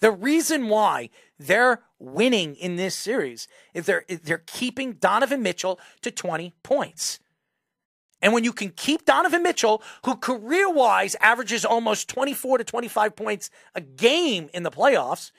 The 0.00 0.10
reason 0.10 0.68
why 0.68 1.08
they're 1.38 1.82
winning 1.98 2.54
in 2.56 2.76
this 2.76 2.94
series 2.94 3.48
is 3.72 3.86
they're 3.86 4.04
they're 4.08 4.42
keeping 4.46 4.94
Donovan 4.94 5.42
Mitchell 5.42 5.80
to 6.02 6.10
20 6.10 6.54
points. 6.62 7.18
And 8.22 8.32
when 8.32 8.44
you 8.44 8.52
can 8.52 8.70
keep 8.70 9.04
Donovan 9.04 9.42
Mitchell, 9.42 9.82
who 10.04 10.16
career 10.16 10.70
wise 10.70 11.16
averages 11.20 11.64
almost 11.64 12.08
24 12.08 12.58
to 12.58 12.64
25 12.64 13.14
points 13.14 13.50
a 13.74 13.80
game 13.80 14.48
in 14.54 14.62
the 14.62 14.70
playoffs, 14.70 15.30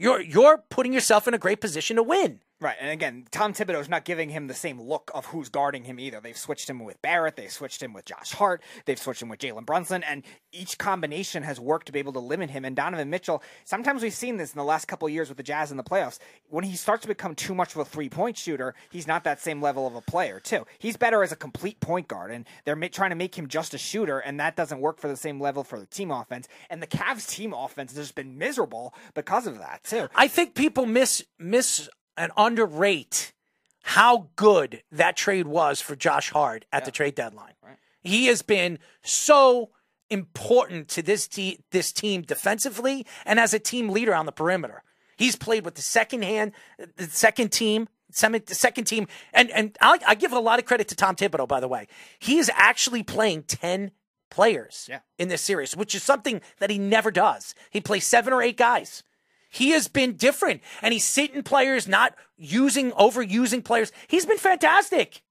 you're 0.00 0.22
you're 0.22 0.64
putting 0.70 0.94
yourself 0.94 1.28
in 1.28 1.34
a 1.34 1.38
great 1.38 1.60
position 1.60 1.96
to 1.96 2.02
win. 2.02 2.40
Right, 2.62 2.76
and 2.78 2.90
again, 2.90 3.24
Tom 3.30 3.54
Thibodeau's 3.54 3.88
not 3.88 4.04
giving 4.04 4.28
him 4.28 4.46
the 4.46 4.52
same 4.52 4.78
look 4.78 5.10
of 5.14 5.24
who's 5.24 5.48
guarding 5.48 5.84
him 5.84 5.98
either. 5.98 6.20
They've 6.20 6.36
switched 6.36 6.68
him 6.68 6.84
with 6.84 7.00
Barrett, 7.00 7.36
they've 7.36 7.50
switched 7.50 7.82
him 7.82 7.94
with 7.94 8.04
Josh 8.04 8.32
Hart, 8.32 8.62
they've 8.84 8.98
switched 8.98 9.22
him 9.22 9.30
with 9.30 9.38
Jalen 9.38 9.64
Brunson, 9.64 10.02
and 10.02 10.22
each 10.52 10.76
combination 10.76 11.42
has 11.42 11.58
worked 11.58 11.86
to 11.86 11.92
be 11.92 12.00
able 12.00 12.12
to 12.12 12.18
limit 12.18 12.50
him. 12.50 12.66
And 12.66 12.76
Donovan 12.76 13.08
Mitchell, 13.08 13.42
sometimes 13.64 14.02
we've 14.02 14.12
seen 14.12 14.36
this 14.36 14.52
in 14.52 14.58
the 14.58 14.64
last 14.64 14.88
couple 14.88 15.08
years 15.08 15.30
with 15.30 15.38
the 15.38 15.42
Jazz 15.42 15.70
in 15.70 15.78
the 15.78 15.82
playoffs. 15.82 16.18
When 16.50 16.62
he 16.62 16.76
starts 16.76 17.00
to 17.00 17.08
become 17.08 17.34
too 17.34 17.54
much 17.54 17.74
of 17.74 17.80
a 17.80 17.84
three 17.86 18.10
point 18.10 18.36
shooter, 18.36 18.74
he's 18.90 19.06
not 19.06 19.24
that 19.24 19.40
same 19.40 19.62
level 19.62 19.86
of 19.86 19.94
a 19.94 20.02
player, 20.02 20.38
too. 20.38 20.66
He's 20.78 20.98
better 20.98 21.22
as 21.22 21.32
a 21.32 21.36
complete 21.36 21.80
point 21.80 22.08
guard, 22.08 22.30
and 22.30 22.44
they're 22.66 22.76
trying 22.90 23.10
to 23.10 23.16
make 23.16 23.36
him 23.36 23.48
just 23.48 23.72
a 23.72 23.78
shooter, 23.78 24.18
and 24.18 24.38
that 24.38 24.54
doesn't 24.54 24.82
work 24.82 25.00
for 25.00 25.08
the 25.08 25.16
same 25.16 25.40
level 25.40 25.64
for 25.64 25.80
the 25.80 25.86
team 25.86 26.10
offense. 26.10 26.46
And 26.68 26.82
the 26.82 26.86
Cavs 26.86 27.26
team 27.26 27.54
offense 27.54 27.92
has 27.92 28.04
just 28.04 28.14
been 28.14 28.36
miserable 28.36 28.92
because 29.14 29.46
of 29.46 29.56
that, 29.60 29.82
too. 29.82 30.08
I 30.14 30.28
think 30.28 30.54
people 30.54 30.84
miss 30.84 31.24
miss 31.38 31.88
and 32.20 32.30
underrate 32.36 33.32
how 33.82 34.28
good 34.36 34.82
that 34.92 35.16
trade 35.16 35.46
was 35.46 35.80
for 35.80 35.96
Josh 35.96 36.30
Hart 36.30 36.66
at 36.70 36.84
the 36.84 36.90
trade 36.90 37.14
deadline. 37.14 37.54
He 38.02 38.26
has 38.26 38.42
been 38.42 38.78
so 39.02 39.70
important 40.10 40.88
to 40.88 41.02
this 41.02 41.26
te- 41.26 41.60
this 41.70 41.92
team 41.92 42.22
defensively 42.22 43.06
and 43.24 43.40
as 43.40 43.54
a 43.54 43.58
team 43.58 43.88
leader 43.88 44.14
on 44.14 44.26
the 44.26 44.32
perimeter. 44.32 44.82
He's 45.16 45.36
played 45.36 45.64
with 45.64 45.74
the 45.76 45.82
second 45.82 46.22
hand, 46.24 46.52
the 46.96 47.04
second 47.06 47.52
team, 47.52 47.88
semi- 48.10 48.38
the 48.38 48.54
second 48.54 48.84
team, 48.84 49.06
and 49.32 49.50
and 49.50 49.76
I, 49.80 49.98
I 50.06 50.14
give 50.14 50.32
a 50.32 50.40
lot 50.40 50.58
of 50.58 50.64
credit 50.66 50.88
to 50.88 50.94
Tom 50.96 51.16
Thibodeau. 51.16 51.48
By 51.48 51.60
the 51.60 51.68
way, 51.68 51.86
he 52.18 52.38
is 52.38 52.50
actually 52.54 53.02
playing 53.02 53.44
ten 53.44 53.92
players 54.30 54.86
Yeah. 54.90 55.00
in 55.18 55.28
this 55.28 55.42
series, 55.42 55.76
which 55.76 55.94
is 55.94 56.02
something 56.02 56.40
that 56.58 56.70
he 56.70 56.78
never 56.78 57.10
does. 57.10 57.54
He 57.70 57.80
plays 57.80 58.06
seven 58.06 58.32
or 58.32 58.42
eight 58.42 58.56
guys. 58.56 59.02
He 59.50 59.70
has 59.70 59.88
been 59.88 60.14
different, 60.14 60.62
and 60.80 60.92
he's 60.92 61.04
sitting 61.04 61.42
players, 61.42 61.88
not 61.88 62.14
using, 62.36 62.92
overusing 62.92 63.64
players. 63.64 63.92
He's 64.06 64.24
been 64.24 64.38
fantastic. 64.38 65.22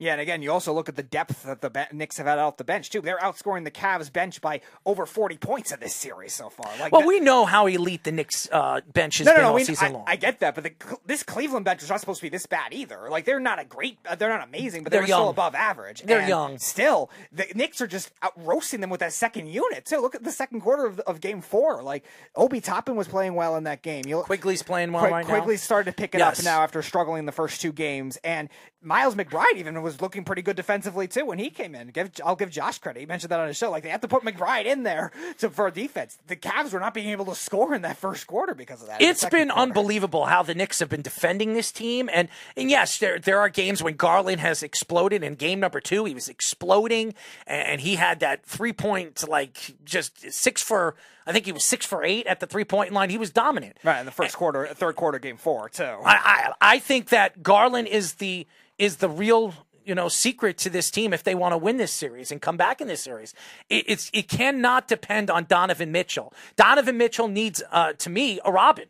Yeah, 0.00 0.12
and 0.12 0.20
again, 0.20 0.42
you 0.42 0.50
also 0.50 0.72
look 0.72 0.88
at 0.88 0.96
the 0.96 1.04
depth 1.04 1.44
that 1.44 1.60
the 1.60 1.70
be- 1.70 1.84
Knicks 1.92 2.16
have 2.18 2.26
had 2.26 2.38
off 2.40 2.56
the 2.56 2.64
bench 2.64 2.90
too. 2.90 3.00
They're 3.00 3.18
outscoring 3.18 3.62
the 3.62 3.70
Cavs 3.70 4.12
bench 4.12 4.40
by 4.40 4.60
over 4.84 5.06
forty 5.06 5.36
points 5.36 5.70
in 5.70 5.78
this 5.78 5.94
series 5.94 6.34
so 6.34 6.48
far. 6.48 6.66
Like, 6.80 6.90
Well, 6.90 7.02
that- 7.02 7.06
we 7.06 7.20
know 7.20 7.44
how 7.44 7.66
elite 7.66 8.02
the 8.02 8.10
Knicks 8.10 8.48
uh, 8.50 8.80
bench 8.92 9.18
has 9.18 9.26
no, 9.26 9.30
no, 9.32 9.36
been 9.36 9.42
no. 9.42 9.48
all 9.50 9.54
we- 9.54 9.64
season 9.64 9.86
I, 9.86 9.90
long. 9.90 10.04
I 10.08 10.16
get 10.16 10.40
that, 10.40 10.56
but 10.56 10.64
the, 10.64 10.72
this 11.06 11.22
Cleveland 11.22 11.64
bench 11.64 11.82
is 11.82 11.88
not 11.90 12.00
supposed 12.00 12.18
to 12.18 12.24
be 12.24 12.28
this 12.28 12.44
bad 12.46 12.72
either. 12.74 13.08
Like, 13.08 13.24
they're 13.24 13.38
not 13.38 13.60
a 13.60 13.64
great, 13.64 13.98
uh, 14.08 14.16
they're 14.16 14.28
not 14.36 14.42
amazing, 14.46 14.82
but 14.82 14.90
they're, 14.90 15.02
They're 15.02 15.06
still 15.06 15.28
above 15.28 15.54
average. 15.54 16.02
They're 16.02 16.18
And 16.20 16.28
young. 16.28 16.58
Still, 16.58 17.08
the 17.30 17.46
Knicks 17.54 17.80
are 17.80 17.86
just 17.86 18.10
out 18.20 18.32
roasting 18.36 18.80
them 18.80 18.90
with 18.90 18.98
that 19.00 19.12
second 19.12 19.46
unit 19.46 19.84
too. 19.84 19.98
Look 19.98 20.16
at 20.16 20.24
the 20.24 20.32
second 20.32 20.60
quarter 20.62 20.86
of, 20.86 20.98
of 21.00 21.20
Game 21.20 21.40
Four. 21.40 21.84
Like, 21.84 22.04
Obi 22.34 22.60
Toppin 22.60 22.96
was 22.96 23.06
playing 23.06 23.34
well 23.36 23.54
in 23.54 23.62
that 23.64 23.82
game. 23.82 24.02
You, 24.08 24.22
Quickley's 24.22 24.64
playing 24.64 24.90
well 24.90 25.02
Quig- 25.02 25.12
right 25.12 25.28
now. 25.28 25.34
Quigley 25.34 25.56
started 25.56 25.92
to 25.92 25.96
pick 25.96 26.16
it 26.16 26.18
Yes. 26.18 26.40
up 26.40 26.44
now 26.44 26.62
after 26.62 26.82
struggling 26.82 27.26
the 27.26 27.32
first 27.32 27.60
two 27.60 27.72
games, 27.72 28.18
and 28.24 28.48
Miles 28.82 29.14
McBride 29.14 29.54
even 29.54 29.83
was 29.84 30.00
looking 30.00 30.24
pretty 30.24 30.42
good 30.42 30.56
defensively 30.56 31.06
too 31.06 31.24
when 31.24 31.38
he 31.38 31.50
came 31.50 31.74
in. 31.74 31.88
Give, 31.88 32.10
I'll 32.24 32.34
give 32.34 32.50
Josh 32.50 32.78
credit. 32.78 32.98
He 33.00 33.06
mentioned 33.06 33.30
that 33.30 33.38
on 33.38 33.46
his 33.46 33.56
show. 33.56 33.70
Like 33.70 33.84
they 33.84 33.90
have 33.90 34.00
to 34.00 34.08
put 34.08 34.24
McBride 34.24 34.64
in 34.64 34.82
there 34.82 35.12
to, 35.38 35.50
for 35.50 35.70
defense. 35.70 36.18
The 36.26 36.36
Cavs 36.36 36.72
were 36.72 36.80
not 36.80 36.94
being 36.94 37.10
able 37.10 37.26
to 37.26 37.34
score 37.36 37.74
in 37.74 37.82
that 37.82 37.96
first 37.96 38.26
quarter 38.26 38.54
because 38.54 38.82
of 38.82 38.88
that. 38.88 39.00
It's 39.00 39.24
been 39.26 39.48
quarter. 39.48 39.62
unbelievable 39.62 40.24
how 40.24 40.42
the 40.42 40.54
Knicks 40.54 40.80
have 40.80 40.88
been 40.88 41.02
defending 41.02 41.54
this 41.54 41.70
team, 41.70 42.10
and 42.12 42.28
and 42.56 42.70
yes, 42.70 42.98
there 42.98 43.18
there 43.20 43.38
are 43.38 43.48
games 43.48 43.82
when 43.82 43.94
Garland 43.94 44.40
has 44.40 44.62
exploded. 44.62 45.22
In 45.22 45.34
game 45.34 45.60
number 45.60 45.80
two, 45.80 46.04
he 46.06 46.14
was 46.14 46.28
exploding, 46.28 47.14
and 47.46 47.80
he 47.80 47.96
had 47.96 48.20
that 48.20 48.44
three 48.44 48.72
point 48.72 49.28
like 49.28 49.76
just 49.84 50.32
six 50.32 50.62
for. 50.62 50.96
I 51.26 51.32
think 51.32 51.46
he 51.46 51.52
was 51.52 51.64
six 51.64 51.86
for 51.86 52.04
eight 52.04 52.26
at 52.26 52.40
the 52.40 52.46
three 52.46 52.64
point 52.64 52.92
line. 52.92 53.10
He 53.10 53.18
was 53.18 53.30
dominant. 53.30 53.76
Right 53.82 54.00
in 54.00 54.06
the 54.06 54.12
first 54.12 54.36
quarter, 54.36 54.66
third 54.66 54.96
quarter, 54.96 55.18
game 55.18 55.36
four 55.36 55.68
too. 55.68 55.84
I, 55.84 56.52
I 56.60 56.74
I 56.74 56.78
think 56.78 57.08
that 57.10 57.42
Garland 57.42 57.88
is 57.88 58.14
the 58.14 58.46
is 58.78 58.96
the 58.96 59.08
real 59.08 59.54
you 59.84 59.94
know 59.94 60.08
secret 60.08 60.58
to 60.58 60.70
this 60.70 60.90
team 60.90 61.12
if 61.12 61.22
they 61.22 61.34
want 61.34 61.52
to 61.52 61.58
win 61.58 61.76
this 61.76 61.92
series 61.92 62.32
and 62.32 62.40
come 62.40 62.56
back 62.56 62.80
in 62.80 62.88
this 62.88 63.02
series. 63.02 63.34
It, 63.68 63.84
it's 63.88 64.10
it 64.12 64.28
cannot 64.28 64.88
depend 64.88 65.30
on 65.30 65.44
Donovan 65.44 65.92
Mitchell. 65.92 66.32
Donovan 66.56 66.96
Mitchell 66.96 67.28
needs 67.28 67.62
uh, 67.70 67.92
to 67.94 68.10
me 68.10 68.40
a 68.44 68.52
Robin. 68.52 68.86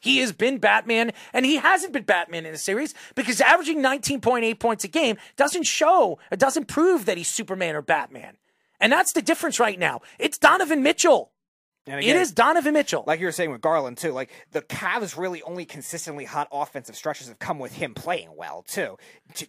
He 0.00 0.18
has 0.18 0.32
been 0.32 0.58
Batman, 0.58 1.12
and 1.32 1.44
he 1.44 1.56
hasn't 1.56 1.92
been 1.92 2.04
Batman 2.04 2.46
in 2.46 2.52
the 2.52 2.58
series 2.58 2.94
because 3.16 3.40
averaging 3.40 3.82
19.8 3.82 4.58
points 4.60 4.84
a 4.84 4.88
game 4.88 5.16
doesn't 5.36 5.64
show, 5.64 6.18
it 6.30 6.38
doesn't 6.38 6.68
prove 6.68 7.04
that 7.06 7.16
he's 7.16 7.28
Superman 7.28 7.74
or 7.74 7.82
Batman. 7.82 8.36
And 8.80 8.92
that's 8.92 9.12
the 9.12 9.22
difference 9.22 9.58
right 9.58 9.78
now. 9.78 10.02
It's 10.18 10.38
Donovan 10.38 10.84
Mitchell. 10.84 11.32
And 11.88 12.04
it 12.04 12.16
is 12.16 12.32
Donovan 12.32 12.74
Mitchell. 12.74 13.04
Like 13.06 13.20
you 13.20 13.26
were 13.26 13.32
saying 13.32 13.50
with 13.50 13.60
Garland 13.60 13.96
too, 13.96 14.12
like 14.12 14.30
the 14.52 14.62
Cavs 14.62 15.16
really 15.16 15.42
only 15.42 15.64
consistently 15.64 16.24
hot 16.24 16.48
offensive 16.52 16.96
stretches 16.96 17.28
have 17.28 17.38
come 17.38 17.58
with 17.58 17.74
him 17.74 17.94
playing 17.94 18.30
well 18.36 18.64
too. 18.66 18.96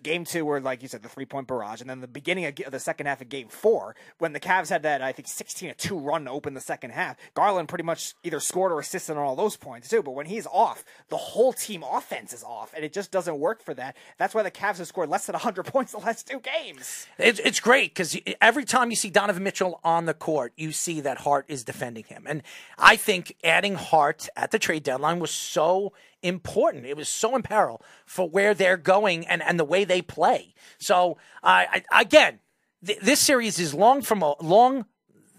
Game 0.04 0.26
two, 0.26 0.46
where 0.46 0.60
like 0.60 0.82
you 0.82 0.88
said, 0.88 1.04
the 1.04 1.10
three 1.10 1.26
point 1.26 1.48
barrage, 1.48 1.82
and 1.82 1.90
then 1.90 2.02
the 2.02 2.08
beginning 2.08 2.46
of, 2.46 2.60
of 2.66 2.72
the 2.72 2.80
second 2.80 3.06
half 3.08 3.22
of 3.22 3.30
Game 3.30 3.48
four, 3.48 3.96
when 4.18 4.34
the 4.34 4.40
Cavs 4.40 4.70
had 4.70 4.84
that 4.84 5.02
I 5.02 5.12
think 5.12 5.28
sixteen 5.28 5.70
to 5.70 5.76
two 5.76 5.98
run 5.98 6.26
to 6.26 6.32
open 6.32 6.54
the 6.54 6.62
second 6.62 6.92
half. 6.92 7.18
Garland 7.34 7.70
pretty 7.70 7.84
much 7.84 8.16
either 8.24 8.40
scored 8.40 8.72
or 8.72 8.80
assisted 8.80 9.14
on 9.14 9.20
all 9.20 9.36
those 9.36 9.56
points 9.56 9.90
too. 9.90 10.04
But 10.04 10.12
when 10.12 10.26
he's 10.26 10.48
off, 10.48 10.84
the 11.10 11.18
whole 11.18 11.54
team 11.54 11.84
offense 11.84 12.34
is 12.34 12.44
off, 12.44 12.74
and 12.76 12.84
it 12.84 12.94
just 12.94 13.12
doesn't 13.12 13.40
work 13.40 13.62
for 13.62 13.74
that. 13.74 13.96
That's 14.18 14.34
why 14.34 14.44
the 14.44 14.52
Cavs 14.52 14.78
have 14.78 14.88
scored 14.88 15.10
less 15.10 15.26
than 15.26 15.36
hundred 15.36 15.64
points 15.66 15.92
the 15.92 16.00
last 16.00 16.28
two 16.28 16.40
games. 16.40 17.08
It's, 17.18 17.40
it's 17.40 17.60
great 17.60 17.94
because 17.94 18.18
every 18.42 18.66
time 18.66 18.90
you 18.90 18.96
see 18.96 19.10
Donovan 19.10 19.44
Mitchell 19.44 19.80
on 19.84 20.06
the 20.06 20.14
court, 20.14 20.54
you 20.56 20.72
see 20.72 21.02
that 21.02 21.20
Hart 21.20 21.46
is 21.48 21.64
defending 21.64 22.04
him. 22.04 22.26
And 22.30 22.44
I 22.78 22.96
think 22.96 23.36
adding 23.44 23.76
Hart 23.76 24.30
at 24.36 24.52
the 24.52 24.60
trade 24.60 24.84
deadline 24.84 25.20
was 25.20 25.32
so 25.32 25.94
important. 26.22 26.86
It 26.86 26.98
was 26.98 27.10
so 27.10 27.36
imperative 27.36 27.86
for 28.06 28.30
where 28.30 28.54
they're 28.54 28.78
going 28.78 29.28
and, 29.28 29.42
and 29.42 29.60
the 29.60 29.66
way 29.66 29.84
they 29.84 30.02
play. 30.02 30.54
So, 30.78 31.18
I, 31.44 31.84
again, 31.92 32.40
th- 32.86 33.00
this 33.00 33.20
series 33.20 33.60
is 33.60 33.74
long 33.74 34.02
from 34.02 34.24
long 34.42 34.86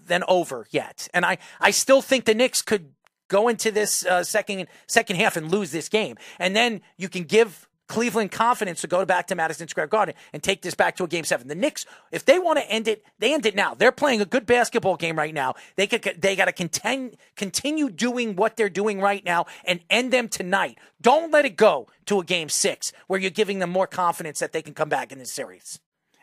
than 0.05 0.23
over 0.27 0.67
yet, 0.71 1.07
and 1.13 1.25
I, 1.25 1.37
I 1.59 1.71
still 1.71 2.01
think 2.01 2.25
the 2.25 2.33
Knicks 2.33 2.61
could 2.61 2.91
go 3.27 3.47
into 3.47 3.71
this 3.71 4.05
uh, 4.05 4.23
second 4.23 4.67
second 4.87 5.15
half 5.15 5.37
and 5.37 5.49
lose 5.49 5.71
this 5.71 5.89
game, 5.89 6.17
and 6.39 6.55
then 6.55 6.81
you 6.97 7.07
can 7.07 7.23
give 7.23 7.69
Cleveland 7.91 8.31
confidence 8.31 8.79
to 8.81 8.87
go 8.87 9.03
back 9.05 9.27
to 9.27 9.35
Madison 9.35 9.67
Square 9.67 9.87
Garden 9.87 10.15
and 10.31 10.41
take 10.41 10.61
this 10.61 10.75
back 10.75 10.95
to 10.95 11.03
a 11.03 11.07
game 11.09 11.25
seven. 11.25 11.49
The 11.49 11.55
Knicks, 11.55 11.85
if 12.09 12.23
they 12.23 12.39
want 12.39 12.57
to 12.57 12.71
end 12.71 12.87
it, 12.87 13.03
they 13.19 13.33
end 13.33 13.45
it 13.45 13.53
now. 13.53 13.73
They're 13.73 13.91
playing 13.91 14.21
a 14.21 14.25
good 14.25 14.45
basketball 14.45 14.95
game 14.95 15.17
right 15.17 15.33
now. 15.33 15.55
They 15.75 15.87
could, 15.87 16.21
they 16.21 16.37
got 16.37 16.45
to 16.45 16.53
continue 16.53 17.11
continue 17.35 17.89
doing 17.89 18.37
what 18.37 18.55
they're 18.55 18.69
doing 18.69 19.01
right 19.01 19.25
now 19.25 19.45
and 19.65 19.81
end 19.89 20.13
them 20.13 20.29
tonight. 20.29 20.77
Don't 21.01 21.33
let 21.33 21.43
it 21.43 21.57
go 21.57 21.87
to 22.05 22.21
a 22.21 22.23
game 22.23 22.47
six 22.47 22.93
where 23.07 23.19
you're 23.19 23.29
giving 23.29 23.59
them 23.59 23.69
more 23.69 23.87
confidence 23.87 24.39
that 24.39 24.53
they 24.53 24.61
can 24.61 24.73
come 24.73 24.87
back 24.87 25.11
in 25.11 25.19
this 25.19 25.33
series. 25.33 25.81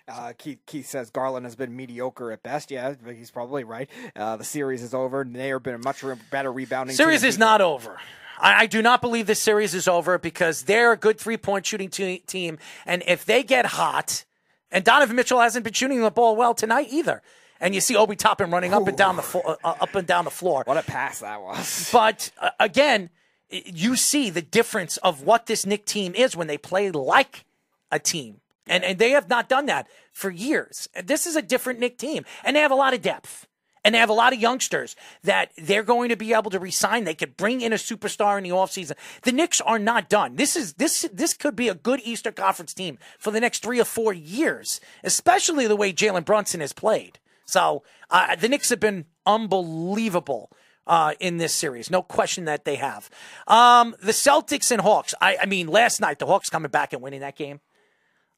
Uh, 0.09 0.33
Keith, 0.39 0.61
Keith 0.65 0.87
says 0.87 1.11
Garland 1.11 1.45
has 1.45 1.55
been 1.55 1.77
mediocre 1.77 2.33
at 2.33 2.43
best. 2.43 2.71
Yeah, 2.71 2.95
he's 3.15 3.31
probably 3.31 3.65
right. 3.65 3.91
Uh, 4.17 4.37
the 4.37 4.45
series 4.45 4.83
is 4.83 4.95
over. 4.95 5.23
They 5.23 5.49
have 5.49 5.63
been 5.63 5.75
a 5.75 5.79
much 5.79 6.03
re- 6.03 6.17
better 6.31 6.51
rebounding. 6.51 6.97
Series 6.97 7.25
is 7.25 7.37
not 7.37 7.61
over. 7.61 7.99
I, 8.41 8.63
I 8.63 8.67
do 8.67 8.83
not 8.83 9.01
believe 9.01 9.27
this 9.27 9.41
series 9.41 9.75
is 9.75 9.89
over 9.89 10.19
because 10.19 10.63
they're 10.63 10.93
a 10.93 10.97
good 10.97 11.19
three 11.19 11.37
point 11.37 11.67
shooting 11.67 11.89
te- 11.89 12.19
team. 12.21 12.59
And 12.87 13.03
if 13.07 13.25
they 13.25 13.43
get 13.43 13.67
hot, 13.67 14.25
and 14.71 14.85
Donovan 14.85 15.17
Mitchell 15.17 15.41
hasn't 15.41 15.65
been 15.65 15.73
shooting 15.73 16.01
the 16.01 16.11
ball 16.11 16.37
well 16.37 16.55
tonight 16.55 16.89
either. 16.91 17.23
And 17.61 17.75
you 17.75 17.81
see 17.81 17.97
Obi 17.97 18.15
Toppin 18.15 18.51
running 18.51 18.73
up 18.73 18.87
and 18.87 18.97
down 18.97 19.17
the 19.17 19.23
flo- 19.23 19.57
uh, 19.65 19.75
up 19.81 19.95
and 19.95 20.07
down 20.07 20.25
the 20.25 20.31
floor. 20.31 20.63
What 20.65 20.77
a 20.77 20.83
pass 20.83 21.21
that 21.21 21.41
was! 21.41 21.91
But 21.93 22.31
uh, 22.41 22.51
again, 22.61 23.11
you 23.51 23.97
see 23.97 24.31
the 24.31 24.43
difference 24.43 24.97
of 24.99 25.23
what 25.23 25.47
this 25.47 25.67
Knick 25.67 25.85
team 25.85 26.15
is 26.15 26.37
when 26.37 26.47
they 26.47 26.59
play 26.59 26.91
like 26.91 27.45
a 27.91 27.99
team. 27.99 28.41
And, 28.69 28.85
and 28.85 28.99
they 28.99 29.11
have 29.11 29.29
not 29.29 29.49
done 29.49 29.67
that 29.67 29.89
for 30.13 30.31
years. 30.31 30.89
This 31.03 31.27
is 31.27 31.35
a 31.35 31.43
different 31.43 31.81
Knick 31.81 31.99
team. 31.99 32.25
And 32.45 32.55
they 32.55 32.61
have 32.61 32.71
a 32.71 32.77
lot 32.77 32.95
of 32.95 33.03
depth. 33.03 33.48
And 33.89 33.95
they 33.95 34.01
have 34.01 34.11
a 34.11 34.13
lot 34.13 34.35
of 34.35 34.39
youngsters 34.39 34.97
that 35.23 35.51
they're 35.57 35.83
going 35.83 36.11
to 36.11 36.17
be 36.17 36.35
able 36.35 36.51
to 36.51 36.59
resign. 36.59 37.05
They 37.05 37.15
could 37.15 37.39
bring 37.39 37.63
in 37.63 37.73
a 37.73 37.77
superstar 37.77 38.37
in 38.37 38.45
the 38.45 38.51
offseason. 38.51 38.99
The 39.23 39.33
Knicks 39.33 39.63
are 39.63 39.79
not 39.79 40.11
done. 40.11 40.37
This 40.37 40.57
is 40.57 40.75
this 40.75 41.09
this 41.11 41.33
could 41.33 41.57
be 41.57 41.69
a 41.69 41.75
good 41.75 42.03
Eastern 42.05 42.35
Conference 42.35 42.75
team 42.75 42.99
for 43.19 43.31
the 43.31 43.41
next 43.41 43.63
three 43.63 43.81
or 43.81 43.87
four 43.87 44.13
years, 44.13 44.83
especially 45.03 45.67
the 45.67 45.75
way 45.75 45.91
Jalen 45.91 46.27
Brunson 46.27 46.61
has 46.61 46.75
played. 46.75 47.19
So 47.47 47.83
uh, 48.11 48.37
the 48.37 48.51
Knicks 48.51 48.69
have 48.69 48.79
been 48.79 49.07
unbelievable 49.25 50.53
uh, 50.87 51.15
in 51.19 51.39
this 51.39 51.55
series. 51.55 51.91
No 51.91 52.03
question 52.03 52.45
that 52.45 52.67
they 52.67 52.77
have. 52.77 53.09
Um, 53.47 53.97
the 54.03 54.13
Celtics 54.13 54.71
and 54.71 54.83
Hawks. 54.83 55.15
I, 55.19 55.39
I 55.41 55.47
mean, 55.47 55.67
last 55.67 55.99
night 55.99 56.19
the 56.19 56.27
Hawks 56.27 56.51
coming 56.51 56.71
back 56.71 56.93
and 56.93 57.01
winning 57.01 57.21
that 57.21 57.37
game. 57.37 57.61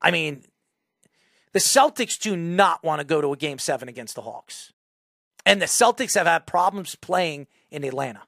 I 0.00 0.12
mean, 0.12 0.44
the 1.52 1.58
Celtics 1.58 2.16
do 2.20 2.36
not 2.36 2.84
want 2.84 3.00
to 3.00 3.04
go 3.04 3.20
to 3.20 3.32
a 3.32 3.36
game 3.36 3.58
seven 3.58 3.88
against 3.88 4.14
the 4.14 4.22
Hawks. 4.22 4.72
And 5.46 5.60
the 5.60 5.66
Celtics 5.66 6.14
have 6.14 6.26
had 6.26 6.46
problems 6.46 6.94
playing 6.96 7.46
in 7.70 7.84
Atlanta. 7.84 8.22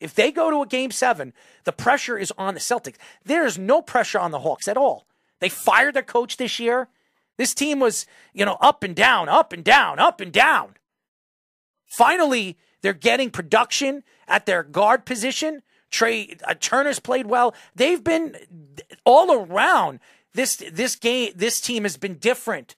If 0.00 0.14
they 0.14 0.32
go 0.32 0.50
to 0.50 0.62
a 0.62 0.66
game 0.66 0.90
seven, 0.90 1.34
the 1.64 1.72
pressure 1.72 2.16
is 2.16 2.32
on 2.38 2.54
the 2.54 2.60
Celtics. 2.60 2.96
There 3.24 3.44
is 3.44 3.58
no 3.58 3.82
pressure 3.82 4.18
on 4.18 4.30
the 4.30 4.40
Hawks 4.40 4.66
at 4.66 4.78
all. 4.78 5.06
They 5.40 5.50
fired 5.50 5.94
their 5.94 6.02
coach 6.02 6.38
this 6.38 6.58
year. 6.58 6.88
This 7.36 7.54
team 7.54 7.80
was, 7.80 8.06
you 8.32 8.44
know, 8.44 8.56
up 8.60 8.82
and 8.82 8.96
down, 8.96 9.28
up 9.28 9.52
and 9.52 9.62
down, 9.62 9.98
up 9.98 10.20
and 10.20 10.32
down. 10.32 10.74
Finally, 11.86 12.56
they're 12.82 12.92
getting 12.92 13.30
production 13.30 14.04
at 14.26 14.46
their 14.46 14.62
guard 14.62 15.04
position. 15.04 15.62
Trey 15.90 16.36
uh, 16.46 16.54
Turner's 16.58 17.00
played 17.00 17.26
well. 17.26 17.54
They've 17.74 18.02
been 18.02 18.36
all 19.04 19.32
around. 19.32 20.00
This 20.32 20.56
this 20.56 20.96
game, 20.96 21.32
this 21.34 21.60
team 21.60 21.82
has 21.82 21.96
been 21.96 22.14
different. 22.14 22.76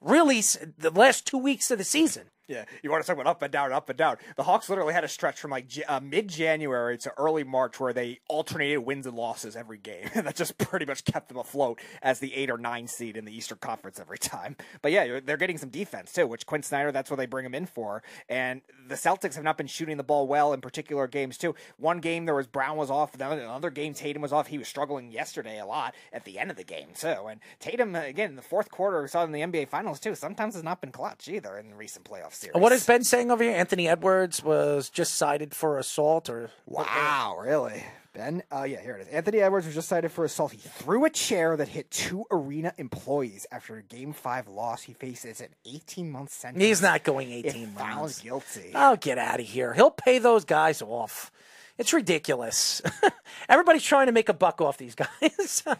Really, 0.00 0.40
the 0.78 0.90
last 0.94 1.26
two 1.26 1.38
weeks 1.38 1.70
of 1.70 1.78
the 1.78 1.84
season. 1.84 2.24
Yeah, 2.52 2.66
you 2.82 2.90
want 2.90 3.02
to 3.02 3.06
talk 3.06 3.18
about 3.18 3.30
up 3.30 3.40
and 3.40 3.50
down, 3.50 3.72
up 3.72 3.88
and 3.88 3.96
down. 3.96 4.18
The 4.36 4.42
Hawks 4.42 4.68
literally 4.68 4.92
had 4.92 5.04
a 5.04 5.08
stretch 5.08 5.40
from 5.40 5.52
like 5.52 5.72
uh, 5.88 6.00
mid-January 6.00 6.98
to 6.98 7.12
early 7.16 7.44
March 7.44 7.80
where 7.80 7.94
they 7.94 8.20
alternated 8.28 8.80
wins 8.80 9.06
and 9.06 9.16
losses 9.16 9.56
every 9.56 9.78
game, 9.78 10.10
and 10.14 10.26
that 10.26 10.36
just 10.36 10.58
pretty 10.58 10.84
much 10.84 11.06
kept 11.06 11.30
them 11.30 11.38
afloat 11.38 11.80
as 12.02 12.18
the 12.18 12.34
eight 12.34 12.50
or 12.50 12.58
nine 12.58 12.86
seed 12.88 13.16
in 13.16 13.24
the 13.24 13.34
Eastern 13.34 13.56
Conference 13.56 13.98
every 13.98 14.18
time. 14.18 14.54
But 14.82 14.92
yeah, 14.92 15.20
they're 15.24 15.38
getting 15.38 15.56
some 15.56 15.70
defense 15.70 16.12
too, 16.12 16.26
which 16.26 16.44
Quin 16.44 16.62
Snyder 16.62 16.92
that's 16.92 17.10
what 17.10 17.16
they 17.16 17.24
bring 17.24 17.46
him 17.46 17.54
in 17.54 17.64
for. 17.64 18.02
And 18.28 18.60
the 18.86 18.96
Celtics 18.96 19.36
have 19.36 19.44
not 19.44 19.56
been 19.56 19.66
shooting 19.66 19.96
the 19.96 20.02
ball 20.02 20.26
well 20.26 20.52
in 20.52 20.60
particular 20.60 21.06
games 21.06 21.38
too. 21.38 21.54
One 21.78 22.00
game 22.00 22.26
there 22.26 22.34
was 22.34 22.46
Brown 22.46 22.76
was 22.76 22.90
off, 22.90 23.12
then 23.12 23.32
another 23.32 23.70
game 23.70 23.94
Tatum 23.94 24.20
was 24.20 24.32
off. 24.32 24.48
He 24.48 24.58
was 24.58 24.68
struggling 24.68 25.10
yesterday 25.10 25.58
a 25.58 25.64
lot 25.64 25.94
at 26.12 26.26
the 26.26 26.38
end 26.38 26.50
of 26.50 26.58
the 26.58 26.64
game 26.64 26.88
too. 26.94 27.28
And 27.30 27.40
Tatum 27.60 27.96
again 27.96 28.28
in 28.28 28.36
the 28.36 28.42
fourth 28.42 28.70
quarter, 28.70 29.00
we 29.00 29.08
saw 29.08 29.24
in 29.24 29.32
the 29.32 29.40
NBA 29.40 29.68
Finals 29.68 30.00
too. 30.00 30.14
Sometimes 30.14 30.52
has 30.52 30.62
not 30.62 30.82
been 30.82 30.92
clutch 30.92 31.28
either 31.28 31.56
in 31.56 31.74
recent 31.74 32.04
playoff 32.04 32.41
series. 32.42 32.60
What 32.60 32.72
is 32.72 32.84
Ben 32.86 33.04
saying 33.04 33.30
over 33.30 33.42
here? 33.42 33.54
Anthony 33.56 33.88
Edwards 33.88 34.42
was 34.44 34.90
just 34.90 35.14
cited 35.14 35.54
for 35.54 35.78
assault, 35.78 36.28
or 36.28 36.50
Wow, 36.66 37.38
really? 37.42 37.84
Ben? 38.14 38.42
Uh, 38.54 38.64
yeah, 38.64 38.80
here 38.82 38.96
it 38.96 39.02
is. 39.02 39.08
Anthony 39.08 39.40
Edwards 39.40 39.64
was 39.64 39.74
just 39.74 39.88
cited 39.88 40.12
for 40.12 40.24
assault. 40.26 40.52
He 40.52 40.58
threw 40.58 41.06
a 41.06 41.10
chair 41.10 41.56
that 41.56 41.68
hit 41.68 41.90
two 41.90 42.26
arena 42.30 42.74
employees 42.76 43.46
after 43.50 43.76
a 43.78 43.82
Game 43.82 44.12
5 44.12 44.48
loss. 44.48 44.82
He 44.82 44.92
faces 44.92 45.40
an 45.40 45.48
18 45.64 46.10
month 46.10 46.30
sentence. 46.30 46.62
He's 46.62 46.82
not 46.82 47.04
going 47.04 47.30
18 47.32 47.44
if 47.46 47.54
18 47.54 47.66
found 47.68 48.00
months. 48.00 48.20
guilty. 48.20 48.72
Oh, 48.74 48.96
get 48.96 49.16
out 49.16 49.40
of 49.40 49.46
here. 49.46 49.72
He'll 49.72 49.90
pay 49.90 50.18
those 50.18 50.44
guys 50.44 50.82
off. 50.82 51.32
It's 51.78 51.92
ridiculous. 51.92 52.82
Everybody's 53.48 53.82
trying 53.82 54.06
to 54.06 54.12
make 54.12 54.28
a 54.28 54.34
buck 54.34 54.60
off 54.60 54.78
these 54.78 54.94
guys. 54.94 55.64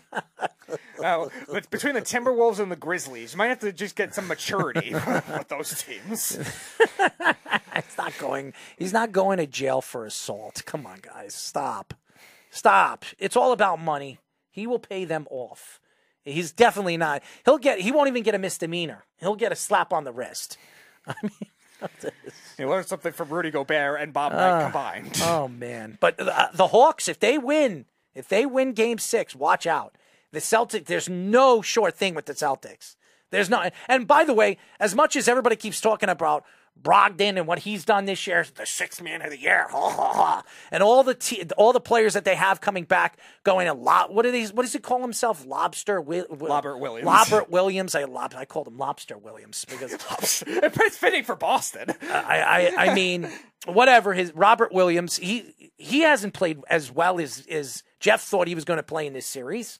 Oh, 1.05 1.31
but 1.51 1.69
between 1.71 1.95
the 1.95 2.01
Timberwolves 2.01 2.59
and 2.59 2.73
the 2.73 2.77
Grizzlies, 2.77 3.33
you 3.33 3.39
might 3.39 3.49
have 3.49 3.59
to 3.59 3.73
just 3.73 3.95
get 3.95 4.15
some 4.15 4.27
maturity 4.27 4.95
with 4.95 5.49
those 5.49 5.83
teams. 5.83 6.39
he's 6.39 7.99
not 7.99 8.17
going. 8.19 8.55
He's 8.79 8.93
not 8.93 9.13
going 9.13 9.37
to 9.39 9.47
jail 9.47 9.83
for 9.83 10.07
assault. 10.07 10.63
Come 10.65 10.87
on, 10.87 11.01
guys, 11.03 11.35
stop, 11.35 11.93
stop. 12.51 13.05
It's 13.19 13.37
all 13.37 13.53
about 13.53 13.81
money. 13.81 14.19
He 14.51 14.67
will 14.67 14.79
pay 14.79 15.05
them 15.05 15.27
off. 15.31 15.79
He's 16.25 16.53
definitely 16.53 16.97
not. 16.97 17.23
He'll 17.45 17.59
get. 17.59 17.81
He 17.81 17.93
won't 17.93 18.09
even 18.09 18.23
get 18.23 18.35
a 18.35 18.39
misdemeanor. 18.39 19.05
He'll 19.19 19.37
get 19.37 19.53
a 19.53 19.57
slap 19.57 19.93
on 19.93 20.05
the 20.05 20.13
wrist. 20.13 20.57
I 21.07 21.15
mean, 21.23 21.51
You 22.59 22.69
learned 22.69 22.87
something 22.87 23.13
from 23.13 23.31
Rudy 23.31 23.51
Gobert 23.51 24.01
and 24.01 24.13
Bob 24.13 24.33
Knight 24.33 24.51
ah. 24.51 24.63
combined. 24.65 25.19
oh 25.23 25.49
man. 25.59 25.97
But 26.01 26.19
the, 26.19 26.51
the 26.53 26.69
Hawks, 26.69 27.09
if 27.09 27.19
they 27.19 27.39
win, 27.39 27.87
if 28.15 28.29
they 28.29 28.47
win 28.47 28.73
Game 28.73 28.99
Six, 28.99 29.35
watch 29.35 29.67
out. 29.67 29.97
The 30.33 30.39
Celtics. 30.39 30.85
There's 30.85 31.09
no 31.09 31.63
short 31.63 31.97
thing 31.97 32.15
with 32.15 32.27
the 32.27 32.35
Celtics. 32.35 32.97
There's 33.31 33.49
not. 33.49 33.73
And 33.89 34.07
by 34.07 34.25
the 34.25 34.35
way, 34.35 34.59
as 34.79 34.95
much 34.95 35.17
as 35.17 35.29
everybody 35.29 35.57
keeps 35.57 35.81
talking 35.81 36.09
about 36.11 36.45
Brogdon 36.81 37.37
and 37.37 37.47
what 37.47 37.61
he's 37.61 37.85
done 37.85 38.07
this 38.07 38.27
year, 38.27 38.41
is 38.41 38.51
the 38.51 38.67
sixth 38.67 39.01
man 39.01 39.23
of 39.23 39.31
the 39.31 39.39
year, 39.39 39.67
ha, 39.71 39.91
ha, 39.91 40.13
ha, 40.13 40.43
and 40.73 40.83
all 40.83 41.05
the 41.05 41.15
te- 41.15 41.45
all 41.57 41.73
the 41.73 41.81
players 41.81 42.15
that 42.15 42.25
they 42.25 42.35
have 42.35 42.61
coming 42.61 42.83
back, 42.85 43.19
going 43.45 43.69
a 43.69 43.75
lot. 43.75 44.13
What 44.13 44.27
are 44.27 44.33
these? 44.33 44.53
What 44.53 44.63
does 44.63 44.73
he 44.73 44.81
call 44.81 45.01
himself? 45.01 45.47
Lobster. 45.47 45.97
Wi- 45.99 46.27
Wi- 46.29 46.49
Robert 46.49 46.79
Williams. 46.79 47.07
Robert 47.07 47.51
Williams. 47.51 47.95
I 47.95 48.05
lob- 48.05 48.35
I 48.37 48.45
called 48.47 48.67
him 48.67 48.79
Lobster 48.79 49.17
Williams 49.17 49.65
because 49.65 49.93
it's 50.47 50.97
fitting 50.97 51.23
for 51.23 51.37
Boston. 51.37 51.91
I, 52.11 52.73
I, 52.77 52.87
I 52.89 52.95
mean, 52.95 53.31
whatever. 53.67 54.13
His 54.13 54.33
Robert 54.35 54.73
Williams, 54.73 55.17
he 55.19 55.73
he 55.79 56.01
hasn't 56.01 56.35
played 56.35 56.59
as 56.69 56.91
well 56.91 57.21
as 57.21 57.47
as 57.49 57.85
Jeff 58.01 58.23
thought 58.23 58.49
he 58.49 58.57
was 58.57 58.65
going 58.65 58.79
to 58.79 58.83
play 58.83 59.07
in 59.07 59.13
this 59.13 59.27
series. 59.27 59.79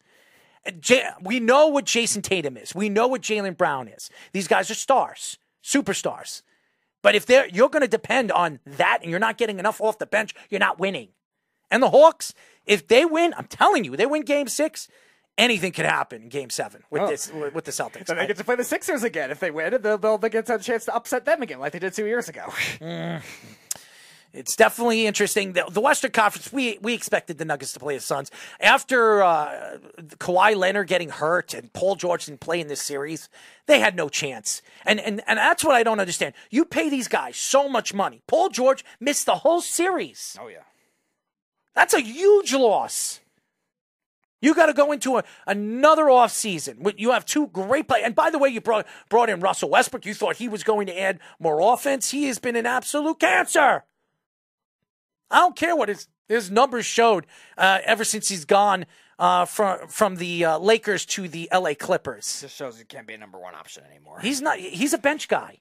J- 0.79 1.09
we 1.21 1.41
know 1.41 1.67
what 1.67 1.85
Jayson 1.87 2.23
Tatum 2.23 2.57
is. 2.57 2.77
We 2.77 2.89
know 2.89 3.09
what 3.09 3.23
Jaylen 3.23 3.57
Brown 3.57 3.89
is. 3.89 4.09
These 4.33 4.47
guys 4.47 4.71
are 4.71 4.75
stars, 4.77 5.37
superstars. 5.65 6.43
But 7.03 7.15
if 7.15 7.27
they're 7.27 7.47
you're 7.49 7.69
going 7.69 7.83
to 7.83 7.89
depend 7.89 8.31
on 8.33 8.61
that, 8.65 8.99
and 9.03 9.11
you're 9.11 9.21
not 9.21 9.37
getting 9.39 9.59
enough 9.59 9.81
off 9.81 9.99
the 9.99 10.07
bench, 10.07 10.35
you're 10.49 10.61
not 10.61 10.79
winning. 10.79 11.09
And 11.71 11.83
the 11.83 11.91
Hawks, 11.91 12.33
if 12.67 12.87
they 12.87 13.05
win, 13.05 13.35
I'm 13.37 13.47
telling 13.47 13.85
you, 13.85 13.97
they 13.97 14.07
win 14.07 14.23
Game 14.23 14.47
Six. 14.49 14.89
Anything 15.39 15.73
could 15.73 15.87
happen 15.87 16.23
in 16.23 16.29
Game 16.29 16.51
Seven 16.51 16.83
with 16.91 17.03
Oh. 17.03 17.07
this 17.09 17.33
with 17.33 17.65
the 17.65 17.71
Celtics. 17.71 18.05
Then 18.05 18.19
they 18.19 18.27
get 18.27 18.37
to 18.37 18.45
play 18.45 18.55
the 18.57 18.65
Sixers 18.65 19.03
again. 19.03 19.31
If 19.31 19.41
they 19.41 19.51
win, 19.51 19.79
they'll, 19.81 19.97
they'll 19.97 20.19
get 20.19 20.49
a 20.51 20.59
chance 20.59 20.85
to 20.85 20.95
upset 20.95 21.25
them 21.25 21.41
again, 21.41 21.59
like 21.59 21.73
they 21.73 21.79
did 21.79 21.95
two 21.95 22.05
years 22.05 22.29
ago. 22.29 22.45
Mm. 22.81 23.23
It's 24.33 24.57
definitely 24.57 25.07
interesting. 25.07 25.53
The, 25.53 25.65
the 25.71 25.81
Western 25.81 26.11
Conference, 26.11 26.53
we 26.53 26.79
we 26.81 26.95
expected 26.95 27.39
the 27.39 27.45
Nuggets 27.45 27.73
to 27.75 27.81
play 27.81 27.97
the 27.97 28.01
Suns 28.01 28.31
after 28.61 29.23
uh, 29.23 29.79
Kawhi 30.19 30.57
Leonard 30.57 30.89
getting 30.89 31.11
hurt 31.11 31.53
and 31.53 31.73
Paul 31.73 31.97
George 31.97 32.27
didn't 32.27 32.41
play 32.41 32.61
in 32.61 32.69
this 32.69 32.81
series. 32.81 33.29
They 33.67 33.81
had 33.81 33.95
no 33.95 34.09
chance, 34.09 34.63
and 34.87 34.99
and 35.01 35.23
and 35.27 35.39
that's 35.39 35.63
what 35.63 35.75
I 35.75 35.83
don't 35.83 36.01
understand. 36.01 36.35
You 36.51 36.65
pay 36.65 36.89
these 36.89 37.09
guys 37.09 37.37
so 37.37 37.69
much 37.69 37.93
money. 37.93 38.23
Paul 38.27 38.49
George 38.49 38.85
missed 39.01 39.27
the 39.27 39.37
whole 39.37 39.61
series. 39.61 40.37
Oh 40.41 40.49
yeah. 40.49 40.63
That's 41.75 41.95
a 41.95 42.01
huge 42.01 42.53
loss. 42.53 43.21
You 44.43 44.55
got 44.55 44.67
to 44.67 44.73
go 44.75 44.91
into 44.91 45.19
a, 45.19 45.25
another 45.47 46.07
offseason. 46.07 46.93
You 46.99 47.13
have 47.13 47.25
two 47.25 47.47
great 47.47 47.87
players. 47.87 48.05
And 48.05 48.15
by 48.15 48.29
the 48.29 48.39
way, 48.39 48.49
you 48.49 48.61
brought, 48.61 48.87
brought 49.09 49.31
in 49.31 49.41
Russell 49.41 49.71
Westbrook. 49.71 50.05
You 50.05 50.15
thought 50.15 50.37
he 50.37 50.49
was 50.49 50.65
going 50.65 50.89
to 50.89 51.01
add 51.01 51.21
more 51.39 51.61
offense. 51.61 52.11
He 52.11 52.25
has 52.25 52.41
been 52.41 52.57
an 52.57 52.67
absolute 52.67 53.21
cancer. 53.21 53.85
I 55.33 55.39
don't 55.39 55.57
care 55.57 55.75
what 55.75 55.89
his, 55.89 56.09
his 56.29 56.51
numbers 56.51 56.87
showed 56.87 57.27
uh, 57.57 57.79
ever 57.85 58.05
since 58.05 58.29
he's 58.29 58.45
gone 58.45 58.87
uh, 59.19 59.45
from 59.45 59.89
from 59.89 60.17
the 60.17 60.45
uh, 60.45 60.59
Lakers 60.59 61.07
to 61.07 61.29
the 61.29 61.49
LA 61.53 61.75
Clippers. 61.75 62.41
Just 62.41 62.57
shows 62.57 62.79
he 62.79 62.85
can't 62.85 63.07
be 63.07 63.15
a 63.15 63.19
number 63.19 63.39
one 63.39 63.55
option 63.55 63.85
anymore. 63.91 64.21
He's 64.21 64.41
not. 64.41 64.59
He's 64.59 64.93
a 64.93 64.99
bench 64.99 65.29
guy. 65.29 65.61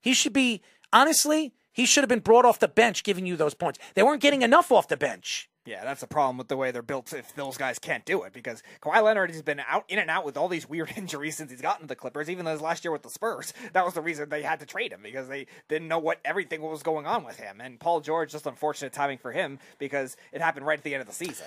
He 0.00 0.14
should 0.14 0.32
be 0.32 0.62
honestly. 0.92 1.54
He 1.72 1.86
should 1.86 2.02
have 2.02 2.08
been 2.08 2.20
brought 2.20 2.44
off 2.44 2.58
the 2.58 2.68
bench, 2.68 3.04
giving 3.04 3.26
you 3.26 3.36
those 3.36 3.54
points. 3.54 3.78
They 3.94 4.02
weren't 4.02 4.20
getting 4.20 4.42
enough 4.42 4.72
off 4.72 4.88
the 4.88 4.96
bench. 4.96 5.48
Yeah, 5.70 5.84
that's 5.84 6.00
the 6.00 6.08
problem 6.08 6.36
with 6.36 6.48
the 6.48 6.56
way 6.56 6.72
they're 6.72 6.82
built. 6.82 7.12
If 7.12 7.32
those 7.36 7.56
guys 7.56 7.78
can't 7.78 8.04
do 8.04 8.24
it, 8.24 8.32
because 8.32 8.60
Kawhi 8.82 9.04
Leonard 9.04 9.30
has 9.30 9.40
been 9.40 9.60
out 9.68 9.84
in 9.88 10.00
and 10.00 10.10
out 10.10 10.24
with 10.24 10.36
all 10.36 10.48
these 10.48 10.68
weird 10.68 10.92
injuries 10.96 11.36
since 11.36 11.52
he's 11.52 11.60
gotten 11.60 11.82
to 11.82 11.86
the 11.86 11.94
Clippers. 11.94 12.28
Even 12.28 12.44
though 12.44 12.50
his 12.50 12.60
last 12.60 12.84
year 12.84 12.90
with 12.90 13.02
the 13.02 13.08
Spurs, 13.08 13.54
that 13.72 13.84
was 13.84 13.94
the 13.94 14.00
reason 14.00 14.28
they 14.28 14.42
had 14.42 14.58
to 14.58 14.66
trade 14.66 14.92
him 14.92 14.98
because 15.00 15.28
they 15.28 15.46
didn't 15.68 15.86
know 15.86 16.00
what 16.00 16.18
everything 16.24 16.60
was 16.60 16.82
going 16.82 17.06
on 17.06 17.22
with 17.22 17.36
him. 17.36 17.60
And 17.60 17.78
Paul 17.78 18.00
George, 18.00 18.32
just 18.32 18.46
unfortunate 18.46 18.92
timing 18.92 19.18
for 19.18 19.30
him 19.30 19.60
because 19.78 20.16
it 20.32 20.40
happened 20.40 20.66
right 20.66 20.76
at 20.76 20.82
the 20.82 20.92
end 20.92 21.02
of 21.02 21.06
the 21.06 21.14
season. 21.14 21.46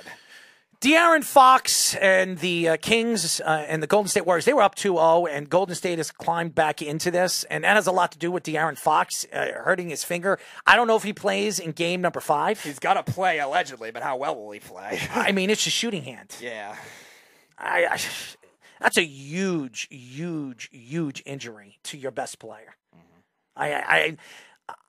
De'Aaron 0.83 1.23
Fox 1.23 1.95
and 1.95 2.39
the 2.39 2.67
uh, 2.67 2.77
Kings 2.77 3.39
uh, 3.39 3.63
and 3.69 3.81
the 3.81 3.87
Golden 3.87 4.09
State 4.09 4.25
Warriors, 4.25 4.43
they 4.43 4.51
were 4.51 4.61
up 4.61 4.75
2 4.75 4.95
0, 4.95 5.27
and 5.27 5.49
Golden 5.49 5.75
State 5.75 5.97
has 5.97 6.11
climbed 6.11 6.55
back 6.55 6.81
into 6.81 7.09
this. 7.09 7.45
And 7.45 7.63
that 7.63 7.77
has 7.77 7.87
a 7.87 7.93
lot 7.93 8.11
to 8.11 8.17
do 8.17 8.29
with 8.29 8.43
De'Aaron 8.43 8.77
Fox 8.77 9.25
uh, 9.31 9.47
hurting 9.63 9.87
his 9.87 10.03
finger. 10.03 10.37
I 10.67 10.75
don't 10.75 10.87
know 10.87 10.97
if 10.97 11.03
he 11.03 11.13
plays 11.13 11.57
in 11.57 11.71
game 11.71 12.01
number 12.01 12.19
five. 12.19 12.61
He's 12.61 12.79
got 12.79 12.95
to 12.95 13.03
play, 13.09 13.39
allegedly, 13.39 13.91
but 13.91 14.03
how 14.03 14.17
well 14.17 14.35
will 14.35 14.51
he 14.51 14.59
play? 14.59 14.99
I 15.13 15.31
mean, 15.31 15.49
it's 15.49 15.65
a 15.65 15.69
shooting 15.69 16.03
hand. 16.03 16.35
Yeah. 16.41 16.75
I, 17.57 17.85
I, 17.85 17.99
that's 18.81 18.97
a 18.97 19.05
huge, 19.05 19.87
huge, 19.89 20.69
huge 20.73 21.23
injury 21.25 21.77
to 21.83 21.97
your 21.97 22.11
best 22.11 22.39
player. 22.39 22.75
Mm-hmm. 22.93 23.19
I, 23.55 23.73
I, 23.73 24.17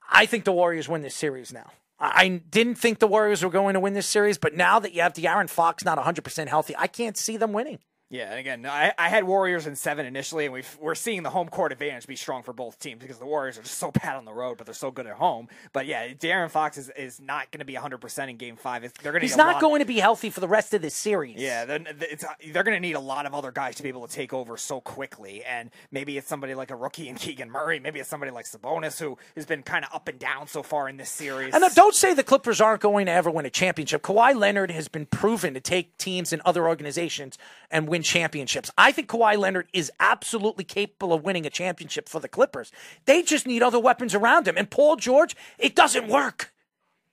I 0.09 0.25
think 0.25 0.43
the 0.43 0.51
Warriors 0.51 0.89
win 0.89 1.03
this 1.03 1.15
series 1.15 1.53
now. 1.53 1.71
I 1.99 2.41
didn't 2.49 2.75
think 2.75 2.99
the 2.99 3.07
Warriors 3.07 3.43
were 3.43 3.49
going 3.49 3.73
to 3.73 3.79
win 3.79 3.93
this 3.93 4.07
series, 4.07 4.37
but 4.37 4.53
now 4.53 4.79
that 4.79 4.93
you 4.93 5.01
have 5.01 5.13
De'Aaron 5.13 5.49
Fox 5.49 5.85
not 5.85 5.97
100% 5.97 6.47
healthy, 6.47 6.75
I 6.77 6.87
can't 6.87 7.15
see 7.15 7.37
them 7.37 7.53
winning. 7.53 7.79
Yeah, 8.15 8.29
and 8.29 8.39
again, 8.39 8.65
I, 8.65 8.93
I 8.97 9.09
had 9.09 9.25
Warriors 9.25 9.67
in 9.67 9.75
seven 9.75 10.05
initially, 10.05 10.45
and 10.45 10.53
we 10.53 10.63
are 10.83 10.95
seeing 10.95 11.23
the 11.23 11.29
home 11.29 11.49
court 11.49 11.71
advantage 11.73 12.07
be 12.07 12.15
strong 12.15 12.43
for 12.43 12.53
both 12.53 12.79
teams 12.79 13.01
because 13.01 13.17
the 13.17 13.25
Warriors 13.25 13.57
are 13.57 13.63
just 13.63 13.77
so 13.77 13.91
bad 13.91 14.15
on 14.15 14.23
the 14.23 14.33
road, 14.33 14.57
but 14.57 14.65
they're 14.65 14.73
so 14.73 14.89
good 14.89 15.05
at 15.05 15.15
home. 15.15 15.49
But 15.73 15.85
yeah, 15.85 16.07
De'Aaron 16.07 16.49
Fox 16.49 16.77
is, 16.77 16.89
is 16.97 17.19
not 17.19 17.51
going 17.51 17.59
to 17.59 17.65
be 17.65 17.73
100% 17.73 18.29
in 18.29 18.37
Game 18.37 18.55
Five. 18.55 18.85
It's, 18.85 18.93
they're 19.01 19.11
going 19.11 19.21
He's 19.21 19.35
not 19.35 19.59
going 19.59 19.79
to 19.79 19.85
be 19.85 19.99
healthy 19.99 20.29
for 20.29 20.39
the 20.39 20.47
rest 20.47 20.73
of 20.73 20.81
this 20.81 20.95
series. 20.95 21.41
Yeah, 21.41 21.65
they're, 21.65 21.79
they're 21.79 22.63
going 22.63 22.75
to 22.75 22.79
need 22.79 22.95
a 22.95 22.99
lot 22.99 23.25
of 23.25 23.33
other 23.33 23.51
guys 23.51 23.75
to 23.75 23.83
be 23.83 23.89
able 23.89 24.07
to 24.07 24.13
take 24.13 24.33
over 24.33 24.55
so 24.55 24.79
quickly, 24.79 25.43
and 25.43 25.69
maybe 25.91 26.17
it's 26.17 26.27
somebody 26.27 26.55
like 26.55 26.71
a 26.71 26.75
rookie 26.75 27.09
in 27.09 27.15
Keegan 27.25 27.51
Murray, 27.51 27.79
maybe 27.79 27.99
it's 27.99 28.09
somebody 28.09 28.31
like 28.31 28.45
Sabonis 28.45 28.97
who 28.99 29.17
has 29.35 29.45
been 29.45 29.61
kind 29.61 29.83
of 29.83 29.93
up 29.93 30.07
and 30.07 30.17
down 30.17 30.47
so 30.47 30.63
far 30.63 30.87
in 30.87 30.95
this 30.97 31.09
series. 31.09 31.53
And 31.53 31.63
don't 31.75 31.95
say 31.95 32.13
the 32.13 32.23
Clippers 32.23 32.61
aren't 32.61 32.81
going 32.81 33.07
to 33.07 33.11
ever 33.11 33.29
win 33.29 33.45
a 33.45 33.49
championship. 33.49 34.03
Kawhi 34.03 34.35
Leonard 34.35 34.71
has 34.71 34.87
been 34.87 35.05
proven 35.05 35.53
to 35.53 35.59
take 35.59 35.97
teams 35.97 36.31
in 36.31 36.41
other 36.45 36.67
organizations 36.67 37.37
and 37.69 37.87
win 37.87 38.03
championships. 38.05 38.71
I 38.77 38.91
think 38.91 39.09
Kawhi 39.09 39.37
Leonard 39.37 39.67
is 39.73 39.91
absolutely 39.99 40.63
capable 40.63 41.13
of 41.13 41.23
winning 41.23 41.45
a 41.45 41.49
championship 41.49 42.07
for 42.07 42.19
the 42.19 42.29
Clippers. 42.29 42.71
They 43.05 43.21
just 43.21 43.45
need 43.45 43.63
other 43.63 43.79
weapons 43.79 44.15
around 44.15 44.47
him. 44.47 44.57
And 44.57 44.69
Paul 44.69 44.95
George, 44.95 45.35
it 45.57 45.75
doesn't 45.75 46.07
work. 46.07 46.53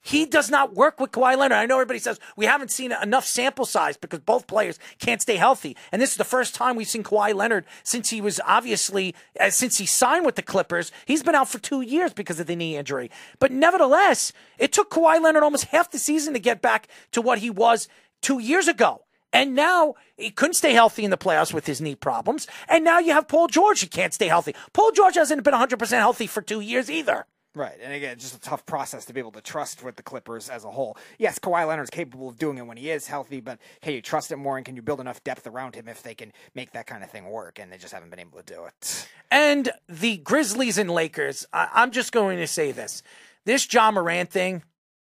He 0.04 0.26
does 0.26 0.50
not 0.50 0.74
work 0.74 0.98
with 0.98 1.12
Kawhi 1.12 1.38
Leonard. 1.38 1.58
I 1.58 1.66
know 1.66 1.76
everybody 1.76 2.00
says 2.00 2.18
we 2.36 2.44
haven't 2.44 2.72
seen 2.72 2.90
enough 2.90 3.24
sample 3.24 3.64
size 3.64 3.96
because 3.96 4.18
both 4.18 4.48
players 4.48 4.80
can't 4.98 5.22
stay 5.22 5.36
healthy. 5.36 5.76
And 5.92 6.02
this 6.02 6.10
is 6.10 6.16
the 6.16 6.24
first 6.24 6.56
time 6.56 6.74
we've 6.74 6.88
seen 6.88 7.04
Kawhi 7.04 7.32
Leonard 7.32 7.64
since 7.84 8.10
he 8.10 8.20
was 8.20 8.40
obviously, 8.44 9.14
uh, 9.38 9.50
since 9.50 9.78
he 9.78 9.86
signed 9.86 10.26
with 10.26 10.34
the 10.34 10.42
Clippers. 10.42 10.90
He's 11.06 11.22
been 11.22 11.36
out 11.36 11.48
for 11.48 11.60
two 11.60 11.82
years 11.82 12.12
because 12.12 12.40
of 12.40 12.48
the 12.48 12.56
knee 12.56 12.76
injury. 12.76 13.12
But 13.38 13.52
nevertheless, 13.52 14.32
it 14.58 14.72
took 14.72 14.90
Kawhi 14.90 15.22
Leonard 15.22 15.44
almost 15.44 15.66
half 15.66 15.92
the 15.92 16.00
season 16.00 16.34
to 16.34 16.40
get 16.40 16.60
back 16.60 16.88
to 17.12 17.22
what 17.22 17.38
he 17.38 17.48
was 17.48 17.88
two 18.20 18.40
years 18.40 18.66
ago. 18.66 19.02
And 19.32 19.54
now 19.54 19.94
he 20.16 20.30
couldn't 20.30 20.54
stay 20.54 20.72
healthy 20.72 21.04
in 21.04 21.10
the 21.10 21.18
playoffs 21.18 21.54
with 21.54 21.66
his 21.66 21.80
knee 21.80 21.94
problems. 21.94 22.46
And 22.68 22.84
now 22.84 22.98
you 22.98 23.12
have 23.12 23.28
Paul 23.28 23.48
George 23.48 23.80
who 23.80 23.86
can't 23.86 24.12
stay 24.12 24.28
healthy. 24.28 24.54
Paul 24.72 24.92
George 24.92 25.14
hasn't 25.14 25.42
been 25.42 25.54
100% 25.54 25.88
healthy 25.90 26.26
for 26.26 26.42
two 26.42 26.60
years 26.60 26.90
either. 26.90 27.26
Right, 27.54 27.76
and 27.82 27.92
again, 27.92 28.18
just 28.18 28.34
a 28.34 28.40
tough 28.40 28.64
process 28.64 29.04
to 29.04 29.12
be 29.12 29.20
able 29.20 29.32
to 29.32 29.42
trust 29.42 29.84
with 29.84 29.96
the 29.96 30.02
Clippers 30.02 30.48
as 30.48 30.64
a 30.64 30.70
whole. 30.70 30.96
Yes, 31.18 31.38
Kawhi 31.38 31.68
Leonard's 31.68 31.90
capable 31.90 32.30
of 32.30 32.38
doing 32.38 32.56
it 32.56 32.66
when 32.66 32.78
he 32.78 32.90
is 32.90 33.06
healthy, 33.06 33.42
but 33.42 33.58
can 33.82 33.92
you 33.92 34.00
trust 34.00 34.32
him 34.32 34.38
more, 34.40 34.56
and 34.56 34.64
can 34.64 34.74
you 34.74 34.80
build 34.80 35.00
enough 35.00 35.22
depth 35.22 35.46
around 35.46 35.74
him 35.74 35.86
if 35.86 36.02
they 36.02 36.14
can 36.14 36.32
make 36.54 36.72
that 36.72 36.86
kind 36.86 37.04
of 37.04 37.10
thing 37.10 37.26
work? 37.26 37.58
And 37.58 37.70
they 37.70 37.76
just 37.76 37.92
haven't 37.92 38.08
been 38.08 38.20
able 38.20 38.40
to 38.42 38.54
do 38.54 38.64
it. 38.64 39.06
And 39.30 39.70
the 39.86 40.16
Grizzlies 40.16 40.78
and 40.78 40.90
Lakers, 40.90 41.44
I- 41.52 41.68
I'm 41.74 41.90
just 41.90 42.10
going 42.10 42.38
to 42.38 42.46
say 42.46 42.72
this: 42.72 43.02
this 43.44 43.70
Ja 43.70 43.90
Morant 43.90 44.30
thing 44.30 44.62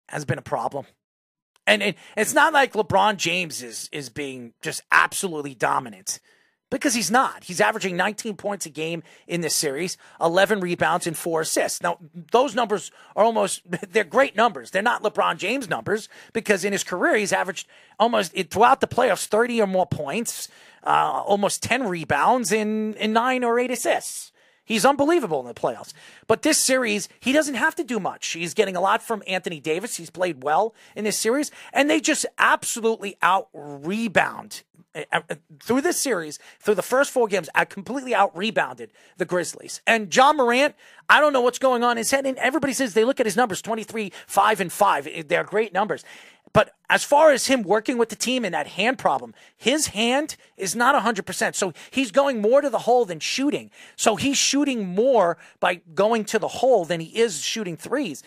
has 0.08 0.24
been 0.24 0.38
a 0.38 0.42
problem. 0.42 0.86
And, 1.66 1.82
and 1.82 1.94
it's 2.16 2.34
not 2.34 2.52
like 2.52 2.72
LeBron 2.72 3.16
James 3.16 3.62
is 3.62 3.88
is 3.92 4.08
being 4.08 4.54
just 4.60 4.82
absolutely 4.90 5.54
dominant 5.54 6.20
because 6.70 6.94
he's 6.94 7.10
not. 7.10 7.44
He's 7.44 7.60
averaging 7.60 7.96
19 7.96 8.36
points 8.36 8.64
a 8.64 8.70
game 8.70 9.02
in 9.26 9.40
this 9.40 9.54
series, 9.54 9.98
11 10.20 10.60
rebounds 10.60 11.06
and 11.06 11.16
4 11.16 11.42
assists. 11.42 11.82
Now, 11.82 11.98
those 12.30 12.54
numbers 12.54 12.90
are 13.16 13.24
almost 13.24 13.62
they're 13.92 14.04
great 14.04 14.36
numbers. 14.36 14.70
They're 14.70 14.82
not 14.82 15.02
LeBron 15.02 15.36
James 15.36 15.68
numbers 15.68 16.08
because 16.32 16.64
in 16.64 16.72
his 16.72 16.84
career 16.84 17.16
he's 17.16 17.32
averaged 17.32 17.68
almost 17.98 18.32
throughout 18.50 18.80
the 18.80 18.86
playoffs 18.88 19.26
30 19.26 19.60
or 19.60 19.66
more 19.66 19.86
points, 19.86 20.48
uh, 20.84 21.22
almost 21.26 21.62
10 21.62 21.84
rebounds 21.88 22.52
in 22.52 22.94
in 22.94 23.12
9 23.12 23.44
or 23.44 23.58
8 23.58 23.70
assists. 23.70 24.32
He's 24.70 24.84
unbelievable 24.84 25.40
in 25.40 25.48
the 25.48 25.52
playoffs. 25.52 25.92
But 26.28 26.42
this 26.42 26.56
series, 26.56 27.08
he 27.18 27.32
doesn't 27.32 27.56
have 27.56 27.74
to 27.74 27.82
do 27.82 27.98
much. 27.98 28.28
He's 28.28 28.54
getting 28.54 28.76
a 28.76 28.80
lot 28.80 29.02
from 29.02 29.20
Anthony 29.26 29.58
Davis. 29.58 29.96
He's 29.96 30.10
played 30.10 30.44
well 30.44 30.76
in 30.94 31.02
this 31.02 31.18
series, 31.18 31.50
and 31.72 31.90
they 31.90 32.00
just 32.00 32.24
absolutely 32.38 33.16
out 33.20 33.48
rebound 33.52 34.62
uh, 34.94 35.02
uh, 35.12 35.34
through 35.60 35.80
this 35.80 36.00
series, 36.00 36.38
through 36.60 36.76
the 36.76 36.82
first 36.82 37.10
four 37.10 37.26
games, 37.26 37.48
I 37.52 37.64
completely 37.64 38.14
out 38.14 38.36
rebounded 38.36 38.92
the 39.16 39.24
Grizzlies. 39.24 39.80
And 39.88 40.14
Ja 40.14 40.32
Morant, 40.32 40.76
I 41.08 41.20
don't 41.20 41.32
know 41.32 41.40
what's 41.40 41.58
going 41.58 41.82
on 41.82 41.92
in 41.92 41.96
his 41.98 42.12
head. 42.12 42.24
And 42.24 42.38
everybody 42.38 42.72
says 42.72 42.94
they 42.94 43.04
look 43.04 43.18
at 43.18 43.26
his 43.26 43.36
numbers 43.36 43.60
23, 43.62 44.12
5, 44.28 44.60
and 44.60 44.72
5. 44.72 45.28
They're 45.28 45.42
great 45.42 45.72
numbers. 45.72 46.04
But 46.52 46.74
as 46.88 47.04
far 47.04 47.30
as 47.30 47.46
him 47.46 47.62
working 47.62 47.98
with 47.98 48.08
the 48.08 48.16
team 48.16 48.44
and 48.44 48.52
that 48.52 48.66
hand 48.66 48.98
problem, 48.98 49.34
his 49.56 49.88
hand 49.88 50.36
is 50.56 50.74
not 50.74 51.00
100%. 51.00 51.54
So 51.54 51.72
he's 51.90 52.10
going 52.10 52.42
more 52.42 52.60
to 52.60 52.68
the 52.68 52.80
hole 52.80 53.04
than 53.04 53.20
shooting. 53.20 53.70
So 53.94 54.16
he's 54.16 54.36
shooting 54.36 54.88
more 54.88 55.38
by 55.60 55.82
going 55.94 56.24
to 56.26 56.38
the 56.38 56.48
hole 56.48 56.84
than 56.84 57.00
he 57.00 57.16
is 57.16 57.42
shooting 57.42 57.76
threes. 57.76 58.24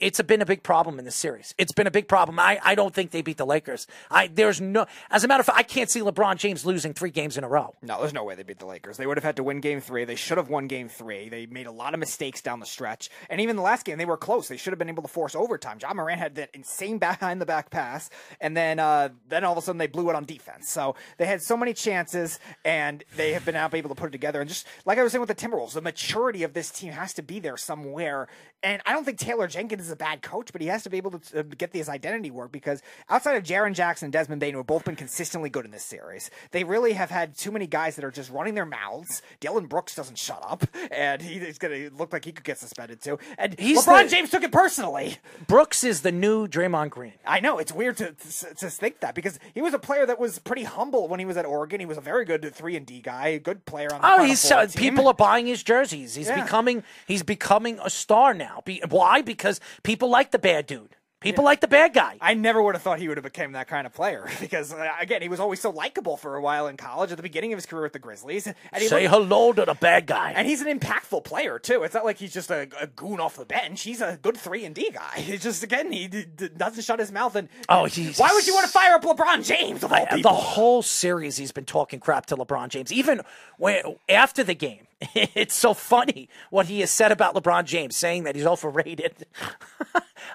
It's 0.00 0.20
been 0.22 0.42
a 0.42 0.46
big 0.46 0.62
problem 0.62 0.98
in 0.98 1.04
this 1.04 1.16
series. 1.16 1.54
It's 1.58 1.72
been 1.72 1.86
a 1.86 1.90
big 1.90 2.08
problem. 2.08 2.38
I, 2.38 2.58
I 2.62 2.74
don't 2.74 2.94
think 2.94 3.10
they 3.10 3.22
beat 3.22 3.36
the 3.36 3.46
Lakers. 3.46 3.86
I 4.10 4.26
there's 4.28 4.60
no 4.60 4.86
as 5.10 5.24
a 5.24 5.28
matter 5.28 5.40
of 5.40 5.46
fact, 5.46 5.58
I 5.58 5.62
can't 5.62 5.90
see 5.90 6.00
LeBron 6.00 6.36
James 6.36 6.64
losing 6.66 6.92
three 6.92 7.10
games 7.10 7.36
in 7.36 7.44
a 7.44 7.48
row. 7.48 7.74
No, 7.82 8.00
there's 8.00 8.12
no 8.12 8.24
way 8.24 8.34
they 8.34 8.42
beat 8.42 8.58
the 8.58 8.66
Lakers. 8.66 8.96
They 8.96 9.06
would 9.06 9.16
have 9.16 9.24
had 9.24 9.36
to 9.36 9.42
win 9.42 9.60
game 9.60 9.80
three. 9.80 10.04
They 10.04 10.16
should 10.16 10.38
have 10.38 10.48
won 10.48 10.66
game 10.66 10.88
three. 10.88 11.28
They 11.28 11.46
made 11.46 11.66
a 11.66 11.72
lot 11.72 11.94
of 11.94 12.00
mistakes 12.00 12.40
down 12.40 12.60
the 12.60 12.66
stretch. 12.66 13.10
And 13.30 13.40
even 13.40 13.56
the 13.56 13.62
last 13.62 13.84
game, 13.84 13.98
they 13.98 14.04
were 14.04 14.16
close. 14.16 14.48
They 14.48 14.56
should 14.56 14.72
have 14.72 14.78
been 14.78 14.88
able 14.88 15.02
to 15.02 15.08
force 15.08 15.34
overtime. 15.34 15.78
John 15.78 15.96
Moran 15.96 16.18
had 16.18 16.34
that 16.36 16.50
insane 16.54 16.98
behind 16.98 17.40
the 17.40 17.46
back 17.46 17.70
pass 17.70 18.10
and 18.40 18.56
then 18.56 18.78
uh, 18.78 19.10
then 19.28 19.44
all 19.44 19.52
of 19.52 19.58
a 19.58 19.62
sudden 19.62 19.78
they 19.78 19.86
blew 19.86 20.10
it 20.10 20.16
on 20.16 20.24
defense. 20.24 20.68
So 20.68 20.94
they 21.18 21.26
had 21.26 21.42
so 21.42 21.56
many 21.56 21.72
chances, 21.72 22.38
and 22.64 23.04
they 23.16 23.32
have 23.32 23.44
been 23.44 23.56
able 23.56 23.88
to 23.88 23.94
put 23.94 24.08
it 24.08 24.12
together. 24.12 24.40
And 24.40 24.48
just 24.48 24.66
like 24.84 24.98
I 24.98 25.02
was 25.02 25.12
saying 25.12 25.20
with 25.20 25.28
the 25.28 25.34
Timberwolves, 25.34 25.72
the 25.72 25.80
maturity 25.80 26.42
of 26.42 26.52
this 26.52 26.70
team 26.70 26.92
has 26.92 27.12
to 27.14 27.22
be 27.22 27.40
there 27.40 27.56
somewhere. 27.56 28.28
And 28.62 28.82
I 28.86 28.92
don't 28.92 29.04
think 29.04 29.18
Taylor 29.18 29.46
Jenkins 29.46 29.75
is 29.80 29.90
a 29.90 29.96
bad 29.96 30.22
coach, 30.22 30.52
but 30.52 30.60
he 30.60 30.68
has 30.68 30.82
to 30.84 30.90
be 30.90 30.96
able 30.96 31.18
to 31.18 31.40
uh, 31.40 31.42
get 31.56 31.72
his 31.72 31.88
identity 31.88 32.30
work 32.30 32.52
because 32.52 32.82
outside 33.08 33.36
of 33.36 33.42
Jaren 33.44 33.74
Jackson 33.74 34.06
and 34.06 34.12
Desmond 34.12 34.40
Bane, 34.40 34.52
who 34.52 34.58
have 34.58 34.66
both 34.66 34.84
been 34.84 34.96
consistently 34.96 35.50
good 35.50 35.64
in 35.64 35.70
this 35.70 35.84
series, 35.84 36.30
they 36.50 36.64
really 36.64 36.92
have 36.94 37.10
had 37.10 37.36
too 37.36 37.50
many 37.50 37.66
guys 37.66 37.96
that 37.96 38.04
are 38.04 38.10
just 38.10 38.30
running 38.30 38.54
their 38.54 38.66
mouths. 38.66 39.22
Dillon 39.40 39.66
Brooks 39.66 39.94
doesn't 39.94 40.18
shut 40.18 40.42
up, 40.46 40.64
and 40.90 41.20
he's 41.22 41.58
going 41.58 41.90
to 41.90 41.96
look 41.96 42.12
like 42.12 42.24
he 42.24 42.32
could 42.32 42.44
get 42.44 42.58
suspended 42.58 43.00
too. 43.00 43.18
And 43.38 43.58
He's 43.58 43.84
LeBron 43.84 44.04
the- 44.04 44.10
James 44.10 44.30
took 44.30 44.42
it 44.42 44.52
personally. 44.52 45.16
Brooks 45.46 45.84
is 45.84 46.02
the 46.02 46.12
new 46.12 46.46
Draymond 46.48 46.90
Green. 46.90 47.12
I 47.26 47.40
know 47.40 47.58
it's 47.58 47.72
weird 47.72 47.96
to, 47.98 48.12
to 48.12 48.54
to 48.54 48.70
think 48.70 49.00
that 49.00 49.14
because 49.14 49.38
he 49.54 49.62
was 49.62 49.74
a 49.74 49.78
player 49.78 50.06
that 50.06 50.18
was 50.18 50.38
pretty 50.38 50.64
humble 50.64 51.08
when 51.08 51.20
he 51.20 51.26
was 51.26 51.36
at 51.36 51.44
Oregon. 51.46 51.80
He 51.80 51.86
was 51.86 51.98
a 51.98 52.00
very 52.00 52.24
good 52.24 52.54
three 52.54 52.76
and 52.76 52.86
D 52.86 53.00
guy, 53.00 53.38
good 53.38 53.64
player 53.66 53.92
on 53.92 54.00
the 54.00 54.06
Oh, 54.08 54.22
he's 54.24 54.50
uh, 54.50 54.66
people 54.74 55.08
are 55.08 55.14
buying 55.14 55.46
his 55.46 55.62
jerseys. 55.62 56.14
He's 56.14 56.28
Yeah. 56.28 56.42
becoming 56.42 56.82
he's 57.06 57.22
becoming 57.22 57.78
a 57.82 57.90
star 57.90 58.34
now. 58.34 58.62
Be, 58.64 58.82
why? 58.88 59.22
Because 59.22 59.60
People 59.82 60.08
like 60.10 60.30
the 60.30 60.38
bad 60.38 60.66
dude. 60.66 60.96
People 61.22 61.44
like 61.44 61.60
the 61.60 61.66
bad 61.66 61.94
guy. 61.94 62.18
I 62.20 62.34
never 62.34 62.62
would 62.62 62.74
have 62.74 62.82
thought 62.82 63.00
he 63.00 63.08
would 63.08 63.16
have 63.16 63.24
become 63.24 63.52
that 63.52 63.66
kind 63.66 63.86
of 63.86 63.94
player 63.94 64.28
because 64.40 64.72
uh, 64.72 64.92
again, 65.00 65.22
he 65.22 65.28
was 65.28 65.40
always 65.40 65.58
so 65.60 65.70
likable 65.70 66.16
for 66.18 66.36
a 66.36 66.42
while 66.42 66.68
in 66.68 66.76
college 66.76 67.10
at 67.10 67.16
the 67.16 67.22
beginning 67.22 67.52
of 67.54 67.56
his 67.56 67.64
career 67.66 67.84
with 67.84 67.94
the 67.94 67.98
Grizzlies. 67.98 68.46
And 68.46 68.54
he 68.76 68.86
Say 68.86 69.08
looked- 69.08 69.14
hello 69.14 69.52
to 69.54 69.64
the 69.64 69.74
bad 69.74 70.06
guy. 70.06 70.32
and 70.36 70.46
he's 70.46 70.60
an 70.60 70.78
impactful 70.78 71.24
player 71.24 71.58
too. 71.58 71.82
It's 71.84 71.94
not 71.94 72.04
like 72.04 72.18
he's 72.18 72.34
just 72.34 72.50
a, 72.50 72.68
a 72.78 72.86
goon 72.86 73.18
off 73.18 73.36
the 73.36 73.46
bench. 73.46 73.82
He's 73.82 74.02
a 74.02 74.18
good 74.20 74.36
three 74.36 74.66
and 74.66 74.74
D 74.74 74.90
guy. 74.92 75.14
He's 75.20 75.42
just 75.42 75.62
again 75.64 75.90
he 75.90 76.06
d- 76.06 76.26
d- 76.36 76.48
doesn't 76.54 76.84
shut 76.84 77.00
his 77.00 77.10
mouth. 77.10 77.34
And 77.34 77.48
Oh, 77.68 77.86
he's- 77.86 78.20
why 78.20 78.28
would 78.32 78.46
you 78.46 78.54
want 78.54 78.66
to 78.66 78.72
fire 78.72 78.94
up 78.94 79.02
LeBron 79.02 79.44
James 79.44 79.82
of 79.82 79.92
all 79.92 80.06
the 80.10 80.16
people? 80.16 80.32
whole 80.32 80.82
series 80.82 81.38
he's 81.38 81.50
been 81.50 81.64
talking 81.64 81.98
crap 81.98 82.26
to 82.26 82.36
LeBron 82.36 82.68
James. 82.68 82.92
Even 82.92 83.22
when 83.56 83.82
after 84.08 84.44
the 84.44 84.54
game, 84.54 84.86
it's 85.14 85.54
so 85.54 85.74
funny 85.74 86.28
what 86.50 86.66
he 86.66 86.80
has 86.80 86.90
said 86.90 87.12
about 87.12 87.34
LeBron 87.34 87.64
James, 87.64 87.96
saying 87.96 88.24
that 88.24 88.34
he's 88.34 88.46
overrated. 88.46 89.26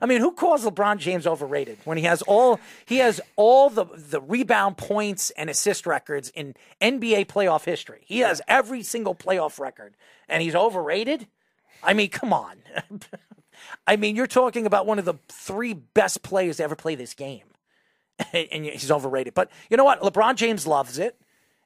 I 0.02 0.06
mean, 0.06 0.22
who 0.22 0.32
calls 0.32 0.66
LeBron 0.66 0.98
James 0.98 1.26
overrated 1.28 1.80
when 1.84 1.98
he 1.98 2.04
has 2.04 2.22
all 2.24 2.60
he 2.86 2.98
has 2.98 3.20
all 3.36 3.70
the 3.70 3.86
the 3.96 4.22
rebound 4.22 4.78
points 4.78 5.32
and 5.32 5.50
assist 5.50 5.86
records 5.86 6.30
in 6.30 6.56
NBA 6.82 7.26
playoff 7.28 7.66
history. 7.66 8.02
He 8.06 8.20
has 8.20 8.42
every 8.48 8.84
single 8.84 9.16
playoff 9.16 9.60
record, 9.60 9.96
and 10.30 10.42
he's 10.42 10.56
overrated. 10.56 11.28
I 11.84 11.94
mean, 11.94 12.10
come 12.10 12.34
on. 12.34 12.58
I 13.88 13.96
mean, 13.96 14.16
you're 14.16 14.28
talking 14.28 14.66
about 14.66 14.86
one 14.86 15.00
of 15.00 15.06
the 15.06 15.16
three 15.28 15.74
best 15.74 16.24
players 16.24 16.58
to 16.58 16.64
ever 16.64 16.76
play 16.76 16.96
this 16.96 17.14
game 17.14 17.44
and 18.34 18.66
he's 18.66 18.92
overrated. 18.92 19.34
But 19.34 19.50
you 19.70 19.78
know 19.78 19.84
what? 19.84 20.02
LeBron 20.02 20.36
James 20.36 20.68
loves 20.68 20.98
it, 20.98 21.20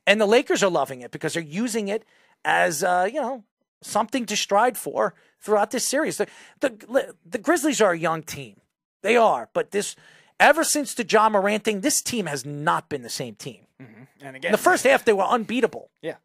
and 0.08 0.20
the 0.20 0.26
Lakers 0.26 0.64
are 0.64 0.70
loving 0.70 1.02
it 1.02 1.12
because 1.12 1.34
they're 1.34 1.44
using 1.44 1.88
it 1.88 2.06
as 2.46 2.84
uh, 2.84 3.10
you 3.12 3.20
know 3.20 3.44
something 3.82 4.26
to 4.28 4.36
stride 4.38 4.78
for 4.78 5.14
throughout 5.42 5.72
this 5.72 5.86
series. 5.86 6.18
The, 6.18 6.28
the 6.62 7.14
the 7.26 7.38
Grizzlies 7.38 7.82
are 7.82 7.92
a 7.92 7.98
young 7.98 8.24
team, 8.24 8.62
they 9.04 9.18
are, 9.18 9.50
but 9.54 9.72
this 9.72 9.96
ever 10.40 10.64
since 10.64 10.94
the 10.94 11.06
Ja 11.06 11.28
Morant 11.30 11.64
thing, 11.64 11.82
this 11.82 12.02
team 12.02 12.26
has 12.28 12.46
not 12.46 12.88
been 12.90 13.02
the 13.04 13.10
same 13.10 13.36
team. 13.36 13.66
and 13.80 14.08
In 14.22 14.36
again, 14.36 14.52
the 14.52 14.58
first 14.58 14.84
half, 14.86 15.04
they 15.06 15.14
were 15.14 15.24
unbeatable. 15.24 15.90
yeah. 16.02 16.16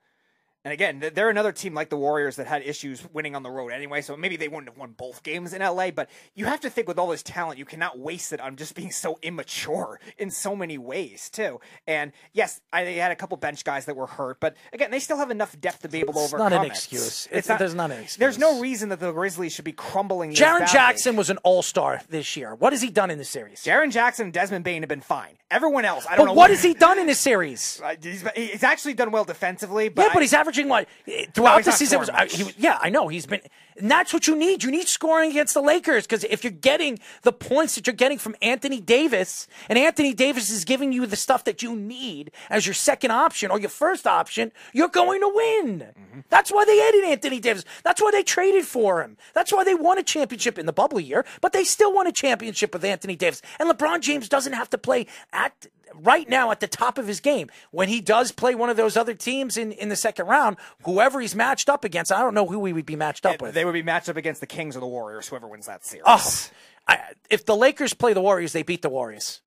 And 0.63 0.73
again, 0.73 1.03
they're 1.15 1.31
another 1.31 1.53
team 1.53 1.73
like 1.73 1.89
the 1.89 1.97
Warriors 1.97 2.37
that 2.37 2.47
had 2.47 2.63
issues 2.63 3.03
winning 3.15 3.35
on 3.35 3.43
the 3.43 3.51
road 3.51 3.69
anyway, 3.73 4.03
so 4.03 4.15
maybe 4.15 4.37
they 4.37 4.47
wouldn't 4.47 4.69
have 4.69 4.77
won 4.77 4.93
both 4.93 5.23
games 5.23 5.55
in 5.55 5.63
LA. 5.63 5.91
But 5.91 6.11
you 6.35 6.45
have 6.45 6.61
to 6.61 6.69
think 6.69 6.87
with 6.87 6.99
all 6.99 7.07
this 7.09 7.23
talent, 7.23 7.59
you 7.59 7.65
cannot 7.65 7.99
waste 7.99 8.33
it 8.35 8.41
on 8.43 8.57
just 8.57 8.75
being 8.75 8.91
so 8.91 9.19
immature 9.23 9.99
in 10.19 10.31
so 10.31 10.55
many 10.55 10.77
ways, 10.77 11.31
too. 11.31 11.61
And 11.87 12.13
yes, 12.35 12.61
I 12.75 12.85
they 12.85 12.95
had 12.97 13.11
a 13.11 13.17
couple 13.17 13.39
bench 13.39 13.65
guys 13.65 13.87
that 13.87 13.97
were 13.97 14.07
hurt, 14.07 14.39
but 14.39 14.55
again, 14.75 14.91
they 14.91 14.99
still 14.99 15.17
have 15.17 15.31
enough 15.31 15.59
depth 15.59 15.81
to 15.81 15.89
be 15.89 16.01
able 16.01 16.13
to 16.13 16.19
It's 16.21 16.35
overcome 16.35 16.51
not 16.53 16.61
an 16.61 16.67
it. 16.67 16.73
excuse. 16.75 17.27
It's- 17.33 17.59
there's 17.59 17.75
not 17.75 17.91
an 17.91 18.05
There's 18.19 18.39
no 18.39 18.61
reason 18.61 18.91
that 18.91 19.01
the 19.01 19.13
Grizzlies 19.13 19.55
should 19.55 19.65
be 19.65 19.73
crumbling. 19.73 20.33
Jaren. 20.35 20.71
Jackson 20.71 21.17
was 21.17 21.31
an 21.31 21.39
All 21.39 21.63
Star 21.63 22.03
this 22.11 22.37
year. 22.37 22.55
What 22.55 22.75
has 22.75 22.83
he 22.83 22.91
done 22.91 23.11
in 23.11 23.17
the 23.17 23.25
series? 23.25 23.61
Jaren 23.65 23.91
Jackson 23.91 24.25
and 24.27 24.33
Desmond 24.33 24.65
Bane 24.65 24.83
have 24.83 24.89
been 24.91 25.01
fine. 25.01 25.39
Everyone 25.51 25.85
else, 25.87 26.07
I 26.09 26.17
don't 26.17 26.27
know 26.27 26.33
But 26.33 26.37
what 26.37 26.51
has 26.51 26.63
he 26.63 26.75
done 26.75 26.99
in 26.99 27.07
this 27.07 27.19
series? 27.19 27.81
Uh, 27.83 27.95
He's, 28.01 28.23
he's 28.37 28.63
actually 28.63 28.95
done 28.95 29.11
well 29.11 29.25
defensively, 29.25 29.89
but 29.89 30.03
yeah, 30.03 30.09
but 30.13 30.19
I- 30.19 30.23
he's 30.23 30.35
averaging 30.51 30.69
what 30.69 30.89
throughout 31.35 31.57
he's 31.59 31.67
the 31.67 31.73
season. 31.73 31.99
Was, 31.99 32.09
uh, 32.09 32.27
he, 32.29 32.53
yeah, 32.59 32.79
I 32.81 32.91
know 32.91 33.09
he's 33.09 33.27
been, 33.27 33.41
and 33.77 33.91
that's 33.91 34.13
what 34.13 34.27
you 34.27 34.37
need. 34.37 34.63
You 34.63 34.71
need 34.71 34.89
scoring 34.89 35.31
against 35.31 35.55
the 35.55 35.63
Lakers 35.63 36.07
because 36.07 36.25
if 36.25 36.45
you're 36.45 36.51
getting 36.51 36.99
the 37.23 37.33
points 37.33 37.75
that 37.77 37.87
you're 37.87 37.95
getting 37.95 38.19
from 38.19 38.37
Anthony 38.43 38.81
Davis, 38.81 39.47
and 39.69 39.79
Anthony 39.79 40.13
Davis 40.13 40.51
is 40.51 40.65
giving 40.65 40.93
you 40.93 41.07
the 41.07 41.17
stuff 41.17 41.45
that 41.45 41.63
you 41.63 41.77
need 41.77 42.33
as 42.49 42.67
your 42.67 42.75
second 42.75 43.11
option 43.11 43.51
or 43.51 43.59
your 43.59 43.71
first 43.71 44.07
option, 44.07 44.53
you're 44.73 44.89
going 44.89 45.21
to 45.21 45.33
win. 45.33 45.81
Mm-hmm. 45.81 46.21
That's 46.29 46.51
why 46.51 46.65
they 46.65 46.81
added 46.87 47.05
Anthony 47.05 47.41
Davis. 47.41 47.65
That's 47.85 48.03
why 48.03 48.11
they 48.11 48.23
traded 48.23 48.65
for 48.65 49.03
him. 49.03 49.17
That's 49.35 49.53
why 49.53 49.65
they 49.65 49.75
won 49.75 49.99
a 49.99 50.03
championship 50.03 50.59
in 50.59 50.67
the 50.67 50.73
bubble 50.73 51.01
year, 51.01 51.25
but 51.41 51.53
they 51.53 51.65
still 51.65 51.93
won 51.93 52.07
a 52.07 52.13
championship 52.13 52.73
with 52.73 52.85
Anthony 52.85 53.17
Davis. 53.17 53.43
And 53.59 53.71
LeBron 53.71 54.01
James 54.01 54.29
doesn't 54.29 54.53
have 54.53 54.71
to 54.71 54.79
play 54.79 55.07
at 55.33 55.67
right 55.95 56.29
now 56.29 56.51
at 56.51 56.61
the 56.61 56.67
top 56.69 56.99
of 56.99 57.07
his 57.07 57.21
game. 57.21 57.51
When 57.71 57.89
he 57.89 58.01
does 58.01 58.33
play 58.33 58.55
one 58.55 58.71
of 58.71 58.77
those 58.77 58.97
other 58.97 59.15
teams 59.15 59.57
in, 59.57 59.73
in 59.73 59.89
the 59.89 59.97
second 59.97 60.27
round, 60.27 60.57
whoever 60.85 61.21
he's 61.21 61.35
matched 61.35 61.69
up 61.69 61.85
against, 61.85 62.13
I 62.13 62.21
don't 62.21 62.35
know 62.35 62.47
who 62.47 62.65
he 62.65 62.73
would 62.73 62.87
be 62.87 62.97
matched 62.97 63.27
up 63.27 63.41
with. 63.43 63.55
they 63.55 63.65
would 63.65 63.73
be 63.75 63.83
matched 63.83 64.09
up 64.09 64.17
against 64.17 64.41
the 64.41 64.47
Kings 64.47 64.77
or 64.77 64.81
the 64.81 64.87
Warriors, 64.87 65.29
whoever 65.29 65.47
wins 65.49 65.67
that 65.67 65.85
series. 65.85 66.05
Oh, 66.07 66.41
I, 66.89 66.99
if 67.29 67.45
the 67.47 67.57
Lakers 67.57 67.95
play 67.95 68.13
the 68.13 68.21
Warriors, 68.21 68.53
they 68.53 68.63
beat 68.63 68.83
the 68.83 68.89
Warriors. 68.89 69.41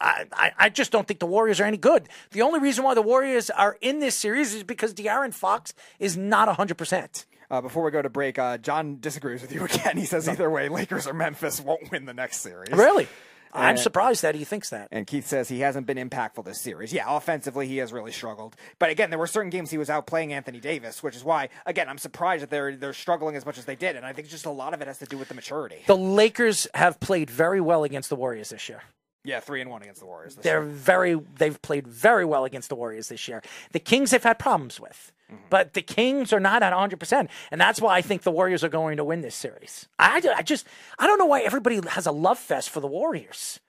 I, 0.00 0.24
I, 0.32 0.52
I 0.58 0.68
just 0.70 0.90
don't 0.90 1.06
think 1.06 1.20
the 1.20 1.26
Warriors 1.26 1.60
are 1.60 1.64
any 1.64 1.76
good. 1.76 2.08
The 2.32 2.42
only 2.42 2.58
reason 2.58 2.82
why 2.84 2.94
the 2.94 3.02
Warriors 3.02 3.48
are 3.48 3.76
in 3.80 4.00
this 4.00 4.16
series 4.16 4.52
is 4.52 4.64
because 4.64 4.92
De'Aaron 4.92 5.32
Fox 5.32 5.72
is 6.00 6.16
not 6.16 6.48
100%. 6.48 7.24
Uh, 7.50 7.60
before 7.62 7.82
we 7.84 7.90
go 7.90 8.02
to 8.02 8.10
break, 8.10 8.38
uh, 8.38 8.58
John 8.58 8.98
disagrees 9.00 9.40
with 9.40 9.52
you 9.54 9.64
again. 9.64 9.96
He 9.96 10.04
says 10.04 10.28
either 10.28 10.50
way, 10.50 10.68
Lakers 10.68 11.06
or 11.06 11.14
Memphis 11.14 11.60
won't 11.60 11.90
win 11.90 12.04
the 12.04 12.12
next 12.14 12.38
series. 12.40 12.72
Really? 12.72 13.08
I'm 13.52 13.74
Uh, 13.74 13.78
surprised 13.78 14.22
that 14.22 14.34
he 14.34 14.44
thinks 14.44 14.70
that. 14.70 14.88
And 14.90 15.06
Keith 15.06 15.26
says 15.26 15.48
he 15.48 15.60
hasn't 15.60 15.86
been 15.86 15.96
impactful 15.98 16.44
this 16.44 16.60
series. 16.60 16.92
Yeah, 16.92 17.04
offensively, 17.08 17.66
he 17.66 17.78
has 17.78 17.92
really 17.92 18.12
struggled. 18.12 18.56
But 18.78 18.90
again, 18.90 19.10
there 19.10 19.18
were 19.18 19.26
certain 19.26 19.50
games 19.50 19.70
he 19.70 19.78
was 19.78 19.90
out 19.90 20.06
playing 20.06 20.32
Anthony 20.32 20.60
Davis, 20.60 21.02
which 21.02 21.16
is 21.16 21.24
why, 21.24 21.48
again, 21.66 21.88
I'm 21.88 21.98
surprised 21.98 22.42
that 22.42 22.50
they're 22.50 22.76
they're 22.76 22.92
struggling 22.92 23.36
as 23.36 23.44
much 23.46 23.58
as 23.58 23.64
they 23.64 23.76
did. 23.76 23.96
And 23.96 24.04
I 24.04 24.12
think 24.12 24.28
just 24.28 24.46
a 24.46 24.50
lot 24.50 24.74
of 24.74 24.80
it 24.82 24.86
has 24.86 24.98
to 24.98 25.06
do 25.06 25.18
with 25.18 25.28
the 25.28 25.34
maturity. 25.34 25.82
The 25.86 25.96
Lakers 25.96 26.66
have 26.74 27.00
played 27.00 27.30
very 27.30 27.60
well 27.60 27.84
against 27.84 28.08
the 28.08 28.16
Warriors 28.16 28.50
this 28.50 28.68
year. 28.68 28.82
Yeah, 29.24 29.40
three 29.40 29.60
and 29.60 29.70
one 29.70 29.82
against 29.82 30.00
the 30.00 30.06
Warriors. 30.06 30.36
This 30.36 30.44
They're 30.44 30.62
year. 30.62 30.70
very 30.70 31.14
they've 31.36 31.60
played 31.60 31.86
very 31.86 32.24
well 32.24 32.44
against 32.44 32.68
the 32.68 32.76
Warriors 32.76 33.08
this 33.08 33.28
year. 33.28 33.42
The 33.72 33.80
Kings 33.80 34.10
have 34.12 34.22
had 34.22 34.38
problems 34.38 34.80
with. 34.80 35.12
But 35.50 35.74
the 35.74 35.82
Kings 35.82 36.32
are 36.32 36.40
not 36.40 36.62
at 36.62 36.72
100%. 36.72 37.28
And 37.50 37.60
that's 37.60 37.82
why 37.82 37.96
I 37.96 38.00
think 38.00 38.22
the 38.22 38.30
Warriors 38.30 38.64
are 38.64 38.70
going 38.70 38.96
to 38.96 39.04
win 39.04 39.20
this 39.20 39.34
series. 39.34 39.86
I, 39.98 40.22
I 40.34 40.42
just, 40.42 40.66
I 40.98 41.06
don't 41.06 41.18
know 41.18 41.26
why 41.26 41.42
everybody 41.42 41.80
has 41.86 42.06
a 42.06 42.12
love 42.12 42.38
fest 42.38 42.70
for 42.70 42.80
the 42.80 42.86
Warriors. 42.86 43.60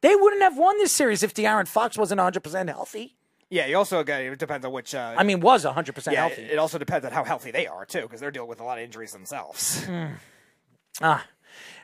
They 0.00 0.14
wouldn't 0.14 0.42
have 0.42 0.56
won 0.56 0.78
this 0.78 0.92
series 0.92 1.24
if 1.24 1.34
De'Aaron 1.34 1.66
Fox 1.66 1.98
wasn't 1.98 2.20
100% 2.20 2.68
healthy. 2.68 3.16
Yeah, 3.50 3.66
you 3.66 3.76
also 3.76 4.02
got 4.02 4.20
it 4.22 4.38
depends 4.38 4.64
on 4.64 4.72
which. 4.72 4.94
Uh, 4.94 5.14
I 5.16 5.24
mean, 5.24 5.40
was 5.40 5.64
100% 5.64 6.14
healthy. 6.14 6.42
it, 6.42 6.52
it 6.52 6.58
also 6.58 6.78
depends 6.78 7.04
on 7.04 7.12
how 7.12 7.24
healthy 7.24 7.50
they 7.50 7.66
are 7.66 7.84
too, 7.84 8.02
because 8.02 8.20
they're 8.20 8.30
dealing 8.30 8.48
with 8.48 8.60
a 8.60 8.64
lot 8.64 8.78
of 8.78 8.84
injuries 8.84 9.12
themselves. 9.12 9.86
Ah. 11.00 11.24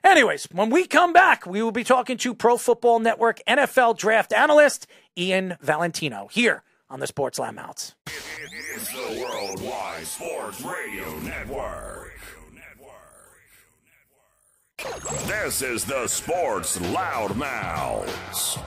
Anyways, 0.05 0.45
when 0.53 0.71
we 0.71 0.87
come 0.87 1.13
back, 1.13 1.47
we 1.47 1.63
will 1.63 1.73
be 1.73 1.85
talking 1.85 2.17
to 2.19 2.35
Pro 2.35 2.57
Football 2.57 3.01
Network 3.01 3.41
NFL 3.47 3.97
draft 3.99 4.33
analyst 4.33 4.87
Ian 5.17 5.57
Valentino 5.61 6.29
here 6.31 6.63
on 6.89 7.01
the 7.01 7.07
Sports 7.07 7.39
Loudmouths. 7.39 7.95
It's 8.75 8.93
the 8.93 9.27
Worldwide 9.29 10.07
Sports 10.07 10.61
Radio 10.63 11.19
Network. 11.21 12.13
This 15.27 15.61
is 15.63 15.85
the 15.85 16.07
Sports 16.07 16.79
Loudmouths. 16.79 18.63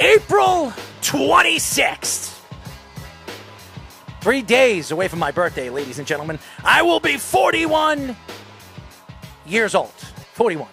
April 0.00 0.72
26th. 1.02 2.41
Three 4.22 4.40
days 4.40 4.90
away 4.92 5.08
from 5.08 5.18
my 5.18 5.32
birthday, 5.32 5.68
ladies 5.68 5.98
and 5.98 6.06
gentlemen. 6.06 6.38
I 6.64 6.82
will 6.82 7.00
be 7.00 7.16
41 7.16 8.14
years 9.44 9.74
old. 9.74 9.90
41. 10.34 10.68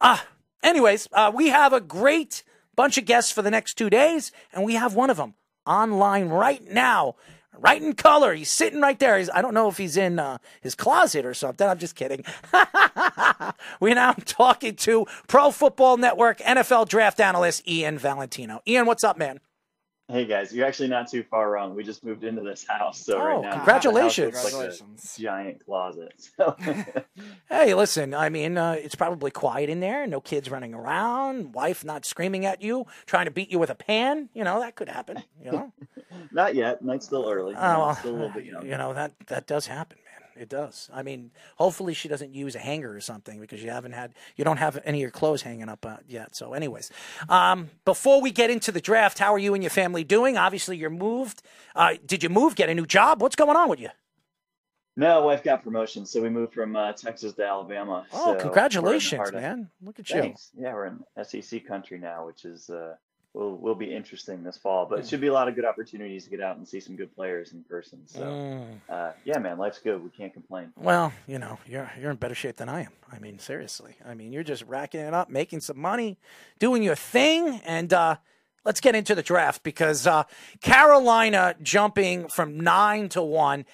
ah, 0.00 0.24
anyways, 0.62 1.08
uh, 1.12 1.32
we 1.34 1.48
have 1.48 1.72
a 1.72 1.80
great 1.80 2.44
bunch 2.76 2.96
of 2.96 3.06
guests 3.06 3.32
for 3.32 3.42
the 3.42 3.50
next 3.50 3.74
two 3.74 3.90
days, 3.90 4.30
and 4.52 4.64
we 4.64 4.74
have 4.74 4.94
one 4.94 5.10
of 5.10 5.16
them 5.16 5.34
online 5.66 6.28
right 6.28 6.62
now, 6.70 7.16
right 7.58 7.82
in 7.82 7.94
color. 7.94 8.34
He's 8.34 8.50
sitting 8.50 8.80
right 8.80 8.98
there. 8.98 9.18
He's, 9.18 9.30
I 9.30 9.42
don't 9.42 9.54
know 9.54 9.68
if 9.68 9.76
he's 9.76 9.96
in 9.96 10.18
uh, 10.18 10.38
his 10.60 10.74
closet 10.74 11.24
or 11.24 11.34
something. 11.34 11.66
I'm 11.66 11.78
just 11.78 11.94
kidding. 11.94 12.24
We're 13.80 13.94
now 13.94 14.12
talking 14.24 14.76
to 14.76 15.06
Pro 15.26 15.50
Football 15.50 15.96
Network 15.96 16.38
NFL 16.38 16.88
draft 16.88 17.20
analyst 17.20 17.66
Ian 17.68 17.98
Valentino. 17.98 18.60
Ian, 18.66 18.86
what's 18.86 19.04
up, 19.04 19.18
man? 19.18 19.40
Hey 20.10 20.24
guys, 20.24 20.52
you're 20.52 20.66
actually 20.66 20.88
not 20.88 21.08
too 21.08 21.22
far 21.22 21.52
wrong. 21.52 21.76
We 21.76 21.84
just 21.84 22.04
moved 22.04 22.24
into 22.24 22.42
this 22.42 22.66
house, 22.66 22.98
so 22.98 23.16
Oh, 23.16 23.24
right 23.24 23.42
now 23.42 23.52
congratulations. 23.52 24.32
the 24.32 24.40
house 24.40 24.52
looks 24.52 24.80
like 24.80 24.90
a 25.18 25.20
giant 25.22 25.64
closet. 25.64 26.12
So 26.36 26.56
Hey, 27.48 27.74
listen, 27.74 28.12
I 28.12 28.28
mean, 28.28 28.58
uh, 28.58 28.72
it's 28.72 28.96
probably 28.96 29.30
quiet 29.30 29.70
in 29.70 29.78
there, 29.78 30.08
no 30.08 30.20
kids 30.20 30.50
running 30.50 30.74
around, 30.74 31.54
wife 31.54 31.84
not 31.84 32.04
screaming 32.04 32.44
at 32.44 32.60
you, 32.60 32.86
trying 33.06 33.26
to 33.26 33.30
beat 33.30 33.52
you 33.52 33.60
with 33.60 33.70
a 33.70 33.76
pan. 33.76 34.28
You 34.34 34.42
know, 34.42 34.58
that 34.58 34.74
could 34.74 34.88
happen, 34.88 35.22
you 35.44 35.52
know? 35.52 35.72
not 36.32 36.56
yet. 36.56 36.82
Night's 36.82 37.06
still 37.06 37.28
early. 37.30 37.54
Oh, 37.56 37.58
well, 37.60 37.94
still 37.94 38.10
a 38.10 38.12
little 38.12 38.30
bit 38.30 38.46
young. 38.46 38.66
You 38.66 38.78
know, 38.78 38.92
that, 38.92 39.12
that 39.28 39.46
does 39.46 39.68
happen, 39.68 39.98
man. 40.04 40.09
It 40.40 40.48
does. 40.48 40.88
I 40.90 41.02
mean, 41.02 41.32
hopefully 41.56 41.92
she 41.92 42.08
doesn't 42.08 42.34
use 42.34 42.54
a 42.54 42.58
hanger 42.58 42.94
or 42.94 43.00
something 43.02 43.38
because 43.38 43.62
you 43.62 43.68
haven't 43.68 43.92
had, 43.92 44.14
you 44.36 44.44
don't 44.44 44.56
have 44.56 44.80
any 44.86 44.98
of 44.98 45.02
your 45.02 45.10
clothes 45.10 45.42
hanging 45.42 45.68
up 45.68 45.84
uh, 45.84 45.98
yet. 46.08 46.34
So, 46.34 46.54
anyways, 46.54 46.90
um, 47.28 47.68
before 47.84 48.22
we 48.22 48.30
get 48.30 48.48
into 48.48 48.72
the 48.72 48.80
draft, 48.80 49.18
how 49.18 49.34
are 49.34 49.38
you 49.38 49.52
and 49.52 49.62
your 49.62 49.68
family 49.68 50.02
doing? 50.02 50.38
Obviously, 50.38 50.78
you're 50.78 50.88
moved. 50.88 51.42
Uh, 51.76 51.96
did 52.06 52.22
you 52.22 52.30
move, 52.30 52.54
get 52.54 52.70
a 52.70 52.74
new 52.74 52.86
job? 52.86 53.20
What's 53.20 53.36
going 53.36 53.54
on 53.54 53.68
with 53.68 53.80
you? 53.80 53.90
No, 54.96 55.26
wife 55.26 55.44
got 55.44 55.62
promotion, 55.62 56.06
so 56.06 56.22
we 56.22 56.30
moved 56.30 56.54
from 56.54 56.74
uh, 56.74 56.92
Texas 56.94 57.34
to 57.34 57.46
Alabama. 57.46 58.06
Oh, 58.10 58.18
so 58.18 58.24
we're 58.24 58.32
in 58.32 58.38
the 58.38 58.42
congratulations, 58.44 59.32
man. 59.32 59.68
Look 59.82 59.98
at 59.98 60.08
you. 60.08 60.34
Yeah, 60.58 60.72
we're 60.72 60.86
in 60.86 61.04
SEC 61.22 61.66
country 61.66 61.98
now, 61.98 62.26
which 62.26 62.46
is 62.46 62.70
uh, 62.70 62.94
will 63.32 63.56
will 63.56 63.74
be 63.74 63.94
interesting 63.94 64.42
this 64.42 64.56
fall. 64.56 64.86
But 64.86 64.98
it 65.00 65.04
Mm. 65.04 65.10
should 65.10 65.20
be 65.20 65.28
a 65.28 65.32
lot 65.32 65.46
of 65.48 65.54
good 65.54 65.64
opportunities 65.64 66.24
to 66.24 66.30
get 66.30 66.40
out 66.40 66.56
and 66.56 66.66
see 66.66 66.80
some 66.80 66.96
good 66.96 67.14
players 67.14 67.52
in 67.52 67.62
person. 67.64 68.06
So, 68.06 68.22
Mm. 68.22 68.80
uh, 68.88 69.12
yeah, 69.24 69.38
man, 69.38 69.56
life's 69.58 69.78
good. 69.78 70.02
We 70.02 70.10
can't 70.10 70.32
complain. 70.32 70.72
Well, 70.76 71.12
you 71.26 71.38
know, 71.38 71.58
you're 71.66 71.90
you're 72.00 72.10
in 72.10 72.16
better 72.16 72.34
shape 72.34 72.56
than 72.56 72.68
I 72.68 72.80
am. 72.82 72.92
I 73.12 73.18
mean, 73.18 73.38
seriously. 73.38 73.96
I 74.04 74.14
mean, 74.14 74.32
you're 74.32 74.42
just 74.42 74.64
racking 74.64 75.00
it 75.00 75.14
up, 75.14 75.30
making 75.30 75.60
some 75.60 75.78
money, 75.78 76.18
doing 76.58 76.82
your 76.82 76.96
thing, 76.96 77.60
and 77.64 77.92
uh, 77.92 78.16
let's 78.64 78.80
get 78.80 78.94
into 78.96 79.14
the 79.14 79.22
draft 79.22 79.62
because 79.62 80.06
uh, 80.06 80.24
Carolina 80.60 81.54
jumping 81.62 82.28
from 82.28 82.58
nine 82.58 83.08
to 83.10 83.22
one. 83.22 83.64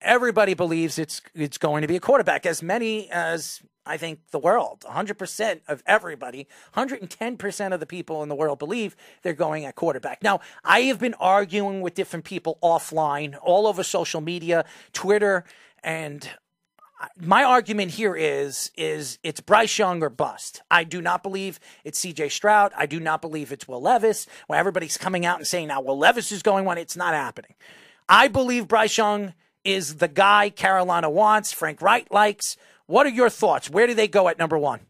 Everybody 0.00 0.54
believes 0.54 0.98
it's 0.98 1.22
it's 1.34 1.58
going 1.58 1.82
to 1.82 1.88
be 1.88 1.96
a 1.96 2.00
quarterback. 2.00 2.44
As 2.46 2.62
many 2.62 3.08
as 3.10 3.62
I 3.84 3.96
think 3.96 4.20
the 4.30 4.38
world, 4.38 4.84
100% 4.88 5.60
of 5.66 5.82
everybody, 5.86 6.46
110% 6.76 7.72
of 7.72 7.80
the 7.80 7.86
people 7.86 8.22
in 8.22 8.28
the 8.28 8.34
world 8.34 8.58
believe 8.58 8.94
they're 9.22 9.32
going 9.32 9.64
at 9.64 9.74
quarterback. 9.74 10.22
Now, 10.22 10.40
I 10.64 10.82
have 10.82 11.00
been 11.00 11.14
arguing 11.14 11.80
with 11.80 11.94
different 11.94 12.24
people 12.24 12.58
offline, 12.62 13.36
all 13.42 13.66
over 13.66 13.82
social 13.82 14.20
media, 14.20 14.64
Twitter, 14.92 15.44
and 15.82 16.28
my 17.20 17.42
argument 17.42 17.92
here 17.92 18.14
is 18.14 18.70
is 18.76 19.18
it's 19.22 19.40
Bryce 19.40 19.76
Young 19.76 20.02
or 20.02 20.08
bust. 20.08 20.62
I 20.70 20.84
do 20.84 21.02
not 21.02 21.22
believe 21.22 21.58
it's 21.84 21.98
C.J. 21.98 22.28
Stroud. 22.28 22.72
I 22.76 22.86
do 22.86 23.00
not 23.00 23.20
believe 23.20 23.50
it's 23.50 23.66
Will 23.66 23.80
Levis. 23.80 24.26
Where 24.46 24.58
everybody's 24.58 24.96
coming 24.96 25.26
out 25.26 25.38
and 25.38 25.46
saying 25.46 25.68
now 25.68 25.80
Will 25.80 25.98
Levis 25.98 26.30
is 26.32 26.42
going 26.42 26.64
one, 26.64 26.78
it's 26.78 26.96
not 26.96 27.14
happening. 27.14 27.54
I 28.08 28.28
believe 28.28 28.68
Bryce 28.68 28.96
Young 28.96 29.34
is 29.64 29.96
the 29.96 30.08
guy 30.08 30.50
Carolina 30.50 31.10
wants. 31.10 31.52
Frank 31.52 31.82
Reich 31.82 32.06
likes. 32.10 32.56
What 32.86 33.06
are 33.06 33.10
your 33.10 33.30
thoughts? 33.30 33.70
Where 33.70 33.86
do 33.86 33.94
they 33.94 34.08
go 34.08 34.28
at 34.28 34.38
number 34.38 34.58
one? 34.58 34.80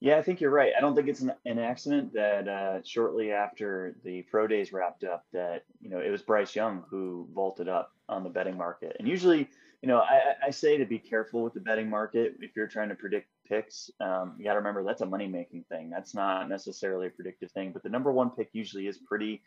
Yeah, 0.00 0.18
I 0.18 0.22
think 0.22 0.40
you're 0.40 0.50
right. 0.50 0.72
I 0.76 0.80
don't 0.80 0.94
think 0.94 1.08
it's 1.08 1.22
an, 1.22 1.32
an 1.46 1.58
accident 1.58 2.12
that 2.12 2.46
uh, 2.46 2.80
shortly 2.84 3.32
after 3.32 3.96
the 4.04 4.22
pro 4.22 4.46
days 4.46 4.72
wrapped 4.72 5.04
up, 5.04 5.24
that 5.32 5.64
you 5.80 5.88
know 5.88 6.00
it 6.00 6.10
was 6.10 6.22
Bryce 6.22 6.54
Young 6.54 6.84
who 6.90 7.28
vaulted 7.34 7.68
up 7.68 7.92
on 8.08 8.22
the 8.22 8.28
betting 8.28 8.58
market. 8.58 8.94
And 8.98 9.08
usually, 9.08 9.48
you 9.80 9.88
know, 9.88 10.00
I, 10.00 10.34
I 10.48 10.50
say 10.50 10.76
to 10.76 10.84
be 10.84 10.98
careful 10.98 11.42
with 11.42 11.54
the 11.54 11.60
betting 11.60 11.88
market 11.88 12.34
if 12.40 12.54
you're 12.54 12.66
trying 12.66 12.90
to 12.90 12.94
predict 12.94 13.28
picks. 13.48 13.90
Um, 14.00 14.36
you 14.38 14.44
got 14.44 14.52
to 14.52 14.58
remember 14.58 14.84
that's 14.84 15.00
a 15.00 15.06
money 15.06 15.28
making 15.28 15.64
thing. 15.70 15.88
That's 15.88 16.14
not 16.14 16.48
necessarily 16.48 17.06
a 17.06 17.10
predictive 17.10 17.50
thing. 17.52 17.72
But 17.72 17.82
the 17.82 17.88
number 17.88 18.12
one 18.12 18.30
pick 18.30 18.50
usually 18.52 18.88
is 18.88 18.98
pretty 18.98 19.42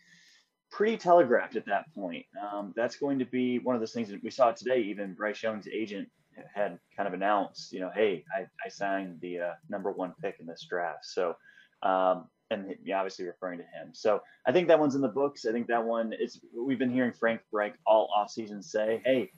pretty 0.71 0.97
telegraphed 0.97 1.57
at 1.57 1.65
that 1.67 1.85
point. 1.93 2.25
Um, 2.41 2.73
that's 2.75 2.95
going 2.95 3.19
to 3.19 3.25
be 3.25 3.59
one 3.59 3.75
of 3.75 3.81
those 3.81 3.93
things 3.93 4.09
that 4.09 4.23
we 4.23 4.31
saw 4.31 4.51
today. 4.51 4.81
Even 4.81 5.13
Bryce 5.13 5.43
Young's 5.43 5.67
agent 5.67 6.09
had 6.53 6.79
kind 6.95 7.07
of 7.07 7.13
announced, 7.13 7.71
you 7.71 7.79
know, 7.79 7.91
hey, 7.93 8.23
I, 8.35 8.41
I 8.65 8.69
signed 8.69 9.19
the 9.21 9.39
uh, 9.39 9.53
number 9.69 9.91
one 9.91 10.13
pick 10.21 10.37
in 10.39 10.45
this 10.45 10.65
draft. 10.69 11.05
So, 11.05 11.35
um, 11.83 12.27
and 12.51 12.75
obviously 12.93 13.25
referring 13.25 13.59
to 13.59 13.63
him. 13.65 13.91
So 13.93 14.21
I 14.47 14.51
think 14.51 14.67
that 14.69 14.79
one's 14.79 14.95
in 14.95 15.01
the 15.01 15.07
books. 15.07 15.45
I 15.45 15.51
think 15.51 15.67
that 15.67 15.83
one 15.83 16.13
is. 16.13 16.39
We've 16.55 16.79
been 16.79 16.91
hearing 16.91 17.13
Frank 17.13 17.41
Reich 17.51 17.75
all 17.85 18.09
offseason 18.17 18.63
say, 18.63 19.01
hey. 19.05 19.31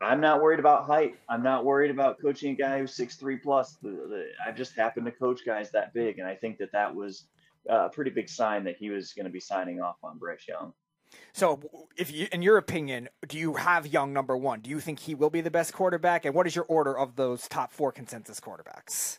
I'm 0.00 0.18
not 0.18 0.40
worried 0.40 0.60
about 0.60 0.86
height. 0.86 1.16
I'm 1.28 1.42
not 1.42 1.66
worried 1.66 1.90
about 1.90 2.18
coaching 2.18 2.52
a 2.52 2.54
guy 2.56 2.78
who's 2.78 2.94
six 2.94 3.16
three 3.16 3.36
plus. 3.36 3.76
The- 3.82 3.90
the- 3.90 4.30
I 4.46 4.50
just 4.50 4.74
happened 4.74 5.04
to 5.04 5.12
coach 5.12 5.44
guys 5.44 5.70
that 5.72 5.92
big, 5.92 6.18
and 6.18 6.26
I 6.26 6.34
think 6.34 6.56
that 6.58 6.72
that 6.72 6.94
was 6.94 7.26
uh, 7.70 7.86
a 7.86 7.88
pretty 7.90 8.10
big 8.10 8.30
sign 8.30 8.64
that 8.64 8.76
he 8.76 8.88
was 8.88 9.12
going 9.12 9.26
to 9.26 9.30
be 9.30 9.40
signing 9.40 9.82
off 9.82 9.96
on 10.02 10.16
Bryce 10.16 10.48
Young. 10.48 10.72
So, 11.34 11.60
if 11.96 12.12
you, 12.12 12.28
in 12.30 12.42
your 12.42 12.58
opinion, 12.58 13.08
do 13.26 13.36
you 13.36 13.54
have 13.54 13.88
Young 13.88 14.12
number 14.12 14.36
one? 14.36 14.60
Do 14.60 14.70
you 14.70 14.78
think 14.78 15.00
he 15.00 15.16
will 15.16 15.30
be 15.30 15.40
the 15.40 15.50
best 15.50 15.72
quarterback? 15.72 16.24
And 16.24 16.32
what 16.32 16.46
is 16.46 16.54
your 16.54 16.64
order 16.66 16.96
of 16.96 17.16
those 17.16 17.48
top 17.48 17.72
four 17.72 17.90
consensus 17.90 18.38
quarterbacks? 18.38 19.18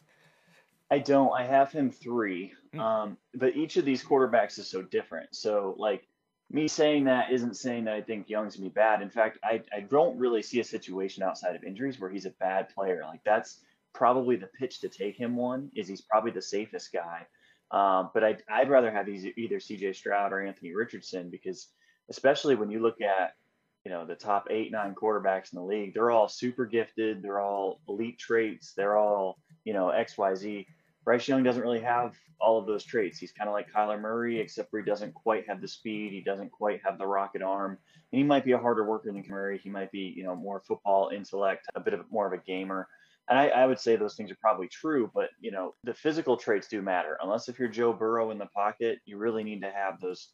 I 0.89 0.99
don't. 0.99 1.33
I 1.33 1.43
have 1.43 1.73
him 1.73 1.91
three. 1.91 2.53
Um, 2.79 3.17
but 3.33 3.57
each 3.57 3.75
of 3.75 3.83
these 3.83 4.01
quarterbacks 4.01 4.57
is 4.57 4.69
so 4.69 4.81
different. 4.81 5.35
So 5.35 5.75
like 5.77 6.07
me 6.49 6.69
saying 6.69 7.03
that 7.03 7.31
isn't 7.31 7.57
saying 7.57 7.83
that 7.83 7.95
I 7.95 8.01
think 8.01 8.29
Young's 8.29 8.55
gonna 8.55 8.69
be 8.69 8.73
bad. 8.73 9.01
In 9.01 9.09
fact, 9.09 9.37
I, 9.43 9.61
I 9.75 9.81
don't 9.81 10.17
really 10.17 10.41
see 10.41 10.61
a 10.61 10.63
situation 10.63 11.21
outside 11.21 11.53
of 11.53 11.65
injuries 11.65 11.99
where 11.99 12.09
he's 12.09 12.25
a 12.25 12.33
bad 12.39 12.69
player. 12.69 13.01
Like 13.03 13.25
that's 13.25 13.59
probably 13.93 14.37
the 14.37 14.49
pitch 14.57 14.79
to 14.81 14.87
take 14.89 15.17
him 15.17 15.35
one 15.35 15.69
is 15.75 15.89
he's 15.89 16.01
probably 16.01 16.31
the 16.31 16.41
safest 16.41 16.93
guy. 16.93 17.27
Um, 17.71 18.11
but 18.13 18.23
I'd, 18.23 18.43
I'd 18.49 18.69
rather 18.69 18.89
have 18.91 19.09
either 19.09 19.57
CJ 19.57 19.95
Stroud 19.95 20.31
or 20.31 20.41
Anthony 20.41 20.73
Richardson 20.73 21.29
because 21.29 21.67
especially 22.09 22.55
when 22.55 22.69
you 22.69 22.79
look 22.79 23.01
at 23.01 23.33
you 23.85 23.91
know 23.91 24.05
the 24.05 24.15
top 24.15 24.47
eight 24.49 24.71
nine 24.71 24.95
quarterbacks 24.95 25.53
in 25.53 25.59
the 25.59 25.65
league 25.65 25.93
they're 25.93 26.11
all 26.11 26.27
super 26.27 26.65
gifted. 26.65 27.21
They're 27.21 27.39
all 27.39 27.79
elite 27.87 28.19
traits. 28.19 28.73
They're 28.75 28.97
all 28.97 29.37
you 29.63 29.73
know 29.73 29.87
xyz 29.87 30.65
bryce 31.03 31.27
young 31.27 31.43
doesn't 31.43 31.61
really 31.61 31.81
have 31.81 32.15
all 32.41 32.57
of 32.59 32.65
those 32.65 32.83
traits. 32.83 33.19
He's 33.19 33.31
kind 33.31 33.47
of 33.47 33.53
like 33.53 33.71
kyler 33.71 34.01
murray 34.01 34.39
except 34.39 34.71
for 34.71 34.79
he 34.79 34.85
doesn't 34.85 35.13
quite 35.13 35.47
have 35.47 35.61
the 35.61 35.67
speed. 35.67 36.11
He 36.11 36.21
doesn't 36.21 36.51
quite 36.51 36.81
have 36.83 36.97
the 36.97 37.07
rocket 37.07 37.41
arm. 37.41 37.77
And 38.11 38.17
he 38.19 38.23
might 38.23 38.43
be 38.43 38.51
a 38.51 38.57
harder 38.57 38.83
worker 38.83 39.11
than 39.11 39.23
murray 39.27 39.59
he 39.59 39.69
might 39.69 39.91
be 39.91 40.13
you 40.17 40.23
know 40.23 40.35
more 40.35 40.61
football 40.67 41.11
intellect 41.15 41.67
a 41.75 41.79
bit 41.79 41.93
of 41.93 42.11
more 42.11 42.27
of 42.27 42.33
a 42.33 42.43
gamer. 42.43 42.87
And 43.29 43.39
I, 43.39 43.47
I 43.47 43.65
would 43.65 43.79
say 43.79 43.95
those 43.95 44.15
things 44.15 44.31
are 44.31 44.37
probably 44.39 44.67
true, 44.67 45.09
but 45.13 45.29
you 45.39 45.51
know 45.51 45.75
the 45.83 45.93
physical 45.93 46.37
traits 46.37 46.67
do 46.67 46.81
matter. 46.81 47.17
Unless 47.21 47.49
if 47.49 47.59
you're 47.59 47.67
Joe 47.67 47.93
Burrow 47.93 48.31
in 48.31 48.37
the 48.39 48.47
pocket, 48.47 48.99
you 49.05 49.17
really 49.17 49.43
need 49.43 49.61
to 49.61 49.71
have 49.71 50.01
those 50.01 50.29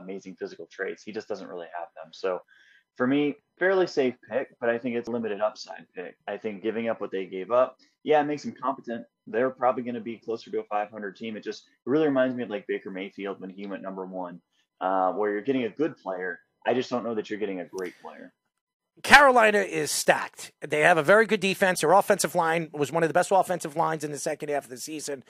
amazing 0.00 0.36
physical 0.36 0.66
traits. 0.70 1.02
He 1.02 1.12
just 1.12 1.28
doesn't 1.28 1.48
really 1.48 1.66
have 1.78 1.88
them. 1.94 2.12
So 2.12 2.40
for 2.96 3.06
me, 3.06 3.36
fairly 3.58 3.86
safe 3.86 4.14
pick, 4.30 4.48
but 4.60 4.68
I 4.68 4.78
think 4.78 4.96
it's 4.96 5.08
a 5.08 5.10
limited 5.10 5.40
upside 5.40 5.86
pick. 5.94 6.16
I 6.28 6.36
think 6.36 6.62
giving 6.62 6.88
up 6.88 7.00
what 7.00 7.10
they 7.10 7.26
gave 7.26 7.50
up, 7.50 7.76
yeah, 8.02 8.20
it 8.20 8.24
makes 8.24 8.42
them 8.42 8.54
competent. 8.60 9.04
They're 9.26 9.50
probably 9.50 9.82
going 9.82 9.94
to 9.94 10.00
be 10.00 10.18
closer 10.18 10.50
to 10.50 10.60
a 10.60 10.64
500 10.64 11.16
team. 11.16 11.36
It 11.36 11.42
just 11.42 11.64
it 11.66 11.90
really 11.90 12.06
reminds 12.06 12.36
me 12.36 12.42
of 12.42 12.50
like 12.50 12.66
Baker 12.66 12.90
Mayfield 12.90 13.40
when 13.40 13.50
he 13.50 13.66
went 13.66 13.82
number 13.82 14.06
one, 14.06 14.40
uh, 14.80 15.12
where 15.12 15.30
you're 15.32 15.42
getting 15.42 15.64
a 15.64 15.70
good 15.70 15.96
player. 15.96 16.38
I 16.66 16.74
just 16.74 16.90
don't 16.90 17.04
know 17.04 17.14
that 17.14 17.30
you're 17.30 17.38
getting 17.38 17.60
a 17.60 17.64
great 17.64 17.94
player. 18.00 18.32
Carolina 19.02 19.58
is 19.58 19.90
stacked. 19.90 20.52
They 20.60 20.80
have 20.80 20.98
a 20.98 21.02
very 21.02 21.26
good 21.26 21.40
defense. 21.40 21.80
Their 21.80 21.92
offensive 21.92 22.34
line 22.34 22.70
was 22.72 22.92
one 22.92 23.02
of 23.02 23.08
the 23.08 23.14
best 23.14 23.30
offensive 23.32 23.76
lines 23.76 24.04
in 24.04 24.12
the 24.12 24.18
second 24.18 24.50
half 24.50 24.64
of 24.64 24.70
the 24.70 24.76
season. 24.76 25.24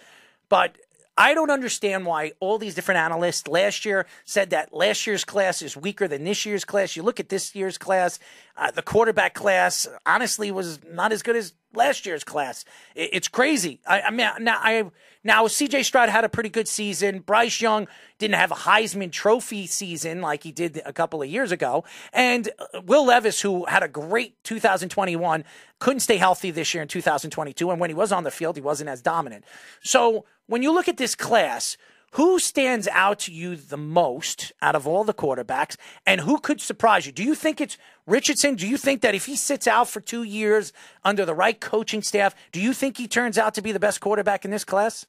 But 0.50 0.76
I 1.16 1.34
don't 1.34 1.50
understand 1.50 2.06
why 2.06 2.32
all 2.40 2.58
these 2.58 2.74
different 2.74 2.98
analysts 2.98 3.46
last 3.46 3.84
year 3.84 4.06
said 4.24 4.50
that 4.50 4.74
last 4.74 5.06
year's 5.06 5.24
class 5.24 5.62
is 5.62 5.76
weaker 5.76 6.08
than 6.08 6.24
this 6.24 6.44
year's 6.44 6.64
class. 6.64 6.96
You 6.96 7.02
look 7.04 7.20
at 7.20 7.28
this 7.28 7.54
year's 7.54 7.78
class, 7.78 8.18
uh, 8.56 8.72
the 8.72 8.82
quarterback 8.82 9.34
class 9.34 9.86
honestly 10.04 10.50
was 10.50 10.80
not 10.84 11.12
as 11.12 11.22
good 11.22 11.36
as 11.36 11.52
last 11.74 12.06
year's 12.06 12.24
class. 12.24 12.64
It's 12.94 13.28
crazy. 13.28 13.80
I, 13.86 14.02
I 14.02 14.10
mean, 14.10 14.28
now 14.40 14.58
I 14.62 14.84
now 15.22 15.46
C.J. 15.46 15.82
Stroud 15.84 16.08
had 16.08 16.24
a 16.24 16.28
pretty 16.28 16.50
good 16.50 16.68
season. 16.68 17.20
Bryce 17.20 17.60
Young 17.60 17.88
didn't 18.18 18.36
have 18.36 18.50
a 18.50 18.56
Heisman 18.56 19.10
Trophy 19.10 19.66
season 19.66 20.20
like 20.20 20.42
he 20.42 20.52
did 20.52 20.80
a 20.84 20.92
couple 20.92 21.22
of 21.22 21.28
years 21.28 21.52
ago, 21.52 21.84
and 22.12 22.48
uh, 22.58 22.80
Will 22.82 23.06
Levis, 23.06 23.40
who 23.40 23.64
had 23.66 23.82
a 23.82 23.88
great 23.88 24.42
2021, 24.44 25.44
couldn't 25.78 26.00
stay 26.00 26.16
healthy 26.16 26.50
this 26.50 26.74
year 26.74 26.82
in 26.82 26.88
2022, 26.88 27.70
and 27.70 27.80
when 27.80 27.90
he 27.90 27.94
was 27.94 28.12
on 28.12 28.24
the 28.24 28.30
field, 28.30 28.56
he 28.56 28.62
wasn't 28.62 28.88
as 28.88 29.02
dominant. 29.02 29.44
So 29.82 30.24
when 30.46 30.62
you 30.62 30.72
look 30.72 30.88
at 30.88 30.96
this 30.96 31.14
class. 31.14 31.76
Who 32.14 32.38
stands 32.38 32.86
out 32.92 33.18
to 33.20 33.32
you 33.32 33.56
the 33.56 33.76
most 33.76 34.52
out 34.62 34.76
of 34.76 34.86
all 34.86 35.02
the 35.02 35.12
quarterbacks, 35.12 35.76
and 36.06 36.20
who 36.20 36.38
could 36.38 36.60
surprise 36.60 37.06
you? 37.06 37.12
Do 37.12 37.24
you 37.24 37.34
think 37.34 37.60
it's 37.60 37.76
Richardson? 38.06 38.54
Do 38.54 38.68
you 38.68 38.76
think 38.76 39.00
that 39.00 39.16
if 39.16 39.26
he 39.26 39.34
sits 39.34 39.66
out 39.66 39.88
for 39.88 40.00
two 40.00 40.22
years 40.22 40.72
under 41.02 41.24
the 41.24 41.34
right 41.34 41.60
coaching 41.60 42.02
staff, 42.02 42.32
do 42.52 42.60
you 42.60 42.72
think 42.72 42.98
he 42.98 43.08
turns 43.08 43.36
out 43.36 43.52
to 43.54 43.62
be 43.62 43.72
the 43.72 43.80
best 43.80 44.00
quarterback 44.00 44.44
in 44.44 44.52
this 44.52 44.64
class? 44.64 45.06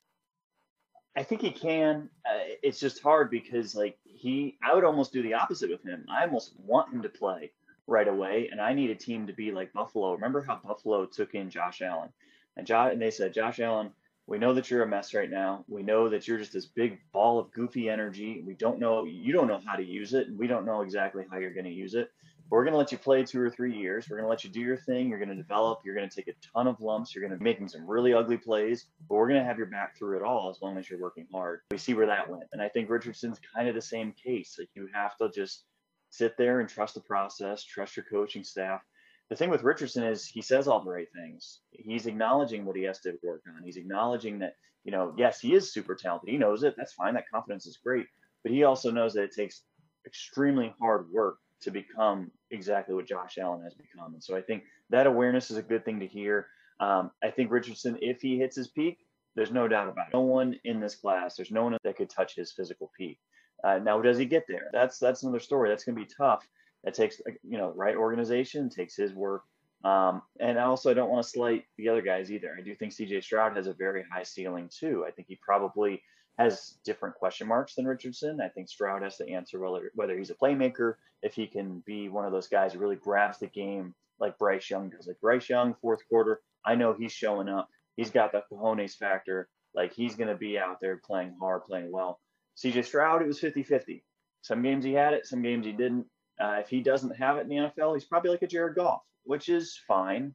I 1.15 1.21
think 1.21 1.41
he 1.41 1.51
can. 1.51 2.09
Uh, 2.25 2.39
it's 2.63 2.79
just 2.79 3.03
hard 3.03 3.29
because 3.29 3.75
like 3.75 3.99
he, 4.03 4.57
I 4.63 4.73
would 4.73 4.83
almost 4.83 5.13
do 5.13 5.21
the 5.21 5.35
opposite 5.35 5.69
with 5.69 5.83
him. 5.83 6.07
I 6.09 6.23
almost 6.23 6.53
want 6.57 6.91
him 6.91 7.03
to 7.03 7.09
play 7.09 7.51
right 7.85 8.07
away, 8.07 8.49
and 8.51 8.59
I 8.59 8.73
need 8.73 8.89
a 8.89 8.95
team 8.95 9.27
to 9.27 9.33
be 9.33 9.51
like 9.51 9.71
Buffalo. 9.73 10.13
Remember 10.13 10.41
how 10.41 10.55
Buffalo 10.55 11.05
took 11.05 11.35
in 11.35 11.51
Josh 11.51 11.83
Allen, 11.83 12.09
and 12.57 12.65
Josh, 12.65 12.93
and 12.93 13.01
they 13.01 13.11
said 13.11 13.31
Josh 13.31 13.59
Allen, 13.59 13.91
We 14.27 14.39
know 14.39 14.53
that 14.53 14.71
you're 14.71 14.83
a 14.83 14.87
mess 14.87 15.13
right 15.13 15.29
now. 15.29 15.63
We 15.67 15.83
know 15.83 16.09
that 16.09 16.27
you're 16.27 16.39
just 16.39 16.53
this 16.53 16.65
big 16.65 16.99
ball 17.13 17.37
of 17.37 17.51
goofy 17.51 17.89
energy. 17.89 18.43
We 18.45 18.55
don't 18.55 18.79
know, 18.79 19.05
you 19.05 19.31
don't 19.31 19.47
know 19.47 19.61
how 19.65 19.75
to 19.75 19.85
use 19.85 20.13
it. 20.13 20.27
And 20.27 20.37
We 20.37 20.47
don't 20.47 20.65
know 20.65 20.81
exactly 20.81 21.25
how 21.29 21.37
you're 21.37 21.53
going 21.53 21.65
to 21.65 21.71
use 21.71 21.93
it. 21.93 22.09
But 22.49 22.57
we're 22.57 22.63
going 22.63 22.73
to 22.73 22.77
let 22.77 22.91
you 22.91 22.97
play 22.97 23.23
two 23.23 23.39
or 23.39 23.49
three 23.49 23.75
years. 23.75 24.07
We're 24.09 24.17
going 24.17 24.25
to 24.25 24.29
let 24.29 24.43
you 24.43 24.49
do 24.49 24.61
your 24.61 24.77
thing. 24.77 25.09
You're 25.09 25.19
going 25.19 25.29
to 25.29 25.35
develop. 25.35 25.79
You're 25.83 25.95
going 25.95 26.09
to 26.09 26.15
take 26.15 26.27
a 26.27 26.33
ton 26.53 26.67
of 26.67 26.79
lumps. 26.79 27.13
You're 27.13 27.27
going 27.27 27.37
to 27.37 27.37
be 27.37 27.43
making 27.43 27.67
some 27.69 27.87
really 27.87 28.13
ugly 28.13 28.37
plays, 28.37 28.85
but 29.07 29.15
we're 29.15 29.27
going 29.27 29.39
to 29.39 29.45
have 29.45 29.57
your 29.57 29.67
back 29.67 29.97
through 29.97 30.17
it 30.17 30.23
all 30.23 30.49
as 30.49 30.61
long 30.61 30.77
as 30.77 30.89
you're 30.89 30.99
working 30.99 31.27
hard. 31.31 31.61
We 31.71 31.77
see 31.77 31.93
where 31.93 32.07
that 32.07 32.29
went. 32.29 32.45
And 32.53 32.61
I 32.61 32.69
think 32.69 32.89
Richardson's 32.89 33.39
kind 33.55 33.67
of 33.67 33.75
the 33.75 33.81
same 33.81 34.13
case. 34.13 34.55
Like 34.57 34.69
you 34.75 34.87
have 34.93 35.17
to 35.17 35.29
just 35.29 35.65
sit 36.09 36.37
there 36.37 36.59
and 36.61 36.69
trust 36.69 36.93
the 36.95 37.01
process, 37.01 37.63
trust 37.63 37.95
your 37.95 38.05
coaching 38.09 38.43
staff 38.43 38.81
the 39.29 39.35
thing 39.35 39.49
with 39.49 39.63
Richardson 39.63 40.03
is 40.03 40.25
he 40.25 40.41
says 40.41 40.67
all 40.67 40.83
the 40.83 40.91
right 40.91 41.07
things. 41.15 41.61
He's 41.71 42.05
acknowledging 42.05 42.65
what 42.65 42.75
he 42.75 42.83
has 42.83 42.99
to 43.01 43.17
work 43.23 43.41
on. 43.47 43.63
He's 43.63 43.77
acknowledging 43.77 44.39
that, 44.39 44.55
you 44.83 44.91
know, 44.91 45.13
yes, 45.17 45.39
he 45.39 45.55
is 45.55 45.73
super 45.73 45.95
talented. 45.95 46.29
He 46.29 46.37
knows 46.37 46.63
it. 46.63 46.75
That's 46.77 46.93
fine. 46.93 47.15
That 47.15 47.29
confidence 47.29 47.65
is 47.65 47.77
great. 47.77 48.05
But 48.43 48.51
he 48.51 48.63
also 48.63 48.91
knows 48.91 49.13
that 49.13 49.23
it 49.23 49.35
takes 49.35 49.63
extremely 50.05 50.73
hard 50.79 51.09
work 51.11 51.37
to 51.61 51.71
become 51.71 52.29
exactly 52.51 52.93
what 52.93 53.07
Josh 53.07 53.37
Allen 53.39 53.63
has 53.63 53.73
become. 53.73 54.13
And 54.13 54.23
so 54.23 54.35
I 54.35 54.41
think 54.41 54.63
that 54.91 55.07
awareness 55.07 55.49
is 55.49 55.57
a 55.57 55.63
good 55.63 55.83
thing 55.83 55.99
to 55.99 56.07
hear. 56.07 56.47
Um, 56.79 57.09
I 57.23 57.31
think 57.31 57.51
Richardson, 57.51 57.97
if 58.01 58.21
he 58.21 58.37
hits 58.37 58.55
his 58.55 58.67
peak, 58.67 58.99
there's 59.35 59.51
no 59.51 59.67
doubt 59.67 59.89
about 59.89 60.09
it. 60.09 60.13
No 60.13 60.21
one 60.21 60.59
in 60.63 60.79
this 60.79 60.95
class, 60.95 61.35
there's 61.35 61.51
no 61.51 61.63
one 61.63 61.77
that 61.83 61.97
could 61.97 62.09
touch 62.09 62.35
his 62.35 62.51
physical 62.51 62.91
peak. 62.97 63.19
Uh, 63.63 63.79
now, 63.79 63.99
does 64.01 64.17
he 64.17 64.25
get 64.25 64.43
there? 64.47 64.69
That's 64.71 64.99
that's 64.99 65.23
another 65.23 65.39
story. 65.39 65.69
That's 65.69 65.83
going 65.83 65.95
to 65.97 66.03
be 66.03 66.11
tough. 66.15 66.47
It 66.85 66.93
takes 66.93 67.21
you 67.43 67.57
know 67.57 67.71
right 67.75 67.95
organization, 67.95 68.69
takes 68.69 68.95
his 68.95 69.13
work. 69.13 69.43
Um, 69.83 70.23
and 70.39 70.57
also, 70.57 70.89
I 70.89 70.93
don't 70.93 71.09
want 71.09 71.23
to 71.23 71.29
slight 71.29 71.65
the 71.77 71.89
other 71.89 72.01
guys 72.01 72.31
either. 72.31 72.55
I 72.57 72.61
do 72.61 72.73
think 72.75 72.93
CJ 72.93 73.23
Stroud 73.23 73.55
has 73.55 73.67
a 73.67 73.73
very 73.73 74.03
high 74.11 74.23
ceiling 74.23 74.69
too. 74.75 75.05
I 75.07 75.11
think 75.11 75.27
he 75.27 75.37
probably 75.41 76.01
has 76.37 76.77
different 76.83 77.15
question 77.15 77.47
marks 77.47 77.75
than 77.75 77.85
Richardson. 77.87 78.41
I 78.41 78.49
think 78.49 78.67
Stroud 78.67 79.03
has 79.03 79.17
to 79.17 79.29
answer 79.29 79.59
whether 79.59 79.91
whether 79.95 80.17
he's 80.17 80.31
a 80.31 80.35
playmaker, 80.35 80.95
if 81.21 81.33
he 81.35 81.47
can 81.47 81.83
be 81.85 82.09
one 82.09 82.25
of 82.25 82.31
those 82.31 82.47
guys 82.47 82.73
who 82.73 82.79
really 82.79 82.95
grabs 82.95 83.39
the 83.39 83.47
game 83.47 83.93
like 84.19 84.37
Bryce 84.37 84.69
Young 84.69 84.89
does. 84.89 85.07
Like 85.07 85.19
Bryce 85.21 85.49
Young, 85.49 85.75
fourth 85.81 85.99
quarter, 86.09 86.41
I 86.65 86.75
know 86.75 86.93
he's 86.93 87.11
showing 87.11 87.49
up. 87.49 87.69
He's 87.95 88.09
got 88.09 88.31
the 88.31 88.43
cojones 88.51 88.95
factor. 88.95 89.49
Like 89.73 89.93
he's 89.93 90.15
going 90.15 90.29
to 90.29 90.35
be 90.35 90.57
out 90.57 90.79
there 90.81 91.01
playing 91.05 91.35
hard, 91.39 91.63
playing 91.65 91.91
well. 91.91 92.19
CJ 92.57 92.85
Stroud, 92.85 93.21
it 93.21 93.27
was 93.27 93.39
50 93.39 93.63
50. 93.63 94.03
Some 94.41 94.61
games 94.61 94.85
he 94.85 94.93
had 94.93 95.13
it, 95.13 95.25
some 95.25 95.41
games 95.41 95.65
he 95.65 95.73
didn't. 95.73 96.05
Uh, 96.39 96.57
if 96.59 96.69
he 96.69 96.81
doesn't 96.81 97.15
have 97.15 97.37
it 97.37 97.41
in 97.41 97.49
the 97.49 97.55
NFL, 97.55 97.93
he's 97.93 98.05
probably 98.05 98.29
like 98.29 98.41
a 98.41 98.47
Jared 98.47 98.75
Goff, 98.75 99.01
which 99.23 99.49
is 99.49 99.79
fine, 99.87 100.33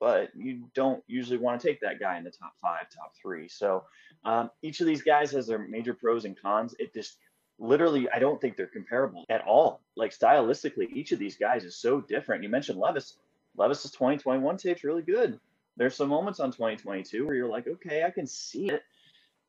but 0.00 0.30
you 0.36 0.68
don't 0.74 1.02
usually 1.06 1.38
want 1.38 1.60
to 1.60 1.66
take 1.66 1.80
that 1.80 1.98
guy 1.98 2.18
in 2.18 2.24
the 2.24 2.30
top 2.30 2.52
five, 2.62 2.88
top 2.90 3.12
three. 3.20 3.48
So 3.48 3.84
um, 4.24 4.50
each 4.62 4.80
of 4.80 4.86
these 4.86 5.02
guys 5.02 5.32
has 5.32 5.46
their 5.46 5.58
major 5.58 5.94
pros 5.94 6.24
and 6.24 6.40
cons. 6.40 6.74
It 6.78 6.94
just 6.94 7.18
literally, 7.58 8.08
I 8.10 8.18
don't 8.18 8.40
think 8.40 8.56
they're 8.56 8.66
comparable 8.66 9.24
at 9.28 9.42
all. 9.42 9.80
Like 9.96 10.16
stylistically, 10.16 10.92
each 10.92 11.12
of 11.12 11.18
these 11.18 11.36
guys 11.36 11.64
is 11.64 11.76
so 11.76 12.00
different. 12.00 12.42
You 12.42 12.48
mentioned 12.48 12.78
Levis. 12.78 13.16
Levis's 13.56 13.92
2021 13.92 14.56
tape's 14.56 14.84
really 14.84 15.02
good. 15.02 15.38
There's 15.76 15.96
some 15.96 16.08
moments 16.08 16.40
on 16.40 16.50
2022 16.50 17.26
where 17.26 17.34
you're 17.34 17.48
like, 17.48 17.66
okay, 17.66 18.04
I 18.04 18.10
can 18.10 18.26
see 18.26 18.68
it. 18.68 18.82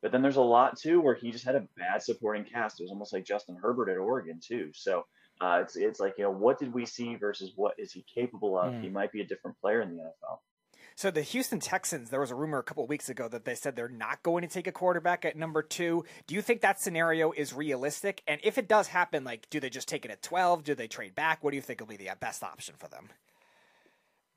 But 0.02 0.12
then 0.12 0.22
there's 0.22 0.36
a 0.36 0.42
lot 0.42 0.78
too 0.78 1.00
where 1.00 1.14
he 1.14 1.30
just 1.30 1.44
had 1.44 1.54
a 1.56 1.66
bad 1.76 2.02
supporting 2.02 2.44
cast. 2.44 2.78
It 2.78 2.84
was 2.84 2.92
almost 2.92 3.12
like 3.12 3.24
Justin 3.24 3.56
Herbert 3.56 3.88
at 3.88 3.96
Oregon 3.96 4.40
too. 4.40 4.70
So 4.72 5.06
uh, 5.40 5.60
it's 5.62 5.76
it's 5.76 6.00
like 6.00 6.14
you 6.18 6.24
know 6.24 6.30
what 6.30 6.58
did 6.58 6.72
we 6.72 6.86
see 6.86 7.16
versus 7.16 7.52
what 7.56 7.74
is 7.78 7.92
he 7.92 8.04
capable 8.12 8.58
of? 8.58 8.72
Mm. 8.72 8.82
He 8.82 8.88
might 8.88 9.12
be 9.12 9.20
a 9.20 9.26
different 9.26 9.60
player 9.60 9.80
in 9.80 9.96
the 9.96 10.02
NFL. 10.02 10.38
So 10.94 11.10
the 11.10 11.20
Houston 11.20 11.60
Texans, 11.60 12.08
there 12.08 12.20
was 12.20 12.30
a 12.30 12.34
rumor 12.34 12.58
a 12.58 12.62
couple 12.62 12.82
of 12.82 12.88
weeks 12.88 13.10
ago 13.10 13.28
that 13.28 13.44
they 13.44 13.54
said 13.54 13.76
they're 13.76 13.86
not 13.86 14.22
going 14.22 14.40
to 14.40 14.48
take 14.48 14.66
a 14.66 14.72
quarterback 14.72 15.26
at 15.26 15.36
number 15.36 15.62
two. 15.62 16.06
Do 16.26 16.34
you 16.34 16.40
think 16.40 16.62
that 16.62 16.80
scenario 16.80 17.32
is 17.32 17.52
realistic? 17.52 18.22
And 18.26 18.40
if 18.42 18.56
it 18.56 18.66
does 18.66 18.86
happen, 18.86 19.22
like, 19.22 19.50
do 19.50 19.60
they 19.60 19.68
just 19.68 19.88
take 19.88 20.06
it 20.06 20.10
at 20.10 20.22
twelve? 20.22 20.64
Do 20.64 20.74
they 20.74 20.88
trade 20.88 21.14
back? 21.14 21.44
What 21.44 21.50
do 21.50 21.56
you 21.56 21.62
think 21.62 21.80
will 21.80 21.86
be 21.86 21.98
the 21.98 22.08
best 22.18 22.42
option 22.42 22.76
for 22.78 22.88
them? 22.88 23.10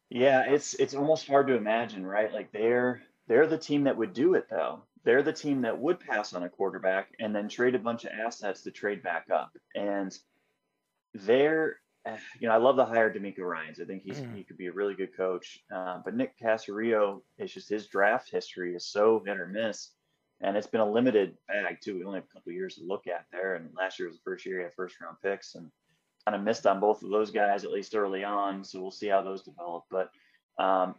Yeah, 0.09 0.51
it's 0.51 0.73
it's 0.73 0.95
almost 0.95 1.27
hard 1.27 1.47
to 1.47 1.55
imagine, 1.55 2.05
right? 2.05 2.33
Like 2.33 2.51
they're 2.51 3.03
they're 3.27 3.47
the 3.47 3.57
team 3.57 3.85
that 3.85 3.95
would 3.95 4.13
do 4.13 4.33
it 4.33 4.47
though. 4.49 4.83
They're 5.05 5.23
the 5.23 5.31
team 5.31 5.61
that 5.61 5.79
would 5.79 5.99
pass 5.99 6.33
on 6.33 6.43
a 6.43 6.49
quarterback 6.49 7.09
and 7.19 7.33
then 7.33 7.47
trade 7.47 7.75
a 7.75 7.79
bunch 7.79 8.03
of 8.03 8.11
assets 8.11 8.63
to 8.63 8.71
trade 8.71 9.01
back 9.01 9.27
up. 9.33 9.51
And 9.75 10.15
they're 11.13 11.77
eh, 12.05 12.17
you 12.39 12.47
know, 12.47 12.53
I 12.53 12.57
love 12.57 12.75
the 12.75 12.85
hire 12.85 13.11
DeMeco 13.11 13.39
Ryans. 13.39 13.79
I 13.79 13.85
think 13.85 14.03
he's 14.03 14.19
mm. 14.19 14.35
he 14.35 14.43
could 14.43 14.57
be 14.57 14.67
a 14.67 14.71
really 14.71 14.93
good 14.93 15.15
coach. 15.15 15.63
Uh, 15.73 15.99
but 16.03 16.15
Nick 16.15 16.37
Caserio, 16.39 17.21
it's 17.37 17.53
just 17.53 17.69
his 17.69 17.87
draft 17.87 18.29
history 18.29 18.75
is 18.75 18.85
so 18.85 19.21
hit 19.25 19.39
or 19.39 19.47
miss, 19.47 19.91
and 20.41 20.55
it's 20.55 20.67
been 20.67 20.81
a 20.81 20.89
limited 20.89 21.37
bag 21.47 21.79
too. 21.81 21.95
We 21.95 22.03
only 22.05 22.19
have 22.19 22.27
a 22.29 22.33
couple 22.33 22.51
years 22.51 22.75
to 22.75 22.83
look 22.83 23.07
at 23.07 23.25
there, 23.31 23.55
and 23.55 23.69
last 23.75 23.99
year 23.99 24.07
was 24.07 24.17
the 24.17 24.23
first 24.23 24.45
year 24.45 24.57
he 24.57 24.63
had 24.63 24.73
first 24.73 24.99
round 25.01 25.17
picks, 25.21 25.55
and 25.55 25.71
kind 26.25 26.35
of 26.35 26.43
missed 26.43 26.67
on 26.67 26.79
both 26.79 27.03
of 27.03 27.09
those 27.09 27.31
guys 27.31 27.63
at 27.63 27.71
least 27.71 27.95
early 27.95 28.23
on. 28.23 28.63
So 28.63 28.81
we'll 28.81 28.91
see 28.91 29.07
how 29.07 29.21
those 29.21 29.43
develop. 29.43 29.85
But 29.89 30.11
um, 30.57 30.95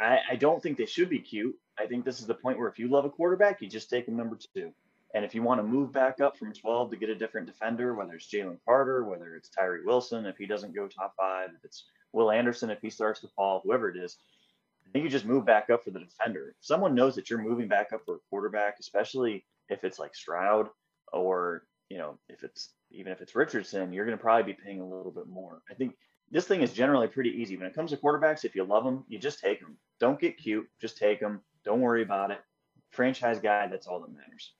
I, 0.00 0.18
I 0.30 0.36
don't 0.36 0.62
think 0.62 0.78
they 0.78 0.86
should 0.86 1.10
be 1.10 1.18
cute. 1.18 1.56
I 1.78 1.86
think 1.86 2.04
this 2.04 2.20
is 2.20 2.26
the 2.26 2.34
point 2.34 2.58
where 2.58 2.68
if 2.68 2.78
you 2.78 2.88
love 2.88 3.04
a 3.04 3.10
quarterback, 3.10 3.60
you 3.60 3.68
just 3.68 3.90
take 3.90 4.06
him 4.08 4.16
number 4.16 4.38
two. 4.54 4.72
And 5.14 5.24
if 5.24 5.34
you 5.34 5.42
want 5.42 5.58
to 5.58 5.66
move 5.66 5.92
back 5.92 6.20
up 6.20 6.36
from 6.36 6.52
12 6.52 6.90
to 6.90 6.96
get 6.96 7.08
a 7.08 7.14
different 7.14 7.46
defender, 7.46 7.94
whether 7.94 8.14
it's 8.14 8.30
Jalen 8.30 8.58
Carter, 8.64 9.04
whether 9.04 9.36
it's 9.36 9.48
Tyree 9.48 9.84
Wilson, 9.84 10.26
if 10.26 10.36
he 10.36 10.46
doesn't 10.46 10.74
go 10.74 10.86
top 10.86 11.14
five, 11.16 11.50
if 11.56 11.64
it's 11.64 11.84
Will 12.12 12.30
Anderson, 12.30 12.70
if 12.70 12.80
he 12.82 12.90
starts 12.90 13.20
to 13.20 13.28
fall, 13.28 13.62
whoever 13.64 13.88
it 13.88 13.96
is, 13.96 14.18
I 14.86 14.90
think 14.90 15.04
you 15.04 15.10
just 15.10 15.24
move 15.24 15.44
back 15.44 15.70
up 15.70 15.84
for 15.84 15.90
the 15.90 16.00
defender. 16.00 16.54
If 16.58 16.64
someone 16.64 16.94
knows 16.94 17.14
that 17.14 17.28
you're 17.28 17.42
moving 17.42 17.68
back 17.68 17.92
up 17.92 18.02
for 18.04 18.16
a 18.16 18.20
quarterback, 18.30 18.76
especially 18.80 19.44
if 19.68 19.84
it's 19.84 19.98
like 19.98 20.14
Stroud 20.14 20.68
or, 21.12 21.64
you 21.90 21.98
know, 21.98 22.18
if 22.28 22.42
it's 22.42 22.70
even 22.90 23.12
if 23.12 23.20
it's 23.20 23.34
Richardson, 23.34 23.92
you're 23.92 24.06
going 24.06 24.16
to 24.16 24.22
probably 24.22 24.52
be 24.52 24.58
paying 24.64 24.80
a 24.80 24.88
little 24.88 25.12
bit 25.12 25.26
more. 25.26 25.60
I 25.70 25.74
think 25.74 25.94
this 26.30 26.46
thing 26.46 26.62
is 26.62 26.72
generally 26.72 27.08
pretty 27.08 27.30
easy. 27.30 27.56
When 27.56 27.66
it 27.66 27.74
comes 27.74 27.90
to 27.90 27.96
quarterbacks, 27.96 28.44
if 28.44 28.54
you 28.54 28.64
love 28.64 28.84
them, 28.84 29.04
you 29.08 29.18
just 29.18 29.40
take 29.40 29.60
them. 29.60 29.76
Don't 30.00 30.20
get 30.20 30.38
cute. 30.38 30.66
Just 30.80 30.96
take 30.96 31.20
them. 31.20 31.42
Don't 31.64 31.80
worry 31.80 32.02
about 32.02 32.30
it. 32.30 32.40
Franchise 32.90 33.40
guy, 33.40 33.66
that's 33.66 33.86
all 33.86 34.00
that 34.00 34.14
matters. 34.14 34.54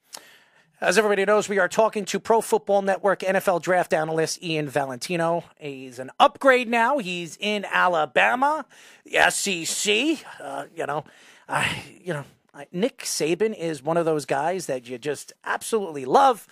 As 0.80 0.96
everybody 0.96 1.24
knows, 1.24 1.48
we 1.48 1.58
are 1.58 1.68
talking 1.68 2.04
to 2.04 2.20
Pro 2.20 2.40
Football 2.40 2.82
Network 2.82 3.20
NFL 3.20 3.62
draft 3.62 3.92
analyst 3.92 4.40
Ian 4.40 4.68
Valentino. 4.68 5.42
He's 5.58 5.98
an 5.98 6.12
upgrade 6.20 6.68
now. 6.68 6.98
He's 6.98 7.36
in 7.40 7.64
Alabama, 7.64 8.64
SEC. 9.04 10.18
Uh, 10.40 10.66
you 10.72 10.86
know, 10.86 11.02
I, 11.48 11.82
you 12.00 12.12
know, 12.12 12.24
Nick 12.70 12.98
Saban 12.98 13.58
is 13.58 13.82
one 13.82 13.96
of 13.96 14.04
those 14.04 14.24
guys 14.24 14.66
that 14.66 14.88
you 14.88 14.98
just 14.98 15.32
absolutely 15.42 16.04
love. 16.04 16.46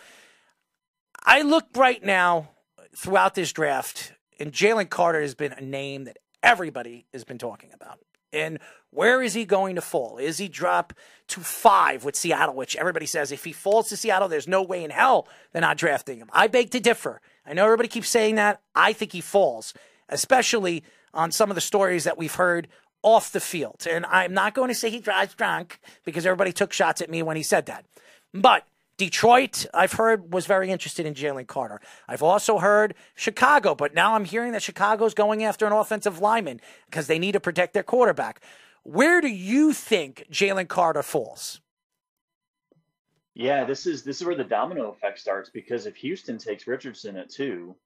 I 1.24 1.42
look 1.42 1.66
right 1.76 2.04
now 2.04 2.48
throughout 2.96 3.36
this 3.36 3.52
draft, 3.52 4.12
and 4.40 4.50
Jalen 4.50 4.90
Carter 4.90 5.20
has 5.20 5.36
been 5.36 5.52
a 5.52 5.60
name 5.62 6.02
that 6.02 6.18
everybody 6.42 7.06
has 7.12 7.22
been 7.22 7.38
talking 7.38 7.70
about. 7.72 8.00
And 8.32 8.58
where 8.90 9.22
is 9.22 9.34
he 9.34 9.44
going 9.44 9.74
to 9.74 9.80
fall? 9.80 10.18
Is 10.18 10.38
he 10.38 10.48
drop 10.48 10.92
to 11.28 11.40
five 11.40 12.04
with 12.04 12.16
Seattle, 12.16 12.54
which 12.54 12.76
everybody 12.76 13.06
says 13.06 13.32
if 13.32 13.44
he 13.44 13.52
falls 13.52 13.88
to 13.88 13.96
Seattle, 13.96 14.28
there's 14.28 14.48
no 14.48 14.62
way 14.62 14.84
in 14.84 14.90
hell 14.90 15.28
they're 15.52 15.60
not 15.60 15.76
drafting 15.76 16.18
him. 16.18 16.30
I 16.32 16.46
beg 16.46 16.70
to 16.70 16.80
differ. 16.80 17.20
I 17.44 17.52
know 17.52 17.64
everybody 17.64 17.88
keeps 17.88 18.08
saying 18.08 18.36
that. 18.36 18.60
I 18.74 18.92
think 18.92 19.12
he 19.12 19.20
falls, 19.20 19.74
especially 20.08 20.82
on 21.12 21.30
some 21.30 21.50
of 21.50 21.54
the 21.54 21.60
stories 21.60 22.04
that 22.04 22.18
we've 22.18 22.34
heard 22.34 22.68
off 23.02 23.32
the 23.32 23.40
field. 23.40 23.86
And 23.88 24.04
I'm 24.06 24.34
not 24.34 24.54
going 24.54 24.68
to 24.68 24.74
say 24.74 24.90
he 24.90 25.00
drives 25.00 25.34
drunk 25.34 25.78
because 26.04 26.26
everybody 26.26 26.52
took 26.52 26.72
shots 26.72 27.00
at 27.00 27.10
me 27.10 27.22
when 27.22 27.36
he 27.36 27.42
said 27.42 27.66
that. 27.66 27.84
But 28.34 28.66
Detroit, 28.96 29.66
I've 29.74 29.92
heard, 29.92 30.32
was 30.32 30.46
very 30.46 30.70
interested 30.70 31.04
in 31.04 31.14
Jalen 31.14 31.46
Carter. 31.46 31.80
I've 32.08 32.22
also 32.22 32.58
heard 32.58 32.94
Chicago, 33.14 33.74
but 33.74 33.94
now 33.94 34.14
I'm 34.14 34.24
hearing 34.24 34.52
that 34.52 34.62
Chicago's 34.62 35.12
going 35.12 35.44
after 35.44 35.66
an 35.66 35.72
offensive 35.72 36.20
lineman 36.20 36.60
because 36.86 37.06
they 37.06 37.18
need 37.18 37.32
to 37.32 37.40
protect 37.40 37.74
their 37.74 37.82
quarterback. 37.82 38.40
Where 38.84 39.20
do 39.20 39.28
you 39.28 39.72
think 39.72 40.26
Jalen 40.30 40.68
Carter 40.68 41.02
falls? 41.02 41.60
Yeah, 43.34 43.64
this 43.64 43.86
is 43.86 44.02
this 44.02 44.20
is 44.20 44.26
where 44.26 44.34
the 44.34 44.44
domino 44.44 44.90
effect 44.90 45.18
starts 45.18 45.50
because 45.50 45.84
if 45.84 45.94
Houston 45.96 46.38
takes 46.38 46.66
Richardson 46.66 47.18
at 47.18 47.28
two, 47.28 47.76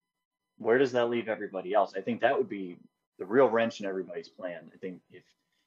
where 0.59 0.79
does 0.79 0.93
that 0.93 1.11
leave 1.11 1.29
everybody 1.29 1.75
else? 1.75 1.93
I 1.97 2.03
think 2.03 2.21
that 2.21 2.37
would 2.39 2.49
be 2.49 2.77
the 3.19 3.27
real 3.27 3.49
wrench 3.49 3.81
in 3.81 3.87
everybody's 3.87 4.29
plan. 4.29 4.71
I 4.73 4.77
think 4.77 5.01
if 5.11 5.25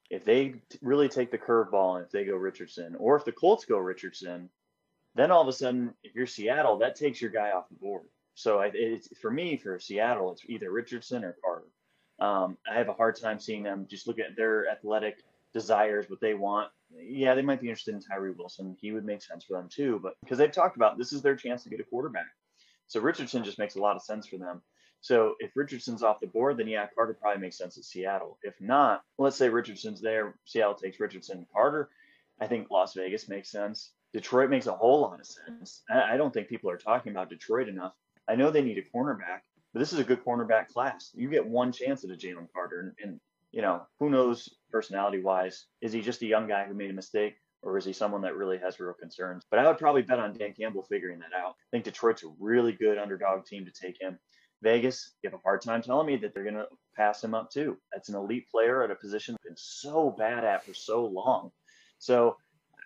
if 0.10 0.24
they 0.24 0.56
really 0.82 1.10
take 1.10 1.32
the 1.32 1.38
curveball 1.38 1.98
and 1.98 2.06
if 2.06 2.11
they 2.11 2.24
go 2.24 2.36
Richardson, 2.36 2.95
or 2.98 3.18
if 3.18 3.26
the 3.26 3.34
Colts 3.34 3.65
go 3.65 3.78
Richardson, 3.78 4.49
then 5.15 5.31
all 5.31 5.41
of 5.41 5.48
a 5.48 5.53
sudden, 5.53 5.94
if 6.03 6.15
you're 6.15 6.27
Seattle, 6.27 6.77
that 6.80 6.95
takes 6.95 7.22
your 7.22 7.31
guy 7.31 7.52
off 7.52 7.69
the 7.69 7.76
board. 7.76 8.03
So 8.35 8.61
it's 8.61 9.07
for 9.19 9.30
me 9.30 9.57
for 9.57 9.80
Seattle, 9.80 10.31
it's 10.31 10.44
either 10.48 10.72
Richardson 10.72 11.23
or 11.23 11.35
Carter. 11.44 11.68
Um, 12.19 12.57
I 12.69 12.76
have 12.76 12.90
a 12.90 12.94
hard 12.94 13.15
time 13.15 13.40
seeing 13.40 13.64
them 13.64 13.88
just 13.90 14.07
look 14.07 14.19
at 14.19 14.35
their 14.35 14.69
athletic 14.69 15.23
desires, 15.53 16.10
what 16.10 16.19
they 16.19 16.34
want. 16.34 16.72
Yeah, 16.95 17.35
they 17.35 17.41
might 17.41 17.61
be 17.61 17.69
interested 17.69 17.94
in 17.94 18.02
Tyree 18.02 18.31
Wilson. 18.31 18.76
He 18.80 18.91
would 18.91 19.06
make 19.06 19.22
sense 19.22 19.44
for 19.44 19.57
them 19.57 19.69
too, 19.69 19.99
but 20.02 20.15
because 20.23 20.38
they've 20.38 20.52
talked 20.52 20.77
about 20.77 20.98
this 20.98 21.14
is 21.14 21.22
their 21.22 21.35
chance 21.35 21.64
to 21.64 21.69
get 21.69 21.80
a 21.80 21.84
quarterback. 21.84 22.26
So 22.88 22.99
Richardson 22.99 23.44
just 23.44 23.60
makes 23.60 23.76
a 23.76 23.81
lot 23.81 23.95
of 23.95 24.02
sense 24.02 24.27
for 24.27 24.38
them. 24.38 24.61
So 25.02 25.35
if 25.40 25.56
Richardson's 25.56 26.02
off 26.02 26.19
the 26.19 26.27
board, 26.27 26.57
then 26.57 26.68
yeah, 26.68 26.88
Carter 26.95 27.18
probably 27.19 27.41
makes 27.41 27.57
sense 27.57 27.77
at 27.77 27.84
Seattle. 27.84 28.40
If 28.41 28.60
not, 28.61 29.03
let's 29.18 29.35
say 29.35 29.49
Richardson's 29.49 30.02
there, 30.02 30.35
Seattle 30.45 30.76
takes 30.76 30.99
Richardson 30.99 31.45
Carter 31.52 31.90
I 32.40 32.48
think 32.48 32.69
Las 32.72 32.94
Vegas 32.94 33.30
makes 33.30 33.49
sense. 33.49 33.91
Detroit 34.14 34.49
makes 34.49 34.68
a 34.68 34.73
whole 34.73 35.02
lot 35.02 35.19
of 35.19 35.26
sense. 35.26 35.81
I, 35.90 36.18
don't 36.18 36.34
think 36.34 36.48
people 36.48 36.69
are 36.69 36.77
talking 36.77 37.11
about 37.11 37.30
Detroit 37.30 37.68
enough. 37.68 37.94
I 38.30 38.35
know 38.35 38.52
they 38.52 38.61
need 38.61 38.77
a 38.77 38.98
cornerback, 38.98 39.41
but 39.73 39.80
this 39.80 39.91
is 39.91 39.99
a 39.99 40.03
good 40.03 40.23
cornerback 40.23 40.68
class. 40.68 41.11
You 41.15 41.30
get 41.30 41.45
one 41.45 41.72
chance 41.72 42.03
at 42.03 42.11
a 42.11 42.14
Jalen 42.14 42.48
Carter, 42.53 42.80
and, 42.80 42.91
and 43.02 43.19
you 43.52 43.61
know 43.61 43.81
who 43.99 44.10
knows 44.10 44.49
personality 44.72 45.22
wise, 45.22 45.65
is 45.81 45.91
he 45.91 46.02
just 46.02 46.22
a 46.22 46.27
young 46.27 46.48
guy 46.48 46.65
who 46.65 46.73
made 46.73 46.91
a 46.91 46.94
mistake? 46.94 47.35
Or 47.64 47.77
is 47.77 47.85
he 47.85 47.94
someone 47.94 48.22
that 48.23 48.35
really 48.35 48.57
has 48.57 48.80
real 48.80 48.94
concerns? 48.94 49.45
But 49.49 49.60
I 49.60 49.68
would 49.68 49.77
probably 49.77 50.02
bet 50.02 50.19
on 50.19 50.34
Dan 50.34 50.53
Campbell 50.53 50.84
figuring 50.84 51.19
that 51.19 51.34
out. 51.34 51.52
I 51.52 51.69
think 51.72 51.85
Detroit's 51.85 52.23
a 52.23 52.34
really 52.38 52.73
good 52.73 52.98
underdog 52.98 53.45
team 53.45 53.65
to 53.65 53.72
take 53.72 54.02
him. 54.02 54.19
Vegas, 54.61 55.14
you 55.22 55.30
have 55.30 55.40
a 55.40 55.44
hard 55.44 55.61
time 55.61 55.81
telling 55.81 56.07
me 56.07 56.18
that 56.18 56.34
they're 56.34 56.44
going 56.44 56.56
to 56.56 56.68
pass 56.95 57.23
him 57.23 57.34
up 57.34 57.52
too. 57.52 57.77
That's 57.94 58.10
an 58.10 58.15
elite 58.15 58.49
player 58.49 58.84
at 58.84 58.91
a 58.91 58.95
position 58.95 59.38
been 59.44 59.56
so 59.56 60.14
bad 60.18 60.44
at 60.44 60.65
for 60.65 60.73
so 60.73 61.06
long. 61.06 61.52
So 61.99 62.35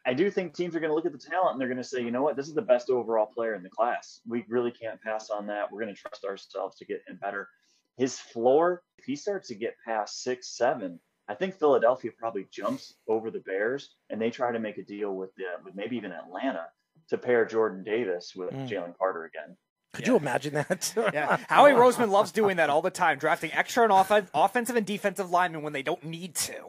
I 0.07 0.13
do 0.13 0.31
think 0.31 0.53
teams 0.53 0.73
are 0.73 0.79
going 0.79 0.89
to 0.89 0.95
look 0.95 1.05
at 1.05 1.11
the 1.11 1.17
talent 1.17 1.51
and 1.51 1.61
they're 1.61 1.67
going 1.67 1.77
to 1.77 1.83
say, 1.83 2.01
you 2.01 2.11
know 2.11 2.23
what, 2.23 2.37
this 2.37 2.47
is 2.47 2.53
the 2.53 2.61
best 2.61 2.89
overall 2.89 3.25
player 3.25 3.55
in 3.55 3.61
the 3.61 3.69
class. 3.69 4.21
We 4.25 4.45
really 4.47 4.71
can't 4.71 5.01
pass 5.01 5.29
on 5.29 5.47
that. 5.47 5.69
We're 5.69 5.81
going 5.81 5.93
to 5.93 6.01
trust 6.01 6.23
ourselves 6.23 6.77
to 6.77 6.85
get 6.85 7.03
him 7.05 7.19
better. 7.21 7.49
His 7.97 8.17
floor, 8.17 8.83
if 8.97 9.03
he 9.03 9.17
starts 9.17 9.49
to 9.49 9.55
get 9.55 9.75
past 9.85 10.23
six, 10.23 10.47
seven, 10.55 11.01
I 11.27 11.33
think 11.33 11.55
Philadelphia 11.55 12.11
probably 12.17 12.47
jumps 12.49 12.93
over 13.09 13.29
the 13.29 13.41
Bears 13.41 13.95
and 14.09 14.21
they 14.21 14.29
try 14.29 14.53
to 14.53 14.59
make 14.59 14.77
a 14.77 14.83
deal 14.83 15.13
with 15.13 15.35
the, 15.35 15.43
with 15.65 15.75
maybe 15.75 15.97
even 15.97 16.13
Atlanta 16.13 16.67
to 17.09 17.17
pair 17.17 17.45
Jordan 17.45 17.83
Davis 17.83 18.33
with 18.33 18.51
mm. 18.51 18.69
Jalen 18.69 18.97
Carter 18.97 19.25
again. 19.25 19.57
Could 19.93 20.05
yeah. 20.05 20.13
you 20.13 20.17
imagine 20.19 20.53
that? 20.53 20.93
yeah, 21.13 21.37
Howie 21.49 21.71
Roseman 21.71 22.11
loves 22.11 22.31
doing 22.31 22.57
that 22.57 22.69
all 22.69 22.81
the 22.81 22.89
time, 22.89 23.17
drafting 23.17 23.51
extra 23.51 23.83
and 23.83 23.91
off- 23.91 24.29
offensive 24.33 24.77
and 24.77 24.85
defensive 24.85 25.31
linemen 25.31 25.63
when 25.63 25.73
they 25.73 25.83
don't 25.83 26.03
need 26.05 26.35
to. 26.35 26.61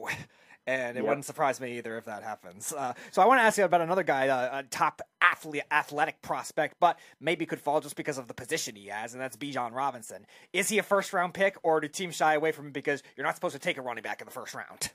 And 0.68 0.98
it 0.98 1.00
yep. 1.00 1.08
wouldn't 1.08 1.24
surprise 1.24 1.62
me 1.62 1.78
either 1.78 1.96
if 1.96 2.04
that 2.04 2.22
happens. 2.22 2.74
Uh, 2.74 2.92
so 3.10 3.22
I 3.22 3.26
want 3.26 3.38
to 3.40 3.42
ask 3.42 3.56
you 3.56 3.64
about 3.64 3.80
another 3.80 4.02
guy, 4.02 4.28
uh, 4.28 4.58
a 4.58 4.62
top 4.64 5.00
athlete, 5.22 5.62
athletic 5.70 6.20
prospect, 6.20 6.76
but 6.78 6.98
maybe 7.20 7.46
could 7.46 7.58
fall 7.58 7.80
just 7.80 7.96
because 7.96 8.18
of 8.18 8.28
the 8.28 8.34
position 8.34 8.76
he 8.76 8.88
has, 8.88 9.14
and 9.14 9.22
that's 9.22 9.34
Bijan 9.34 9.72
Robinson. 9.72 10.26
Is 10.52 10.68
he 10.68 10.76
a 10.76 10.82
first 10.82 11.14
round 11.14 11.32
pick, 11.32 11.56
or 11.62 11.80
do 11.80 11.88
teams 11.88 12.16
shy 12.16 12.34
away 12.34 12.52
from 12.52 12.66
him 12.66 12.72
because 12.72 13.02
you're 13.16 13.24
not 13.24 13.34
supposed 13.34 13.54
to 13.54 13.58
take 13.58 13.78
a 13.78 13.80
running 13.80 14.02
back 14.02 14.20
in 14.20 14.26
the 14.26 14.30
first 14.30 14.52
round? 14.54 14.90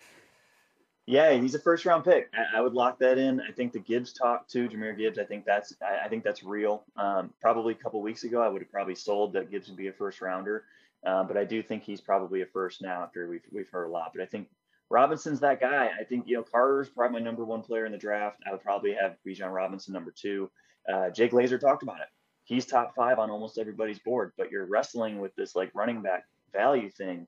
Yeah, 1.07 1.33
he's 1.33 1.55
a 1.55 1.59
first 1.59 1.85
round 1.85 2.05
pick. 2.05 2.29
I, 2.35 2.59
I, 2.59 2.61
would 2.61 2.73
lock 2.73 2.99
that 2.99 3.17
in. 3.17 3.41
I 3.41 3.51
think 3.51 3.73
the 3.73 3.79
Gibbs 3.79 4.13
talk 4.13 4.47
too, 4.47 4.69
Jahmyr 4.69 4.95
Gibbs. 4.95 5.17
I 5.17 5.25
think 5.25 5.43
that's 5.43 5.73
I, 5.81 6.05
I 6.05 6.07
think 6.07 6.23
that's 6.23 6.43
real. 6.43 6.83
Um, 6.95 7.33
probably 7.41 7.73
a 7.73 7.77
couple 7.77 7.99
weeks 8.03 8.23
ago, 8.23 8.43
I 8.43 8.47
would 8.47 8.61
have 8.61 8.71
probably 8.71 8.95
sold 8.95 9.33
that 9.33 9.49
Gibbs 9.49 9.67
would 9.69 9.77
be 9.77 9.87
a 9.87 9.91
first 9.91 10.21
rounder, 10.21 10.65
uh, 11.03 11.23
but 11.23 11.35
I 11.35 11.45
do 11.45 11.63
think 11.63 11.83
he's 11.83 11.99
probably 11.99 12.41
a 12.41 12.45
first 12.45 12.81
now 12.83 13.01
after 13.01 13.27
we've 13.27 13.41
we've 13.51 13.69
heard 13.69 13.85
a 13.85 13.89
lot. 13.89 14.11
But 14.13 14.21
I 14.21 14.27
think 14.27 14.47
Robinson's 14.93 15.39
that 15.41 15.59
guy. 15.59 15.89
I 15.99 16.03
think 16.03 16.27
you 16.27 16.35
know 16.35 16.43
Carter's 16.43 16.89
probably 16.89 17.19
my 17.19 17.25
number 17.25 17.43
one 17.43 17.61
player 17.61 17.85
in 17.85 17.91
the 17.91 17.97
draft. 17.97 18.39
I 18.47 18.51
would 18.51 18.61
probably 18.61 18.93
have 18.93 19.17
Bijan 19.27 19.53
Robinson 19.53 19.93
number 19.93 20.13
two. 20.15 20.49
Uh, 20.91 21.09
Jay 21.09 21.27
Glazer 21.27 21.59
talked 21.59 21.83
about 21.83 22.01
it. 22.01 22.07
He's 22.45 22.65
top 22.65 22.93
five 22.95 23.19
on 23.19 23.29
almost 23.29 23.57
everybody's 23.57 23.99
board, 23.99 24.33
but 24.37 24.51
you're 24.51 24.65
wrestling 24.65 25.19
with 25.19 25.35
this 25.35 25.55
like 25.55 25.71
running 25.73 26.01
back 26.01 26.25
value 26.53 26.89
thing 26.89 27.27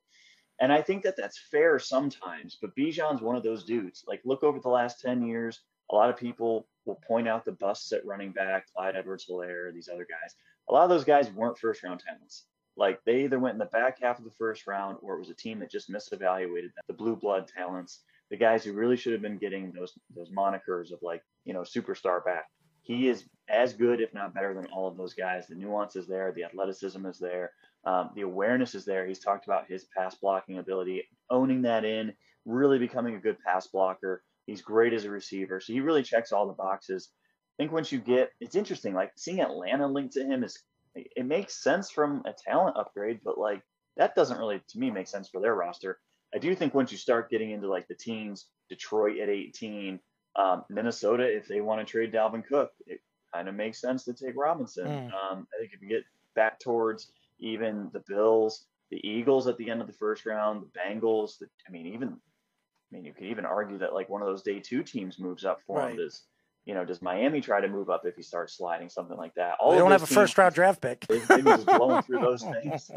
and 0.60 0.72
I 0.72 0.82
think 0.82 1.04
that 1.04 1.18
that's 1.18 1.38
fair 1.52 1.80
sometimes, 1.80 2.58
but 2.62 2.76
Bijan's 2.76 3.22
one 3.22 3.36
of 3.36 3.44
those 3.44 3.66
dudes. 3.66 4.06
Like, 4.08 4.22
look 4.24 4.44
over 4.44 4.60
the 4.60 4.70
last 4.70 5.02
10 5.02 5.26
years, 5.26 5.62
a 5.92 5.96
lot 5.96 6.10
of 6.10 6.18
people 6.18 6.68
will 6.86 7.00
point 7.08 7.28
out 7.28 7.44
the 7.44 7.52
busts 7.52 7.92
at 7.92 8.06
running 8.06 8.32
back, 8.32 8.68
Clyde 8.74 8.96
Edwards 8.96 9.26
Helaire, 9.30 9.74
these 9.74 9.90
other 9.90 10.08
guys. 10.10 10.36
A 10.70 10.74
lot 10.74 10.84
of 10.84 10.90
those 10.90 11.04
guys 11.04 11.30
weren't 11.32 11.60
first 11.60 11.84
round 11.84 12.00
talents. 12.00 12.46
Like, 12.78 13.00
they 13.06 13.24
either 13.24 13.40
went 13.40 13.54
in 13.54 13.60
the 13.60 13.66
back 13.66 14.02
half 14.02 14.20
of 14.20 14.26
the 14.26 14.32
first 14.32 14.68
round 14.68 14.98
or 15.02 15.16
it 15.16 15.20
was 15.20 15.30
a 15.30 15.36
team 15.36 15.60
that 15.60 15.72
just 15.72 15.90
misevaluated 15.90 16.74
them. 16.74 16.84
The 16.88 16.94
blue 16.94 17.16
blood 17.16 17.48
talents, 17.48 18.02
the 18.30 18.38
guys 18.38 18.64
who 18.64 18.74
really 18.74 18.98
should 18.98 19.14
have 19.14 19.22
been 19.22 19.38
getting 19.38 19.72
those, 19.72 19.94
those 20.16 20.30
monikers 20.32 20.92
of 20.92 21.00
like, 21.02 21.22
you 21.46 21.54
know, 21.54 21.62
superstar 21.62 22.24
back. 22.24 22.46
He 22.82 23.08
is 23.08 23.26
as 23.50 23.74
good, 23.74 24.02
if 24.02 24.14
not 24.14 24.34
better, 24.34 24.54
than 24.54 24.68
all 24.68 24.88
of 24.88 24.98
those 24.98 25.14
guys. 25.14 25.48
The 25.48 25.56
nuance 25.56 25.96
is 25.96 26.08
there, 26.08 26.32
the 26.32 26.44
athleticism 26.44 27.06
is 27.06 27.18
there. 27.18 27.52
Um, 27.86 28.12
the 28.16 28.22
awareness 28.22 28.76
is 28.76 28.86
there. 28.86 29.08
He's 29.08 29.20
talked 29.20 29.46
about 29.46 29.68
his 29.68 29.86
pass 29.96 30.16
blocking 30.16 30.58
ability, 30.58 31.04
owning 31.30 31.62
that 31.64 31.86
in, 31.86 32.14
really 32.46 32.78
becoming 32.78 33.16
a 33.16 33.20
good 33.20 33.38
pass 33.40 33.68
blocker. 33.68 34.24
He's 34.46 34.62
great 34.62 34.94
as 34.94 35.06
a 35.06 35.10
receiver. 35.10 35.60
So 35.60 35.74
he 35.74 35.80
really 35.80 36.04
checks 36.04 36.32
all 36.32 36.48
the 36.48 36.54
boxes. 36.54 37.10
I 37.58 37.64
think 37.64 37.72
once 37.72 37.92
you 37.92 38.00
get, 38.00 38.32
it's 38.40 38.56
interesting, 38.56 38.94
like 38.94 39.12
seeing 39.16 39.40
Atlanta 39.40 39.88
linked 39.88 40.14
to 40.14 40.26
him 40.26 40.44
is, 40.44 40.62
it 40.96 41.26
makes 41.26 41.62
sense 41.62 41.90
from 41.90 42.24
a 42.26 42.34
talent 42.34 42.78
upgrade, 42.78 43.20
but 43.24 43.38
like 43.38 43.62
that 43.98 44.16
doesn't 44.16 44.38
really, 44.38 44.62
to 44.68 44.80
me, 44.80 44.92
make 44.92 45.08
sense 45.08 45.30
for 45.30 45.42
their 45.42 45.56
roster. 45.56 46.00
I 46.34 46.38
do 46.38 46.54
think 46.56 46.74
once 46.74 46.92
you 46.92 46.98
start 46.98 47.30
getting 47.30 47.52
into 47.52 47.68
like 47.68 47.88
the 47.88 47.96
teams, 47.96 48.48
Detroit 48.70 49.20
at 49.20 49.30
18, 49.30 50.00
um, 50.36 50.66
Minnesota, 50.70 51.24
if 51.24 51.48
they 51.48 51.62
want 51.62 51.86
to 51.86 51.90
trade 51.90 52.12
Dalvin 52.12 52.46
Cook, 52.46 52.72
it 52.88 53.00
kind 53.34 53.48
of 53.48 53.56
makes 53.56 53.80
sense 53.80 54.04
to 54.06 54.14
take 54.14 54.36
Robinson. 54.36 54.88
Mm. 54.88 55.06
Um, 55.14 55.48
I 55.54 55.60
think 55.60 55.74
if 55.74 55.82
you 55.82 55.88
get 55.88 56.04
back 56.36 56.60
towards 56.60 57.12
even 57.40 57.90
the 57.94 58.04
Bills, 58.08 58.66
the 58.92 59.06
Eagles 59.08 59.48
at 59.48 59.58
the 59.58 59.70
end 59.70 59.82
of 59.82 59.88
the 59.88 59.94
first 59.94 60.26
round, 60.26 60.62
the 60.64 60.80
Bengals. 60.80 61.40
The, 61.40 61.48
I 61.68 61.72
mean, 61.72 61.88
even 61.88 62.10
I 62.10 62.96
mean, 62.96 63.06
you 63.06 63.14
could 63.14 63.26
even 63.26 63.46
argue 63.46 63.78
that 63.80 63.94
like 63.94 64.10
one 64.10 64.22
of 64.22 64.28
those 64.28 64.44
day 64.44 64.60
two 64.60 64.84
teams 64.84 65.20
moves 65.20 65.46
up 65.46 65.62
for 65.66 65.80
right. 65.80 65.92
him. 65.92 65.98
Does 65.98 66.24
you 66.66 66.74
know? 66.74 66.86
Does 66.86 67.02
Miami 67.02 67.42
try 67.42 67.62
to 67.62 67.68
move 67.68 67.90
up 67.90 68.06
if 68.06 68.16
he 68.16 68.22
starts 68.22 68.58
sliding 68.58 68.90
something 68.90 69.18
like 69.18 69.34
that? 69.36 69.56
All 69.60 69.72
they 69.72 69.78
don't 69.78 69.92
have 69.92 70.04
a 70.04 70.08
first 70.08 70.38
round 70.38 70.56
draft 70.56 70.82
pick. 70.82 71.06
They've 71.08 71.28
been 71.28 71.46
just 71.46 71.66
blowing 71.66 72.02
through 72.04 72.22
those 72.22 72.44
things. 72.62 72.92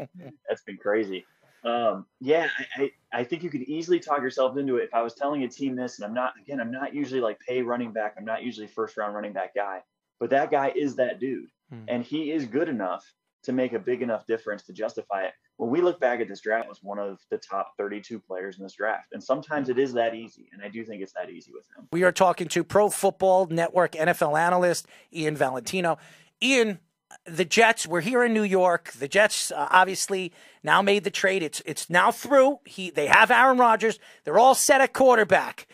That's 0.47 0.63
been 0.63 0.77
crazy. 0.77 1.25
Um, 1.63 2.05
yeah, 2.21 2.47
I, 2.77 2.83
I, 2.83 2.91
I 3.19 3.23
think 3.23 3.43
you 3.43 3.49
could 3.49 3.63
easily 3.63 3.99
talk 3.99 4.21
yourself 4.21 4.57
into 4.57 4.77
it. 4.77 4.85
If 4.85 4.93
I 4.93 5.01
was 5.01 5.13
telling 5.13 5.43
a 5.43 5.47
team 5.47 5.75
this, 5.75 5.99
and 5.99 6.05
I'm 6.05 6.13
not 6.13 6.33
again, 6.41 6.61
I'm 6.61 6.71
not 6.71 6.93
usually 6.93 7.21
like 7.21 7.39
pay 7.39 7.61
running 7.61 7.91
back. 7.91 8.15
I'm 8.17 8.25
not 8.25 8.43
usually 8.43 8.67
first 8.67 8.97
round 8.97 9.13
running 9.13 9.33
back 9.33 9.53
guy, 9.55 9.81
but 10.19 10.29
that 10.29 10.51
guy 10.51 10.71
is 10.75 10.95
that 10.95 11.19
dude, 11.19 11.49
hmm. 11.69 11.83
and 11.87 12.03
he 12.03 12.31
is 12.31 12.45
good 12.45 12.69
enough 12.69 13.05
to 13.43 13.51
make 13.51 13.73
a 13.73 13.79
big 13.79 14.01
enough 14.01 14.25
difference 14.25 14.63
to 14.63 14.73
justify 14.73 15.23
it. 15.23 15.33
When 15.59 15.71
we 15.71 15.81
look 15.81 15.99
back 15.99 16.21
at 16.21 16.29
this 16.29 16.39
draft, 16.39 16.69
was 16.69 16.81
one 16.81 16.99
of 16.99 17.19
the 17.29 17.37
top 17.37 17.73
32 17.77 18.17
players 18.17 18.57
in 18.57 18.63
this 18.63 18.75
draft, 18.75 19.11
and 19.11 19.21
sometimes 19.21 19.67
it 19.67 19.77
is 19.77 19.91
that 19.91 20.15
easy, 20.15 20.47
and 20.53 20.61
I 20.61 20.69
do 20.69 20.85
think 20.85 21.01
it's 21.01 21.11
that 21.11 21.29
easy 21.29 21.51
with 21.53 21.65
him. 21.75 21.85
We 21.91 22.03
are 22.03 22.13
talking 22.13 22.47
to 22.47 22.63
Pro 22.63 22.89
Football 22.89 23.47
Network 23.47 23.91
NFL 23.91 24.39
analyst 24.39 24.87
Ian 25.13 25.35
Valentino. 25.35 25.97
Ian, 26.41 26.79
the 27.25 27.43
Jets. 27.43 27.85
We're 27.85 27.99
here 27.99 28.23
in 28.23 28.33
New 28.33 28.43
York. 28.43 28.93
The 28.93 29.09
Jets 29.09 29.51
uh, 29.51 29.67
obviously 29.69 30.31
now 30.63 30.81
made 30.81 31.03
the 31.03 31.11
trade. 31.11 31.43
It's 31.43 31.61
it's 31.65 31.89
now 31.89 32.09
through. 32.09 32.59
He 32.63 32.89
they 32.89 33.07
have 33.07 33.29
Aaron 33.29 33.57
Rodgers. 33.57 33.99
They're 34.23 34.39
all 34.39 34.55
set 34.55 34.79
at 34.79 34.93
quarterback. 34.93 35.67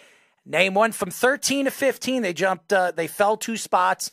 Name 0.47 0.73
one 0.73 0.93
from 0.93 1.11
13 1.11 1.65
to 1.65 1.71
15. 1.71 2.23
They 2.23 2.33
jumped. 2.33 2.73
Uh, 2.73 2.89
they 2.89 3.05
fell 3.05 3.37
two 3.37 3.55
spots. 3.55 4.09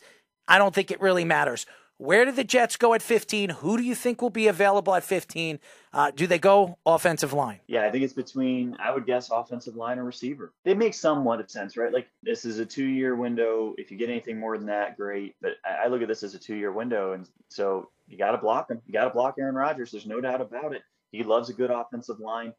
I 0.47 0.59
don't 0.59 0.75
think 0.75 0.91
it 0.91 1.01
really 1.01 1.25
matters. 1.25 1.65
Where 1.97 2.25
do 2.25 2.31
the 2.31 2.43
Jets 2.43 2.75
go 2.75 2.93
at 2.93 3.01
15? 3.01 3.49
Who 3.49 3.77
do 3.77 3.83
you 3.83 3.95
think 3.95 4.21
will 4.21 4.29
be 4.29 4.47
available 4.47 4.95
at 4.95 5.03
15? 5.03 5.59
Uh, 5.93 6.11
do 6.11 6.25
they 6.25 6.39
go 6.39 6.77
offensive 6.85 7.33
line? 7.33 7.59
Yeah, 7.67 7.85
I 7.85 7.91
think 7.91 8.03
it's 8.03 8.13
between, 8.13 8.75
I 8.79 8.91
would 8.91 9.05
guess, 9.05 9.29
offensive 9.29 9.75
line 9.75 9.99
or 9.99 10.03
receiver. 10.03 10.53
They 10.65 10.73
make 10.73 10.95
somewhat 10.95 11.39
of 11.39 11.51
sense, 11.51 11.77
right? 11.77 11.93
Like, 11.93 12.07
this 12.23 12.45
is 12.45 12.59
a 12.59 12.65
two 12.65 12.87
year 12.87 13.15
window. 13.15 13.75
If 13.77 13.91
you 13.91 13.97
get 13.97 14.09
anything 14.09 14.39
more 14.39 14.57
than 14.57 14.67
that, 14.67 14.97
great. 14.97 15.35
But 15.41 15.53
I 15.63 15.87
look 15.87 16.01
at 16.01 16.07
this 16.07 16.23
as 16.23 16.33
a 16.33 16.39
two 16.39 16.55
year 16.55 16.71
window. 16.71 17.13
And 17.13 17.29
so 17.49 17.89
you 18.07 18.17
got 18.17 18.31
to 18.31 18.37
block 18.37 18.71
him. 18.71 18.81
You 18.87 18.93
got 18.93 19.05
to 19.05 19.11
block 19.11 19.35
Aaron 19.39 19.55
Rodgers. 19.55 19.91
There's 19.91 20.07
no 20.07 20.19
doubt 20.19 20.41
about 20.41 20.73
it. 20.73 20.81
He 21.11 21.23
loves 21.23 21.49
a 21.49 21.53
good 21.53 21.69
offensive 21.69 22.19
line. 22.19 22.53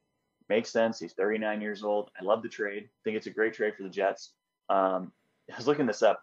Makes 0.49 0.71
sense. 0.71 1.01
He's 1.01 1.13
39 1.13 1.61
years 1.61 1.83
old. 1.83 2.11
I 2.19 2.25
love 2.25 2.43
the 2.43 2.49
trade. 2.49 2.85
I 2.85 3.01
think 3.03 3.17
it's 3.17 3.27
a 3.27 3.31
great 3.31 3.55
trade 3.55 3.75
for 3.77 3.83
the 3.83 3.89
Jets. 3.89 4.33
Um, 4.69 5.13
I 5.53 5.57
was 5.57 5.67
looking 5.67 5.87
this 5.87 6.03
up. 6.03 6.23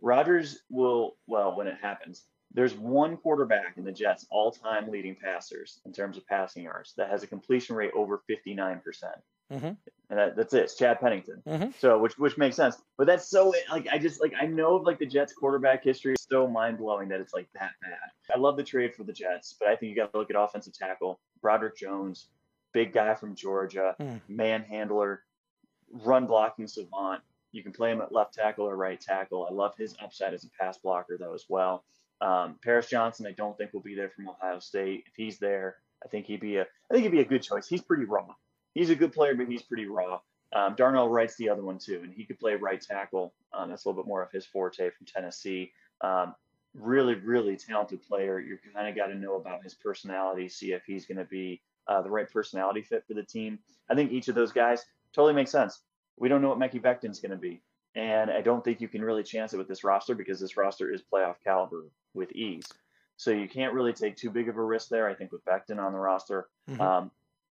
Rodgers 0.00 0.62
will, 0.70 1.16
well, 1.26 1.56
when 1.56 1.66
it 1.66 1.76
happens, 1.80 2.24
there's 2.52 2.74
one 2.74 3.16
quarterback 3.16 3.76
in 3.76 3.84
the 3.84 3.92
Jets 3.92 4.26
all 4.30 4.50
time 4.50 4.90
leading 4.90 5.14
passers 5.14 5.80
in 5.84 5.92
terms 5.92 6.16
of 6.16 6.26
passing 6.26 6.64
yards 6.64 6.94
that 6.96 7.10
has 7.10 7.22
a 7.22 7.26
completion 7.26 7.76
rate 7.76 7.90
over 7.94 8.22
59%. 8.28 8.82
percent 8.82 9.16
mm 9.52 9.60
hmm 9.60 9.66
And 10.08 10.18
that, 10.18 10.36
that's 10.36 10.54
it. 10.54 10.64
It's 10.64 10.76
Chad 10.76 11.00
Pennington. 11.00 11.42
Mm-hmm. 11.46 11.70
So, 11.78 11.98
which 11.98 12.18
which 12.18 12.36
makes 12.36 12.56
sense. 12.56 12.76
But 12.96 13.06
that's 13.06 13.28
so 13.28 13.52
like 13.70 13.88
I 13.92 13.98
just 13.98 14.20
like 14.20 14.34
I 14.40 14.46
know 14.46 14.76
like 14.76 14.98
the 14.98 15.06
Jets 15.06 15.32
quarterback 15.32 15.84
history 15.84 16.14
is 16.14 16.26
so 16.28 16.46
mind 16.46 16.78
blowing 16.78 17.08
that 17.08 17.20
it's 17.20 17.34
like 17.34 17.48
that 17.54 17.72
bad. 17.82 18.10
I 18.34 18.38
love 18.38 18.56
the 18.56 18.64
trade 18.64 18.94
for 18.94 19.04
the 19.04 19.12
Jets, 19.12 19.54
but 19.58 19.68
I 19.68 19.76
think 19.76 19.90
you 19.90 19.96
got 19.96 20.12
to 20.12 20.18
look 20.18 20.30
at 20.30 20.36
offensive 20.36 20.74
tackle. 20.74 21.20
Broderick 21.42 21.76
Jones, 21.76 22.28
big 22.72 22.92
guy 22.92 23.14
from 23.14 23.34
Georgia, 23.34 23.96
mm. 24.00 24.20
manhandler, 24.30 25.18
run 25.90 26.26
blocking 26.26 26.66
savant. 26.66 27.20
You 27.52 27.62
can 27.62 27.72
play 27.72 27.90
him 27.90 28.00
at 28.00 28.12
left 28.12 28.34
tackle 28.34 28.66
or 28.66 28.76
right 28.76 29.00
tackle. 29.00 29.46
I 29.50 29.52
love 29.52 29.74
his 29.76 29.96
upside 30.02 30.34
as 30.34 30.44
a 30.44 30.50
pass 30.60 30.78
blocker 30.78 31.16
though 31.18 31.34
as 31.34 31.46
well. 31.48 31.84
Um, 32.20 32.56
Paris 32.62 32.88
Johnson, 32.88 33.26
I 33.26 33.32
don't 33.32 33.56
think 33.56 33.72
will 33.72 33.80
be 33.80 33.94
there 33.94 34.10
from 34.10 34.28
Ohio 34.28 34.58
State. 34.58 35.04
If 35.06 35.12
he's 35.16 35.38
there, 35.38 35.76
I 36.04 36.08
think 36.08 36.26
he'd 36.26 36.40
be 36.40 36.56
a 36.56 36.62
I 36.62 36.94
think 36.94 37.04
he'd 37.04 37.12
be 37.12 37.20
a 37.20 37.24
good 37.24 37.42
choice. 37.42 37.66
He's 37.66 37.82
pretty 37.82 38.04
raw. 38.04 38.26
He's 38.74 38.90
a 38.90 38.94
good 38.94 39.12
player, 39.12 39.34
but 39.34 39.48
he's 39.48 39.62
pretty 39.62 39.86
raw. 39.86 40.20
Um, 40.54 40.74
Darnell 40.76 41.08
Wright's 41.08 41.36
the 41.36 41.48
other 41.48 41.62
one 41.62 41.78
too, 41.78 42.00
and 42.02 42.12
he 42.12 42.24
could 42.24 42.38
play 42.38 42.54
right 42.54 42.80
tackle. 42.80 43.34
Um, 43.52 43.70
that's 43.70 43.84
a 43.84 43.88
little 43.88 44.02
bit 44.02 44.08
more 44.08 44.22
of 44.22 44.30
his 44.30 44.46
forte 44.46 44.90
from 44.90 45.06
Tennessee. 45.06 45.72
Um, 46.00 46.34
really, 46.74 47.14
really 47.14 47.56
talented 47.56 48.02
player. 48.02 48.38
You're 48.38 48.60
kind 48.74 48.88
of 48.88 48.94
got 48.94 49.06
to 49.06 49.14
know 49.14 49.36
about 49.36 49.62
his 49.62 49.74
personality, 49.74 50.48
see 50.48 50.72
if 50.72 50.84
he's 50.84 51.06
going 51.06 51.18
to 51.18 51.24
be 51.24 51.60
uh, 51.88 52.02
the 52.02 52.10
right 52.10 52.30
personality 52.30 52.82
fit 52.82 53.04
for 53.06 53.14
the 53.14 53.22
team. 53.22 53.58
I 53.88 53.94
think 53.94 54.12
each 54.12 54.28
of 54.28 54.34
those 54.34 54.52
guys 54.52 54.84
totally 55.12 55.34
makes 55.34 55.50
sense. 55.50 55.80
We 56.18 56.28
don't 56.28 56.42
know 56.42 56.48
what 56.48 56.58
Mekhi 56.58 56.80
Becton's 56.80 57.20
going 57.20 57.30
to 57.30 57.36
be. 57.36 57.60
And 57.96 58.30
I 58.30 58.42
don't 58.42 58.62
think 58.62 58.80
you 58.82 58.88
can 58.88 59.02
really 59.02 59.22
chance 59.24 59.52
it 59.54 59.56
with 59.56 59.68
this 59.68 59.82
roster 59.82 60.14
because 60.14 60.38
this 60.38 60.56
roster 60.56 60.92
is 60.92 61.02
playoff 61.02 61.36
caliber 61.42 61.86
with 62.14 62.30
ease. 62.32 62.66
So 63.16 63.30
you 63.30 63.48
can't 63.48 63.72
really 63.72 63.94
take 63.94 64.16
too 64.16 64.30
big 64.30 64.48
of 64.50 64.56
a 64.58 64.62
risk 64.62 64.90
there. 64.90 65.08
I 65.08 65.14
think 65.14 65.32
with 65.32 65.42
Becton 65.46 65.78
on 65.78 65.92
the 65.94 65.98
roster, 65.98 66.48
Mhm. 66.68 66.80
um, 66.80 67.10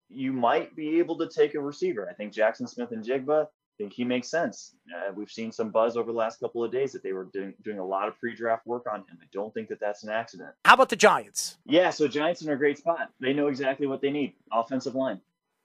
you 0.09 0.32
might 0.32 0.74
be 0.74 0.98
able 0.98 1.16
to 1.19 1.28
take 1.28 1.55
a 1.55 1.60
receiver. 1.60 2.09
I 2.10 2.14
think 2.14 2.32
Jaxon 2.35 2.69
Smith-Njigba, 2.69 3.44
I 3.47 3.48
think 3.78 3.93
he 3.93 4.05
makes 4.05 4.28
sense. 4.28 4.74
Uh, 4.94 5.12
we've 5.14 5.31
seen 5.31 5.52
some 5.52 5.70
buzz 5.70 5.97
over 5.97 6.10
the 6.10 6.19
last 6.19 6.40
couple 6.40 6.64
of 6.64 6.73
days 6.73 6.93
that 6.93 7.05
they 7.05 7.12
were 7.12 7.24
doing, 7.32 7.55
doing 7.62 7.78
a 7.78 7.86
lot 7.86 8.09
of 8.09 8.19
pre-draft 8.19 8.66
work 8.66 8.86
on 8.93 9.01
him. 9.02 9.19
I 9.23 9.27
don't 9.31 9.55
think 9.55 9.69
that 9.69 9.78
that's 9.78 10.02
an 10.02 10.10
accident. 10.10 10.51
How 10.64 10.74
about 10.74 10.89
the 10.89 10.97
Giants? 10.97 11.56
Yeah, 11.64 11.90
so 11.90 12.09
Giants 12.09 12.43
are 12.43 12.48
in 12.51 12.55
a 12.55 12.59
great 12.59 12.78
spot. 12.78 13.12
They 13.20 13.32
know 13.32 13.47
exactly 13.47 13.86
what 13.86 14.01
they 14.01 14.10
need. 14.10 14.35
Offensive 14.52 14.97
line. 14.97 15.20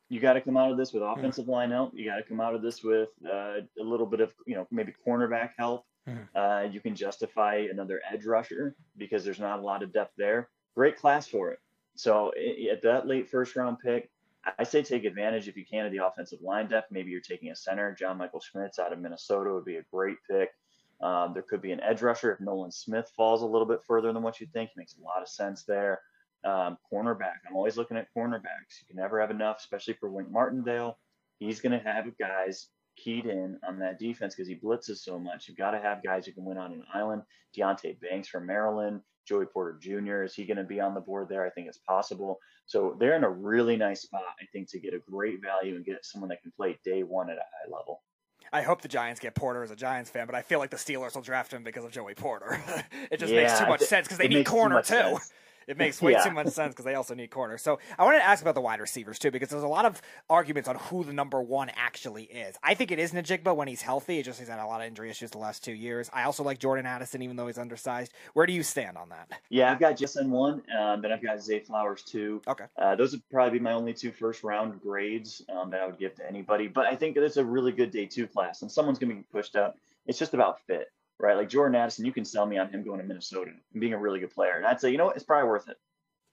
You 0.10 0.20
got 0.20 0.34
to 0.34 0.42
come 0.42 0.56
out 0.58 0.72
of 0.72 0.78
this 0.78 0.94
with 0.94 1.04
offensive 1.04 1.48
line 1.48 1.72
help. 1.72 1.92
You 1.94 2.06
got 2.06 2.16
to 2.18 2.24
come 2.24 2.40
out 2.40 2.56
of 2.56 2.62
this 2.62 2.84
with 2.84 3.10
uh, 3.26 3.62
a 3.80 3.84
little 3.84 4.06
bit 4.06 4.22
of, 4.22 4.34
you 4.46 4.56
know, 4.56 4.66
maybe 4.72 4.94
cornerback 5.06 5.52
help. 5.58 5.86
Mhm. 6.08 6.28
Uh, 6.34 6.70
you 6.70 6.80
can 6.80 6.96
justify 6.96 7.56
another 7.70 8.02
edge 8.10 8.26
rusher 8.26 8.76
because 8.96 9.26
there's 9.26 9.40
not 9.40 9.60
a 9.60 9.62
lot 9.62 9.84
of 9.84 9.92
depth 9.92 10.14
there. 10.18 10.50
Great 10.76 10.96
class 10.96 11.28
for 11.28 11.52
it. 11.52 11.60
So 11.96 12.32
at 12.72 12.82
that 12.84 13.08
late 13.08 13.28
first 13.30 13.56
round 13.56 13.80
pick, 13.80 14.10
I 14.58 14.64
say 14.64 14.82
take 14.82 15.04
advantage 15.04 15.50
if 15.50 15.58
you 15.58 15.66
can 15.66 15.86
of 15.86 15.92
the 15.92 16.06
offensive 16.06 16.40
line 16.42 16.68
depth. 16.68 16.90
Maybe 16.92 17.12
you're 17.12 17.20
taking 17.20 17.52
a 17.52 17.56
center. 17.56 17.94
John 17.94 18.18
Michael 18.18 18.40
Schmitz 18.40 18.80
out 18.80 18.94
of 18.94 19.00
Minnesota 19.00 19.54
would 19.54 19.66
be 19.66 19.78
a 19.78 19.84
great 19.92 20.18
pick. 20.30 20.52
Um, 21.02 21.34
there 21.34 21.44
could 21.44 21.62
be 21.62 21.74
an 21.74 21.82
edge 21.82 22.02
rusher 22.02 22.32
if 22.32 22.40
Nolan 22.40 22.72
Smith 22.72 23.12
falls 23.16 23.42
a 23.42 23.46
little 23.46 23.68
bit 23.68 23.84
further 23.84 24.14
than 24.14 24.24
what 24.24 24.40
you 24.40 24.48
think. 24.48 24.70
Makes 24.78 24.96
a 24.98 25.02
lot 25.02 25.22
of 25.22 25.28
sense 25.28 25.64
there. 25.64 26.02
Um, 26.44 26.78
cornerback. 26.92 27.40
I'm 27.48 27.56
always 27.56 27.78
looking 27.78 27.98
at 27.98 28.08
cornerbacks. 28.16 28.80
You 28.80 28.88
can 28.88 28.98
never 28.98 29.20
have 29.20 29.32
enough, 29.32 29.58
especially 29.60 29.96
for 29.96 30.10
Wink 30.10 30.32
Martindale. 30.32 30.98
He's 31.40 31.60
going 31.60 31.78
to 31.78 31.86
have 31.86 32.06
guys 32.18 32.68
keyed 32.96 33.26
in 33.26 33.60
on 33.68 33.80
that 33.80 34.00
defense 34.00 34.36
because 34.36 34.48
he 34.48 34.56
blitzes 34.56 34.98
so 34.98 35.20
much. 35.20 35.48
You've 35.48 35.58
got 35.58 35.72
to 35.72 35.80
have 35.80 36.04
guys 36.04 36.26
who 36.26 36.32
can 36.32 36.46
win 36.46 36.58
on 36.58 36.74
an 36.74 36.84
island. 36.94 37.24
Deonte 37.58 38.00
Banks 38.00 38.28
from 38.28 38.46
Maryland, 38.46 39.02
Joey 39.28 39.46
Porter 39.46 39.78
Jr. 39.80 40.24
Is 40.24 40.34
he 40.34 40.46
going 40.46 40.58
to 40.58 40.64
be 40.64 40.80
on 40.80 40.94
the 40.94 41.02
board 41.02 41.28
there? 41.30 41.46
I 41.46 41.50
think 41.50 41.68
it's 41.68 41.80
possible. 41.80 42.40
So 42.66 42.96
they're 43.00 43.16
in 43.16 43.24
a 43.24 43.30
really 43.30 43.78
nice 43.78 44.02
spot, 44.02 44.22
I 44.42 44.46
think, 44.52 44.70
to 44.72 44.80
get 44.80 44.94
a 44.94 45.00
great 45.00 45.42
value 45.42 45.76
and 45.76 45.86
get 45.86 46.06
someone 46.06 46.30
that 46.30 46.42
can 46.42 46.52
play 46.56 46.78
day 46.84 47.04
one 47.04 47.30
at 47.30 47.38
a 47.38 47.42
high 47.42 47.76
level. 47.76 48.02
I 48.52 48.62
hope 48.62 48.82
the 48.82 48.88
Giants 48.88 49.20
get 49.20 49.36
Porter 49.36 49.62
as 49.62 49.72
a 49.72 49.76
Giants 49.76 50.10
fan, 50.10 50.26
but 50.26 50.36
I 50.36 50.42
feel 50.42 50.60
like 50.60 50.70
the 50.70 50.78
Steelers 50.78 51.16
will 51.16 51.22
draft 51.22 51.52
him 51.52 51.64
because 51.64 51.84
of 51.84 51.92
Joey 51.92 52.14
Porter. 52.16 52.62
it 53.12 53.20
just 53.20 53.34
makes 53.34 53.60
too 53.60 53.68
much 53.68 53.82
it- 53.82 53.90
sense 53.90 54.08
because 54.08 54.18
they 54.18 54.28
need 54.28 54.46
corner 54.46 54.82
too. 54.82 54.86
sense. 54.86 55.32
It 55.68 55.78
makes 55.78 56.02
way 56.02 56.14
Yeah. 56.14 56.24
too 56.24 56.32
much 56.32 56.48
sense 56.48 56.74
because 56.74 56.86
they 56.86 56.96
also 56.96 57.14
need 57.14 57.30
corner. 57.30 57.58
So 57.58 57.80
I 58.00 58.06
wanted 58.06 58.20
to 58.20 58.24
ask 58.26 58.42
about 58.42 58.56
the 58.56 58.62
wide 58.62 58.80
receivers 58.80 59.20
too, 59.20 59.32
because 59.32 59.50
there's 59.50 59.64
a 59.64 59.68
lot 59.68 59.86
of 59.86 60.02
arguments 60.30 60.70
on 60.70 60.78
who 60.78 61.04
the 61.04 61.12
number 61.12 61.42
one 61.42 61.70
actually 61.76 62.24
is. 62.24 62.56
I 62.64 62.74
think 62.74 62.92
it 62.92 63.00
is 63.00 63.12
Njigba 63.12 63.54
when 63.56 63.68
he's 63.68 63.82
healthy. 63.82 64.20
It 64.20 64.24
just 64.24 64.40
he's 64.40 64.48
had 64.48 64.60
a 64.60 64.66
lot 64.66 64.80
of 64.82 64.88
injury 64.88 65.10
issues 65.10 65.32
the 65.32 65.38
last 65.40 65.64
two 65.64 65.74
years. 65.74 66.10
I 66.14 66.24
also 66.24 66.42
like 66.44 66.60
Jordan 66.60 66.86
Addison, 66.86 67.22
even 67.22 67.36
though 67.36 67.48
he's 67.48 67.58
undersized. 67.58 68.14
Where 68.34 68.46
do 68.46 68.54
you 68.54 68.64
stand 68.64 68.98
on 68.98 69.10
that? 69.10 69.28
Yeah, 69.50 69.70
I've 69.72 69.80
got 69.80 69.98
Jason 69.98 70.32
one, 70.32 70.64
um, 70.78 71.02
then 71.02 71.12
I've 71.12 71.22
got 71.22 71.42
Zay 71.42 71.60
Flowers 71.60 72.02
two. 72.04 72.42
Okay. 72.48 72.66
Uh, 72.78 72.96
those 72.96 73.12
would 73.12 73.30
probably 73.30 73.60
be 73.60 73.64
my 73.64 73.74
only 73.74 73.94
two 73.94 74.12
first 74.14 74.44
round 74.44 74.82
grades 74.82 75.42
um, 75.50 75.70
that 75.72 75.82
I 75.82 75.86
would 75.86 76.00
give 76.00 76.16
to 76.16 76.28
anybody. 76.28 76.68
But 76.68 76.86
I 76.88 76.96
think 76.96 77.18
it's 77.18 77.38
a 77.38 77.44
really 77.46 77.74
good 77.74 77.92
day 77.92 78.06
two 78.06 78.28
class, 78.28 78.62
and 78.62 78.72
someone's 78.72 79.00
going 79.00 79.10
to 79.10 79.16
be 79.16 79.24
pushed 79.34 79.56
up. 79.58 79.78
It's 80.06 80.18
just 80.18 80.34
about 80.34 80.62
fit, 80.62 80.90
right? 81.20 81.38
Like 81.38 81.50
Jordan 81.50 81.76
Addison, 81.76 82.06
you 82.06 82.12
can 82.12 82.26
sell 82.26 82.46
me 82.46 82.58
on 82.58 82.70
him 82.70 82.84
going 82.84 83.00
to 83.00 83.06
Minnesota 83.06 83.52
and 83.74 83.82
being 83.82 83.94
a 83.94 84.00
really 84.00 84.20
good 84.20 84.34
player. 84.34 84.54
And 84.58 84.66
I'd 84.66 84.80
say, 84.80 84.92
you 84.92 84.98
know 84.98 85.06
what, 85.06 85.16
it's 85.16 85.26
probably 85.26 85.50
worth 85.50 85.70
it. 85.70 85.78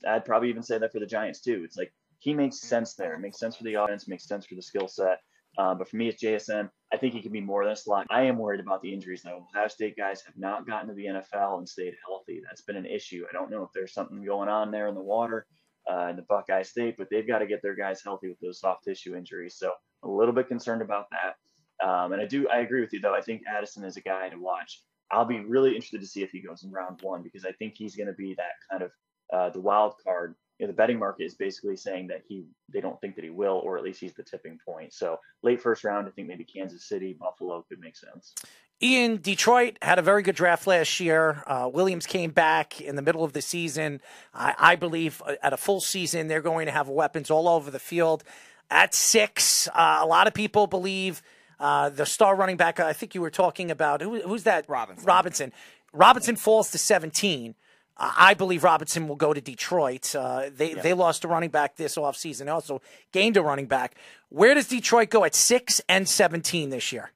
I'd 0.07 0.25
probably 0.25 0.51
even 0.51 0.63
say 0.63 0.79
that 0.79 0.93
for 0.93 1.01
the 1.01 1.07
Giants 1.07 1.41
too. 1.41 1.63
It's 1.65 1.77
like 1.77 1.93
he 2.19 2.35
makes 2.35 2.61
sense 2.61 2.95
there. 2.95 3.15
It 3.15 3.21
makes 3.21 3.39
sense 3.39 3.57
for 3.57 3.65
the 3.65 3.77
audience, 3.77 4.09
makes 4.09 4.27
sense 4.27 4.47
for 4.47 4.55
the 4.55 4.63
skill 4.63 4.89
set. 4.89 5.21
Uh, 5.57 5.75
but 5.75 5.89
for 5.89 5.97
me, 5.97 6.09
it's 6.09 6.23
JSN. 6.23 6.69
I 6.93 6.97
think 6.97 7.15
he 7.15 7.23
can 7.23 7.33
be 7.33 7.41
more 7.41 7.65
than 7.65 7.73
a 7.73 7.77
slot. 7.77 8.07
I 8.11 8.23
am 8.23 8.39
worried 8.39 8.61
about 8.61 8.83
the 8.83 8.93
injuries 8.93 9.23
though. 9.23 9.47
Ohio 9.55 9.69
State 9.69 9.97
guys 9.97 10.23
have 10.27 10.37
not 10.37 10.67
gotten 10.67 10.89
to 10.89 10.95
the 10.95 11.07
NFL 11.07 11.59
and 11.59 11.69
stayed 11.69 11.95
healthy. 12.07 12.41
That's 12.45 12.63
been 12.63 12.77
an 12.77 12.87
issue. 12.87 13.25
I 13.29 13.33
don't 13.33 13.51
know 13.51 13.63
if 13.63 13.71
there's 13.73 13.95
something 13.95 14.25
going 14.25 14.49
on 14.49 14.71
there 14.71 14.89
in 14.89 14.95
the 14.95 15.01
water 15.01 15.47
uh, 15.91 16.09
in 16.09 16.17
the 16.17 16.23
Buckeye 16.23 16.63
State, 16.63 16.97
but 16.99 17.09
they've 17.11 17.27
got 17.27 17.39
to 17.39 17.47
get 17.47 17.63
their 17.63 17.75
guys 17.75 18.03
healthy 18.03 18.29
with 18.29 18.41
those 18.41 18.61
soft 18.61 18.85
tissue 18.85 19.15
injuries. 19.15 19.57
So 19.57 19.73
a 20.03 20.09
little 20.09 20.35
bit 20.35 20.49
concerned 20.49 20.83
about 20.83 21.09
that. 21.11 21.37
Um, 21.83 22.13
and 22.13 22.21
I 22.21 22.27
do, 22.27 22.49
I 22.49 22.59
agree 22.59 22.81
with 22.81 22.93
you 22.93 23.01
though. 23.01 23.15
I 23.15 23.21
think 23.21 23.43
Addison 23.47 23.85
is 23.85 23.97
a 23.97 24.01
guy 24.01 24.29
to 24.29 24.37
watch. 24.37 24.83
I'll 25.11 25.25
be 25.25 25.41
really 25.41 25.71
interested 25.71 26.01
to 26.01 26.07
see 26.07 26.23
if 26.23 26.31
he 26.31 26.41
goes 26.41 26.65
in 26.65 26.71
round 26.71 27.01
one 27.03 27.23
because 27.23 27.45
I 27.45 27.53
think 27.53 27.75
he's 27.77 27.97
going 27.97 28.07
to 28.09 28.15
be 28.15 28.35
that 28.35 28.53
kind 28.71 28.83
of 28.83 28.91
uh, 29.33 29.51
the 29.51 29.61
wild 29.61 29.95
card. 30.03 30.35
You 30.59 30.67
know, 30.67 30.73
the 30.73 30.77
betting 30.77 30.99
market 30.99 31.25
is 31.25 31.35
basically 31.35 31.77
saying 31.77 32.07
that 32.09 32.23
he 32.29 32.45
they 32.73 32.81
don't 32.81 33.01
think 33.01 33.17
that 33.17 33.25
he 33.25 33.31
will, 33.31 33.61
or 33.65 33.77
at 33.77 33.83
least 33.83 34.01
he's 34.01 34.15
the 34.15 34.23
tipping 34.23 34.59
point. 34.67 34.93
So 34.93 35.19
late 35.43 35.61
first 35.61 35.83
round, 35.83 36.07
I 36.07 36.11
think 36.11 36.29
maybe 36.29 36.45
Kansas 36.45 36.89
City, 36.89 37.17
Buffalo 37.19 37.65
could 37.69 37.81
make 37.81 37.97
sense. 37.97 38.35
Ian, 38.83 39.21
Detroit 39.21 39.79
had 39.83 39.99
a 39.99 40.03
very 40.03 40.23
good 40.23 40.35
draft 40.35 40.67
last 40.67 41.01
year. 41.01 41.43
Uh, 41.47 41.71
Williams 41.73 42.07
came 42.07 42.31
back 42.31 42.81
in 42.81 42.97
the 42.97 43.03
middle 43.03 43.25
of 43.25 43.33
the 43.33 43.43
season. 43.43 44.01
I, 44.33 44.55
I 44.59 44.77
believe 44.77 45.23
uh, 45.27 45.35
at 45.43 45.53
a 45.53 45.57
full 45.57 45.81
season, 45.81 46.29
they're 46.29 46.43
going 46.43 46.67
to 46.67 46.73
have 46.73 46.89
weapons 46.89 47.31
all 47.31 47.49
over 47.49 47.71
the 47.71 47.79
field. 47.79 48.25
At 48.71 48.95
six, 48.95 49.69
uh, 49.69 49.99
a 50.01 50.07
lot 50.07 50.27
of 50.27 50.35
people 50.35 50.67
believe 50.67 51.23
uh, 51.59 51.89
the 51.89 52.07
star 52.07 52.37
running 52.37 52.57
back, 52.57 52.81
I 52.81 52.93
think 52.93 53.15
you 53.15 53.21
were 53.21 53.31
talking 53.31 53.71
about, 53.71 54.01
who, 54.01 54.21
who's 54.21 54.45
that? 54.45 54.69
Robinson. 54.69 55.07
Robinson. 55.07 55.53
Robinson 55.93 56.37
falls 56.37 56.71
to 56.73 56.79
17. 56.79 57.55
Uh, 57.97 58.13
I 58.17 58.35
believe 58.35 58.65
Robinson 58.65 59.07
will 59.07 59.17
go 59.17 59.33
to 59.33 59.41
Detroit. 59.41 60.15
Uh, 60.15 60.51
they 60.55 60.75
they 60.75 60.93
lost 60.95 61.25
a 61.25 61.29
running 61.29 61.51
back 61.51 61.77
this 61.77 61.97
offseason. 61.97 62.47
They 62.47 62.51
also 62.51 62.83
gained 63.13 63.37
a 63.37 63.43
running 63.43 63.67
back. 63.67 63.95
Where 64.31 64.55
does 64.55 64.67
Detroit 64.67 65.11
go 65.11 65.25
at 65.25 65.35
6 65.35 65.81
and 65.89 66.09
17 66.09 66.71
this 66.71 66.93
year? 66.93 67.13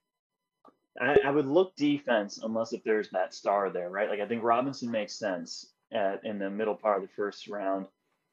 I, 1.01 1.17
I 1.25 1.31
would 1.31 1.47
look 1.47 1.75
defense 1.77 2.39
unless 2.43 2.73
if 2.73 2.83
there's 2.85 3.11
that 3.11 3.35
star 3.35 3.71
there, 3.71 3.91
right? 3.91 4.09
Like 4.09 4.21
I 4.21 4.27
think 4.27 4.43
Robinson 4.43 4.91
makes 4.91 5.15
sense 5.15 5.67
at, 5.93 6.25
in 6.25 6.39
the 6.39 6.51
middle 6.51 6.75
part 6.75 7.03
of 7.03 7.03
the 7.03 7.15
first 7.15 7.49
round. 7.49 7.87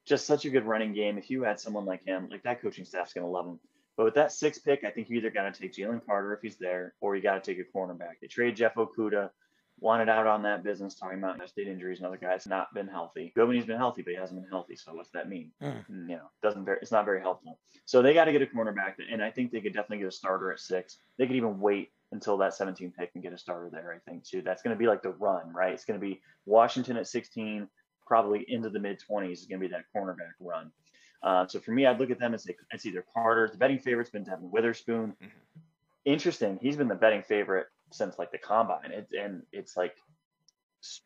Just 0.05 0.27
such 0.27 0.45
a 0.45 0.51
good 0.51 0.65
running 0.65 0.93
game. 0.93 1.17
If 1.17 1.31
you 1.31 1.43
had 1.43 1.59
someone 1.59 1.85
like 1.85 2.03
him, 2.05 2.27
like 2.29 2.43
that 2.43 2.61
coaching 2.61 2.85
staff's 2.85 3.13
going 3.13 3.25
to 3.25 3.31
love 3.31 3.47
him. 3.47 3.59
But 3.97 4.03
with 4.03 4.15
that 4.15 4.31
six 4.31 4.59
pick, 4.59 4.83
I 4.83 4.91
think 4.91 5.09
you 5.09 5.17
either 5.17 5.29
got 5.29 5.53
to 5.53 5.59
take 5.59 5.73
Jalen 5.73 6.05
Carter 6.05 6.33
if 6.33 6.41
he's 6.41 6.57
there, 6.57 6.93
or 6.99 7.15
you 7.15 7.21
got 7.21 7.41
to 7.41 7.53
take 7.53 7.65
a 7.65 7.77
cornerback. 7.77 8.19
They 8.21 8.27
trade 8.27 8.55
Jeff 8.55 8.75
Okudah, 8.75 9.29
wanted 9.79 10.09
out 10.09 10.27
on 10.27 10.43
that 10.43 10.63
business, 10.63 10.95
talking 10.95 11.17
about 11.19 11.47
state 11.49 11.67
injuries 11.67 11.99
and 11.99 12.07
other 12.07 12.17
guys 12.17 12.47
not 12.47 12.73
been 12.73 12.87
healthy. 12.87 13.33
He's 13.35 13.65
been 13.65 13.77
healthy, 13.77 14.01
but 14.01 14.11
he 14.11 14.19
hasn't 14.19 14.41
been 14.41 14.49
healthy. 14.49 14.75
So 14.75 14.93
what's 14.93 15.11
that 15.11 15.29
mean? 15.29 15.51
Mm. 15.61 15.83
You 15.89 16.15
know, 16.15 16.29
doesn't 16.41 16.65
very, 16.65 16.77
it's 16.81 16.91
not 16.91 17.05
very 17.05 17.21
helpful. 17.21 17.59
So 17.85 18.01
they 18.01 18.13
got 18.13 18.25
to 18.25 18.31
get 18.31 18.41
a 18.41 18.45
cornerback, 18.45 18.95
and 19.11 19.23
I 19.23 19.31
think 19.31 19.51
they 19.51 19.61
could 19.61 19.73
definitely 19.73 19.99
get 19.99 20.07
a 20.07 20.11
starter 20.11 20.51
at 20.51 20.59
six. 20.59 20.97
They 21.17 21.27
could 21.27 21.35
even 21.35 21.59
wait 21.59 21.89
until 22.11 22.37
that 22.37 22.53
17 22.53 22.93
pick 22.97 23.11
and 23.13 23.23
get 23.23 23.33
a 23.33 23.37
starter 23.37 23.69
there. 23.71 23.93
I 23.93 24.09
think 24.09 24.23
too. 24.23 24.41
That's 24.41 24.61
going 24.61 24.75
to 24.75 24.79
be 24.79 24.87
like 24.87 25.01
the 25.01 25.11
run, 25.11 25.53
right? 25.53 25.73
It's 25.73 25.85
going 25.85 25.99
to 25.99 26.05
be 26.05 26.21
Washington 26.45 26.97
at 26.97 27.07
16, 27.07 27.67
probably 28.05 28.45
into 28.47 28.69
the 28.69 28.79
mid 28.79 28.99
20s 28.99 29.31
is 29.31 29.45
going 29.45 29.61
to 29.61 29.67
be 29.67 29.71
that 29.73 29.85
cornerback 29.95 30.33
run. 30.39 30.71
Uh, 31.25 31.47
so 31.47 31.59
for 31.59 31.71
me, 31.71 31.87
I'd 31.87 31.99
look 31.99 32.11
at 32.11 32.19
them 32.19 32.35
as 32.35 32.45
like, 32.45 32.59
it's 32.71 32.85
either 32.85 33.03
Carter. 33.13 33.49
The 33.51 33.57
betting 33.57 33.79
favorite's 33.79 34.11
been 34.11 34.23
Devon 34.23 34.51
Witherspoon. 34.51 35.15
Interesting. 36.05 36.59
He's 36.61 36.77
been 36.77 36.87
the 36.87 36.95
betting 36.95 37.23
favorite 37.23 37.65
since 37.91 38.19
like 38.19 38.31
the 38.31 38.37
combine, 38.37 38.91
it, 38.91 39.07
and 39.19 39.41
it's 39.51 39.75
like 39.75 39.95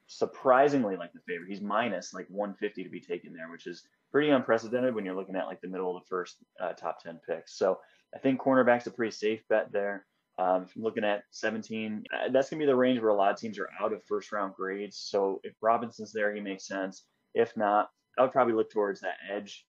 surprisingly 0.08 0.98
like 0.98 1.14
the 1.14 1.22
favorite. 1.22 1.50
He's 1.50 1.62
minus 1.62 2.14
like 2.14 2.28
150 2.30 2.84
to 2.84 2.90
be 2.90 3.00
taken 3.00 3.34
there, 3.34 3.50
which 3.50 3.66
is 3.66 3.84
pretty 4.12 4.30
unprecedented 4.30 4.94
when 4.94 5.06
you're 5.06 5.16
looking 5.16 5.38
at 5.38 5.46
like 5.46 5.62
the 5.62 5.70
middle 5.70 5.96
of 5.96 6.04
the 6.04 6.08
first 6.08 6.36
uh, 6.62 6.74
top 6.74 7.02
10 7.02 7.22
picks. 7.28 7.58
So 7.58 7.80
I 8.14 8.20
think 8.20 8.42
cornerback's 8.42 8.88
a 8.88 8.92
pretty 8.92 9.12
safe 9.12 9.42
bet 9.48 9.72
there. 9.72 10.06
Um, 10.38 10.64
if 10.64 10.76
I'm 10.76 10.84
looking 10.84 11.04
at 11.04 11.24
17, 11.32 12.04
uh, 12.14 12.30
that's 12.32 12.50
going 12.50 12.60
to 12.60 12.66
be 12.66 12.72
the 12.72 12.76
range 12.76 13.00
where 13.00 13.10
a 13.10 13.16
lot 13.16 13.32
of 13.32 13.38
teams 13.38 13.60
are 13.60 13.70
out 13.80 13.94
of 13.94 14.04
first 14.06 14.32
round 14.32 14.54
grades. 14.54 14.98
So 14.98 15.40
if 15.44 15.54
Robinson's 15.62 16.12
there, 16.12 16.34
he 16.34 16.42
makes 16.42 16.66
sense. 16.66 17.04
If 17.34 17.56
not, 17.56 17.90
I 18.18 18.24
would 18.24 18.32
probably 18.32 18.54
look 18.54 18.72
towards 18.72 19.02
that 19.02 19.16
edge, 19.32 19.66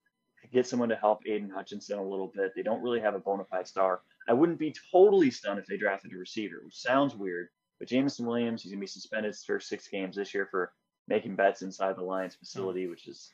get 0.49 0.67
someone 0.67 0.89
to 0.89 0.97
help 0.97 1.21
Aidan 1.27 1.51
Hutchinson 1.51 1.99
a 1.99 2.03
little 2.03 2.33
bit. 2.35 2.53
They 2.55 2.63
don't 2.63 2.83
really 2.83 3.01
have 3.01 3.15
a 3.15 3.19
bona 3.19 3.45
fide 3.45 3.69
star. 3.69 4.01
I 4.29 4.33
wouldn't 4.33 4.59
be 4.59 4.75
totally 4.93 5.31
stunned 5.31 5.59
if 5.59 5.67
they 5.67 5.77
drafted 5.77 6.13
a 6.13 6.17
receiver, 6.17 6.61
which 6.65 6.77
sounds 6.77 7.15
weird. 7.15 7.49
But 7.79 7.89
Jameson 7.89 8.27
Williams, 8.27 8.63
he's 8.63 8.73
going 8.73 8.79
to 8.81 8.83
be 8.83 8.87
suspended 8.87 9.31
his 9.31 9.43
first 9.45 9.69
six 9.69 9.89
games 9.89 10.17
this 10.17 10.35
year 10.35 10.47
for 10.51 10.73
making 11.09 11.35
bets 11.37 11.63
inside 11.63 11.97
the 11.97 12.03
Lions 12.03 12.35
facility, 12.35 12.87
which 12.87 13.09
is 13.09 13.31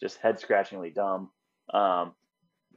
just 0.00 0.18
head 0.18 0.40
scratchingly 0.40 0.90
dumb. 0.90 1.30
Um, 1.72 2.14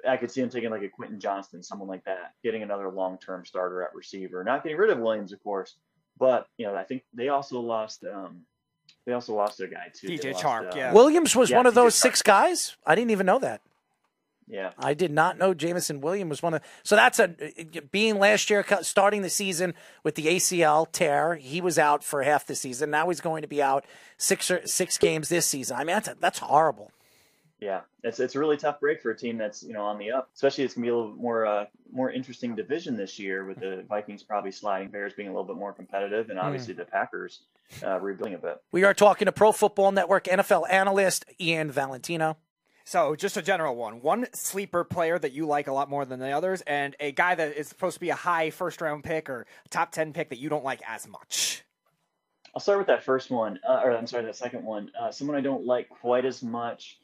I 0.08 0.18
could 0.18 0.32
see 0.32 0.42
him 0.42 0.50
taking 0.50 0.70
like 0.70 0.82
a 0.82 0.90
Quentin 0.90 1.20
Johnston, 1.20 1.64
someone 1.64 1.88
like 1.88 2.04
that, 2.06 2.34
getting 2.44 2.64
another 2.64 2.90
long 2.90 3.18
term 3.18 3.46
starter 3.46 3.84
at 3.84 3.96
receiver. 3.96 4.44
Not 4.44 4.64
getting 4.64 4.78
rid 4.78 4.90
of 4.90 5.00
Williams, 5.00 5.32
of 5.32 5.42
course, 5.44 5.76
but 6.18 6.48
you 6.58 6.66
know 6.66 6.76
I 6.76 6.84
think 6.84 7.04
they 7.14 7.30
also 7.30 7.60
lost. 7.60 8.04
Um, 8.04 8.42
they 9.06 9.14
also 9.14 9.34
lost 9.34 9.58
their 9.58 9.68
guy 9.68 9.92
too. 9.94 10.08
DJ 10.08 10.34
lost, 10.34 10.44
Chark, 10.44 10.74
uh, 10.74 10.76
yeah. 10.76 10.94
Williams 10.94 11.36
was 11.36 11.50
Yeah, 11.50 11.58
one 11.58 11.66
of 11.68 11.74
DJ 11.74 11.76
those 11.76 11.96
Chark. 11.96 12.02
six 12.02 12.22
guys. 12.22 12.76
I 12.86 12.96
didn't 12.96 13.12
even 13.12 13.26
know 13.26 13.40
that. 13.40 13.62
Yeah, 14.48 14.72
I 14.78 14.94
did 14.94 15.12
not 15.12 15.38
know 15.38 15.54
Jameson 15.54 16.02
Williams 16.02 16.30
was 16.30 16.44
one 16.44 16.54
of. 16.56 16.62
So 16.84 16.96
that's 16.96 17.20
a 17.20 17.36
being 17.92 18.20
last 18.20 18.50
year 18.50 18.66
starting 18.82 19.22
the 19.22 19.30
season 19.30 19.74
with 20.04 20.16
the 20.16 20.28
ACL 20.28 20.92
tear. 20.92 21.36
He 21.36 21.62
was 21.62 21.80
out 21.80 22.04
for 22.04 22.24
half 22.24 22.46
the 22.46 22.56
season. 22.56 22.92
Now 22.92 23.10
he's 23.10 23.22
going 23.22 23.42
to 23.42 23.48
be 23.48 23.62
out 23.62 23.86
six 24.18 24.52
or 24.52 24.66
six 24.68 24.98
games 24.98 25.30
this 25.30 25.46
season. 25.46 25.78
I 25.78 25.84
mean 25.84 25.96
that's 25.96 26.10
that's 26.20 26.40
horrible. 26.40 26.92
Yeah, 27.64 27.82
it's 28.04 28.20
it's 28.20 28.36
a 28.36 28.40
really 28.40 28.58
tough 28.58 28.82
break 28.82 29.02
for 29.02 29.12
a 29.12 29.18
team 29.18 29.38
that's 29.38 29.64
you 29.64 29.72
know 29.72 29.84
on 29.84 29.98
the 29.98 30.12
up. 30.12 30.30
Especially 30.36 30.66
it's 30.66 30.74
gonna 30.74 30.86
be 30.86 30.90
a 30.90 30.96
little 30.96 31.16
more 31.16 31.46
uh, 31.46 31.66
more 31.92 32.12
interesting 32.12 32.56
division 32.56 32.98
this 32.98 33.18
year 33.18 33.46
with 33.46 33.60
the 33.62 33.86
Vikings 33.88 34.22
probably 34.22 34.52
sliding, 34.52 34.90
Bears 34.90 35.14
being 35.14 35.30
a 35.30 35.32
little 35.32 35.46
bit 35.46 35.56
more 35.56 35.72
competitive, 35.72 36.30
and 36.30 36.38
obviously 36.38 36.74
the 36.74 36.84
Packers 36.84 37.40
uh, 37.82 38.00
rebuilding 38.02 38.36
a 38.36 38.38
bit. 38.38 38.62
We 38.74 38.84
are 38.84 38.94
talking 38.94 39.28
to 39.28 39.32
Pro 39.32 39.54
Football 39.54 39.94
Network 39.94 40.26
NFL 40.26 40.70
analyst 40.70 41.24
Ian 41.40 41.72
Valentino. 41.72 42.36
So, 42.86 43.16
just 43.16 43.38
a 43.38 43.42
general 43.42 43.76
one. 43.76 44.02
One 44.02 44.28
sleeper 44.34 44.84
player 44.84 45.18
that 45.18 45.32
you 45.32 45.46
like 45.46 45.68
a 45.68 45.74
lot 45.74 45.90
more 45.90 46.04
than 46.04 46.20
the 46.20 46.32
others, 46.32 46.62
and 46.62 46.96
a 47.00 47.14
guy 47.14 47.34
that 47.34 47.56
is 47.56 47.70
supposed 47.70 47.94
to 47.94 48.00
be 48.02 48.10
a 48.10 48.16
high 48.16 48.50
first 48.50 48.82
round 48.82 49.04
pick 49.04 49.30
or 49.30 49.46
top 49.70 49.92
10 49.92 50.12
pick 50.12 50.30
that 50.30 50.40
you 50.40 50.50
don't 50.50 50.66
like 50.66 50.82
as 50.88 51.08
much. 51.08 51.64
I'll 52.54 52.60
start 52.60 52.78
with 52.78 52.88
that 52.88 53.04
first 53.04 53.32
one, 53.32 53.60
uh, 53.68 53.82
or 53.84 53.92
I'm 53.96 54.06
sorry, 54.06 54.26
that 54.26 54.36
second 54.36 54.64
one. 54.66 54.92
Uh, 55.00 55.12
someone 55.12 55.38
I 55.38 55.42
don't 55.42 55.66
like 55.66 55.90
quite 55.90 56.26
as 56.26 56.44
much. 56.44 57.00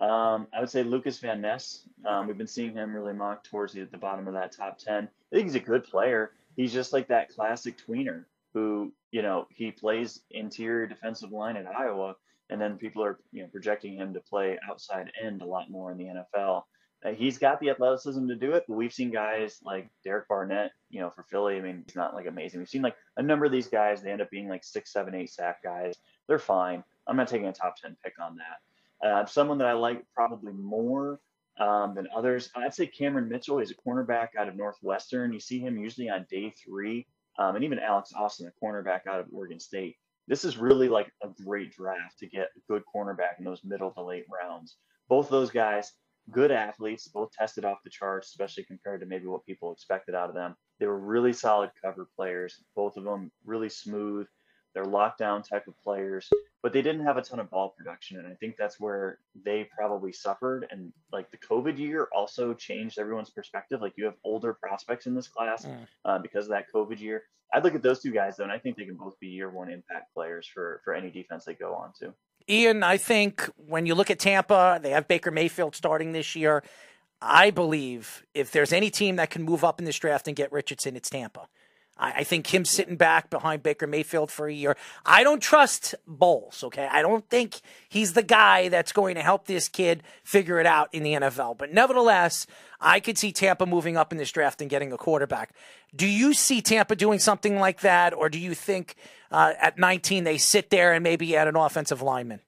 Um, 0.00 0.48
I 0.52 0.60
would 0.60 0.70
say 0.70 0.82
Lukas 0.82 1.18
Van 1.18 1.40
Ness. 1.40 1.88
Um, 2.06 2.26
we've 2.26 2.36
been 2.36 2.46
seeing 2.46 2.74
him 2.74 2.94
really 2.94 3.12
mocked 3.12 3.48
towards 3.48 3.72
the, 3.72 3.84
the 3.84 3.98
bottom 3.98 4.26
of 4.26 4.34
that 4.34 4.52
top 4.52 4.78
10. 4.78 5.04
I 5.04 5.34
think 5.34 5.46
he's 5.46 5.54
a 5.54 5.60
good 5.60 5.84
player. 5.84 6.32
He's 6.56 6.72
just 6.72 6.92
like 6.92 7.06
that 7.08 7.28
classic 7.28 7.76
tweener 7.78 8.24
who, 8.52 8.92
you 9.12 9.22
know, 9.22 9.46
he 9.50 9.70
plays 9.70 10.20
interior 10.30 10.86
defensive 10.86 11.32
line 11.32 11.56
at 11.56 11.66
Iowa, 11.66 12.16
and 12.50 12.60
then 12.60 12.76
people 12.76 13.02
are, 13.02 13.18
you 13.32 13.42
know, 13.42 13.48
projecting 13.48 13.94
him 13.94 14.12
to 14.14 14.20
play 14.20 14.58
outside 14.68 15.10
end 15.22 15.42
a 15.42 15.46
lot 15.46 15.70
more 15.70 15.92
in 15.92 15.98
the 15.98 16.04
NFL. 16.04 16.62
Uh, 17.02 17.12
he's 17.12 17.38
got 17.38 17.58
the 17.60 17.70
athleticism 17.70 18.28
to 18.28 18.34
do 18.34 18.52
it, 18.52 18.64
but 18.68 18.74
we've 18.74 18.92
seen 18.92 19.10
guys 19.10 19.58
like 19.64 19.88
Derek 20.04 20.28
Barnett, 20.28 20.72
you 20.90 21.00
know, 21.00 21.08
for 21.08 21.22
Philly. 21.22 21.56
I 21.56 21.60
mean, 21.60 21.84
he's 21.86 21.96
not 21.96 22.14
like 22.14 22.26
amazing. 22.26 22.60
We've 22.60 22.68
seen 22.68 22.82
like 22.82 22.96
a 23.16 23.22
number 23.22 23.46
of 23.46 23.52
these 23.52 23.68
guys, 23.68 24.02
they 24.02 24.10
end 24.10 24.20
up 24.20 24.30
being 24.30 24.48
like 24.48 24.64
six, 24.64 24.92
seven, 24.92 25.14
eight 25.14 25.30
sack 25.30 25.62
guys. 25.62 25.94
They're 26.28 26.38
fine. 26.38 26.84
I'm 27.06 27.16
not 27.16 27.28
taking 27.28 27.48
a 27.48 27.52
top 27.52 27.76
10 27.76 27.96
pick 28.04 28.14
on 28.20 28.36
that. 28.36 29.06
Uh, 29.06 29.24
someone 29.24 29.58
that 29.58 29.66
I 29.66 29.72
like 29.72 30.04
probably 30.14 30.52
more 30.52 31.20
um, 31.58 31.94
than 31.94 32.06
others, 32.14 32.50
I'd 32.54 32.74
say 32.74 32.86
Cameron 32.86 33.28
Mitchell. 33.28 33.58
He's 33.58 33.70
a 33.70 33.74
cornerback 33.74 34.28
out 34.38 34.48
of 34.48 34.56
Northwestern. 34.56 35.32
You 35.32 35.40
see 35.40 35.58
him 35.58 35.78
usually 35.78 36.10
on 36.10 36.26
day 36.30 36.50
three, 36.50 37.06
um, 37.38 37.56
and 37.56 37.64
even 37.64 37.78
Alex 37.78 38.12
Austin, 38.14 38.46
a 38.46 38.64
cornerback 38.64 39.06
out 39.06 39.20
of 39.20 39.26
Oregon 39.32 39.58
State. 39.58 39.96
This 40.30 40.44
is 40.44 40.56
really 40.56 40.88
like 40.88 41.10
a 41.24 41.28
great 41.44 41.72
draft 41.72 42.20
to 42.20 42.28
get 42.28 42.50
a 42.56 42.60
good 42.72 42.84
cornerback 42.94 43.40
in 43.40 43.44
those 43.44 43.64
middle 43.64 43.90
to 43.90 44.02
late 44.02 44.26
rounds. 44.30 44.76
Both 45.08 45.28
those 45.28 45.50
guys, 45.50 45.92
good 46.30 46.52
athletes, 46.52 47.08
both 47.08 47.32
tested 47.32 47.64
off 47.64 47.82
the 47.82 47.90
charts, 47.90 48.28
especially 48.28 48.62
compared 48.62 49.00
to 49.00 49.08
maybe 49.08 49.26
what 49.26 49.44
people 49.44 49.72
expected 49.72 50.14
out 50.14 50.28
of 50.28 50.36
them. 50.36 50.54
They 50.78 50.86
were 50.86 51.00
really 51.00 51.32
solid 51.32 51.70
cover 51.84 52.06
players, 52.14 52.62
both 52.76 52.96
of 52.96 53.02
them 53.02 53.32
really 53.44 53.68
smooth. 53.68 54.28
They're 54.72 54.84
lockdown 54.84 55.42
type 55.42 55.66
of 55.66 55.74
players, 55.82 56.30
but 56.62 56.72
they 56.72 56.82
didn't 56.82 57.04
have 57.04 57.16
a 57.16 57.22
ton 57.22 57.40
of 57.40 57.50
ball 57.50 57.74
production. 57.76 58.18
And 58.18 58.26
I 58.26 58.34
think 58.34 58.56
that's 58.58 58.78
where 58.78 59.18
they 59.44 59.68
probably 59.76 60.12
suffered. 60.12 60.66
And 60.70 60.92
like 61.12 61.30
the 61.30 61.38
COVID 61.38 61.78
year 61.78 62.08
also 62.14 62.52
changed 62.54 62.98
everyone's 62.98 63.30
perspective. 63.30 63.80
Like 63.80 63.94
you 63.96 64.04
have 64.04 64.14
older 64.24 64.52
prospects 64.54 65.06
in 65.06 65.14
this 65.14 65.28
class 65.28 65.64
Mm. 65.64 65.86
uh, 66.04 66.18
because 66.18 66.46
of 66.46 66.50
that 66.50 66.66
COVID 66.74 67.00
year. 67.00 67.24
I'd 67.52 67.64
look 67.64 67.74
at 67.74 67.82
those 67.82 68.00
two 68.00 68.12
guys 68.12 68.36
though, 68.36 68.44
and 68.44 68.52
I 68.52 68.58
think 68.58 68.76
they 68.76 68.84
can 68.84 68.94
both 68.94 69.18
be 69.18 69.28
year 69.28 69.50
one 69.50 69.70
impact 69.70 70.14
players 70.14 70.46
for 70.46 70.80
for 70.84 70.94
any 70.94 71.10
defense 71.10 71.44
they 71.44 71.54
go 71.54 71.74
on 71.74 71.92
to. 72.00 72.14
Ian, 72.48 72.82
I 72.82 72.96
think 72.96 73.48
when 73.56 73.86
you 73.86 73.94
look 73.94 74.10
at 74.10 74.18
Tampa, 74.18 74.78
they 74.82 74.90
have 74.90 75.08
Baker 75.08 75.30
Mayfield 75.30 75.74
starting 75.74 76.12
this 76.12 76.34
year. 76.36 76.62
I 77.22 77.50
believe 77.50 78.24
if 78.34 78.50
there's 78.50 78.72
any 78.72 78.90
team 78.90 79.16
that 79.16 79.30
can 79.30 79.42
move 79.42 79.62
up 79.64 79.78
in 79.78 79.84
this 79.84 79.98
draft 79.98 80.26
and 80.26 80.36
get 80.36 80.50
Richardson, 80.52 80.96
it's 80.96 81.10
Tampa. 81.10 81.48
I, 82.00 82.12
I 82.16 82.24
think 82.24 82.52
him 82.52 82.64
sitting 82.64 82.96
back 82.96 83.30
behind 83.30 83.62
Baker 83.62 83.86
Mayfield 83.86 84.30
for 84.32 84.48
a 84.48 84.52
year. 84.52 84.76
I 85.06 85.22
don't 85.22 85.40
trust 85.40 85.94
Bowles, 86.06 86.64
okay? 86.64 86.88
I 86.90 87.02
don't 87.02 87.28
think 87.28 87.60
he's 87.88 88.14
the 88.14 88.22
guy 88.22 88.68
that's 88.68 88.92
going 88.92 89.14
to 89.14 89.22
help 89.22 89.46
this 89.46 89.68
kid 89.68 90.02
figure 90.24 90.58
it 90.58 90.66
out 90.66 90.88
in 90.92 91.02
the 91.02 91.12
NFL. 91.12 91.58
But 91.58 91.72
nevertheless, 91.72 92.46
I 92.80 92.98
could 92.98 93.18
see 93.18 93.30
Tampa 93.30 93.66
moving 93.66 93.96
up 93.96 94.10
in 94.10 94.18
this 94.18 94.32
draft 94.32 94.60
and 94.60 94.70
getting 94.70 94.92
a 94.92 94.96
quarterback. 94.96 95.54
Do 95.94 96.06
you 96.06 96.32
see 96.32 96.62
Tampa 96.62 96.96
doing 96.96 97.18
something 97.18 97.58
like 97.58 97.80
that, 97.80 98.14
or 98.14 98.28
do 98.28 98.38
you 98.38 98.54
think 98.54 98.96
uh, 99.30 99.52
at 99.60 99.78
19 99.78 100.24
they 100.24 100.38
sit 100.38 100.70
there 100.70 100.92
and 100.92 101.02
maybe 101.02 101.36
add 101.36 101.48
an 101.48 101.56
offensive 101.56 102.00
lineman? 102.00 102.40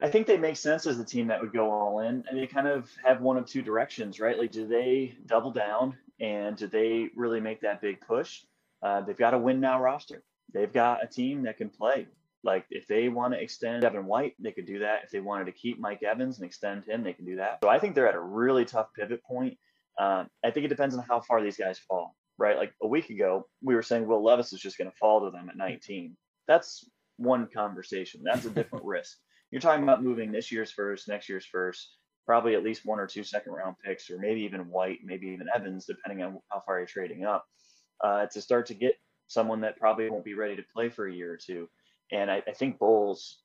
I 0.00 0.10
think 0.10 0.26
they 0.26 0.36
make 0.36 0.56
sense 0.56 0.86
as 0.86 0.98
a 0.98 1.04
team 1.04 1.28
that 1.28 1.40
would 1.40 1.52
go 1.52 1.70
all 1.70 2.00
in, 2.00 2.24
and 2.28 2.38
they 2.38 2.46
kind 2.46 2.66
of 2.66 2.90
have 3.04 3.22
one 3.22 3.38
of 3.38 3.46
two 3.46 3.62
directions, 3.62 4.18
right? 4.20 4.38
Like, 4.38 4.50
do 4.50 4.66
they 4.66 5.14
double 5.26 5.50
down 5.50 5.96
and 6.20 6.58
they 6.58 7.08
really 7.16 7.40
make 7.40 7.60
that 7.62 7.80
big 7.80 8.00
push? 8.00 8.40
Uh, 8.82 9.00
they've 9.00 9.16
got 9.16 9.34
a 9.34 9.38
win 9.38 9.60
now 9.60 9.80
roster. 9.80 10.22
They've 10.52 10.72
got 10.72 11.02
a 11.02 11.06
team 11.06 11.42
that 11.44 11.56
can 11.56 11.70
play. 11.70 12.06
Like, 12.42 12.66
if 12.70 12.86
they 12.86 13.08
want 13.08 13.32
to 13.32 13.40
extend 13.40 13.82
Devin 13.82 14.04
White, 14.04 14.34
they 14.38 14.52
could 14.52 14.66
do 14.66 14.80
that. 14.80 15.04
If 15.04 15.10
they 15.10 15.20
wanted 15.20 15.46
to 15.46 15.52
keep 15.52 15.80
Mike 15.80 16.02
Evans 16.02 16.38
and 16.38 16.46
extend 16.46 16.84
him, 16.84 17.02
they 17.02 17.14
can 17.14 17.24
do 17.24 17.36
that. 17.36 17.60
So 17.62 17.70
I 17.70 17.78
think 17.78 17.94
they're 17.94 18.08
at 18.08 18.14
a 18.14 18.20
really 18.20 18.66
tough 18.66 18.88
pivot 18.94 19.24
point. 19.24 19.56
Um, 19.98 20.28
I 20.44 20.50
think 20.50 20.66
it 20.66 20.68
depends 20.68 20.94
on 20.94 21.04
how 21.08 21.20
far 21.20 21.42
these 21.42 21.56
guys 21.56 21.78
fall, 21.78 22.14
right? 22.36 22.56
Like 22.56 22.74
a 22.82 22.86
week 22.86 23.08
ago, 23.08 23.46
we 23.62 23.74
were 23.74 23.82
saying 23.82 24.06
Will 24.06 24.22
Levis 24.22 24.52
is 24.52 24.60
just 24.60 24.76
going 24.76 24.90
to 24.90 24.96
fall 24.96 25.24
to 25.24 25.30
them 25.30 25.48
at 25.48 25.56
19. 25.56 26.16
That's 26.46 26.88
one 27.16 27.48
conversation. 27.52 28.22
That's 28.24 28.44
a 28.44 28.50
different 28.50 28.84
risk. 28.86 29.16
You're 29.50 29.60
talking 29.60 29.84
about 29.84 30.02
moving 30.02 30.32
this 30.32 30.50
year's 30.50 30.72
first, 30.72 31.08
next 31.08 31.28
year's 31.28 31.46
first, 31.46 31.96
probably 32.26 32.54
at 32.54 32.62
least 32.62 32.86
one 32.86 32.98
or 32.98 33.06
two 33.06 33.24
second 33.24 33.52
round 33.52 33.76
picks, 33.84 34.10
or 34.10 34.18
maybe 34.18 34.40
even 34.42 34.68
White, 34.70 35.00
maybe 35.04 35.28
even 35.28 35.46
Evans, 35.54 35.86
depending 35.86 36.24
on 36.24 36.38
how 36.50 36.62
far 36.64 36.78
you're 36.78 36.86
trading 36.86 37.24
up, 37.24 37.46
uh, 38.02 38.26
to 38.26 38.40
start 38.40 38.66
to 38.66 38.74
get 38.74 38.94
someone 39.26 39.60
that 39.62 39.78
probably 39.78 40.08
won't 40.10 40.24
be 40.24 40.34
ready 40.34 40.56
to 40.56 40.64
play 40.74 40.88
for 40.88 41.06
a 41.06 41.12
year 41.12 41.32
or 41.32 41.36
two. 41.36 41.68
And 42.12 42.30
I, 42.30 42.42
I 42.46 42.52
think 42.52 42.78
Bowles, 42.78 43.38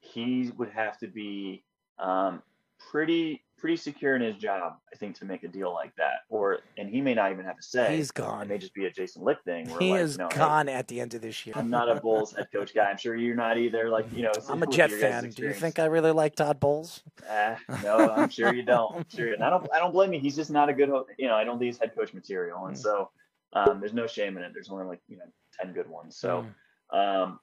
he 0.00 0.50
would 0.56 0.70
have 0.70 0.98
to 0.98 1.06
be 1.06 1.64
um, 1.98 2.42
pretty 2.90 3.42
pretty 3.56 3.76
secure 3.78 4.14
in 4.14 4.20
his 4.20 4.36
job, 4.36 4.74
I 4.92 4.96
think, 4.96 5.16
to 5.20 5.24
make 5.24 5.42
a 5.42 5.48
deal 5.48 5.72
like 5.72 5.94
that. 5.96 6.16
Or 6.28 6.58
and 6.76 6.88
he 6.88 7.00
may 7.00 7.14
not 7.14 7.32
even 7.32 7.44
have 7.46 7.56
to 7.56 7.62
say. 7.62 7.96
He's 7.96 8.10
gone. 8.10 8.42
It 8.42 8.48
may 8.48 8.58
just 8.58 8.74
be 8.74 8.84
a 8.84 8.90
Jason 8.90 9.22
Licht 9.24 9.42
thing. 9.44 9.70
Where 9.70 9.78
He 9.80 9.90
like, 9.92 10.00
is 10.02 10.12
you 10.12 10.18
know, 10.18 10.28
hey, 10.30 10.36
gone 10.38 10.68
at 10.68 10.88
the 10.88 11.00
end 11.00 11.14
of 11.14 11.22
this 11.22 11.46
year. 11.46 11.54
I'm 11.56 11.70
not 11.70 11.88
a 11.88 11.98
Bowles 12.00 12.34
head 12.34 12.48
coach 12.52 12.74
guy. 12.74 12.90
I'm 12.90 12.98
sure 12.98 13.14
you're 13.14 13.36
not 13.36 13.56
either. 13.56 13.88
Like 13.88 14.06
you 14.12 14.22
know, 14.22 14.32
I'm 14.48 14.62
a 14.62 14.66
Jet 14.66 14.90
fan. 14.92 15.30
Do 15.30 15.44
you 15.44 15.52
think 15.54 15.78
I 15.78 15.86
really 15.86 16.10
like 16.12 16.36
Todd 16.36 16.60
Bowles? 16.60 17.02
Uh, 17.28 17.56
no, 17.82 18.10
I'm 18.10 18.28
sure 18.28 18.52
you 18.52 18.62
don't. 18.62 18.96
I'm 18.96 19.06
sure. 19.08 19.32
And 19.32 19.42
I 19.42 19.48
don't. 19.50 19.66
I 19.74 19.78
don't 19.78 19.92
blame 19.92 20.12
you. 20.12 20.20
He's 20.20 20.36
just 20.36 20.50
not 20.50 20.68
a 20.68 20.74
good. 20.74 20.90
You 21.18 21.28
know, 21.28 21.34
I 21.34 21.44
don't 21.44 21.58
think 21.58 21.68
he's 21.72 21.78
head 21.78 21.94
coach 21.96 22.12
material, 22.12 22.66
and 22.66 22.78
so 22.78 23.10
um, 23.54 23.80
there's 23.80 23.94
no 23.94 24.06
shame 24.06 24.36
in 24.36 24.42
it. 24.42 24.52
There's 24.52 24.68
only 24.68 24.84
like 24.84 25.00
you 25.08 25.16
know 25.16 25.24
ten 25.58 25.72
good 25.72 25.88
ones. 25.88 26.16
So 26.16 26.44
Mm. 26.92 27.22
um, 27.24 27.40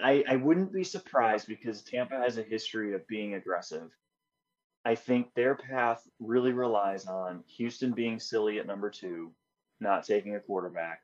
I 0.00 0.22
I 0.28 0.36
wouldn't 0.36 0.72
be 0.72 0.84
surprised 0.84 1.48
because 1.48 1.82
Tampa 1.82 2.16
has 2.16 2.38
a 2.38 2.42
history 2.42 2.94
of 2.94 3.04
being 3.08 3.34
aggressive. 3.34 3.90
I 4.84 4.94
think 4.94 5.34
their 5.34 5.54
path 5.54 6.06
really 6.18 6.52
relies 6.52 7.06
on 7.06 7.44
Houston 7.56 7.92
being 7.92 8.18
silly 8.18 8.58
at 8.58 8.66
number 8.66 8.90
two, 8.90 9.32
not 9.80 10.04
taking 10.06 10.36
a 10.36 10.40
quarterback, 10.40 11.02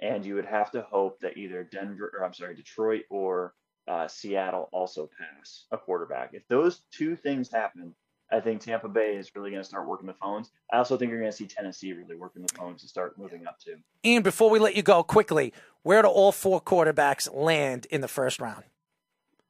and 0.00 0.24
you 0.26 0.34
would 0.34 0.44
have 0.44 0.70
to 0.72 0.82
hope 0.82 1.20
that 1.20 1.36
either 1.36 1.64
Denver 1.64 2.12
or 2.18 2.24
I'm 2.24 2.34
sorry, 2.34 2.54
Detroit 2.54 3.04
or 3.10 3.54
uh, 3.88 4.08
Seattle 4.08 4.68
also 4.72 5.08
pass 5.18 5.64
a 5.70 5.78
quarterback. 5.78 6.30
If 6.34 6.46
those 6.48 6.82
two 6.90 7.16
things 7.16 7.50
happen, 7.50 7.94
I 8.32 8.40
think 8.40 8.60
Tampa 8.62 8.88
Bay 8.88 9.16
is 9.16 9.30
really 9.34 9.50
going 9.50 9.62
to 9.62 9.68
start 9.68 9.86
working 9.86 10.06
the 10.06 10.14
phones. 10.14 10.50
I 10.72 10.78
also 10.78 10.96
think 10.96 11.10
you're 11.10 11.20
going 11.20 11.30
to 11.30 11.36
see 11.36 11.46
Tennessee 11.46 11.92
really 11.92 12.16
working 12.16 12.42
the 12.42 12.54
phones 12.54 12.82
to 12.82 12.88
start 12.88 13.18
moving 13.18 13.46
up 13.46 13.58
too. 13.58 13.76
Ian, 14.04 14.22
before 14.22 14.50
we 14.50 14.58
let 14.58 14.74
you 14.74 14.82
go 14.82 15.02
quickly, 15.02 15.52
where 15.82 16.02
do 16.02 16.08
all 16.08 16.32
four 16.32 16.60
quarterbacks 16.60 17.32
land 17.32 17.86
in 17.90 18.00
the 18.00 18.08
first 18.08 18.40
round? 18.40 18.64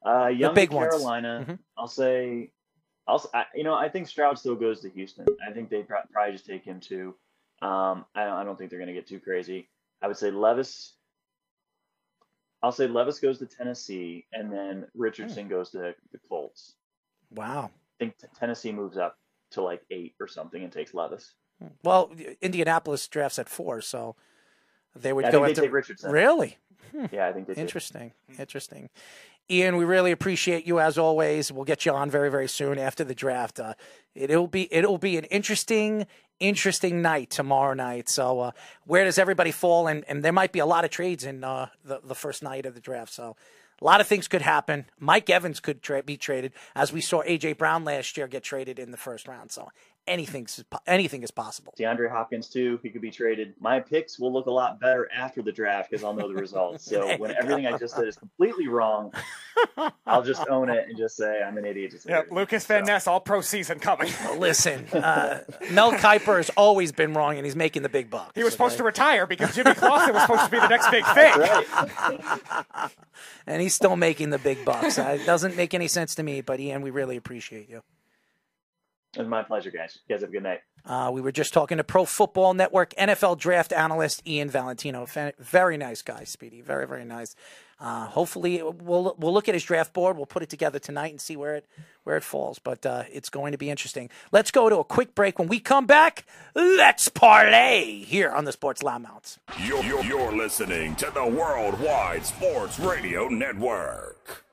Uh, 0.04 0.26
young 0.26 0.54
big 0.54 0.70
to 0.70 0.76
ones. 0.76 0.90
Carolina, 0.90 1.46
Mhm. 1.48 1.58
I'll 1.78 1.86
say, 1.88 2.50
I'll 3.06 3.16
s- 3.16 3.26
I, 3.34 3.44
you 3.54 3.64
know 3.64 3.74
I 3.74 3.88
think 3.88 4.08
Stroud 4.08 4.38
still 4.38 4.54
goes 4.54 4.80
to 4.80 4.90
Houston. 4.90 5.26
I 5.46 5.52
think 5.52 5.70
they 5.70 5.82
pro- 5.82 5.98
probably 6.12 6.32
just 6.32 6.46
take 6.46 6.64
him 6.64 6.80
too. 6.80 7.14
Um, 7.62 8.04
I, 8.14 8.24
don't- 8.24 8.34
I 8.34 8.44
don't 8.44 8.58
think 8.58 8.70
they're 8.70 8.78
going 8.78 8.88
to 8.88 8.94
get 8.94 9.06
too 9.06 9.20
crazy. 9.20 9.68
I 10.02 10.08
would 10.08 10.16
say 10.16 10.30
Levis. 10.30 10.94
I'll 12.62 12.72
say 12.72 12.86
Levis 12.88 13.18
goes 13.18 13.38
to 13.40 13.46
Tennessee, 13.46 14.26
and 14.32 14.50
then 14.50 14.86
Richardson 14.94 15.44
hmm. 15.44 15.50
goes 15.50 15.70
to 15.70 15.94
the 16.12 16.18
Colts. 16.28 16.74
Wow. 17.30 17.70
I 18.00 18.04
think 18.04 18.16
t- 18.16 18.26
Tennessee 18.38 18.72
moves 18.72 18.96
up 18.96 19.18
to 19.50 19.62
like 19.62 19.82
eight 19.90 20.14
or 20.18 20.26
something 20.26 20.62
and 20.62 20.72
takes 20.72 20.94
Levis. 20.94 21.34
Hmm. 21.60 21.68
Well, 21.82 22.10
Indianapolis 22.40 23.06
drafts 23.08 23.38
at 23.38 23.50
four, 23.50 23.82
so 23.82 24.16
they 24.96 25.12
would 25.12 25.26
I 25.26 25.30
go 25.30 25.44
think 25.44 25.56
they 25.56 25.62
take 25.62 25.72
Richardson. 25.72 26.10
Really? 26.10 26.58
Hmm. 26.90 27.06
Yeah, 27.12 27.28
I 27.28 27.32
think 27.32 27.46
they 27.48 27.54
do. 27.54 27.60
Interesting. 28.38 28.88
Ian, 29.50 29.76
we 29.76 29.84
really 29.84 30.10
appreciate 30.10 30.66
you 30.66 30.80
as 30.80 30.96
always. 30.96 31.52
We'll 31.52 31.64
get 31.64 31.84
you 31.84 31.92
on 31.92 32.10
very, 32.10 32.30
very 32.30 32.48
soon 32.48 32.78
after 32.78 33.04
the 33.04 33.14
draft. 33.14 33.60
Uh, 33.60 33.74
it'll 34.14 34.46
be 34.46 34.72
it'll 34.72 34.96
be 34.96 35.18
an 35.18 35.24
interesting, 35.24 36.06
interesting 36.40 37.02
night 37.02 37.28
tomorrow 37.28 37.74
night. 37.74 38.08
So, 38.08 38.40
uh, 38.40 38.50
where 38.86 39.04
does 39.04 39.18
everybody 39.18 39.50
fall? 39.50 39.86
And 39.86 40.02
and 40.08 40.22
there 40.22 40.32
might 40.32 40.52
be 40.52 40.60
a 40.60 40.66
lot 40.66 40.84
of 40.84 40.90
trades 40.90 41.24
in 41.24 41.44
uh, 41.44 41.68
the 41.84 42.00
the 42.02 42.14
first 42.14 42.42
night 42.42 42.64
of 42.64 42.74
the 42.74 42.80
draft. 42.80 43.12
So, 43.12 43.36
a 43.82 43.84
lot 43.84 44.00
of 44.00 44.06
things 44.06 44.28
could 44.28 44.40
happen. 44.40 44.86
Mike 44.98 45.28
Evans 45.28 45.60
could 45.60 45.82
tra- 45.82 46.02
be 46.02 46.16
traded, 46.16 46.52
as 46.74 46.90
we 46.90 47.02
saw 47.02 47.22
AJ 47.24 47.58
Brown 47.58 47.84
last 47.84 48.16
year 48.16 48.26
get 48.26 48.44
traded 48.44 48.78
in 48.78 48.92
the 48.92 48.96
first 48.96 49.28
round. 49.28 49.50
So, 49.50 49.68
anything's 50.06 50.62
anything 50.86 51.22
is 51.22 51.30
possible. 51.30 51.74
DeAndre 51.78 52.10
Hopkins 52.10 52.48
too. 52.48 52.78
He 52.82 52.90
could 52.90 53.00
be 53.00 53.10
traded. 53.10 53.54
My 53.60 53.80
picks 53.80 54.18
will 54.18 54.32
look 54.32 54.46
a 54.46 54.50
lot 54.50 54.80
better 54.80 55.08
after 55.14 55.42
the 55.42 55.52
draft 55.52 55.90
because 55.90 56.04
I'll 56.04 56.14
know 56.14 56.28
the 56.28 56.34
results. 56.34 56.84
So 56.84 57.16
when 57.18 57.34
everything. 57.36 57.66
I 57.66 57.76
just 57.78 57.96
said 57.96 58.06
is 58.06 58.16
completely 58.16 58.68
wrong, 58.68 59.12
I'll 60.06 60.22
just 60.22 60.46
own 60.48 60.68
it 60.68 60.88
and 60.88 60.96
just 60.96 61.16
say 61.16 61.42
I'm 61.42 61.56
an 61.58 61.64
idiot. 61.64 61.92
Just 61.92 62.08
Yep, 62.08 62.28
Lukas 62.30 62.66
Van 62.66 62.84
Ness, 62.84 63.06
all 63.06 63.20
pro 63.20 63.40
season 63.40 63.78
coming. 63.78 64.12
Listen, 64.38 64.86
uh, 64.88 65.40
Mel 65.70 65.92
Kiper 65.92 66.36
has 66.36 66.50
always 66.50 66.92
been 66.92 67.14
wrong, 67.14 67.36
and 67.36 67.44
he's 67.44 67.56
making 67.56 67.82
the 67.82 67.88
big 67.88 68.10
bucks. 68.10 68.32
He 68.34 68.44
was 68.44 68.52
supposed 68.52 68.76
to 68.78 68.84
retire 68.84 69.26
because 69.26 69.54
Jimmy 69.54 69.74
Clausen 69.74 70.14
was 70.14 70.22
supposed 70.22 70.44
to 70.44 70.50
be 70.50 70.58
the 70.58 70.68
next 70.68 70.90
big 70.90 71.04
thing. 71.06 72.90
and 73.46 73.62
he's 73.62 73.74
still 73.74 73.96
making 73.96 74.30
the 74.30 74.38
big 74.38 74.64
bucks. 74.64 74.98
Uh, 74.98 75.18
it 75.20 75.26
doesn't 75.26 75.56
make 75.56 75.74
any 75.74 75.88
sense 75.88 76.14
to 76.16 76.22
me, 76.22 76.40
but 76.40 76.60
Ian, 76.60 76.82
we 76.82 76.90
really 76.90 77.16
appreciate 77.16 77.68
you. 77.68 77.82
It's 79.16 79.28
my 79.28 79.42
pleasure, 79.42 79.70
guys. 79.70 79.98
You 80.06 80.14
guys 80.14 80.22
have 80.22 80.30
a 80.30 80.32
good 80.32 80.42
night. 80.42 80.60
Uh, 80.84 81.10
we 81.12 81.20
were 81.20 81.32
just 81.32 81.54
talking 81.54 81.78
to 81.78 81.84
Pro 81.84 82.04
Football 82.04 82.54
Network 82.54 82.94
NFL 82.96 83.38
draft 83.38 83.72
analyst 83.72 84.26
Ian 84.26 84.50
Valentino. 84.50 85.06
Very 85.38 85.76
nice 85.76 86.02
guy, 86.02 86.24
Speedy. 86.24 86.60
Very, 86.60 86.86
very 86.86 87.04
nice. 87.04 87.34
Uh, 87.80 88.06
hopefully, 88.06 88.62
we'll 88.62 89.14
we'll 89.18 89.32
look 89.32 89.48
at 89.48 89.54
his 89.54 89.64
draft 89.64 89.92
board. 89.92 90.16
We'll 90.16 90.26
put 90.26 90.42
it 90.42 90.48
together 90.48 90.78
tonight 90.78 91.10
and 91.10 91.20
see 91.20 91.36
where 91.36 91.56
it 91.56 91.66
where 92.04 92.16
it 92.16 92.22
falls. 92.22 92.58
But 92.58 92.86
uh, 92.86 93.04
it's 93.10 93.30
going 93.30 93.52
to 93.52 93.58
be 93.58 93.70
interesting. 93.70 94.10
Let's 94.30 94.50
go 94.50 94.68
to 94.68 94.76
a 94.78 94.84
quick 94.84 95.14
break. 95.14 95.38
When 95.38 95.48
we 95.48 95.58
come 95.58 95.86
back, 95.86 96.24
let's 96.54 97.08
parlay 97.08 98.04
here 98.04 98.30
on 98.30 98.44
the 98.44 98.52
Sports 98.52 98.82
Loudmouths. 98.82 99.38
You're, 99.58 99.82
you're, 99.84 100.04
you're 100.04 100.32
listening 100.36 100.94
to 100.96 101.10
the 101.12 101.26
Worldwide 101.26 102.24
Sports 102.24 102.78
Radio 102.78 103.28
Network. 103.28 104.44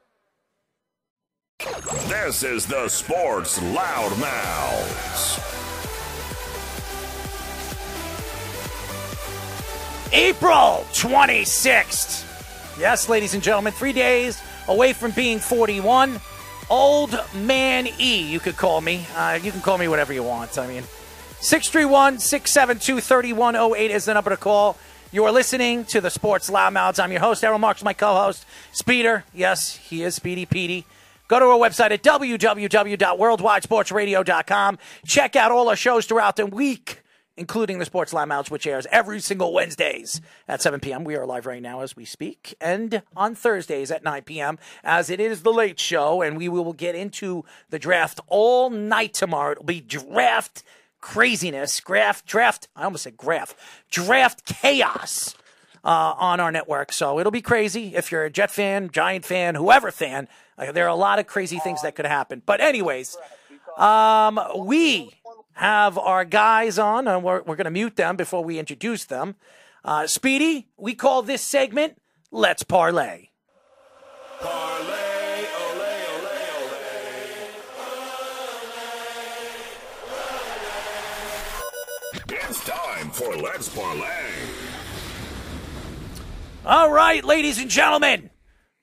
This 2.07 2.41
is 2.43 2.65
the 2.65 2.89
Sports 2.89 3.59
Loudmouths. 3.59 5.37
April 10.11 10.85
26th. 10.91 12.79
Yes, 12.79 13.07
ladies 13.09 13.35
and 13.35 13.43
gentlemen, 13.43 13.73
three 13.73 13.93
days 13.93 14.41
away 14.67 14.93
from 14.93 15.11
being 15.11 15.37
41. 15.37 16.19
Old 16.67 17.19
Man 17.35 17.87
E, 17.99 18.23
you 18.23 18.39
could 18.39 18.57
call 18.57 18.81
me. 18.81 19.05
Uh, 19.15 19.37
you 19.41 19.51
can 19.51 19.61
call 19.61 19.77
me 19.77 19.87
whatever 19.87 20.13
you 20.13 20.23
want. 20.23 20.57
I 20.57 20.65
mean, 20.65 20.83
631 21.41 22.17
672 22.17 23.01
3108 23.01 23.91
is 23.91 24.05
the 24.05 24.15
number 24.15 24.31
to 24.31 24.37
call. 24.37 24.77
You 25.11 25.25
are 25.25 25.31
listening 25.31 25.85
to 25.85 26.01
the 26.01 26.09
Sports 26.09 26.49
Loudmouths. 26.49 26.99
I'm 26.99 27.11
your 27.11 27.21
host, 27.21 27.43
Errol 27.43 27.59
Marks, 27.59 27.83
my 27.83 27.93
co 27.93 28.15
host, 28.15 28.45
Speeder. 28.71 29.25
Yes, 29.31 29.75
he 29.75 30.01
is 30.01 30.15
Speedy 30.15 30.47
Petey. 30.47 30.87
Go 31.31 31.39
to 31.39 31.45
our 31.45 31.57
website 31.57 31.89
at 31.91 32.03
www.worldwidesportsradio.com. 32.03 34.77
Check 35.05 35.35
out 35.37 35.53
all 35.53 35.69
our 35.69 35.77
shows 35.77 36.05
throughout 36.05 36.35
the 36.35 36.45
week, 36.45 37.03
including 37.37 37.79
the 37.79 37.85
Sports 37.85 38.13
Loudmouths, 38.13 38.51
which 38.51 38.67
airs 38.67 38.85
every 38.91 39.21
single 39.21 39.53
Wednesdays 39.53 40.19
at 40.49 40.61
7 40.61 40.81
p.m. 40.81 41.05
We 41.05 41.15
are 41.15 41.25
live 41.25 41.45
right 41.45 41.61
now 41.61 41.79
as 41.79 41.95
we 41.95 42.03
speak, 42.03 42.53
and 42.59 43.01
on 43.15 43.33
Thursdays 43.33 43.91
at 43.91 44.03
9 44.03 44.23
p.m. 44.23 44.59
as 44.83 45.09
it 45.09 45.21
is 45.21 45.43
the 45.43 45.53
late 45.53 45.79
show, 45.79 46.21
and 46.21 46.35
we 46.35 46.49
will 46.49 46.73
get 46.73 46.95
into 46.95 47.45
the 47.69 47.79
draft 47.79 48.19
all 48.27 48.69
night 48.69 49.13
tomorrow. 49.13 49.53
It'll 49.53 49.63
be 49.63 49.79
draft 49.79 50.63
craziness, 50.99 51.79
draft, 51.79 52.25
draft. 52.25 52.67
I 52.75 52.83
almost 52.83 53.03
said 53.03 53.15
graph, 53.15 53.55
draft 53.89 54.43
chaos 54.43 55.37
uh, 55.83 56.13
on 56.17 56.39
our 56.41 56.51
network. 56.51 56.91
So 56.91 57.19
it'll 57.19 57.31
be 57.31 57.41
crazy 57.41 57.95
if 57.95 58.11
you're 58.11 58.25
a 58.25 58.29
Jet 58.29 58.51
fan, 58.51 58.91
Giant 58.91 59.25
fan, 59.25 59.55
whoever 59.55 59.91
fan. 59.91 60.27
There 60.71 60.85
are 60.85 60.89
a 60.89 60.95
lot 60.95 61.17
of 61.19 61.25
crazy 61.27 61.57
things 61.59 61.81
that 61.81 61.95
could 61.95 62.05
happen. 62.05 62.43
But 62.45 62.61
anyways, 62.61 63.17
um, 63.77 64.39
we 64.57 65.11
have 65.53 65.97
our 65.97 66.23
guys 66.25 66.77
on, 66.77 67.07
and 67.07 67.23
we're, 67.23 67.41
we're 67.41 67.55
going 67.55 67.65
to 67.65 67.71
mute 67.71 67.95
them 67.95 68.15
before 68.15 68.43
we 68.43 68.59
introduce 68.59 69.05
them. 69.05 69.35
Uh, 69.83 70.05
Speedy, 70.05 70.67
we 70.77 70.93
call 70.93 71.21
this 71.23 71.41
segment 71.41 71.99
"Let's 72.31 72.63
Parlay." 72.63 73.29
It's 82.33 82.65
time 82.65 83.09
for 83.11 83.35
Let's 83.37 83.69
Parlay. 83.69 84.07
All 86.65 86.91
right, 86.91 87.23
ladies 87.23 87.59
and 87.59 87.69
gentlemen, 87.69 88.30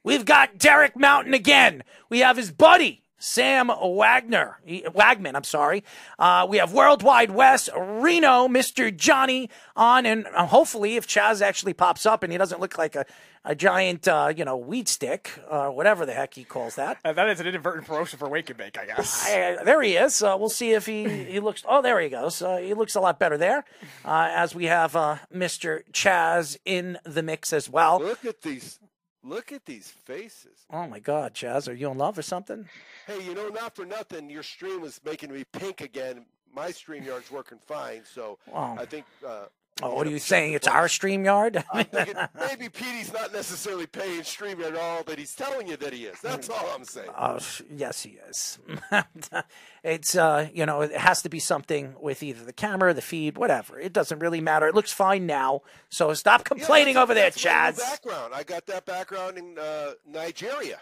we've 0.04 0.24
got 0.24 0.58
Derek 0.58 0.96
Mountain 0.98 1.34
again. 1.34 1.82
We 2.08 2.20
have 2.20 2.36
his 2.36 2.50
buddy, 2.50 3.02
Sam 3.18 3.68
Wagner, 3.68 4.60
Wagman, 4.94 5.34
I'm 5.34 5.44
sorry. 5.44 5.82
Uh, 6.18 6.46
we 6.48 6.58
have 6.58 6.72
Worldwide 6.72 7.30
West, 7.32 7.68
Reno, 7.76 8.46
Mr. 8.48 8.94
Johnny 8.96 9.50
on, 9.76 10.06
and 10.06 10.26
uh, 10.34 10.46
hopefully 10.46 10.96
if 10.96 11.06
Chaz 11.06 11.42
actually 11.42 11.74
pops 11.74 12.06
up 12.06 12.22
and 12.22 12.30
he 12.32 12.38
doesn't 12.38 12.60
look 12.60 12.78
like 12.78 12.94
a, 12.94 13.04
a 13.44 13.56
giant, 13.56 14.06
uh, 14.06 14.32
you 14.36 14.44
know, 14.44 14.56
weed 14.56 14.88
stick, 14.88 15.32
uh, 15.50 15.68
whatever 15.68 16.06
the 16.06 16.12
heck 16.12 16.34
he 16.34 16.44
calls 16.44 16.76
that. 16.76 16.98
Uh, 17.04 17.12
that 17.12 17.28
is 17.28 17.40
an 17.40 17.46
inadvertent 17.48 17.86
promotion 17.86 18.18
for 18.20 18.28
Wake 18.28 18.50
and 18.50 18.58
Bake, 18.58 18.78
I 18.78 18.86
guess. 18.86 19.26
I- 19.26 19.64
there 19.64 19.82
he 19.82 19.96
is. 19.96 20.22
Uh, 20.22 20.36
we'll 20.38 20.48
see 20.48 20.72
if 20.72 20.86
he, 20.86 21.08
he 21.24 21.40
looks. 21.40 21.64
Oh, 21.68 21.82
there 21.82 22.00
he 22.00 22.08
goes. 22.10 22.40
Uh, 22.40 22.58
he 22.58 22.72
looks 22.74 22.94
a 22.94 23.00
lot 23.00 23.18
better 23.18 23.36
there. 23.36 23.64
Uh, 24.04 24.28
as 24.30 24.54
we 24.54 24.66
have 24.66 24.94
uh, 24.94 25.16
Mr. 25.34 25.80
Chaz 25.92 26.56
in 26.64 26.98
the 27.04 27.22
mix 27.24 27.52
as 27.52 27.68
well. 27.68 27.98
Look 27.98 28.24
at 28.24 28.42
these. 28.42 28.78
Look 29.22 29.52
at 29.52 29.64
these 29.66 29.88
faces. 29.90 30.66
Oh 30.72 30.86
my 30.86 31.00
God, 31.00 31.34
Chaz, 31.34 31.68
are 31.68 31.74
you 31.74 31.90
in 31.90 31.98
love 31.98 32.16
or 32.18 32.22
something? 32.22 32.68
Hey, 33.06 33.22
you 33.24 33.34
know, 33.34 33.48
not 33.48 33.74
for 33.74 33.84
nothing, 33.84 34.30
your 34.30 34.42
stream 34.42 34.84
is 34.84 35.00
making 35.04 35.32
me 35.32 35.44
pink 35.52 35.80
again. 35.80 36.24
My 36.54 36.68
StreamYard's 36.70 37.30
working 37.30 37.58
fine, 37.58 38.02
so. 38.04 38.38
I 38.78 38.84
think. 38.86 39.04
Uh, 39.26 39.46
Oh, 39.80 39.94
what 39.94 40.06
are 40.08 40.10
you 40.10 40.18
saying? 40.18 40.54
It's 40.54 40.66
our 40.66 40.86
StreamYard? 40.88 41.62
I'm 41.72 41.84
thinking 41.84 42.14
maybe 42.38 42.68
Petey's 42.68 43.12
not 43.12 43.32
necessarily 43.32 43.86
paying 43.86 44.24
stream 44.24 44.60
at 44.62 44.74
all, 44.74 45.04
but 45.04 45.18
he's 45.18 45.34
telling 45.36 45.68
you 45.68 45.76
that 45.76 45.92
he 45.92 46.06
is. 46.06 46.20
That's 46.20 46.50
all 46.50 46.68
I'm 46.74 46.84
saying. 46.84 47.10
Oh, 47.16 47.38
yes, 47.70 48.02
he 48.02 48.18
is. 48.28 48.58
it's 49.84 50.16
uh, 50.16 50.48
you 50.52 50.66
know, 50.66 50.80
it 50.80 50.96
has 50.96 51.22
to 51.22 51.28
be 51.28 51.38
something 51.38 51.94
with 52.00 52.24
either 52.24 52.44
the 52.44 52.52
camera, 52.52 52.92
the 52.92 53.02
feed, 53.02 53.38
whatever. 53.38 53.78
It 53.78 53.92
doesn't 53.92 54.18
really 54.18 54.40
matter. 54.40 54.66
It 54.66 54.74
looks 54.74 54.92
fine 54.92 55.26
now. 55.26 55.62
So 55.90 56.12
stop 56.14 56.44
complaining 56.44 56.94
Yeah, 56.94 57.02
over 57.02 57.14
there, 57.14 57.30
Chaz. 57.30 57.78
Background. 57.78 58.34
I 58.34 58.42
got 58.42 58.66
that 58.66 58.84
background 58.84 59.38
in 59.38 59.58
uh, 59.58 59.92
Nigeria. 60.06 60.80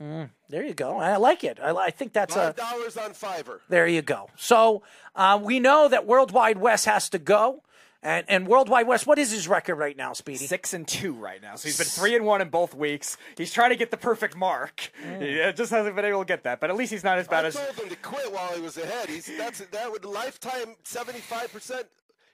Mm, 0.00 0.30
there 0.48 0.64
you 0.64 0.74
go. 0.74 0.98
I 0.98 1.16
like 1.16 1.44
it. 1.44 1.58
I, 1.60 1.70
I 1.74 1.90
think 1.90 2.12
that's 2.12 2.34
a. 2.36 2.52
Five 2.52 2.56
dollars 2.56 2.96
on 2.96 3.10
Fiverr. 3.12 3.58
There 3.68 3.86
you 3.86 4.02
go. 4.02 4.28
So 4.36 4.82
uh, 5.16 5.38
we 5.42 5.60
know 5.60 5.88
that 5.88 6.06
Worldwide 6.06 6.58
West 6.58 6.84
has 6.86 7.08
to 7.10 7.18
go, 7.18 7.62
and 8.04 8.24
and 8.28 8.46
Worldwide 8.46 8.86
West. 8.86 9.06
What 9.06 9.18
is 9.18 9.32
his 9.32 9.48
record 9.48 9.76
right 9.76 9.96
now, 9.96 10.12
Speedy? 10.12 10.46
Six 10.46 10.74
and 10.74 10.86
two 10.86 11.14
right 11.14 11.42
now. 11.42 11.56
So 11.56 11.68
he's 11.68 11.78
been 11.78 11.86
three 11.86 12.14
and 12.14 12.24
one 12.24 12.40
in 12.40 12.50
both 12.50 12.74
weeks. 12.74 13.16
He's 13.36 13.52
trying 13.52 13.70
to 13.70 13.76
get 13.76 13.90
the 13.90 13.96
perfect 13.96 14.36
mark. 14.36 14.92
He 15.18 15.40
uh, 15.40 15.52
just 15.52 15.70
hasn't 15.70 15.96
been 15.96 16.04
able 16.04 16.20
to 16.20 16.24
get 16.24 16.44
that. 16.44 16.60
But 16.60 16.70
at 16.70 16.76
least 16.76 16.92
he's 16.92 17.04
not 17.04 17.18
as 17.18 17.26
bad 17.26 17.46
as. 17.46 17.56
I 17.56 17.62
as. 17.62 17.74
told 17.74 17.88
him 17.88 17.88
to 17.88 17.96
quit 18.02 18.30
while 18.32 18.54
he 18.54 18.60
was 18.60 18.76
ahead. 18.76 19.08
He's 19.08 19.30
that's 19.36 19.60
that 19.60 19.90
would 19.90 20.04
lifetime 20.04 20.76
seventy 20.84 21.20
five 21.20 21.52
percent. 21.52 21.86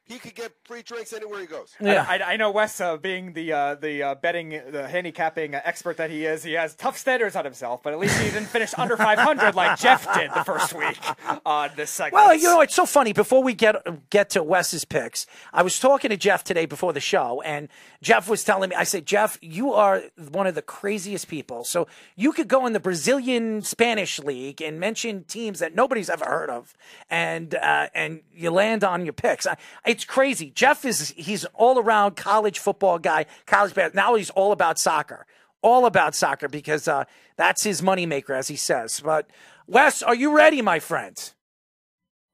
He 0.07 0.19
could 0.19 0.35
get 0.35 0.53
free 0.65 0.83
drinks 0.83 1.13
anywhere 1.13 1.41
he 1.41 1.47
goes. 1.47 1.75
I, 1.81 1.97
I, 2.19 2.33
I 2.33 2.37
know 2.37 2.51
Wes, 2.51 2.81
uh, 2.81 2.97
being 2.97 3.33
the 3.33 3.53
uh, 3.53 3.75
the 3.77 4.03
uh, 4.03 4.15
betting, 4.17 4.61
the 4.71 4.89
handicapping 4.89 5.55
uh, 5.55 5.61
expert 5.65 5.99
that 5.99 6.11
he 6.11 6.25
is, 6.27 6.43
he 6.43 6.55
has 6.55 6.75
tough 6.75 6.99
standards 6.99 7.37
on 7.37 7.45
himself. 7.45 7.83
But 7.83 7.93
at 7.93 7.99
least 8.01 8.19
he 8.19 8.31
didn't 8.31 8.49
finish 8.49 8.73
under 8.77 8.97
500 8.97 9.55
like 9.55 9.79
Jeff 9.79 10.13
did 10.15 10.31
the 10.35 10.43
first 10.43 10.75
week 10.75 10.99
on 11.47 11.71
this 11.77 11.91
segment. 11.91 12.15
Well, 12.15 12.35
you 12.35 12.45
know, 12.45 12.61
it's 12.61 12.75
so 12.75 12.87
funny. 12.87 13.13
Before 13.13 13.43
we 13.43 13.55
get 13.55 14.11
get 14.11 14.31
to 14.31 14.43
Wes's 14.43 14.85
picks, 14.85 15.27
I 15.53 15.63
was 15.63 15.79
talking 15.79 16.11
to 16.11 16.17
Jeff 16.17 16.43
today 16.43 16.67
before 16.67 16.93
the 16.93 17.01
show, 17.01 17.41
and 17.43 17.69
Jeff 18.03 18.29
was 18.29 18.43
telling 18.43 18.71
me, 18.71 18.77
I 18.77 18.85
said, 18.85 19.07
Jeff, 19.07 19.39
you 19.41 19.73
are 19.75 20.03
one 20.33 20.47
of 20.47 20.55
the 20.55 20.63
craziest 20.63 21.29
people. 21.29 21.65
So 21.65 21.87
you 22.17 22.33
could 22.33 22.49
go 22.49 22.67
in 22.67 22.73
the 22.73 22.81
Brazilian 22.81 23.63
Spanish 23.63 24.19
league 24.19 24.61
and 24.61 24.81
mention 24.81 25.25
teams 25.25 25.61
that 25.61 25.75
nobody's 25.75 26.11
ever 26.11 26.25
heard 26.25 26.51
of, 26.51 26.75
and 27.09 27.55
uh, 27.55 27.89
and 27.95 28.23
you 28.35 28.51
land 28.51 28.83
on 28.83 29.05
your 29.05 29.13
picks. 29.13 29.47
I, 29.47 29.57
it's 29.87 30.00
crazy. 30.05 30.51
Jeff 30.51 30.85
is 30.85 31.11
he's 31.17 31.45
all 31.55 31.79
around 31.79 32.17
college 32.17 32.59
football 32.59 32.99
guy, 32.99 33.27
college. 33.47 33.75
Now 33.95 34.15
he's 34.15 34.31
all 34.31 34.53
about 34.53 34.79
soccer, 34.79 35.27
all 35.63 35.87
about 35.87 36.15
soccer 36.15 36.49
because 36.49 36.89
uh, 36.89 37.05
that's 37.37 37.63
his 37.63 37.83
moneymaker, 37.83 38.37
as 38.37 38.49
he 38.49 38.57
says. 38.57 39.01
But 39.01 39.29
Wes, 39.67 40.03
are 40.03 40.15
you 40.15 40.35
ready, 40.35 40.63
my 40.63 40.79
friend? 40.79 41.33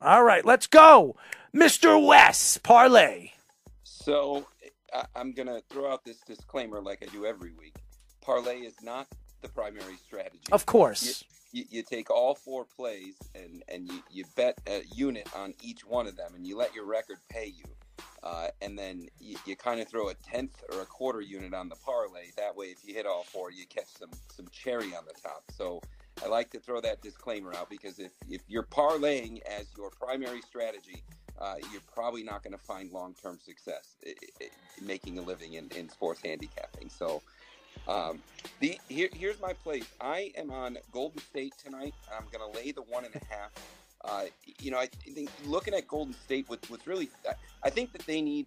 All 0.00 0.24
right, 0.24 0.44
let's 0.44 0.66
go. 0.66 1.16
Mr. 1.54 2.04
Wes, 2.04 2.58
parlay. 2.58 3.30
So 3.82 4.46
I, 4.92 5.04
I'm 5.14 5.32
to 5.48 5.62
throw 5.70 5.90
out 5.90 6.04
this 6.04 6.18
disclaimer 6.26 6.80
like 6.80 7.02
I 7.02 7.06
do 7.06 7.24
every 7.24 7.52
week. 7.52 7.76
Parlay 8.20 8.58
is 8.60 8.74
not 8.82 9.06
the 9.40 9.48
primary 9.48 9.96
strategy. 10.06 10.40
Of 10.52 10.66
course. 10.66 11.24
You, 11.52 11.64
you, 11.70 11.82
take 11.82 12.10
all 12.10 12.34
four 12.34 12.64
plays 12.64 13.14
and, 13.34 13.62
and 13.68 13.90
you, 13.90 14.02
you 14.10 14.24
bet 14.34 14.58
a 14.66 14.82
unit 14.94 15.28
on 15.34 15.54
each 15.62 15.86
one 15.86 16.06
of 16.06 16.16
them 16.16 16.32
and 16.34 16.46
you 16.46 16.56
let 16.56 16.74
your 16.74 16.84
record 16.84 17.18
pay 17.28 17.46
you. 17.46 17.64
Uh, 18.22 18.48
and 18.60 18.78
then 18.78 19.06
you, 19.20 19.36
you 19.46 19.54
kind 19.54 19.80
of 19.80 19.88
throw 19.88 20.08
a 20.08 20.14
tenth 20.14 20.62
or 20.72 20.80
a 20.80 20.86
quarter 20.86 21.20
unit 21.20 21.54
on 21.54 21.68
the 21.68 21.76
parlay. 21.76 22.30
That 22.36 22.56
way, 22.56 22.66
if 22.66 22.78
you 22.84 22.92
hit 22.94 23.06
all 23.06 23.22
four, 23.22 23.52
you 23.52 23.66
catch 23.66 23.86
some 23.98 24.10
some 24.34 24.46
cherry 24.50 24.94
on 24.96 25.04
the 25.06 25.14
top. 25.22 25.44
So 25.56 25.80
I 26.24 26.28
like 26.28 26.50
to 26.50 26.58
throw 26.58 26.80
that 26.80 27.02
disclaimer 27.02 27.54
out 27.54 27.70
because 27.70 27.98
if, 27.98 28.12
if 28.28 28.42
you're 28.48 28.64
parlaying 28.64 29.40
as 29.42 29.66
your 29.76 29.90
primary 29.90 30.40
strategy, 30.40 31.02
uh, 31.38 31.56
you're 31.70 31.82
probably 31.92 32.22
not 32.22 32.42
going 32.42 32.52
to 32.52 32.58
find 32.58 32.90
long 32.90 33.14
term 33.22 33.38
success 33.38 33.96
making 34.80 35.18
a 35.18 35.22
living 35.22 35.54
in, 35.54 35.68
in 35.76 35.88
sports 35.88 36.20
handicapping. 36.24 36.88
So 36.88 37.22
Um, 37.88 38.20
the 38.60 38.78
here, 38.88 39.08
here's 39.12 39.40
my 39.40 39.52
place. 39.52 39.86
I 40.00 40.32
am 40.36 40.50
on 40.50 40.78
Golden 40.92 41.20
State 41.20 41.54
tonight. 41.62 41.94
And 42.06 42.18
I'm 42.18 42.26
going 42.30 42.52
to 42.52 42.58
lay 42.58 42.72
the 42.72 42.82
one 42.82 43.04
and 43.04 43.14
a 43.14 43.20
half. 43.34 43.50
Uh, 44.04 44.24
you 44.60 44.70
know, 44.70 44.78
I 44.78 44.86
think 44.86 45.30
looking 45.46 45.74
at 45.74 45.88
Golden 45.88 46.14
State, 46.14 46.48
with 46.48 46.68
what's 46.70 46.86
really, 46.86 47.08
I 47.62 47.70
think 47.70 47.92
that 47.92 48.06
they 48.06 48.20
need 48.20 48.46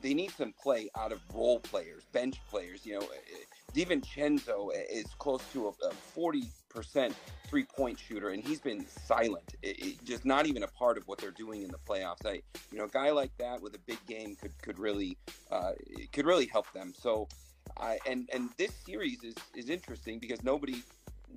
they 0.00 0.14
need 0.14 0.30
some 0.30 0.52
play 0.52 0.88
out 0.96 1.12
of 1.12 1.20
role 1.34 1.60
players, 1.60 2.04
bench 2.12 2.40
players. 2.50 2.86
You 2.86 3.00
know, 3.00 3.06
DiVincenzo 3.74 4.70
is 4.90 5.06
close 5.18 5.42
to 5.52 5.66
a, 5.66 5.86
a 5.86 5.92
40% 6.16 7.12
three 7.48 7.64
point 7.64 7.98
shooter, 7.98 8.30
and 8.30 8.46
he's 8.46 8.60
been 8.60 8.86
silent, 8.86 9.54
it, 9.62 9.78
it, 9.84 10.04
just 10.04 10.24
not 10.24 10.46
even 10.46 10.62
a 10.62 10.68
part 10.68 10.98
of 10.98 11.06
what 11.08 11.18
they're 11.18 11.30
doing 11.30 11.62
in 11.62 11.70
the 11.70 11.78
playoffs. 11.78 12.26
I, 12.26 12.42
you 12.70 12.78
know, 12.78 12.84
a 12.84 12.88
guy 12.88 13.10
like 13.10 13.36
that 13.38 13.60
with 13.60 13.74
a 13.74 13.78
big 13.86 13.98
game 14.06 14.36
could 14.36 14.52
could 14.62 14.78
really 14.78 15.16
uh, 15.50 15.72
could 16.12 16.26
really 16.26 16.46
help 16.46 16.70
them. 16.72 16.92
So, 16.96 17.28
I 17.76 17.98
and 18.06 18.28
and 18.32 18.50
this 18.56 18.72
series 18.74 19.22
is 19.22 19.34
is 19.54 19.68
interesting 19.68 20.18
because 20.18 20.42
nobody 20.42 20.82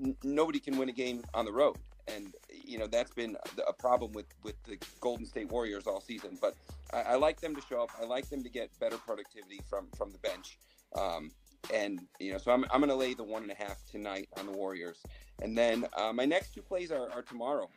n- 0.03 0.15
nobody 0.23 0.59
can 0.59 0.77
win 0.77 0.89
a 0.89 0.93
game 0.93 1.23
on 1.33 1.45
the 1.45 1.51
road, 1.51 1.77
and 2.07 2.33
you 2.51 2.77
know 2.77 2.87
that's 2.87 3.13
been 3.13 3.37
a 3.67 3.73
problem 3.73 4.11
with 4.13 4.27
with 4.43 4.61
the 4.63 4.77
Golden 4.99 5.25
State 5.25 5.49
Warriors 5.49 5.87
all 5.87 6.01
season. 6.01 6.37
But 6.41 6.55
I, 6.93 7.01
I 7.01 7.15
like 7.15 7.39
them 7.41 7.55
to 7.55 7.61
show 7.61 7.83
up. 7.83 7.89
I 8.01 8.05
like 8.05 8.29
them 8.29 8.43
to 8.43 8.49
get 8.49 8.69
better 8.79 8.97
productivity 8.97 9.61
from 9.69 9.87
from 9.97 10.11
the 10.11 10.17
bench. 10.19 10.57
Um, 10.97 11.31
and 11.73 12.01
you 12.19 12.31
know, 12.31 12.37
so 12.37 12.51
I'm, 12.51 12.65
I'm 12.71 12.79
going 12.79 12.89
to 12.89 12.95
lay 12.95 13.13
the 13.13 13.23
one 13.23 13.43
and 13.43 13.51
a 13.51 13.55
half 13.55 13.85
tonight 13.89 14.27
on 14.37 14.45
the 14.45 14.51
Warriors, 14.51 14.97
and 15.41 15.57
then 15.57 15.85
uh, 15.95 16.11
my 16.11 16.25
next 16.25 16.53
two 16.53 16.61
plays 16.61 16.91
are, 16.91 17.09
are 17.11 17.21
tomorrow. 17.21 17.69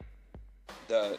The 0.88 1.18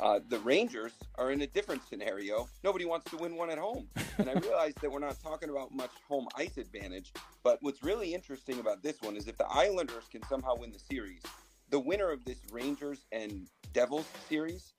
uh, 0.00 0.20
the 0.28 0.38
Rangers 0.40 0.92
are 1.16 1.30
in 1.30 1.42
a 1.42 1.46
different 1.46 1.82
scenario. 1.88 2.48
Nobody 2.64 2.84
wants 2.84 3.10
to 3.10 3.16
win 3.16 3.36
one 3.36 3.50
at 3.50 3.58
home, 3.58 3.88
and 4.18 4.28
I 4.28 4.32
realize 4.40 4.74
that 4.80 4.90
we're 4.90 4.98
not 4.98 5.20
talking 5.22 5.50
about 5.50 5.74
much 5.74 5.90
home 6.08 6.28
ice 6.36 6.56
advantage. 6.56 7.12
But 7.42 7.58
what's 7.60 7.82
really 7.82 8.14
interesting 8.14 8.60
about 8.60 8.82
this 8.82 9.00
one 9.02 9.16
is 9.16 9.28
if 9.28 9.36
the 9.38 9.48
Islanders 9.48 10.04
can 10.10 10.22
somehow 10.24 10.56
win 10.56 10.72
the 10.72 10.78
series, 10.78 11.22
the 11.70 11.78
winner 11.78 12.10
of 12.10 12.24
this 12.24 12.38
Rangers 12.50 13.06
and 13.12 13.46
Devils 13.72 14.06
series 14.28 14.72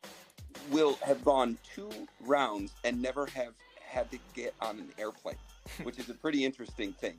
will 0.71 0.95
have 1.03 1.23
gone 1.25 1.57
two 1.75 1.89
rounds 2.21 2.73
and 2.83 3.01
never 3.01 3.25
have 3.27 3.53
had 3.81 4.09
to 4.11 4.19
get 4.33 4.53
on 4.61 4.79
an 4.79 4.89
airplane. 4.97 5.35
which 5.83 5.99
is 5.99 6.09
a 6.09 6.13
pretty 6.13 6.43
interesting 6.45 6.93
thing. 6.93 7.15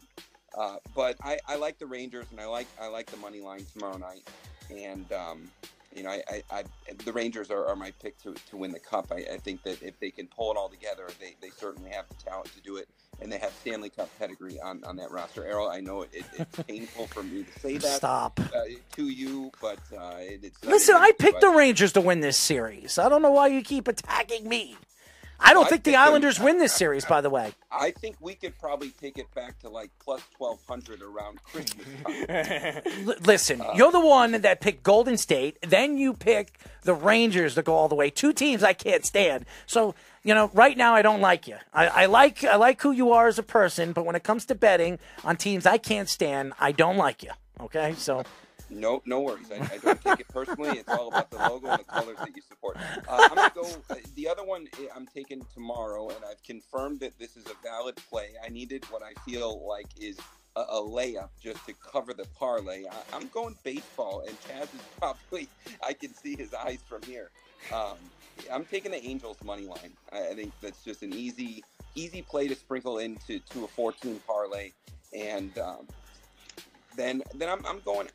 Uh, 0.57 0.77
but 0.95 1.17
I, 1.23 1.39
I, 1.49 1.57
like 1.57 1.79
the 1.79 1.87
Rangers, 1.87 2.27
and 2.31 2.41
I 2.41 2.47
like 2.47 2.69
I 2.81 2.87
like 2.87 3.11
the 3.11 3.17
money 3.17 3.41
line 3.41 3.67
tomorrow 3.73 3.97
night. 3.97 4.23
And 4.71 5.11
um, 5.13 5.51
you 5.95 6.03
know, 6.03 6.11
I, 6.11 6.23
I, 6.29 6.43
I, 6.51 6.65
the 7.05 7.13
Rangers 7.13 7.51
are, 7.51 7.67
are, 7.67 7.77
my 7.77 7.93
pick 8.03 8.19
to, 8.23 8.35
to 8.51 8.57
win 8.57 8.73
the 8.73 8.79
cup. 8.79 9.13
I, 9.13 9.35
I, 9.35 9.39
think 9.39 9.63
that 9.63 9.83
if 9.83 9.99
they 10.01 10.11
can 10.11 10.27
pull 10.27 10.51
it 10.51 10.57
all 10.57 10.69
together, 10.69 11.07
they, 11.21 11.37
they 11.41 11.51
certainly 11.51 11.91
have 11.91 12.07
the 12.09 12.15
talent 12.17 12.53
to 12.55 12.61
do 12.61 12.77
it, 12.77 12.89
and 13.21 13.31
they 13.31 13.39
have 13.39 13.53
Stanley 13.61 13.91
Cup 13.91 14.09
pedigree 14.19 14.61
on, 14.61 14.83
on 14.85 14.97
that 14.97 15.11
roster. 15.11 15.45
Errol, 15.45 15.69
I 15.69 15.81
know 15.81 16.03
it, 16.03 16.11
it, 16.13 16.25
it's 16.39 16.63
painful 16.63 17.07
for 17.09 17.23
me 17.23 17.45
to 17.45 17.61
say 17.61 17.77
that. 17.79 17.97
Stop 17.97 18.41
uh, 18.41 18.63
to 18.97 19.09
you, 19.09 19.53
but 19.61 19.79
uh, 19.97 20.17
it's 20.19 20.65
listen. 20.65 20.97
I 20.97 21.13
picked 21.19 21.41
the 21.41 21.51
Rangers 21.51 21.93
to 21.93 22.01
win 22.01 22.21
this 22.21 22.37
series. 22.37 22.99
I 22.99 23.09
don't 23.09 23.23
know 23.23 23.31
why 23.31 23.49
you 23.49 23.63
keep 23.63 23.89
attacking 23.89 24.49
me. 24.49 24.77
I 25.41 25.53
don't 25.53 25.67
I 25.67 25.69
think, 25.69 25.85
think 25.85 25.95
the 25.95 26.01
Islanders 26.01 26.39
win 26.41 26.59
this 26.59 26.73
series, 26.83 27.05
by 27.05 27.21
the 27.21 27.31
way. 27.31 27.53
I 27.71 27.91
think 27.91 28.17
we 28.21 28.35
could 28.35 28.59
probably 28.59 28.91
take 28.91 29.19
it 29.19 29.33
back 29.35 29.59
to 29.61 29.69
like 29.69 29.91
plus 29.99 30.23
1200 30.39 31.03
around 31.03 31.43
Christmas 31.43 31.87
L- 33.09 33.15
listen, 33.25 33.61
uh, 33.61 33.73
you're 33.75 33.93
the 33.93 34.01
one 34.01 34.33
that 34.43 34.61
picked 34.61 34.83
Golden 34.83 35.17
State. 35.17 35.59
Then 35.63 35.99
you 35.99 36.15
pick 36.15 36.59
the 36.83 36.95
Rangers 36.95 37.55
to 37.57 37.63
go 37.63 37.75
all 37.75 37.89
the 37.89 37.95
way. 37.95 38.11
Two 38.11 38.33
teams 38.33 38.63
I 38.63 38.73
can't 38.73 39.05
stand. 39.05 39.45
So, 39.67 39.95
you 40.23 40.35
know, 40.35 40.51
right 40.55 40.77
now 40.77 40.95
I 40.95 41.03
don't 41.03 41.21
like 41.21 41.47
you. 41.49 41.57
I, 41.73 41.87
I 41.87 42.07
like 42.07 42.45
I 42.45 42.57
like 42.57 42.81
who 42.81 42.93
you 42.93 43.13
are 43.13 43.27
as 43.29 43.39
a 43.39 43.43
person, 43.43 43.93
but 43.93 44.07
when 44.07 44.17
it 44.17 44.23
comes 44.23 44.45
to 44.47 44.55
betting 44.55 44.99
on 45.25 45.37
teams 45.37 45.67
I 45.67 45.79
can't 45.79 46.09
stand, 46.09 46.53
I 46.59 46.73
don't 46.73 46.97
like 46.97 47.23
you. 47.23 47.31
Okay? 47.61 47.95
So 47.97 48.23
no, 48.71 49.03
no 49.05 49.21
worries. 49.21 49.51
I, 49.51 49.57
I, 49.75 49.79
don't 49.79 50.01
take 50.01 50.21
it 50.21 50.29
personally. 50.29 50.79
It's 50.79 50.89
all 50.89 51.09
about 51.09 51.31
the 51.31 51.39
logo 51.39 51.69
and 51.69 51.81
the 51.81 51.85
colors 51.85 52.17
that 52.19 52.35
you 52.35 52.43
support. 52.43 52.77
Uh, 53.09 53.29
I'm 53.31 53.35
gonna 53.35 53.53
go. 53.55 53.69
Uh, 53.91 53.97
the 54.15 54.29
other 54.29 54.45
one 54.45 54.67
I'm 54.95 55.07
taking 55.07 55.45
tomorrow, 55.53 56.09
and 56.09 56.19
I've 56.29 56.43
confirmed 56.43 57.01
that 57.01 57.19
this 57.19 57.37
is 57.37 57.45
a 57.47 57.55
valid 57.63 57.97
play. 58.09 58.31
I 58.45 58.49
needed 58.49 58.85
what 58.91 59.03
I 59.03 59.13
feel 59.29 59.67
like 59.67 59.87
is 60.01 60.19
a, 60.57 60.61
a 60.61 60.81
layup 60.81 61.29
just 61.41 61.65
to 61.67 61.75
cover 61.75 62.15
the 62.15 62.27
parlay. 62.39 62.85
I, 63.13 63.17
am 63.17 63.29
going 63.29 63.55
baseball, 63.65 64.25
and 64.27 64.37
Chaz 64.43 64.63
is 64.63 64.81
probably. 64.99 65.49
I 65.87 65.93
can 65.93 66.15
see 66.15 66.37
his 66.37 66.55
eyes 66.55 66.81
from 66.89 67.03
here. 67.03 67.31
Um, 67.73 67.97
I'm 68.53 68.65
taking 68.65 68.91
the 68.93 69.05
Angels 69.05 69.37
money 69.45 69.67
line. 69.67 69.93
I, 70.13 70.29
I 70.31 70.35
think 70.35 70.53
that's 70.61 70.83
just 70.83 71.03
an 71.03 71.13
easy, 71.13 71.63
easy 71.95 72.23
play 72.23 72.49
to 72.49 72.55
sprinkle 72.55 72.99
into 72.99 73.39
to 73.39 73.65
a 73.65 73.69
14 73.69 74.21
parlay, 74.27 74.73
and 75.13 75.57
um, 75.59 75.87
then 76.97 77.23
then 77.35 77.49
I'm, 77.49 77.65
I'm 77.67 77.81
going 77.81 78.09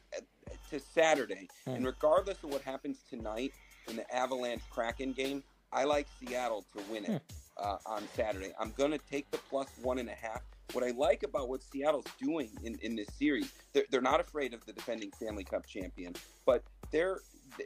to 0.70 0.80
Saturday. 0.80 1.48
Hmm. 1.66 1.72
And 1.72 1.86
regardless 1.86 2.44
of 2.44 2.52
what 2.52 2.62
happens 2.62 3.00
tonight 3.10 3.54
in 3.88 3.96
the 3.96 4.16
Avalanche 4.16 4.62
Kraken 4.70 5.14
game, 5.14 5.44
I 5.72 5.84
like 5.84 6.08
Seattle 6.20 6.66
to 6.76 6.84
win 6.91 7.06
it 7.06 7.10
hmm. 7.10 7.18
uh, 7.58 7.78
on 7.86 8.04
Saturday. 8.16 8.52
I'm 8.60 8.74
going 8.78 8.91
to 8.91 9.00
take 9.10 9.30
the 9.32 9.40
plus 9.50 9.68
one 9.82 10.00
and 10.00 10.10
a 10.10 10.16
half. 10.16 10.41
What 10.74 10.84
I 10.84 10.91
like 10.91 11.24
about 11.24 11.50
what 11.50 11.64
Seattle's 11.64 12.06
doing 12.22 12.52
in, 12.64 12.78
in 12.84 12.96
this 12.96 13.08
series, 13.18 13.52
they're, 13.74 13.86
they're 13.90 14.02
not 14.02 14.20
afraid 14.20 14.54
of 14.54 14.64
the 14.66 14.74
defending 14.74 15.12
Stanley 15.16 15.44
Cup 15.44 15.66
champion, 15.66 16.14
but 16.46 16.64
their 16.91 17.22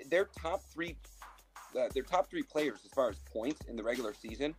their 0.10 0.30
top 0.40 0.62
three 0.74 0.96
uh, 1.78 1.88
their 1.94 2.04
top 2.04 2.30
three 2.30 2.44
players 2.44 2.80
as 2.86 2.92
far 2.92 3.10
as 3.10 3.18
points 3.34 3.62
in 3.68 3.76
the 3.76 3.84
regular 3.84 4.14
season 4.14 4.56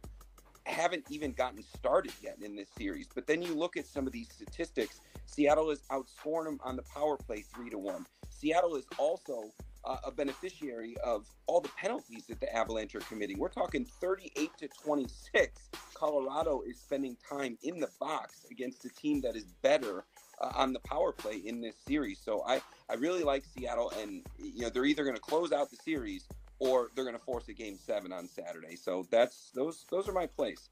haven't 0.66 1.04
even 1.10 1.32
gotten 1.32 1.62
started 1.62 2.12
yet 2.22 2.38
in 2.42 2.56
this 2.56 2.68
series. 2.76 3.08
But 3.14 3.26
then 3.26 3.42
you 3.42 3.54
look 3.54 3.76
at 3.76 3.86
some 3.86 4.06
of 4.06 4.12
these 4.12 4.28
statistics. 4.30 5.00
Seattle 5.26 5.70
is 5.70 5.82
outscoring 5.90 6.44
them 6.44 6.60
on 6.64 6.76
the 6.76 6.82
power 6.82 7.16
play 7.16 7.44
three 7.54 7.70
to 7.70 7.78
one. 7.78 8.06
Seattle 8.30 8.76
is 8.76 8.84
also 8.98 9.50
uh, 9.84 9.96
a 10.04 10.10
beneficiary 10.10 10.96
of 11.04 11.26
all 11.46 11.60
the 11.60 11.68
penalties 11.76 12.24
that 12.26 12.40
the 12.40 12.54
Avalanche 12.54 12.94
are 12.94 13.00
committing. 13.00 13.38
We're 13.38 13.48
talking 13.48 13.84
38 13.84 14.50
to 14.58 14.68
26. 14.68 15.70
Colorado 15.94 16.62
is 16.66 16.78
spending 16.78 17.16
time 17.28 17.58
in 17.62 17.80
the 17.80 17.90
box 18.00 18.46
against 18.50 18.84
a 18.84 18.88
team 18.88 19.20
that 19.22 19.36
is 19.36 19.44
better 19.62 20.04
uh, 20.40 20.52
on 20.54 20.72
the 20.72 20.80
power 20.80 21.12
play 21.12 21.36
in 21.44 21.60
this 21.60 21.76
series. 21.86 22.18
So 22.18 22.42
I, 22.46 22.60
I 22.90 22.94
really 22.94 23.22
like 23.22 23.44
Seattle, 23.44 23.92
and 24.00 24.22
you 24.38 24.62
know 24.62 24.70
they're 24.70 24.84
either 24.84 25.04
going 25.04 25.16
to 25.16 25.22
close 25.22 25.52
out 25.52 25.70
the 25.70 25.76
series 25.76 26.26
or 26.58 26.90
they're 26.94 27.04
going 27.04 27.16
to 27.16 27.22
force 27.22 27.48
a 27.48 27.52
game 27.52 27.78
seven 27.78 28.12
on 28.12 28.28
Saturday. 28.28 28.76
So 28.76 29.06
that's 29.10 29.50
those 29.54 29.84
those 29.90 30.08
are 30.08 30.12
my 30.12 30.26
plays. 30.26 30.68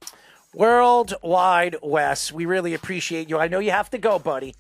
Worldwide 0.55 1.77
Wes, 1.83 2.33
we 2.33 2.47
really 2.47 2.75
appreciate 2.75 3.29
you. 3.29 3.39
I 3.39 3.49
know 3.49 3.59
you 3.59 3.71
have 3.71 3.91
to 3.91 3.99
go, 3.99 4.19
buddy. 4.19 4.55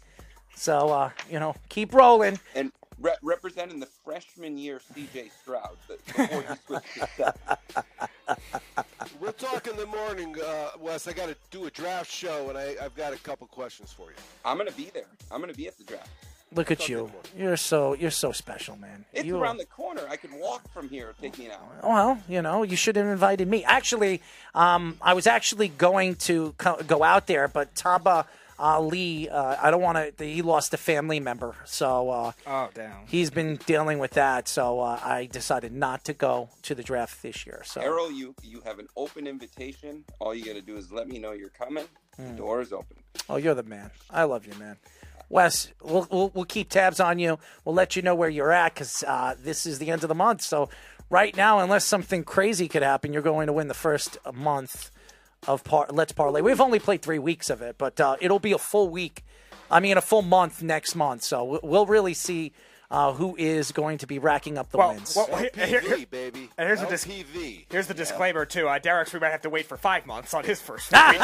So 0.54 0.90
uh, 0.90 1.10
you 1.30 1.38
know, 1.38 1.54
keep 1.68 1.94
rolling. 1.94 2.38
And 2.54 2.72
re- 3.00 3.16
representing 3.22 3.80
the 3.80 3.88
freshman 4.04 4.56
year 4.56 4.80
CJ 4.94 5.30
Stroud 5.42 5.76
before 5.88 6.42
he 6.42 6.54
switched 6.66 7.16
to 7.16 7.34
We'll 9.20 9.32
talk 9.32 9.66
in 9.66 9.76
the 9.76 9.86
morning, 9.86 10.36
uh, 10.44 10.70
Wes. 10.80 11.06
I 11.06 11.12
got 11.12 11.28
to 11.28 11.36
do 11.50 11.66
a 11.66 11.70
draft 11.70 12.10
show, 12.10 12.48
and 12.48 12.58
I, 12.58 12.74
I've 12.82 12.94
got 12.94 13.12
a 13.12 13.18
couple 13.18 13.46
questions 13.46 13.92
for 13.92 14.10
you. 14.10 14.16
I'm 14.44 14.56
going 14.56 14.68
to 14.68 14.76
be 14.76 14.90
there. 14.92 15.06
I'm 15.30 15.40
going 15.40 15.52
to 15.52 15.56
be 15.56 15.66
at 15.68 15.76
the 15.76 15.84
draft. 15.84 16.08
Look 16.54 16.70
at 16.70 16.88
you. 16.88 17.10
You're 17.36 17.56
so 17.56 17.94
you're 17.94 18.10
so 18.10 18.32
special, 18.32 18.76
man. 18.76 19.04
It's 19.12 19.24
you 19.24 19.38
around 19.38 19.56
are... 19.56 19.60
the 19.60 19.66
corner. 19.66 20.02
I 20.08 20.16
could 20.16 20.32
walk 20.34 20.70
from 20.72 20.88
here. 20.88 21.14
Take 21.20 21.38
me 21.38 21.46
an 21.46 21.52
hour. 21.52 21.80
Well, 21.82 22.18
you 22.28 22.42
know, 22.42 22.62
you 22.62 22.76
should 22.76 22.96
have 22.96 23.06
invited 23.06 23.48
me. 23.48 23.64
Actually, 23.64 24.20
um, 24.54 24.98
I 25.00 25.14
was 25.14 25.26
actually 25.26 25.68
going 25.68 26.16
to 26.16 26.54
co- 26.58 26.82
go 26.86 27.02
out 27.02 27.26
there, 27.26 27.48
but 27.48 27.74
Taba 27.74 28.26
Ali, 28.58 29.28
uh, 29.28 29.56
I 29.60 29.70
don't 29.70 29.82
want 29.82 30.18
to. 30.18 30.24
He 30.24 30.42
lost 30.42 30.72
a 30.72 30.76
family 30.76 31.20
member, 31.20 31.56
so 31.64 32.10
uh, 32.10 32.32
oh 32.46 32.68
damn, 32.74 33.06
he's 33.08 33.30
been 33.30 33.56
dealing 33.66 33.98
with 33.98 34.12
that. 34.12 34.46
So 34.46 34.80
uh, 34.80 35.00
I 35.02 35.26
decided 35.26 35.72
not 35.72 36.04
to 36.04 36.12
go 36.12 36.48
to 36.62 36.74
the 36.74 36.82
draft 36.82 37.22
this 37.22 37.44
year. 37.44 37.62
So 37.64 37.80
Errol, 37.80 38.12
you 38.12 38.34
you 38.42 38.60
have 38.64 38.78
an 38.78 38.86
open 38.96 39.26
invitation. 39.26 40.04
All 40.20 40.34
you 40.34 40.44
got 40.44 40.54
to 40.54 40.62
do 40.62 40.76
is 40.76 40.92
let 40.92 41.08
me 41.08 41.18
know 41.18 41.32
you're 41.32 41.48
coming. 41.48 41.84
Mm. 41.84 42.16
The 42.16 42.22
hmm. 42.22 42.36
door 42.36 42.60
is 42.60 42.72
open. 42.72 42.98
Oh, 43.28 43.36
you're 43.36 43.54
the 43.54 43.62
man. 43.62 43.90
I 44.10 44.24
love 44.24 44.46
you, 44.46 44.54
man. 44.60 44.76
Wes, 45.32 45.72
we'll, 45.82 46.06
we'll, 46.10 46.30
we'll 46.34 46.44
keep 46.44 46.68
tabs 46.68 47.00
on 47.00 47.18
you. 47.18 47.38
We'll 47.64 47.74
let 47.74 47.96
you 47.96 48.02
know 48.02 48.14
where 48.14 48.28
you're 48.28 48.52
at 48.52 48.74
because 48.74 49.02
uh, 49.02 49.34
this 49.42 49.64
is 49.64 49.78
the 49.78 49.90
end 49.90 50.02
of 50.02 50.08
the 50.08 50.14
month. 50.14 50.42
So 50.42 50.68
right 51.08 51.34
now, 51.34 51.60
unless 51.60 51.86
something 51.86 52.22
crazy 52.22 52.68
could 52.68 52.82
happen, 52.82 53.14
you're 53.14 53.22
going 53.22 53.46
to 53.46 53.52
win 53.54 53.66
the 53.66 53.72
first 53.74 54.18
month 54.30 54.90
of 55.48 55.64
par- 55.64 55.86
Let's 55.90 56.12
Parlay. 56.12 56.42
We've 56.42 56.60
only 56.60 56.78
played 56.78 57.00
three 57.00 57.18
weeks 57.18 57.48
of 57.48 57.62
it, 57.62 57.76
but 57.78 57.98
uh, 57.98 58.16
it'll 58.20 58.40
be 58.40 58.52
a 58.52 58.58
full 58.58 58.90
week. 58.90 59.24
I 59.70 59.80
mean, 59.80 59.96
a 59.96 60.02
full 60.02 60.20
month 60.20 60.62
next 60.62 60.94
month. 60.94 61.22
So 61.22 61.60
we'll 61.62 61.86
really 61.86 62.12
see 62.12 62.52
uh, 62.92 63.12
who 63.14 63.34
is 63.36 63.72
going 63.72 63.98
to 63.98 64.06
be 64.06 64.18
racking 64.18 64.58
up 64.58 64.70
the 64.70 64.76
well, 64.76 64.90
wins. 64.90 65.16
Well, 65.16 65.26
LPV, 65.28 65.64
here, 65.64 65.80
here, 65.80 66.06
baby. 66.10 66.50
And 66.58 66.68
here's 66.68 66.80
LPV. 66.80 67.32
the 67.32 67.64
here's 67.70 67.86
the 67.86 67.94
disclaimer 67.94 68.44
too. 68.44 68.68
Uh, 68.68 68.78
Derek's 68.78 69.14
we 69.14 69.18
might 69.18 69.30
have 69.30 69.40
to 69.42 69.50
wait 69.50 69.66
for 69.66 69.78
five 69.78 70.06
months 70.06 70.34
on 70.34 70.44
his 70.44 70.60
first. 70.60 70.92
have, 70.92 71.16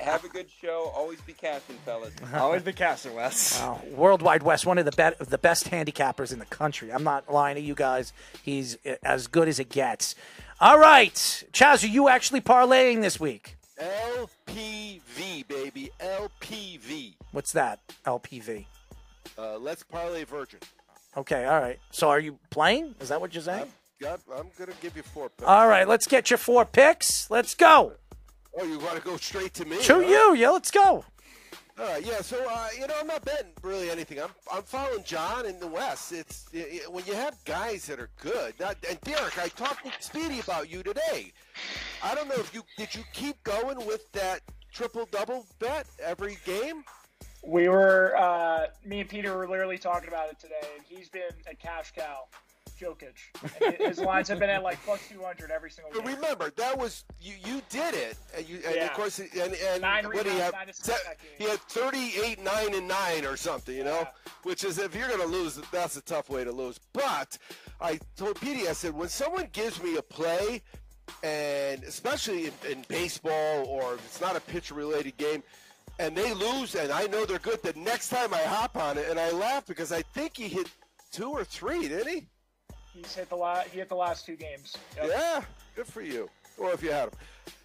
have, 0.00 0.24
a 0.24 0.28
good 0.28 0.46
show. 0.60 0.90
Always 0.96 1.20
be 1.20 1.34
casting, 1.34 1.76
fellas. 1.84 2.14
Always 2.34 2.62
be 2.62 2.72
casting, 2.72 3.14
Wes. 3.14 3.60
Wow. 3.60 3.82
Worldwide 3.94 4.42
Wes, 4.42 4.64
one 4.64 4.78
of 4.78 4.86
the 4.86 4.92
be- 4.92 5.24
the 5.24 5.38
best 5.38 5.70
handicappers 5.70 6.32
in 6.32 6.38
the 6.38 6.46
country. 6.46 6.90
I'm 6.90 7.04
not 7.04 7.30
lying 7.30 7.56
to 7.56 7.62
you 7.62 7.74
guys. 7.74 8.14
He's 8.42 8.78
uh, 8.86 8.94
as 9.04 9.26
good 9.26 9.46
as 9.46 9.60
it 9.60 9.68
gets. 9.68 10.14
All 10.58 10.78
right, 10.78 11.14
Chaz, 11.52 11.84
are 11.84 11.88
you 11.88 12.08
actually 12.08 12.40
parlaying 12.40 13.02
this 13.02 13.20
week? 13.20 13.56
LPV. 13.78 14.28
LPV, 14.52 15.48
baby. 15.48 15.90
LPV. 16.00 17.14
What's 17.32 17.52
that? 17.52 17.80
LPV. 18.06 18.66
Uh, 19.38 19.58
let's 19.58 19.82
parlay 19.82 20.24
virgin. 20.24 20.60
Okay, 21.16 21.44
all 21.44 21.60
right. 21.60 21.78
So 21.90 22.08
are 22.08 22.20
you 22.20 22.38
playing? 22.50 22.94
Is 23.00 23.08
that 23.10 23.20
what 23.20 23.34
you're 23.34 23.42
saying? 23.42 23.66
Got, 24.00 24.20
I'm 24.34 24.48
gonna 24.58 24.72
give 24.80 24.96
you 24.96 25.02
four. 25.02 25.28
Picks. 25.28 25.48
All 25.48 25.68
right, 25.68 25.86
let's 25.86 26.06
get 26.06 26.30
your 26.30 26.38
four 26.38 26.64
picks. 26.64 27.30
Let's 27.30 27.54
go. 27.54 27.92
Oh, 28.58 28.64
you 28.64 28.78
want 28.78 28.96
to 28.96 29.02
go 29.02 29.16
straight 29.16 29.54
to 29.54 29.64
me? 29.64 29.80
To 29.82 29.94
huh? 29.94 30.00
you. 30.00 30.34
Yeah, 30.34 30.50
let's 30.50 30.70
go. 30.70 31.04
All 31.78 31.86
right, 31.86 32.04
yeah. 32.04 32.20
So 32.20 32.36
uh, 32.48 32.68
you 32.78 32.86
know, 32.86 32.94
I'm 33.00 33.06
not 33.06 33.24
betting 33.24 33.52
really 33.62 33.90
anything. 33.90 34.20
I'm 34.20 34.30
I'm 34.52 34.62
following 34.62 35.04
John 35.04 35.46
in 35.46 35.58
the 35.58 35.66
West. 35.66 36.12
It's 36.12 36.46
it, 36.52 36.90
when 36.92 37.04
you 37.06 37.14
have 37.14 37.36
guys 37.44 37.86
that 37.86 37.98
are 37.98 38.10
good. 38.20 38.54
Not, 38.60 38.76
and 38.88 39.00
Derek, 39.02 39.38
I 39.38 39.48
talked 39.48 39.84
to 39.84 39.92
Speedy 40.00 40.40
about 40.40 40.70
you 40.70 40.82
today. 40.82 41.32
I 42.02 42.14
don't 42.14 42.28
know 42.28 42.34
if 42.36 42.52
you 42.54 42.62
did 42.76 42.94
you 42.94 43.02
keep 43.12 43.42
going 43.42 43.86
with 43.86 44.10
that 44.12 44.40
triple 44.72 45.08
double 45.10 45.46
bet 45.58 45.86
every 46.02 46.38
game. 46.44 46.84
We 47.44 47.68
were, 47.68 48.14
uh, 48.16 48.66
me 48.84 49.00
and 49.00 49.08
Peter 49.08 49.36
were 49.36 49.48
literally 49.48 49.78
talking 49.78 50.08
about 50.08 50.30
it 50.30 50.38
today, 50.38 50.54
and 50.76 50.84
he's 50.88 51.08
been 51.08 51.22
a 51.50 51.54
cash 51.56 51.92
cow, 51.94 52.26
Jokic. 52.80 53.14
And 53.64 53.74
his 53.88 53.98
lines 53.98 54.28
have 54.28 54.38
been 54.38 54.50
at 54.50 54.62
like 54.62 54.80
plus 54.84 55.00
200 55.08 55.50
every 55.50 55.70
single 55.70 55.92
game. 55.92 56.14
remember, 56.14 56.50
that 56.56 56.78
was 56.78 57.04
you. 57.20 57.34
You 57.44 57.60
did 57.68 57.94
it, 57.94 58.16
and 58.36 58.48
you. 58.48 58.60
And 58.64 58.76
Yeah. 58.76 58.86
of 58.86 58.92
course, 58.92 59.18
and, 59.18 59.30
and 59.34 59.82
Nine 59.82 60.04
what 60.04 60.22
do 60.24 60.30
you 60.30 60.38
have? 60.38 60.52
that. 60.52 61.16
He 61.36 61.44
had 61.44 61.58
38, 61.60 62.42
nine, 62.42 62.74
and 62.74 62.86
nine, 62.86 63.24
or 63.24 63.36
something. 63.36 63.76
You 63.76 63.84
know, 63.84 64.06
which 64.44 64.62
is 64.62 64.78
if 64.78 64.94
you're 64.94 65.08
going 65.08 65.20
to 65.20 65.26
lose, 65.26 65.56
that's 65.72 65.96
a 65.96 66.02
tough 66.02 66.30
way 66.30 66.44
to 66.44 66.52
lose. 66.52 66.78
But 66.92 67.38
I 67.80 67.98
told 68.16 68.40
Petey, 68.40 68.68
I 68.68 68.72
said, 68.72 68.94
when 68.94 69.08
someone 69.08 69.48
gives 69.52 69.82
me 69.82 69.96
a 69.96 70.02
play, 70.02 70.62
and 71.24 71.82
especially 71.84 72.46
in, 72.46 72.52
in 72.70 72.84
baseball 72.88 73.66
or 73.66 73.94
if 73.94 74.06
it's 74.06 74.20
not 74.20 74.36
a 74.36 74.40
pitcher-related 74.40 75.16
game. 75.16 75.42
And 76.02 76.16
they 76.16 76.34
lose, 76.34 76.74
and 76.74 76.90
I 76.90 77.06
know 77.06 77.24
they're 77.24 77.38
good. 77.38 77.62
The 77.62 77.74
next 77.78 78.08
time 78.08 78.34
I 78.34 78.40
hop 78.40 78.76
on 78.76 78.98
it, 78.98 79.08
and 79.08 79.20
I 79.20 79.30
laugh 79.30 79.64
because 79.64 79.92
I 79.92 80.02
think 80.02 80.36
he 80.36 80.48
hit 80.48 80.68
two 81.12 81.30
or 81.30 81.44
three, 81.44 81.86
didn't 81.86 82.08
he? 82.08 82.26
He's 82.92 83.14
hit 83.14 83.28
the 83.28 83.36
la- 83.36 83.60
he 83.60 83.78
hit 83.78 83.88
the 83.88 83.94
last 83.94 84.26
two 84.26 84.34
games. 84.34 84.76
Yep. 84.96 85.06
Yeah, 85.08 85.42
good 85.76 85.86
for 85.86 86.02
you. 86.02 86.28
Or 86.58 86.72
if 86.72 86.82
you 86.82 86.90
had 86.90 87.12
them. 87.12 87.18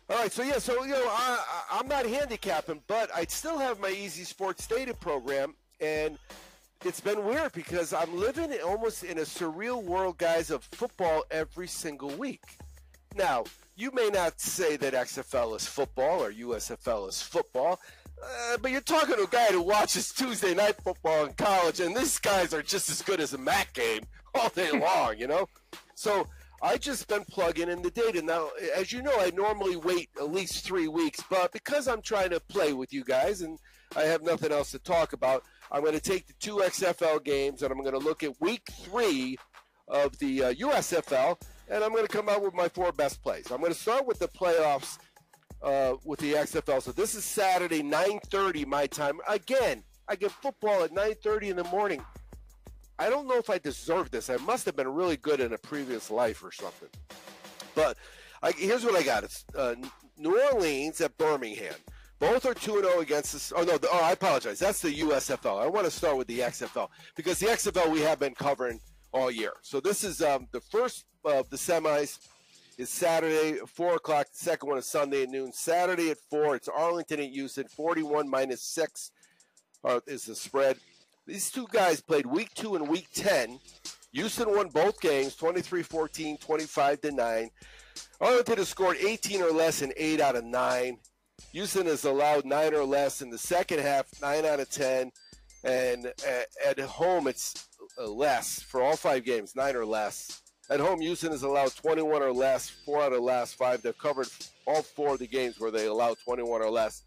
All 0.07 0.17
right, 0.17 0.31
so 0.31 0.43
yeah, 0.43 0.59
so 0.59 0.83
you 0.83 0.91
know, 0.91 1.07
I, 1.07 1.43
I, 1.71 1.79
I'm 1.79 1.87
not 1.87 2.05
handicapping, 2.05 2.83
but 2.85 3.09
I 3.13 3.25
still 3.25 3.57
have 3.57 3.79
my 3.79 3.89
Easy 3.89 4.23
Sports 4.23 4.67
Data 4.67 4.93
program, 4.93 5.55
and 5.81 6.19
it's 6.85 7.01
been 7.01 7.25
weird 7.25 7.53
because 7.53 7.91
I'm 7.91 8.15
living 8.15 8.51
in, 8.51 8.61
almost 8.61 9.03
in 9.03 9.17
a 9.17 9.21
surreal 9.21 9.83
world, 9.83 10.19
guys, 10.19 10.51
of 10.51 10.63
football 10.63 11.23
every 11.31 11.67
single 11.67 12.11
week. 12.11 12.43
Now, 13.15 13.45
you 13.77 13.91
may 13.91 14.09
not 14.09 14.39
say 14.39 14.75
that 14.77 14.93
XFL 14.93 15.55
is 15.55 15.67
football 15.67 16.23
or 16.23 16.31
USFL 16.31 17.09
is 17.09 17.21
football, 17.21 17.79
uh, 18.23 18.57
but 18.61 18.71
you're 18.71 18.81
talking 18.81 19.15
to 19.15 19.23
a 19.23 19.27
guy 19.27 19.47
who 19.47 19.61
watches 19.61 20.11
Tuesday 20.11 20.53
night 20.53 20.75
football 20.83 21.25
in 21.25 21.33
college, 21.33 21.79
and 21.79 21.95
these 21.95 22.17
guys 22.19 22.53
are 22.53 22.61
just 22.61 22.89
as 22.89 23.01
good 23.01 23.19
as 23.19 23.33
a 23.33 23.37
MAC 23.37 23.73
game 23.73 24.01
all 24.35 24.49
day 24.49 24.71
long, 24.71 25.17
you 25.17 25.27
know? 25.27 25.47
So 25.95 26.27
I 26.61 26.77
just 26.77 27.07
been 27.07 27.25
plugging 27.25 27.69
in 27.69 27.81
the 27.81 27.91
data. 27.91 28.21
Now, 28.21 28.49
as 28.75 28.91
you 28.91 29.01
know, 29.01 29.19
I 29.19 29.31
normally 29.31 29.75
wait 29.75 30.09
at 30.17 30.31
least 30.31 30.65
three 30.65 30.87
weeks, 30.87 31.23
but 31.29 31.51
because 31.51 31.87
I'm 31.87 32.01
trying 32.01 32.31
to 32.31 32.39
play 32.39 32.73
with 32.73 32.91
you 32.91 33.03
guys 33.03 33.41
and 33.41 33.59
I 33.95 34.03
have 34.03 34.23
nothing 34.23 34.51
else 34.51 34.71
to 34.71 34.79
talk 34.79 35.13
about, 35.13 35.43
I'm 35.71 35.81
going 35.81 35.93
to 35.93 35.99
take 35.99 36.27
the 36.27 36.33
two 36.39 36.57
XFL 36.57 37.23
games 37.23 37.61
and 37.61 37.71
I'm 37.71 37.81
going 37.81 37.93
to 37.93 37.99
look 37.99 38.23
at 38.23 38.39
week 38.41 38.67
three 38.71 39.37
of 39.87 40.17
the 40.19 40.43
uh, 40.43 40.53
USFL, 40.53 41.39
and 41.69 41.83
I'm 41.83 41.91
going 41.91 42.05
to 42.05 42.11
come 42.11 42.27
out 42.27 42.43
with 42.43 42.53
my 42.53 42.67
four 42.67 42.91
best 42.91 43.21
plays. 43.21 43.51
I'm 43.51 43.59
going 43.59 43.71
to 43.71 43.79
start 43.79 44.05
with 44.05 44.19
the 44.19 44.27
playoffs 44.27 44.97
uh, 45.61 45.95
with 46.03 46.19
the 46.19 46.33
XFL. 46.33 46.81
So 46.81 46.91
this 46.91 47.15
is 47.15 47.25
Saturday, 47.25 47.81
9:30 47.81 48.65
my 48.65 48.87
time. 48.87 49.19
Again, 49.27 49.83
I 50.07 50.15
get 50.15 50.31
football 50.31 50.83
at 50.83 50.91
9:30 50.91 51.49
in 51.49 51.55
the 51.57 51.63
morning. 51.65 52.01
I 52.99 53.09
don't 53.09 53.27
know 53.27 53.37
if 53.37 53.49
I 53.49 53.57
deserve 53.57 54.09
this. 54.09 54.29
I 54.29 54.37
must 54.37 54.65
have 54.65 54.75
been 54.75 54.87
really 54.87 55.17
good 55.17 55.39
in 55.39 55.53
a 55.53 55.57
previous 55.57 56.09
life 56.09 56.43
or 56.43 56.51
something. 56.51 56.89
But 57.75 57.97
I, 58.41 58.51
here's 58.51 58.83
what 58.83 58.95
I 58.95 59.03
got: 59.03 59.23
it's 59.23 59.45
uh, 59.55 59.75
New 60.17 60.39
Orleans 60.51 61.01
at 61.01 61.17
Birmingham. 61.17 61.75
Both 62.19 62.47
are 62.47 62.55
two 62.55 62.75
and 62.77 62.85
zero 62.85 62.99
against 63.01 63.33
this. 63.33 63.53
Oh 63.55 63.63
no! 63.63 63.77
The, 63.77 63.87
oh, 63.91 64.01
I 64.03 64.13
apologize. 64.13 64.57
That's 64.57 64.81
the 64.81 64.93
USFL. 65.01 65.61
I 65.61 65.67
want 65.67 65.85
to 65.85 65.91
start 65.91 66.17
with 66.17 66.27
the 66.27 66.39
XFL 66.39 66.89
because 67.15 67.39
the 67.39 67.47
XFL 67.47 67.91
we 67.91 68.01
have 68.01 68.19
been 68.19 68.33
covering 68.33 68.79
all 69.11 69.29
year. 69.29 69.53
So 69.61 69.79
this 69.79 70.03
is 70.03 70.21
um, 70.21 70.47
the 70.51 70.61
first 70.61 71.05
of 71.23 71.49
the 71.49 71.57
semis 71.57 72.19
is 72.77 72.89
Saturday 72.89 73.59
at 73.59 73.69
four 73.69 73.95
o'clock. 73.95 74.27
The 74.31 74.37
second 74.37 74.69
one 74.69 74.77
is 74.77 74.87
Sunday 74.87 75.23
at 75.23 75.29
noon. 75.29 75.51
Saturday 75.51 76.11
at 76.11 76.19
four, 76.29 76.55
it's 76.55 76.67
Arlington 76.67 77.19
at 77.19 77.29
Houston. 77.29 77.67
Forty-one 77.67 78.29
minus 78.29 78.61
six 78.61 79.11
uh, 79.83 79.99
is 80.07 80.25
the 80.25 80.35
spread. 80.35 80.77
These 81.25 81.51
two 81.51 81.67
guys 81.71 82.01
played 82.01 82.25
week 82.25 82.53
two 82.53 82.75
and 82.75 82.87
week 82.87 83.07
ten. 83.13 83.59
Houston 84.13 84.49
won 84.55 84.69
both 84.69 84.99
games, 85.01 85.35
23-14, 85.35 86.39
25 86.39 87.01
to 87.01 87.11
nine. 87.11 87.51
Arlington 88.21 88.57
has 88.57 88.69
scored 88.69 88.97
18 88.97 89.41
or 89.41 89.51
less 89.51 89.81
in 89.81 89.93
eight 89.97 90.21
out 90.21 90.35
of 90.35 90.43
nine. 90.43 90.97
Houston 91.51 91.85
has 91.85 92.03
allowed 92.05 92.45
nine 92.45 92.73
or 92.73 92.83
less 92.83 93.21
in 93.21 93.29
the 93.29 93.37
second 93.37 93.79
half, 93.79 94.07
nine 94.21 94.45
out 94.45 94.59
of 94.59 94.69
ten, 94.69 95.11
and 95.63 96.11
at, 96.65 96.79
home 96.79 97.27
it's 97.27 97.67
uh, 97.99 98.07
less 98.07 98.61
for 98.61 98.81
all 98.81 98.95
five 98.95 99.23
games, 99.23 99.55
nine 99.55 99.75
or 99.75 99.85
less. 99.85 100.41
At 100.69 100.81
home, 100.81 100.99
Houston 100.99 101.31
has 101.31 101.43
allowed 101.43 101.73
21 101.75 102.21
or 102.21 102.33
less, 102.33 102.69
four 102.69 103.01
out 103.01 103.13
of 103.13 103.19
the 103.19 103.23
last 103.23 103.55
five. 103.55 103.81
They've 103.81 103.97
covered 103.97 104.27
all 104.65 104.81
four 104.81 105.13
of 105.13 105.19
the 105.19 105.27
games 105.27 105.59
where 105.59 105.71
they 105.71 105.85
allowed 105.85 106.17
21 106.25 106.61
or 106.61 106.69
less. 106.69 107.03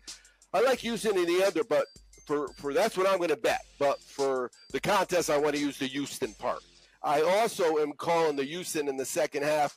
I 0.54 0.62
like 0.62 0.78
Houston 0.78 1.18
in 1.18 1.26
the 1.26 1.44
under, 1.44 1.62
but 1.64 1.84
for, 2.26 2.48
for 2.56 2.72
that's 2.72 2.96
what 2.96 3.06
I'm 3.06 3.18
going 3.18 3.30
to 3.30 3.36
bet. 3.36 3.60
But 3.78 4.00
for 4.00 4.50
the 4.72 4.80
contest, 4.80 5.28
I 5.28 5.36
want 5.36 5.56
to 5.56 5.60
use 5.60 5.78
the 5.78 5.86
Houston 5.86 6.32
part. 6.34 6.60
I 7.02 7.20
also 7.20 7.78
am 7.78 7.92
calling 7.92 8.36
the 8.36 8.44
Houston 8.44 8.88
in 8.88 8.96
the 8.96 9.04
second 9.04 9.42
half. 9.42 9.76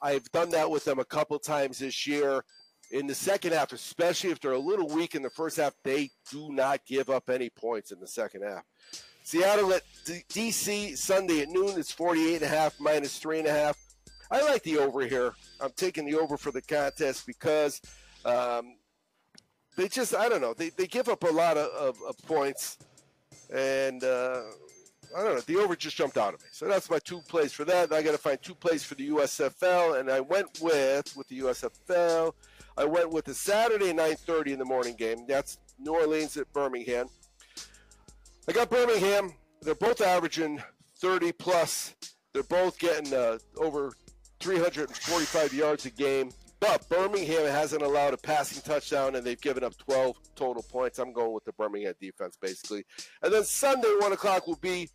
I've 0.00 0.30
done 0.30 0.50
that 0.50 0.70
with 0.70 0.84
them 0.84 0.98
a 1.00 1.04
couple 1.04 1.38
times 1.38 1.78
this 1.78 2.06
year. 2.06 2.44
In 2.92 3.06
the 3.06 3.14
second 3.14 3.52
half, 3.52 3.72
especially 3.72 4.30
if 4.30 4.40
they're 4.40 4.52
a 4.52 4.58
little 4.58 4.88
weak 4.88 5.14
in 5.14 5.22
the 5.22 5.30
first 5.30 5.56
half, 5.56 5.72
they 5.82 6.10
do 6.30 6.52
not 6.52 6.84
give 6.86 7.10
up 7.10 7.30
any 7.30 7.50
points 7.50 7.90
in 7.90 7.98
the 7.98 8.06
second 8.06 8.42
half. 8.42 8.62
Seattle 9.24 9.72
at 9.72 9.82
DC 10.04 10.96
Sunday 10.98 11.40
at 11.40 11.48
noon. 11.48 11.78
It's 11.78 11.90
48 11.90 12.34
and 12.36 12.42
a 12.42 12.46
half 12.46 12.78
minus 12.78 13.18
three 13.18 13.38
and 13.38 13.48
a 13.48 13.52
half. 13.52 13.76
I 14.30 14.42
like 14.42 14.62
the 14.62 14.78
over 14.78 15.00
here. 15.00 15.32
I'm 15.60 15.72
taking 15.76 16.04
the 16.04 16.16
over 16.16 16.36
for 16.36 16.50
the 16.50 16.60
contest 16.60 17.26
because 17.26 17.80
um, 18.26 18.76
they 19.76 19.88
just, 19.88 20.14
I 20.14 20.28
don't 20.28 20.42
know, 20.42 20.52
they, 20.52 20.68
they 20.70 20.86
give 20.86 21.08
up 21.08 21.24
a 21.24 21.28
lot 21.28 21.56
of, 21.56 21.70
of, 21.70 21.96
of 22.06 22.18
points. 22.26 22.76
And 23.50 24.04
uh, 24.04 24.42
I 25.16 25.22
don't 25.22 25.36
know, 25.36 25.40
the 25.40 25.56
over 25.56 25.74
just 25.74 25.96
jumped 25.96 26.18
out 26.18 26.34
of 26.34 26.42
me. 26.42 26.48
So 26.52 26.68
that's 26.68 26.90
my 26.90 26.98
two 26.98 27.20
plays 27.22 27.52
for 27.52 27.64
that. 27.64 27.94
I 27.94 28.02
got 28.02 28.12
to 28.12 28.18
find 28.18 28.40
two 28.42 28.54
plays 28.54 28.84
for 28.84 28.94
the 28.94 29.08
USFL. 29.08 30.00
And 30.00 30.10
I 30.10 30.20
went 30.20 30.60
with, 30.60 31.16
with 31.16 31.28
the 31.28 31.40
USFL, 31.40 32.34
I 32.76 32.84
went 32.84 33.10
with 33.10 33.24
the 33.24 33.34
Saturday 33.34 33.94
9.30 33.94 34.48
in 34.48 34.58
the 34.58 34.64
morning 34.66 34.96
game. 34.96 35.24
That's 35.26 35.56
New 35.78 35.94
Orleans 35.94 36.36
at 36.36 36.52
Birmingham. 36.52 37.08
I 38.46 38.52
got 38.52 38.68
Birmingham. 38.68 39.32
They're 39.62 39.74
both 39.74 40.02
averaging 40.02 40.62
30 40.98 41.32
plus. 41.32 41.94
They're 42.32 42.42
both 42.42 42.78
getting 42.78 43.14
uh, 43.14 43.38
over 43.56 43.92
345 44.40 45.54
yards 45.54 45.86
a 45.86 45.90
game. 45.90 46.30
But 46.60 46.86
Birmingham 46.88 47.46
hasn't 47.50 47.82
allowed 47.82 48.12
a 48.14 48.18
passing 48.18 48.62
touchdown, 48.62 49.16
and 49.16 49.26
they've 49.26 49.40
given 49.40 49.64
up 49.64 49.76
12 49.78 50.16
total 50.34 50.62
points. 50.62 50.98
I'm 50.98 51.12
going 51.12 51.32
with 51.32 51.44
the 51.44 51.52
Birmingham 51.52 51.94
defense, 52.00 52.36
basically. 52.40 52.84
And 53.22 53.32
then 53.32 53.44
Sunday, 53.44 53.92
1 53.98 54.12
o'clock, 54.12 54.46
will 54.46 54.56
be, 54.56 54.90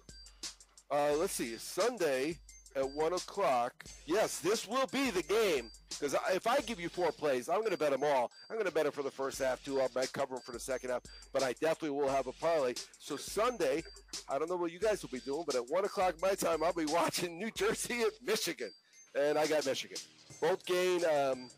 uh, 0.92 1.14
let's 1.14 1.34
see, 1.34 1.58
Sunday 1.58 2.38
at 2.80 2.90
1 2.90 3.14
o'clock. 3.14 3.84
Yes, 4.06 4.40
this 4.40 4.68
will 4.68 4.88
be 4.88 5.12
the 5.12 5.24
game. 5.24 5.70
Because 5.90 6.16
if 6.34 6.48
I 6.48 6.60
give 6.62 6.80
you 6.80 6.90
four 6.90 7.12
plays, 7.12 7.50
I'm 7.50 7.60
going 7.60 7.72
to 7.72 7.78
bet 7.78 7.92
them 7.92 8.04
all. 8.04 8.32
I'm 8.50 8.56
going 8.56 8.68
to 8.68 8.74
bet 8.74 8.86
them 8.86 8.94
for 8.94 9.04
the 9.04 9.12
first 9.12 9.40
half, 9.40 9.64
too. 9.64 9.82
I 9.82 9.88
might 9.94 10.12
cover 10.14 10.36
them 10.36 10.44
for 10.44 10.52
the 10.52 10.60
second 10.60 10.92
half. 10.92 11.04
But 11.34 11.44
I 11.44 11.54
definitely 11.54 11.92
will 11.92 12.10
have 12.10 12.28
a 12.28 12.32
parlay. 12.34 12.76
So 12.98 13.18
Sunday, 13.18 13.84
I 14.30 14.40
don't 14.40 14.50
know 14.50 14.56
what 14.56 14.72
you 14.72 14.80
guys 14.80 15.02
will 15.02 15.10
be 15.10 15.20
doing, 15.20 15.44
but 15.46 15.56
at 15.56 15.70
1 15.70 15.86
o'clock 15.86 16.16
my 16.22 16.36
time, 16.36 16.64
I'll 16.64 16.74
be 16.74 16.86
watching 16.90 17.38
New 17.38 17.52
Jersey 17.52 18.02
at 18.02 18.14
Michigan. 18.24 18.72
And 19.20 19.38
I 19.38 19.48
got 19.48 19.66
Michigan. 19.66 19.98
Both 20.40 20.66
gain 20.66 21.04
um, 21.06 21.50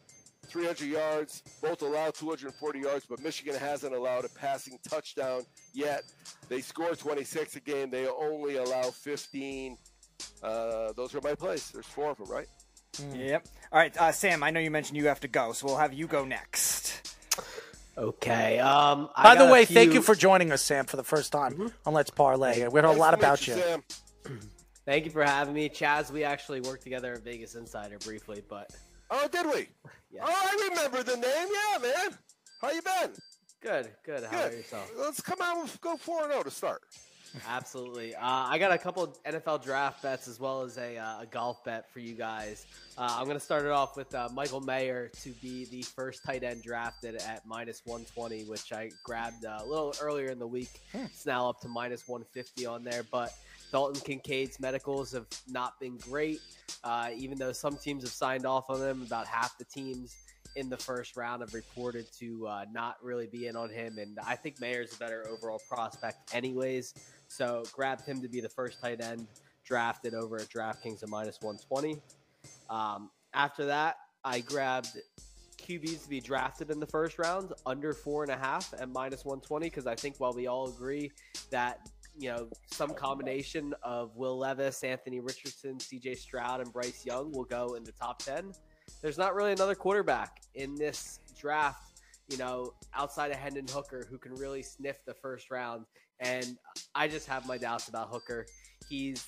300 0.48 0.86
yards, 0.86 1.44
both 1.62 1.82
allow 1.82 2.10
240 2.10 2.80
yards, 2.80 3.06
but 3.06 3.22
Michigan 3.22 3.56
hasn't 3.56 3.94
allowed 3.94 4.26
a 4.26 4.30
passing 4.30 4.78
touchdown 4.88 5.44
yet. 5.74 6.04
They 6.50 6.62
score 6.62 6.96
26 6.96 7.56
a 7.56 7.60
game. 7.60 7.90
They 7.90 8.08
only 8.08 8.58
allow 8.58 8.84
15. 8.84 9.78
Uh, 10.44 10.92
those 10.94 11.14
are 11.16 11.22
my 11.22 11.36
plays. 11.36 11.70
There's 11.72 11.86
four 11.86 12.12
of 12.12 12.18
them, 12.18 12.28
right? 12.28 12.48
Yep. 13.14 13.48
All 13.72 13.80
right, 13.80 13.96
uh, 13.98 14.12
Sam. 14.12 14.44
I 14.44 14.52
know 14.52 14.60
you 14.60 14.72
mentioned 14.72 14.98
you 14.98 15.08
have 15.08 15.22
to 15.22 15.28
go, 15.28 15.54
so 15.54 15.68
we'll 15.68 15.78
have 15.78 15.94
you 15.94 16.08
go 16.08 16.26
next. 16.26 17.16
Okay. 17.98 18.60
Um, 18.60 19.10
I 19.16 19.24
By 19.24 19.36
the 19.36 19.40
got 19.42 19.50
a 19.50 19.52
way, 19.54 19.66
thank 19.66 19.94
you 19.94 20.02
for 20.02 20.16
joining 20.16 20.52
us, 20.52 20.62
Sam, 20.62 20.86
for 20.86 20.98
the 20.98 21.04
first 21.04 21.32
time 21.32 21.72
on 21.86 21.94
Let's 21.94 22.10
Parlay. 22.10 22.68
We 22.68 22.80
heard 22.82 22.86
a 22.86 22.92
lot 22.92 23.14
about 23.14 23.48
you. 23.48 23.62
Thank 24.86 25.06
you 25.06 25.12
for 25.12 25.24
having 25.24 25.54
me, 25.54 25.70
Chaz. 25.70 26.12
We 26.12 26.24
actually 26.24 26.62
worked 26.62 26.84
together 26.84 27.14
at 27.14 27.24
Vegas 27.24 27.56
Insider 27.56 27.98
briefly, 28.00 28.42
but 28.50 28.72
Oh, 29.12 29.28
did 29.28 29.46
we? 29.46 29.68
yeah. 30.12 30.22
Oh, 30.26 30.34
I 30.34 30.70
remember 30.70 31.04
the 31.04 31.18
name. 31.18 31.24
Yeah, 31.52 31.78
man. 31.80 32.18
How 32.62 32.72
you 32.72 32.82
been? 32.82 33.12
Good, 33.62 33.90
good. 34.06 34.24
How 34.24 34.40
about 34.40 34.54
yourself? 34.54 34.92
Let's 34.98 35.22
come 35.22 35.40
out 35.42 35.58
and 35.58 35.82
go 35.82 35.98
4 35.98 36.30
0 36.32 36.44
to 36.44 36.52
start. 36.52 36.82
Absolutely. 37.48 38.16
Uh, 38.16 38.20
I 38.22 38.58
got 38.58 38.72
a 38.72 38.78
couple 38.78 39.08
NFL 39.26 39.64
draft 39.64 40.02
bets 40.02 40.28
as 40.28 40.40
well 40.40 40.62
as 40.64 40.78
a, 40.78 40.98
uh, 40.98 41.22
a 41.22 41.26
golf 41.26 41.64
bet 41.64 41.90
for 41.92 42.00
you 42.00 42.14
guys. 42.14 42.66
Uh, 42.98 43.16
I'm 43.18 43.26
going 43.26 43.38
to 43.38 43.44
start 43.44 43.64
it 43.64 43.72
off 43.72 43.96
with 43.96 44.14
uh, 44.14 44.30
Michael 44.34 44.60
Mayer 44.60 45.10
to 45.22 45.30
be 45.42 45.66
the 45.66 45.82
first 45.82 46.24
tight 46.26 46.44
end 46.44 46.62
drafted 46.64 47.16
at 47.16 47.46
minus 47.46 47.82
120, 47.86 48.44
which 48.46 48.74
I 48.74 48.92
grabbed 49.04 49.46
uh, 49.46 49.60
a 49.62 49.66
little 49.66 49.96
earlier 50.02 50.30
in 50.30 50.40
the 50.40 50.48
week. 50.48 50.82
It's 50.94 51.26
now 51.26 51.50
up 51.50 51.62
to 51.62 51.68
minus 51.68 52.08
150 52.08 52.66
on 52.66 52.84
there, 52.84 53.04
but 53.12 53.34
Dalton 53.72 54.02
Kincaid's 54.02 54.60
medicals 54.60 55.14
have 55.14 55.28
not 55.48 55.80
been 55.80 55.98
great. 55.98 56.42
Uh, 56.84 57.10
even 57.16 57.38
though 57.38 57.52
some 57.54 57.78
teams 57.78 58.04
have 58.04 58.12
signed 58.12 58.46
off 58.46 58.70
on 58.70 58.80
them, 58.80 59.04
about 59.04 59.28
half 59.28 59.58
the 59.58 59.66
teams 59.66 60.16
in 60.56 60.70
the 60.70 60.78
first 60.78 61.16
round 61.16 61.42
have 61.42 61.54
reported 61.54 62.06
to 62.20 62.48
uh, 62.48 62.66
not 62.72 62.98
really 63.02 63.28
be 63.28 63.48
in 63.48 63.56
on 63.56 63.70
him. 63.70 63.98
And 63.98 64.20
I 64.26 64.36
think 64.36 64.60
Mayer's 64.60 64.94
a 64.94 64.98
better 64.98 65.26
overall 65.30 65.62
prospect, 65.70 66.34
anyways. 66.34 66.94
So 67.32 67.64
grabbed 67.72 68.06
him 68.06 68.22
to 68.22 68.28
be 68.28 68.42
the 68.42 68.50
first 68.50 68.82
tight 68.82 69.02
end 69.02 69.28
drafted 69.64 70.14
over 70.14 70.38
at 70.38 70.50
DraftKings 70.50 71.04
at 71.04 71.10
minus 71.10 71.40
120. 71.42 72.02
Um, 72.70 73.10
after 73.34 73.66
that, 73.66 73.98
I 74.24 74.42
grabbed 74.42 74.98
QBs 75.58 76.04
to 76.04 76.10
be 76.10 76.20
drafted 76.20 76.72
in 76.72 76.80
the 76.80 76.88
first 76.88 77.20
round 77.20 77.54
under 77.66 77.94
four 77.94 78.24
and 78.24 78.32
a 78.32 78.38
half 78.38 78.74
at 78.74 78.90
minus 78.90 79.24
120 79.24 79.68
because 79.68 79.88
I 79.88 79.96
think 79.96 80.20
while 80.20 80.34
we 80.34 80.48
all 80.48 80.68
agree 80.70 81.12
that 81.52 81.88
you 82.18 82.30
know 82.30 82.48
some 82.66 82.94
combination 82.94 83.74
of 83.84 84.16
Will 84.16 84.38
Levis, 84.38 84.84
Anthony 84.84 85.20
Richardson, 85.20 85.80
C.J. 85.80 86.16
Stroud, 86.16 86.60
and 86.60 86.74
Bryce 86.74 87.06
Young 87.06 87.32
will 87.32 87.46
go 87.46 87.76
in 87.76 87.84
the 87.84 87.94
top 87.94 88.20
10 88.24 88.52
there's 89.02 89.18
not 89.18 89.36
really 89.36 89.52
another 89.52 89.76
quarterback 89.76 90.42
in 90.56 90.76
this 90.76 91.20
draft, 91.40 92.02
you 92.30 92.38
know, 92.38 92.74
outside 92.94 93.32
of 93.32 93.38
Hendon 93.38 93.66
Hooker 93.70 94.06
who 94.10 94.18
can 94.18 94.34
really 94.36 94.62
sniff 94.62 95.04
the 95.06 95.14
first 95.14 95.52
round. 95.52 95.86
And 96.22 96.58
I 96.96 97.08
just 97.08 97.28
have 97.28 97.48
my 97.48 97.58
doubts 97.58 97.90
about 97.90 98.10
Hooker. 98.10 98.46
He's 98.88 99.26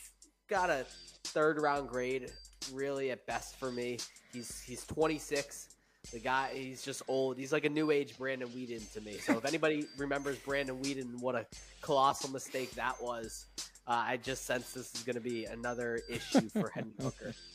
got 0.47 0.69
a 0.69 0.85
third 1.25 1.59
round 1.59 1.89
grade, 1.89 2.31
really 2.71 3.11
at 3.11 3.25
best 3.25 3.55
for 3.57 3.71
me. 3.71 3.97
He's 4.31 4.61
he's 4.61 4.85
26. 4.85 5.69
The 6.11 6.19
guy, 6.19 6.49
he's 6.53 6.83
just 6.83 7.01
old. 7.07 7.37
He's 7.37 7.53
like 7.53 7.65
a 7.65 7.69
new 7.69 7.89
age 7.89 8.17
Brandon 8.17 8.49
Weeden 8.49 8.91
to 8.93 9.01
me. 9.01 9.13
So 9.19 9.37
if 9.37 9.45
anybody 9.45 9.85
remembers 9.97 10.37
Brandon 10.37 10.77
Weeden, 10.83 11.19
what 11.21 11.35
a 11.35 11.45
colossal 11.81 12.29
mistake 12.29 12.71
that 12.75 13.01
was. 13.01 13.45
Uh, 13.87 14.03
I 14.07 14.17
just 14.17 14.45
sense 14.45 14.73
this 14.73 14.93
is 14.93 15.03
going 15.03 15.15
to 15.15 15.21
be 15.21 15.45
another 15.45 16.01
issue 16.09 16.49
for 16.49 16.69
Hendon 16.69 16.93
Hooker. 17.01 17.33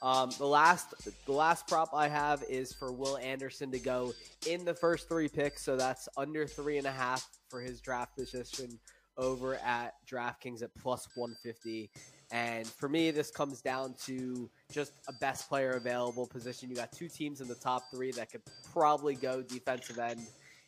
Um, 0.00 0.30
the 0.38 0.46
last 0.46 0.94
the 1.26 1.32
last 1.32 1.66
prop 1.66 1.90
I 1.92 2.08
have 2.08 2.44
is 2.48 2.72
for 2.72 2.92
Will 2.92 3.18
Anderson 3.18 3.72
to 3.72 3.80
go 3.80 4.14
in 4.46 4.64
the 4.64 4.74
first 4.74 5.08
three 5.08 5.28
picks, 5.28 5.62
so 5.64 5.76
that's 5.76 6.08
under 6.16 6.46
three 6.46 6.78
and 6.78 6.86
a 6.86 6.92
half 6.92 7.28
for 7.48 7.60
his 7.60 7.80
draft 7.80 8.16
position 8.16 8.78
over 9.16 9.56
at 9.56 9.94
DraftKings 10.08 10.62
at 10.62 10.70
plus 10.76 11.08
150. 11.16 11.90
And 12.30 12.66
for 12.66 12.88
me, 12.88 13.10
this 13.10 13.30
comes 13.30 13.60
down 13.60 13.94
to 14.04 14.48
just 14.70 14.92
a 15.08 15.12
best 15.14 15.48
player 15.48 15.72
available 15.72 16.26
position. 16.26 16.68
You 16.68 16.76
got 16.76 16.92
two 16.92 17.08
teams 17.08 17.40
in 17.40 17.48
the 17.48 17.54
top 17.56 17.82
three 17.90 18.12
that 18.12 18.30
could 18.30 18.42
probably 18.72 19.14
go 19.14 19.42
defensive 19.42 19.98
end 19.98 20.20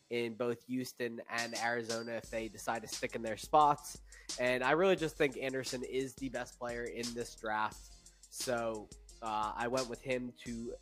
in 0.09 0.35
both 0.35 0.59
Houston 0.67 1.21
and 1.31 1.55
Arizona 1.63 2.13
if 2.13 2.29
they 2.31 2.49
decide 2.49 2.83
to 2.83 2.89
stick 2.89 3.15
in 3.15 3.23
their 3.23 3.37
spots. 3.37 3.99
And 4.41 4.65
I 4.65 4.73
really 4.73 4.97
just 4.97 5.17
think 5.17 5.39
Anderson 5.41 5.85
is 5.85 6.15
the 6.15 6.29
best 6.31 6.59
player 6.59 6.85
in 6.85 7.05
this 7.15 7.37
draft. 7.37 7.91
So 8.31 8.89
uh, 9.23 9.53
I 9.57 9.69
went 9.69 9.89
with 9.89 10.03
him 10.03 10.33
to 10.45 10.73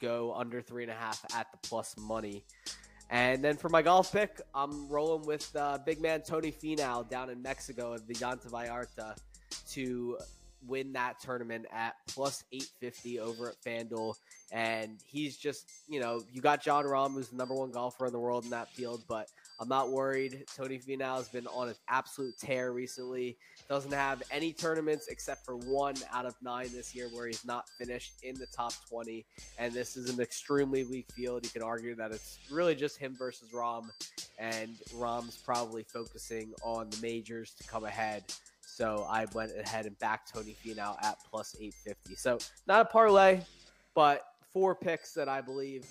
go 0.00 0.32
under 0.34 0.60
three 0.60 0.82
and 0.84 0.92
a 0.92 0.94
half 0.94 1.24
at 1.34 1.50
the 1.52 1.58
plus 1.68 1.96
money. 1.98 2.44
And 3.10 3.42
then 3.42 3.56
for 3.56 3.68
my 3.68 3.82
golf 3.82 4.12
pick, 4.12 4.40
I'm 4.54 4.88
rolling 4.88 5.26
with 5.26 5.54
uh, 5.56 5.78
big 5.84 6.00
man 6.00 6.22
Tony 6.22 6.52
Finau 6.52 7.08
down 7.08 7.30
in 7.30 7.40
Mexico 7.40 7.94
at 7.94 8.06
Vidanta 8.06 8.50
Vallarta 8.50 9.16
to 9.70 10.18
win 10.66 10.92
that 10.92 11.20
tournament 11.20 11.66
at 11.72 11.94
plus 12.06 12.44
850 12.52 13.20
over 13.20 13.50
at 13.50 13.60
FanDuel. 13.64 14.14
And 14.52 14.98
he's 15.06 15.36
just, 15.36 15.70
you 15.88 16.00
know, 16.00 16.22
you 16.32 16.42
got 16.42 16.62
Jon 16.62 16.84
Rahm, 16.84 17.14
who's 17.14 17.28
the 17.28 17.36
number 17.36 17.54
one 17.54 17.70
golfer 17.70 18.06
in 18.06 18.12
the 18.12 18.18
world 18.18 18.44
in 18.44 18.50
that 18.50 18.68
field, 18.72 19.04
but 19.08 19.28
I'm 19.60 19.68
not 19.68 19.90
worried. 19.90 20.44
Tony 20.56 20.78
Finau 20.78 21.16
has 21.16 21.28
been 21.28 21.48
on 21.48 21.68
an 21.68 21.74
absolute 21.88 22.38
tear 22.38 22.72
recently. 22.72 23.36
Doesn't 23.68 23.92
have 23.92 24.22
any 24.30 24.52
tournaments 24.52 25.08
except 25.08 25.44
for 25.44 25.56
one 25.56 25.96
out 26.12 26.26
of 26.26 26.34
nine 26.40 26.68
this 26.72 26.94
year 26.94 27.08
where 27.12 27.26
he's 27.26 27.44
not 27.44 27.68
finished 27.70 28.12
in 28.22 28.36
the 28.36 28.46
top 28.46 28.72
20. 28.88 29.26
And 29.58 29.72
this 29.72 29.96
is 29.96 30.10
an 30.10 30.20
extremely 30.20 30.84
weak 30.84 31.06
field. 31.12 31.44
You 31.44 31.50
could 31.50 31.62
argue 31.62 31.96
that 31.96 32.12
it's 32.12 32.38
really 32.50 32.76
just 32.76 32.98
him 32.98 33.16
versus 33.18 33.48
Rahm, 33.52 33.90
And 34.38 34.76
Rahm's 34.94 35.36
probably 35.36 35.82
focusing 35.82 36.52
on 36.62 36.90
the 36.90 36.98
majors 37.02 37.54
to 37.54 37.64
come 37.66 37.84
ahead. 37.84 38.24
So 38.60 39.06
I 39.10 39.26
went 39.34 39.50
ahead 39.58 39.86
and 39.86 39.98
backed 39.98 40.32
Tony 40.32 40.54
Finau 40.64 40.96
at 41.02 41.16
plus 41.28 41.56
850. 41.58 42.14
So 42.14 42.38
not 42.68 42.80
a 42.80 42.84
parlay, 42.84 43.40
but 43.96 44.22
four 44.52 44.76
picks 44.76 45.12
that 45.14 45.28
I 45.28 45.40
believe 45.40 45.84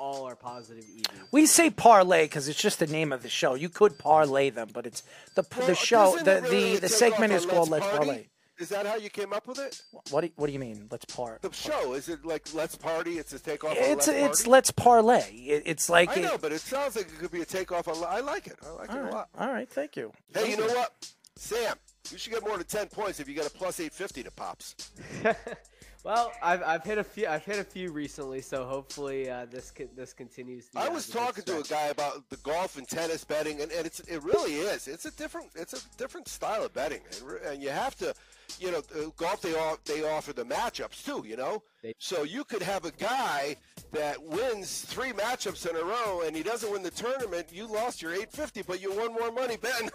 all 0.00 0.26
are 0.26 0.34
positive 0.36 0.84
EV. 0.84 1.20
We 1.30 1.44
say 1.46 1.68
parlay 1.70 2.24
because 2.24 2.48
it's 2.48 2.60
just 2.60 2.78
the 2.78 2.86
name 2.86 3.12
of 3.12 3.22
the 3.22 3.28
show. 3.28 3.54
You 3.54 3.68
could 3.68 3.98
parlay 3.98 4.48
them, 4.50 4.68
but 4.72 4.86
it's 4.86 5.02
the 5.34 5.42
the 5.66 5.74
show. 5.74 6.16
Doesn't 6.16 6.24
The 6.24 6.42
really 6.50 6.74
the, 6.76 6.80
the 6.82 6.88
segment 6.88 7.32
is 7.34 7.44
called 7.44 7.68
Let's 7.68 7.84
Let's 7.84 7.96
Party? 7.96 8.06
Parlay. 8.10 8.26
Is 8.58 8.68
that 8.70 8.84
how 8.84 8.96
you 8.96 9.08
came 9.08 9.32
up 9.32 9.46
with 9.46 9.58
it? 9.58 9.80
What 10.10 10.20
do 10.22 10.26
you, 10.28 10.32
what 10.36 10.46
do 10.48 10.52
you 10.52 10.58
mean? 10.58 10.86
Let's 10.90 11.06
par. 11.06 11.38
The 11.40 11.50
show 11.52 11.94
is 11.94 12.08
it 12.10 12.24
like 12.26 12.52
Let's 12.52 12.76
Party? 12.76 13.18
It's 13.18 13.32
a 13.32 13.38
takeoff. 13.38 13.70
on 13.72 13.76
It's 13.78 14.06
Let's 14.06 14.08
it's 14.08 14.42
Party? 14.42 14.50
Let's 14.50 14.70
Parlay. 14.70 15.20
It, 15.30 15.62
it's 15.66 15.88
like 15.88 16.10
I 16.10 16.14
it- 16.20 16.22
know, 16.22 16.38
but 16.38 16.52
it 16.52 16.60
sounds 16.60 16.96
like 16.96 17.06
it 17.06 17.18
could 17.18 17.30
be 17.30 17.40
a 17.42 17.46
takeoff 17.46 17.88
on. 17.88 17.96
I 18.06 18.20
like 18.20 18.46
it. 18.46 18.58
I 18.66 18.70
like 18.70 18.90
all 18.90 18.96
it 18.98 19.04
a 19.08 19.10
lot. 19.14 19.28
all 19.38 19.48
right, 19.48 19.68
thank 19.68 19.96
you. 19.96 20.12
Hey, 20.34 20.50
you 20.50 20.56
know 20.56 20.66
what, 20.66 20.92
Sam? 21.36 21.74
You 22.10 22.18
should 22.18 22.32
get 22.32 22.42
more 22.46 22.56
than 22.56 22.66
ten 22.66 22.86
points 22.88 23.20
if 23.20 23.28
you 23.28 23.34
get 23.34 23.46
a 23.46 23.50
plus 23.50 23.80
eight 23.80 23.92
fifty 23.94 24.22
to 24.22 24.30
pops. 24.30 24.74
Well, 26.02 26.32
I've, 26.42 26.62
I've 26.62 26.84
hit 26.84 26.98
a 26.98 27.04
few. 27.04 27.26
I've 27.26 27.44
hit 27.44 27.58
a 27.58 27.64
few 27.64 27.92
recently, 27.92 28.40
so 28.40 28.64
hopefully 28.64 29.28
uh, 29.28 29.46
this 29.50 29.70
co- 29.70 29.88
this 29.94 30.12
continues. 30.12 30.68
I 30.74 30.86
uh, 30.86 30.92
was 30.92 31.08
talking 31.08 31.44
to 31.44 31.58
a 31.58 31.62
guy 31.62 31.88
about 31.88 32.28
the 32.30 32.38
golf 32.38 32.78
and 32.78 32.88
tennis 32.88 33.24
betting, 33.24 33.60
and, 33.60 33.70
and 33.70 33.86
it's 33.86 34.00
it 34.00 34.22
really 34.22 34.54
is. 34.54 34.88
It's 34.88 35.04
a 35.04 35.10
different 35.10 35.50
it's 35.54 35.74
a 35.74 35.96
different 35.98 36.28
style 36.28 36.64
of 36.64 36.72
betting, 36.72 37.00
and, 37.20 37.52
and 37.52 37.62
you 37.62 37.68
have 37.68 37.96
to, 37.96 38.14
you 38.58 38.70
know, 38.70 38.78
uh, 38.96 39.10
golf 39.16 39.42
they 39.42 39.54
all 39.54 39.78
they 39.84 40.08
offer 40.08 40.32
the 40.32 40.44
matchups 40.44 41.04
too. 41.04 41.24
You 41.26 41.36
know, 41.36 41.62
so 41.98 42.22
you 42.22 42.44
could 42.44 42.62
have 42.62 42.84
a 42.84 42.92
guy 42.92 43.56
that 43.92 44.22
wins 44.22 44.82
three 44.82 45.12
matchups 45.12 45.68
in 45.68 45.76
a 45.76 45.84
row, 45.84 46.22
and 46.24 46.36
he 46.36 46.42
doesn't 46.42 46.70
win 46.70 46.82
the 46.82 46.90
tournament. 46.90 47.48
You 47.52 47.66
lost 47.66 48.02
your 48.02 48.14
eight 48.14 48.30
fifty, 48.32 48.62
but 48.62 48.80
you 48.80 48.92
won 48.96 49.12
more 49.12 49.32
money 49.32 49.56
betting 49.60 49.90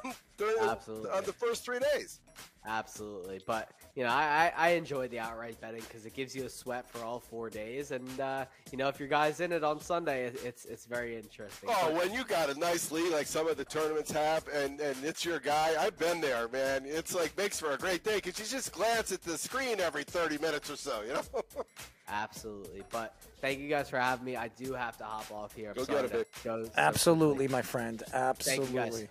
Absolutely. 0.61 1.09
on 1.11 1.23
the 1.23 1.33
first 1.33 1.63
three 1.63 1.79
days. 1.79 2.19
Absolutely, 2.67 3.39
but 3.45 3.69
you 3.95 4.03
know, 4.03 4.09
I, 4.09 4.51
I, 4.57 4.67
I 4.67 4.69
enjoy 4.71 5.07
the 5.07 5.19
outright 5.19 5.61
betting 5.61 5.81
because 5.81 6.05
it 6.05 6.13
gives 6.13 6.35
you 6.35 6.45
a 6.45 6.49
sweat 6.49 6.89
for 6.89 7.03
all 7.05 7.19
four 7.19 7.49
days, 7.49 7.91
and 7.91 8.19
uh, 8.19 8.45
you 8.71 8.77
know, 8.77 8.87
if 8.89 8.99
your 8.99 9.07
guy's 9.07 9.39
in 9.39 9.51
it 9.51 9.63
on 9.63 9.79
Sunday, 9.79 10.25
it, 10.25 10.41
it's 10.43 10.65
it's 10.65 10.85
very 10.85 11.15
interesting. 11.15 11.69
Oh, 11.71 11.91
But- 11.93 11.93
when 11.93 12.13
you 12.13 12.25
got 12.25 12.49
a 12.49 12.59
nice 12.59 12.91
lead 12.91 13.11
like 13.13 13.27
some 13.27 13.47
of 13.47 13.55
the 13.55 13.65
tournaments 13.65 14.11
have, 14.11 14.47
and, 14.49 14.81
and 14.81 14.97
it's 15.03 15.23
your 15.23 15.39
guy, 15.39 15.75
I've 15.79 15.97
been 15.97 16.19
there, 16.19 16.47
man. 16.49 16.83
It's 16.85 17.13
like 17.15 17.37
makes 17.37 17.59
for 17.59 17.71
a 17.71 17.77
great 17.77 18.03
day 18.03 18.15
because 18.15 18.39
you 18.39 18.45
just 18.45 18.73
glance 18.73 19.11
at 19.11 19.21
the 19.21 19.37
screen 19.37 19.79
every 19.79 20.03
30 20.03 20.39
minutes 20.39 20.69
or 20.69 20.75
so, 20.75 21.01
you 21.03 21.13
know? 21.13 21.21
Absolutely, 22.07 22.83
but 22.91 23.15
thank 23.41 23.59
you 23.59 23.67
guys 23.67 23.89
for 23.89 23.97
having 23.97 24.25
me. 24.25 24.35
I 24.35 24.49
do 24.49 24.73
have 24.73 24.97
to 24.97 25.03
hop 25.03 25.31
off 25.31 25.53
here. 25.55 25.73
Go 25.73 25.85
get 25.85 26.05
it, 26.05 26.11
to 26.11 26.17
babe. 26.17 26.25
go 26.43 26.63
so 26.65 26.69
Absolutely, 26.77 27.47
my 27.47 27.61
friend. 27.63 28.03
Thank 28.07 28.69
you, 28.69 28.75
guys. 28.75 28.77
Absolutely. 28.77 29.09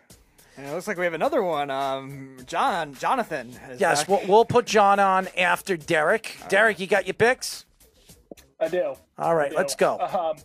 And 0.57 0.66
it 0.69 0.73
looks 0.73 0.86
like 0.86 0.97
we 0.97 1.05
have 1.05 1.15
another 1.15 1.43
one. 1.43 1.69
Um, 1.70 2.36
John, 2.47 2.95
Jonathan. 2.95 3.51
Is 3.70 3.81
Yes, 3.81 4.05
back. 4.05 4.09
we'll, 4.09 4.28
we'll 4.28 4.45
put 4.45 4.66
John 4.66 5.01
on 5.01 5.27
after 5.36 5.77
Derek. 5.77 6.36
Derek, 6.49 6.78
you 6.78 6.86
got 6.86 7.07
your 7.07 7.15
picks? 7.15 7.65
I 8.61 8.69
do. 8.69 8.95
All 9.19 9.35
right, 9.35 9.51
do. 9.51 9.57
let's 9.57 9.74
go. 9.74 9.99
Um, 9.99 10.36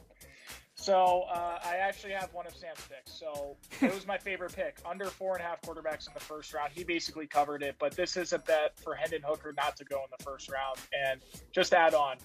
so 0.89 1.25
uh, 1.31 1.59
I 1.63 1.75
actually 1.75 2.13
have 2.13 2.33
one 2.33 2.47
of 2.47 2.55
Sam's 2.55 2.79
picks. 2.89 3.19
So 3.19 3.57
it 3.79 3.93
was 3.93 4.07
my 4.07 4.17
favorite 4.17 4.55
pick. 4.55 4.79
Under 4.83 5.05
four 5.05 5.35
and 5.35 5.45
a 5.45 5.47
half 5.47 5.61
quarterbacks 5.61 6.07
in 6.07 6.15
the 6.15 6.19
first 6.19 6.51
round. 6.51 6.71
He 6.73 6.83
basically 6.83 7.27
covered 7.27 7.61
it, 7.61 7.75
but 7.79 7.95
this 7.95 8.17
is 8.17 8.33
a 8.33 8.39
bet 8.39 8.79
for 8.83 8.95
Hendon 8.95 9.21
Hooker 9.23 9.53
not 9.55 9.77
to 9.77 9.85
go 9.85 9.97
in 9.97 10.09
the 10.17 10.23
first 10.23 10.49
round. 10.49 10.79
And 10.91 11.21
just 11.51 11.75
add 11.75 11.93
on, 11.93 12.17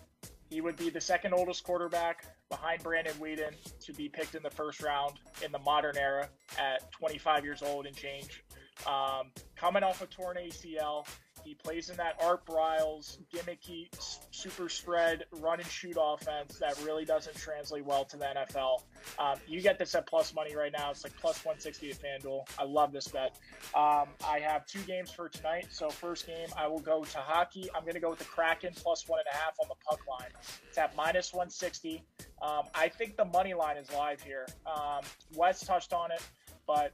he 0.49 0.63
would 0.63 0.77
be 0.77 0.89
the 0.89 1.01
second 1.01 1.35
oldest 1.35 1.63
quarterback 1.63 2.25
behind 2.49 2.83
Brandon 2.83 3.13
Weeden 3.21 3.53
to 3.81 3.93
be 3.93 4.09
picked 4.09 4.35
in 4.35 4.43
the 4.43 4.51
first 4.51 4.83
round 4.83 5.13
in 5.45 5.53
the 5.53 5.59
modern 5.59 5.99
era 5.99 6.27
at 6.59 6.91
25 6.93 7.45
years 7.45 7.63
old 7.63 7.85
and 7.85 7.95
change. 7.95 8.45
Um, 8.87 9.31
coming 9.57 9.83
off 9.83 10.03
a 10.03 10.07
torn 10.07 10.37
ACL, 10.37 11.07
He 11.45 11.55
plays 11.55 11.91
in 11.91 11.97
that 11.99 12.17
Art 12.23 12.47
Briles 12.47 13.19
gimmicky 13.33 13.89
super 14.31 14.69
spread 14.69 15.25
run 15.31 15.61
and 15.61 15.69
shoot 15.69 15.97
offense 16.01 16.59
that 16.59 16.79
really 16.85 17.05
doesn't 17.05 17.37
translate 17.37 17.85
well 17.85 18.05
to 18.07 18.17
the 18.17 18.25
NFL. 18.25 18.83
Um, 19.19 19.39
you 19.47 19.61
get 19.61 19.79
this 19.79 19.95
at 19.95 20.07
plus 20.07 20.35
money 20.35 20.57
right 20.57 20.73
now. 20.73 20.91
It's 20.91 21.05
like 21.05 21.15
plus 21.19 21.45
160 21.45 21.91
at 21.91 21.99
FanDuel. 21.99 22.47
I 22.59 22.65
love 22.65 22.93
this 22.93 23.09
bet. 23.09 23.39
Um, 23.75 24.09
I 24.27 24.39
have 24.41 24.67
two 24.67 24.81
games 24.81 25.11
for 25.11 25.29
tonight. 25.29 25.67
So 25.71 25.91
first 25.91 26.27
game, 26.27 26.49
I 26.57 26.67
will 26.67 26.81
go 26.81 27.05
to 27.05 27.19
hockey. 27.19 27.69
I'm 27.75 27.83
going 27.83 27.95
to 27.95 28.01
go 28.01 28.11
with 28.11 28.21
the 28.21 28.25
Kraken 28.25 28.73
plus 28.75 29.07
one 29.07 29.21
and 29.21 29.29
a 29.35 29.37
half 29.37 29.55
on 29.61 29.69
the 29.69 29.77
puck 29.87 30.01
line. 30.09 30.31
It's 30.69 30.79
at 30.79 30.97
minus 30.97 31.33
160. 31.33 32.03
Um, 32.43 32.63
I 32.75 32.89
think 32.89 33.17
the 33.17 33.25
money 33.27 33.53
line 33.55 33.77
is 33.77 33.91
live 33.93 34.23
here. 34.23 34.47
Um, 34.67 35.03
Wes 35.35 35.61
touched 35.65 35.93
on 35.93 36.11
it, 36.11 36.23
but 36.67 36.93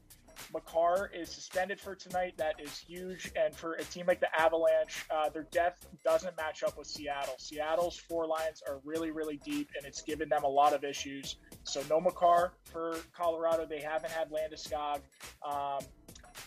Makar 0.52 1.10
is 1.14 1.30
suspended 1.30 1.80
for 1.80 1.94
tonight. 1.94 2.34
That 2.36 2.54
is 2.60 2.78
huge. 2.78 3.30
And 3.36 3.54
for 3.54 3.74
a 3.74 3.84
team 3.84 4.06
like 4.06 4.20
the 4.20 4.28
Avalanche, 4.38 5.04
uh, 5.10 5.28
their 5.28 5.44
depth 5.44 5.86
doesn't 6.04 6.36
match 6.36 6.62
up 6.62 6.76
with 6.78 6.86
Seattle. 6.86 7.34
Seattle's 7.38 7.96
four 7.96 8.26
lines 8.26 8.62
are 8.66 8.80
really, 8.84 9.10
really 9.10 9.40
deep, 9.44 9.68
and 9.76 9.86
it's 9.86 10.02
given 10.02 10.28
them 10.28 10.44
a 10.44 10.48
lot 10.48 10.72
of 10.72 10.84
issues. 10.84 11.36
So 11.64 11.82
no 11.88 12.00
Makar 12.00 12.52
for 12.64 12.96
Colorado. 13.12 13.66
They 13.66 13.80
haven't 13.80 14.10
had 14.10 14.30
Landeskog. 14.30 15.00
Um, 15.42 15.80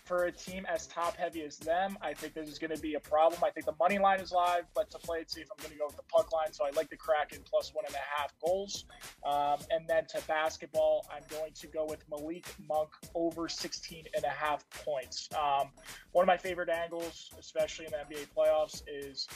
for 0.05 0.25
a 0.25 0.31
team 0.31 0.65
as 0.67 0.87
top 0.87 1.15
heavy 1.15 1.43
as 1.43 1.57
them, 1.57 1.97
I 2.01 2.13
think 2.13 2.33
this 2.33 2.49
is 2.49 2.59
going 2.59 2.75
to 2.75 2.81
be 2.81 2.95
a 2.95 2.99
problem. 2.99 3.41
I 3.43 3.49
think 3.49 3.65
the 3.65 3.75
money 3.79 3.99
line 3.99 4.19
is 4.19 4.31
live, 4.31 4.65
but 4.75 4.89
to 4.91 4.97
play 4.99 5.19
it 5.19 5.31
safe, 5.31 5.47
I'm 5.51 5.61
going 5.61 5.73
to 5.73 5.79
go 5.79 5.87
with 5.87 5.95
the 5.95 6.03
puck 6.03 6.31
line. 6.31 6.51
So 6.51 6.65
I 6.65 6.71
like 6.71 6.89
the 6.89 6.97
Kraken 6.97 7.39
plus 7.45 7.73
one 7.73 7.85
and 7.85 7.95
a 7.95 8.17
half 8.17 8.33
goals. 8.43 8.85
Um, 9.25 9.57
and 9.69 9.87
then 9.87 10.05
to 10.07 10.21
basketball, 10.27 11.05
I'm 11.13 11.23
going 11.29 11.53
to 11.53 11.67
go 11.67 11.85
with 11.85 12.03
Malik 12.09 12.47
Monk 12.67 12.89
over 13.15 13.47
16 13.47 14.05
and 14.15 14.23
a 14.23 14.29
half 14.29 14.69
points. 14.71 15.29
Um, 15.33 15.69
one 16.11 16.23
of 16.23 16.27
my 16.27 16.37
favorite 16.37 16.69
angles, 16.69 17.31
especially 17.39 17.85
in 17.85 17.91
the 17.91 18.15
NBA 18.15 18.27
playoffs, 18.35 18.81
is 18.87 19.27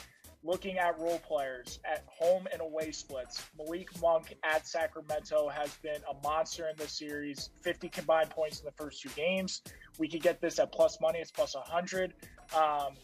looking 0.44 0.78
at 0.78 0.98
role 0.98 1.18
players 1.18 1.80
at 1.84 2.04
home 2.06 2.46
and 2.52 2.60
away 2.60 2.90
splits, 2.90 3.44
Malik 3.56 3.88
Monk 4.00 4.34
at 4.44 4.66
Sacramento 4.66 5.48
has 5.48 5.74
been 5.82 6.00
a 6.10 6.26
monster 6.26 6.68
in 6.68 6.76
this 6.76 6.92
series. 6.92 7.50
50 7.62 7.88
combined 7.88 8.30
points 8.30 8.60
in 8.60 8.66
the 8.66 8.72
first 8.72 9.02
two 9.02 9.08
games. 9.10 9.62
We 9.98 10.08
could 10.08 10.22
get 10.22 10.40
this 10.40 10.58
at 10.58 10.72
plus 10.72 11.00
money. 11.00 11.18
It's 11.18 11.30
plus 11.30 11.54
100. 11.54 12.14
Um, 12.56 12.94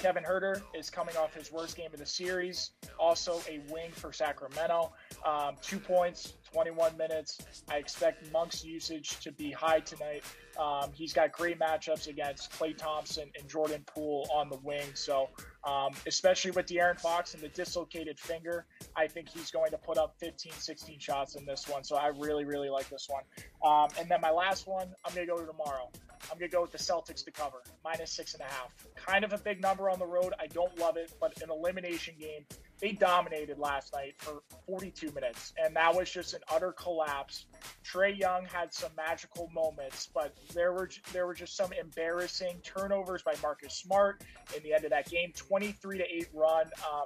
Kevin 0.00 0.24
Huerter 0.24 0.62
is 0.74 0.88
coming 0.88 1.14
off 1.18 1.34
his 1.34 1.52
worst 1.52 1.76
game 1.76 1.90
of 1.92 1.98
the 1.98 2.06
series. 2.06 2.70
Also 2.98 3.40
a 3.48 3.60
wing 3.70 3.90
for 3.90 4.12
Sacramento. 4.14 4.92
Um, 5.26 5.56
two 5.60 5.78
points, 5.78 6.34
21 6.52 6.96
minutes. 6.96 7.38
I 7.70 7.76
expect 7.76 8.32
Monk's 8.32 8.64
usage 8.64 9.20
to 9.20 9.30
be 9.30 9.50
high 9.50 9.80
tonight. 9.80 10.24
Um, 10.58 10.90
he's 10.94 11.12
got 11.12 11.32
great 11.32 11.58
matchups 11.58 12.08
against 12.08 12.50
Klay 12.52 12.76
Thompson 12.76 13.30
and 13.38 13.46
Jordan 13.46 13.84
Poole 13.86 14.26
on 14.32 14.48
the 14.48 14.56
wing. 14.58 14.86
So, 14.94 15.28
um, 15.64 15.92
especially 16.06 16.52
with 16.52 16.66
De'Aaron 16.66 16.98
Fox 16.98 17.34
and 17.34 17.42
the 17.42 17.48
dislocated 17.48 18.18
finger, 18.18 18.64
I 18.96 19.06
think 19.06 19.28
he's 19.28 19.50
going 19.50 19.70
to 19.70 19.78
put 19.78 19.98
up 19.98 20.14
15, 20.18 20.52
16 20.52 20.98
shots 20.98 21.34
in 21.34 21.44
this 21.44 21.68
one. 21.68 21.84
So, 21.84 21.96
I 21.96 22.08
really, 22.08 22.44
really 22.44 22.70
like 22.70 22.88
this 22.88 23.06
one. 23.10 23.22
Um, 23.62 23.90
and 23.98 24.10
then 24.10 24.22
my 24.22 24.30
last 24.30 24.66
one, 24.66 24.88
I'm 25.04 25.14
going 25.14 25.26
to 25.26 25.32
go 25.32 25.38
to 25.38 25.46
tomorrow. 25.46 25.90
I'm 26.30 26.38
going 26.38 26.50
to 26.50 26.54
go 26.54 26.62
with 26.62 26.72
the 26.72 26.78
Celtics 26.78 27.24
to 27.24 27.30
cover, 27.30 27.62
minus 27.84 28.12
six 28.12 28.34
and 28.34 28.42
a 28.42 28.44
half. 28.44 28.74
Kind 28.96 29.24
of 29.24 29.32
a 29.32 29.38
big 29.38 29.60
number 29.60 29.88
on 29.90 29.98
the 29.98 30.06
road. 30.06 30.32
I 30.38 30.46
don't 30.46 30.76
love 30.78 30.96
it, 30.96 31.12
but 31.20 31.40
an 31.42 31.50
elimination 31.50 32.14
game 32.18 32.44
they 32.80 32.92
dominated 32.92 33.58
last 33.58 33.92
night 33.92 34.14
for 34.18 34.42
42 34.66 35.12
minutes, 35.12 35.52
and 35.62 35.76
that 35.76 35.94
was 35.94 36.10
just 36.10 36.34
an 36.34 36.40
utter 36.52 36.72
collapse. 36.72 37.44
Trae 37.84 38.18
Young 38.18 38.46
had 38.46 38.72
some 38.72 38.90
magical 38.96 39.50
moments, 39.54 40.08
but 40.12 40.34
there 40.54 40.72
were 40.72 40.88
there 41.12 41.26
were 41.26 41.34
just 41.34 41.56
some 41.56 41.72
embarrassing 41.72 42.60
turnovers 42.62 43.22
by 43.22 43.34
Marcus 43.42 43.74
Smart 43.74 44.24
in 44.56 44.62
the 44.62 44.72
end 44.72 44.84
of 44.84 44.90
that 44.90 45.10
game. 45.10 45.32
23 45.36 45.98
to 45.98 46.04
eight 46.04 46.28
run. 46.32 46.66
Um, 46.90 47.04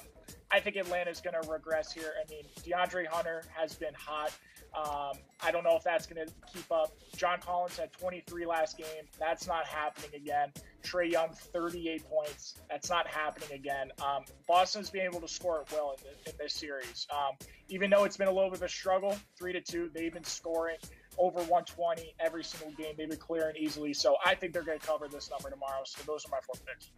I 0.50 0.60
think 0.60 0.76
Atlanta's 0.76 1.20
going 1.20 1.40
to 1.40 1.48
regress 1.50 1.92
here. 1.92 2.12
I 2.24 2.30
mean, 2.30 2.44
DeAndre 2.64 3.06
Hunter 3.06 3.42
has 3.56 3.74
been 3.74 3.94
hot. 3.94 4.32
Um, 4.76 5.12
I 5.42 5.50
don't 5.50 5.62
know 5.62 5.76
if 5.76 5.84
that's 5.84 6.06
going 6.06 6.26
to 6.26 6.32
keep 6.52 6.70
up. 6.72 6.92
John 7.16 7.38
Collins 7.40 7.76
had 7.78 7.92
23 7.92 8.46
last 8.46 8.76
game. 8.76 8.86
That's 9.18 9.46
not 9.46 9.66
happening 9.66 10.10
again. 10.14 10.52
Trae 10.82 11.10
Young, 11.10 11.30
38 11.30 12.04
points. 12.08 12.58
That's 12.68 12.90
not 12.90 13.06
happening 13.06 13.52
again. 13.52 13.90
Um, 14.04 14.24
Boston's 14.46 14.90
been 14.90 15.02
able 15.02 15.20
to 15.20 15.28
score 15.28 15.60
at 15.60 15.72
will 15.72 15.92
in, 15.92 16.04
the, 16.24 16.30
in 16.30 16.36
this 16.38 16.54
series. 16.54 17.06
Um, 17.10 17.36
even 17.68 17.90
though 17.90 18.04
it's 18.04 18.16
been 18.16 18.28
a 18.28 18.32
little 18.32 18.50
bit 18.50 18.58
of 18.58 18.64
a 18.64 18.68
struggle, 18.68 19.16
three 19.38 19.52
to 19.52 19.60
two, 19.60 19.90
they've 19.94 20.12
been 20.12 20.24
scoring 20.24 20.76
over 21.18 21.38
120 21.40 22.14
every 22.20 22.44
single 22.44 22.72
game. 22.72 22.94
They've 22.96 23.08
been 23.08 23.18
clearing 23.18 23.56
easily. 23.56 23.94
So 23.94 24.16
I 24.24 24.34
think 24.34 24.52
they're 24.52 24.62
going 24.62 24.78
to 24.78 24.86
cover 24.86 25.08
this 25.08 25.30
number 25.30 25.50
tomorrow. 25.50 25.82
So 25.84 26.02
those 26.06 26.24
are 26.26 26.30
my 26.30 26.38
four 26.46 26.54
picks. 26.66 26.90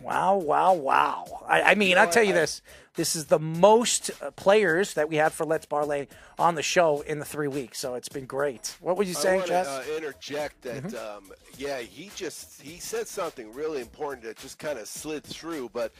Wow, 0.00 0.36
wow, 0.36 0.74
wow. 0.74 1.44
I, 1.48 1.62
I 1.62 1.74
mean, 1.74 1.90
you 1.90 1.94
know, 1.96 2.02
I'll 2.02 2.10
tell 2.10 2.22
you 2.22 2.32
I, 2.32 2.36
this. 2.36 2.62
This 2.94 3.16
is 3.16 3.26
the 3.26 3.38
most 3.38 4.10
uh, 4.22 4.30
players 4.32 4.94
that 4.94 5.08
we 5.08 5.16
have 5.16 5.32
for 5.32 5.44
Let's 5.44 5.66
Parlay 5.66 6.06
on 6.38 6.54
the 6.54 6.62
show 6.62 7.00
in 7.02 7.18
the 7.18 7.24
three 7.24 7.48
weeks. 7.48 7.78
So 7.78 7.94
it's 7.94 8.08
been 8.08 8.26
great. 8.26 8.76
What 8.80 8.96
would 8.96 9.08
you 9.08 9.14
say, 9.14 9.42
Jess? 9.46 9.66
I 9.66 9.74
want 9.74 9.86
to 9.86 9.92
uh, 9.92 9.96
interject 9.96 10.62
that, 10.62 10.82
mm-hmm. 10.84 11.16
um, 11.16 11.32
yeah, 11.56 11.78
he 11.78 12.10
just, 12.14 12.60
he 12.60 12.78
said 12.78 13.08
something 13.08 13.52
really 13.52 13.80
important 13.80 14.24
that 14.24 14.36
just 14.36 14.58
kind 14.58 14.78
of 14.78 14.86
slid 14.86 15.24
through. 15.24 15.70
But 15.72 15.92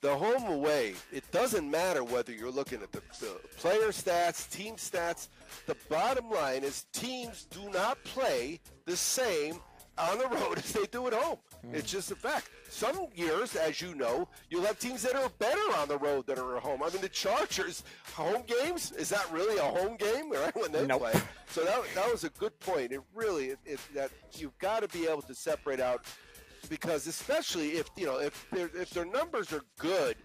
the 0.00 0.14
home 0.14 0.44
away, 0.50 0.94
it 1.12 1.30
doesn't 1.30 1.70
matter 1.70 2.04
whether 2.04 2.32
you're 2.32 2.50
looking 2.50 2.82
at 2.82 2.92
the, 2.92 3.00
the 3.20 3.38
player 3.56 3.88
stats, 3.88 4.50
team 4.50 4.76
stats. 4.76 5.28
The 5.66 5.76
bottom 5.88 6.30
line 6.30 6.64
is 6.64 6.86
teams 6.92 7.44
do 7.44 7.68
not 7.70 8.02
play 8.04 8.60
the 8.84 8.96
same 8.96 9.60
on 9.98 10.18
the 10.18 10.28
road 10.36 10.58
as 10.58 10.72
they 10.72 10.86
do 10.86 11.06
at 11.06 11.12
home. 11.12 11.38
Mm. 11.66 11.74
It's 11.74 11.90
just 11.90 12.10
a 12.10 12.16
fact. 12.16 12.48
Some 12.68 13.06
years, 13.14 13.54
as 13.54 13.80
you 13.80 13.94
know, 13.94 14.28
you'll 14.48 14.64
have 14.64 14.78
teams 14.78 15.02
that 15.02 15.14
are 15.14 15.28
better 15.38 15.60
on 15.76 15.88
the 15.88 15.98
road 15.98 16.26
than 16.26 16.38
are 16.38 16.56
at 16.56 16.62
home. 16.62 16.82
I 16.82 16.88
mean, 16.90 17.02
the 17.02 17.08
Chargers 17.08 17.84
home 18.14 18.42
games 18.46 18.92
is 18.92 19.10
that 19.10 19.30
really 19.30 19.58
a 19.58 19.62
home 19.62 19.96
game 19.96 20.32
right 20.32 20.56
when 20.56 20.72
they 20.72 20.86
nope. 20.86 21.02
play? 21.02 21.20
So 21.48 21.64
that, 21.64 21.82
that 21.94 22.10
was 22.10 22.24
a 22.24 22.30
good 22.30 22.58
point. 22.60 22.92
It 22.92 23.02
really 23.14 23.50
it, 23.50 23.58
it, 23.64 23.80
that 23.94 24.10
you've 24.32 24.56
got 24.58 24.80
to 24.80 24.88
be 24.88 25.06
able 25.06 25.22
to 25.22 25.34
separate 25.34 25.80
out 25.80 26.06
because 26.68 27.06
especially 27.06 27.70
if 27.72 27.88
you 27.96 28.06
know 28.06 28.18
if 28.20 28.46
if 28.52 28.90
their 28.90 29.04
numbers 29.04 29.52
are 29.52 29.62
good 29.78 30.16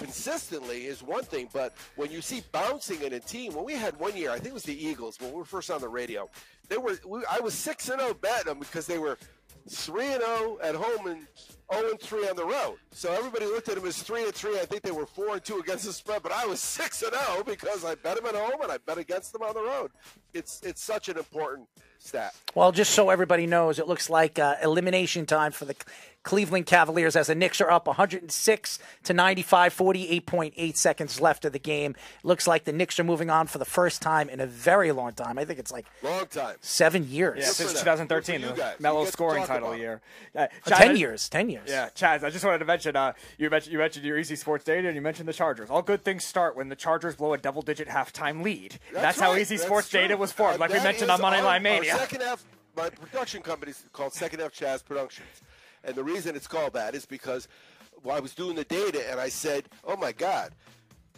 consistently 0.00 0.86
is 0.86 1.02
one 1.02 1.22
thing, 1.22 1.46
but 1.52 1.74
when 1.96 2.10
you 2.10 2.22
see 2.22 2.42
bouncing 2.52 3.02
in 3.02 3.12
a 3.12 3.20
team, 3.20 3.52
when 3.54 3.66
we 3.66 3.74
had 3.74 3.94
one 4.00 4.16
year, 4.16 4.30
I 4.30 4.36
think 4.36 4.48
it 4.48 4.54
was 4.54 4.62
the 4.62 4.86
Eagles 4.86 5.20
when 5.20 5.30
we 5.30 5.36
were 5.36 5.44
first 5.44 5.70
on 5.70 5.82
the 5.82 5.88
radio, 5.88 6.28
they 6.70 6.78
were 6.78 6.98
we, 7.06 7.22
I 7.30 7.40
was 7.40 7.52
six 7.52 7.90
and 7.90 8.00
zero 8.00 8.12
oh 8.12 8.14
betting 8.14 8.46
them 8.46 8.58
because 8.60 8.86
they 8.86 8.98
were 8.98 9.18
three 9.68 10.06
and 10.06 10.22
zero 10.22 10.58
oh 10.58 10.58
at 10.62 10.74
home 10.74 11.06
and 11.06 11.26
zero 11.70 11.90
and 11.90 12.00
three 12.00 12.26
on 12.26 12.34
the 12.34 12.44
road. 12.44 12.76
So 12.92 13.12
everybody 13.12 13.44
looked 13.44 13.68
at 13.68 13.74
them 13.74 13.86
as 13.86 14.02
three 14.02 14.24
and 14.24 14.34
three. 14.34 14.58
I 14.58 14.64
think 14.64 14.82
they 14.82 14.90
were 14.90 15.06
four 15.06 15.34
and 15.34 15.44
two 15.44 15.58
against 15.58 15.84
the 15.84 15.92
spread, 15.92 16.22
but 16.22 16.32
I 16.32 16.46
was 16.46 16.60
six 16.60 17.02
and 17.02 17.12
zero 17.12 17.44
because 17.44 17.84
I 17.84 17.94
bet 17.94 18.16
them 18.16 18.24
at 18.24 18.34
home 18.34 18.62
and 18.62 18.72
I 18.72 18.78
bet 18.78 18.96
against 18.96 19.34
them 19.34 19.42
on 19.42 19.52
the 19.52 19.62
road. 19.62 19.90
It's 20.32 20.62
it's 20.62 20.82
such 20.82 21.10
an 21.10 21.18
important 21.18 21.68
stat. 22.00 22.34
Well, 22.54 22.72
just 22.72 22.92
so 22.92 23.10
everybody 23.10 23.46
knows, 23.46 23.78
it 23.78 23.86
looks 23.86 24.10
like 24.10 24.38
uh, 24.38 24.56
elimination 24.62 25.26
time 25.26 25.52
for 25.52 25.64
the 25.64 25.76
Cleveland 26.22 26.66
Cavaliers 26.66 27.16
as 27.16 27.28
the 27.28 27.34
Knicks 27.34 27.60
are 27.60 27.70
up 27.70 27.86
106 27.86 28.78
to 29.04 29.12
95, 29.14 29.74
48.8 29.74 30.76
seconds 30.76 31.20
left 31.20 31.44
of 31.44 31.52
the 31.52 31.58
game. 31.58 31.96
Looks 32.22 32.46
like 32.46 32.64
the 32.64 32.72
Knicks 32.72 33.00
are 33.00 33.04
moving 33.04 33.30
on 33.30 33.46
for 33.46 33.58
the 33.58 33.64
first 33.64 34.02
time 34.02 34.28
in 34.28 34.38
a 34.40 34.46
very 34.46 34.92
long 34.92 35.12
time. 35.12 35.38
I 35.38 35.44
think 35.44 35.58
it's 35.58 35.72
like 35.72 35.86
long 36.02 36.26
time, 36.26 36.56
seven 36.60 37.08
years. 37.08 37.38
Yeah, 37.38 37.46
since 37.46 37.72
2013, 37.72 38.42
the 38.42 38.74
Melo 38.78 39.04
scoring 39.06 39.44
title 39.44 39.74
year. 39.76 40.00
Uh, 40.36 40.46
Chad, 40.66 40.78
ten 40.78 40.96
years, 40.96 41.28
ten 41.28 41.48
years. 41.48 41.68
Yeah, 41.68 41.88
Chaz. 41.94 42.22
I 42.22 42.30
just 42.30 42.44
wanted 42.44 42.58
to 42.58 42.64
mention 42.66 42.96
uh, 42.96 43.12
you 43.38 43.48
mentioned 43.48 43.72
you 43.72 43.78
mentioned 43.78 44.04
your 44.04 44.18
easy 44.18 44.36
sports 44.36 44.64
data 44.64 44.88
and 44.88 44.94
you 44.94 45.02
mentioned 45.02 45.28
the 45.28 45.32
Chargers. 45.32 45.70
All 45.70 45.82
good 45.82 46.04
things 46.04 46.24
start 46.24 46.54
when 46.56 46.68
the 46.68 46.76
Chargers 46.76 47.16
blow 47.16 47.32
a 47.32 47.38
double-digit 47.38 47.88
halftime 47.88 48.42
lead. 48.42 48.72
That's, 48.92 49.02
That's 49.02 49.18
right. 49.18 49.24
how 49.26 49.34
easy 49.36 49.56
That's 49.56 49.66
sports 49.66 49.88
true. 49.88 50.00
data 50.00 50.16
was 50.16 50.32
formed, 50.32 50.56
uh, 50.56 50.60
like 50.60 50.72
we 50.72 50.80
mentioned 50.80 51.10
on 51.10 51.20
Monday 51.20 51.42
Line 51.42 51.62
Mania. 51.62 51.96
second 51.96 52.20
half, 52.22 52.44
my 52.76 52.90
production 52.90 53.42
company 53.42 53.70
is 53.70 53.82
called 53.92 54.12
Second 54.12 54.40
Half 54.40 54.52
Chaz 54.52 54.84
Productions. 54.84 55.26
And 55.84 55.94
the 55.94 56.04
reason 56.04 56.36
it's 56.36 56.46
called 56.46 56.74
that 56.74 56.94
is 56.94 57.06
because 57.06 57.48
well, 58.02 58.16
I 58.16 58.20
was 58.20 58.34
doing 58.34 58.56
the 58.56 58.64
data 58.64 59.10
and 59.10 59.20
I 59.20 59.28
said, 59.28 59.68
oh 59.84 59.96
my 59.96 60.12
God, 60.12 60.52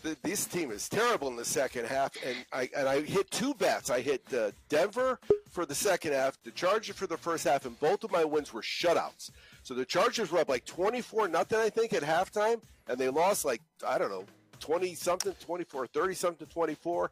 th- 0.02 0.18
this 0.22 0.46
team 0.46 0.70
is 0.70 0.88
terrible 0.88 1.28
in 1.28 1.36
the 1.36 1.44
second 1.44 1.86
half. 1.86 2.12
And 2.24 2.36
I, 2.52 2.68
and 2.76 2.88
I 2.88 3.00
hit 3.02 3.30
two 3.30 3.54
bets. 3.54 3.90
I 3.90 4.00
hit 4.00 4.22
uh, 4.34 4.50
Denver 4.68 5.18
for 5.50 5.66
the 5.66 5.74
second 5.74 6.12
half, 6.12 6.42
the 6.44 6.50
Chargers 6.50 6.96
for 6.96 7.06
the 7.06 7.16
first 7.16 7.44
half, 7.44 7.66
and 7.66 7.78
both 7.78 8.04
of 8.04 8.10
my 8.10 8.24
wins 8.24 8.52
were 8.52 8.62
shutouts. 8.62 9.30
So 9.62 9.74
the 9.74 9.84
Chargers 9.84 10.30
were 10.30 10.40
up 10.40 10.48
like 10.48 10.64
24 10.64 11.28
nothing, 11.28 11.58
I 11.58 11.68
think, 11.68 11.92
at 11.92 12.02
halftime, 12.02 12.60
and 12.88 12.98
they 12.98 13.08
lost 13.08 13.44
like, 13.44 13.60
I 13.86 13.98
don't 13.98 14.10
know, 14.10 14.24
20 14.60 14.94
something, 14.94 15.34
24, 15.40 15.88
30 15.88 16.14
something, 16.14 16.46
24. 16.46 17.10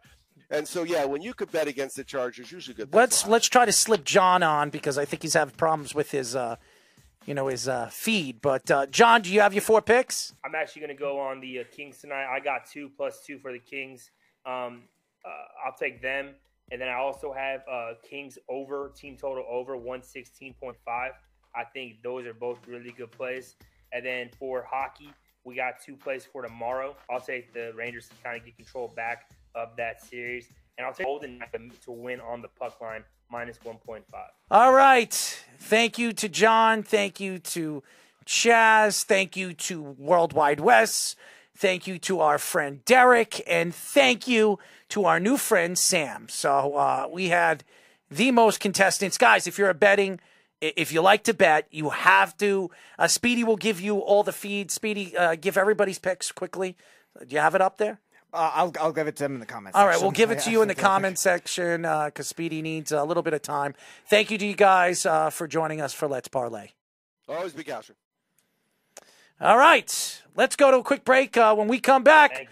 And 0.50 0.66
so, 0.66 0.82
yeah, 0.82 1.04
when 1.04 1.22
you 1.22 1.34
could 1.34 1.52
bet 1.52 1.68
against 1.68 1.96
the 1.96 2.04
Chargers, 2.04 2.50
usually 2.50 2.74
good. 2.74 2.92
Let's 2.94 3.26
let's 3.26 3.46
try 3.46 3.66
to 3.66 3.72
slip 3.72 4.04
John 4.04 4.42
on 4.42 4.70
because 4.70 4.98
I 4.98 5.04
think 5.04 5.22
he's 5.22 5.34
having 5.34 5.54
problems 5.54 5.94
with 5.94 6.10
his 6.10 6.34
uh, 6.34 6.56
you 7.26 7.34
know 7.34 7.48
his 7.48 7.68
uh, 7.68 7.88
feed. 7.90 8.40
But 8.40 8.70
uh, 8.70 8.86
John, 8.86 9.22
do 9.22 9.32
you 9.32 9.40
have 9.40 9.54
your 9.54 9.62
four 9.62 9.82
picks? 9.82 10.34
I'm 10.44 10.54
actually 10.54 10.80
going 10.80 10.96
to 10.96 11.00
go 11.00 11.18
on 11.20 11.40
the 11.40 11.60
uh, 11.60 11.64
Kings 11.70 11.98
tonight. 11.98 12.26
I 12.26 12.40
got 12.40 12.66
two 12.70 12.90
plus 12.96 13.22
two 13.26 13.38
for 13.38 13.52
the 13.52 13.58
Kings. 13.58 14.10
Um, 14.46 14.82
uh, 15.24 15.66
I'll 15.66 15.76
take 15.78 16.00
them, 16.00 16.34
and 16.70 16.80
then 16.80 16.88
I 16.88 16.94
also 16.94 17.32
have 17.32 17.60
uh, 17.70 17.92
Kings 18.08 18.38
over 18.48 18.92
team 18.96 19.16
total 19.16 19.44
over 19.48 19.76
116.5. 19.76 20.74
I 21.54 21.64
think 21.72 22.02
those 22.02 22.26
are 22.26 22.34
both 22.34 22.66
really 22.66 22.92
good 22.92 23.10
plays. 23.10 23.56
And 23.92 24.06
then 24.06 24.30
for 24.38 24.62
hockey, 24.62 25.10
we 25.44 25.56
got 25.56 25.80
two 25.84 25.96
plays 25.96 26.24
for 26.24 26.42
tomorrow. 26.42 26.96
I'll 27.10 27.20
take 27.20 27.52
the 27.52 27.72
Rangers 27.74 28.08
to 28.08 28.14
kind 28.22 28.38
of 28.38 28.44
get 28.44 28.56
control 28.56 28.92
back 28.94 29.30
of 29.54 29.76
that 29.76 30.02
series. 30.02 30.48
And 30.78 30.86
I'll 30.86 30.94
take 30.94 31.06
Golden 31.06 31.42
to 31.84 31.90
win 31.90 32.20
on 32.20 32.40
the 32.40 32.48
puck 32.48 32.80
line 32.80 33.04
minus 33.30 33.58
1.5. 33.58 34.02
All 34.50 34.72
right. 34.72 35.44
Thank 35.58 35.98
you 35.98 36.12
to 36.14 36.28
John. 36.28 36.82
Thank 36.82 37.20
you 37.20 37.38
to 37.38 37.82
Chaz. 38.26 39.04
Thank 39.04 39.36
you 39.36 39.52
to 39.54 39.82
Worldwide 39.82 40.60
Wes. 40.60 41.16
Thank 41.56 41.86
you 41.86 41.98
to 42.00 42.20
our 42.20 42.38
friend 42.38 42.84
Derek. 42.84 43.42
And 43.46 43.74
thank 43.74 44.26
you 44.26 44.58
to 44.90 45.04
our 45.04 45.20
new 45.20 45.36
friend 45.36 45.78
Sam. 45.78 46.28
So 46.28 46.74
uh, 46.74 47.08
we 47.10 47.28
had 47.28 47.64
the 48.10 48.30
most 48.30 48.60
contestants. 48.60 49.18
Guys, 49.18 49.46
if 49.46 49.58
you're 49.58 49.70
a 49.70 49.74
betting, 49.74 50.20
if 50.60 50.92
you 50.92 51.00
like 51.00 51.24
to 51.24 51.34
bet, 51.34 51.66
you 51.70 51.90
have 51.90 52.36
to. 52.38 52.70
Uh, 52.98 53.08
Speedy 53.08 53.44
will 53.44 53.56
give 53.56 53.80
you 53.80 53.98
all 53.98 54.22
the 54.22 54.32
feed. 54.32 54.70
Speedy, 54.70 55.16
uh, 55.16 55.34
give 55.34 55.56
everybody's 55.56 55.98
picks 55.98 56.32
quickly. 56.32 56.76
Do 57.18 57.34
you 57.34 57.40
have 57.40 57.54
it 57.54 57.60
up 57.60 57.78
there? 57.78 58.00
Uh, 58.32 58.50
I'll 58.54 58.72
I'll 58.80 58.92
give 58.92 59.06
it 59.08 59.16
to 59.16 59.24
him 59.24 59.34
in 59.34 59.40
the 59.40 59.46
comments. 59.46 59.76
All 59.76 59.84
right, 59.86 59.94
section. 59.94 60.04
we'll 60.06 60.12
give 60.12 60.30
it 60.30 60.40
to 60.40 60.48
I- 60.50 60.52
you 60.54 60.58
I 60.60 60.62
in 60.62 60.68
the 60.68 60.74
think- 60.74 60.86
comment 60.86 61.18
section 61.18 61.82
because 61.82 62.28
Speedy 62.28 62.62
needs 62.62 62.92
a 62.92 63.02
little 63.04 63.22
bit 63.22 63.34
of 63.34 63.42
time. 63.42 63.74
Thank 64.08 64.30
you 64.30 64.38
to 64.38 64.46
you 64.46 64.54
guys 64.54 65.04
uh, 65.04 65.30
for 65.30 65.46
joining 65.48 65.80
us 65.80 65.92
for 65.92 66.06
Let's 66.08 66.28
Parlay. 66.28 66.68
Always 67.28 67.52
be 67.52 67.62
Gasher. 67.64 67.94
All 69.40 69.56
right, 69.56 70.22
let's 70.36 70.54
go 70.56 70.70
to 70.70 70.78
a 70.78 70.82
quick 70.82 71.04
break. 71.04 71.36
Uh, 71.36 71.54
when 71.54 71.66
we 71.68 71.80
come 71.80 72.02
back, 72.04 72.48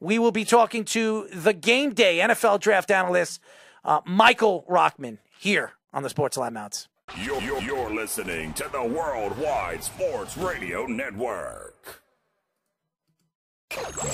we 0.00 0.18
will 0.18 0.32
be 0.32 0.44
talking 0.44 0.84
to 0.86 1.28
the 1.32 1.52
game 1.54 1.94
day 1.94 2.18
NFL 2.18 2.60
draft 2.60 2.90
analyst, 2.90 3.40
uh, 3.84 4.00
Michael 4.04 4.64
Rochman, 4.68 5.18
here 5.38 5.72
on 5.94 6.02
the 6.02 6.10
Sports 6.10 6.36
Loudmouths. 6.36 6.88
You're, 7.22 7.40
you're, 7.40 7.62
you're 7.62 7.90
listening 7.94 8.52
to 8.54 8.68
the 8.70 8.82
Worldwide 8.84 9.82
Sports 9.82 10.36
Radio 10.36 10.86
Network. 10.86 12.02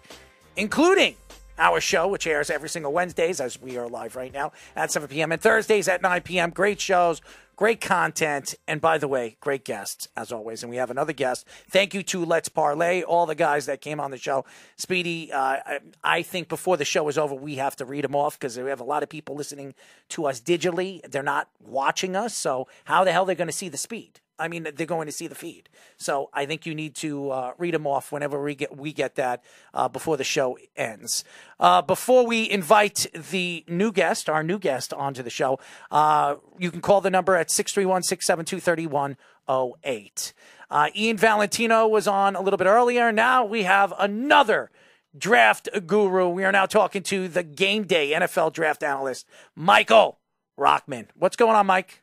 including 0.55 1.15
our 1.57 1.81
show, 1.81 2.07
which 2.07 2.27
airs 2.27 2.49
every 2.49 2.69
single 2.69 2.93
Wednesdays, 2.93 3.39
as 3.39 3.61
we 3.61 3.77
are 3.77 3.87
live 3.87 4.15
right 4.15 4.33
now 4.33 4.51
at 4.75 4.91
7 4.91 5.07
p.m. 5.07 5.31
and 5.31 5.41
Thursdays 5.41 5.87
at 5.87 6.01
9 6.01 6.21
p.m. 6.21 6.49
Great 6.51 6.79
shows, 6.79 7.21
great 7.55 7.81
content, 7.81 8.55
and 8.67 8.79
by 8.79 8.97
the 8.97 9.07
way, 9.07 9.37
great 9.41 9.65
guests 9.65 10.07
as 10.15 10.31
always. 10.31 10.63
And 10.63 10.69
we 10.69 10.77
have 10.77 10.91
another 10.91 11.13
guest. 11.13 11.47
Thank 11.69 11.93
you 11.93 12.03
to 12.03 12.23
Let's 12.23 12.49
Parlay, 12.49 13.01
all 13.01 13.25
the 13.25 13.35
guys 13.35 13.65
that 13.65 13.81
came 13.81 13.99
on 13.99 14.11
the 14.11 14.17
show. 14.17 14.45
Speedy, 14.75 15.31
uh, 15.31 15.79
I, 16.03 16.21
think 16.21 16.47
before 16.47 16.77
the 16.77 16.85
show 16.85 17.07
is 17.07 17.17
over, 17.17 17.33
we 17.33 17.55
have 17.55 17.75
to 17.77 17.85
read 17.85 18.03
them 18.03 18.15
off 18.15 18.39
because 18.39 18.57
we 18.57 18.69
have 18.69 18.79
a 18.79 18.85
lot 18.85 19.03
of 19.03 19.09
people 19.09 19.35
listening 19.35 19.73
to 20.09 20.25
us 20.25 20.39
digitally. 20.39 21.01
They're 21.09 21.23
not 21.23 21.49
watching 21.59 22.15
us, 22.15 22.35
so 22.35 22.67
how 22.85 23.03
the 23.03 23.11
hell 23.11 23.23
are 23.23 23.27
they 23.27 23.35
going 23.35 23.47
to 23.47 23.53
see 23.53 23.69
the 23.69 23.77
speed? 23.77 24.19
I 24.39 24.47
mean, 24.47 24.67
they're 24.75 24.85
going 24.85 25.07
to 25.07 25.11
see 25.11 25.27
the 25.27 25.35
feed. 25.35 25.69
So 25.97 26.29
I 26.33 26.45
think 26.45 26.65
you 26.65 26.75
need 26.75 26.95
to 26.95 27.31
uh, 27.31 27.51
read 27.57 27.73
them 27.73 27.87
off 27.87 28.11
whenever 28.11 28.41
we 28.41 28.55
get 28.55 28.77
we 28.77 28.93
get 28.93 29.15
that 29.15 29.43
uh, 29.73 29.87
before 29.87 30.17
the 30.17 30.23
show 30.23 30.57
ends. 30.75 31.23
Uh, 31.59 31.81
before 31.81 32.25
we 32.25 32.49
invite 32.49 33.07
the 33.13 33.63
new 33.67 33.91
guest, 33.91 34.29
our 34.29 34.43
new 34.43 34.59
guest, 34.59 34.93
onto 34.93 35.23
the 35.23 35.29
show, 35.29 35.59
uh, 35.91 36.35
you 36.57 36.71
can 36.71 36.81
call 36.81 37.01
the 37.01 37.09
number 37.09 37.35
at 37.35 37.49
631 37.49 38.03
672 38.03 38.59
3108. 38.59 40.33
Uh, 40.69 40.89
Ian 40.95 41.17
Valentino 41.17 41.87
was 41.87 42.07
on 42.07 42.35
a 42.35 42.41
little 42.41 42.57
bit 42.57 42.67
earlier. 42.67 43.11
Now 43.11 43.45
we 43.45 43.63
have 43.63 43.93
another 43.97 44.69
draft 45.17 45.69
guru. 45.85 46.29
We 46.29 46.43
are 46.43 46.51
now 46.51 46.65
talking 46.65 47.03
to 47.03 47.27
the 47.27 47.43
game 47.43 47.85
day 47.85 48.11
NFL 48.11 48.53
draft 48.53 48.83
analyst, 48.83 49.25
Michael 49.55 50.19
Rochman. 50.57 51.07
What's 51.15 51.35
going 51.35 51.55
on, 51.55 51.65
Mike? 51.65 52.01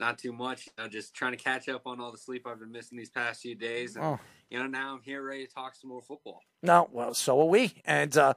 Not 0.00 0.18
too 0.18 0.32
much. 0.32 0.66
You 0.66 0.84
know, 0.84 0.88
just 0.88 1.14
trying 1.14 1.32
to 1.32 1.38
catch 1.38 1.68
up 1.68 1.82
on 1.86 2.00
all 2.00 2.10
the 2.10 2.18
sleep 2.18 2.46
I've 2.46 2.58
been 2.58 2.72
missing 2.72 2.96
these 2.98 3.10
past 3.10 3.42
few 3.42 3.54
days. 3.54 3.94
And, 3.96 4.04
Oh. 4.04 4.18
you 4.48 4.58
know, 4.58 4.66
now 4.66 4.94
I'm 4.94 5.02
here 5.02 5.22
ready 5.22 5.46
to 5.46 5.52
talk 5.52 5.76
some 5.76 5.90
more 5.90 6.00
football. 6.00 6.40
No, 6.62 6.88
well, 6.90 7.12
so 7.14 7.38
are 7.40 7.44
we. 7.46 7.74
And 7.84 8.16
uh, 8.16 8.32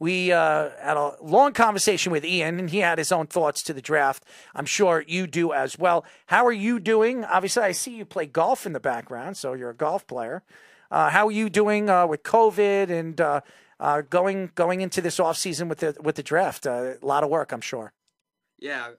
we 0.00 0.32
uh, 0.32 0.70
had 0.82 0.96
a 0.96 1.12
long 1.22 1.52
conversation 1.52 2.10
with 2.10 2.24
Ian, 2.24 2.58
and 2.58 2.68
he 2.68 2.78
had 2.78 2.98
his 2.98 3.12
own 3.12 3.28
thoughts 3.28 3.62
to 3.62 3.72
the 3.72 3.80
draft. 3.80 4.24
I'm 4.56 4.66
sure 4.66 5.04
you 5.06 5.28
do 5.28 5.52
as 5.52 5.78
well. 5.78 6.04
How 6.26 6.44
are 6.44 6.52
you 6.52 6.80
doing? 6.80 7.24
Obviously, 7.24 7.62
I 7.62 7.72
see 7.72 7.94
you 7.96 8.04
play 8.04 8.26
golf 8.26 8.66
in 8.66 8.72
the 8.72 8.80
background, 8.80 9.36
so 9.36 9.52
you're 9.52 9.70
a 9.70 9.74
golf 9.74 10.06
player. 10.08 10.42
Uh, 10.90 11.10
how 11.10 11.28
are 11.28 11.32
you 11.32 11.48
doing 11.48 11.88
uh, 11.88 12.06
with 12.08 12.24
COVID 12.24 12.90
and 12.90 13.20
uh, 13.20 13.40
uh, 13.78 14.02
going 14.02 14.50
going 14.56 14.80
into 14.80 15.00
this 15.00 15.18
off 15.20 15.36
season 15.36 15.68
with 15.68 15.78
the 15.78 15.96
with 16.02 16.16
the 16.16 16.22
draft? 16.24 16.66
Uh, 16.66 16.94
a 17.00 17.06
lot 17.06 17.22
of 17.24 17.30
work, 17.30 17.52
I'm 17.52 17.60
sure. 17.60 17.92
Yeah, 18.58 18.90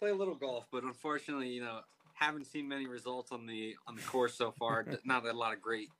play 0.00 0.10
a 0.10 0.14
little 0.14 0.34
golf, 0.34 0.66
but 0.72 0.82
unfortunately, 0.82 1.48
you 1.50 1.62
know, 1.62 1.80
haven't 2.14 2.46
seen 2.46 2.66
many 2.66 2.86
results 2.86 3.30
on 3.32 3.46
the 3.46 3.76
on 3.86 3.94
the 3.94 4.02
course 4.02 4.34
so 4.34 4.50
far. 4.50 4.84
Not 5.04 5.26
a 5.26 5.32
lot 5.32 5.52
of 5.52 5.60
great 5.60 5.90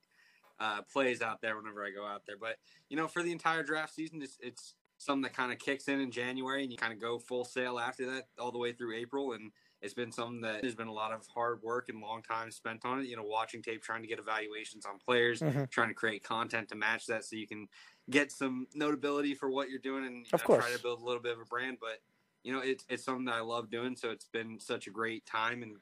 uh, 0.59 0.81
plays 0.91 1.21
out 1.21 1.41
there 1.41 1.55
whenever 1.55 1.85
I 1.85 1.91
go 1.91 2.05
out 2.05 2.23
there. 2.25 2.37
But 2.37 2.57
you 2.89 2.97
know, 2.97 3.07
for 3.07 3.23
the 3.23 3.31
entire 3.31 3.63
draft 3.63 3.93
season, 3.93 4.21
it's, 4.21 4.37
it's 4.41 4.73
something 4.97 5.23
that 5.23 5.33
kind 5.33 5.51
of 5.51 5.59
kicks 5.59 5.87
in 5.87 5.99
in 6.01 6.11
January, 6.11 6.63
and 6.63 6.71
you 6.71 6.77
kind 6.77 6.93
of 6.93 6.99
go 6.99 7.17
full 7.19 7.45
sail 7.45 7.79
after 7.79 8.05
that, 8.11 8.27
all 8.39 8.51
the 8.51 8.57
way 8.59 8.73
through 8.73 8.95
April. 8.95 9.33
And 9.33 9.51
it's 9.81 9.95
been 9.95 10.11
something 10.11 10.41
that 10.41 10.61
there's 10.61 10.75
been 10.75 10.87
a 10.87 10.93
lot 10.93 11.11
of 11.11 11.25
hard 11.27 11.61
work 11.63 11.89
and 11.89 11.99
long 12.01 12.21
time 12.23 12.51
spent 12.51 12.85
on 12.85 12.99
it. 13.01 13.05
You 13.07 13.15
know, 13.17 13.23
watching 13.23 13.61
tape, 13.61 13.81
trying 13.83 14.01
to 14.01 14.07
get 14.07 14.19
evaluations 14.19 14.85
on 14.85 14.97
players, 14.99 15.41
Mhm. 15.41 15.69
trying 15.69 15.87
to 15.89 15.95
create 15.95 16.23
content 16.23 16.69
to 16.69 16.75
match 16.75 17.05
that, 17.07 17.23
so 17.23 17.35
you 17.35 17.47
can 17.47 17.67
get 18.09 18.31
some 18.31 18.67
notability 18.73 19.33
for 19.35 19.49
what 19.49 19.69
you're 19.69 19.79
doing, 19.79 20.05
and 20.05 20.17
you 20.25 20.29
Of 20.33 20.41
know, 20.41 20.45
course. 20.47 20.65
try 20.65 20.75
to 20.75 20.81
build 20.81 21.01
a 21.01 21.03
little 21.03 21.21
bit 21.21 21.33
of 21.33 21.39
a 21.39 21.45
brand. 21.45 21.77
But 21.79 21.99
you 22.43 22.53
know, 22.53 22.59
it's 22.59 22.85
it's 22.89 23.03
something 23.03 23.25
that 23.25 23.35
I 23.35 23.41
love 23.41 23.69
doing. 23.69 23.95
So 23.95 24.09
it's 24.09 24.25
been 24.25 24.59
such 24.59 24.87
a 24.87 24.91
great 24.91 25.25
time 25.25 25.63
and 25.63 25.77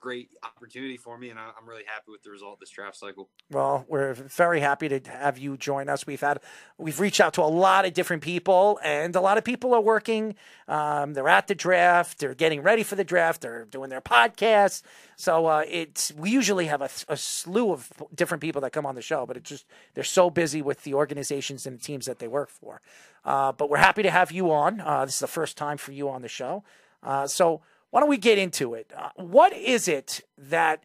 great 0.00 0.30
opportunity 0.42 0.96
for 0.96 1.18
me, 1.18 1.30
and 1.30 1.38
I- 1.38 1.52
I'm 1.58 1.68
really 1.68 1.84
happy 1.86 2.10
with 2.10 2.22
the 2.22 2.30
result 2.30 2.54
of 2.54 2.60
this 2.60 2.70
draft 2.70 2.96
cycle. 2.96 3.28
Well, 3.50 3.84
we're 3.88 4.14
very 4.14 4.60
happy 4.60 4.88
to 4.88 5.00
have 5.10 5.38
you 5.38 5.56
join 5.56 5.88
us. 5.88 6.06
We've 6.06 6.20
had 6.20 6.40
we've 6.78 7.00
reached 7.00 7.20
out 7.20 7.34
to 7.34 7.42
a 7.42 7.44
lot 7.44 7.84
of 7.84 7.94
different 7.94 8.22
people, 8.22 8.78
and 8.82 9.14
a 9.16 9.20
lot 9.20 9.38
of 9.38 9.44
people 9.44 9.74
are 9.74 9.80
working. 9.80 10.34
Um, 10.68 11.14
they're 11.14 11.28
at 11.28 11.46
the 11.46 11.54
draft. 11.54 12.18
They're 12.18 12.34
getting 12.34 12.62
ready 12.62 12.82
for 12.82 12.94
the 12.96 13.04
draft. 13.04 13.40
They're 13.40 13.64
doing 13.64 13.90
their 13.90 14.00
podcasts. 14.00 14.82
So 15.16 15.46
uh, 15.46 15.64
it's 15.68 16.12
we 16.12 16.30
usually 16.30 16.66
have 16.66 16.82
a, 16.82 16.90
a 17.08 17.16
slew 17.16 17.72
of 17.72 17.90
different 18.14 18.42
people 18.42 18.60
that 18.62 18.72
come 18.72 18.86
on 18.86 18.94
the 18.94 19.02
show, 19.02 19.26
but 19.26 19.36
it's 19.36 19.48
just 19.48 19.66
they're 19.94 20.04
so 20.04 20.30
busy 20.30 20.62
with 20.62 20.82
the 20.84 20.94
organizations 20.94 21.66
and 21.66 21.78
the 21.78 21.82
teams 21.82 22.06
that 22.06 22.18
they 22.18 22.28
work 22.28 22.50
for. 22.50 22.80
Uh, 23.24 23.52
but 23.52 23.68
we're 23.70 23.78
happy 23.78 24.02
to 24.02 24.10
have 24.10 24.30
you 24.30 24.52
on. 24.52 24.80
Uh, 24.80 25.04
this 25.04 25.14
is 25.14 25.20
the 25.20 25.26
first 25.26 25.56
time 25.56 25.78
for 25.78 25.92
you 25.92 26.08
on 26.08 26.22
the 26.22 26.28
show. 26.28 26.62
Uh, 27.02 27.26
so 27.26 27.60
why 27.90 28.00
don't 28.00 28.08
we 28.08 28.18
get 28.18 28.38
into 28.38 28.74
it? 28.74 28.92
Uh, 28.96 29.10
what 29.16 29.52
is 29.52 29.88
it 29.88 30.20
that 30.36 30.84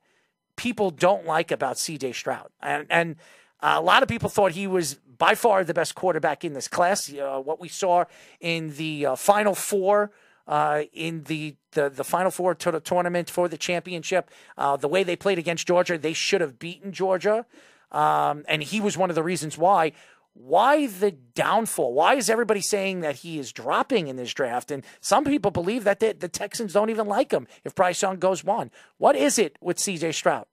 people 0.62 0.92
don't 0.92 1.26
like 1.26 1.52
about 1.52 1.76
CJ 1.76 2.14
Stroud. 2.14 2.50
And, 2.62 2.86
and 2.92 3.16
uh, 3.62 3.76
a 3.78 3.82
lot 3.82 4.04
of 4.04 4.10
people 4.10 4.30
thought 4.30 4.52
he 4.52 4.68
was 4.68 5.00
by 5.18 5.34
far 5.34 5.64
the 5.64 5.74
best 5.74 5.96
quarterback 5.96 6.46
in 6.46 6.54
this 6.54 6.68
class. 6.68 7.12
Uh, 7.12 7.40
what 7.40 7.60
we 7.60 7.68
saw 7.68 8.06
in 8.40 8.76
the 8.76 9.08
uh, 9.08 9.16
Final 9.16 9.56
Four. 9.56 10.12
Uh, 10.48 10.84
in 10.92 11.24
the, 11.26 11.56
the 11.74 11.88
the 11.88 12.04
Final 12.04 12.32
Four 12.32 12.56
tournament 12.56 13.30
for 13.30 13.48
the 13.48 13.58
championship, 13.58 14.30
uh, 14.58 14.76
the 14.76 14.88
way 14.88 15.04
they 15.04 15.16
played 15.16 15.38
against 15.38 15.68
Georgia, 15.68 16.00
they 16.00 16.14
should 16.14 16.42
have 16.42 16.58
beaten 16.58 16.92
Georgia, 16.92 17.46
um, 17.92 18.44
and 18.48 18.64
he 18.64 18.82
was 18.82 18.98
one 18.98 19.12
of 19.12 19.16
the 19.16 19.24
reasons 19.24 19.56
why. 19.56 19.94
Why 20.34 20.88
the 20.88 21.11
downfall? 21.11 21.93
Why 21.93 22.16
is 22.16 22.30
everybody 22.30 22.61
saying 22.61 23.01
that 23.01 23.18
he 23.18 23.38
is 23.38 23.51
dropping 23.51 24.08
in 24.08 24.16
this 24.16 24.34
draft? 24.34 24.72
And 24.72 24.84
some 25.01 25.26
people 25.26 25.51
believe 25.51 25.84
that 25.84 26.00
the, 26.00 26.14
the 26.14 26.30
Texans 26.30 26.74
don't 26.74 26.90
even 26.90 27.08
like 27.08 27.32
him 27.32 27.48
if 27.66 27.76
Bryce 27.76 28.01
Young 28.01 28.18
goes 28.18 28.43
one. 28.43 28.72
What 28.98 29.16
is 29.16 29.38
it 29.38 29.58
with 29.61 29.77
C.J. 29.77 30.14
Stroud? 30.14 30.45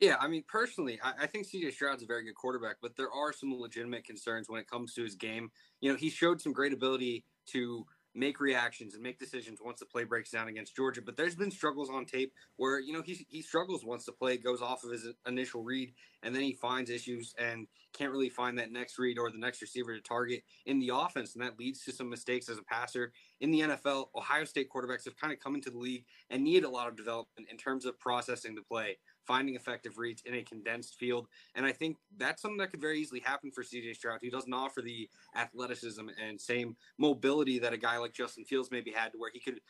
Yeah, 0.00 0.14
I 0.20 0.28
mean, 0.28 0.44
personally, 0.46 1.00
I, 1.02 1.24
I 1.24 1.26
think 1.26 1.46
CJ 1.46 1.72
Stroud's 1.72 2.04
a 2.04 2.06
very 2.06 2.24
good 2.24 2.36
quarterback, 2.36 2.76
but 2.80 2.96
there 2.96 3.10
are 3.10 3.32
some 3.32 3.52
legitimate 3.52 4.04
concerns 4.04 4.48
when 4.48 4.60
it 4.60 4.70
comes 4.70 4.94
to 4.94 5.02
his 5.02 5.16
game. 5.16 5.50
You 5.80 5.90
know, 5.90 5.96
he 5.96 6.08
showed 6.08 6.40
some 6.40 6.52
great 6.52 6.72
ability 6.72 7.24
to 7.48 7.84
make 8.18 8.40
reactions 8.40 8.94
and 8.94 9.02
make 9.02 9.18
decisions 9.18 9.60
once 9.62 9.80
the 9.80 9.86
play 9.86 10.04
breaks 10.04 10.30
down 10.30 10.48
against 10.48 10.74
Georgia, 10.74 11.00
but 11.00 11.16
there's 11.16 11.36
been 11.36 11.50
struggles 11.50 11.88
on 11.88 12.04
tape 12.04 12.32
where, 12.56 12.80
you 12.80 12.92
know, 12.92 13.02
he, 13.02 13.26
he 13.28 13.42
struggles 13.42 13.84
once 13.84 14.04
the 14.04 14.12
play 14.12 14.36
goes 14.36 14.60
off 14.60 14.84
of 14.84 14.90
his 14.90 15.06
initial 15.26 15.62
read 15.62 15.92
and 16.22 16.34
then 16.34 16.42
he 16.42 16.52
finds 16.52 16.90
issues 16.90 17.34
and 17.38 17.66
can't 17.92 18.12
really 18.12 18.28
find 18.28 18.58
that 18.58 18.72
next 18.72 18.98
read 18.98 19.18
or 19.18 19.30
the 19.30 19.38
next 19.38 19.62
receiver 19.62 19.94
to 19.94 20.00
target 20.00 20.42
in 20.66 20.78
the 20.78 20.90
offense. 20.92 21.34
And 21.34 21.42
that 21.42 21.58
leads 21.58 21.84
to 21.84 21.92
some 21.92 22.10
mistakes 22.10 22.48
as 22.48 22.58
a 22.58 22.62
passer. 22.62 23.12
In 23.40 23.50
the 23.50 23.60
NFL, 23.60 24.08
Ohio 24.14 24.44
State 24.44 24.68
quarterbacks 24.68 25.04
have 25.04 25.16
kind 25.16 25.32
of 25.32 25.38
come 25.38 25.54
into 25.54 25.70
the 25.70 25.78
league 25.78 26.04
and 26.30 26.42
need 26.42 26.64
a 26.64 26.70
lot 26.70 26.88
of 26.88 26.96
development 26.96 27.48
in 27.50 27.56
terms 27.56 27.84
of 27.84 27.98
processing 28.00 28.54
the 28.54 28.62
play, 28.62 28.98
finding 29.28 29.54
effective 29.54 29.98
reads 29.98 30.22
in 30.24 30.34
a 30.34 30.42
condensed 30.42 30.96
field. 30.96 31.28
And 31.54 31.66
I 31.66 31.72
think 31.72 31.98
that's 32.16 32.40
something 32.40 32.56
that 32.58 32.70
could 32.70 32.80
very 32.80 32.98
easily 32.98 33.20
happen 33.20 33.50
for 33.50 33.62
CJ 33.62 33.94
Stroud. 33.94 34.20
He 34.22 34.30
doesn't 34.30 34.52
offer 34.52 34.80
the 34.80 35.08
athleticism 35.36 36.08
and 36.26 36.40
same 36.40 36.76
mobility 36.96 37.58
that 37.58 37.74
a 37.74 37.76
guy 37.76 37.98
like 37.98 38.14
Justin 38.14 38.46
Fields 38.46 38.70
maybe 38.72 38.90
had 38.90 39.12
to 39.12 39.18
where 39.18 39.30
he 39.32 39.38
could 39.38 39.60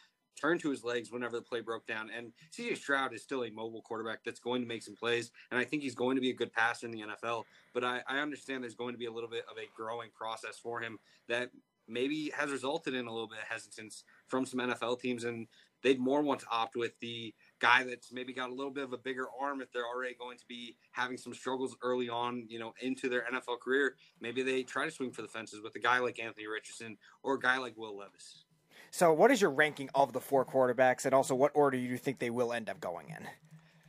turn 0.41 0.59
to 0.61 0.71
his 0.71 0.85
legs 0.85 1.11
whenever 1.11 1.37
the 1.37 1.43
play 1.43 1.61
broke 1.61 1.87
down. 1.89 2.09
And 2.17 2.33
CJ 2.57 2.77
Stroud 2.77 3.13
is 3.13 3.23
still 3.23 3.45
a 3.45 3.51
mobile 3.51 3.83
quarterback 3.83 4.21
that's 4.25 4.39
going 4.39 4.63
to 4.63 4.69
make 4.69 4.85
some 4.85 4.95
plays. 4.95 5.33
And 5.51 5.59
I 5.59 5.65
think 5.65 5.83
he's 5.83 5.97
going 5.97 6.15
to 6.15 6.21
be 6.21 6.31
a 6.31 6.35
good 6.35 6.53
passer 6.53 6.87
in 6.87 6.93
the 6.93 7.03
NFL. 7.03 7.43
But 7.75 7.83
I, 7.83 8.01
I 8.07 8.19
understand 8.19 8.63
there's 8.63 8.77
going 8.77 8.95
to 8.95 8.99
be 8.99 9.07
a 9.07 9.13
little 9.13 9.29
bit 9.29 9.45
of 9.51 9.59
a 9.59 9.69
growing 9.77 10.11
process 10.15 10.57
for 10.63 10.81
him 10.81 10.99
that 11.29 11.51
maybe 11.89 12.31
has 12.37 12.51
resulted 12.51 12.95
in 12.95 13.07
a 13.07 13.13
little 13.13 13.29
bit 13.29 13.39
of 13.39 13.49
hesitance 13.49 14.05
from 14.29 14.47
some 14.47 14.61
NFL 14.61 15.01
teams. 15.01 15.25
And 15.25 15.49
they'd 15.83 15.99
more 15.99 16.23
want 16.23 16.41
to 16.41 16.47
opt 16.51 16.77
with 16.77 16.99
the 17.01 17.35
guy 17.61 17.85
that's 17.85 18.13
maybe 18.13 18.33
got 18.33 18.51
a 18.51 18.55
little 18.55 18.73
bit 18.73 18.85
of 18.85 18.93
a 18.93 18.99
bigger 18.99 19.27
arm 19.41 19.61
if 19.61 19.73
they're 19.73 19.87
already 19.87 20.15
going 20.15 20.39
to 20.39 20.47
be 20.49 20.77
having 20.93 21.17
some 21.17 21.35
struggles 21.35 21.77
early 21.83 22.09
on, 22.09 22.45
you 22.49 22.59
know, 22.59 22.73
into 22.81 23.09
their 23.09 23.25
NFL 23.33 23.61
career. 23.61 23.97
Maybe 24.21 24.43
they 24.43 24.63
try 24.63 24.85
to 24.85 24.91
swing 24.91 25.11
for 25.11 25.23
the 25.23 25.29
fences 25.29 25.61
with 25.63 25.75
a 25.77 25.81
guy 25.81 25.99
like 25.99 26.19
Anthony 26.19 26.47
Richardson 26.47 26.97
or 27.23 27.35
a 27.35 27.41
guy 27.41 27.59
like 27.59 27.77
Will 27.77 27.97
Levis. 27.97 28.45
So, 28.91 29.13
what 29.13 29.31
is 29.31 29.41
your 29.41 29.51
ranking 29.51 29.91
of 29.95 30.13
the 30.13 30.21
four 30.21 30.47
quarterbacks, 30.47 31.05
and 31.05 31.15
also 31.15 31.35
what 31.35 31.53
order 31.55 31.77
do 31.77 31.83
you 31.83 31.99
think 31.99 32.19
they 32.19 32.31
will 32.31 32.53
end 32.53 32.71
up 32.71 32.81
going 32.81 33.11
in? 33.11 33.29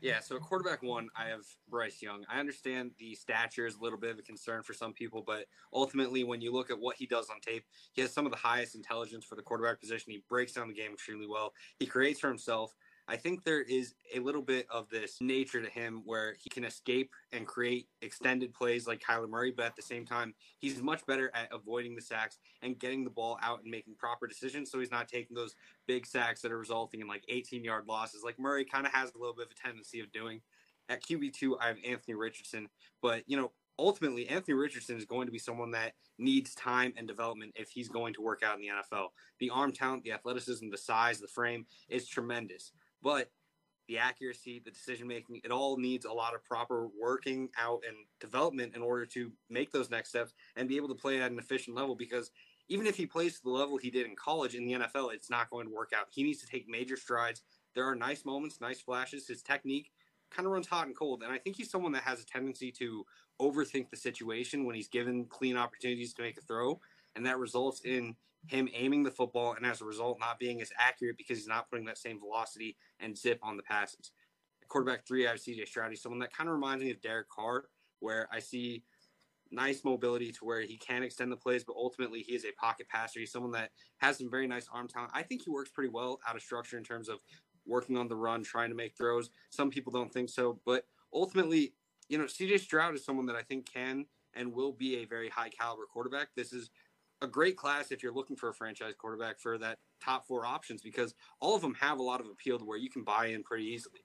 Yeah, 0.02 0.22
so 0.22 0.40
quarterback 0.40 0.82
one, 0.82 1.10
I 1.18 1.26
have 1.28 1.42
Bryce 1.70 2.02
Young. 2.02 2.24
I 2.32 2.40
understand 2.40 2.92
the 2.98 3.16
stature 3.16 3.66
is 3.66 3.76
a 3.76 3.82
little 3.82 4.00
bit 4.00 4.12
of 4.12 4.20
a 4.20 4.22
concern 4.22 4.64
for 4.64 4.74
some 4.74 4.94
people, 4.94 5.22
but 5.26 5.46
ultimately, 5.74 6.24
when 6.24 6.40
you 6.40 6.54
look 6.54 6.72
at 6.72 6.80
what 6.80 6.96
he 6.96 7.06
does 7.06 7.30
on 7.30 7.42
tape, 7.42 7.66
he 7.92 8.02
has 8.02 8.14
some 8.14 8.26
of 8.26 8.32
the 8.32 8.38
highest 8.38 8.76
intelligence 8.76 9.26
for 9.26 9.36
the 9.36 9.42
quarterback 9.42 9.80
position. 9.82 10.14
He 10.14 10.24
breaks 10.30 10.54
down 10.54 10.70
the 10.70 10.74
game 10.74 10.94
extremely 10.94 11.28
well. 11.28 11.54
He 11.80 11.86
creates 11.86 12.22
for 12.22 12.30
himself. 12.30 12.74
I 13.10 13.18
think 13.18 13.44
there 13.44 13.62
is 13.62 13.96
a 14.16 14.20
little 14.20 14.44
bit 14.44 14.68
of 14.70 14.88
this 14.90 15.18
nature 15.20 15.64
to 15.64 15.70
him 15.70 16.04
where 16.06 16.36
he 16.40 16.48
can 16.48 16.64
escape 16.64 17.12
and 17.32 17.48
create 17.48 17.88
extended 18.04 18.54
plays 18.54 18.86
like 18.86 19.02
Kyler 19.02 19.28
Murray, 19.28 19.52
but 19.52 19.66
at 19.66 19.76
the 19.76 19.82
same 19.82 20.06
time, 20.06 20.36
he's 20.60 20.80
much 20.80 21.04
better 21.08 21.32
at 21.34 21.52
avoiding 21.52 21.96
the 21.96 22.04
sacks 22.04 22.38
and 22.62 22.78
getting 22.78 23.04
the 23.04 23.10
ball 23.10 23.40
out 23.42 23.64
and 23.64 23.72
making 23.72 23.96
proper 23.96 24.28
decisions. 24.28 24.70
So 24.70 24.80
he's 24.80 24.92
not 24.92 25.08
taking 25.08 25.36
those 25.36 25.56
big 25.88 26.06
sacks 26.06 26.44
that 26.44 26.52
are 26.52 26.60
resulting 26.60 27.02
in 27.02 27.08
like 27.08 27.24
18 27.30 27.64
yard 27.64 27.86
losses, 27.88 28.22
like 28.24 28.38
Murray 28.38 28.64
kind 28.64 28.86
of 28.86 28.94
has 28.94 29.12
a 29.16 29.18
little 29.18 29.34
bit 29.34 29.48
of 29.48 29.52
a 29.52 29.68
tendency 29.68 30.00
of 30.02 30.12
doing. 30.12 30.42
At 30.88 31.04
QB2, 31.04 31.54
I 31.60 31.68
have 31.68 31.78
Anthony 31.84 32.14
Richardson, 32.14 32.68
but 33.02 33.24
you 33.26 33.38
know, 33.38 33.52
ultimately, 33.80 34.28
Anthony 34.28 34.56
Richardson 34.56 34.98
is 34.98 35.06
going 35.06 35.26
to 35.26 35.32
be 35.32 35.40
someone 35.40 35.72
that 35.72 35.94
needs 36.20 36.54
time 36.54 36.94
and 36.98 37.08
development 37.08 37.54
if 37.56 37.70
he's 37.70 37.90
going 37.90 38.14
to 38.16 38.22
work 38.22 38.44
out 38.44 38.56
in 38.56 38.62
the 38.62 38.68
NFL. 38.68 39.08
The 39.40 39.50
arm 39.50 39.72
talent, 39.72 40.04
the 40.04 40.12
athleticism, 40.12 40.70
the 40.70 40.78
size, 40.78 41.20
the 41.20 41.28
frame 41.28 41.66
is 41.88 42.08
tremendous 42.08 42.72
but 43.02 43.30
the 43.88 43.98
accuracy, 43.98 44.62
the 44.64 44.72
decision 44.72 45.08
making, 45.08 45.42
it 45.44 45.52
all 45.52 45.76
needs 45.76 46.06
a 46.06 46.12
lot 46.12 46.36
of 46.36 46.46
proper 46.46 46.88
working 47.02 47.50
out 47.58 47.82
and 47.88 47.98
development 48.20 48.76
in 48.76 48.84
order 48.84 49.06
to 49.08 49.32
make 49.50 49.72
those 49.72 49.90
next 49.90 50.10
steps 50.10 50.34
and 50.56 50.70
be 50.70 50.76
able 50.76 50.88
to 50.88 50.96
play 50.96 51.20
at 51.20 51.32
an 51.32 51.40
efficient 51.40 51.76
level. 51.76 51.96
Because 51.96 52.30
even 52.68 52.86
if 52.86 52.96
he 52.96 53.08
plays 53.08 53.38
to 53.38 53.44
the 53.44 53.50
level 53.50 53.78
he 53.78 53.90
did 53.90 54.06
in 54.06 54.16
college 54.16 54.54
in 54.54 54.66
the 54.66 54.74
NFL, 54.74 55.14
it's 55.14 55.32
not 55.32 55.50
going 55.50 55.68
to 55.68 55.74
work 55.74 55.92
out. 55.98 56.06
He 56.12 56.22
needs 56.22 56.40
to 56.42 56.48
take 56.48 56.70
major 56.70 56.96
strides. 56.96 57.42
There 57.74 57.86
are 57.86 57.96
nice 57.96 58.26
moments, 58.26 58.62
nice 58.62 58.80
flashes. 58.80 59.28
His 59.28 59.42
technique 59.42 59.92
kind 60.30 60.46
of 60.46 60.54
runs 60.54 60.68
hot 60.68 60.86
and 60.86 60.96
cold. 60.96 61.24
And 61.24 61.32
I 61.32 61.40
think 61.40 61.56
he's 61.56 61.72
someone 61.72 61.92
that 61.94 62.04
has 62.04 62.22
a 62.22 62.26
tendency 62.26 62.72
to 62.74 63.06
overthink 63.42 63.90
the 63.90 63.98
situation 63.98 64.66
when 64.66 64.76
he's 64.76 64.88
given 64.88 65.26
clean 65.26 65.58
opportunities 65.58 66.14
to 66.14 66.22
make 66.22 66.38
a 66.38 66.42
throw. 66.42 66.80
And 67.16 67.26
that 67.26 67.40
results 67.40 67.82
in 67.82 68.16
him 68.48 68.70
aiming 68.74 69.04
the 69.04 69.12
football 69.12 69.54
and 69.54 69.66
as 69.66 69.82
a 69.82 69.86
result 69.86 70.20
not 70.20 70.40
being 70.40 70.62
as 70.62 70.72
accurate 70.80 71.18
because 71.18 71.38
he's 71.38 71.48
not 71.48 71.70
putting 71.70 71.86
that 71.86 71.98
same 71.98 72.20
velocity 72.20 72.78
and 73.00 73.18
zip 73.18 73.40
on 73.44 73.58
the 73.58 73.64
passes. 73.64 74.12
quarterback 74.68 75.06
three, 75.06 75.28
I 75.28 75.32
have 75.32 75.40
CJ 75.40 75.68
Stroud. 75.68 75.90
He's 75.90 76.02
someone 76.02 76.20
that 76.20 76.34
kind 76.34 76.48
of 76.48 76.56
reminds 76.56 76.84
me 76.84 76.92
of 76.92 77.02
Derek 77.02 77.30
Carr, 77.30 77.66
where 78.00 78.28
I 78.32 78.40
see 78.40 78.84
nice 79.52 79.84
mobility 79.84 80.32
to 80.32 80.46
where 80.46 80.62
he 80.62 80.78
can 80.78 81.04
extend 81.04 81.32
the 81.32 81.38
plays, 81.38 81.64
but 81.64 81.76
ultimately 81.76 82.22
he 82.22 82.34
is 82.34 82.46
a 82.46 82.52
pocket 82.52 82.88
passer. 82.88 83.20
He's 83.20 83.32
someone 83.32 83.52
that 83.54 83.72
has 83.98 84.18
some 84.18 84.30
very 84.30 84.48
nice 84.48 84.68
arm 84.72 84.88
talent. 84.88 85.12
I 85.14 85.24
think 85.24 85.44
he 85.44 85.50
works 85.50 85.72
pretty 85.72 85.90
well 85.90 86.20
out 86.28 86.36
of 86.36 86.42
structure 86.42 86.78
in 86.78 86.84
terms 86.84 87.10
of 87.10 87.20
working 87.66 87.98
on 87.98 88.08
the 88.08 88.16
run, 88.16 88.44
trying 88.44 88.70
to 88.70 88.76
make 88.76 88.96
throws. 88.96 89.30
Some 89.50 89.70
people 89.70 89.92
don't 89.92 90.14
think 90.14 90.30
so, 90.30 90.60
but 90.66 90.86
ultimately, 91.14 91.74
you 92.10 92.18
know, 92.18 92.26
CJ 92.26 92.60
Stroud 92.60 92.96
is 92.96 93.04
someone 93.04 93.26
that 93.28 93.36
I 93.36 93.42
think 93.42 93.72
can 93.72 94.06
and 94.34 94.54
will 94.54 94.72
be 94.72 94.98
a 94.98 95.06
very 95.06 95.30
high 95.30 95.50
caliber 95.50 95.84
quarterback. 95.92 96.30
This 96.36 96.54
is 96.54 96.70
a 97.22 97.28
great 97.28 97.58
class 97.58 97.92
if 97.92 98.02
you're 98.02 98.14
looking 98.14 98.36
for 98.36 98.50
a 98.50 98.54
franchise 98.54 98.94
quarterback 98.98 99.40
for 99.40 99.58
that 99.58 99.78
top 100.04 100.26
four 100.26 100.46
options 100.46 100.82
because 100.82 101.14
all 101.42 101.56
of 101.56 101.62
them 101.62 101.76
have 101.76 102.00
a 102.00 102.04
lot 102.04 102.22
of 102.22 102.28
appeal 102.28 102.58
to 102.58 102.66
where 102.66 102.78
you 102.78 102.90
can 102.90 103.04
buy 103.04 103.28
in 103.28 103.44
pretty 103.44 103.66
easily. 103.66 104.00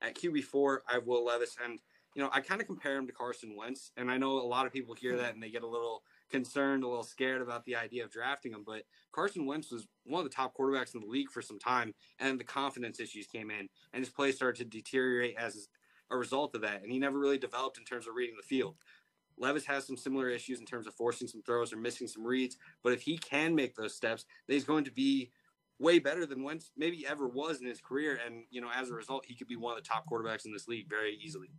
At 0.00 0.16
QB4, 0.16 0.78
I 0.88 0.94
have 0.94 1.06
Will 1.06 1.24
Levis, 1.24 1.56
and 1.64 1.78
you 2.14 2.22
know 2.22 2.30
I 2.32 2.40
kind 2.40 2.60
of 2.60 2.66
compare 2.66 2.96
him 2.96 3.06
to 3.06 3.12
Carson 3.12 3.54
Wentz, 3.56 3.92
and 3.96 4.10
I 4.10 4.18
know 4.18 4.32
a 4.32 4.42
lot 4.42 4.66
of 4.66 4.72
people 4.72 4.94
hear 4.94 5.12
hmm. 5.12 5.18
that 5.18 5.34
and 5.34 5.42
they 5.42 5.50
get 5.50 5.62
a 5.62 5.68
little 5.68 6.02
concerned, 6.30 6.82
a 6.82 6.88
little 6.88 7.04
scared 7.04 7.42
about 7.42 7.64
the 7.64 7.76
idea 7.76 8.04
of 8.04 8.10
drafting 8.10 8.52
him. 8.52 8.64
But 8.66 8.82
Carson 9.12 9.46
Wentz 9.46 9.70
was 9.70 9.86
one 10.04 10.24
of 10.24 10.28
the 10.28 10.34
top 10.34 10.56
quarterbacks 10.56 10.94
in 10.94 11.00
the 11.00 11.06
league 11.06 11.30
for 11.30 11.42
some 11.42 11.58
time, 11.58 11.94
and 12.18 12.38
the 12.38 12.44
confidence 12.44 12.98
issues 13.00 13.26
came 13.26 13.50
in, 13.50 13.68
and 13.92 14.00
his 14.00 14.10
play 14.10 14.32
started 14.32 14.58
to 14.58 14.76
deteriorate 14.76 15.36
as 15.36 15.68
a 16.10 16.16
result 16.16 16.54
of 16.54 16.60
that, 16.60 16.82
and 16.82 16.92
he 16.92 16.98
never 16.98 17.18
really 17.18 17.38
developed 17.38 17.78
in 17.78 17.84
terms 17.84 18.06
of 18.06 18.14
reading 18.14 18.36
the 18.36 18.46
field. 18.46 18.76
Levis 19.38 19.64
has 19.66 19.86
some 19.86 19.96
similar 19.96 20.28
issues 20.28 20.60
in 20.60 20.66
terms 20.66 20.86
of 20.86 20.94
forcing 20.94 21.28
some 21.28 21.42
throws 21.42 21.72
or 21.72 21.76
missing 21.76 22.06
some 22.06 22.24
reads, 22.24 22.56
but 22.82 22.92
if 22.92 23.02
he 23.02 23.18
can 23.18 23.54
make 23.54 23.74
those 23.74 23.94
steps, 23.94 24.24
then 24.46 24.54
he's 24.54 24.64
going 24.64 24.84
to 24.84 24.92
be 24.92 25.30
way 25.78 25.98
better 25.98 26.24
than 26.24 26.42
Wentz 26.42 26.70
maybe 26.76 27.06
ever 27.06 27.26
was 27.26 27.60
in 27.60 27.66
his 27.66 27.80
career. 27.80 28.18
And, 28.24 28.44
you 28.50 28.60
know, 28.60 28.68
as 28.74 28.88
a 28.88 28.94
result, 28.94 29.24
he 29.26 29.34
could 29.34 29.48
be 29.48 29.56
one 29.56 29.76
of 29.76 29.82
the 29.82 29.88
top 29.88 30.04
quarterbacks 30.08 30.46
in 30.46 30.52
this 30.52 30.68
league 30.68 30.88
very 30.88 31.18
easily. 31.22 31.50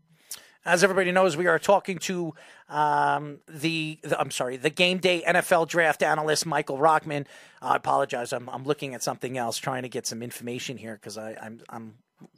As 0.66 0.82
everybody 0.82 1.12
knows, 1.12 1.36
we 1.36 1.48
are 1.48 1.60
talking 1.60 1.98
to 2.00 2.34
um, 2.70 3.40
the, 3.50 4.00
the, 4.02 4.18
I'm 4.18 4.32
sorry, 4.32 4.56
the 4.56 4.70
game 4.70 5.00
day 5.00 5.22
NFL 5.28 5.68
draft 5.68 6.02
analyst 6.02 6.46
Michael 6.46 6.78
Rochman. 6.78 7.26
I 7.62 7.76
apologize, 7.76 8.32
I'm, 8.32 8.48
I'm 8.50 8.64
looking 8.64 8.94
at 8.94 9.04
something 9.04 9.38
else, 9.38 9.58
trying 9.58 9.84
to 9.84 9.90
get 9.90 10.08
some 10.08 10.24
information 10.24 10.78
here 10.78 10.96
because 10.96 11.18
I'm 11.18 11.60
I'm 11.68 11.96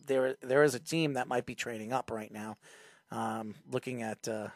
there. 0.08 0.38
There 0.42 0.64
is 0.64 0.74
a 0.74 0.80
team 0.80 1.14
that 1.14 1.28
might 1.28 1.46
be 1.46 1.54
trading 1.54 1.94
up 1.94 2.10
right 2.10 2.32
now. 2.32 2.58
Um, 3.12 3.54
looking 3.72 4.02
at 4.02 4.28
uh, 4.28 4.48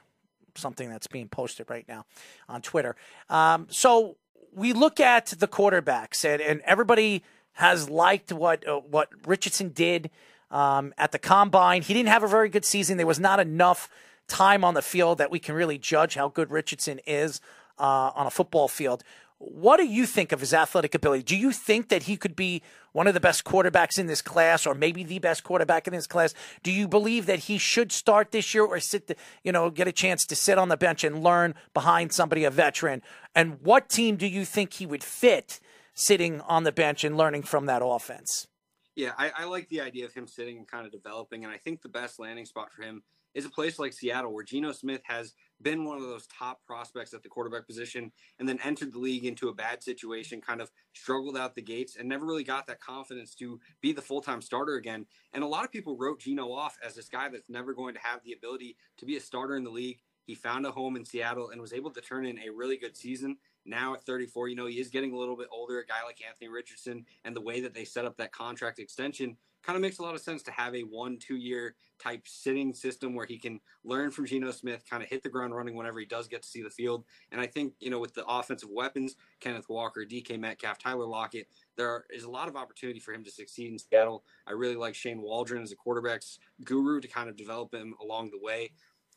something 0.59 0.89
that's 0.89 1.07
being 1.07 1.27
posted 1.27 1.69
right 1.69 1.87
now 1.87 2.05
on 2.47 2.61
Twitter. 2.61 2.95
Um, 3.29 3.67
so 3.69 4.17
we 4.53 4.73
look 4.73 4.99
at 4.99 5.27
the 5.27 5.47
quarterbacks, 5.47 6.25
and, 6.25 6.41
and 6.41 6.61
everybody 6.65 7.23
has 7.53 7.89
liked 7.89 8.31
what 8.31 8.67
uh, 8.67 8.79
what 8.79 9.09
Richardson 9.25 9.69
did 9.69 10.09
um, 10.51 10.93
at 10.97 11.11
the 11.11 11.19
combine. 11.19 11.81
He 11.81 11.93
didn't 11.93 12.09
have 12.09 12.23
a 12.23 12.27
very 12.27 12.49
good 12.49 12.65
season. 12.65 12.97
There 12.97 13.07
was 13.07 13.19
not 13.19 13.39
enough 13.39 13.89
time 14.27 14.63
on 14.63 14.73
the 14.73 14.81
field 14.81 15.17
that 15.17 15.31
we 15.31 15.39
can 15.39 15.55
really 15.55 15.77
judge 15.77 16.15
how 16.15 16.29
good 16.29 16.51
Richardson 16.51 16.99
is 17.05 17.41
uh, 17.77 18.11
on 18.15 18.27
a 18.27 18.29
football 18.29 18.67
field. 18.67 19.03
What 19.39 19.77
do 19.77 19.85
you 19.85 20.05
think 20.05 20.33
of 20.33 20.41
his 20.41 20.53
athletic 20.53 20.93
ability? 20.93 21.23
Do 21.23 21.37
you 21.37 21.53
think 21.53 21.87
that 21.89 22.03
he 22.03 22.17
could 22.17 22.35
be 22.35 22.61
one 22.91 23.07
of 23.07 23.13
the 23.13 23.21
best 23.21 23.45
quarterbacks 23.45 23.97
in 23.97 24.05
this 24.05 24.21
class, 24.21 24.65
or 24.65 24.75
maybe 24.75 25.01
the 25.03 25.19
best 25.19 25.45
quarterback 25.45 25.87
in 25.87 25.93
this 25.93 26.07
class? 26.07 26.33
Do 26.61 26.71
you 26.71 26.89
believe 26.89 27.25
that 27.25 27.39
he 27.39 27.57
should 27.57 27.93
start 27.93 28.31
this 28.31 28.53
year, 28.53 28.65
or 28.65 28.81
sit, 28.81 29.07
the, 29.07 29.15
you 29.41 29.53
know, 29.53 29.69
get 29.69 29.87
a 29.87 29.93
chance 29.93 30.25
to 30.25 30.35
sit 30.35 30.57
on 30.57 30.67
the 30.67 30.75
bench 30.75 31.05
and 31.05 31.23
learn 31.23 31.55
behind 31.73 32.11
somebody 32.11 32.43
a 32.43 32.51
veteran? 32.51 33.01
And 33.33 33.61
what 33.61 33.87
team 33.87 34.17
do 34.17 34.27
you 34.27 34.43
think 34.43 34.73
he 34.73 34.85
would 34.85 35.05
fit 35.05 35.61
sitting 35.93 36.41
on 36.41 36.65
the 36.65 36.73
bench 36.73 37.05
and 37.05 37.17
learning 37.17 37.43
from 37.43 37.65
that 37.67 37.81
offense? 37.83 38.47
Yeah, 38.95 39.13
I, 39.17 39.31
I 39.37 39.45
like 39.45 39.69
the 39.69 39.79
idea 39.79 40.03
of 40.03 40.13
him 40.13 40.27
sitting 40.27 40.57
and 40.57 40.67
kind 40.67 40.85
of 40.85 40.91
developing, 40.91 41.45
and 41.45 41.53
I 41.53 41.57
think 41.57 41.81
the 41.81 41.87
best 41.87 42.19
landing 42.19 42.45
spot 42.45 42.73
for 42.73 42.81
him 42.81 43.03
is 43.33 43.45
a 43.45 43.49
place 43.49 43.79
like 43.79 43.93
Seattle, 43.93 44.33
where 44.33 44.43
Geno 44.43 44.71
Smith 44.71 45.01
has 45.05 45.33
been 45.61 45.83
one 45.83 45.97
of 45.97 46.03
those 46.03 46.27
top 46.27 46.63
prospects 46.65 47.13
at 47.13 47.21
the 47.21 47.29
quarterback 47.29 47.67
position 47.67 48.11
and 48.39 48.47
then 48.47 48.59
entered 48.63 48.93
the 48.93 48.99
league 48.99 49.25
into 49.25 49.49
a 49.49 49.53
bad 49.53 49.83
situation, 49.83 50.41
kind 50.41 50.61
of 50.61 50.71
struggled 50.93 51.37
out 51.37 51.55
the 51.55 51.61
gates 51.61 51.97
and 51.97 52.07
never 52.07 52.25
really 52.25 52.43
got 52.43 52.65
that 52.67 52.79
confidence 52.79 53.35
to 53.35 53.59
be 53.81 53.91
the 53.91 54.01
full 54.01 54.21
time 54.21 54.41
starter 54.41 54.75
again. 54.75 55.05
And 55.33 55.43
a 55.43 55.47
lot 55.47 55.65
of 55.65 55.71
people 55.71 55.97
wrote 55.97 56.21
Geno 56.21 56.51
off 56.51 56.77
as 56.85 56.95
this 56.95 57.09
guy 57.09 57.29
that's 57.29 57.49
never 57.49 57.73
going 57.73 57.93
to 57.93 58.01
have 58.01 58.23
the 58.23 58.33
ability 58.33 58.77
to 58.97 59.05
be 59.05 59.17
a 59.17 59.21
starter 59.21 59.55
in 59.55 59.63
the 59.63 59.69
league. 59.69 59.99
He 60.23 60.35
found 60.35 60.65
a 60.65 60.71
home 60.71 60.95
in 60.95 61.05
Seattle 61.05 61.49
and 61.49 61.59
was 61.59 61.73
able 61.73 61.89
to 61.91 62.01
turn 62.01 62.25
in 62.25 62.37
a 62.39 62.51
really 62.51 62.77
good 62.77 62.95
season. 62.95 63.37
Now 63.65 63.95
at 63.95 64.03
34, 64.03 64.47
you 64.47 64.55
know, 64.55 64.67
he 64.67 64.79
is 64.79 64.89
getting 64.89 65.11
a 65.11 65.17
little 65.17 65.35
bit 65.35 65.47
older. 65.51 65.79
A 65.79 65.85
guy 65.85 66.03
like 66.05 66.19
Anthony 66.27 66.49
Richardson 66.49 67.05
and 67.25 67.35
the 67.35 67.41
way 67.41 67.61
that 67.61 67.73
they 67.73 67.83
set 67.83 68.05
up 68.05 68.15
that 68.17 68.31
contract 68.31 68.79
extension 68.79 69.37
kind 69.63 69.75
of 69.75 69.81
makes 69.81 69.99
a 69.99 70.01
lot 70.01 70.15
of 70.15 70.21
sense 70.21 70.43
to 70.43 70.51
have 70.51 70.75
a 70.75 70.81
one, 70.81 71.17
two 71.17 71.35
year 71.35 71.75
type 71.99 72.21
sitting 72.25 72.73
system 72.73 73.13
where 73.13 73.25
he 73.25 73.37
can 73.37 73.59
learn 73.83 74.11
from 74.11 74.25
Geno 74.25 74.51
Smith, 74.51 74.83
kind 74.89 75.03
of 75.03 75.09
hit 75.09 75.21
the 75.21 75.29
ground 75.29 75.53
running 75.53 75.75
whenever 75.75 75.99
he 75.99 76.05
does 76.05 76.27
get 76.27 76.41
to 76.41 76.47
see 76.47 76.61
the 76.61 76.69
field. 76.69 77.03
And 77.31 77.41
I 77.41 77.47
think, 77.47 77.73
you 77.79 77.89
know, 77.89 77.99
with 77.99 78.13
the 78.13 78.25
offensive 78.25 78.69
weapons, 78.71 79.15
Kenneth 79.39 79.69
Walker, 79.69 80.05
DK 80.05 80.39
Metcalf, 80.39 80.77
Tyler 80.77 81.05
Lockett, 81.05 81.47
there 81.75 82.05
is 82.09 82.23
a 82.23 82.29
lot 82.29 82.47
of 82.47 82.55
opportunity 82.55 82.99
for 82.99 83.13
him 83.13 83.23
to 83.23 83.31
succeed 83.31 83.71
in 83.71 83.79
Seattle. 83.79 84.23
I 84.47 84.53
really 84.53 84.75
like 84.75 84.95
Shane 84.95 85.21
Waldron 85.21 85.61
as 85.61 85.71
a 85.71 85.75
quarterback's 85.75 86.39
guru 86.63 87.01
to 87.01 87.07
kind 87.07 87.29
of 87.29 87.35
develop 87.35 87.73
him 87.73 87.95
along 88.01 88.31
the 88.31 88.39
way. 88.39 88.71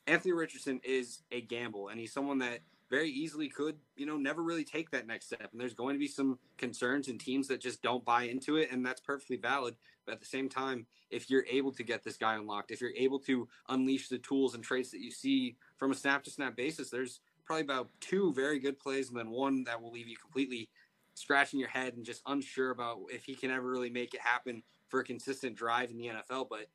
Anthony 0.07 0.33
Richardson 0.33 0.81
is 0.83 1.23
a 1.31 1.41
gamble, 1.41 1.89
and 1.89 2.01
he's 2.01 2.13
someone 2.13 2.39
that 2.39 2.61
very 2.93 3.11
easily 3.11 3.49
could, 3.49 3.77
you 3.97 4.05
know, 4.05 4.19
never 4.19 4.43
really 4.43 4.65
take 4.65 4.91
that 4.91 5.07
next 5.07 5.25
step. 5.27 5.49
And 5.51 5.59
there's 5.59 5.73
going 5.73 5.95
to 5.95 5.99
be 5.99 6.07
some 6.07 6.39
concerns 6.59 7.09
and 7.09 7.19
teams 7.19 7.49
that 7.49 7.59
just 7.59 7.81
don't 7.81 8.05
buy 8.05 8.25
into 8.25 8.57
it, 8.57 8.71
and 8.71 8.85
that's 8.85 9.01
perfectly 9.01 9.39
valid. 9.39 9.77
But 10.05 10.13
at 10.13 10.21
the 10.21 10.27
same 10.27 10.51
time, 10.51 10.85
if 11.11 11.31
you're 11.31 11.47
able 11.51 11.73
to 11.73 11.83
get 11.83 12.05
this 12.05 12.19
guy 12.19 12.35
unlocked, 12.35 12.71
if 12.71 12.83
you're 12.83 12.91
able 12.95 13.19
to 13.21 13.49
unleash 13.71 14.09
the 14.09 14.19
tools 14.19 14.55
and 14.55 14.63
traits 14.63 14.91
that 14.91 15.01
you 15.01 15.11
see 15.11 15.57
from 15.79 15.91
a 15.91 15.95
snap 15.95 16.23
to 16.25 16.31
snap 16.31 16.55
basis, 16.55 16.91
there's 16.91 17.21
probably 17.47 17.63
about 17.63 17.89
two 18.01 18.31
very 18.35 18.59
good 18.59 18.79
plays 18.79 19.09
and 19.09 19.19
then 19.19 19.31
one 19.31 19.65
that 19.65 19.81
will 19.81 19.91
leave 19.91 20.07
you 20.09 20.17
completely 20.17 20.69
scratching 21.15 21.59
your 21.59 21.71
head 21.71 21.95
and 21.95 22.05
just 22.05 22.21
unsure 22.27 22.73
about 22.73 22.99
if 23.09 23.25
he 23.25 23.35
can 23.35 23.51
ever 23.51 23.71
really 23.71 23.91
make 23.91 24.13
it 24.13 24.21
happen 24.21 24.63
for 24.89 25.01
a 25.01 25.05
consistent 25.05 25.57
drive 25.57 25.91
in 25.91 25.97
the 25.97 26.09
NFL. 26.09 26.49
But 26.51 26.67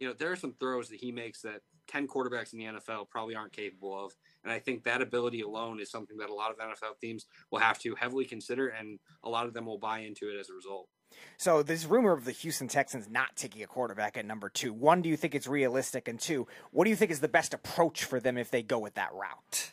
you 0.00 0.08
know, 0.08 0.14
there 0.18 0.32
are 0.32 0.36
some 0.36 0.54
throws 0.58 0.88
that 0.88 0.98
he 0.98 1.12
makes 1.12 1.42
that 1.42 1.60
10 1.88 2.08
quarterbacks 2.08 2.52
in 2.52 2.58
the 2.58 2.64
NFL 2.64 3.10
probably 3.10 3.36
aren't 3.36 3.52
capable 3.52 4.04
of. 4.04 4.16
And 4.42 4.52
I 4.52 4.58
think 4.58 4.82
that 4.84 5.02
ability 5.02 5.42
alone 5.42 5.78
is 5.78 5.90
something 5.90 6.16
that 6.18 6.30
a 6.30 6.34
lot 6.34 6.50
of 6.50 6.58
NFL 6.58 6.98
teams 7.00 7.26
will 7.50 7.58
have 7.58 7.78
to 7.80 7.94
heavily 7.94 8.24
consider, 8.24 8.68
and 8.68 8.98
a 9.22 9.28
lot 9.28 9.46
of 9.46 9.52
them 9.52 9.66
will 9.66 9.78
buy 9.78 10.00
into 10.00 10.30
it 10.30 10.40
as 10.40 10.48
a 10.48 10.54
result. 10.54 10.88
So 11.36 11.62
this 11.62 11.84
rumor 11.84 12.12
of 12.12 12.24
the 12.24 12.32
Houston 12.32 12.68
Texans 12.68 13.10
not 13.10 13.36
taking 13.36 13.62
a 13.62 13.66
quarterback 13.66 14.16
at 14.16 14.24
number 14.24 14.48
two. 14.48 14.72
One, 14.72 15.02
do 15.02 15.08
you 15.08 15.16
think 15.16 15.34
it's 15.34 15.46
realistic? 15.46 16.08
And 16.08 16.18
two, 16.18 16.46
what 16.70 16.84
do 16.84 16.90
you 16.90 16.96
think 16.96 17.10
is 17.10 17.20
the 17.20 17.28
best 17.28 17.52
approach 17.52 18.04
for 18.04 18.20
them 18.20 18.38
if 18.38 18.50
they 18.50 18.62
go 18.62 18.78
with 18.78 18.94
that 18.94 19.12
route? 19.12 19.72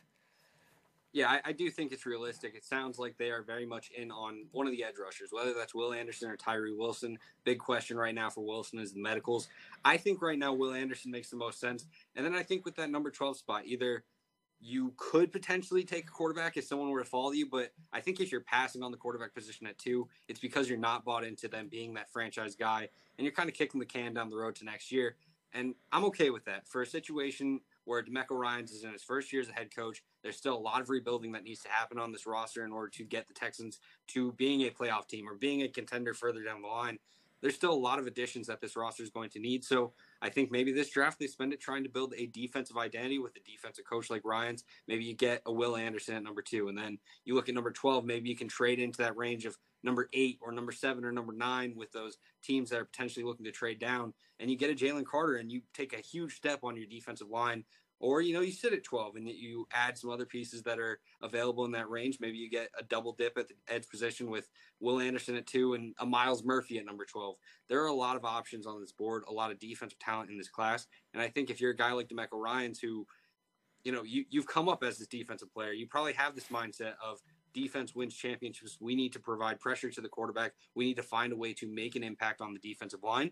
Yeah, 1.18 1.32
I, 1.32 1.42
I, 1.46 1.52
do 1.52 1.68
think 1.72 1.92
it's 1.92 2.06
realistic. 2.06 2.54
It 2.54 2.64
sounds 2.64 3.00
like 3.00 3.18
they 3.18 3.32
are 3.32 3.42
very 3.42 3.66
much 3.66 3.90
in 3.90 4.12
on 4.12 4.46
one 4.52 4.68
of 4.68 4.72
the 4.72 4.84
edge 4.84 5.00
rushers, 5.04 5.30
whether 5.32 5.52
that's 5.52 5.74
Will 5.74 5.92
Anderson 5.92 6.30
or 6.30 6.38
Tyree 6.38 6.76
Wilson. 6.78 7.18
Big 7.44 7.58
question 7.58 7.98
right 7.98 8.14
now 8.14 8.30
for 8.30 8.46
Wilson 8.46 8.78
is 8.78 8.94
the 8.94 9.02
medicals. 9.02 9.48
I 9.84 9.98
think 9.98 10.22
right 10.22 10.38
now 10.38 10.54
Will 10.54 10.76
Anderson 10.76 11.10
makes 11.10 11.32
the 11.32 11.36
most 11.36 11.60
sense. 11.60 11.88
And 12.16 12.24
then 12.24 12.36
I 12.36 12.44
think 12.44 12.66
with 12.66 12.76
that 12.76 12.92
number 12.92 13.10
12 13.10 13.36
spot, 13.36 13.64
either 13.66 14.04
you 14.62 14.94
could 14.96 15.32
potentially 15.32 15.84
take 15.84 16.08
a 16.08 16.12
quarterback 16.12 16.56
if 16.56 16.66
someone 16.66 16.92
were 16.92 17.04
to 17.04 17.10
follow 17.10 17.32
you, 17.32 17.50
but 17.50 17.72
I 17.92 18.00
think 18.00 18.20
if 18.20 18.32
you're 18.32 18.42
passing 18.42 18.84
on 18.84 18.92
the 18.92 18.98
quarterback 18.98 19.34
position 19.34 19.66
at 19.66 19.80
two, 19.80 20.08
it's 20.28 20.40
because 20.40 20.70
you're 20.70 20.78
not 20.78 21.04
bought 21.04 21.24
into 21.24 21.48
them 21.48 21.68
being 21.68 21.96
that 21.96 22.12
franchise 22.12 22.56
guy 22.56 22.90
and 23.18 23.26
you're 23.26 23.34
kind 23.34 23.50
of 23.50 23.56
kicking 23.56 23.80
the 23.80 23.88
can 23.88 24.14
down 24.14 24.30
the 24.30 24.38
road 24.38 24.56
to 24.58 24.66
next 24.66 24.92
year. 24.92 25.16
And 25.52 25.74
I'm 25.92 26.06
okay 26.06 26.30
with 26.30 26.46
that. 26.46 26.68
For 26.68 26.84
a 26.84 26.86
situation 26.86 27.62
where 27.88 28.04
DeMeco 28.04 28.32
Ryans 28.32 28.72
is 28.72 28.84
in 28.84 28.92
his 28.92 29.04
first 29.04 29.32
year 29.32 29.42
as 29.42 29.50
a 29.50 29.54
head 29.54 29.74
coach. 29.74 30.04
There's 30.22 30.36
still 30.36 30.56
a 30.56 30.60
lot 30.60 30.82
of 30.82 30.90
rebuilding 30.90 31.32
that 31.32 31.44
needs 31.44 31.62
to 31.62 31.70
happen 31.70 31.98
on 31.98 32.12
this 32.12 32.28
roster 32.28 32.66
in 32.66 32.72
order 32.72 32.90
to 32.90 33.04
get 33.06 33.28
the 33.28 33.34
Texans 33.34 33.80
to 34.10 34.34
being 34.34 34.62
a 34.62 34.70
playoff 34.70 35.08
team 35.08 35.28
or 35.28 35.36
being 35.36 35.62
a 35.62 35.70
contender 35.70 36.14
further 36.14 36.44
down 36.44 36.62
the 36.62 36.68
line. 36.68 37.00
There's 37.42 37.56
still 37.56 37.74
a 37.74 37.74
lot 37.74 38.00
of 38.00 38.08
additions 38.08 38.48
that 38.48 38.62
this 38.62 38.76
roster 38.76 39.04
is 39.04 39.10
going 39.10 39.30
to 39.32 39.40
need. 39.40 39.64
So 39.64 39.94
I 40.22 40.30
think 40.30 40.52
maybe 40.52 40.72
this 40.72 40.90
draft 40.90 41.20
they 41.20 41.28
spend 41.28 41.54
it 41.54 41.62
trying 41.62 41.84
to 41.84 41.90
build 41.90 42.14
a 42.18 42.28
defensive 42.28 42.78
identity 42.78 43.20
with 43.20 43.36
a 43.36 43.50
defensive 43.50 43.86
coach 43.86 44.10
like 44.10 44.24
Ryans. 44.26 44.64
Maybe 44.88 45.06
you 45.06 45.16
get 45.16 45.42
a 45.46 45.52
Will 45.52 45.76
Anderson 45.76 46.16
at 46.16 46.24
number 46.24 46.42
two, 46.42 46.68
and 46.68 46.78
then 46.78 46.98
you 47.26 47.36
look 47.36 47.50
at 47.50 47.56
number 47.56 47.72
12. 47.72 48.06
Maybe 48.06 48.30
you 48.30 48.36
can 48.36 48.48
trade 48.48 48.80
into 48.80 49.00
that 49.00 49.18
range 49.18 49.46
of 49.46 49.58
number 49.84 50.10
eight 50.14 50.40
or 50.42 50.52
number 50.52 50.72
seven 50.72 51.06
or 51.06 51.12
number 51.12 51.34
nine 51.34 51.74
with 51.76 51.92
those 51.92 52.18
teams 52.44 52.70
that 52.70 52.80
are 52.80 52.86
potentially 52.86 53.24
looking 53.24 53.46
to 53.46 53.52
trade 53.52 53.80
down, 53.80 54.14
and 54.40 54.50
you 54.50 54.58
get 54.58 54.72
a 54.72 54.76
Jalen 54.76 55.06
Carter 55.06 55.36
and 55.36 55.52
you 55.52 55.62
take 55.74 55.94
a 55.94 56.02
huge 56.02 56.36
step 56.36 56.60
on 56.64 56.76
your 56.76 56.88
defensive 56.88 57.30
line 57.30 57.64
or 58.00 58.22
you 58.22 58.34
know 58.34 58.42
you 58.42 58.52
sit 58.52 58.74
at 58.74 58.84
12 58.84 59.16
and 59.16 59.28
you 59.28 59.68
add 59.72 59.98
some 59.98 60.10
other 60.10 60.26
pieces 60.26 60.64
that 60.64 60.80
are 60.80 61.00
available 61.22 61.66
in 61.66 61.72
that 61.72 61.90
range. 61.90 62.20
Maybe 62.20 62.38
you 62.38 62.50
get 62.50 62.70
a 62.78 62.84
double 62.84 63.14
dip 63.14 63.38
at 63.38 63.48
the 63.48 63.56
edge 63.68 63.88
position 63.90 64.30
with 64.30 64.50
will 64.80 65.00
anderson 65.00 65.36
at 65.36 65.48
2 65.48 65.74
and 65.74 65.96
a 66.00 66.06
myles 66.06 66.44
murphy 66.44 66.78
at 66.78 66.86
number 66.86 67.04
12 67.04 67.36
there 67.68 67.82
are 67.82 67.88
a 67.88 67.94
lot 67.94 68.16
of 68.16 68.24
options 68.24 68.68
on 68.68 68.80
this 68.80 68.92
board 68.92 69.24
a 69.28 69.34
lot 69.34 69.52
of 69.52 69.58
defensive 69.58 69.98
talent 69.98 70.30
in 70.30 70.38
this 70.38 70.50
class. 70.50 70.88
And 71.14 71.22
i 71.22 71.28
think 71.28 71.50
if 71.50 71.60
you're 71.60 71.72
a 71.72 71.76
guy 71.76 71.92
like 71.92 72.08
demeco 72.08 72.34
ryans 72.34 72.80
who 72.80 73.08
you 73.84 73.92
know 73.92 74.04
you, 74.04 74.26
you've 74.30 74.48
come 74.48 74.70
up 74.70 74.84
as 74.84 74.98
this 74.98 75.08
defensive 75.08 75.52
player 75.52 75.72
you 75.72 75.88
probably 75.88 76.14
have 76.14 76.36
this 76.36 76.48
mindset 76.50 76.94
of 77.04 77.20
defense 77.58 77.96
wins 77.96 78.16
championships. 78.16 78.78
We 78.80 78.96
need 78.96 79.14
to 79.14 79.20
provide 79.20 79.60
pressure 79.60 79.90
to 79.90 80.02
the 80.02 80.08
quarterback. 80.08 80.54
We 80.76 80.86
need 80.86 80.98
to 80.98 81.04
find 81.04 81.34
a 81.34 81.36
way 81.36 81.54
to 81.54 81.68
make 81.68 81.96
an 81.96 82.04
impact 82.04 82.40
on 82.40 82.54
the 82.54 82.60
defensive 82.60 83.04
line 83.04 83.32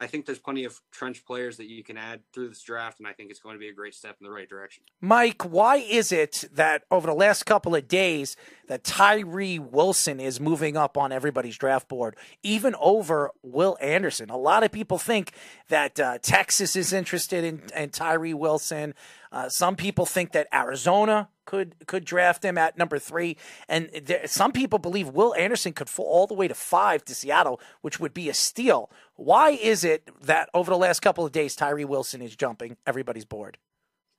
I 0.00 0.06
think 0.06 0.24
there's 0.24 0.38
plenty 0.38 0.64
of 0.64 0.80
trench 0.90 1.26
players 1.26 1.58
that 1.58 1.68
you 1.68 1.84
can 1.84 1.98
add 1.98 2.22
through 2.32 2.48
this 2.48 2.62
draft, 2.62 2.98
and 2.98 3.06
I 3.06 3.12
think 3.12 3.30
it's 3.30 3.40
going 3.40 3.54
to 3.54 3.58
be 3.58 3.68
a 3.68 3.72
great 3.72 3.94
step 3.94 4.16
in 4.18 4.24
the 4.24 4.32
right 4.32 4.48
direction. 4.48 4.82
Mike, 5.00 5.42
why 5.42 5.76
is 5.76 6.10
it 6.10 6.44
that 6.54 6.84
over 6.90 7.06
the 7.06 7.14
last 7.14 7.44
couple 7.44 7.74
of 7.74 7.86
days 7.86 8.34
that 8.68 8.82
Tyree 8.82 9.58
Wilson 9.58 10.18
is 10.18 10.40
moving 10.40 10.76
up 10.76 10.96
on 10.96 11.12
everybody's 11.12 11.58
draft 11.58 11.88
board, 11.88 12.16
even 12.42 12.74
over 12.80 13.30
Will 13.42 13.76
Anderson? 13.80 14.30
A 14.30 14.38
lot 14.38 14.62
of 14.62 14.72
people 14.72 14.96
think 14.96 15.32
that 15.68 16.00
uh, 16.00 16.18
Texas 16.22 16.76
is 16.76 16.94
interested 16.94 17.44
in, 17.44 17.62
in 17.76 17.90
Tyree 17.90 18.34
Wilson. 18.34 18.94
Uh, 19.30 19.48
some 19.50 19.76
people 19.76 20.06
think 20.06 20.32
that 20.32 20.48
Arizona 20.52 21.28
could 21.50 21.74
could 21.86 22.04
draft 22.04 22.44
him 22.44 22.56
at 22.56 22.78
number 22.78 22.98
three, 22.98 23.36
and 23.68 23.90
there, 24.04 24.26
some 24.28 24.52
people 24.52 24.78
believe 24.78 25.08
Will 25.08 25.34
Anderson 25.34 25.72
could 25.72 25.88
fall 25.88 26.06
all 26.06 26.26
the 26.28 26.34
way 26.34 26.46
to 26.46 26.54
five 26.54 27.04
to 27.06 27.14
Seattle, 27.14 27.60
which 27.80 27.98
would 27.98 28.14
be 28.14 28.28
a 28.28 28.34
steal. 28.34 28.88
Why 29.16 29.50
is 29.50 29.82
it 29.82 30.08
that 30.22 30.48
over 30.54 30.70
the 30.70 30.78
last 30.78 31.00
couple 31.00 31.26
of 31.26 31.32
days 31.32 31.56
Tyree 31.56 31.84
Wilson 31.84 32.22
is 32.22 32.36
jumping 32.36 32.76
everybody's 32.86 33.24
bored. 33.24 33.58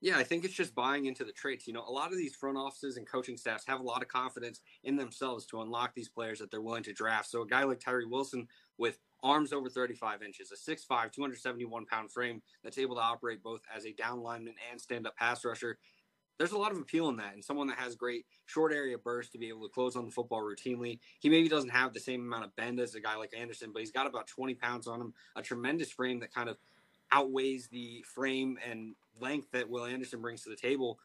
Yeah, 0.03 0.17
I 0.17 0.23
think 0.23 0.43
it's 0.43 0.55
just 0.55 0.73
buying 0.73 1.05
into 1.05 1.23
the 1.23 1.31
traits. 1.31 1.67
You 1.67 1.73
know, 1.73 1.85
a 1.87 1.91
lot 1.91 2.11
of 2.11 2.17
these 2.17 2.35
front 2.35 2.57
offices 2.57 2.97
and 2.97 3.07
coaching 3.07 3.37
staffs 3.37 3.65
have 3.67 3.79
a 3.79 3.83
lot 3.83 4.01
of 4.01 4.07
confidence 4.07 4.61
in 4.83 4.95
themselves 4.95 5.45
to 5.47 5.61
unlock 5.61 5.93
these 5.93 6.09
players 6.09 6.39
that 6.39 6.49
they're 6.49 6.61
willing 6.61 6.83
to 6.83 6.93
draft. 6.93 7.29
So 7.29 7.43
a 7.43 7.47
guy 7.47 7.63
like 7.63 7.79
Tyree 7.79 8.05
Wilson 8.05 8.47
with 8.79 8.97
arms 9.21 9.53
over 9.53 9.69
35 9.69 10.23
inches, 10.23 10.51
a 10.51 10.71
6'5", 10.71 11.11
271 11.11 11.85
pound 11.85 12.11
frame 12.11 12.41
that's 12.63 12.79
able 12.79 12.95
to 12.95 13.01
operate 13.01 13.43
both 13.43 13.61
as 13.75 13.85
a 13.85 13.93
down 13.93 14.21
lineman 14.21 14.55
and 14.71 14.81
stand 14.81 15.05
up 15.05 15.15
pass 15.15 15.45
rusher. 15.45 15.77
There's 16.41 16.53
a 16.53 16.57
lot 16.57 16.71
of 16.71 16.79
appeal 16.79 17.07
in 17.09 17.17
that, 17.17 17.35
and 17.35 17.45
someone 17.45 17.67
that 17.67 17.77
has 17.77 17.93
great 17.95 18.25
short 18.47 18.73
area 18.73 18.97
burst 18.97 19.31
to 19.33 19.37
be 19.37 19.47
able 19.49 19.61
to 19.61 19.71
close 19.71 19.95
on 19.95 20.05
the 20.05 20.11
football 20.11 20.41
routinely. 20.41 20.97
He 21.19 21.29
maybe 21.29 21.47
doesn't 21.47 21.69
have 21.69 21.93
the 21.93 21.99
same 21.99 22.21
amount 22.21 22.45
of 22.45 22.55
bend 22.55 22.79
as 22.79 22.95
a 22.95 22.99
guy 22.99 23.15
like 23.15 23.31
Anderson, 23.37 23.69
but 23.71 23.81
he's 23.81 23.91
got 23.91 24.07
about 24.07 24.25
20 24.25 24.55
pounds 24.55 24.87
on 24.87 24.99
him, 24.99 25.13
a 25.35 25.43
tremendous 25.43 25.91
frame 25.91 26.19
that 26.21 26.33
kind 26.33 26.49
of 26.49 26.57
outweighs 27.11 27.67
the 27.67 28.03
frame 28.07 28.57
and 28.67 28.95
length 29.19 29.51
that 29.51 29.69
Will 29.69 29.85
Anderson 29.85 30.19
brings 30.19 30.41
to 30.41 30.49
the 30.49 30.55
table. 30.55 30.97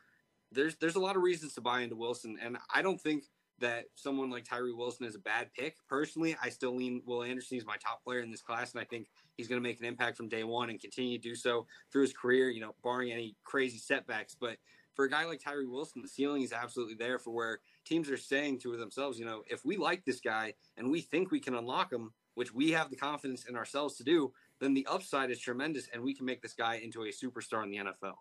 There's 0.53 0.77
there's 0.77 0.97
a 0.97 1.01
lot 1.01 1.17
of 1.17 1.23
reasons 1.23 1.53
to 1.57 1.61
buy 1.61 1.83
into 1.83 1.97
Wilson, 1.97 2.39
and 2.41 2.57
I 2.75 2.81
don't 2.81 2.99
think 2.99 3.25
that 3.59 3.85
someone 3.95 4.31
like 4.31 4.45
Tyree 4.47 4.73
Wilson 4.73 5.05
is 5.05 5.17
a 5.17 5.19
bad 5.19 5.53
pick. 5.53 5.77
Personally, 5.87 6.35
I 6.43 6.49
still 6.49 6.75
lean 6.75 7.03
Will 7.05 7.23
Anderson. 7.23 7.57
He's 7.57 7.67
my 7.67 7.77
top 7.77 8.03
player 8.03 8.21
in 8.21 8.31
this 8.31 8.41
class, 8.41 8.73
and 8.73 8.81
I 8.81 8.85
think 8.85 9.09
he's 9.37 9.49
going 9.49 9.61
to 9.61 9.69
make 9.69 9.81
an 9.81 9.85
impact 9.85 10.17
from 10.17 10.29
day 10.29 10.45
one 10.45 10.71
and 10.71 10.81
continue 10.81 11.19
to 11.19 11.23
do 11.23 11.35
so 11.35 11.67
through 11.93 12.03
his 12.03 12.15
career, 12.15 12.49
you 12.49 12.63
know, 12.63 12.75
barring 12.83 13.13
any 13.13 13.37
crazy 13.45 13.77
setbacks. 13.77 14.35
But 14.35 14.57
for 14.97 15.05
a 15.05 15.11
guy 15.11 15.27
like 15.27 15.41
Tyree 15.41 15.67
Wilson, 15.67 16.01
the 16.03 16.09
ceiling 16.09 16.43
is 16.43 16.55
absolutely 16.55 16.95
there 16.95 17.19
for 17.19 17.31
where 17.31 17.61
teams 17.85 18.11
are 18.11 18.17
saying 18.17 18.59
to 18.61 18.77
themselves, 18.77 19.19
you 19.19 19.27
know, 19.27 19.43
if 19.47 19.65
we 19.65 19.77
like 19.77 20.05
this 20.05 20.21
guy 20.21 20.55
and 20.79 20.91
we 20.91 21.03
think 21.03 21.31
we 21.31 21.39
can 21.39 21.55
unlock 21.55 21.93
him, 21.93 22.13
which 22.35 22.53
we 22.53 22.71
have 22.73 22.91
the 22.91 22.97
confidence 22.97 23.45
in 23.45 23.57
ourselves 23.57 23.97
to 23.97 24.05
do, 24.05 24.33
then 24.59 24.73
the 24.73 24.87
upside 24.91 25.31
is 25.31 25.39
tremendous 25.39 25.89
and 25.93 26.03
we 26.03 26.15
can 26.15 26.25
make 26.25 26.41
this 26.41 26.55
guy 26.55 26.77
into 26.77 27.03
a 27.03 27.09
superstar 27.09 27.63
in 27.63 27.71
the 27.71 27.77
NFL. 27.77 28.15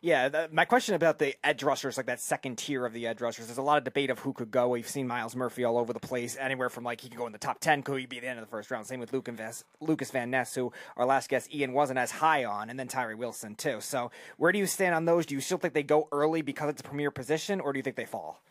Yeah, 0.00 0.46
my 0.50 0.64
question 0.64 0.96
about 0.96 1.20
the 1.20 1.36
edge 1.46 1.62
rushers, 1.62 1.96
like 1.96 2.06
that 2.06 2.20
second 2.20 2.58
tier 2.58 2.84
of 2.84 2.92
the 2.92 3.06
edge 3.06 3.20
rushers, 3.20 3.46
there's 3.46 3.58
a 3.58 3.62
lot 3.62 3.78
of 3.78 3.84
debate 3.84 4.10
of 4.10 4.18
who 4.18 4.32
could 4.32 4.50
go. 4.50 4.68
We've 4.68 4.88
seen 4.88 5.06
Myles 5.06 5.36
Murphy 5.36 5.62
all 5.62 5.78
over 5.78 5.92
the 5.92 6.00
place, 6.00 6.36
anywhere 6.40 6.68
from 6.68 6.82
like 6.82 7.00
he 7.00 7.08
could 7.08 7.18
go 7.18 7.26
in 7.26 7.32
the 7.32 7.38
top 7.38 7.60
10, 7.60 7.84
could 7.84 8.00
he 8.00 8.06
be 8.06 8.18
the 8.18 8.26
end 8.26 8.40
of 8.40 8.44
the 8.44 8.50
first 8.50 8.70
round. 8.72 8.84
Same 8.86 8.98
with 8.98 9.12
Lukas, 9.12 9.64
Lukas 9.80 10.10
Van 10.10 10.28
Ness, 10.28 10.56
who 10.56 10.72
our 10.96 11.06
last 11.06 11.28
guest, 11.28 11.54
Ian, 11.54 11.72
wasn't 11.72 12.00
as 12.00 12.10
high 12.10 12.44
on, 12.44 12.68
and 12.68 12.80
then 12.80 12.88
Tyree 12.88 13.14
Wilson, 13.14 13.54
too. 13.54 13.80
So 13.80 14.10
where 14.38 14.50
do 14.50 14.58
you 14.58 14.66
stand 14.66 14.94
on 14.94 15.04
those? 15.04 15.24
Do 15.24 15.36
you 15.36 15.40
still 15.40 15.58
think 15.58 15.72
they 15.72 15.84
go 15.84 16.08
early 16.10 16.42
because 16.42 16.70
it's 16.70 16.80
a 16.80 16.84
premier 16.84 17.12
position, 17.12 17.60
or 17.60 17.72
do 17.72 17.78
you 17.78 17.84
think 17.84 17.94
they 17.94 18.04
fall? 18.04 18.42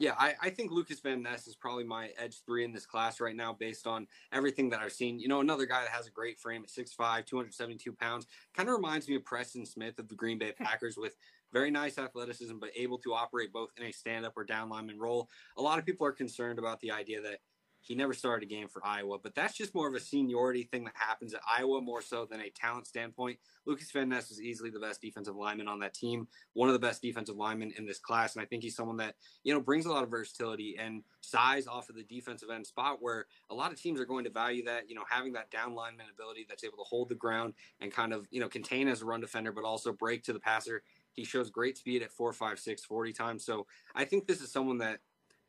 Yeah, 0.00 0.14
I, 0.18 0.32
I, 0.40 0.48
think 0.48 0.70
Lukas 0.70 1.00
Van 1.00 1.22
Ness 1.22 1.46
is 1.46 1.54
probably 1.54 1.84
my 1.84 2.08
edge 2.18 2.42
three 2.46 2.64
in 2.64 2.72
this 2.72 2.86
class 2.86 3.20
right 3.20 3.36
now 3.36 3.52
based 3.52 3.86
on 3.86 4.06
everything 4.32 4.70
that 4.70 4.80
I've 4.80 4.94
seen. 4.94 5.20
You 5.20 5.28
know, 5.28 5.40
another 5.40 5.66
guy 5.66 5.82
that 5.82 5.90
has 5.90 6.06
a 6.06 6.10
great 6.10 6.38
frame 6.38 6.62
at 6.64 6.70
6'5, 6.70 7.26
272 7.26 7.92
pounds, 7.92 8.26
kind 8.56 8.70
of 8.70 8.74
reminds 8.74 9.10
me 9.10 9.16
of 9.16 9.26
Preston 9.26 9.66
Smith 9.66 9.98
of 9.98 10.08
the 10.08 10.14
Green 10.14 10.38
Bay 10.38 10.52
Packers 10.58 10.96
with 10.96 11.16
very 11.52 11.70
nice 11.70 11.98
athleticism, 11.98 12.56
but 12.58 12.70
able 12.74 12.96
to 12.96 13.12
operate 13.12 13.52
both 13.52 13.72
in 13.76 13.84
a 13.84 13.92
stand 13.92 14.24
up 14.24 14.32
or 14.38 14.44
down 14.44 14.70
lineman 14.70 14.98
role. 14.98 15.28
A 15.58 15.62
lot 15.62 15.78
of 15.78 15.84
people 15.84 16.06
are 16.06 16.12
concerned 16.12 16.58
about 16.58 16.80
the 16.80 16.92
idea 16.92 17.20
that 17.20 17.40
he 17.80 17.94
never 17.94 18.12
started 18.12 18.46
a 18.46 18.48
game 18.48 18.68
for 18.68 18.84
Iowa, 18.84 19.18
but 19.18 19.34
that's 19.34 19.56
just 19.56 19.74
more 19.74 19.88
of 19.88 19.94
a 19.94 20.00
seniority 20.00 20.64
thing 20.64 20.84
that 20.84 20.94
happens 20.94 21.34
at 21.34 21.40
Iowa 21.50 21.80
more 21.80 22.02
so 22.02 22.26
than 22.26 22.40
a 22.40 22.50
talent 22.50 22.86
standpoint. 22.86 23.38
Lukas 23.66 23.90
Van 23.90 24.08
Ness 24.08 24.30
is 24.30 24.40
easily 24.40 24.70
the 24.70 24.78
best 24.78 25.00
defensive 25.00 25.36
lineman 25.36 25.68
on 25.68 25.78
that 25.80 25.94
team, 25.94 26.28
one 26.52 26.68
of 26.68 26.72
the 26.72 26.78
best 26.78 27.02
defensive 27.02 27.36
linemen 27.36 27.72
in 27.78 27.86
this 27.86 27.98
class, 27.98 28.34
and 28.34 28.42
I 28.42 28.46
think 28.46 28.62
he's 28.62 28.76
someone 28.76 28.96
that 28.98 29.14
you 29.44 29.54
know 29.54 29.60
brings 29.60 29.86
a 29.86 29.92
lot 29.92 30.04
of 30.04 30.10
versatility 30.10 30.76
and 30.78 31.02
size 31.20 31.66
off 31.66 31.88
of 31.88 31.96
the 31.96 32.04
defensive 32.04 32.50
end 32.50 32.66
spot 32.66 32.98
where 33.00 33.26
a 33.50 33.54
lot 33.54 33.72
of 33.72 33.80
teams 33.80 34.00
are 34.00 34.06
going 34.06 34.24
to 34.24 34.30
value 34.30 34.64
that. 34.64 34.88
You 34.88 34.94
know, 34.94 35.04
having 35.08 35.32
that 35.34 35.50
down 35.50 35.74
lineman 35.74 36.06
ability 36.12 36.46
that's 36.48 36.64
able 36.64 36.78
to 36.78 36.84
hold 36.84 37.08
the 37.08 37.14
ground 37.14 37.54
and 37.80 37.92
kind 37.92 38.12
of 38.12 38.26
you 38.30 38.40
know 38.40 38.48
contain 38.48 38.88
as 38.88 39.02
a 39.02 39.04
run 39.04 39.20
defender, 39.20 39.52
but 39.52 39.64
also 39.64 39.92
break 39.92 40.22
to 40.24 40.32
the 40.32 40.40
passer. 40.40 40.82
He 41.12 41.24
shows 41.24 41.50
great 41.50 41.76
speed 41.76 42.02
at 42.02 42.12
four, 42.12 42.32
five, 42.32 42.58
six, 42.58 42.84
40 42.84 43.12
times. 43.12 43.44
So 43.44 43.66
I 43.94 44.04
think 44.04 44.26
this 44.26 44.40
is 44.40 44.52
someone 44.52 44.78
that, 44.78 45.00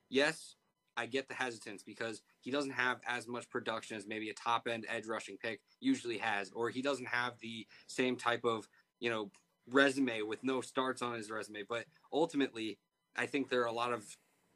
yes, 0.09 0.55
I 0.97 1.05
get 1.05 1.27
the 1.27 1.33
hesitance 1.33 1.83
because 1.83 2.21
he 2.41 2.51
doesn't 2.51 2.71
have 2.71 2.99
as 3.07 3.27
much 3.27 3.49
production 3.49 3.97
as 3.97 4.07
maybe 4.07 4.29
a 4.29 4.33
top 4.33 4.67
end 4.67 4.85
edge 4.89 5.07
rushing 5.07 5.37
pick 5.37 5.61
usually 5.79 6.17
has, 6.17 6.51
or 6.51 6.69
he 6.69 6.81
doesn't 6.81 7.07
have 7.07 7.39
the 7.39 7.65
same 7.87 8.15
type 8.15 8.43
of, 8.43 8.67
you 8.99 9.09
know, 9.09 9.31
resume 9.69 10.21
with 10.23 10.43
no 10.43 10.61
starts 10.61 11.01
on 11.01 11.15
his 11.15 11.31
resume. 11.31 11.63
But 11.67 11.85
ultimately, 12.11 12.77
I 13.15 13.25
think 13.25 13.49
there 13.49 13.61
are 13.61 13.67
a 13.67 13.71
lot 13.71 13.93
of 13.93 14.05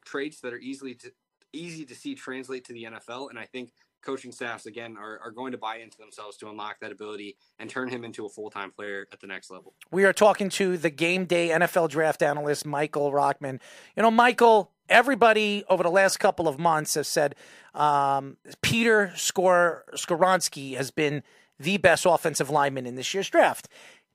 traits 0.04 0.40
that 0.40 0.52
are 0.52 0.58
easily 0.58 0.94
to, 0.94 1.12
easy 1.52 1.84
to 1.84 1.94
see 1.94 2.14
translate 2.14 2.64
to 2.66 2.72
the 2.72 2.84
NFL, 2.84 3.30
and 3.30 3.38
I 3.38 3.46
think 3.46 3.72
coaching 4.02 4.32
staffs 4.32 4.66
again 4.66 4.96
are, 4.98 5.18
are 5.24 5.30
going 5.30 5.52
to 5.52 5.58
buy 5.58 5.76
into 5.76 5.98
themselves 5.98 6.36
to 6.38 6.48
unlock 6.48 6.80
that 6.80 6.92
ability 6.92 7.36
and 7.58 7.68
turn 7.68 7.88
him 7.88 8.04
into 8.04 8.26
a 8.26 8.28
full 8.28 8.50
time 8.50 8.70
player 8.70 9.06
at 9.12 9.20
the 9.20 9.26
next 9.26 9.50
level. 9.50 9.74
We 9.90 10.04
are 10.04 10.12
talking 10.12 10.48
to 10.50 10.76
the 10.76 10.90
game 10.90 11.26
day 11.26 11.48
NFL 11.48 11.90
draft 11.90 12.22
analyst, 12.22 12.66
Michael 12.66 13.12
Rochman. 13.12 13.60
You 13.96 14.02
know, 14.02 14.10
Michael, 14.10 14.72
everybody 14.88 15.64
over 15.68 15.82
the 15.82 15.90
last 15.90 16.18
couple 16.18 16.48
of 16.48 16.58
months 16.58 16.94
has 16.94 17.08
said 17.08 17.34
um, 17.74 18.36
Peter 18.62 19.12
Skor- 19.14 19.82
Skoronski 19.94 20.76
has 20.76 20.90
been 20.90 21.22
the 21.58 21.78
best 21.78 22.06
offensive 22.06 22.50
lineman 22.50 22.86
in 22.86 22.96
this 22.96 23.12
year's 23.14 23.30
draft. 23.30 23.68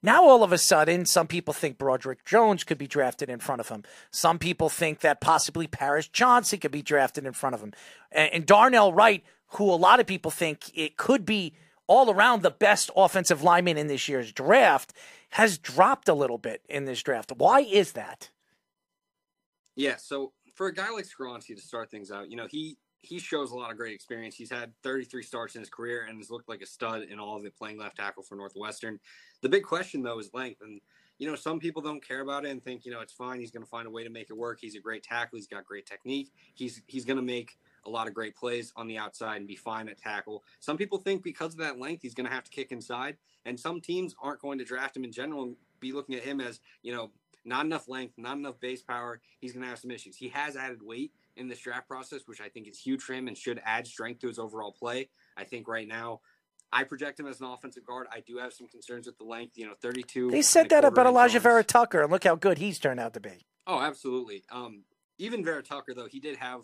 Now, 0.03 0.23
all 0.23 0.43
of 0.43 0.51
a 0.51 0.57
sudden, 0.57 1.05
some 1.05 1.27
people 1.27 1.53
think 1.53 1.77
Broderick 1.77 2.25
Jones 2.25 2.63
could 2.63 2.79
be 2.79 2.87
drafted 2.87 3.29
in 3.29 3.39
front 3.39 3.61
of 3.61 3.69
him. 3.69 3.83
Some 4.09 4.39
people 4.39 4.67
think 4.67 5.01
that 5.01 5.21
possibly 5.21 5.67
Paris 5.67 6.07
Johnson 6.07 6.59
could 6.59 6.71
be 6.71 6.81
drafted 6.81 7.25
in 7.25 7.33
front 7.33 7.53
of 7.53 7.61
him. 7.61 7.73
And 8.11 8.45
Darnell 8.45 8.93
Wright, 8.93 9.23
who 9.53 9.71
a 9.71 9.75
lot 9.75 9.99
of 9.99 10.07
people 10.07 10.31
think 10.31 10.71
it 10.75 10.97
could 10.97 11.25
be 11.25 11.53
all 11.87 12.09
around 12.09 12.41
the 12.41 12.51
best 12.51 12.89
offensive 12.95 13.43
lineman 13.43 13.77
in 13.77 13.87
this 13.87 14.07
year's 14.07 14.31
draft, 14.31 14.93
has 15.31 15.57
dropped 15.57 16.07
a 16.07 16.13
little 16.13 16.37
bit 16.37 16.61
in 16.69 16.85
this 16.85 17.01
draft. 17.03 17.31
Why 17.35 17.61
is 17.61 17.93
that? 17.93 18.29
Yeah, 19.75 19.97
so 19.97 20.31
for 20.53 20.67
a 20.67 20.73
guy 20.73 20.89
like 20.91 21.05
Skoronski 21.05 21.55
to 21.55 21.61
start 21.61 21.91
things 21.91 22.11
out, 22.11 22.29
you 22.29 22.37
know, 22.37 22.47
he 22.49 22.77
he 23.03 23.17
shows 23.17 23.51
a 23.51 23.55
lot 23.55 23.71
of 23.71 23.77
great 23.77 23.95
experience. 23.95 24.35
He's 24.35 24.51
had 24.51 24.73
33 24.83 25.23
starts 25.23 25.55
in 25.55 25.61
his 25.61 25.71
career 25.71 26.05
and 26.07 26.17
has 26.19 26.29
looked 26.29 26.47
like 26.47 26.61
a 26.61 26.67
stud 26.67 27.01
in 27.01 27.19
all 27.19 27.35
of 27.35 27.45
it 27.45 27.57
playing 27.57 27.79
left 27.79 27.97
tackle 27.97 28.21
for 28.21 28.35
Northwestern. 28.35 28.99
The 29.41 29.49
big 29.49 29.63
question 29.63 30.03
though 30.03 30.19
is 30.19 30.29
length 30.33 30.61
and 30.61 30.79
you 31.17 31.27
know, 31.27 31.35
some 31.35 31.59
people 31.59 31.83
don't 31.83 32.03
care 32.03 32.21
about 32.21 32.45
it 32.45 32.49
and 32.49 32.63
think, 32.63 32.83
you 32.83 32.91
know, 32.91 32.99
it's 32.99 33.13
fine. 33.13 33.39
He's 33.39 33.51
going 33.51 33.61
to 33.61 33.69
find 33.69 33.85
a 33.85 33.91
way 33.91 34.03
to 34.03 34.09
make 34.09 34.31
it 34.31 34.33
work. 34.33 34.57
He's 34.59 34.75
a 34.75 34.79
great 34.79 35.03
tackle. 35.03 35.37
He's 35.37 35.45
got 35.45 35.65
great 35.65 35.85
technique. 35.85 36.31
He's 36.55 36.81
he's 36.87 37.05
going 37.05 37.17
to 37.17 37.23
make 37.23 37.59
a 37.85 37.89
lot 37.89 38.07
of 38.07 38.13
great 38.13 38.35
plays 38.35 38.71
on 38.75 38.87
the 38.87 38.97
outside 38.97 39.37
and 39.37 39.47
be 39.47 39.55
fine 39.55 39.89
at 39.89 39.97
tackle. 39.97 40.43
Some 40.59 40.77
people 40.77 40.97
think 40.97 41.23
because 41.23 41.53
of 41.53 41.59
that 41.59 41.79
length, 41.79 42.01
he's 42.01 42.13
going 42.13 42.27
to 42.27 42.33
have 42.33 42.43
to 42.43 42.51
kick 42.51 42.71
inside, 42.71 43.17
and 43.45 43.59
some 43.59 43.81
teams 43.81 44.15
aren't 44.21 44.41
going 44.41 44.59
to 44.59 44.65
draft 44.65 44.95
him 44.95 45.03
in 45.03 45.11
general 45.11 45.43
and 45.43 45.55
be 45.79 45.91
looking 45.91 46.15
at 46.15 46.23
him 46.23 46.39
as, 46.39 46.59
you 46.83 46.93
know, 46.93 47.11
not 47.43 47.65
enough 47.65 47.87
length, 47.87 48.13
not 48.17 48.37
enough 48.37 48.59
base 48.59 48.81
power. 48.81 49.19
He's 49.39 49.51
going 49.51 49.63
to 49.63 49.69
have 49.69 49.79
some 49.79 49.91
issues. 49.91 50.15
He 50.15 50.29
has 50.29 50.55
added 50.55 50.81
weight 50.83 51.11
in 51.35 51.47
this 51.47 51.59
draft 51.59 51.87
process, 51.87 52.21
which 52.25 52.41
I 52.41 52.49
think 52.49 52.67
is 52.67 52.77
huge 52.77 53.01
for 53.01 53.13
him 53.13 53.27
and 53.27 53.37
should 53.37 53.61
add 53.65 53.87
strength 53.87 54.21
to 54.21 54.27
his 54.27 54.37
overall 54.37 54.71
play. 54.71 55.09
I 55.35 55.43
think 55.43 55.67
right 55.67 55.87
now, 55.87 56.21
I 56.73 56.83
project 56.83 57.19
him 57.19 57.27
as 57.27 57.41
an 57.41 57.47
offensive 57.47 57.85
guard. 57.85 58.07
I 58.11 58.21
do 58.21 58.37
have 58.37 58.53
some 58.53 58.67
concerns 58.67 59.05
with 59.05 59.17
the 59.17 59.23
length. 59.23 59.57
You 59.57 59.65
know, 59.65 59.73
32. 59.81 60.31
They 60.31 60.41
said 60.41 60.69
that 60.69 60.85
about 60.85 61.05
Elijah 61.05 61.39
Vera 61.39 61.63
Tucker, 61.63 62.01
and 62.03 62.11
look 62.11 62.23
how 62.23 62.35
good 62.35 62.59
he's 62.59 62.79
turned 62.79 62.99
out 62.99 63.13
to 63.15 63.19
be. 63.19 63.45
Oh, 63.67 63.79
absolutely. 63.79 64.43
Um, 64.51 64.83
even 65.17 65.43
Vera 65.43 65.61
Tucker, 65.61 65.93
though, 65.93 66.07
he 66.07 66.19
did 66.19 66.37
have 66.37 66.61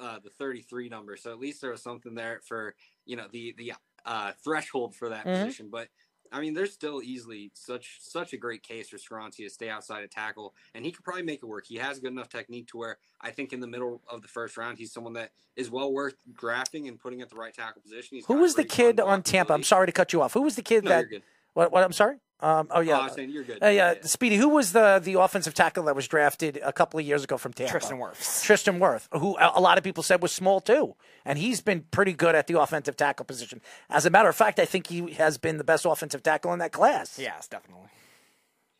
uh, 0.00 0.18
the 0.18 0.30
33 0.30 0.88
number, 0.88 1.16
so 1.16 1.30
at 1.30 1.38
least 1.38 1.60
there 1.60 1.70
was 1.70 1.82
something 1.82 2.14
there 2.14 2.40
for 2.44 2.74
you 3.06 3.16
know 3.16 3.26
the 3.30 3.54
the 3.58 3.72
uh, 4.04 4.32
threshold 4.42 4.94
for 4.96 5.08
that 5.10 5.24
Mhm. 5.26 5.44
position. 5.44 5.68
But 5.70 5.88
I 6.32 6.40
mean, 6.40 6.54
there's 6.54 6.72
still 6.72 7.02
easily 7.02 7.50
such 7.54 7.98
such 8.00 8.32
a 8.32 8.36
great 8.36 8.62
case 8.62 8.88
for 8.88 8.96
Skoronski 8.98 9.38
to 9.44 9.50
stay 9.50 9.68
outside 9.68 10.04
of 10.04 10.10
tackle, 10.10 10.54
and 10.74 10.84
he 10.84 10.92
could 10.92 11.04
probably 11.04 11.24
make 11.24 11.42
it 11.42 11.46
work. 11.46 11.66
He 11.66 11.76
has 11.76 11.98
good 11.98 12.12
enough 12.12 12.28
technique 12.28 12.68
to 12.68 12.78
where 12.78 12.98
I 13.20 13.30
think 13.32 13.52
in 13.52 13.60
the 13.60 13.66
middle 13.66 14.00
of 14.08 14.22
the 14.22 14.28
first 14.28 14.56
round, 14.56 14.78
he's 14.78 14.92
someone 14.92 15.12
that 15.14 15.32
is 15.56 15.70
well 15.70 15.92
worth 15.92 16.14
drafting 16.32 16.86
and 16.88 16.98
putting 16.98 17.20
at 17.20 17.30
the 17.30 17.36
right 17.36 17.52
tackle 17.52 17.82
position. 17.82 18.16
He's 18.16 18.26
Who 18.26 18.34
was 18.34 18.54
the 18.54 18.64
kid 18.64 19.00
on 19.00 19.22
Tampa? 19.22 19.52
I'm 19.52 19.64
sorry 19.64 19.86
to 19.86 19.92
cut 19.92 20.12
you 20.12 20.22
off. 20.22 20.34
Who 20.34 20.42
was 20.42 20.54
the 20.56 20.62
kid 20.62 20.84
No, 20.84 20.90
that? 20.90 21.22
You're 21.56 21.64
good. 21.66 21.72
What? 21.72 21.72
What? 21.72 21.84
I'm 21.84 21.92
sorry. 21.92 22.16
Um, 22.42 22.68
oh 22.70 22.80
yeah. 22.80 22.98
I 22.98 23.04
was 23.04 23.12
saying 23.12 23.30
you're 23.30 23.44
good. 23.44 23.62
Uh, 23.62 23.68
yeah, 23.68 23.94
Speedy. 24.02 24.36
Who 24.36 24.48
was 24.48 24.72
the 24.72 24.98
the 25.02 25.20
offensive 25.20 25.52
tackle 25.52 25.84
that 25.84 25.96
was 25.96 26.08
drafted 26.08 26.58
a 26.62 26.72
couple 26.72 26.98
of 26.98 27.06
years 27.06 27.22
ago 27.22 27.36
from 27.36 27.52
Tampa? 27.52 27.72
Tristan 27.72 27.98
Wirfs. 27.98 28.44
Tristan 28.44 28.78
Wirfs, 28.78 29.08
who 29.12 29.36
a 29.36 29.52
a 29.56 29.60
lot 29.60 29.76
of 29.76 29.84
people 29.84 30.02
said 30.02 30.22
was 30.22 30.32
small 30.32 30.60
too, 30.60 30.96
and 31.24 31.38
he's 31.38 31.60
been 31.60 31.84
pretty 31.90 32.14
good 32.14 32.34
at 32.34 32.46
the 32.46 32.58
offensive 32.58 32.96
tackle 32.96 33.26
position. 33.26 33.60
As 33.90 34.06
a 34.06 34.10
matter 34.10 34.28
of 34.28 34.36
fact, 34.36 34.58
I 34.58 34.64
think 34.64 34.86
he 34.86 35.12
has 35.12 35.36
been 35.36 35.58
the 35.58 35.64
best 35.64 35.84
offensive 35.84 36.22
tackle 36.22 36.52
in 36.54 36.60
that 36.60 36.72
class. 36.72 37.18
Yes, 37.18 37.46
definitely. 37.46 37.88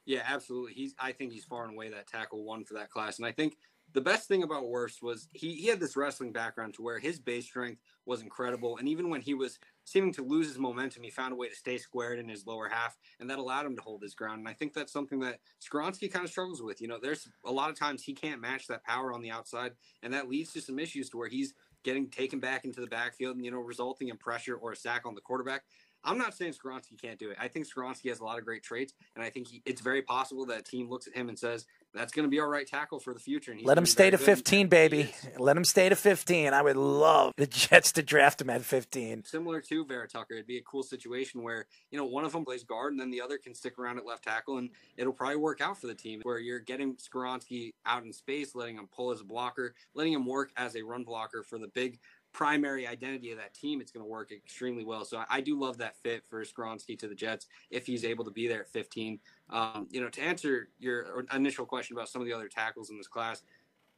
Yeah, 0.07 0.23
absolutely. 0.27 0.73
He's 0.73 0.95
I 0.99 1.13
think 1.13 1.33
he's 1.33 1.45
far 1.45 1.65
and 1.65 1.75
away 1.75 1.91
that 1.91 2.07
tackle 2.07 2.43
one 2.45 2.65
for 2.65 2.75
that 2.75 2.91
class. 2.91 3.19
And 3.19 3.27
I 3.27 3.33
think 3.33 3.57
the 3.93 4.01
best 4.01 4.29
thing 4.29 4.43
about 4.43 4.65
Wirfs 4.65 5.03
was 5.03 5.29
he, 5.33 5.55
he 5.55 5.67
had 5.67 5.81
this 5.81 5.97
wrestling 5.97 6.33
background 6.33 6.75
to 6.75 6.83
where 6.83 6.99
his 6.99 7.19
base 7.19 7.45
strength 7.45 7.81
was 8.07 8.23
incredible. 8.23 8.79
And 8.79 8.89
even 8.89 9.11
when 9.11 9.21
he 9.21 9.35
was 9.35 9.59
seeming 9.85 10.13
to 10.15 10.23
lose 10.23 10.49
his 10.49 10.59
momentum, 10.59 11.03
he 11.03 11.11
found 11.11 11.33
a 11.33 11.37
way 11.37 11.49
to 11.49 11.55
stay 11.55 11.79
squared 11.79 12.19
in 12.19 12.29
his 12.29 12.47
lower 12.47 12.69
half, 12.69 12.97
and 13.19 13.29
that 13.29 13.39
allowed 13.39 13.67
him 13.67 13.77
to 13.77 13.83
hold 13.83 14.03
his 14.03 14.15
ground. 14.15 14.39
And 14.39 14.49
I 14.49 14.53
think 14.53 14.73
that's 14.73 14.93
something 14.93 15.21
that 15.21 15.41
Skoronski 15.61 16.13
kind 16.13 16.25
of 16.25 16.31
struggles 16.31 16.63
with. 16.63 16.81
You 16.81 16.89
know, 16.89 16.99
there's 17.01 17.29
a 17.45 17.53
lot 17.53 17.71
of 17.71 17.79
times 17.79 18.03
he 18.03 18.13
can't 18.13 18.41
match 18.41 18.67
that 18.69 18.85
power 18.85 19.13
on 19.13 19.23
the 19.23 19.31
outside, 19.31 19.73
and 20.03 20.13
that 20.13 20.29
leads 20.29 20.53
to 20.53 20.61
some 20.61 20.79
issues 20.79 21.11
to 21.11 21.17
where 21.17 21.29
he's 21.29 21.55
getting 21.83 22.09
taken 22.09 22.41
back 22.41 22.65
into 22.65 22.81
the 22.81 22.87
backfield 22.87 23.37
and, 23.37 23.45
you 23.45 23.51
know, 23.51 23.59
resulting 23.59 24.09
in 24.09 24.17
pressure 24.17 24.55
or 24.57 24.73
a 24.73 24.77
sack 24.77 25.07
on 25.07 25.15
the 25.15 25.21
quarterback. 25.21 25.63
I'm 26.03 26.19
not 26.19 26.35
saying 26.35 26.55
Skoronski 26.55 27.01
can't 27.01 27.19
do 27.19 27.31
it. 27.31 27.37
I 27.39 27.49
think 27.49 27.67
Skoronski 27.67 28.09
has 28.09 28.21
a 28.21 28.25
lot 28.25 28.39
of 28.39 28.45
great 28.45 28.63
traits, 28.63 28.95
and 29.15 29.25
I 29.25 29.29
think 29.29 29.49
he, 29.49 29.63
it's 29.67 29.81
very 29.81 30.03
possible 30.03 30.47
that 30.47 30.61
a 30.61 30.63
team 30.63 30.89
looks 30.89 31.07
at 31.07 31.15
him 31.15 31.29
and 31.29 31.39
says, 31.39 31.67
that's 31.93 32.13
going 32.13 32.25
to 32.25 32.31
be 32.31 32.39
our 32.39 32.49
right 32.49 32.67
tackle 32.67 33.01
for 33.01 33.13
the 33.13 33.21
future. 33.21 33.53
And 33.53 33.63
Let 33.63 33.77
him 33.77 33.87
stay 33.87 34.11
to 34.11 34.19
15, 34.19 34.69
baby. 34.69 35.13
Let 35.39 35.57
him 35.57 35.65
stay 35.65 35.89
to 35.89 35.97
15. 35.97 36.53
I 36.53 36.63
would 36.63 36.77
love 36.77 37.33
the 37.37 37.47
Jets 37.71 37.93
to 37.93 38.03
draft 38.03 38.41
him 38.41 38.51
at 38.51 38.63
15. 38.63 39.25
Similar 39.25 39.61
to 39.63 39.85
Vera 39.85 40.09
Tucker, 40.09 40.35
it'd 40.35 40.47
be 40.47 40.59
a 40.59 40.63
cool 40.63 40.83
situation 40.83 41.43
where 41.43 41.67
you 41.91 41.99
know 41.99 42.05
one 42.05 42.25
of 42.25 42.33
them 42.33 42.45
plays 42.45 42.65
guard 42.65 42.93
and 42.93 43.01
then 43.01 43.11
the 43.11 43.21
other 43.21 43.39
can 43.39 43.55
stick 43.55 43.79
around 43.79 43.99
at 43.99 44.07
left 44.07 44.25
tackle, 44.25 44.59
and 44.59 44.71
it'll 44.97 45.13
probably 45.13 45.37
work 45.37 45.61
out 45.61 45.81
for 45.81 45.87
the 45.87 45.95
team. 45.95 46.21
Where 46.23 46.39
you're 46.39 46.61
getting 46.61 46.97
Skoronski 46.97 47.73
out 47.87 48.05
in 48.05 48.13
space, 48.13 48.55
letting 48.55 48.77
him 48.77 48.89
pull 48.95 49.11
as 49.11 49.21
a 49.21 49.25
blocker, 49.25 49.75
letting 49.95 50.13
him 50.13 50.27
work 50.27 50.51
as 50.57 50.77
a 50.77 50.83
run 50.83 51.05
blocker 51.05 51.43
for 51.43 51.59
the 51.59 51.69
big 51.69 51.99
primary 52.33 52.87
identity 52.87 53.33
of 53.33 53.39
that 53.39 53.53
team. 53.55 53.81
It's 53.81 53.91
going 53.91 54.05
to 54.05 54.11
work 54.11 54.31
extremely 54.33 54.85
well. 54.85 55.05
So 55.05 55.19
I, 55.19 55.27
I 55.29 55.41
do 55.41 55.59
love 55.59 55.79
that 55.79 55.97
fit 55.97 56.25
for 56.29 56.45
Skoronski 56.45 56.99
to 57.01 57.09
the 57.09 57.15
Jets 57.15 57.47
if 57.71 57.87
he's 57.87 58.05
able 58.05 58.25
to 58.25 58.31
be 58.31 58.47
there 58.49 58.61
at 58.61 58.69
15. 58.69 59.19
Um, 59.51 59.89
you 59.91 60.01
know, 60.01 60.09
to 60.09 60.21
answer 60.23 60.69
your 60.79 61.25
initial 61.35 61.67
question 61.67 61.97
about 61.97 62.09
some 62.09 62.23
of 62.23 62.27
the 62.27 62.33
other 62.33 62.49
tackles 62.49 62.91
in 62.91 62.97
this 62.97 63.09
class. 63.09 63.43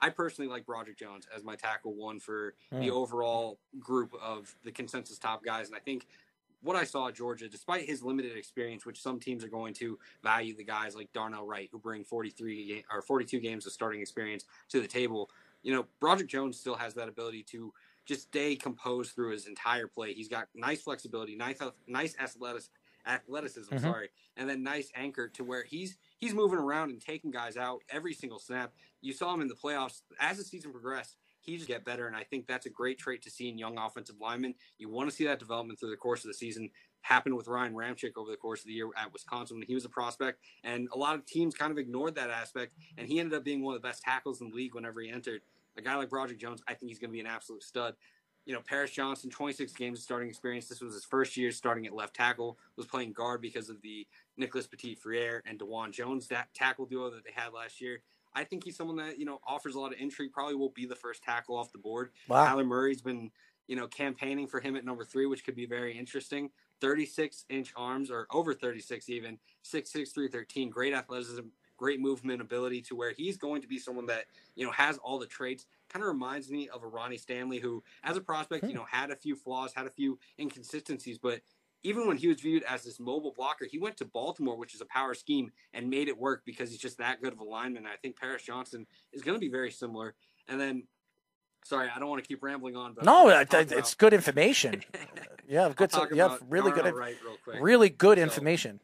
I 0.00 0.08
personally 0.10 0.50
like 0.50 0.66
Broderick 0.66 0.98
Jones 0.98 1.28
as 1.34 1.44
my 1.44 1.54
tackle 1.54 1.94
one 1.94 2.18
for 2.18 2.54
the 2.72 2.88
Mm. 2.88 2.90
overall 2.90 3.60
group 3.78 4.12
of 4.20 4.54
the 4.64 4.72
consensus 4.72 5.18
top 5.18 5.44
guys. 5.44 5.68
And 5.68 5.76
I 5.76 5.80
think 5.80 6.06
what 6.60 6.74
I 6.74 6.84
saw 6.84 7.08
at 7.08 7.14
Georgia, 7.14 7.48
despite 7.48 7.86
his 7.86 8.02
limited 8.02 8.36
experience, 8.36 8.84
which 8.86 9.00
some 9.00 9.20
teams 9.20 9.44
are 9.44 9.48
going 9.48 9.74
to 9.74 9.98
value 10.22 10.56
the 10.56 10.64
guys 10.64 10.96
like 10.96 11.12
Darnell 11.12 11.46
Wright, 11.46 11.68
who 11.70 11.78
bring 11.78 12.02
43 12.02 12.84
or 12.92 13.02
42 13.02 13.38
games 13.40 13.66
of 13.66 13.72
starting 13.72 14.00
experience 14.00 14.44
to 14.70 14.80
the 14.80 14.88
table, 14.88 15.30
you 15.62 15.72
know, 15.72 15.86
Broderick 16.00 16.28
Jones 16.28 16.58
still 16.58 16.74
has 16.76 16.94
that 16.94 17.08
ability 17.08 17.44
to 17.44 17.72
just 18.04 18.22
stay 18.28 18.56
composed 18.56 19.14
through 19.14 19.30
his 19.32 19.46
entire 19.46 19.86
play. 19.86 20.12
He's 20.14 20.28
got 20.28 20.48
nice 20.54 20.82
flexibility, 20.82 21.36
nice 21.36 21.58
nice 21.86 22.16
athletic, 22.18 22.64
athleticism, 23.06 23.74
Mhm. 23.74 23.80
sorry, 23.80 24.10
and 24.36 24.48
then 24.48 24.62
nice 24.62 24.90
anchor 24.94 25.28
to 25.28 25.44
where 25.44 25.64
he's 25.64 25.98
he's 26.18 26.34
moving 26.34 26.58
around 26.58 26.90
and 26.90 27.00
taking 27.00 27.30
guys 27.30 27.56
out 27.56 27.82
every 27.88 28.14
single 28.14 28.38
snap. 28.38 28.72
You 29.00 29.12
saw 29.12 29.34
him 29.34 29.40
in 29.40 29.48
the 29.48 29.54
playoffs 29.56 30.02
as 30.20 30.38
the 30.38 30.44
season 30.44 30.70
progressed. 30.72 31.16
He 31.40 31.56
just 31.56 31.66
get 31.66 31.84
better, 31.84 32.06
and 32.06 32.14
I 32.14 32.22
think 32.22 32.46
that's 32.46 32.66
a 32.66 32.70
great 32.70 32.98
trait 32.98 33.20
to 33.22 33.30
see 33.30 33.48
in 33.48 33.58
young 33.58 33.76
offensive 33.76 34.20
linemen. 34.20 34.54
You 34.78 34.88
want 34.88 35.10
to 35.10 35.16
see 35.16 35.24
that 35.24 35.40
development 35.40 35.80
through 35.80 35.90
the 35.90 35.96
course 35.96 36.24
of 36.24 36.28
the 36.28 36.34
season. 36.34 36.70
Happened 37.00 37.36
with 37.36 37.48
Ryan 37.48 37.74
Ramczyk 37.74 38.12
over 38.16 38.30
the 38.30 38.36
course 38.36 38.60
of 38.60 38.66
the 38.66 38.72
year 38.74 38.88
at 38.96 39.12
Wisconsin 39.12 39.58
when 39.58 39.66
he 39.66 39.74
was 39.74 39.84
a 39.84 39.88
prospect, 39.88 40.40
and 40.62 40.88
a 40.92 40.96
lot 40.96 41.16
of 41.16 41.26
teams 41.26 41.52
kind 41.56 41.72
of 41.72 41.78
ignored 41.78 42.14
that 42.14 42.30
aspect. 42.30 42.74
And 42.96 43.08
he 43.08 43.18
ended 43.18 43.36
up 43.36 43.42
being 43.42 43.60
one 43.60 43.74
of 43.74 43.82
the 43.82 43.88
best 43.88 44.02
tackles 44.02 44.40
in 44.40 44.50
the 44.50 44.54
league 44.54 44.76
whenever 44.76 45.00
he 45.00 45.10
entered. 45.10 45.42
A 45.76 45.82
guy 45.82 45.96
like 45.96 46.10
Broderick 46.10 46.38
Jones, 46.38 46.62
I 46.68 46.74
think 46.74 46.90
he's 46.90 46.98
going 46.98 47.10
to 47.10 47.14
be 47.14 47.20
an 47.20 47.26
absolute 47.26 47.62
stud 47.62 47.94
you 48.44 48.52
know, 48.52 48.60
Paris 48.60 48.90
Johnson, 48.90 49.30
26 49.30 49.72
games 49.74 50.00
of 50.00 50.02
starting 50.02 50.28
experience. 50.28 50.66
This 50.66 50.80
was 50.80 50.94
his 50.94 51.04
first 51.04 51.36
year 51.36 51.52
starting 51.52 51.86
at 51.86 51.94
left 51.94 52.14
tackle. 52.14 52.58
Was 52.76 52.86
playing 52.86 53.12
guard 53.12 53.40
because 53.40 53.68
of 53.68 53.80
the 53.82 54.06
Nicholas 54.36 54.66
Petit-Frere 54.66 55.42
and 55.46 55.58
Dawand 55.58 55.92
Jones 55.92 56.26
that 56.28 56.52
tackle 56.54 56.86
duo 56.86 57.10
that 57.10 57.24
they 57.24 57.30
had 57.32 57.52
last 57.52 57.80
year. 57.80 58.02
I 58.34 58.44
think 58.44 58.64
he's 58.64 58.76
someone 58.76 58.96
that 58.96 59.18
you 59.18 59.24
know 59.24 59.38
offers 59.46 59.74
a 59.74 59.80
lot 59.80 59.92
of 59.92 60.00
intrigue. 60.00 60.32
Probably 60.32 60.54
will 60.54 60.70
be 60.70 60.86
the 60.86 60.96
first 60.96 61.22
tackle 61.22 61.56
off 61.56 61.70
the 61.70 61.78
board. 61.78 62.10
Wow. 62.28 62.46
Kyler 62.46 62.66
Murray's 62.66 63.02
been 63.02 63.30
you 63.68 63.76
know 63.76 63.86
campaigning 63.86 64.48
for 64.48 64.58
him 64.58 64.74
at 64.74 64.84
number 64.84 65.04
three, 65.04 65.26
which 65.26 65.44
could 65.44 65.54
be 65.54 65.66
very 65.66 65.96
interesting. 65.96 66.50
36 66.80 67.44
inch 67.48 67.72
arms 67.76 68.10
or 68.10 68.26
over 68.32 68.52
36 68.52 69.08
even 69.08 69.38
6'6", 69.64 69.92
313. 69.92 70.68
Great 70.68 70.92
athleticism, 70.92 71.42
great 71.82 71.98
movement 71.98 72.40
ability 72.40 72.80
to 72.80 72.94
where 72.94 73.10
he's 73.10 73.36
going 73.36 73.60
to 73.60 73.66
be 73.66 73.76
someone 73.76 74.06
that 74.06 74.26
you 74.54 74.64
know 74.64 74.70
has 74.70 74.98
all 74.98 75.18
the 75.18 75.26
traits 75.26 75.66
kind 75.88 76.04
of 76.04 76.06
reminds 76.06 76.48
me 76.48 76.68
of 76.68 76.84
a 76.84 76.86
Ronnie 76.86 77.16
Stanley 77.16 77.58
who 77.58 77.82
as 78.04 78.16
a 78.16 78.20
prospect 78.20 78.62
you 78.62 78.70
hmm. 78.70 78.76
know 78.76 78.86
had 78.88 79.10
a 79.10 79.16
few 79.16 79.34
flaws 79.34 79.72
had 79.74 79.88
a 79.88 79.90
few 79.90 80.16
inconsistencies 80.38 81.18
but 81.18 81.40
even 81.82 82.06
when 82.06 82.16
he 82.16 82.28
was 82.28 82.40
viewed 82.40 82.62
as 82.68 82.84
this 82.84 83.00
mobile 83.00 83.34
blocker 83.36 83.66
he 83.68 83.80
went 83.80 83.96
to 83.96 84.04
Baltimore 84.04 84.56
which 84.56 84.76
is 84.76 84.80
a 84.80 84.84
power 84.84 85.12
scheme 85.12 85.50
and 85.74 85.90
made 85.90 86.06
it 86.06 86.16
work 86.16 86.42
because 86.46 86.70
he's 86.70 86.78
just 86.78 86.98
that 86.98 87.20
good 87.20 87.32
of 87.32 87.40
a 87.40 87.44
lineman 87.44 87.84
I 87.84 87.96
think 87.96 88.16
Paris 88.16 88.44
Johnson 88.44 88.86
is 89.12 89.22
going 89.22 89.34
to 89.34 89.40
be 89.40 89.50
very 89.50 89.72
similar 89.72 90.14
and 90.46 90.60
then 90.60 90.84
sorry 91.64 91.88
I 91.92 91.98
don't 91.98 92.08
want 92.08 92.22
to 92.22 92.28
keep 92.28 92.44
rambling 92.44 92.76
on 92.76 92.94
but 92.94 93.04
No, 93.04 93.28
I'll 93.28 93.38
I- 93.38 93.42
talk 93.42 93.54
I- 93.54 93.62
about- 93.62 93.78
it's 93.78 93.94
good 93.94 94.12
information. 94.12 94.84
Have 95.50 95.76
good, 95.76 95.92
have 95.92 96.40
really 96.48 96.70
good, 96.70 96.84
Darnell 96.84 96.86
inf- 96.86 96.96
Wright 96.96 97.16
real 97.22 97.36
quick. 97.44 97.58
really 97.60 97.90
good 97.90 98.16
So- 98.16 98.22
information. 98.22 98.80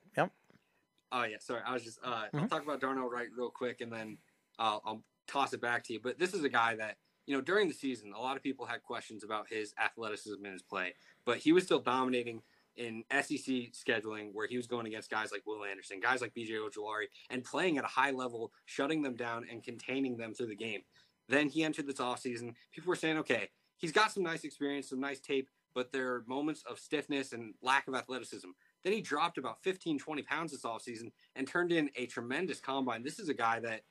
Oh 1.13 1.25
yeah, 1.25 1.37
sorry. 1.41 1.63
I 1.67 1.73
was 1.73 1.85
just 1.85 1.99
uh, 2.05 2.27
I'll 2.35 2.41
Mhm. 2.41 2.49
talk 2.51 2.63
about 2.63 2.81
Darnell 2.81 3.09
Wright 3.09 3.29
real 3.35 3.51
quick, 3.51 3.81
and 3.81 3.93
then 3.93 4.19
uh, 4.59 4.79
I'll 4.85 5.05
toss 5.27 5.53
it 5.53 5.61
back 5.61 5.85
to 5.85 5.93
you. 5.93 6.01
But 6.01 6.19
this 6.19 6.35
is 6.35 6.43
a 6.45 6.49
guy 6.49 6.75
that, 6.77 6.97
you 7.27 7.35
know, 7.35 7.41
during 7.41 7.69
the 7.69 7.75
season, 7.75 8.13
a 8.13 8.21
lot 8.21 8.37
of 8.37 8.43
people 8.43 8.67
had 8.67 8.83
questions 8.83 9.23
about 9.25 9.49
his 9.49 9.73
athleticism 9.79 10.45
in 10.45 10.53
his 10.53 10.63
play, 10.63 10.95
but 11.25 11.39
he 11.39 11.53
was 11.53 11.65
still 11.65 11.79
dominating 11.81 12.43
in 12.77 13.05
SEC 13.11 13.73
scheduling 13.73 14.33
where 14.33 14.47
he 14.47 14.57
was 14.57 14.67
going 14.67 14.87
against 14.87 15.11
guys 15.11 15.33
like 15.33 15.45
Will 15.47 15.65
Anderson, 15.65 15.99
guys 16.01 16.21
like 16.21 16.33
BJ 16.35 16.51
Ojulari, 16.53 17.07
and 17.31 17.43
playing 17.45 17.77
at 17.79 17.85
a 17.85 17.89
high 17.89 18.11
level, 18.13 18.53
shutting 18.67 19.03
them 19.03 19.17
down 19.17 19.47
and 19.51 19.63
containing 19.65 20.17
them 20.17 20.33
through 20.35 20.47
the 20.47 20.55
game. 20.57 20.83
Then 21.29 21.49
he 21.49 21.63
entered 21.65 21.87
this 21.87 21.97
offseason. 21.97 22.55
People 22.73 22.89
were 22.89 22.97
saying, 22.97 23.19
okay, 23.19 23.49
he's 23.79 23.93
got 23.93 24.13
some 24.13 24.23
nice 24.23 24.45
experience, 24.45 24.89
some 24.89 25.01
nice 25.01 25.21
tape, 25.21 25.51
but 25.75 25.93
there 25.93 26.15
are 26.15 26.25
moments 26.27 26.63
of 26.69 26.79
stiffness 26.79 27.33
and 27.33 27.55
lack 27.63 27.87
of 27.89 27.95
athleticism. 27.95 28.49
Then 28.85 28.93
he 28.93 29.01
dropped 29.01 29.39
about 29.39 29.63
15, 29.63 29.99
20 29.99 30.23
pounds 30.23 30.53
this 30.53 30.63
offseason 30.63 31.11
and 31.37 31.47
turned 31.47 31.73
in 31.73 31.91
a 31.97 32.07
tremendous 32.07 32.61
combine. 32.61 33.03
This 33.03 33.19
is 33.19 33.29
a 33.29 33.35
guy 33.35 33.61
that 33.61 33.83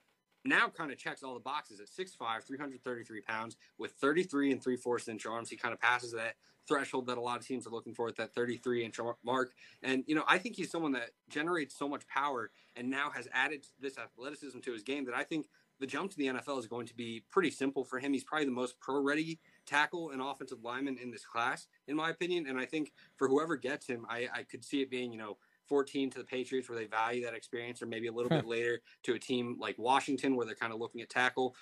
now 0.45 0.69
kind 0.69 0.91
of 0.91 0.97
checks 0.97 1.23
all 1.23 1.33
the 1.33 1.39
boxes 1.39 1.79
at 1.79 1.87
6'5, 1.87 2.43
333 2.43 3.21
pounds 3.21 3.57
with 3.77 3.91
33 3.93 4.51
and 4.51 4.63
3 4.63 4.77
fourths 4.77 5.07
inch 5.07 5.25
arms. 5.25 5.49
He 5.49 5.57
kind 5.57 5.73
of 5.73 5.79
passes 5.79 6.13
that 6.13 6.35
threshold 6.67 7.07
that 7.07 7.17
a 7.17 7.21
lot 7.21 7.39
of 7.39 7.45
teams 7.45 7.65
are 7.65 7.71
looking 7.71 7.93
for 7.93 8.07
at 8.07 8.15
that 8.17 8.33
33 8.33 8.85
inch 8.85 8.99
mark. 9.23 9.51
And, 9.83 10.03
you 10.07 10.15
know, 10.15 10.23
I 10.27 10.37
think 10.37 10.55
he's 10.55 10.71
someone 10.71 10.91
that 10.93 11.11
generates 11.29 11.77
so 11.77 11.87
much 11.87 12.07
power 12.07 12.51
and 12.75 12.89
now 12.89 13.09
has 13.09 13.27
added 13.33 13.65
this 13.79 13.97
athleticism 13.97 14.59
to 14.59 14.73
his 14.73 14.83
game 14.83 15.05
that 15.05 15.15
I 15.15 15.23
think 15.23 15.47
the 15.79 15.87
jump 15.87 16.11
to 16.11 16.17
the 16.17 16.27
NFL 16.27 16.59
is 16.59 16.67
going 16.67 16.87
to 16.87 16.95
be 16.95 17.23
pretty 17.29 17.51
simple 17.51 17.83
for 17.83 17.99
him. 17.99 18.13
He's 18.13 18.23
probably 18.23 18.45
the 18.45 18.51
most 18.51 18.79
pro 18.79 18.99
ready 19.01 19.39
tackle 19.67 20.11
and 20.11 20.21
offensive 20.21 20.63
lineman 20.63 20.97
in 20.97 21.11
this 21.11 21.25
class, 21.25 21.67
in 21.87 21.95
my 21.95 22.09
opinion. 22.09 22.47
And 22.47 22.57
I 22.57 22.65
think 22.65 22.91
for 23.17 23.27
whoever 23.27 23.55
gets 23.55 23.87
him, 23.87 24.05
I, 24.09 24.27
I 24.33 24.43
could 24.43 24.63
see 24.63 24.81
it 24.81 24.89
being, 24.89 25.11
you 25.11 25.19
know, 25.19 25.37
14 25.67 26.09
to 26.11 26.17
the 26.17 26.23
Patriots 26.23 26.69
where 26.69 26.79
they 26.79 26.85
value 26.85 27.23
that 27.25 27.33
experience, 27.33 27.81
or 27.81 27.85
maybe 27.85 28.07
a 28.07 28.11
little 28.11 28.29
bit 28.29 28.45
later 28.45 28.81
to 29.03 29.13
a 29.13 29.19
team 29.19 29.57
like 29.59 29.77
Washington 29.77 30.35
where 30.35 30.45
they're 30.45 30.55
kind 30.55 30.73
of 30.73 30.79
looking 30.79 31.01
at 31.01 31.09
tackle. 31.09 31.55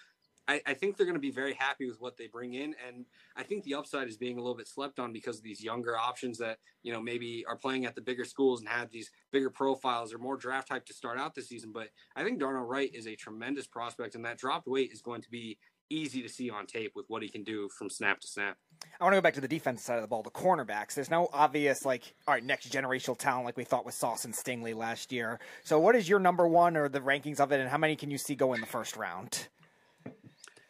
I, 0.47 0.61
I 0.67 0.73
think 0.75 0.95
they're 0.95 1.07
going 1.07 1.15
to 1.15 1.19
be 1.19 1.31
very 1.31 1.53
happy 1.53 1.87
with 1.87 1.99
what 1.99 2.17
they 2.17 2.27
bring 2.27 2.53
in, 2.53 2.75
and 2.87 3.05
I 3.35 3.41
think 3.41 3.63
the 3.63 3.73
upside 3.73 4.07
is 4.07 4.17
being 4.17 4.37
a 4.37 4.41
little 4.41 4.55
bit 4.55 4.67
slept 4.67 4.99
on 4.99 5.11
because 5.11 5.37
of 5.37 5.43
these 5.43 5.63
younger 5.63 5.97
options 5.97 6.37
that 6.37 6.59
you 6.83 6.93
know 6.93 7.01
maybe 7.01 7.43
are 7.47 7.55
playing 7.55 7.85
at 7.85 7.95
the 7.95 8.01
bigger 8.01 8.25
schools 8.25 8.59
and 8.59 8.69
have 8.69 8.91
these 8.91 9.09
bigger 9.31 9.49
profiles 9.49 10.13
or 10.13 10.19
more 10.19 10.37
draft 10.37 10.67
type 10.67 10.85
to 10.85 10.93
start 10.93 11.17
out 11.17 11.33
the 11.33 11.41
season. 11.41 11.71
But 11.71 11.89
I 12.15 12.23
think 12.23 12.39
Darnell 12.39 12.63
Wright 12.63 12.93
is 12.93 13.07
a 13.07 13.15
tremendous 13.15 13.65
prospect, 13.65 14.13
and 14.13 14.23
that 14.25 14.37
dropped 14.37 14.67
weight 14.67 14.91
is 14.93 15.01
going 15.01 15.21
to 15.21 15.31
be 15.31 15.57
easy 15.89 16.21
to 16.21 16.29
see 16.29 16.49
on 16.49 16.65
tape 16.65 16.93
with 16.95 17.05
what 17.07 17.21
he 17.21 17.29
can 17.29 17.43
do 17.43 17.69
from 17.69 17.89
snap 17.89 18.19
to 18.21 18.27
snap. 18.27 18.57
I 18.99 19.03
want 19.03 19.13
to 19.13 19.17
go 19.17 19.21
back 19.21 19.33
to 19.35 19.41
the 19.41 19.47
defense 19.47 19.83
side 19.83 19.95
of 19.95 20.01
the 20.01 20.07
ball, 20.07 20.23
the 20.23 20.29
cornerbacks. 20.29 20.93
There's 20.93 21.09
no 21.09 21.29
obvious 21.33 21.85
like, 21.85 22.13
all 22.27 22.33
right, 22.33 22.43
next 22.43 22.71
generational 22.71 23.17
talent 23.17 23.45
like 23.45 23.57
we 23.57 23.63
thought 23.63 23.85
with 23.85 23.95
Sauce 23.95 24.25
and 24.25 24.33
Stingley 24.33 24.75
last 24.75 25.11
year. 25.11 25.39
So, 25.63 25.79
what 25.79 25.95
is 25.95 26.09
your 26.09 26.19
number 26.19 26.47
one 26.47 26.77
or 26.77 26.89
the 26.89 26.99
rankings 26.99 27.39
of 27.39 27.51
it, 27.51 27.59
and 27.59 27.69
how 27.69 27.77
many 27.77 27.95
can 27.95 28.11
you 28.11 28.17
see 28.17 28.35
go 28.35 28.53
in 28.53 28.61
the 28.61 28.67
first 28.67 28.95
round? 28.95 29.47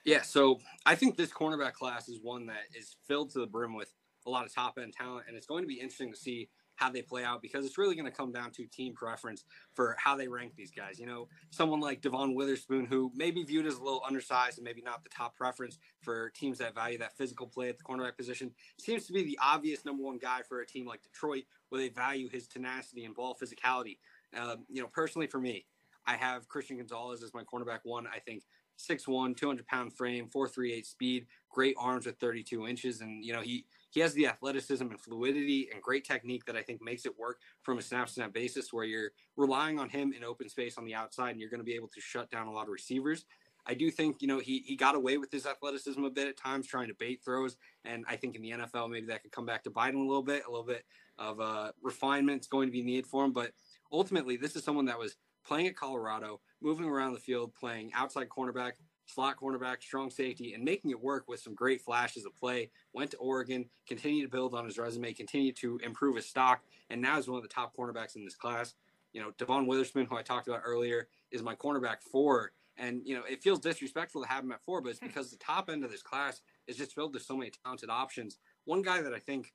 Yeah, 0.03 0.21
so 0.21 0.59
I 0.85 0.95
think 0.95 1.17
this 1.17 1.31
cornerback 1.31 1.73
class 1.73 2.07
is 2.07 2.19
one 2.21 2.45
that 2.45 2.63
is 2.77 2.95
filled 3.07 3.31
to 3.31 3.39
the 3.39 3.47
brim 3.47 3.73
with 3.73 3.91
a 4.27 4.29
lot 4.29 4.45
of 4.45 4.53
top 4.53 4.77
end 4.81 4.93
talent, 4.93 5.25
and 5.27 5.35
it's 5.35 5.47
going 5.47 5.63
to 5.63 5.67
be 5.67 5.75
interesting 5.75 6.11
to 6.11 6.17
see 6.17 6.49
how 6.75 6.89
they 6.89 7.01
play 7.01 7.23
out 7.23 7.41
because 7.41 7.65
it's 7.65 7.77
really 7.77 7.95
going 7.95 8.05
to 8.05 8.15
come 8.15 8.31
down 8.31 8.51
to 8.51 8.65
team 8.67 8.93
preference 8.93 9.45
for 9.73 9.95
how 9.97 10.15
they 10.15 10.27
rank 10.27 10.53
these 10.55 10.71
guys. 10.71 10.99
You 10.99 11.05
know, 11.05 11.27
someone 11.49 11.79
like 11.79 12.01
Devon 12.01 12.35
Witherspoon, 12.35 12.85
who 12.85 13.11
may 13.15 13.31
be 13.31 13.43
viewed 13.43 13.65
as 13.65 13.75
a 13.75 13.83
little 13.83 14.01
undersized 14.07 14.57
and 14.57 14.65
maybe 14.65 14.81
not 14.81 15.03
the 15.03 15.09
top 15.09 15.35
preference 15.35 15.77
for 16.01 16.29
teams 16.31 16.57
that 16.59 16.75
value 16.75 16.97
that 16.99 17.17
physical 17.17 17.47
play 17.47 17.69
at 17.69 17.77
the 17.77 17.83
cornerback 17.83 18.17
position, 18.17 18.51
seems 18.79 19.05
to 19.07 19.13
be 19.13 19.23
the 19.23 19.39
obvious 19.41 19.85
number 19.85 20.03
one 20.03 20.17
guy 20.17 20.41
for 20.47 20.61
a 20.61 20.65
team 20.65 20.85
like 20.85 21.01
Detroit, 21.01 21.43
where 21.69 21.81
they 21.81 21.89
value 21.89 22.29
his 22.29 22.47
tenacity 22.47 23.05
and 23.05 23.15
ball 23.15 23.35
physicality. 23.41 23.97
Um, 24.37 24.65
you 24.69 24.81
know, 24.81 24.87
personally 24.87 25.27
for 25.27 25.39
me, 25.39 25.65
I 26.07 26.15
have 26.17 26.47
Christian 26.47 26.77
Gonzalez 26.77 27.23
as 27.23 27.33
my 27.33 27.43
cornerback 27.43 27.79
one. 27.83 28.05
I 28.07 28.19
think 28.19 28.43
6'1", 28.77 29.37
200 29.37 29.67
pound 29.67 29.93
frame, 29.93 30.27
438 30.31 30.85
speed, 30.85 31.27
great 31.49 31.75
arms 31.79 32.07
at 32.07 32.19
32 32.19 32.67
inches. 32.67 33.01
And, 33.01 33.23
you 33.23 33.33
know, 33.33 33.41
he, 33.41 33.65
he 33.89 33.99
has 34.01 34.13
the 34.13 34.27
athleticism 34.27 34.85
and 34.85 34.99
fluidity 34.99 35.69
and 35.73 35.81
great 35.81 36.05
technique 36.05 36.45
that 36.45 36.55
I 36.55 36.61
think 36.61 36.81
makes 36.81 37.05
it 37.05 37.17
work 37.17 37.39
from 37.63 37.77
a 37.77 37.81
snap 37.81 38.09
snap 38.09 38.33
basis 38.33 38.73
where 38.73 38.85
you're 38.85 39.11
relying 39.37 39.79
on 39.79 39.89
him 39.89 40.13
in 40.13 40.23
open 40.23 40.49
space 40.49 40.77
on 40.77 40.85
the 40.85 40.95
outside 40.95 41.31
and 41.31 41.39
you're 41.39 41.49
going 41.49 41.61
to 41.61 41.65
be 41.65 41.75
able 41.75 41.89
to 41.89 42.01
shut 42.01 42.29
down 42.29 42.47
a 42.47 42.51
lot 42.51 42.63
of 42.63 42.69
receivers. 42.69 43.25
I 43.67 43.73
do 43.73 43.89
think, 43.89 44.21
you 44.21 44.27
know, 44.27 44.39
he, 44.39 44.59
he 44.59 44.75
got 44.75 44.95
away 44.95 45.17
with 45.17 45.31
his 45.31 45.45
athleticism 45.45 46.03
a 46.03 46.09
bit 46.09 46.27
at 46.27 46.37
times 46.37 46.67
trying 46.67 46.87
to 46.87 46.93
bait 46.93 47.21
throws. 47.25 47.57
And 47.83 48.05
I 48.07 48.15
think 48.15 48.35
in 48.35 48.41
the 48.41 48.51
NFL, 48.51 48.91
maybe 48.91 49.07
that 49.07 49.23
could 49.23 49.31
come 49.31 49.45
back 49.45 49.63
to 49.63 49.71
Biden 49.71 49.95
a 49.95 50.07
little 50.07 50.21
bit. 50.21 50.43
A 50.47 50.51
little 50.51 50.65
bit 50.65 50.83
of 51.17 51.39
uh, 51.39 51.71
refinement 51.81 52.41
is 52.41 52.47
going 52.47 52.67
to 52.67 52.71
be 52.71 52.83
needed 52.83 53.07
for 53.07 53.25
him. 53.25 53.31
But 53.31 53.51
ultimately, 53.91 54.37
this 54.37 54.55
is 54.55 54.63
someone 54.63 54.85
that 54.85 54.99
was 54.99 55.15
playing 55.45 55.67
at 55.67 55.75
Colorado, 55.75 56.39
moving 56.61 56.85
around 56.85 57.13
the 57.13 57.19
field, 57.19 57.53
playing 57.53 57.91
outside 57.93 58.29
cornerback, 58.29 58.73
slot 59.05 59.37
cornerback, 59.37 59.81
strong 59.81 60.09
safety, 60.09 60.53
and 60.53 60.63
making 60.63 60.91
it 60.91 60.99
work 60.99 61.25
with 61.27 61.39
some 61.39 61.53
great 61.53 61.81
flashes 61.81 62.25
of 62.25 62.35
play. 62.35 62.69
Went 62.93 63.11
to 63.11 63.17
Oregon, 63.17 63.65
continued 63.87 64.23
to 64.23 64.29
build 64.29 64.53
on 64.53 64.65
his 64.65 64.77
resume, 64.77 65.13
continued 65.13 65.55
to 65.57 65.79
improve 65.83 66.15
his 66.15 66.25
stock, 66.25 66.63
and 66.89 67.01
now 67.01 67.17
is 67.17 67.27
one 67.27 67.37
of 67.37 67.43
the 67.43 67.49
top 67.49 67.75
cornerbacks 67.75 68.15
in 68.15 68.23
this 68.23 68.35
class. 68.35 68.73
You 69.13 69.21
know, 69.21 69.31
Devon 69.37 69.67
Witherspoon, 69.67 70.07
who 70.07 70.17
I 70.17 70.23
talked 70.23 70.47
about 70.47 70.61
earlier, 70.65 71.07
is 71.31 71.41
my 71.41 71.55
cornerback 71.55 72.01
four. 72.01 72.51
And, 72.77 73.01
you 73.05 73.15
know, 73.15 73.23
it 73.29 73.41
feels 73.41 73.59
disrespectful 73.59 74.21
to 74.21 74.27
have 74.27 74.43
him 74.43 74.51
at 74.51 74.61
four, 74.65 74.81
but 74.81 74.89
it's 74.89 74.99
hmm. 74.99 75.07
because 75.07 75.31
the 75.31 75.37
top 75.37 75.69
end 75.69 75.85
of 75.85 75.91
this 75.91 76.01
class 76.01 76.41
is 76.67 76.75
just 76.75 76.93
filled 76.93 77.13
with 77.13 77.23
so 77.23 77.37
many 77.37 77.51
talented 77.63 77.89
options. 77.89 78.37
One 78.65 78.81
guy 78.81 79.01
that 79.01 79.13
I 79.13 79.19
think 79.19 79.53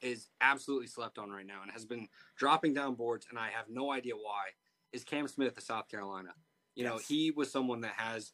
is 0.00 0.28
absolutely 0.40 0.88
slept 0.88 1.18
on 1.18 1.30
right 1.30 1.46
now 1.46 1.62
and 1.62 1.70
has 1.70 1.84
been 1.84 2.08
dropping 2.36 2.74
down 2.74 2.94
boards, 2.94 3.26
and 3.30 3.38
I 3.38 3.50
have 3.50 3.66
no 3.68 3.92
idea 3.92 4.14
why, 4.16 4.48
is 4.92 5.04
Cam 5.04 5.28
Smith 5.28 5.56
of 5.56 5.62
South 5.62 5.88
Carolina. 5.88 6.30
You 6.74 6.84
know, 6.84 6.98
he 6.98 7.30
was 7.30 7.50
someone 7.50 7.80
that 7.82 7.94
has 7.96 8.32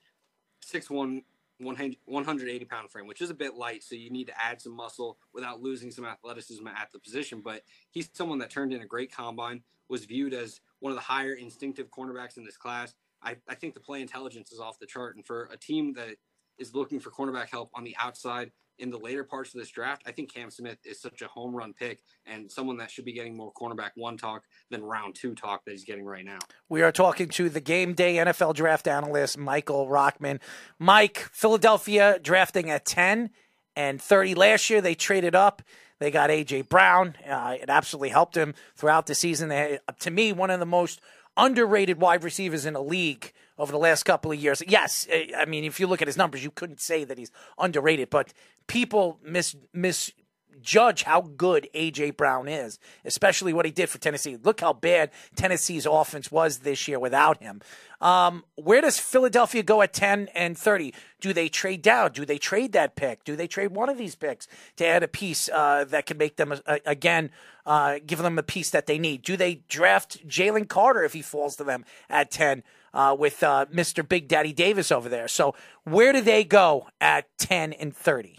6'1, 0.64 1.22
180 1.58 2.64
pound 2.66 2.90
frame, 2.90 3.06
which 3.06 3.20
is 3.20 3.30
a 3.30 3.34
bit 3.34 3.54
light. 3.54 3.82
So 3.82 3.94
you 3.94 4.10
need 4.10 4.28
to 4.28 4.40
add 4.40 4.60
some 4.60 4.72
muscle 4.72 5.18
without 5.32 5.60
losing 5.60 5.90
some 5.90 6.04
athleticism 6.04 6.66
at 6.66 6.90
the 6.92 6.98
position. 6.98 7.40
But 7.44 7.62
he's 7.90 8.08
someone 8.12 8.38
that 8.38 8.50
turned 8.50 8.72
in 8.72 8.82
a 8.82 8.86
great 8.86 9.12
combine, 9.12 9.62
was 9.88 10.04
viewed 10.04 10.34
as 10.34 10.60
one 10.80 10.92
of 10.92 10.96
the 10.96 11.02
higher 11.02 11.32
instinctive 11.32 11.90
cornerbacks 11.90 12.36
in 12.36 12.44
this 12.44 12.56
class. 12.56 12.94
I, 13.22 13.36
I 13.48 13.54
think 13.54 13.74
the 13.74 13.80
play 13.80 14.00
intelligence 14.00 14.52
is 14.52 14.60
off 14.60 14.78
the 14.78 14.86
chart. 14.86 15.16
And 15.16 15.26
for 15.26 15.48
a 15.52 15.56
team 15.56 15.94
that 15.94 16.16
is 16.58 16.74
looking 16.74 17.00
for 17.00 17.10
cornerback 17.10 17.50
help 17.50 17.70
on 17.74 17.84
the 17.84 17.96
outside, 17.98 18.52
in 18.78 18.90
the 18.90 18.98
later 18.98 19.24
parts 19.24 19.54
of 19.54 19.60
this 19.60 19.70
draft, 19.70 20.02
I 20.06 20.12
think 20.12 20.32
Cam 20.32 20.50
Smith 20.50 20.78
is 20.84 21.00
such 21.00 21.22
a 21.22 21.28
home 21.28 21.54
run 21.54 21.72
pick 21.72 22.00
and 22.26 22.50
someone 22.50 22.76
that 22.78 22.90
should 22.90 23.04
be 23.04 23.12
getting 23.12 23.36
more 23.36 23.52
cornerback 23.52 23.90
one 23.94 24.16
talk 24.16 24.44
than 24.70 24.82
round 24.82 25.14
two 25.14 25.34
talk 25.34 25.64
that 25.64 25.72
he's 25.72 25.84
getting 25.84 26.04
right 26.04 26.24
now. 26.24 26.38
We 26.68 26.82
are 26.82 26.92
talking 26.92 27.28
to 27.30 27.48
the 27.48 27.60
game 27.60 27.94
day 27.94 28.16
NFL 28.16 28.54
draft 28.54 28.86
analyst, 28.86 29.38
Michael 29.38 29.86
Rochman. 29.86 30.40
Mike, 30.78 31.28
Philadelphia 31.32 32.18
drafting 32.20 32.70
at 32.70 32.84
10 32.84 33.30
and 33.76 34.00
30 34.00 34.34
last 34.34 34.70
year. 34.70 34.80
They 34.80 34.94
traded 34.94 35.34
up. 35.34 35.62
They 35.98 36.10
got 36.10 36.30
A.J. 36.30 36.62
Brown. 36.62 37.16
Uh, 37.28 37.56
it 37.60 37.68
absolutely 37.68 38.10
helped 38.10 38.36
him 38.36 38.54
throughout 38.76 39.06
the 39.06 39.14
season. 39.14 39.48
They, 39.48 39.80
to 40.00 40.10
me, 40.10 40.32
one 40.32 40.50
of 40.50 40.60
the 40.60 40.66
most 40.66 41.00
underrated 41.36 42.00
wide 42.00 42.24
receivers 42.24 42.66
in 42.66 42.74
the 42.74 42.82
league 42.82 43.32
over 43.58 43.72
the 43.72 43.78
last 43.78 44.04
couple 44.04 44.30
of 44.30 44.38
years. 44.38 44.62
Yes, 44.66 45.08
I 45.36 45.44
mean, 45.44 45.64
if 45.64 45.80
you 45.80 45.86
look 45.86 46.02
at 46.02 46.08
his 46.08 46.16
numbers, 46.16 46.44
you 46.44 46.50
couldn't 46.50 46.80
say 46.80 47.04
that 47.04 47.18
he's 47.18 47.30
underrated, 47.58 48.10
but 48.10 48.32
people 48.68 49.18
mis 49.24 49.56
misjudge 49.72 51.02
how 51.02 51.22
good 51.22 51.68
AJ 51.74 52.16
Brown 52.16 52.46
is, 52.48 52.78
especially 53.04 53.52
what 53.52 53.66
he 53.66 53.72
did 53.72 53.88
for 53.88 53.98
Tennessee. 53.98 54.36
Look 54.36 54.60
how 54.60 54.72
bad 54.72 55.10
Tennessee's 55.34 55.86
offense 55.86 56.30
was 56.30 56.58
this 56.58 56.86
year 56.86 56.98
without 56.98 57.42
him. 57.42 57.60
Um, 58.00 58.44
where 58.54 58.80
does 58.80 58.98
Philadelphia 58.98 59.62
go 59.62 59.82
at 59.82 59.92
10 59.92 60.28
and 60.34 60.56
30? 60.56 60.94
Do 61.20 61.32
they 61.32 61.48
trade 61.48 61.82
down? 61.82 62.12
Do 62.12 62.24
they 62.24 62.38
trade 62.38 62.72
that 62.72 62.94
pick? 62.94 63.24
Do 63.24 63.34
they 63.34 63.48
trade 63.48 63.72
one 63.72 63.88
of 63.88 63.98
these 63.98 64.14
picks 64.14 64.46
to 64.76 64.86
add 64.86 65.02
a 65.02 65.08
piece 65.08 65.48
uh, 65.48 65.84
that 65.88 66.06
can 66.06 66.16
make 66.16 66.36
them, 66.36 66.52
uh, 66.52 66.78
again, 66.86 67.30
uh, 67.66 67.98
give 68.06 68.20
them 68.20 68.38
a 68.38 68.42
piece 68.42 68.70
that 68.70 68.86
they 68.86 68.98
need? 68.98 69.22
Do 69.22 69.36
they 69.36 69.62
draft 69.68 70.26
Jalen 70.28 70.68
Carter 70.68 71.02
if 71.02 71.12
he 71.12 71.22
falls 71.22 71.56
to 71.56 71.64
them 71.64 71.84
at 72.08 72.30
10? 72.30 72.62
Uh, 72.94 73.14
with 73.16 73.42
uh, 73.42 73.66
Mr. 73.66 74.08
Big 74.08 74.28
Daddy 74.28 74.54
Davis 74.54 74.90
over 74.90 75.10
there. 75.10 75.28
So, 75.28 75.54
where 75.84 76.10
do 76.10 76.22
they 76.22 76.42
go 76.42 76.88
at 77.02 77.26
10 77.36 77.74
and 77.74 77.94
30? 77.94 78.38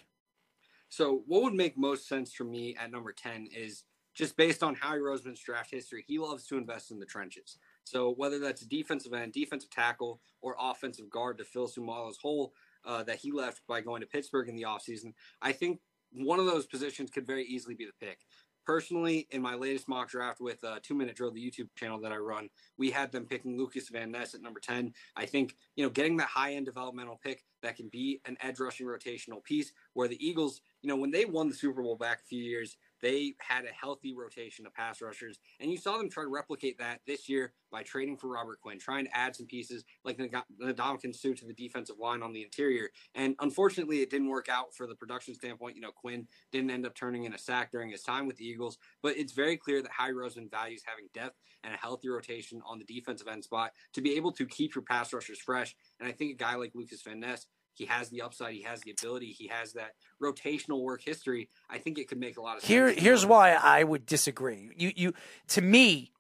So, 0.90 1.24
what 1.28 1.44
would 1.44 1.54
make 1.54 1.78
most 1.78 2.08
sense 2.08 2.34
for 2.34 2.44
me 2.44 2.76
at 2.80 2.92
number 2.92 3.14
10 3.14 3.50
is 3.56 3.84
just 4.16 4.36
based 4.36 4.64
on 4.64 4.76
Howie 4.76 5.00
Roseman's 5.00 5.40
draft 5.40 5.72
history, 5.72 6.04
he 6.06 6.18
loves 6.18 6.46
to 6.48 6.58
invest 6.58 6.92
in 6.92 7.00
the 7.00 7.06
trenches. 7.06 7.58
So, 7.84 8.14
whether 8.18 8.40
that's 8.40 8.62
defensive 8.62 9.14
end, 9.14 9.34
defensive 9.34 9.70
tackle, 9.70 10.20
or 10.42 10.56
offensive 10.60 11.10
guard 11.10 11.38
to 11.38 11.46
fill 11.46 11.68
Seumalo's 11.68 12.18
hole 12.18 12.54
uh, 12.86 13.04
that 13.04 13.18
he 13.18 13.32
left 13.32 13.62
by 13.68 13.82
going 13.82 14.02
to 14.02 14.08
Pittsburgh 14.08 14.50
in 14.50 14.56
the 14.56 14.64
offseason, 14.64 15.14
I 15.42 15.52
think 15.52 15.80
one 16.12 16.40
of 16.40 16.48
those 16.48 16.66
positions 16.66 17.12
could 17.12 17.28
very 17.28 17.46
easily 17.46 17.76
be 17.76 17.86
the 17.86 18.06
pick. 18.06 18.20
Personally, 18.66 19.28
in 19.32 19.42
my 19.42 19.56
latest 19.56 19.88
mock 19.88 20.10
draft 20.10 20.40
with 20.42 20.64
uh, 20.64 20.80
Two 20.84 20.94
Minute 20.94 21.16
Drill, 21.16 21.32
the 21.32 21.40
YouTube 21.40 21.70
channel 21.76 22.00
that 22.02 22.12
I 22.12 22.18
run, 22.18 22.50
we 22.78 22.92
had 22.92 23.12
them 23.12 23.26
picking 23.26 23.58
Lukas 23.58 23.90
Van 23.90 24.12
Ness 24.12 24.36
at 24.36 24.42
number 24.42 24.60
10. 24.60 24.94
I 25.16 25.26
think, 25.26 25.56
you 25.76 25.84
know, 25.84 25.90
getting 25.90 26.18
that 26.18 26.28
high 26.28 26.54
end 26.54 26.66
developmental 26.66 27.20
pick 27.24 27.44
that 27.62 27.76
can 27.76 27.90
be 27.90 28.22
an 28.26 28.38
edge 28.42 28.60
rushing 28.60 28.88
rotational 28.88 29.44
piece 29.44 29.72
where 29.94 30.08
the 30.08 30.26
Eagles, 30.26 30.62
you 30.82 30.90
know, 30.90 30.96
when 30.96 31.12
they 31.12 31.26
won 31.26 31.50
the 31.50 31.56
Super 31.56 31.82
Bowl 31.82 31.96
back 31.96 32.22
a 32.22 32.28
few 32.28 32.42
years, 32.42 32.78
they 33.02 33.34
had 33.40 33.66
a 33.66 33.74
healthy 33.74 34.14
rotation 34.14 34.66
of 34.66 34.74
pass 34.74 35.02
rushers, 35.02 35.40
and 35.60 35.72
you 35.72 35.78
saw 35.78 35.98
them 35.98 36.10
try 36.10 36.24
to 36.24 36.30
replicate 36.30 36.78
that 36.80 37.02
this 37.08 37.30
year 37.30 37.54
by 37.72 37.84
trading 37.84 38.18
for 38.18 38.30
Robert 38.30 38.60
Quinn, 38.62 38.80
trying 38.80 39.06
to 39.06 39.18
add 39.18 39.36
some 39.36 39.46
pieces 39.46 39.84
like 40.04 40.18
the 40.18 40.30
Ndamukong 40.62 41.16
Suh 41.16 41.34
to 41.34 41.46
the 41.46 41.54
defensive 41.54 41.98
line 42.00 42.24
on 42.24 42.34
the 42.34 42.42
interior. 42.42 42.90
And 43.16 43.36
unfortunately, 43.40 44.02
it 44.02 44.10
didn't 44.10 44.30
work 44.30 44.50
out 44.50 44.74
for 44.76 44.88
the 44.88 44.96
production 44.96 45.36
standpoint. 45.36 45.76
You 45.76 45.82
know, 45.82 45.92
Quinn 45.92 46.28
didn't 46.52 46.72
end 46.72 46.86
up 46.86 46.96
turning 46.96 47.26
in 47.26 47.34
a 47.34 47.38
sack 47.38 47.72
during 47.72 47.90
his 47.92 48.02
time 48.02 48.28
with 48.28 48.38
the 48.38 48.46
Eagles, 48.46 48.78
but 49.02 49.18
it's 49.18 49.34
very 49.34 49.58
clear 49.58 49.82
that 49.82 49.92
Howie 49.92 50.14
Roseman 50.14 50.50
values 50.50 50.84
having 50.86 51.10
depth 51.14 51.38
and 51.64 51.74
a 51.74 51.78
healthy 51.78 52.10
rotation 52.10 52.62
on 52.66 52.80
the 52.80 52.86
defensive 52.86 53.28
end 53.28 53.44
spot 53.44 53.72
to 53.94 54.02
be 54.02 54.16
able 54.16 54.32
to 54.32 54.46
keep 54.46 54.76
your 54.76 54.84
pass 54.84 55.14
rushers 55.14 55.40
fresh. 55.40 55.76
And 56.00 56.08
I 56.08 56.12
think 56.12 56.32
a 56.32 56.36
guy 56.36 56.56
like 56.56 56.72
Lukas 56.74 57.02
Van 57.02 57.20
Ness 57.20 57.46
he 57.80 57.86
has 57.86 58.10
the 58.10 58.22
upside. 58.22 58.54
He 58.54 58.64
has 58.64 58.82
the 58.82 58.92
ability. 58.92 59.28
He 59.28 59.48
has 59.48 59.72
that 59.74 59.92
rotational 60.22 60.82
work 60.82 61.02
history. 61.02 61.50
I 61.70 61.78
think 61.78 61.98
it 61.98 62.10
could 62.10 62.20
make 62.20 62.38
a 62.38 62.42
lot 62.42 62.58
of 62.58 62.62
sense. 62.62 62.68
Here, 62.68 62.92
here's 62.92 63.26
why 63.26 63.54
I 63.54 63.86
would 63.86 64.06
disagree. 64.06 64.70
You, 64.76 64.92
you, 64.94 65.14
to 65.48 65.62
me, 65.62 66.12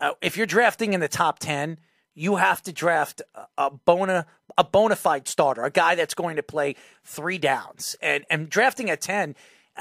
uh, 0.00 0.12
if 0.22 0.36
you're 0.36 0.46
drafting 0.46 0.92
in 0.92 1.00
the 1.00 1.08
top 1.08 1.40
ten, 1.40 1.78
you 2.14 2.36
have 2.36 2.62
to 2.62 2.72
draft 2.72 3.20
a 3.56 3.70
bona 3.70 4.26
a 4.56 4.64
bona 4.64 4.96
fide 4.96 5.28
starter, 5.28 5.64
a 5.64 5.70
guy 5.70 5.96
that's 5.96 6.14
going 6.14 6.36
to 6.36 6.42
play 6.42 6.76
three 7.04 7.38
downs, 7.38 7.96
and 8.00 8.24
and 8.30 8.48
drafting 8.48 8.88
at 8.88 9.00
ten. 9.00 9.34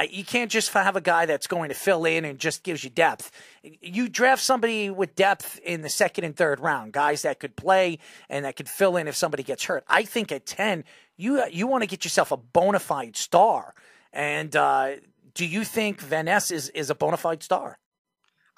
You 0.09 0.23
can't 0.23 0.51
just 0.51 0.71
have 0.73 0.95
a 0.95 1.01
guy 1.01 1.25
that's 1.25 1.47
going 1.47 1.69
to 1.69 1.75
fill 1.75 2.05
in 2.05 2.25
and 2.25 2.37
just 2.37 2.63
gives 2.63 2.83
you 2.83 2.89
depth. 2.89 3.31
You 3.63 4.07
draft 4.07 4.43
somebody 4.43 4.89
with 4.89 5.15
depth 5.15 5.59
in 5.63 5.81
the 5.81 5.89
second 5.89 6.23
and 6.23 6.35
third 6.35 6.59
round, 6.59 6.93
guys 6.93 7.23
that 7.23 7.39
could 7.39 7.55
play 7.55 7.99
and 8.29 8.45
that 8.45 8.55
could 8.55 8.69
fill 8.69 8.97
in 8.97 9.07
if 9.07 9.15
somebody 9.15 9.43
gets 9.43 9.65
hurt. 9.65 9.83
I 9.87 10.03
think 10.03 10.31
at 10.31 10.45
10, 10.45 10.83
you 11.15 11.43
you 11.51 11.67
want 11.67 11.81
to 11.81 11.87
get 11.87 12.03
yourself 12.03 12.31
a 12.31 12.37
bona 12.37 12.79
fide 12.79 13.15
star. 13.15 13.73
And 14.13 14.55
uh, 14.55 14.95
do 15.33 15.45
you 15.45 15.63
think 15.63 16.01
Van 16.01 16.25
Ness 16.25 16.51
is, 16.51 16.69
is 16.69 16.89
a 16.89 16.95
bona 16.95 17.17
fide 17.17 17.43
star? 17.43 17.77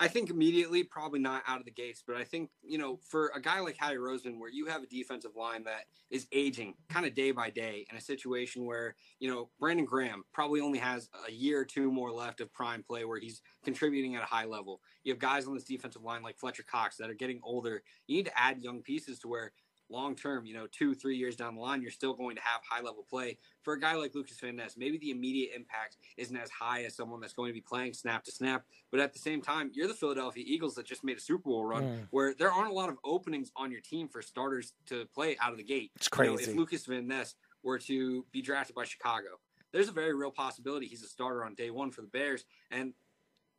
I 0.02 0.08
think 0.08 0.30
immediately, 0.30 0.84
probably 0.84 1.20
not 1.20 1.44
out 1.46 1.60
of 1.60 1.66
the 1.66 1.72
gates, 1.72 2.02
but 2.06 2.16
I 2.16 2.24
think, 2.24 2.50
you 2.64 2.78
know, 2.78 3.00
for 3.10 3.34
a 3.36 3.42
guy 3.42 3.60
like 3.60 3.76
Howie 3.78 3.98
Roseman, 3.98 4.40
where 4.40 4.50
you 4.50 4.66
have 4.68 4.82
a 4.82 4.88
defensive 4.88 5.36
line 5.36 5.64
that 5.66 5.86
is 6.10 6.26
aging 6.32 6.76
kind 6.88 7.06
of 7.06 7.14
day 7.14 7.32
by 7.32 7.50
day 7.50 7.86
in 7.92 7.98
a 7.98 8.02
situation 8.02 8.66
where, 8.66 8.96
you 9.20 9.30
know, 9.30 9.50
Brandon 9.60 9.86
Graham 9.86 10.24
probably 10.34 10.62
only 10.62 10.80
has 10.80 11.10
a 11.28 11.32
year 11.32 11.60
or 11.60 11.66
two 11.66 11.92
more 11.92 12.12
left 12.12 12.40
of 12.40 12.54
prime 12.54 12.82
play 12.82 13.04
where 13.04 13.20
he's 13.20 13.42
contributing 13.64 14.16
at 14.16 14.24
a 14.24 14.26
high 14.26 14.46
level. 14.46 14.80
You 15.04 15.12
have 15.12 15.20
guys 15.20 15.48
on 15.48 15.54
this 15.54 15.66
defensive 15.66 16.04
line 16.04 16.24
like 16.24 16.40
Fletcher 16.40 16.64
Cox 16.64 16.96
that 16.98 17.10
are 17.10 17.16
getting 17.16 17.42
older. 17.44 17.84
You 18.08 18.16
need 18.16 18.26
to 18.28 18.40
add 18.40 18.62
young 18.62 18.82
pieces 18.82 19.20
to 19.20 19.28
where 19.28 19.52
long 19.90 20.16
term, 20.16 20.46
you 20.46 20.54
know, 20.54 20.68
two, 20.72 20.94
three 20.94 21.18
years 21.18 21.36
down 21.36 21.56
the 21.56 21.62
line, 21.62 21.82
you're 21.82 21.92
still 21.92 22.14
going 22.14 22.36
to 22.36 22.42
have 22.42 22.62
high 22.70 22.82
level 22.82 23.06
play. 23.10 23.38
For 23.64 23.74
a 23.74 23.80
guy 23.80 23.96
like 23.96 24.16
Lukas 24.16 24.40
Van 24.40 24.56
Ness, 24.56 24.76
maybe 24.78 24.98
the 24.98 25.12
immediate 25.12 25.52
impact 25.56 25.98
isn't 26.18 26.36
as 26.36 26.50
high 26.50 26.84
as 26.84 26.96
someone 26.96 27.20
that's 27.20 27.34
going 27.34 27.50
to 27.50 27.54
be 27.54 27.62
playing 27.62 27.94
snap 27.94 28.24
to 28.26 28.32
snap. 28.32 28.66
But 28.92 29.00
at 29.00 29.14
the 29.14 29.20
same 29.20 29.42
time, 29.42 29.72
you're 29.74 29.88
the 29.88 29.94
Philadelphia 29.94 30.44
Eagles 30.46 30.76
that 30.76 30.86
just 30.86 31.04
made 31.04 31.18
a 31.18 31.22
Super 31.22 31.50
Bowl 31.50 31.66
run 31.66 31.84
mm. 31.84 32.08
where 32.12 32.34
there 32.34 32.52
aren't 32.52 32.70
a 32.70 32.74
lot 32.74 32.90
of 32.90 32.98
openings 33.04 33.52
on 33.56 33.72
your 33.72 33.82
team 33.82 34.08
for 34.08 34.22
starters 34.22 34.74
to 34.88 35.06
play 35.14 35.38
out 35.42 35.52
of 35.52 35.58
the 35.58 35.64
gate. 35.64 35.92
It's 35.96 36.08
crazy. 36.08 36.32
You 36.32 36.38
know, 36.38 36.52
if 36.52 36.56
Lukas 36.56 36.86
Van 36.86 37.08
Ness 37.08 37.36
were 37.64 37.80
to 37.80 38.26
be 38.32 38.42
drafted 38.42 38.76
by 38.76 38.86
Chicago, 38.86 39.40
there's 39.72 39.90
a 39.90 39.92
very 39.92 40.16
real 40.16 40.32
possibility 40.32 40.88
he's 40.88 41.04
a 41.04 41.08
starter 41.08 41.44
on 41.46 41.54
day 41.54 41.70
one 41.70 41.92
for 41.92 42.02
the 42.02 42.08
Bears. 42.08 42.46
And 42.72 42.94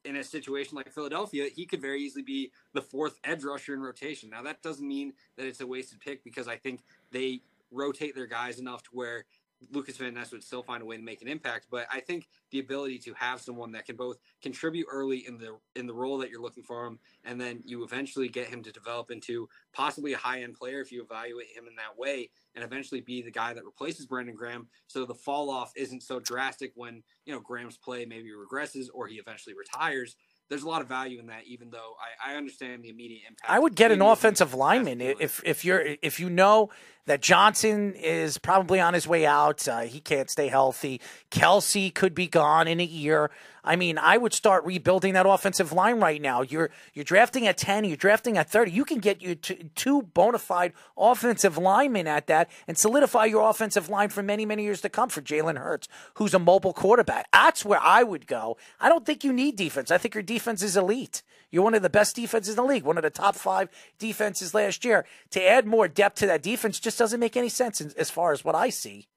in 0.04 0.16
a 0.16 0.24
situation 0.24 0.76
like 0.76 0.90
Philadelphia, 0.90 1.48
he 1.54 1.66
could 1.66 1.80
very 1.80 2.02
easily 2.02 2.22
be 2.22 2.50
the 2.72 2.82
fourth 2.82 3.18
edge 3.24 3.44
rusher 3.44 3.74
in 3.74 3.80
rotation. 3.80 4.30
Now, 4.30 4.42
that 4.42 4.62
doesn't 4.62 4.86
mean 4.86 5.12
that 5.36 5.46
it's 5.46 5.60
a 5.60 5.66
wasted 5.66 6.00
pick 6.00 6.24
because 6.24 6.48
I 6.48 6.56
think 6.56 6.82
they 7.12 7.42
rotate 7.70 8.14
their 8.14 8.26
guys 8.26 8.58
enough 8.58 8.82
to 8.84 8.90
where 8.92 9.24
Lukas 9.70 9.96
Van 9.96 10.14
Ness 10.14 10.32
would 10.32 10.42
still 10.42 10.62
find 10.62 10.82
a 10.82 10.86
way 10.86 10.96
to 10.96 11.02
make 11.02 11.22
an 11.22 11.28
impact. 11.28 11.66
But 11.70 11.86
I 11.92 12.00
think 12.00 12.28
the 12.50 12.58
ability 12.58 12.98
to 13.00 13.14
have 13.14 13.40
someone 13.40 13.72
that 13.72 13.86
can 13.86 13.96
both 13.96 14.18
contribute 14.42 14.86
early 14.90 15.26
in 15.26 15.38
the 15.38 15.58
in 15.76 15.86
the 15.86 15.94
role 15.94 16.18
that 16.18 16.30
you're 16.30 16.40
looking 16.40 16.62
for 16.62 16.86
him, 16.86 16.98
and 17.24 17.40
then 17.40 17.62
you 17.64 17.84
eventually 17.84 18.28
get 18.28 18.48
him 18.48 18.62
to 18.62 18.72
develop 18.72 19.10
into 19.10 19.48
possibly 19.72 20.12
a 20.12 20.18
high 20.18 20.42
end 20.42 20.54
player 20.54 20.80
if 20.80 20.90
you 20.90 21.02
evaluate 21.02 21.48
him 21.54 21.66
in 21.68 21.76
that 21.76 21.98
way, 21.98 22.30
and 22.54 22.64
eventually 22.64 23.00
be 23.00 23.22
the 23.22 23.30
guy 23.30 23.52
that 23.52 23.64
replaces 23.64 24.06
Brandon 24.06 24.34
Graham. 24.34 24.68
So 24.86 25.04
the 25.04 25.14
fall 25.14 25.50
off 25.50 25.72
isn't 25.76 26.02
so 26.02 26.20
drastic 26.20 26.72
when 26.74 27.02
you 27.26 27.34
know 27.34 27.40
Graham's 27.40 27.76
play 27.76 28.04
maybe 28.04 28.30
regresses 28.30 28.86
or 28.92 29.06
he 29.06 29.16
eventually 29.16 29.54
retires 29.54 30.16
there's 30.50 30.64
a 30.64 30.68
lot 30.68 30.82
of 30.82 30.88
value 30.88 31.20
in 31.20 31.26
that, 31.28 31.44
even 31.46 31.70
though 31.70 31.94
I, 32.26 32.32
I 32.32 32.36
understand 32.36 32.82
the 32.82 32.90
immediate 32.90 33.22
impact. 33.28 33.50
I 33.50 33.58
would 33.58 33.76
get 33.76 33.92
an 33.92 34.02
offensive 34.02 34.52
lineman 34.52 35.00
if 35.00 35.40
if 35.44 35.64
you're 35.64 35.80
if 36.02 36.18
you 36.18 36.28
know 36.28 36.70
that 37.10 37.20
Johnson 37.20 37.92
is 37.94 38.38
probably 38.38 38.78
on 38.78 38.94
his 38.94 39.08
way 39.08 39.26
out. 39.26 39.66
Uh, 39.66 39.80
he 39.80 39.98
can't 39.98 40.30
stay 40.30 40.46
healthy. 40.46 41.00
Kelce 41.28 41.92
could 41.92 42.14
be 42.14 42.28
gone 42.28 42.68
in 42.68 42.78
a 42.78 42.84
year. 42.84 43.32
I 43.64 43.74
mean, 43.74 43.98
I 43.98 44.16
would 44.16 44.32
start 44.32 44.64
rebuilding 44.64 45.14
that 45.14 45.26
offensive 45.26 45.72
line 45.72 45.98
right 45.98 46.22
now. 46.22 46.42
You're 46.42 46.70
you're 46.94 47.04
drafting 47.04 47.48
at 47.48 47.58
ten, 47.58 47.84
you're 47.84 47.96
drafting 47.96 48.38
at 48.38 48.48
thirty. 48.48 48.70
You 48.70 48.84
can 48.84 48.98
get 48.98 49.20
you 49.20 49.34
two 49.34 50.02
bona 50.02 50.38
fide 50.38 50.72
offensive 50.96 51.58
linemen 51.58 52.06
at 52.06 52.28
that 52.28 52.48
and 52.68 52.78
solidify 52.78 53.24
your 53.24 53.50
offensive 53.50 53.88
line 53.88 54.08
for 54.08 54.22
many 54.22 54.46
many 54.46 54.62
years 54.62 54.80
to 54.82 54.88
come 54.88 55.08
for 55.08 55.20
Jalen 55.20 55.58
Hurts, 55.58 55.88
who's 56.14 56.32
a 56.32 56.38
mobile 56.38 56.72
quarterback. 56.72 57.26
That's 57.32 57.64
where 57.64 57.80
I 57.82 58.04
would 58.04 58.28
go. 58.28 58.56
I 58.78 58.88
don't 58.88 59.04
think 59.04 59.24
you 59.24 59.32
need 59.32 59.56
defense. 59.56 59.90
I 59.90 59.98
think 59.98 60.14
your 60.14 60.22
defense 60.22 60.62
is 60.62 60.76
elite. 60.76 61.22
You're 61.50 61.64
one 61.64 61.74
of 61.74 61.82
the 61.82 61.90
best 61.90 62.14
defenses 62.14 62.50
in 62.50 62.56
the 62.56 62.62
league, 62.62 62.84
one 62.84 62.96
of 62.96 63.02
the 63.02 63.10
top 63.10 63.34
five 63.34 63.68
defenses 63.98 64.54
last 64.54 64.84
year. 64.84 65.04
To 65.30 65.44
add 65.44 65.66
more 65.66 65.88
depth 65.88 66.20
to 66.20 66.26
that 66.26 66.42
defense 66.42 66.78
just 66.78 66.99
doesn't 67.00 67.18
make 67.18 67.34
any 67.34 67.48
sense 67.48 67.80
as 67.80 68.10
far 68.10 68.30
as 68.30 68.44
what 68.44 68.54
I 68.54 68.68
see. 68.68 69.08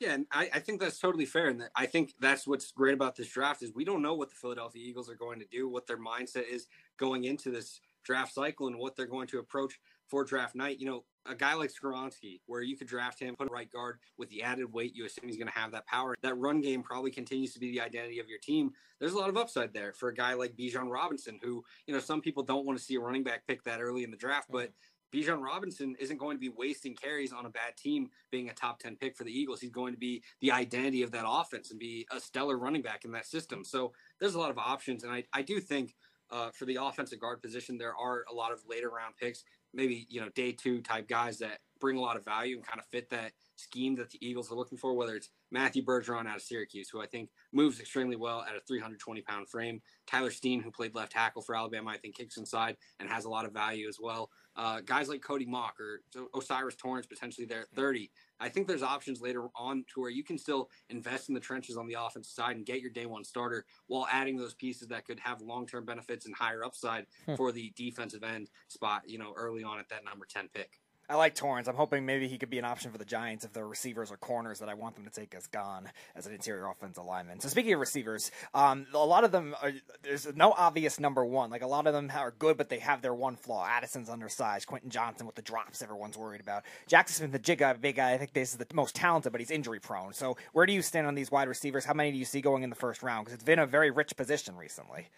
Yeah, 0.00 0.14
and 0.14 0.26
I, 0.32 0.48
I, 0.54 0.58
think 0.60 0.80
that's 0.80 0.98
totally 0.98 1.26
fair. 1.26 1.48
And 1.48 1.62
I 1.76 1.84
think 1.84 2.14
that's 2.18 2.46
what's 2.46 2.72
great 2.72 2.94
about 2.94 3.16
this 3.16 3.28
draft 3.28 3.62
is 3.62 3.70
we 3.74 3.84
don't 3.84 4.00
know 4.00 4.14
what 4.14 4.30
the 4.30 4.34
Philadelphia 4.34 4.82
Eagles 4.82 5.10
are 5.10 5.14
going 5.14 5.38
to 5.38 5.46
do, 5.52 5.68
what 5.68 5.86
their 5.86 5.98
mindset 5.98 6.48
is 6.50 6.68
going 6.96 7.24
into 7.24 7.50
this 7.50 7.80
draft 8.02 8.32
cycle, 8.32 8.66
and 8.66 8.78
what 8.78 8.96
they're 8.96 9.04
going 9.04 9.28
to 9.28 9.40
approach 9.40 9.78
for 10.08 10.24
draft 10.24 10.54
night. 10.54 10.80
You 10.80 10.86
know, 10.86 11.04
a 11.26 11.34
guy 11.34 11.54
like 11.54 11.70
Skoronski, 11.70 12.40
where 12.46 12.62
you 12.62 12.76
could 12.76 12.88
draft 12.88 13.20
him, 13.20 13.36
put 13.36 13.48
a 13.48 13.52
right 13.52 13.70
guard 13.70 13.98
with 14.16 14.28
the 14.30 14.42
added 14.42 14.72
weight, 14.72 14.94
you 14.94 15.04
assume 15.04 15.28
he's 15.28 15.36
going 15.36 15.52
to 15.52 15.58
have 15.58 15.70
that 15.72 15.86
power. 15.86 16.16
That 16.22 16.38
run 16.38 16.62
game 16.62 16.82
probably 16.82 17.10
continues 17.10 17.52
to 17.52 17.60
be 17.60 17.70
the 17.72 17.80
identity 17.82 18.18
of 18.18 18.28
your 18.28 18.38
team. 18.38 18.72
There's 18.98 19.12
a 19.12 19.18
lot 19.18 19.28
of 19.28 19.36
upside 19.36 19.72
there 19.72 19.92
for 19.92 20.08
a 20.08 20.14
guy 20.14 20.34
like 20.34 20.56
Bijan 20.56 20.90
Robinson, 20.90 21.38
who, 21.42 21.62
you 21.86 21.94
know, 21.94 22.00
some 22.00 22.20
people 22.20 22.42
don't 22.42 22.66
want 22.66 22.78
to 22.78 22.84
see 22.84 22.96
a 22.96 23.00
running 23.00 23.22
back 23.22 23.46
pick 23.46 23.62
that 23.64 23.80
early 23.80 24.02
in 24.02 24.10
the 24.10 24.16
draft, 24.16 24.48
but 24.50 24.68
mm-hmm. 24.68 24.91
Bijan 25.12 25.42
Robinson 25.42 25.94
isn't 25.98 26.18
going 26.18 26.36
to 26.36 26.40
be 26.40 26.48
wasting 26.48 26.94
carries 26.94 27.32
on 27.32 27.46
a 27.46 27.50
bad 27.50 27.76
team 27.76 28.10
being 28.30 28.48
a 28.48 28.54
top 28.54 28.78
10 28.78 28.96
pick 28.96 29.16
for 29.16 29.24
the 29.24 29.32
Eagles. 29.32 29.60
He's 29.60 29.70
going 29.70 29.92
to 29.92 29.98
be 29.98 30.22
the 30.40 30.52
identity 30.52 31.02
of 31.02 31.10
that 31.12 31.24
offense 31.26 31.70
and 31.70 31.78
be 31.78 32.06
a 32.10 32.20
stellar 32.20 32.56
running 32.56 32.82
back 32.82 33.04
in 33.04 33.12
that 33.12 33.26
system. 33.26 33.64
So 33.64 33.92
there's 34.20 34.34
a 34.34 34.38
lot 34.38 34.50
of 34.50 34.58
options. 34.58 35.04
And 35.04 35.12
I, 35.12 35.24
I 35.32 35.42
do 35.42 35.60
think 35.60 35.94
uh, 36.30 36.50
for 36.50 36.64
the 36.64 36.78
offensive 36.80 37.20
guard 37.20 37.42
position, 37.42 37.76
there 37.76 37.94
are 37.94 38.24
a 38.30 38.34
lot 38.34 38.52
of 38.52 38.60
later 38.68 38.88
round 38.88 39.16
picks 39.20 39.44
maybe 39.74 40.06
you 40.10 40.20
know 40.20 40.28
day 40.30 40.52
two 40.52 40.80
type 40.80 41.08
guys 41.08 41.38
that 41.38 41.58
bring 41.82 41.98
a 41.98 42.00
lot 42.00 42.16
of 42.16 42.24
value 42.24 42.56
and 42.56 42.64
kind 42.64 42.78
of 42.78 42.86
fit 42.86 43.10
that 43.10 43.32
scheme 43.56 43.96
that 43.96 44.08
the 44.08 44.24
Eagles 44.24 44.50
are 44.50 44.54
looking 44.54 44.78
for. 44.78 44.94
Whether 44.94 45.16
it's 45.16 45.28
Matthew 45.50 45.84
Bergeron 45.84 46.28
out 46.28 46.36
of 46.36 46.42
Syracuse, 46.42 46.88
who 46.88 47.02
I 47.02 47.06
think 47.06 47.28
moves 47.52 47.80
extremely 47.80 48.16
well 48.16 48.42
at 48.48 48.56
a 48.56 48.60
320 48.60 49.20
pound 49.22 49.48
frame, 49.48 49.82
Tyler 50.06 50.30
Steen, 50.30 50.62
who 50.62 50.70
played 50.70 50.94
left 50.94 51.12
tackle 51.12 51.42
for 51.42 51.56
Alabama, 51.56 51.90
I 51.90 51.98
think 51.98 52.16
kicks 52.16 52.36
inside 52.36 52.76
and 53.00 53.08
has 53.08 53.24
a 53.24 53.28
lot 53.28 53.44
of 53.44 53.52
value 53.52 53.88
as 53.88 53.98
well. 54.00 54.30
Uh, 54.54 54.80
guys 54.84 55.08
like 55.08 55.22
Cody 55.22 55.46
Mauch 55.46 55.74
or 55.80 56.02
O'Cyrus 56.34 56.76
Torrence 56.76 57.06
potentially 57.06 57.46
there 57.46 57.62
at 57.62 57.70
30. 57.70 58.10
I 58.38 58.48
think 58.48 58.68
there's 58.68 58.82
options 58.82 59.20
later 59.20 59.48
on 59.56 59.84
to 59.94 60.00
where 60.00 60.10
you 60.10 60.22
can 60.22 60.36
still 60.36 60.68
invest 60.90 61.28
in 61.28 61.34
the 61.34 61.40
trenches 61.40 61.76
on 61.76 61.86
the 61.86 61.96
offensive 61.98 62.32
side 62.32 62.56
and 62.56 62.66
get 62.66 62.80
your 62.80 62.90
day 62.90 63.06
one 63.06 63.24
starter 63.24 63.64
while 63.86 64.06
adding 64.10 64.36
those 64.36 64.54
pieces 64.54 64.88
that 64.88 65.06
could 65.06 65.18
have 65.20 65.40
long 65.40 65.66
term 65.66 65.84
benefits 65.84 66.26
and 66.26 66.34
higher 66.34 66.64
upside 66.64 67.06
hmm. 67.26 67.34
for 67.34 67.50
the 67.50 67.72
defensive 67.76 68.22
end 68.22 68.50
spot, 68.68 69.02
you 69.06 69.18
know, 69.18 69.32
early 69.36 69.64
on 69.64 69.78
at 69.78 69.88
that 69.88 70.04
number 70.04 70.26
10 70.30 70.48
pick. 70.54 70.81
I 71.12 71.16
like 71.16 71.34
Torrence. 71.34 71.68
I'm 71.68 71.76
hoping 71.76 72.06
maybe 72.06 72.26
he 72.26 72.38
could 72.38 72.48
be 72.48 72.58
an 72.58 72.64
option 72.64 72.90
for 72.90 72.96
the 72.96 73.04
Giants 73.04 73.44
if 73.44 73.52
the 73.52 73.62
receivers 73.62 74.10
or 74.10 74.16
corners 74.16 74.60
that 74.60 74.70
I 74.70 74.74
want 74.74 74.94
them 74.94 75.04
to 75.04 75.10
take 75.10 75.34
is 75.34 75.46
gone 75.46 75.90
as 76.16 76.26
an 76.26 76.32
interior 76.32 76.66
offensive 76.66 77.04
lineman. 77.04 77.38
So 77.38 77.48
speaking 77.48 77.74
of 77.74 77.80
receivers, 77.80 78.30
um, 78.54 78.86
a 78.94 78.96
lot 78.96 79.22
of 79.22 79.30
them 79.30 79.54
are, 79.60 79.72
there's 80.02 80.34
no 80.34 80.54
obvious 80.56 80.98
number 80.98 81.22
one. 81.22 81.50
Like 81.50 81.60
a 81.60 81.66
lot 81.66 81.86
of 81.86 81.92
them 81.92 82.10
are 82.16 82.30
good, 82.30 82.56
but 82.56 82.70
they 82.70 82.78
have 82.78 83.02
their 83.02 83.12
one 83.12 83.36
flaw. 83.36 83.68
Addison's 83.68 84.08
undersized. 84.08 84.66
Quentin 84.66 84.88
Johnson 84.88 85.26
with 85.26 85.34
the 85.34 85.42
drops 85.42 85.82
everyone's 85.82 86.16
worried 86.16 86.40
about. 86.40 86.62
Jaxon 86.88 87.10
Smith-Njigba, 87.10 87.78
big 87.78 87.96
guy. 87.96 88.12
I 88.12 88.16
think 88.16 88.32
this 88.32 88.52
is 88.52 88.56
the 88.56 88.66
most 88.72 88.94
talented, 88.94 89.32
but 89.32 89.40
he's 89.42 89.50
injury 89.50 89.80
prone. 89.80 90.14
So 90.14 90.38
where 90.54 90.64
do 90.64 90.72
you 90.72 90.80
stand 90.80 91.06
on 91.06 91.14
these 91.14 91.30
wide 91.30 91.46
receivers? 91.46 91.84
How 91.84 91.92
many 91.92 92.12
do 92.12 92.16
you 92.16 92.24
see 92.24 92.40
going 92.40 92.62
in 92.62 92.70
the 92.70 92.76
first 92.76 93.02
round? 93.02 93.26
Because 93.26 93.34
it's 93.34 93.44
been 93.44 93.58
a 93.58 93.66
very 93.66 93.90
rich 93.90 94.16
position 94.16 94.56
recently. 94.56 95.08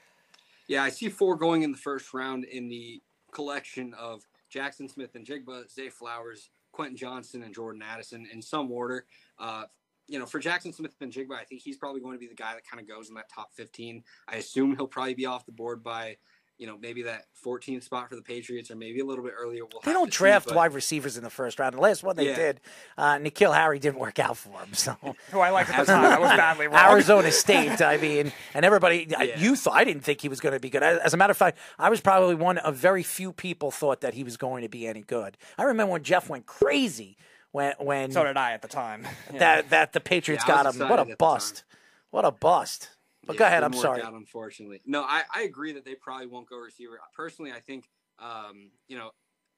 Yeah, 0.67 0.83
I 0.83 0.89
see 0.89 1.09
four 1.09 1.37
going 1.37 1.63
in 1.63 1.71
the 1.71 1.79
first 1.79 2.13
round 2.13 2.43
in 2.43 2.67
the 2.67 3.01
collection 3.31 3.95
of 3.95 4.27
Jaxon 4.55 4.91
Smith-Njigba, 4.91 5.71
Zay 5.71 5.89
Flowers, 5.89 6.51
Quentin 6.73 6.97
Johnson, 6.97 7.43
and 7.43 7.55
Jordan 7.55 7.83
Addison 7.83 8.27
in 8.33 8.41
some 8.41 8.71
order. 8.71 9.07
Uh, 9.39 9.65
you 10.07 10.19
know, 10.19 10.27
for 10.27 10.41
Jaxon 10.41 10.75
Smith-Njigba, 10.75 11.33
I 11.33 11.45
think 11.45 11.63
he's 11.63 11.77
probably 11.77 12.01
going 12.01 12.15
to 12.15 12.19
be 12.19 12.27
the 12.27 12.35
guy 12.35 12.55
that 12.55 12.67
kind 12.69 12.81
of 12.81 12.89
goes 12.89 13.09
in 13.09 13.15
that 13.15 13.31
top 13.35 13.53
15. 13.55 14.03
I 14.29 14.37
assume 14.37 14.77
he'll 14.77 14.87
probably 14.87 15.15
be 15.15 15.27
off 15.27 15.47
the 15.47 15.53
board 15.53 15.83
by 15.83 16.17
you 16.57 16.67
know, 16.69 16.79
maybe 16.79 17.03
that 17.03 17.25
14th 17.45 17.83
spot 17.83 18.09
for 18.09 18.15
the 18.15 18.23
Patriots, 18.23 18.71
or 18.71 18.77
maybe 18.77 19.01
a 19.01 19.05
little 19.05 19.25
bit 19.25 19.35
earlier. 19.37 19.65
We'll 19.65 19.81
They 19.85 19.93
don't 19.93 20.07
to 20.07 20.13
see, 20.13 20.19
draft 20.19 20.47
but- 20.47 20.55
wide 20.55 20.73
receivers 20.73 21.17
in 21.17 21.25
the 21.25 21.31
first 21.31 21.59
round. 21.59 21.75
The 21.75 21.81
last 21.81 22.03
one 22.05 22.15
they 22.17 22.29
Yeah. 22.29 22.37
did, 22.37 22.61
uh, 22.97 23.15
N'Keal 23.17 23.55
Harry 23.55 23.79
didn't 23.81 23.99
work 23.99 24.19
out 24.21 24.37
for 24.37 24.61
him. 24.61 24.73
So 24.73 24.97
Who 25.33 25.41
I 25.41 25.51
liked 25.51 25.71
at 25.71 25.85
the 25.87 25.93
time. 25.93 26.05
I 26.05 26.19
was 26.19 26.31
badly 26.31 26.69
wrong. 26.69 26.93
Arizona 26.93 27.33
State. 27.33 27.83
I 27.83 27.97
mean, 27.97 28.33
and 28.55 28.65
everybody, 28.65 29.09
I 29.17 29.35
you 29.37 29.57
thought 29.57 29.75
I 29.75 29.83
didn't 29.85 30.03
think 30.05 30.21
he 30.21 30.29
was 30.29 30.41
going 30.41 30.53
to 30.55 30.61
be 30.61 30.71
good. 30.71 30.83
As 30.85 31.13
a 31.13 31.17
matter 31.17 31.33
of 31.33 31.37
fact, 31.37 31.59
I 31.79 31.91
was 31.91 32.01
probably 32.01 32.37
one 32.37 32.59
of 32.59 32.77
very 32.77 33.03
few 33.03 33.33
people 33.33 33.71
thought 33.73 34.01
that 34.03 34.15
he 34.15 34.23
was 34.23 34.37
going 34.37 34.63
to 34.63 34.69
be 34.69 34.87
any 34.87 35.03
good. 35.03 35.37
I 35.59 35.65
remember 35.65 35.93
when 35.93 36.03
Jeff 36.05 36.29
went 36.29 36.47
crazy 36.47 37.17
when 37.51 37.75
when 37.79 38.13
So 38.13 38.23
did 38.25 38.37
I 38.37 38.53
at 38.53 38.63
the 38.63 38.69
time. 38.69 39.07
that 39.33 39.71
that 39.71 39.93
the 39.93 40.01
Patriots 40.01 40.45
Yeah, 40.47 40.63
got 40.63 40.75
him. 40.75 40.89
What 40.89 40.99
a 40.99 41.03
at 41.03 41.07
the 41.09 41.13
time. 41.13 41.17
bust! 41.19 41.65
What 42.11 42.25
a 42.25 42.31
bust! 42.31 42.91
But 43.27 43.37
go 43.37 43.47
ahead. 43.47 43.63
I'm 43.63 43.73
sorry. 43.73 44.03
Out, 44.03 44.15
unfortunately, 44.15 44.81
no, 44.87 45.03
I, 45.03 45.23
I 45.35 45.43
agree 45.43 45.73
that 45.73 45.85
they 45.85 45.95
probably 45.95 46.27
won't 46.27 46.49
go 46.49 46.57
receiver. 46.57 46.99
Personally, 47.15 47.53
I 47.53 47.61
think 47.61 47.89
um, 48.19 48.71
you 48.89 48.97
know 48.97 49.11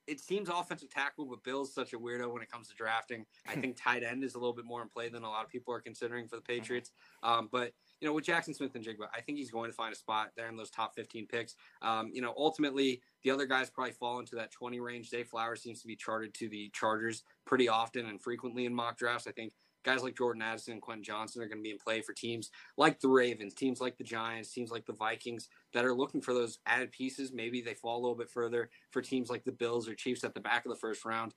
it 0.07 0.21
seems 0.21 0.49
offensive 0.49 0.89
tackle, 0.89 1.27
but 1.27 1.43
Bill's 1.43 1.75
such 1.75 1.93
a 1.93 1.99
weirdo 1.99 2.33
when 2.33 2.43
it 2.43 2.51
comes 2.51 2.69
to 2.69 2.75
drafting. 2.75 3.27
I 3.47 3.57
think 3.61 3.77
tight 3.77 4.03
end 4.03 4.23
is 4.25 4.35
a 4.35 4.39
little 4.39 4.55
bit 4.55 4.65
more 4.65 4.83
in 4.83 4.89
play 4.89 5.09
than 5.09 5.25
a 5.25 5.29
lot 5.29 5.45
of 5.45 5.51
people 5.51 5.75
are 5.75 5.81
considering 5.81 6.29
for 6.29 6.37
the 6.37 6.43
Patriots. 6.43 6.93
Um, 7.23 7.49
but 7.51 7.73
you 8.01 8.07
know, 8.07 8.15
with 8.15 8.25
Jaxon 8.25 8.55
Smith-Njigba, 8.55 9.07
I 9.15 9.21
think 9.21 9.39
he's 9.39 9.51
going 9.51 9.71
to 9.71 9.77
find 9.77 9.93
a 9.93 9.97
spot 9.97 10.31
there 10.37 10.49
in 10.49 10.57
those 10.57 10.71
top 10.71 10.95
15 10.95 11.27
picks. 11.27 11.57
Um, 11.83 12.11
you 12.13 12.21
know, 12.21 12.35
ultimately, 12.37 13.01
the 13.23 13.31
other 13.31 13.47
guys 13.47 13.71
probably 13.71 13.93
fall 13.93 14.19
into 14.19 14.37
that 14.37 14.53
20 14.53 14.81
range. 14.81 15.09
Zay 15.09 15.25
Flowers 15.25 15.63
seems 15.63 15.81
to 15.81 15.87
be 15.87 15.97
charted 15.97 16.35
to 16.35 16.49
the 16.49 16.71
Chargers 16.75 17.25
pretty 17.47 17.69
often 17.69 18.07
and 18.07 18.21
frequently 18.21 18.67
in 18.67 18.75
mock 18.75 18.99
drafts. 18.99 19.27
I 19.27 19.33
think 19.33 19.53
guys 19.87 20.03
like 20.03 20.17
Jordan 20.17 20.43
Addison 20.43 20.73
and 20.73 20.83
Quentin 20.83 21.05
Johnson 21.05 21.41
are 21.41 21.47
going 21.47 21.59
to 21.59 21.63
be 21.63 21.71
in 21.71 21.79
play 21.79 22.01
for 22.01 22.13
teams 22.13 22.51
like 22.77 22.99
the 22.99 23.09
Ravens, 23.09 23.55
teams 23.55 23.81
like 23.81 23.97
the 23.97 24.05
Giants, 24.05 24.53
teams 24.53 24.73
like 24.73 24.85
the 24.85 24.93
Vikings 24.93 25.49
that 25.73 25.85
are 25.85 25.95
looking 25.95 26.21
for 26.21 26.35
those 26.35 26.59
added 26.67 26.91
pieces. 26.91 27.33
Maybe 27.33 27.63
they 27.63 27.75
fall 27.75 27.97
a 27.97 28.03
little 28.03 28.17
bit 28.17 28.29
further 28.29 28.69
for 28.91 29.01
teams 29.01 29.31
like 29.31 29.45
the 29.45 29.53
Bills 29.53 29.89
or 29.89 29.95
Chiefs 29.95 30.25
at 30.25 30.35
the 30.35 30.41
back 30.41 30.67
of 30.67 30.71
the 30.71 30.79
first 30.79 31.05
round. 31.05 31.35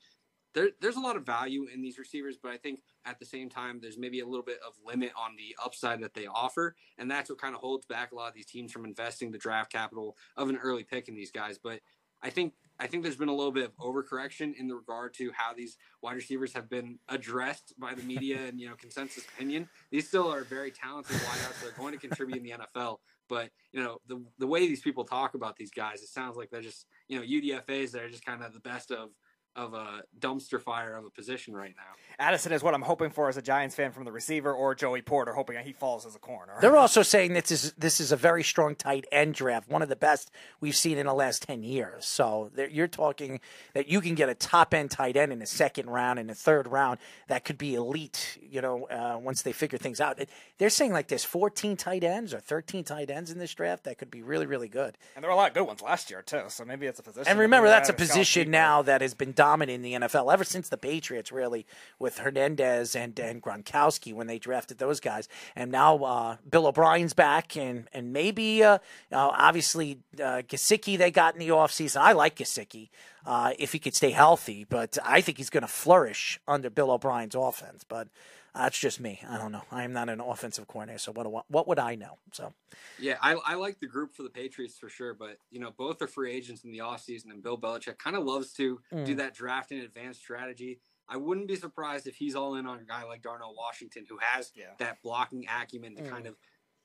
There, 0.56 0.70
there's 0.82 0.96
a 0.96 1.00
lot 1.00 1.16
of 1.16 1.28
value 1.28 1.68
in 1.72 1.80
these 1.80 2.00
receivers, 2.00 2.38
but 2.42 2.52
I 2.52 2.58
think 2.58 2.82
at 3.06 3.20
the 3.20 3.26
same 3.26 3.50
time, 3.50 3.78
there's 3.80 4.00
maybe 4.00 4.20
a 4.22 4.26
little 4.26 4.44
bit 4.44 4.58
of 4.68 4.74
limit 4.84 5.12
on 5.16 5.36
the 5.38 5.56
upside 5.64 6.02
that 6.02 6.16
they 6.16 6.26
offer. 6.26 6.76
And 6.98 7.10
that's 7.10 7.30
what 7.30 7.40
kind 7.40 7.54
of 7.54 7.62
holds 7.62 7.86
back 7.86 8.12
a 8.12 8.16
lot 8.16 8.30
of 8.30 8.34
these 8.34 8.48
teams 8.48 8.72
from 8.72 8.84
investing 8.84 9.32
the 9.32 9.38
draft 9.38 9.72
capital 9.72 10.18
of 10.36 10.50
an 10.50 10.58
early 10.58 10.84
pick 10.84 11.08
in 11.08 11.14
these 11.14 11.32
guys. 11.32 11.60
But 11.64 11.82
I 12.24 12.32
think 12.32 12.54
I 12.80 12.88
think 12.88 13.04
there's 13.04 13.18
been 13.18 13.30
a 13.30 13.36
little 13.36 13.52
bit 13.52 13.66
of 13.66 13.76
overcorrection 13.78 14.56
in 14.58 14.68
the 14.68 14.76
regard 14.76 15.14
to 15.16 15.32
how 15.36 15.54
these 15.54 15.78
wide 16.02 16.16
receivers 16.16 16.54
have 16.54 16.70
been 16.70 16.98
addressed 17.10 17.74
by 17.78 17.94
the 17.94 18.04
media 18.04 18.38
and 18.48 18.60
you 18.60 18.70
know 18.70 18.76
consensus 18.76 19.26
opinion. 19.36 19.68
These 19.92 20.08
still 20.08 20.32
are 20.32 20.44
very 20.44 20.72
talented 20.72 21.18
wideouts. 21.18 21.62
They're 21.62 21.72
going 21.72 21.94
to 21.94 22.00
contribute 22.00 22.38
in 22.38 22.44
the 22.44 22.52
NFL, 22.52 22.98
but 23.28 23.50
you 23.74 23.84
know 23.84 23.98
the 24.08 24.24
the 24.38 24.48
way 24.48 24.68
these 24.68 24.82
people 24.82 25.04
talk 25.04 25.34
about 25.34 25.58
these 25.58 25.72
guys, 25.72 26.02
it 26.02 26.08
sounds 26.10 26.38
like 26.38 26.50
they're 26.50 26.62
just 26.62 26.86
you 27.08 27.20
know 27.20 27.26
UDFA's 27.26 27.92
that 27.92 28.04
are 28.04 28.10
just 28.10 28.26
kind 28.26 28.44
of 28.44 28.54
the 28.54 28.62
best 28.62 28.92
of 28.92 29.10
of 29.56 29.74
a 29.74 30.04
dumpster 30.20 30.62
fire 30.62 30.96
of 30.96 31.06
a 31.06 31.10
position 31.10 31.54
right 31.54 31.74
now. 31.76 31.84
Addison 32.24 32.52
is 32.52 32.62
what 32.64 32.74
I'm 32.74 32.82
hoping 32.82 33.10
for 33.10 33.30
as 33.30 33.38
a 33.38 33.42
Giants 33.42 33.76
fan 33.76 33.92
from 33.92 34.06
the 34.06 34.12
receiver, 34.12 34.54
or 34.54 34.76
Joey 34.76 35.02
Porter 35.02 35.34
hoping 35.34 35.58
he 35.64 35.74
falls 35.74 36.06
as 36.06 36.16
a 36.16 36.20
corner. 36.20 36.54
They're 36.62 36.76
also 36.78 37.02
saying 37.02 37.34
this 37.34 37.52
is 37.52 37.74
this 37.74 38.00
is 38.00 38.12
a 38.12 38.16
very 38.16 38.44
strong 38.44 38.76
tight 38.76 39.06
end 39.12 39.34
draft, 39.36 39.70
one 39.70 39.82
of 39.82 39.90
the 39.90 39.96
best 39.96 40.32
we've 40.62 40.76
seen 40.76 40.98
in 40.98 41.06
the 41.08 41.14
last 41.14 41.44
ten 41.44 41.64
years. 41.64 42.06
So 42.06 42.52
you're 42.72 42.88
talking 42.88 43.40
that 43.74 43.88
you 43.88 44.02
can 44.02 44.16
get 44.16 44.30
a 44.30 44.36
top 44.36 44.74
end 44.74 44.92
tight 44.92 45.16
end 45.18 45.32
in 45.32 45.40
the 45.40 45.46
second 45.46 45.90
round, 45.90 46.20
in 46.20 46.28
the 46.28 46.36
third 46.36 46.68
round, 46.68 47.00
that 47.28 47.44
could 47.46 47.58
be 47.58 47.76
elite. 47.76 48.38
You 48.42 48.62
know, 48.62 48.86
uh, 48.88 49.18
once 49.22 49.42
they 49.42 49.52
figure 49.54 49.78
things 49.78 50.00
out, 50.02 50.20
It- 50.20 50.30
they're 50.58 50.70
saying 50.70 50.92
like 50.92 51.08
there's 51.08 51.24
14 51.24 51.78
tight 51.78 52.04
ends 52.04 52.34
or 52.34 52.40
13 52.40 52.84
tight 52.84 53.10
ends 53.10 53.32
in 53.32 53.40
this 53.40 53.54
draft 53.54 53.86
that 53.86 53.98
could 53.98 54.12
be 54.12 54.22
really 54.22 54.46
really 54.46 54.68
good. 54.68 54.98
And 55.16 55.24
there 55.24 55.30
were 55.30 55.34
a 55.34 55.38
lot 55.38 55.50
of 55.50 55.54
good 55.54 55.64
ones 55.68 55.82
last 55.82 56.10
year 56.12 56.22
too. 56.22 56.44
So 56.50 56.66
maybe 56.66 56.86
it's 56.86 57.00
a 57.00 57.04
position. 57.04 57.30
And 57.30 57.40
remember, 57.40 57.68
that's 57.70 57.90
a 57.90 57.94
position 57.94 58.52
now 58.52 58.82
that 58.84 59.02
has 59.02 59.14
been 59.14 59.32
dominant 59.50 59.76
in 59.76 59.82
the 59.82 60.08
NFL 60.08 60.32
ever 60.32 60.44
since 60.44 60.70
the 60.70 60.78
Patriots, 60.78 61.32
really, 61.32 61.66
with 61.98 62.20
Hernandez 62.20 62.96
and, 62.96 63.18
and 63.20 63.42
Gronkowski 63.42 64.14
when 64.14 64.28
they 64.28 64.38
drafted 64.38 64.78
those 64.78 65.00
guys. 65.00 65.28
And 65.56 65.72
now 65.72 65.98
uh, 66.04 66.38
Bill 66.48 66.68
O'Brien's 66.68 67.14
back, 67.14 67.58
and 67.58 67.88
and 67.94 68.14
maybe 68.14 68.64
uh, 68.64 68.76
uh, 69.12 69.18
obviously 69.18 70.00
uh, 70.18 70.44
Gesicki 70.48 70.98
they 70.98 71.12
got 71.12 71.34
in 71.34 71.40
the 71.40 71.50
offseason. 71.50 71.98
I 71.98 72.12
like 72.12 72.36
Gesicki 72.36 72.90
uh, 73.26 73.54
if 73.60 73.72
he 73.74 73.80
could 73.80 73.96
stay 73.96 74.12
healthy, 74.12 74.64
but 74.64 74.98
I 75.04 75.22
think 75.22 75.38
he's 75.38 75.50
going 75.50 75.62
to 75.62 75.68
flourish 75.68 76.40
under 76.48 76.70
Bill 76.70 76.92
O'Brien's 76.92 77.36
offense. 77.36 77.84
But 77.84 78.08
that's 78.56 78.80
just 78.80 79.00
me. 79.00 79.22
I 79.30 79.38
don't 79.38 79.52
know. 79.52 79.64
I 79.72 79.84
am 79.84 79.94
not 79.94 80.10
an 80.10 80.20
offensive 80.20 80.68
coordinator, 80.68 81.00
so 81.00 81.12
what 81.12 81.24
do- 81.24 81.42
what 81.50 81.68
would 81.68 81.80
I 81.80 81.96
know? 81.96 82.18
So. 82.34 82.54
Yeah, 82.98 83.18
I, 83.22 83.34
I 83.46 83.54
like 83.56 83.80
the 83.80 83.88
group 83.88 84.16
for 84.16 84.24
the 84.24 84.30
Patriots 84.30 84.78
for 84.78 84.90
sure, 84.90 85.14
but 85.14 85.38
you 85.52 85.60
know 85.60 85.72
both 85.78 86.02
are 86.02 86.08
free 86.08 86.32
agents 86.32 86.64
in 86.64 86.72
the 86.72 86.80
offseason, 86.80 87.30
and 87.32 87.44
Bill 87.44 87.58
Belichick 87.58 87.98
kind 88.00 88.16
of 88.16 88.24
loves 88.24 88.52
to 88.54 88.80
Mm. 88.92 89.06
do 89.06 89.16
that 89.16 89.34
draft 89.34 89.72
in 89.72 89.80
advance 89.80 90.18
strategy. 90.18 90.80
I 91.08 91.18
wouldn't 91.18 91.48
be 91.48 91.56
surprised 91.56 92.06
if 92.08 92.16
he's 92.16 92.36
all 92.36 92.56
in 92.56 92.68
on 92.68 92.80
a 92.80 92.84
guy 92.84 93.04
like 93.04 93.22
Darnell 93.24 93.56
Washington, 93.56 94.06
who 94.08 94.18
has 94.22 94.52
that 94.80 95.02
blocking 95.04 95.46
acumen 95.48 95.96
to 95.96 96.04
Mm. 96.04 96.10
kind 96.10 96.28
of 96.28 96.36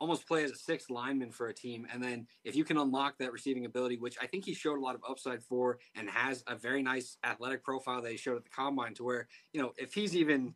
almost 0.01 0.27
play 0.27 0.45
as 0.45 0.51
a 0.51 0.57
sixth 0.57 0.91
lineman 0.91 1.31
for 1.31 1.49
a 1.49 1.55
team. 1.55 1.87
And 1.93 2.03
then 2.03 2.27
if 2.45 2.57
you 2.57 2.65
can 2.65 2.77
unlock 2.77 3.19
that 3.19 3.33
receiving 3.33 3.65
ability, 3.65 3.97
which 3.99 4.17
I 4.21 4.27
think 4.27 4.45
he 4.45 4.55
showed 4.55 4.79
a 4.79 4.81
lot 4.81 4.95
of 4.95 5.03
upside 5.09 5.43
for, 5.43 5.79
and 5.95 6.11
has 6.11 6.43
a 6.47 6.57
very 6.57 6.83
nice 6.83 7.17
athletic 7.25 7.63
profile 7.63 8.03
that 8.03 8.11
he 8.11 8.19
showed 8.19 8.37
at 8.37 8.45
the 8.45 8.51
combine, 8.51 8.95
to 8.95 9.05
where 9.05 9.29
you 9.53 9.63
know 9.63 9.73
if 9.77 9.95
he's 9.95 10.17
even 10.17 10.55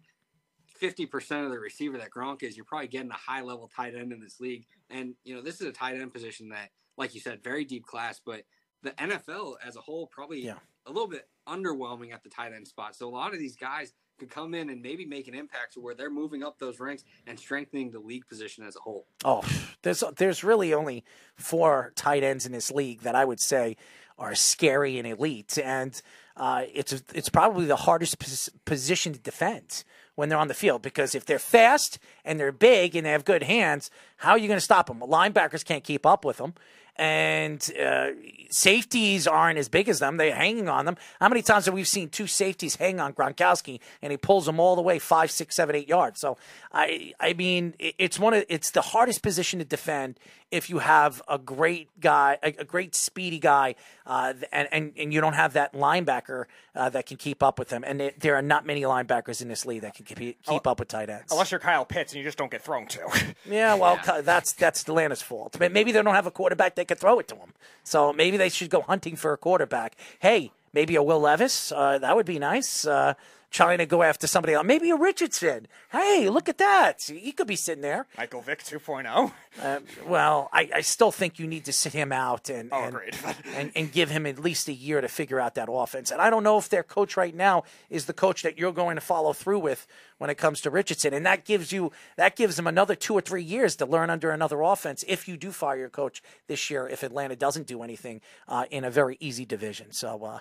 50% 0.80 1.44
of 1.44 1.50
the 1.50 1.58
receiver 1.58 1.98
that 1.98 2.10
Gronk 2.10 2.42
is, 2.42 2.56
you're 2.56 2.64
probably 2.64 2.88
getting 2.88 3.10
a 3.10 3.14
high 3.14 3.42
level 3.42 3.68
tight 3.74 3.94
end 3.94 4.12
in 4.12 4.20
this 4.20 4.38
league. 4.38 4.66
And, 4.90 5.14
you 5.24 5.34
know, 5.34 5.42
this 5.42 5.60
is 5.60 5.66
a 5.66 5.72
tight 5.72 5.96
end 5.96 6.12
position 6.12 6.50
that, 6.50 6.70
like 6.96 7.14
you 7.14 7.20
said, 7.20 7.42
very 7.42 7.64
deep 7.64 7.84
class, 7.84 8.20
but 8.24 8.42
the 8.82 8.92
NFL 8.92 9.56
as 9.64 9.74
a 9.76 9.80
whole 9.80 10.06
probably 10.06 10.44
Yeah. 10.44 10.58
a 10.86 10.92
little 10.92 11.08
bit 11.08 11.28
underwhelming 11.48 12.12
at 12.12 12.22
the 12.22 12.28
tight 12.28 12.52
end 12.52 12.68
spot. 12.68 12.94
So 12.94 13.08
a 13.08 13.10
lot 13.10 13.32
of 13.32 13.40
these 13.40 13.56
guys 13.56 13.92
could 14.18 14.30
come 14.30 14.54
in 14.54 14.70
and 14.70 14.82
maybe 14.82 15.04
make 15.04 15.28
an 15.28 15.34
impact 15.34 15.74
to 15.74 15.80
where 15.80 15.94
they're 15.94 16.10
moving 16.10 16.42
up 16.42 16.58
those 16.58 16.80
ranks 16.80 17.04
and 17.26 17.38
strengthening 17.38 17.90
the 17.90 18.00
league 18.00 18.26
position 18.28 18.64
as 18.64 18.76
a 18.76 18.80
whole. 18.80 19.06
Oh, 19.24 19.42
there's 19.82 20.02
there's 20.16 20.44
really 20.44 20.74
only 20.74 21.04
four 21.36 21.92
tight 21.94 22.22
ends 22.22 22.46
in 22.46 22.52
this 22.52 22.70
league 22.70 23.02
that 23.02 23.14
I 23.14 23.24
would 23.24 23.40
say 23.40 23.76
are 24.18 24.34
scary 24.34 24.98
and 24.98 25.06
elite, 25.06 25.58
and 25.62 26.00
uh, 26.36 26.64
it's 26.72 26.92
it's 27.14 27.28
probably 27.28 27.66
the 27.66 27.76
hardest 27.76 28.18
pos- 28.18 28.50
position 28.64 29.12
to 29.12 29.18
defend 29.18 29.84
when 30.16 30.28
they're 30.28 30.38
on 30.38 30.48
the 30.48 30.54
field 30.54 30.82
because 30.82 31.14
if 31.14 31.24
they're 31.24 31.38
fast 31.38 31.98
and 32.24 32.40
they're 32.40 32.50
big 32.50 32.96
and 32.96 33.06
they 33.06 33.12
have 33.12 33.24
good 33.24 33.44
hands, 33.44 33.88
how 34.16 34.32
are 34.32 34.38
you 34.38 34.48
going 34.48 34.56
to 34.56 34.60
stop 34.60 34.88
them? 34.88 34.98
Linebackers 34.98 35.64
can't 35.64 35.84
keep 35.84 36.04
up 36.04 36.24
with 36.24 36.38
them. 36.38 36.54
And 36.98 37.70
uh, 37.80 38.08
safeties 38.50 39.28
aren't 39.28 39.58
as 39.58 39.68
big 39.68 39.88
as 39.88 40.00
them; 40.00 40.16
they're 40.16 40.34
hanging 40.34 40.68
on 40.68 40.84
them. 40.84 40.96
How 41.20 41.28
many 41.28 41.42
times 41.42 41.66
have 41.66 41.74
we 41.74 41.84
seen 41.84 42.08
two 42.08 42.26
safeties 42.26 42.76
hang 42.76 42.98
on 42.98 43.12
Gronkowski 43.12 43.78
and 44.02 44.10
he 44.10 44.16
pulls 44.16 44.46
them 44.46 44.58
all 44.58 44.74
the 44.74 44.82
way 44.82 44.98
five, 44.98 45.30
six, 45.30 45.54
seven, 45.54 45.76
eight 45.76 45.88
yards? 45.88 46.18
So, 46.20 46.38
I, 46.72 47.12
I 47.20 47.34
mean, 47.34 47.74
it's 47.78 48.18
one 48.18 48.34
of 48.34 48.44
it's 48.48 48.72
the 48.72 48.82
hardest 48.82 49.22
position 49.22 49.60
to 49.60 49.64
defend 49.64 50.18
if 50.50 50.70
you 50.70 50.78
have 50.78 51.20
a 51.28 51.38
great 51.38 51.88
guy, 52.00 52.38
a, 52.42 52.54
a 52.58 52.64
great 52.64 52.94
speedy 52.94 53.38
guy, 53.38 53.74
uh, 54.06 54.32
and, 54.52 54.68
and 54.72 54.92
and 54.96 55.12
you 55.12 55.20
don't 55.20 55.34
have 55.34 55.52
that 55.52 55.74
linebacker 55.74 56.44
uh, 56.74 56.88
that 56.90 57.06
can 57.06 57.16
keep 57.16 57.42
up 57.42 57.58
with 57.58 57.68
them. 57.68 57.84
And 57.86 58.00
there, 58.00 58.12
there 58.18 58.34
are 58.36 58.42
not 58.42 58.64
many 58.64 58.82
linebackers 58.82 59.42
in 59.42 59.48
this 59.48 59.66
league 59.66 59.82
that 59.82 59.94
can 59.94 60.04
keep, 60.04 60.42
keep 60.42 60.66
up 60.66 60.78
with 60.78 60.88
tight 60.88 61.10
ends. 61.10 61.30
Unless 61.30 61.50
you're 61.50 61.60
Kyle 61.60 61.84
Pitts 61.84 62.12
and 62.12 62.18
you 62.18 62.24
just 62.24 62.38
don't 62.38 62.50
get 62.50 62.62
thrown 62.62 62.86
to. 62.88 63.00
Yeah, 63.48 63.74
well, 63.74 63.96
Ki- 63.98 64.20
that's 64.22 64.52
that's 64.52 64.82
Atlanta's 64.82 65.22
fault. 65.22 65.58
Maybe 65.58 65.92
they 65.92 66.02
don't 66.02 66.14
have 66.14 66.26
a 66.26 66.30
quarterback 66.30 66.74
that 66.74 66.88
could 66.88 66.98
throw 66.98 67.18
it 67.18 67.28
to 67.28 67.34
them. 67.34 67.52
So 67.84 68.12
maybe 68.12 68.36
they 68.36 68.48
should 68.48 68.68
go 68.70 68.82
hunting 68.82 69.16
for 69.16 69.32
a 69.32 69.36
quarterback. 69.38 69.96
Hey, 70.18 70.50
maybe 70.72 70.96
a 70.96 71.02
Will 71.02 71.20
Levis. 71.20 71.72
Uh, 71.72 71.98
that 71.98 72.14
would 72.14 72.26
be 72.26 72.38
nice. 72.38 72.86
Uh, 72.86 73.14
trying 73.50 73.78
to 73.78 73.86
go 73.86 74.02
after 74.02 74.26
somebody 74.26 74.52
else. 74.52 74.66
Maybe 74.66 74.90
a 74.90 74.96
Richardson. 74.96 75.66
Hey, 75.90 76.28
look 76.28 76.48
at 76.48 76.58
that. 76.58 77.02
He 77.02 77.32
could 77.32 77.46
be 77.46 77.56
sitting 77.56 77.82
there. 77.82 78.06
Michael 78.16 78.42
Vick 78.42 78.62
2.0. 78.62 79.32
Uh, 79.62 79.80
well, 80.06 80.50
I, 80.52 80.68
I 80.76 80.80
still 80.82 81.10
think 81.10 81.38
you 81.38 81.46
need 81.46 81.64
to 81.64 81.72
sit 81.72 81.92
him 81.92 82.12
out 82.12 82.50
and 82.50 82.68
Oh, 82.72 82.84
and, 82.84 83.36
and 83.54 83.72
and 83.74 83.92
give 83.92 84.10
him 84.10 84.26
at 84.26 84.38
least 84.38 84.68
a 84.68 84.72
year 84.72 85.00
to 85.00 85.08
figure 85.08 85.40
out 85.40 85.54
that 85.54 85.68
offense. 85.70 86.10
And 86.10 86.20
I 86.20 86.30
don't 86.30 86.42
know 86.42 86.58
if 86.58 86.68
their 86.68 86.82
coach 86.82 87.16
right 87.16 87.34
now 87.34 87.64
is 87.88 88.06
the 88.06 88.12
coach 88.12 88.42
that 88.42 88.58
you're 88.58 88.72
going 88.72 88.96
to 88.96 89.00
follow 89.00 89.32
through 89.32 89.60
with 89.60 89.86
when 90.18 90.30
it 90.30 90.36
comes 90.36 90.60
to 90.62 90.70
Richardson, 90.70 91.14
and 91.14 91.24
that 91.26 91.44
gives 91.44 91.72
you 91.72 91.92
that 92.16 92.36
gives 92.36 92.58
him 92.58 92.66
another 92.66 92.94
two 92.94 93.14
or 93.14 93.20
three 93.20 93.42
years 93.42 93.76
to 93.76 93.86
learn 93.86 94.10
under 94.10 94.30
another 94.30 94.60
offense. 94.62 95.04
If 95.08 95.28
you 95.28 95.36
do 95.36 95.52
fire 95.52 95.78
your 95.78 95.88
coach 95.88 96.22
this 96.48 96.70
year, 96.70 96.88
if 96.88 97.02
Atlanta 97.02 97.36
doesn't 97.36 97.66
do 97.66 97.82
anything 97.82 98.20
uh, 98.46 98.64
in 98.70 98.84
a 98.84 98.90
very 98.90 99.16
easy 99.20 99.44
division, 99.44 99.92
so. 99.92 100.22
Uh, 100.24 100.38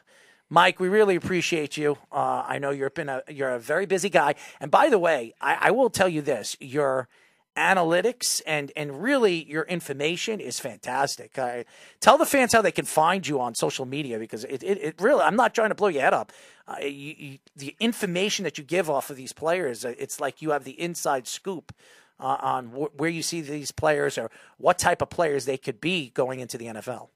Mike, 0.50 0.80
we 0.80 0.88
really 0.88 1.16
appreciate 1.16 1.76
you. 1.76 1.98
Uh, 2.12 2.44
I 2.48 2.60
know 2.60 2.72
you're 2.72 2.90
been 2.90 3.10
a 3.10 3.22
you're 3.30 3.52
a 3.52 3.60
very 3.60 3.86
busy 3.86 4.10
guy, 4.10 4.36
and 4.62 4.72
by 4.72 4.90
the 4.90 4.98
way, 4.98 5.34
I, 5.42 5.58
I 5.60 5.72
will 5.72 5.90
tell 5.90 6.08
you 6.08 6.22
this: 6.22 6.56
your 6.62 7.10
analytics 7.58 8.42
and 8.46 8.72
and 8.78 9.02
really 9.02 9.44
your 9.44 9.64
information 9.64 10.40
is 10.40 10.60
fantastic. 10.60 11.38
I, 11.38 11.66
tell 12.00 12.18
the 12.18 12.26
fans 12.26 12.54
how 12.54 12.62
they 12.62 12.72
can 12.72 12.86
find 12.86 13.28
you 13.28 13.42
on 13.42 13.56
social 13.56 13.86
media 13.86 14.20
because 14.20 14.46
it, 14.46 14.64
it, 14.64 14.78
it 14.78 15.02
really 15.02 15.22
I'm 15.22 15.36
not 15.36 15.54
trying 15.54 15.70
to 15.70 15.76
blow 15.76 15.90
your 15.90 16.04
head 16.04 16.14
up. 16.14 16.32
Uh, 16.68 16.80
you, 16.82 17.16
you, 17.18 17.38
the 17.56 17.76
information 17.80 18.44
that 18.44 18.58
you 18.58 18.64
give 18.64 18.90
off 18.90 19.10
of 19.10 19.18
these 19.18 19.34
players, 19.34 19.84
uh, 19.84 19.94
it's 19.98 20.20
like 20.20 20.42
you 20.42 20.52
have 20.52 20.64
the 20.64 20.80
inside 20.80 21.28
scoop 21.28 21.74
uh, 22.20 22.38
on 22.40 22.68
wh- 22.68 22.98
where 23.00 23.10
you 23.10 23.24
see 23.24 23.42
these 23.42 23.72
players 23.72 24.18
or 24.18 24.30
what 24.58 24.78
type 24.78 25.02
of 25.02 25.10
players 25.10 25.46
they 25.46 25.58
could 25.58 25.82
be 25.82 26.10
going 26.10 26.40
into 26.40 26.58
the 26.58 26.66
NFL. 26.68 27.10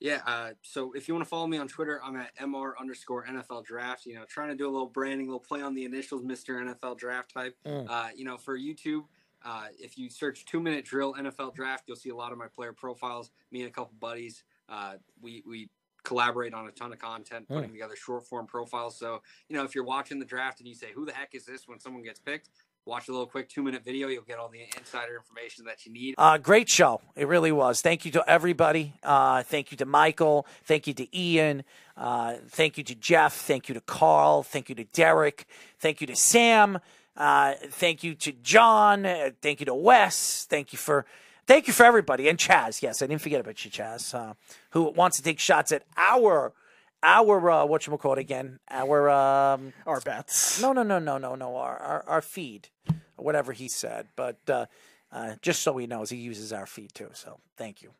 Yeah. 0.00 0.20
Uh, 0.26 0.50
so 0.62 0.92
if 0.92 1.08
you 1.08 1.14
want 1.14 1.24
to 1.24 1.28
follow 1.28 1.46
me 1.46 1.56
on 1.58 1.68
Twitter, 1.68 2.00
I'm 2.04 2.16
at 2.16 2.36
mr 2.38 2.72
underscore 2.78 3.24
NFL 3.26 3.64
Draft. 3.64 4.06
You 4.06 4.16
know, 4.16 4.24
trying 4.28 4.48
to 4.48 4.54
do 4.54 4.68
a 4.68 4.70
little 4.70 4.88
branding, 4.88 5.26
a 5.28 5.30
little 5.30 5.40
play 5.40 5.62
on 5.62 5.74
the 5.74 5.84
initials, 5.84 6.22
Mister 6.22 6.54
NFL 6.60 6.98
Draft 6.98 7.32
type. 7.32 7.56
Mm. 7.66 7.86
Uh, 7.88 8.08
you 8.14 8.24
know, 8.24 8.36
for 8.36 8.58
YouTube, 8.58 9.04
uh, 9.44 9.66
if 9.78 9.96
you 9.96 10.10
search 10.10 10.44
two 10.44 10.60
minute 10.60 10.84
drill 10.84 11.14
NFL 11.14 11.54
Draft, 11.54 11.84
you'll 11.86 11.96
see 11.96 12.10
a 12.10 12.16
lot 12.16 12.32
of 12.32 12.38
my 12.38 12.48
player 12.48 12.72
profiles. 12.72 13.30
Me 13.50 13.60
and 13.62 13.68
a 13.68 13.72
couple 13.72 13.94
buddies, 13.98 14.44
uh, 14.68 14.94
we 15.20 15.42
we 15.46 15.70
collaborate 16.04 16.54
on 16.54 16.68
a 16.68 16.70
ton 16.70 16.92
of 16.92 17.00
content, 17.00 17.48
putting 17.48 17.70
Mm. 17.70 17.72
together 17.72 17.96
short 17.96 18.24
form 18.26 18.46
profiles. 18.46 18.96
So 18.98 19.22
you 19.48 19.56
know, 19.56 19.64
if 19.64 19.74
you're 19.74 19.82
watching 19.84 20.18
the 20.18 20.24
draft 20.24 20.60
and 20.60 20.68
you 20.68 20.74
say, 20.74 20.92
"Who 20.92 21.04
the 21.06 21.12
heck 21.12 21.34
is 21.34 21.46
this?" 21.46 21.66
when 21.66 21.80
someone 21.80 22.02
gets 22.02 22.20
picked. 22.20 22.50
Watch 22.86 23.08
a 23.08 23.10
little 23.10 23.26
quick 23.26 23.48
two 23.48 23.64
minute 23.64 23.84
video. 23.84 24.06
You'll 24.06 24.22
get 24.22 24.38
all 24.38 24.48
the 24.48 24.60
insider 24.78 25.16
information 25.16 25.64
that 25.64 25.84
you 25.84 25.92
need. 25.92 26.14
Uh, 26.16 26.38
great 26.38 26.68
show. 26.68 27.00
It 27.16 27.26
really 27.26 27.50
was. 27.50 27.80
Thank 27.80 28.04
you 28.04 28.12
to 28.12 28.24
everybody. 28.28 28.94
Uh, 29.02 29.42
thank 29.42 29.72
you 29.72 29.76
to 29.78 29.84
Michael. 29.84 30.46
Thank 30.64 30.86
you 30.86 30.94
to 30.94 31.18
Ian. 31.18 31.64
Uh, 31.96 32.34
thank 32.48 32.78
you 32.78 32.84
to 32.84 32.94
Jeff. 32.94 33.34
Thank 33.34 33.68
you 33.68 33.74
to 33.74 33.80
Carl. 33.80 34.44
Thank 34.44 34.68
you 34.68 34.76
to 34.76 34.84
Derek. 34.84 35.46
Thank 35.80 36.00
you 36.00 36.06
to 36.06 36.14
Sam. 36.14 36.78
Uh, 37.16 37.54
thank 37.70 38.04
you 38.04 38.14
to 38.14 38.30
John. 38.30 39.04
Uh, 39.04 39.30
thank 39.42 39.58
you 39.58 39.66
to 39.66 39.74
Wes. 39.74 40.46
Thank 40.48 40.72
you 40.72 40.78
for. 40.78 41.06
Thank 41.46 41.66
you 41.66 41.72
for 41.72 41.84
everybody 41.84 42.28
and 42.28 42.38
Chaz. 42.38 42.82
Yes, 42.82 43.02
I 43.02 43.06
didn't 43.06 43.22
forget 43.22 43.40
about 43.40 43.64
you, 43.64 43.70
Chaz, 43.70 44.14
uh, 44.14 44.34
who 44.70 44.90
wants 44.90 45.16
to 45.16 45.22
take 45.22 45.38
shots 45.38 45.70
at 45.70 45.84
our 45.96 46.52
our 47.02 47.50
uh, 47.50 47.64
what 47.64 47.86
you 47.86 47.96
call 47.96 48.14
it 48.14 48.18
again? 48.18 48.58
Our 48.70 49.08
um, 49.08 49.72
our 49.86 50.00
bets. 50.00 50.60
No, 50.60 50.72
no, 50.72 50.82
no, 50.82 50.98
no, 50.98 51.18
no, 51.18 51.34
no. 51.34 51.56
Our 51.56 51.76
our, 51.78 52.04
our 52.08 52.22
feed, 52.22 52.68
or 52.68 52.75
whatever 53.16 53.52
he 53.52 53.68
said. 53.68 54.08
But 54.16 54.38
uh, 54.48 54.66
uh, 55.12 55.34
just 55.42 55.62
so 55.62 55.76
he 55.76 55.86
knows, 55.86 56.10
he 56.10 56.16
uses 56.16 56.52
our 56.52 56.66
feed 56.66 56.94
too. 56.94 57.10
So 57.12 57.38
thank 57.56 57.82
you. 57.82 57.90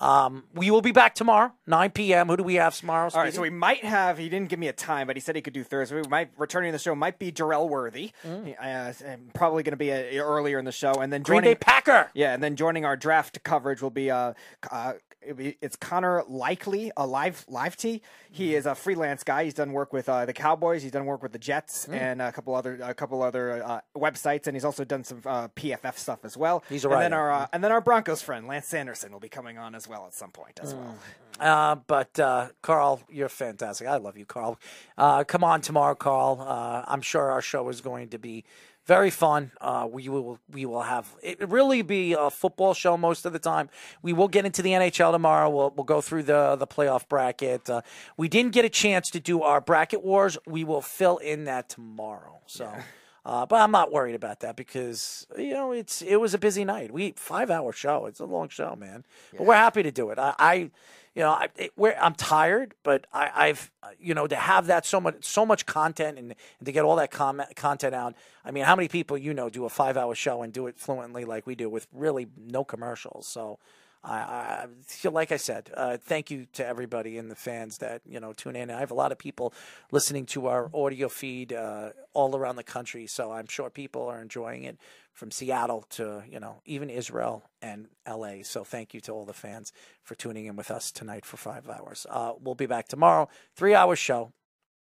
Um, 0.00 0.44
we 0.54 0.70
will 0.70 0.82
be 0.82 0.90
back 0.90 1.14
tomorrow, 1.14 1.52
9 1.68 1.90
p.m. 1.92 2.26
Who 2.26 2.36
do 2.36 2.42
we 2.42 2.56
have 2.56 2.76
tomorrow? 2.76 3.08
All 3.14 3.20
right, 3.20 3.32
so 3.32 3.40
we 3.40 3.50
might 3.50 3.84
have. 3.84 4.18
He 4.18 4.28
didn't 4.28 4.48
give 4.48 4.58
me 4.58 4.66
a 4.66 4.72
time, 4.72 5.06
but 5.06 5.14
he 5.14 5.20
said 5.20 5.36
he 5.36 5.42
could 5.42 5.52
do 5.52 5.62
Thursday. 5.62 5.94
We 5.94 6.02
might 6.08 6.30
returning 6.36 6.72
to 6.72 6.72
the 6.72 6.82
show 6.82 6.96
might 6.96 7.20
be 7.20 7.30
Jarrell 7.30 7.68
Worthy. 7.68 8.10
Mm. 8.26 8.56
Uh, 8.60 9.16
probably 9.32 9.62
going 9.62 9.72
to 9.72 9.76
be 9.76 9.90
a, 9.90 10.18
earlier 10.18 10.58
in 10.58 10.64
the 10.64 10.72
show, 10.72 10.92
and 10.94 11.12
then 11.12 11.22
Green 11.22 11.38
joining 11.38 11.50
Bay 11.52 11.54
Packer. 11.54 12.10
Yeah, 12.14 12.34
and 12.34 12.42
then 12.42 12.56
joining 12.56 12.84
our 12.84 12.96
draft 12.96 13.42
coverage 13.44 13.80
will 13.80 13.90
be 13.90 14.10
uh, 14.10 14.32
uh 14.70 14.94
it's 15.26 15.76
Connor 15.76 16.22
Likely, 16.28 16.90
a 16.96 17.06
live 17.06 17.44
live 17.48 17.76
T. 17.76 17.88
Mm-hmm. 17.96 18.34
He 18.34 18.54
is 18.54 18.66
a 18.66 18.74
freelance 18.74 19.22
guy. 19.24 19.44
He's 19.44 19.54
done 19.54 19.72
work 19.72 19.92
with 19.92 20.08
uh, 20.08 20.24
the 20.26 20.32
Cowboys. 20.32 20.82
He's 20.82 20.92
done 20.92 21.06
work 21.06 21.22
with 21.22 21.32
the 21.32 21.38
Jets 21.38 21.86
Mm. 21.86 21.94
and 22.00 22.22
a 22.22 22.32
couple 22.32 22.54
other 22.54 22.78
a 22.82 22.94
couple 22.94 23.22
other 23.22 23.62
uh, 23.64 23.80
websites, 23.96 24.46
and 24.46 24.54
he's 24.56 24.64
also 24.64 24.84
done 24.84 25.04
some 25.04 25.20
uh, 25.26 25.48
PFF 25.48 25.96
stuff 25.96 26.24
as 26.24 26.36
well. 26.36 26.62
He's 26.68 26.84
a 26.84 26.88
writer. 26.88 27.04
and 27.04 27.12
then 27.12 27.18
our 27.18 27.32
uh, 27.32 27.46
and 27.52 27.62
then 27.64 27.72
our 27.72 27.80
Broncos 27.80 28.22
friend 28.22 28.46
Lance 28.46 28.66
Sanderson 28.66 29.12
will 29.12 29.20
be 29.20 29.28
coming 29.28 29.58
on 29.58 29.74
as 29.74 29.88
well 29.88 30.06
at 30.06 30.14
some 30.14 30.30
point 30.30 30.60
as 30.62 30.74
well. 30.74 30.96
Uh, 31.40 31.74
but 31.86 32.18
uh, 32.20 32.48
Carl, 32.62 33.00
you're 33.10 33.28
fantastic. 33.28 33.86
I 33.88 33.96
love 33.96 34.16
you, 34.16 34.24
Carl. 34.26 34.58
Uh, 34.98 35.24
come 35.24 35.42
on 35.44 35.60
tomorrow, 35.60 35.94
Carl. 35.94 36.40
Uh, 36.40 36.84
I'm 36.86 37.00
sure 37.02 37.30
our 37.30 37.42
show 37.42 37.68
is 37.68 37.80
going 37.80 38.08
to 38.10 38.18
be 38.18 38.44
very 38.86 39.10
fun. 39.10 39.52
Uh, 39.60 39.88
we 39.90 40.08
will 40.08 40.38
we 40.50 40.66
will 40.66 40.82
have 40.82 41.14
it 41.22 41.48
really 41.48 41.82
be 41.82 42.14
a 42.14 42.30
football 42.30 42.74
show 42.74 42.96
most 42.96 43.24
of 43.24 43.32
the 43.32 43.38
time. 43.38 43.70
We 44.02 44.12
will 44.12 44.28
get 44.28 44.44
into 44.44 44.62
the 44.62 44.70
NHL 44.70 45.12
tomorrow. 45.12 45.48
We'll 45.50 45.72
we'll 45.76 45.84
go 45.84 46.00
through 46.00 46.24
the 46.24 46.56
the 46.56 46.66
playoff 46.66 47.08
bracket. 47.08 47.70
Uh, 47.70 47.82
we 48.16 48.28
didn't 48.28 48.52
get 48.52 48.64
a 48.64 48.68
chance 48.68 49.10
to 49.10 49.20
do 49.20 49.42
our 49.42 49.60
bracket 49.60 50.02
wars. 50.02 50.36
We 50.46 50.64
will 50.64 50.82
fill 50.82 51.18
in 51.18 51.44
that 51.44 51.68
tomorrow. 51.68 52.40
So. 52.46 52.72
Uh, 53.24 53.46
but 53.46 53.60
I'm 53.60 53.70
not 53.70 53.92
worried 53.92 54.16
about 54.16 54.40
that 54.40 54.56
because 54.56 55.28
you 55.38 55.52
know 55.52 55.70
it's 55.70 56.02
it 56.02 56.16
was 56.16 56.34
a 56.34 56.38
busy 56.38 56.64
night. 56.64 56.90
We 56.90 57.12
five 57.12 57.52
hour 57.52 57.72
show. 57.72 58.06
It's 58.06 58.18
a 58.18 58.24
long 58.24 58.48
show, 58.48 58.74
man. 58.74 59.04
But 59.30 59.46
we're 59.46 59.54
happy 59.54 59.84
to 59.84 59.92
do 59.92 60.10
it. 60.10 60.18
I, 60.18 60.34
I 60.40 60.70
you 61.14 61.22
know, 61.22 61.30
I, 61.30 61.48
it, 61.56 61.72
I'm 62.00 62.14
tired, 62.14 62.74
but 62.82 63.06
I, 63.12 63.30
I've 63.34 63.70
you 64.00 64.14
know 64.14 64.26
to 64.26 64.36
have 64.36 64.66
that 64.68 64.86
so 64.86 65.00
much 65.00 65.24
so 65.24 65.44
much 65.44 65.66
content 65.66 66.18
and, 66.18 66.34
and 66.58 66.66
to 66.66 66.72
get 66.72 66.84
all 66.84 66.96
that 66.96 67.10
comment, 67.10 67.54
content 67.54 67.94
out. 67.94 68.14
I 68.44 68.50
mean, 68.50 68.64
how 68.64 68.76
many 68.76 68.88
people 68.88 69.18
you 69.18 69.34
know 69.34 69.50
do 69.50 69.64
a 69.64 69.68
five 69.68 69.96
hour 69.96 70.14
show 70.14 70.42
and 70.42 70.52
do 70.52 70.66
it 70.66 70.78
fluently 70.78 71.24
like 71.24 71.46
we 71.46 71.54
do 71.54 71.68
with 71.68 71.86
really 71.92 72.28
no 72.36 72.64
commercials? 72.64 73.26
So. 73.26 73.58
I, 74.04 74.66
I 75.04 75.08
like 75.08 75.30
I 75.30 75.36
said, 75.36 75.70
uh, 75.76 75.96
thank 75.96 76.30
you 76.30 76.46
to 76.54 76.66
everybody 76.66 77.18
and 77.18 77.30
the 77.30 77.36
fans 77.36 77.78
that 77.78 78.02
you 78.04 78.18
know 78.18 78.32
tune 78.32 78.56
in. 78.56 78.70
I 78.70 78.80
have 78.80 78.90
a 78.90 78.94
lot 78.94 79.12
of 79.12 79.18
people 79.18 79.54
listening 79.92 80.26
to 80.26 80.48
our 80.48 80.70
audio 80.74 81.08
feed 81.08 81.52
uh, 81.52 81.90
all 82.12 82.34
around 82.36 82.56
the 82.56 82.64
country, 82.64 83.06
so 83.06 83.30
I'm 83.32 83.46
sure 83.46 83.70
people 83.70 84.08
are 84.08 84.20
enjoying 84.20 84.64
it 84.64 84.76
from 85.12 85.30
Seattle 85.30 85.82
to 85.90 86.24
you 86.28 86.40
know 86.40 86.62
even 86.64 86.90
Israel 86.90 87.44
and 87.60 87.86
L.A. 88.04 88.42
So 88.42 88.64
thank 88.64 88.92
you 88.92 89.00
to 89.02 89.12
all 89.12 89.24
the 89.24 89.32
fans 89.32 89.72
for 90.02 90.16
tuning 90.16 90.46
in 90.46 90.56
with 90.56 90.70
us 90.70 90.90
tonight 90.90 91.24
for 91.24 91.36
five 91.36 91.68
hours. 91.68 92.06
Uh, 92.10 92.32
we'll 92.40 92.56
be 92.56 92.66
back 92.66 92.88
tomorrow, 92.88 93.28
three 93.54 93.74
hour 93.74 93.94
show. 93.94 94.32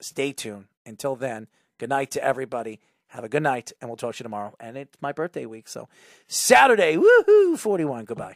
Stay 0.02 0.32
tuned. 0.32 0.66
Until 0.86 1.18
then, 1.18 1.48
good 1.78 1.90
night 1.90 2.12
to 2.12 2.24
everybody. 2.24 2.80
Have 3.08 3.24
a 3.24 3.30
good 3.30 3.44
night, 3.44 3.74
and 3.82 3.90
we'll 3.90 3.98
talk 3.98 4.16
to 4.16 4.20
you 4.20 4.24
tomorrow. 4.24 4.56
And 4.60 4.78
it's 4.78 4.98
my 5.02 5.12
birthday 5.12 5.46
week, 5.46 5.68
so 5.68 5.90
Saturday, 6.28 6.96
woohoo, 6.96 7.58
41. 7.58 8.06
Goodbye. 8.06 8.36